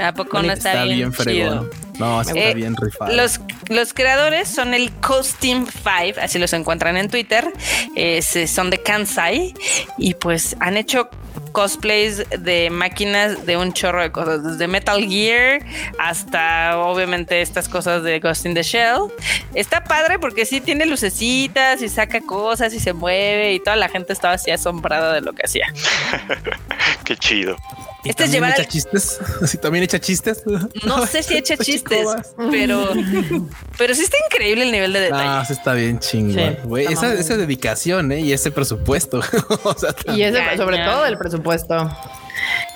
¿A 0.00 0.12
poco 0.12 0.42
no 0.42 0.52
está, 0.52 0.84
bien, 0.84 1.12
fregón. 1.12 1.70
chido? 1.70 1.87
No, 1.98 2.20
está 2.20 2.32
Eh, 2.38 2.54
bien 2.54 2.76
rifado. 2.76 3.12
Los, 3.14 3.40
los 3.68 3.92
creadores 3.92 4.48
son 4.48 4.74
el 4.74 4.92
Costume 5.00 5.66
5, 5.72 6.20
así 6.20 6.38
los 6.38 6.52
encuentran 6.52 6.96
en 6.96 7.08
Twitter. 7.08 7.52
Es, 7.96 8.36
eh, 8.36 8.46
son 8.46 8.70
de 8.70 8.82
Kansai 8.82 9.54
y 9.98 10.14
pues 10.14 10.56
han 10.60 10.76
hecho 10.76 11.08
cosplays 11.52 12.24
de 12.30 12.68
máquinas 12.70 13.46
de 13.46 13.56
un 13.56 13.72
chorro 13.72 14.02
de 14.02 14.12
cosas, 14.12 14.44
desde 14.44 14.68
Metal 14.68 15.02
Gear 15.08 15.60
hasta 15.98 16.78
obviamente 16.78 17.40
estas 17.40 17.68
cosas 17.68 18.02
de 18.02 18.20
Ghost 18.20 18.46
in 18.46 18.54
the 18.54 18.62
Shell. 18.62 19.10
Está 19.54 19.82
padre 19.84 20.18
porque 20.18 20.44
sí 20.46 20.60
tiene 20.60 20.86
lucecitas 20.86 21.82
y 21.82 21.88
saca 21.88 22.20
cosas 22.20 22.72
y 22.74 22.80
se 22.80 22.92
mueve 22.92 23.54
y 23.54 23.60
toda 23.60 23.76
la 23.76 23.88
gente 23.88 24.12
estaba 24.12 24.34
así 24.34 24.50
asombrada 24.50 25.12
de 25.14 25.20
lo 25.20 25.32
que 25.32 25.42
hacía. 25.46 25.66
Qué 27.04 27.16
chido. 27.16 27.56
¿Y 28.08 28.10
este 28.10 28.24
es 28.24 28.30
también 28.30 28.42
llevar 28.44 28.50
echa 28.52 28.62
al- 28.62 28.68
chistes? 28.68 29.20
¿Sí, 29.46 29.58
¿También 29.58 29.84
echa 29.84 30.00
chistes? 30.00 30.42
No 30.84 31.06
sé 31.06 31.22
si 31.22 31.36
echa 31.36 31.56
chistes, 31.56 32.06
pero, 32.50 32.88
pero 33.78 33.94
sí 33.94 34.02
está 34.02 34.16
increíble 34.32 34.64
el 34.64 34.72
nivel 34.72 34.92
de 34.92 35.00
detalle. 35.00 35.24
Ah, 35.28 35.44
sí 35.46 35.52
está 35.52 35.74
bien 35.74 35.98
chingón. 36.00 36.34
Sí, 36.34 36.56
güey. 36.64 36.86
está 36.86 37.06
esa, 37.12 37.20
esa 37.20 37.36
dedicación, 37.36 38.10
¿eh? 38.12 38.20
Y 38.20 38.32
ese 38.32 38.50
presupuesto. 38.50 39.20
o 39.62 39.74
sea, 39.78 39.94
Y 40.14 40.22
ese, 40.22 40.38
Cañón. 40.38 40.56
sobre 40.56 40.78
todo 40.78 41.06
el 41.06 41.18
presupuesto. 41.18 41.90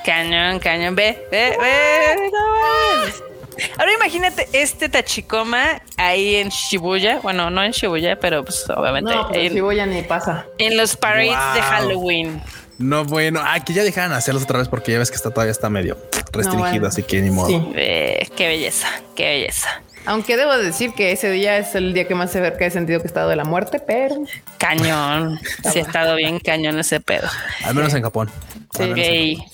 Cañón, 0.05 0.59
cañón, 0.59 0.95
ve, 0.95 1.27
ve, 1.31 1.57
ve. 1.61 2.31
no. 2.33 3.33
Ahora 3.79 3.93
imagínate 3.93 4.49
este 4.53 4.89
Tachikoma 4.89 5.83
ahí 5.97 6.37
en 6.37 6.49
Shibuya. 6.49 7.21
Bueno, 7.23 7.51
no 7.51 7.63
en 7.63 7.71
Shibuya, 7.73 8.19
pero 8.19 8.45
pues 8.45 8.65
obviamente 8.71 9.15
No, 9.15 9.29
pues 9.29 9.39
en, 9.41 9.55
Shibuya 9.55 9.87
ni 9.87 10.03
pasa. 10.03 10.47
en 10.59 10.77
los 10.77 10.97
parades 10.97 11.31
de. 11.55 11.61
Halloween. 11.63 12.43
No, 12.79 13.05
bueno, 13.05 13.41
ah, 13.43 13.61
que 13.65 13.73
ya 13.73 13.85
dejaran 13.85 14.13
hacerlos 14.13 14.43
otra 14.45 14.59
vez 14.59 14.69
porque 14.69 14.93
ya 14.93 14.99
ves 14.99 15.11
que 15.11 15.17
está 15.17 15.31
todavía 15.31 15.53
está 15.53 15.71
medio 15.71 15.97
restringido, 16.33 16.71
bueno. 16.71 16.87
así 16.89 17.03
que 17.03 17.21
ni 17.21 17.31
modo. 17.31 17.49
Sí. 17.49 17.73
Ve, 17.75 18.29
qué 18.37 18.49
belleza, 18.49 18.89
qué 19.15 19.25
belleza. 19.25 19.83
Aunque 20.05 20.37
debo 20.37 20.57
decir 20.57 20.95
que 20.95 21.13
ese 21.13 21.31
día 21.31 21.59
es 21.59 21.75
el 21.77 21.95
día 21.95 22.09
que 22.09 22.15
más 22.15 22.33
cerca 22.33 22.67
he 22.67 22.71
sentido 22.71 22.99
que 23.01 23.05
he 23.05 23.07
estado 23.07 23.29
de 23.29 23.37
la 23.37 23.45
muerte, 23.45 23.81
pero 23.87 24.17
Cañón. 24.59 25.39
Sí 25.73 25.79
ha 25.79 25.83
estado 25.83 26.17
bien 26.17 26.41
cañón 26.41 26.79
ese 26.79 27.01
pedo. 27.01 27.29
Al 27.65 27.75
menos 27.75 27.95
en 27.95 28.03
Japón. 28.03 28.31
Sí. 28.75 28.83
Al 28.83 28.89
menos 28.91 29.07
en 29.07 29.39
Ok. 29.39 29.49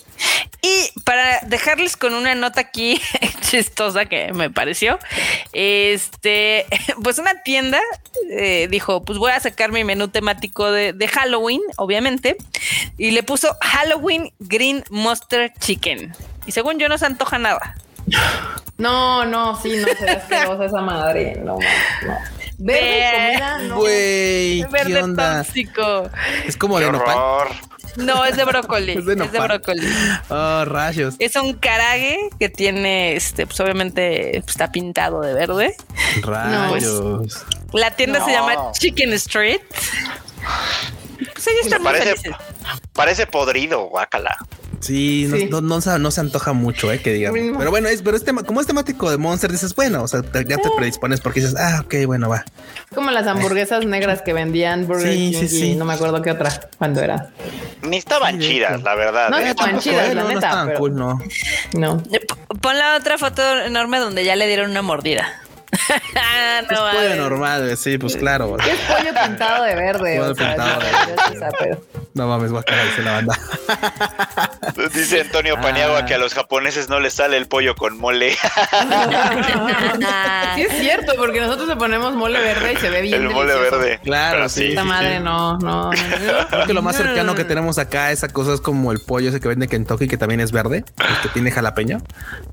Y 0.62 1.01
para 1.03 1.40
dejarles 1.47 1.97
con 1.97 2.15
una 2.15 2.35
nota 2.35 2.61
aquí 2.61 3.01
chistosa 3.43 4.07
que 4.07 4.32
me 4.32 4.51
pareció, 4.51 4.99
este, 5.53 6.66
pues 7.03 7.19
una 7.19 7.43
tienda 7.43 7.81
eh, 8.31 8.66
dijo, 8.70 9.05
pues 9.05 9.19
voy 9.19 9.32
a 9.32 9.40
sacar 9.40 9.70
mi 9.73 9.85
menú 9.85 10.09
temático 10.09 10.70
de, 10.70 10.93
de 10.93 11.09
Halloween, 11.09 11.61
obviamente, 11.77 12.36
y 12.97 13.12
le 13.12 13.23
puso 13.23 13.57
Halloween 13.61 14.32
Green 14.40 14.85
Monster 14.90 15.53
Chicken. 15.59 16.12
Y 16.47 16.53
según 16.53 16.78
yo 16.78 16.89
no 16.89 16.99
se 16.99 17.07
antoja 17.07 17.39
nada. 17.39 17.77
no, 18.78 19.24
no, 19.24 19.61
sí, 19.61 19.77
no 19.77 19.86
se 19.86 20.65
esa 20.66 20.81
madre. 20.81 21.36
No, 21.36 21.57
no. 22.07 22.19
Verde 22.61 23.12
comida, 23.12 23.59
no. 23.59 23.85
¿qué 23.85 24.66
Verde 24.70 25.03
onda? 25.03 25.45
tóxico. 25.45 26.11
Es 26.45 26.57
como 26.57 26.78
Qué 26.78 26.86
de 26.86 26.93
nopal. 26.93 27.16
horror. 27.16 27.55
No, 27.97 28.24
es 28.24 28.36
de 28.36 28.44
brócoli. 28.44 28.93
Es 28.93 28.98
es 29.06 29.32
de 29.32 29.40
brócoli. 29.40 29.89
Oh, 30.28 30.65
rayos. 30.65 31.15
Es 31.19 31.36
un 31.36 31.55
karage 31.55 32.31
que 32.39 32.48
tiene, 32.48 33.16
este, 33.16 33.47
pues 33.47 33.59
obviamente 33.60 34.31
pues, 34.44 34.51
está 34.51 34.70
pintado 34.70 35.20
de 35.20 35.35
verde. 35.35 35.77
Rayos. 36.23 37.44
La 37.73 37.90
tienda 37.90 38.24
se 38.24 38.32
llama 38.32 38.73
Chicken 38.73 39.12
Street. 39.15 39.60
Pues 41.32 41.47
ellos 41.48 41.65
están 41.65 41.82
muy 41.82 41.93
Parece, 41.93 42.16
felices. 42.16 42.32
parece 42.93 43.27
podrido, 43.27 43.86
guácala. 43.89 44.36
Sí, 44.81 45.27
no, 45.29 45.37
Sí. 45.37 45.49
No, 45.51 45.61
no 45.61 45.81
se, 45.81 45.99
no 45.99 46.11
se 46.11 46.21
antoja 46.21 46.53
mucho, 46.53 46.93
eh, 46.93 47.01
que 47.01 47.13
digamos. 47.13 47.39
Pero 47.59 47.71
bueno, 47.71 47.89
es, 47.89 48.01
pero 48.03 48.17
es 48.17 48.25
tema- 48.25 48.43
como 48.45 48.61
es 48.61 48.67
temático 48.67 49.11
de 49.11 49.19
Monster, 49.19 49.51
dices, 49.51 49.75
bueno, 49.75 50.03
o 50.03 50.09
sea, 50.09 50.23
te- 50.23 50.45
ya 50.45 50.57
te 50.57 50.71
predispones 50.77 51.21
porque 51.21 51.41
dices, 51.41 51.57
ah, 51.59 51.83
ok, 51.85 51.95
bueno, 52.07 52.29
va. 52.29 52.45
Como 52.95 53.11
las 53.11 53.27
hamburguesas 53.27 53.85
negras 53.87 54.23
que 54.23 54.33
vendían 54.33 54.87
Burger 54.87 55.13
Sí, 55.13 55.31
King 55.33 55.39
sí, 55.41 55.45
y 55.45 55.49
sí. 55.49 55.75
no 55.77 55.85
me 55.85 55.95
acuerdo 55.95 56.23
qué 56.23 56.31
otra 56.31 56.69
cuando 56.79 57.01
era. 57.03 57.31
Ni 57.83 57.97
estaban 57.97 58.39
chidas, 58.39 58.83
la 58.83 58.95
verdad. 58.95 59.31
No, 59.31 59.39
¿eh? 59.39 59.49
estaban 59.51 59.79
chidas, 59.81 60.11
eh, 60.11 60.15
la 60.15 60.23
no, 60.23 60.29
no 60.29 60.35
neta, 60.35 60.47
estaban 60.47 60.67
pero- 60.69 60.79
cool, 60.79 60.95
no. 60.95 61.19
No. 61.75 62.03
Eh, 62.13 62.21
Pon 62.61 62.79
la 62.79 62.97
otra 62.97 63.19
foto 63.19 63.43
enorme 63.61 63.99
donde 63.99 64.25
ya 64.25 64.37
le 64.37 64.47
dieron 64.47 64.71
una 64.71 64.83
mordida. 64.83 65.27
Es 65.73 66.78
pollo 66.78 67.16
normal, 67.16 67.77
sí, 67.77 67.99
pues 67.99 68.16
claro. 68.16 68.57
Es 68.59 68.78
pollo 68.81 69.12
pintado 69.24 69.65
de 69.65 69.74
verde. 69.74 70.19
Pollo 70.19 70.32
o 70.32 70.35
pintado 70.35 70.81
no, 70.81 71.32
de 71.32 71.39
sabe. 71.39 71.78
No 72.15 72.27
mames, 72.27 72.51
guacala, 72.51 72.85
dice 72.85 73.03
la 73.03 73.12
banda. 73.12 73.39
Dice 74.95 75.20
Antonio 75.20 75.61
Paniagua 75.61 76.05
que 76.07 76.15
a 76.15 76.19
los 76.19 76.35
japoneses 76.35 76.89
no 76.89 77.01
les 77.01 77.15
sale 77.15 77.36
el 77.36 77.47
pollo 77.47 77.74
con 77.77 77.99
mole. 77.99 78.36
Sí 80.55 80.62
es 80.62 80.78
cierto, 80.78 81.12
porque 81.16 81.40
nosotros 81.40 81.69
le 81.69 81.77
ponemos 81.77 82.15
mole 82.15 82.40
verde 82.40 82.73
y 82.73 82.77
se 82.77 82.90
ve 82.90 83.03
bien 83.03 83.23
el 83.23 83.31
mole 83.31 83.55
verde. 83.55 84.01
Claro, 84.03 84.49
sí, 84.49 84.69
Esta 84.70 84.82
sí, 84.82 84.89
madre 84.89 85.19
sí. 85.19 85.23
no, 85.23 85.59
no. 85.59 85.90
Creo 86.51 86.66
que 86.66 86.74
lo 86.74 86.82
más 86.82 86.97
cercano 86.97 87.35
que 87.35 87.45
tenemos 87.45 87.78
acá 87.78 88.07
a 88.07 88.12
esa 88.12 88.28
cosa 88.28 88.55
es 88.55 88.61
como 88.61 88.93
el 88.93 89.01
pollo 89.01 89.28
ese 89.28 89.40
que 89.40 89.49
vende 89.49 89.69
Kentucky, 89.69 90.09
que 90.09 90.16
también 90.16 90.40
es 90.40 90.53
verde, 90.53 90.85
el 90.99 91.20
que 91.23 91.28
tiene 91.28 91.51
jalapeño, 91.51 91.99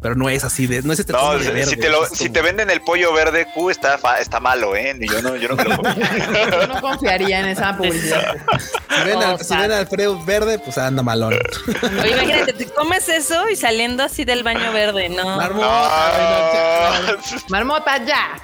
pero 0.02 0.16
no 0.16 0.30
es 0.30 0.44
así 0.44 0.68
de, 0.68 0.82
no 0.84 0.94
es 0.94 1.00
este 1.00 1.14
No, 1.14 1.20
tono 1.20 1.40
de 1.40 1.46
si, 1.46 1.52
verde, 1.52 1.78
te 1.78 1.90
lo- 1.90 2.04
es 2.06 2.10
si 2.12 2.26
como- 2.26 2.34
te 2.34 2.42
venden 2.42 2.70
el 2.70 2.82
pollo 2.82 3.05
verde, 3.14 3.48
Q 3.54 3.70
está, 3.70 3.98
fa- 3.98 4.20
está 4.20 4.40
malo, 4.40 4.76
¿eh? 4.76 4.96
Yo 5.00 5.22
no, 5.22 5.36
yo 5.36 5.50
no 5.50 5.58
creo. 5.58 5.78
Yo 6.52 6.68
no 6.68 6.82
confiaría 6.82 7.40
en 7.40 7.48
esa 7.48 7.76
publicidad. 7.78 8.36
si 8.90 9.04
ven, 9.04 9.22
al, 9.24 9.40
si 9.40 9.56
ven 9.56 9.72
a 9.72 9.78
Alfredo 9.80 10.24
verde, 10.24 10.60
pues 10.60 10.78
anda 10.78 11.04
malón. 11.04 11.34
Oye, 12.02 12.12
imagínate, 12.12 12.54
te 12.54 12.66
comes 12.68 13.08
eso 13.10 13.48
y 13.50 13.56
saliendo 13.56 14.04
así 14.04 14.26
del 14.26 14.44
baño 14.44 14.72
verde, 14.72 15.10
¿no? 15.10 15.38
Marmota, 15.38 16.92
No. 17.12 17.40
Marmota, 17.50 17.98
ya. 18.06 18.38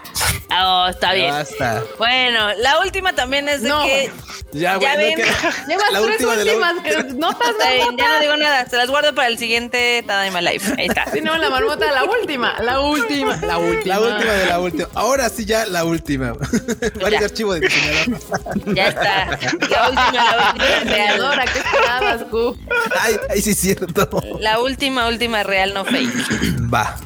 Ah, 0.50 0.86
oh, 0.86 0.90
está 0.90 1.08
ya 1.10 1.14
bien. 1.14 1.32
basta. 1.32 1.84
Bueno, 1.98 2.54
la 2.58 2.80
última 2.80 3.14
también 3.14 3.48
es 3.48 3.62
de 3.64 3.70
No. 3.70 3.84
que 3.84 4.12
Ya, 4.52 4.78
Ya 4.78 4.78
güey, 4.78 4.92
no 4.92 4.98
ven. 4.98 5.16
queda- 5.16 5.66
Llevas 5.68 5.92
La 5.94 6.02
tres 6.02 6.12
última 6.12 6.34
últimas 6.34 6.74
notas, 7.16 7.56
marmota. 7.58 7.98
ya 7.98 8.10
no 8.10 8.20
digo 8.20 8.36
nada, 8.38 8.66
se 8.70 8.76
las 8.76 8.90
guardo 8.90 9.16
para 9.16 9.30
el 9.30 9.38
siguiente 9.38 10.04
Tadaima 10.06 10.42
Life. 10.42 10.74
Ahí 10.78 10.88
está. 10.88 11.06
Sí, 11.10 11.22
no, 11.22 11.38
la 11.38 11.50
marmota, 11.50 11.90
la 11.92 12.04
última, 12.04 12.60
la 12.62 12.82
última, 12.82 13.38
la 13.38 13.58
última. 13.60 13.96
La 13.96 14.00
última 14.02 14.32
de 14.34 14.46
la 14.52 14.60
última. 14.60 14.88
Ahora 14.96 15.30
sí, 15.30 15.46
ya 15.46 15.66
la 15.66 15.84
última. 15.86 16.34
Varios 17.02 17.20
Ya. 17.22 17.26
archivos 17.26 17.60
de 17.60 17.68
diseñador. 17.68 18.76
Ya 18.76 18.88
está. 18.88 19.26
La 19.70 19.90
última, 19.90 20.36
la 20.36 20.50
última 20.52 20.66
real. 20.66 20.84
Diseñadora, 20.84 21.46
¿qué 21.46 21.60
esperabas, 21.60 22.24
Q? 22.30 22.58
Ay, 23.00 23.16
ay, 23.30 23.42
sí 23.42 23.50
es 23.52 23.60
cierto. 23.60 24.22
La 24.40 24.60
última, 24.60 25.08
última 25.08 25.44
real, 25.44 25.74
no 25.74 25.86
fake. 25.86 26.74
Va. 26.74 26.98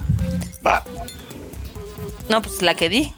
Va. 0.65 0.84
No, 2.30 2.41
pues 2.41 2.61
la 2.61 2.73
que 2.76 2.89
di. 2.89 3.13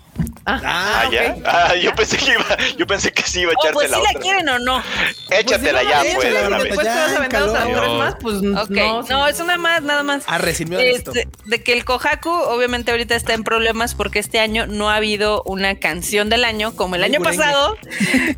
Ah, 0.49 0.61
Ah, 0.63 1.09
ya. 1.11 1.35
Ah, 1.45 1.75
yo 1.75 1.93
pensé 1.93 2.17
que 2.17 2.31
iba, 2.31 2.45
yo 2.77 2.87
pensé 2.87 3.11
que 3.11 3.21
sí 3.23 3.41
iba 3.41 3.51
a 3.51 3.55
Oh, 3.57 3.59
echarte 3.61 3.73
pues 3.73 3.89
la 3.91 3.97
si 3.97 4.01
otra. 4.01 4.13
la 4.13 4.19
quieren 4.19 4.49
o 4.49 4.59
no. 4.59 4.81
Échatela 5.29 5.81
Pues, 5.81 5.89
ya, 5.91 6.01
si 6.03 6.07
no, 6.07 6.15
pues. 6.15 6.25
échala, 6.27 6.39
de 6.41 6.47
una 6.47 6.57
porque 6.57 6.69
vez. 6.69 6.77
Después 6.77 6.87
te 6.87 6.93
vas 6.99 7.11
a 7.11 7.17
aventar 7.17 7.29
calor. 7.29 7.49
otras 7.49 7.67
tres 7.81 7.91
más, 7.97 8.15
pues 8.21 8.35
Ok, 8.63 8.69
no. 8.69 9.01
no, 9.03 9.27
es 9.27 9.39
una 9.41 9.57
más, 9.57 9.81
nada 9.83 10.03
más. 10.03 10.23
Arre, 10.27 10.53
sin 10.53 10.69
miedo 10.69 10.81
a 10.81 10.85
esto. 10.85 11.11
Este, 11.13 11.27
de 11.45 11.63
que 11.63 11.73
el 11.73 11.83
Kohaku 11.83 12.29
obviamente 12.29 12.91
ahorita 12.91 13.15
está 13.15 13.33
en 13.33 13.43
problemas 13.43 13.93
porque 13.93 14.19
este 14.19 14.39
año 14.39 14.67
no 14.67 14.89
ha 14.89 14.95
habido 14.95 15.43
una 15.45 15.75
canción 15.79 16.29
del 16.29 16.45
año 16.45 16.73
como 16.75 16.95
el 16.95 17.01
Muy 17.01 17.09
año 17.09 17.19
gurengue. 17.19 17.37
pasado 17.43 17.77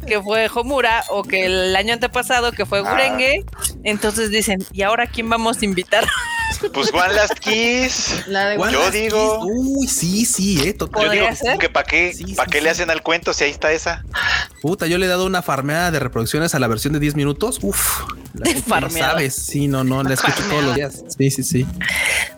que 0.08 0.22
fue 0.22 0.50
Homura 0.54 1.04
o 1.10 1.24
que 1.24 1.46
el 1.46 1.76
año 1.76 1.94
antepasado 1.94 2.52
que 2.54 2.66
fue 2.66 2.80
Ah. 2.80 2.90
Gurenge. 2.90 3.46
Entonces 3.84 4.32
dicen, 4.32 4.66
¿y 4.74 4.82
ahora 4.82 5.06
quién 5.08 5.30
vamos 5.30 5.62
a 5.62 5.66
invitar? 5.66 6.06
Pues 6.74 6.94
One 6.94 7.14
Last 7.14 7.34
Kiss. 7.40 8.24
La 8.28 8.50
de 8.50 8.58
One 8.58 8.72
Yo 8.74 8.80
Last 8.80 8.94
digo- 8.94 9.42
Kiss. 9.46 9.52
Uy, 9.56 9.88
sí, 9.88 10.26
sí, 10.26 10.68
eh. 10.68 10.74
total. 10.74 11.02
Yo 11.04 11.08
¿Podría 11.08 11.24
digo 11.32 11.36
ser? 11.36 11.58
que 11.58 11.70
para 11.70 11.86
qué, 11.86 12.14
Sí, 12.14 12.24
sí, 12.28 12.34
para 12.36 12.50
qué 12.50 12.58
sí. 12.60 12.64
le 12.64 12.70
hacen 12.70 12.90
al 12.90 13.02
cuento 13.02 13.34
si 13.34 13.44
ahí 13.46 13.52
está 13.52 13.72
esa. 13.72 14.04
Puta, 14.62 14.88
yo 14.88 14.98
le 14.98 15.06
he 15.06 15.10
dado 15.10 15.26
una 15.26 15.42
farmeada 15.42 15.92
de 15.92 16.00
reproducciones 16.00 16.54
a 16.56 16.60
la 16.60 16.68
versión 16.68 16.94
de 16.94 17.00
10 17.00 17.16
minutos. 17.16 17.60
Uf. 17.62 18.04
La 18.34 18.46
Farmeada. 18.62 19.12
sabes. 19.12 19.36
Sí, 19.36 19.68
no, 19.68 19.84
no, 19.84 20.04
la 20.04 20.14
escucho 20.14 20.42
todos 20.50 20.64
los 20.64 20.76
días. 20.76 21.04
Sí, 21.18 21.32
sí, 21.32 21.44
sí. 21.44 21.66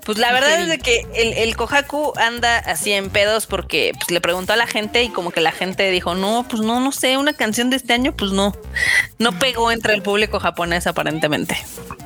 Pues 0.05 0.17
la 0.17 0.31
verdad 0.31 0.61
es 0.61 0.67
de 0.67 0.79
que 0.79 1.05
el, 1.15 1.33
el 1.33 1.55
Kohaku 1.55 2.13
anda 2.17 2.57
así 2.59 2.91
en 2.91 3.09
pedos 3.09 3.45
porque 3.45 3.91
pues, 3.95 4.09
le 4.11 4.21
preguntó 4.21 4.53
a 4.53 4.55
la 4.55 4.67
gente 4.67 5.03
y 5.03 5.09
como 5.09 5.31
que 5.31 5.41
la 5.41 5.51
gente 5.51 5.89
dijo, 5.91 6.15
no, 6.15 6.45
pues 6.49 6.61
no, 6.61 6.79
no 6.79 6.91
sé, 6.91 7.17
una 7.17 7.33
canción 7.33 7.69
de 7.69 7.75
este 7.75 7.93
año, 7.93 8.13
pues 8.15 8.31
no, 8.31 8.55
no 9.19 9.37
pegó 9.37 9.71
entre 9.71 9.93
el 9.93 10.01
público 10.01 10.39
japonés 10.39 10.87
aparentemente. 10.87 11.57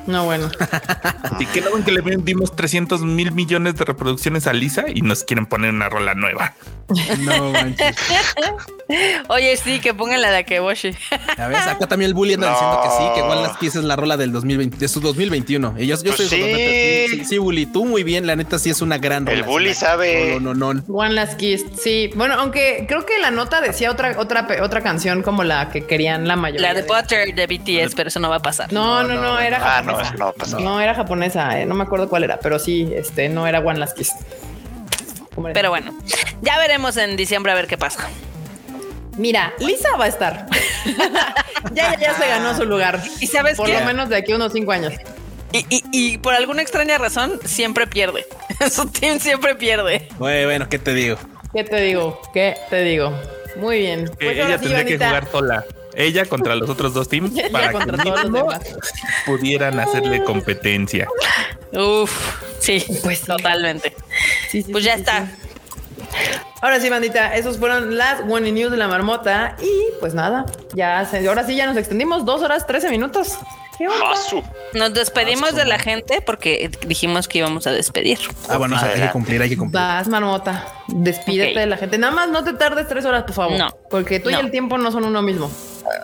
No, 0.06 0.24
bueno. 0.24 0.50
Y 1.40 1.46
que 1.46 1.60
ven 1.60 1.82
que 1.84 1.92
le 1.92 2.00
dimos 2.18 2.54
300 2.54 3.02
mil 3.02 3.32
millones 3.32 3.74
de 3.76 3.84
reproducciones 3.84 4.46
a 4.46 4.52
Lisa 4.52 4.84
y 4.92 5.02
nos 5.02 5.24
quieren 5.24 5.46
poner 5.46 5.70
una 5.70 5.88
rola 5.88 6.14
nueva. 6.14 6.54
No 7.20 7.50
manches. 7.50 7.96
Oye, 9.28 9.56
sí, 9.56 9.80
que 9.80 9.92
pongan 9.94 10.22
la 10.22 10.30
de 10.30 10.38
Akeboshi. 10.38 10.92
Ya 11.36 11.48
ves, 11.48 11.66
acá 11.66 11.86
también 11.88 12.10
el 12.10 12.14
bully 12.14 12.34
anda 12.34 12.46
No. 12.48 12.52
diciendo 12.52 12.80
que 12.82 12.88
sí, 12.90 13.04
que 13.16 13.22
One 13.22 13.42
Last 13.42 13.58
Kiss 13.58 13.74
es 13.74 13.82
la 13.84 13.96
rola 13.96 14.16
del 14.16 14.30
2020, 14.32 14.76
de 14.76 14.86
su 14.88 15.00
2021. 15.00 15.74
Y 15.78 15.86
yo, 15.88 15.96
yo 15.96 16.14
Pues 16.14 16.16
soy 16.16 16.26
sí. 16.28 16.36
sí, 17.10 17.18
sí, 17.18 17.24
sí, 17.24 17.38
bully, 17.38 17.66
tú 17.66 17.84
muy 17.84 18.04
bien, 18.04 18.26
la 18.26 18.36
neta 18.36 18.58
sí 18.60 18.70
es 18.70 18.80
una 18.82 18.98
gran 18.98 19.26
rola. 19.26 19.38
El 19.38 19.42
bully 19.44 19.70
Sí, 19.70 19.80
sabe. 19.80 20.38
No, 20.40 20.54
no, 20.54 20.74
no. 20.74 20.82
One 20.88 21.14
Last 21.14 21.34
Kiss, 21.36 21.64
sí. 21.82 22.10
Bueno, 22.14 22.34
aunque 22.38 22.84
creo 22.88 23.04
que 23.04 23.18
la 23.18 23.32
nota 23.32 23.60
decía 23.60 23.90
otra, 23.90 24.14
otra, 24.18 24.46
pe- 24.46 24.60
otra 24.60 24.80
canción 24.82 25.22
como 25.22 25.42
la 25.42 25.70
que 25.70 25.84
querían 25.86 26.28
la 26.28 26.36
mayoría. 26.36 26.68
La 26.72 26.74
de 26.74 26.82
Butter 26.86 27.34
de 27.34 27.46
BTS, 27.48 27.94
pero 27.96 28.08
eso 28.08 28.20
no 28.20 28.30
va 28.30 28.36
a 28.36 28.42
pasar. 28.42 28.72
No, 28.72 29.02
no, 29.02 29.14
no, 29.20 29.40
era 29.40 29.56
Ah, 29.78 29.82
no, 29.82 29.92
japonesa. 29.96 30.14
eso 30.14 30.18
no 30.24 30.32
pasa. 30.32 30.60
No, 30.60 30.80
era 30.80 30.94
japonesa, 30.94 31.60
eh, 31.60 31.66
no 31.66 31.74
me 31.74 31.82
acuerdo 31.82 31.95
cuál 32.08 32.24
era, 32.24 32.38
pero 32.38 32.58
sí, 32.58 32.90
este, 32.94 33.28
no 33.28 33.46
era 33.46 33.60
One 33.60 33.78
Last. 33.78 33.98
Pero 35.52 35.70
bueno, 35.70 35.92
ya 36.42 36.58
veremos 36.58 36.96
en 36.96 37.16
diciembre 37.16 37.52
a 37.52 37.54
ver 37.54 37.66
qué 37.66 37.76
pasa. 37.76 38.08
Mira, 39.18 39.52
Lisa 39.58 39.88
va 39.98 40.04
a 40.04 40.08
estar. 40.08 40.46
ya, 41.74 41.94
ya, 41.94 41.98
ya 42.00 42.14
se 42.14 42.26
ganó 42.28 42.54
su 42.56 42.64
lugar. 42.64 43.02
¿Y 43.20 43.26
sabes 43.26 43.56
Por 43.56 43.66
qué? 43.66 43.74
lo 43.80 43.84
menos 43.86 44.08
de 44.08 44.16
aquí 44.16 44.32
a 44.32 44.36
unos 44.36 44.52
cinco 44.52 44.72
años. 44.72 44.92
Y, 45.52 45.58
y- 45.70 45.84
y 45.92 46.18
por 46.18 46.34
alguna 46.34 46.60
extraña 46.62 46.98
razón, 46.98 47.38
siempre 47.44 47.86
pierde. 47.86 48.26
Su 48.70 48.88
team 48.90 49.20
siempre 49.20 49.54
pierde. 49.54 50.08
Bueno, 50.18 50.46
bueno, 50.48 50.68
¿qué 50.68 50.78
te 50.78 50.92
digo? 50.92 51.16
¿Qué 51.54 51.64
te 51.64 51.80
digo? 51.80 52.20
¿Qué 52.34 52.56
te 52.68 52.82
digo? 52.82 53.12
Muy 53.56 53.78
bien. 53.78 54.06
Que 54.18 54.26
Pues 54.26 54.36
ella 54.36 54.58
sí, 54.58 54.64
tendría 54.68 54.84
que 54.84 54.96
jugar 54.98 55.30
sola. 55.30 55.64
Ella 55.94 56.26
contra 56.26 56.54
los 56.56 56.68
otros 56.68 56.92
dos 56.92 57.08
teams 57.08 57.30
para 57.52 57.70
que 57.70 57.86
todos 57.86 58.24
los 58.24 58.32
demás. 58.32 58.60
pudieran 59.24 59.80
hacerle 59.80 60.22
competencia. 60.24 61.08
Uf, 61.76 62.42
sí, 62.60 62.84
Pues 63.02 63.20
sí. 63.20 63.26
totalmente. 63.26 63.94
Sí, 64.50 64.62
sí, 64.62 64.72
Pues 64.72 64.84
sí, 64.84 64.88
ya 64.88 64.94
sí, 64.94 65.00
está. 65.00 65.26
sí. 65.26 65.32
Ahora 66.62 66.80
sí, 66.80 66.88
bandita, 66.88 67.34
esos 67.36 67.58
fueron 67.58 67.96
las 67.98 68.20
One 68.28 68.50
News 68.52 68.70
de 68.70 68.76
la 68.76 68.88
marmota. 68.88 69.56
Y 69.60 69.70
pues 70.00 70.14
nada, 70.14 70.46
ya 70.74 71.04
se, 71.04 71.26
ahora 71.28 71.44
sí 71.44 71.54
ya 71.56 71.66
nos 71.66 71.76
extendimos 71.76 72.24
dos 72.24 72.42
horas, 72.42 72.66
13 72.66 72.90
minutos. 72.90 73.38
¿Qué 73.76 73.86
onda? 73.88 74.14
Nos 74.72 74.94
despedimos 74.94 75.54
de 75.54 75.66
la 75.66 75.78
gente 75.78 76.22
porque 76.22 76.70
dijimos 76.86 77.28
que 77.28 77.38
íbamos 77.38 77.66
a 77.66 77.72
despedir. 77.72 78.18
Ah, 78.48 78.56
bueno, 78.56 78.74
o 78.76 78.78
sea, 78.78 78.88
hay 78.88 79.02
que 79.02 79.10
cumplir, 79.10 79.42
hay 79.42 79.50
que 79.50 79.56
cumplir. 79.58 79.78
Vas, 79.82 80.08
marmota. 80.08 80.66
Despídete 80.88 81.58
de 81.60 81.66
la 81.66 81.76
gente. 81.76 81.98
Nada 81.98 82.14
más 82.14 82.30
no 82.30 82.42
te 82.42 82.54
tardes 82.54 82.88
tres 82.88 83.04
horas, 83.04 83.24
por 83.24 83.34
favor. 83.34 83.58
No. 83.58 83.68
Porque 83.90 84.18
tú 84.18 84.30
No. 84.30 84.38
y 84.38 84.40
el 84.40 84.50
tiempo 84.50 84.78
no 84.78 84.90
son 84.92 85.04
uno 85.04 85.20
mismo. 85.20 85.50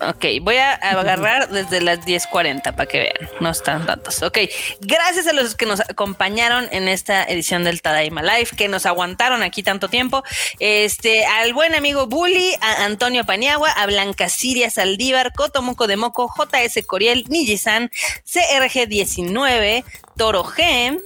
Ok, 0.08 0.24
voy 0.42 0.56
a 0.56 0.74
agarrar 0.74 1.48
desde 1.48 1.80
las 1.80 2.04
10:40 2.04 2.72
para 2.74 2.86
que 2.86 2.98
vean. 2.98 3.30
No 3.40 3.50
están 3.50 3.86
tantos. 3.86 4.22
Ok, 4.22 4.38
gracias 4.80 5.26
a 5.26 5.32
los 5.32 5.54
que 5.54 5.66
nos 5.66 5.80
acompañaron 5.80 6.68
en 6.72 6.88
esta 6.88 7.24
edición 7.24 7.64
del 7.64 7.82
Tadaima 7.82 8.22
Live, 8.22 8.50
que 8.56 8.68
nos 8.68 8.86
aguantaron 8.86 9.42
aquí 9.42 9.62
tanto 9.62 9.88
tiempo. 9.88 10.22
Este, 10.58 11.24
al 11.24 11.52
buen 11.52 11.74
amigo 11.74 12.06
Bully, 12.06 12.54
a 12.60 12.84
Antonio 12.84 13.24
Paniagua, 13.24 13.70
a 13.70 13.86
Blanca 13.86 14.28
Siria 14.28 14.70
Saldívar, 14.70 15.32
Cotomoco 15.32 15.86
de 15.86 15.96
Moco, 15.96 16.32
JS 16.36 16.84
Coriel, 16.86 17.24
Nijisan, 17.28 17.90
CRG19, 18.24 19.84
Toro 20.16 20.44
G. 20.44 21.00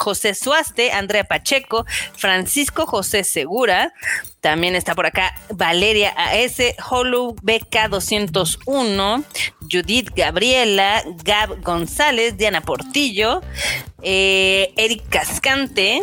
José 0.00 0.34
Suaste, 0.34 0.92
Andrea 0.92 1.24
Pacheco, 1.24 1.84
Francisco 2.16 2.86
José 2.86 3.22
Segura, 3.22 3.92
también 4.40 4.74
está 4.74 4.94
por 4.94 5.04
acá 5.04 5.34
Valeria 5.50 6.14
AS, 6.16 6.56
Holu 6.88 7.36
BK201, 7.42 9.24
Judith 9.70 10.10
Gabriela, 10.16 11.02
Gab 11.22 11.62
González, 11.62 12.38
Diana 12.38 12.62
Portillo, 12.62 13.42
eh, 14.02 14.72
Eric 14.78 15.02
Cascante, 15.10 16.00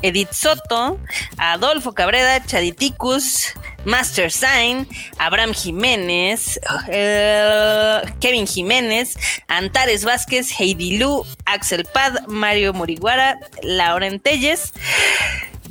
Edith 0.00 0.32
Soto, 0.32 0.98
Adolfo 1.36 1.92
Cabrera, 1.92 2.42
Chaditicus, 2.46 3.52
Master 3.84 4.30
Sign, 4.30 4.86
Abraham 5.18 5.54
Jiménez, 5.54 6.60
eh, 6.88 8.00
Kevin 8.20 8.46
Jiménez, 8.46 9.16
Antares 9.48 10.04
Vázquez, 10.04 10.50
Heidi 10.58 10.98
Lu, 10.98 11.24
Axel 11.46 11.84
Pad, 11.84 12.26
Mario 12.26 12.72
Moriguara, 12.72 13.38
Lauren 13.62 14.20
Telles, 14.20 14.72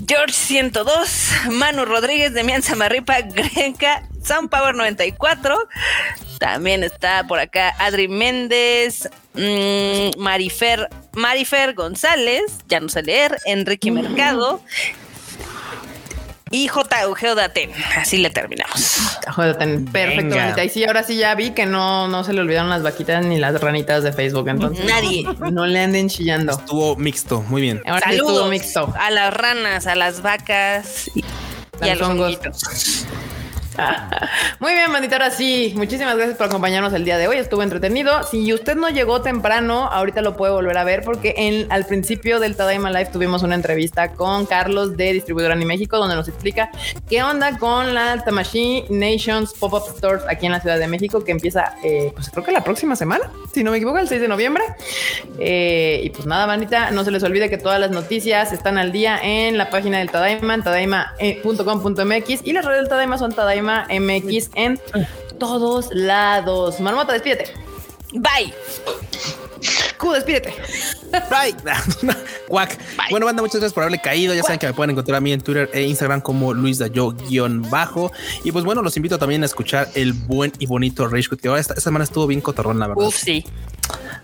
George 0.06 0.34
102, 0.34 1.52
Manu 1.52 1.86
Rodríguez, 1.86 2.34
Demian 2.34 2.62
Samarripa, 2.64 3.22
Grenka, 3.22 4.08
Sound 4.24 4.50
Power 4.50 4.76
94. 4.76 5.68
También 6.40 6.84
está 6.84 7.28
por 7.28 7.40
acá 7.40 7.76
Adri 7.80 8.08
Méndez, 8.08 9.10
mm, 9.34 10.18
Marifer, 10.18 10.90
Marifer 11.14 11.74
González, 11.74 12.60
ya 12.68 12.80
no 12.80 12.88
sé 12.88 13.04
leer, 13.04 13.38
Enrique 13.46 13.92
Mercado 13.92 14.62
y 16.52 16.68
J. 16.68 17.02
Eugeo 17.02 17.36
Date. 17.36 17.72
Así 17.98 18.18
le 18.18 18.30
terminamos. 18.30 18.98
Joder, 19.36 19.58
ten- 19.58 19.86
perfecto, 19.86 20.30
Venga. 20.30 20.44
bonita. 20.46 20.64
Y 20.64 20.70
sí, 20.70 20.84
ahora 20.86 21.04
sí 21.04 21.18
ya 21.18 21.36
vi 21.36 21.52
que 21.52 21.66
no, 21.66 22.08
no 22.08 22.24
se 22.24 22.34
le 22.34 22.42
olvidaron 22.42 22.70
las 22.70 22.82
vaquitas 22.84 23.26
ni 23.26 23.38
las 23.38 23.60
ranitas 23.62 24.04
de 24.04 24.12
Facebook. 24.14 24.48
Entonces, 24.50 24.86
Nadie. 24.86 25.26
no 25.52 25.66
le 25.66 25.80
anden 25.80 26.10
chillando. 26.10 26.54
Estuvo 26.54 26.96
mixto, 26.96 27.42
muy 27.44 27.62
bien. 27.62 27.82
Ahora 27.86 28.08
sí 28.08 28.14
estuvo 28.16 28.30
Saludos 28.30 28.50
mixto. 28.50 28.94
a 29.00 29.12
las 29.12 29.34
ranas, 29.34 29.88
a 29.88 29.96
las 29.96 30.22
vacas 30.22 31.10
y, 31.16 31.24
y 31.82 31.90
a 31.90 31.96
Los 31.96 32.00
los 32.00 32.10
hongos. 32.10 32.26
honguitos. 32.36 33.06
Muy 34.60 34.74
bien, 34.74 34.92
bandita. 34.92 35.16
Ahora 35.16 35.32
sí, 35.32 35.74
muchísimas 35.76 36.16
gracias 36.16 36.38
por 36.38 36.48
acompañarnos 36.48 36.94
el 36.94 37.06
día 37.06 37.18
de 37.18 37.28
hoy. 37.28 37.38
Estuvo 37.38 37.64
entretenido. 37.64 38.24
Si 38.24 38.54
usted 38.54 38.76
no 38.76 38.90
llegó 38.90 39.22
temprano, 39.22 39.86
ahorita 39.86 40.22
lo 40.22 40.36
puede 40.36 40.54
volver 40.54 40.78
a 40.78 40.84
ver 40.84 41.04
porque 41.04 41.34
en, 41.38 41.72
al 41.72 41.86
principio 41.86 42.40
del 42.40 42.56
Tadaima 42.56 42.92
Live 42.92 43.10
tuvimos 43.12 43.44
una 43.44 43.56
entrevista 43.56 44.14
con 44.14 44.46
Carlos 44.46 44.98
de 44.98 45.14
Distribuidora 45.14 45.54
Ani 45.54 45.66
México, 45.66 45.98
donde 45.98 46.16
nos 46.16 46.28
explica 46.28 46.72
qué 47.10 47.24
onda 47.24 47.58
con 47.58 47.94
la 47.94 48.24
Tamashi 48.24 48.86
Nations 48.90 49.54
Pop-Up 49.54 49.84
Stores 49.96 50.24
aquí 50.30 50.46
en 50.46 50.52
la 50.52 50.62
Ciudad 50.62 50.78
de 50.78 50.88
México, 50.88 51.24
que 51.24 51.32
empieza, 51.32 51.76
eh, 51.84 52.12
pues 52.14 52.30
creo 52.30 52.44
que 52.44 52.52
la 52.52 52.64
próxima 52.64 52.96
semana, 52.96 53.32
si 53.54 53.64
no 53.64 53.72
me 53.72 53.78
equivoco, 53.78 54.00
el 54.00 54.08
6 54.08 54.22
de 54.22 54.28
noviembre. 54.28 54.64
Eh, 55.40 56.02
y 56.04 56.10
pues 56.10 56.26
nada, 56.26 56.46
bandita, 56.46 56.92
no 56.92 57.04
se 57.04 57.12
les 57.12 57.24
olvide 57.24 57.50
que 57.50 57.58
todas 57.58 57.80
las 57.80 57.92
noticias 57.92 58.52
están 58.52 58.78
al 58.78 58.92
día 58.92 59.20
en 59.22 59.58
la 59.58 59.70
página 59.70 60.00
del 60.00 60.10
Tadaima, 60.12 60.62
tadaima.com.mx 60.64 62.42
y 62.44 62.54
las 62.54 62.66
redes 62.66 62.82
del 62.82 62.90
Tadaima 62.90 63.18
son 63.18 63.34
Tadaima 63.34 63.69
MX 63.90 64.50
en 64.56 64.80
todos 65.40 65.90
lados. 65.94 66.80
Marmota, 66.80 67.14
despídete. 67.14 67.69
Bye. 68.14 68.54
Q, 69.98 70.14
despídete. 70.14 70.54
Bye. 71.30 71.54
Guac. 72.48 72.78
Bueno, 73.12 73.26
banda, 73.26 73.42
muchas 73.42 73.56
gracias 73.60 73.74
por 73.74 73.84
haberle 73.84 74.00
caído. 74.02 74.34
Ya 74.34 74.44
saben 74.44 74.58
que 74.60 74.68
me 74.68 74.74
pueden 74.74 74.92
encontrar 74.92 75.18
a 75.18 75.22
mí 75.22 75.34
en 75.34 75.42
Twitter 75.42 75.70
e 75.74 75.82
Instagram 75.82 76.22
como 76.22 76.54
Luis 76.54 76.80
Dayo-bajo. 76.80 78.12
Y 78.46 78.52
pues 78.54 78.64
bueno, 78.64 78.82
los 78.82 78.96
invito 78.96 79.20
también 79.20 79.44
a 79.44 79.46
escuchar 79.46 79.90
el 79.96 80.14
buen 80.14 80.54
y 80.60 80.66
bonito 80.66 81.08
Rage 81.08 81.30
Quit, 81.30 81.42
que 81.42 81.48
ahora 81.50 81.60
esta, 81.60 81.74
esta 81.74 81.84
semana 81.84 82.04
estuvo 82.06 82.26
bien 82.28 82.40
cotorrón, 82.42 82.80
la 82.80 82.88
verdad. 82.88 83.04
Uf, 83.04 83.16
sí. 83.16 83.46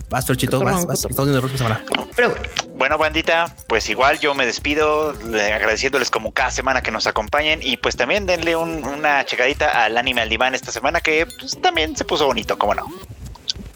Vas, 0.09 0.25
Torchito, 0.25 0.59
vas, 0.61 0.85
vas. 0.85 0.99
Estamos 1.05 1.25
viendo 1.27 1.39
el 1.39 1.51
próxima 1.51 1.79
semana. 1.79 1.85
Pero 2.15 2.33
Bueno, 2.77 2.97
bandita, 2.97 3.53
pues 3.67 3.89
igual 3.89 4.19
yo 4.19 4.33
me 4.35 4.45
despido 4.45 5.13
le- 5.13 5.53
agradeciéndoles 5.53 6.09
como 6.11 6.31
cada 6.33 6.51
semana 6.51 6.81
que 6.81 6.91
nos 6.91 7.07
acompañen 7.07 7.59
y 7.63 7.77
pues 7.77 7.95
también 7.95 8.25
denle 8.25 8.55
un- 8.55 8.83
una 8.85 9.25
checadita 9.25 9.83
al 9.83 9.97
anime 9.97 10.21
al 10.21 10.29
diván 10.29 10.53
esta 10.55 10.71
semana 10.71 11.01
que 11.01 11.25
pues, 11.39 11.59
también 11.61 11.95
se 11.97 12.05
puso 12.05 12.25
bonito, 12.27 12.57
como 12.57 12.75
no. 12.75 12.85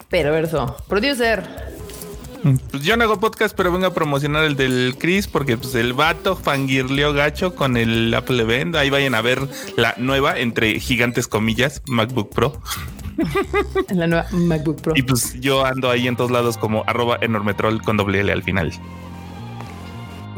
Perverso. 0.09 0.75
Producer. 0.87 1.43
Pues 2.71 2.83
yo 2.83 2.95
no 2.95 3.03
hago 3.03 3.19
podcast, 3.19 3.55
pero 3.55 3.71
vengo 3.71 3.87
a 3.87 3.93
promocionar 3.93 4.45
el 4.45 4.55
del 4.55 4.95
Chris 4.97 5.27
porque 5.27 5.57
pues 5.57 5.75
el 5.75 5.93
vato 5.93 6.37
fangirleó 6.37 7.11
gacho 7.13 7.53
con 7.53 7.75
el 7.75 8.13
Apple 8.13 8.41
Event. 8.41 8.75
Ahí 8.75 8.89
vayan 8.89 9.13
a 9.13 9.21
ver 9.21 9.41
la 9.75 9.93
nueva, 9.97 10.39
entre 10.39 10.79
gigantes 10.79 11.27
comillas, 11.27 11.81
MacBook 11.87 12.33
Pro. 12.33 12.61
La 13.89 14.07
nueva 14.07 14.27
MacBook 14.31 14.79
Pro. 14.79 14.93
Y 14.95 15.01
pues 15.01 15.37
yo 15.41 15.65
ando 15.65 15.89
ahí 15.89 16.07
en 16.07 16.15
todos 16.15 16.31
lados 16.31 16.57
como 16.57 16.85
arroba 16.87 17.17
enormetrol 17.19 17.81
con 17.81 17.97
doble 17.97 18.21
L 18.21 18.31
al 18.31 18.43
final. 18.43 18.71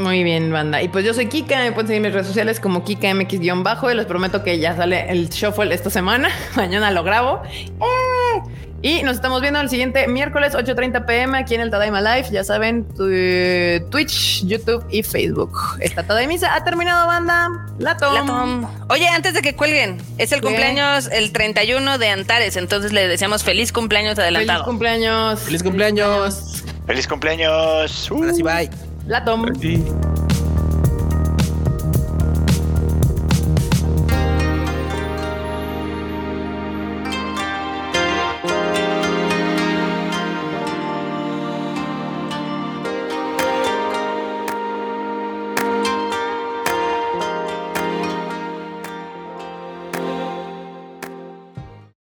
Muy 0.02 0.24
bien, 0.24 0.52
banda. 0.52 0.82
Y 0.82 0.88
pues 0.90 1.06
yo 1.06 1.14
soy 1.14 1.28
Kika, 1.28 1.60
me 1.60 1.72
pueden 1.72 1.88
seguir 1.88 1.98
en 1.98 2.04
mis 2.04 2.14
redes 2.14 2.28
sociales 2.28 2.60
como 2.60 2.84
KikaMX-bajo 2.84 3.92
y 3.92 3.96
les 3.96 4.06
prometo 4.06 4.44
que 4.44 4.58
ya 4.60 4.76
sale 4.76 5.10
el 5.12 5.30
shuffle 5.30 5.74
esta 5.74 5.90
semana. 5.90 6.30
Mañana 6.56 6.92
lo 6.92 7.04
grabo. 7.04 7.42
¡Eh! 7.46 8.42
Y 8.84 9.04
nos 9.04 9.14
estamos 9.18 9.42
viendo 9.42 9.60
el 9.62 9.70
siguiente 9.70 10.08
miércoles 10.08 10.56
8.30 10.56 11.06
pm 11.06 11.38
aquí 11.38 11.54
en 11.54 11.62
el 11.62 11.70
Tadaima 11.70 12.02
Live. 12.02 12.30
Ya 12.32 12.44
saben, 12.44 12.84
tu- 12.86 13.90
Twitch, 13.92 14.44
YouTube 14.44 14.84
y 14.90 15.04
Facebook. 15.04 15.56
Esta 15.80 16.02
Tadaimisa 16.02 16.56
ha 16.56 16.64
terminado, 16.64 17.06
banda. 17.06 17.50
La 17.78 17.96
tom. 17.96 18.14
La 18.16 18.26
Tom. 18.26 18.66
Oye, 18.90 19.08
antes 19.08 19.36
de 19.36 19.44
que 19.44 19.56
cuelguen, 19.56 20.02
es 20.18 20.32
el 20.32 20.42
¿Qué? 20.42 20.48
cumpleaños 20.48 21.10
el 21.12 21.32
31 21.32 22.00
de 22.00 22.10
Antares, 22.10 22.56
entonces 22.56 22.92
le 22.92 23.08
deseamos 23.08 23.44
feliz 23.44 23.72
cumpleaños 23.72 24.16
Feliz 24.16 24.24
adelantado. 24.24 24.66
cumpleaños. 24.66 25.40
Feliz 25.42 25.62
cumpleaños. 25.62 26.64
¡Feliz 26.88 27.08
cumpleaños! 27.08 28.10
Uh. 28.10 28.16
Ahora 28.16 28.34
sí, 28.34 28.42
bye. 28.42 28.91
La 29.08 29.24
tom. 29.24 29.46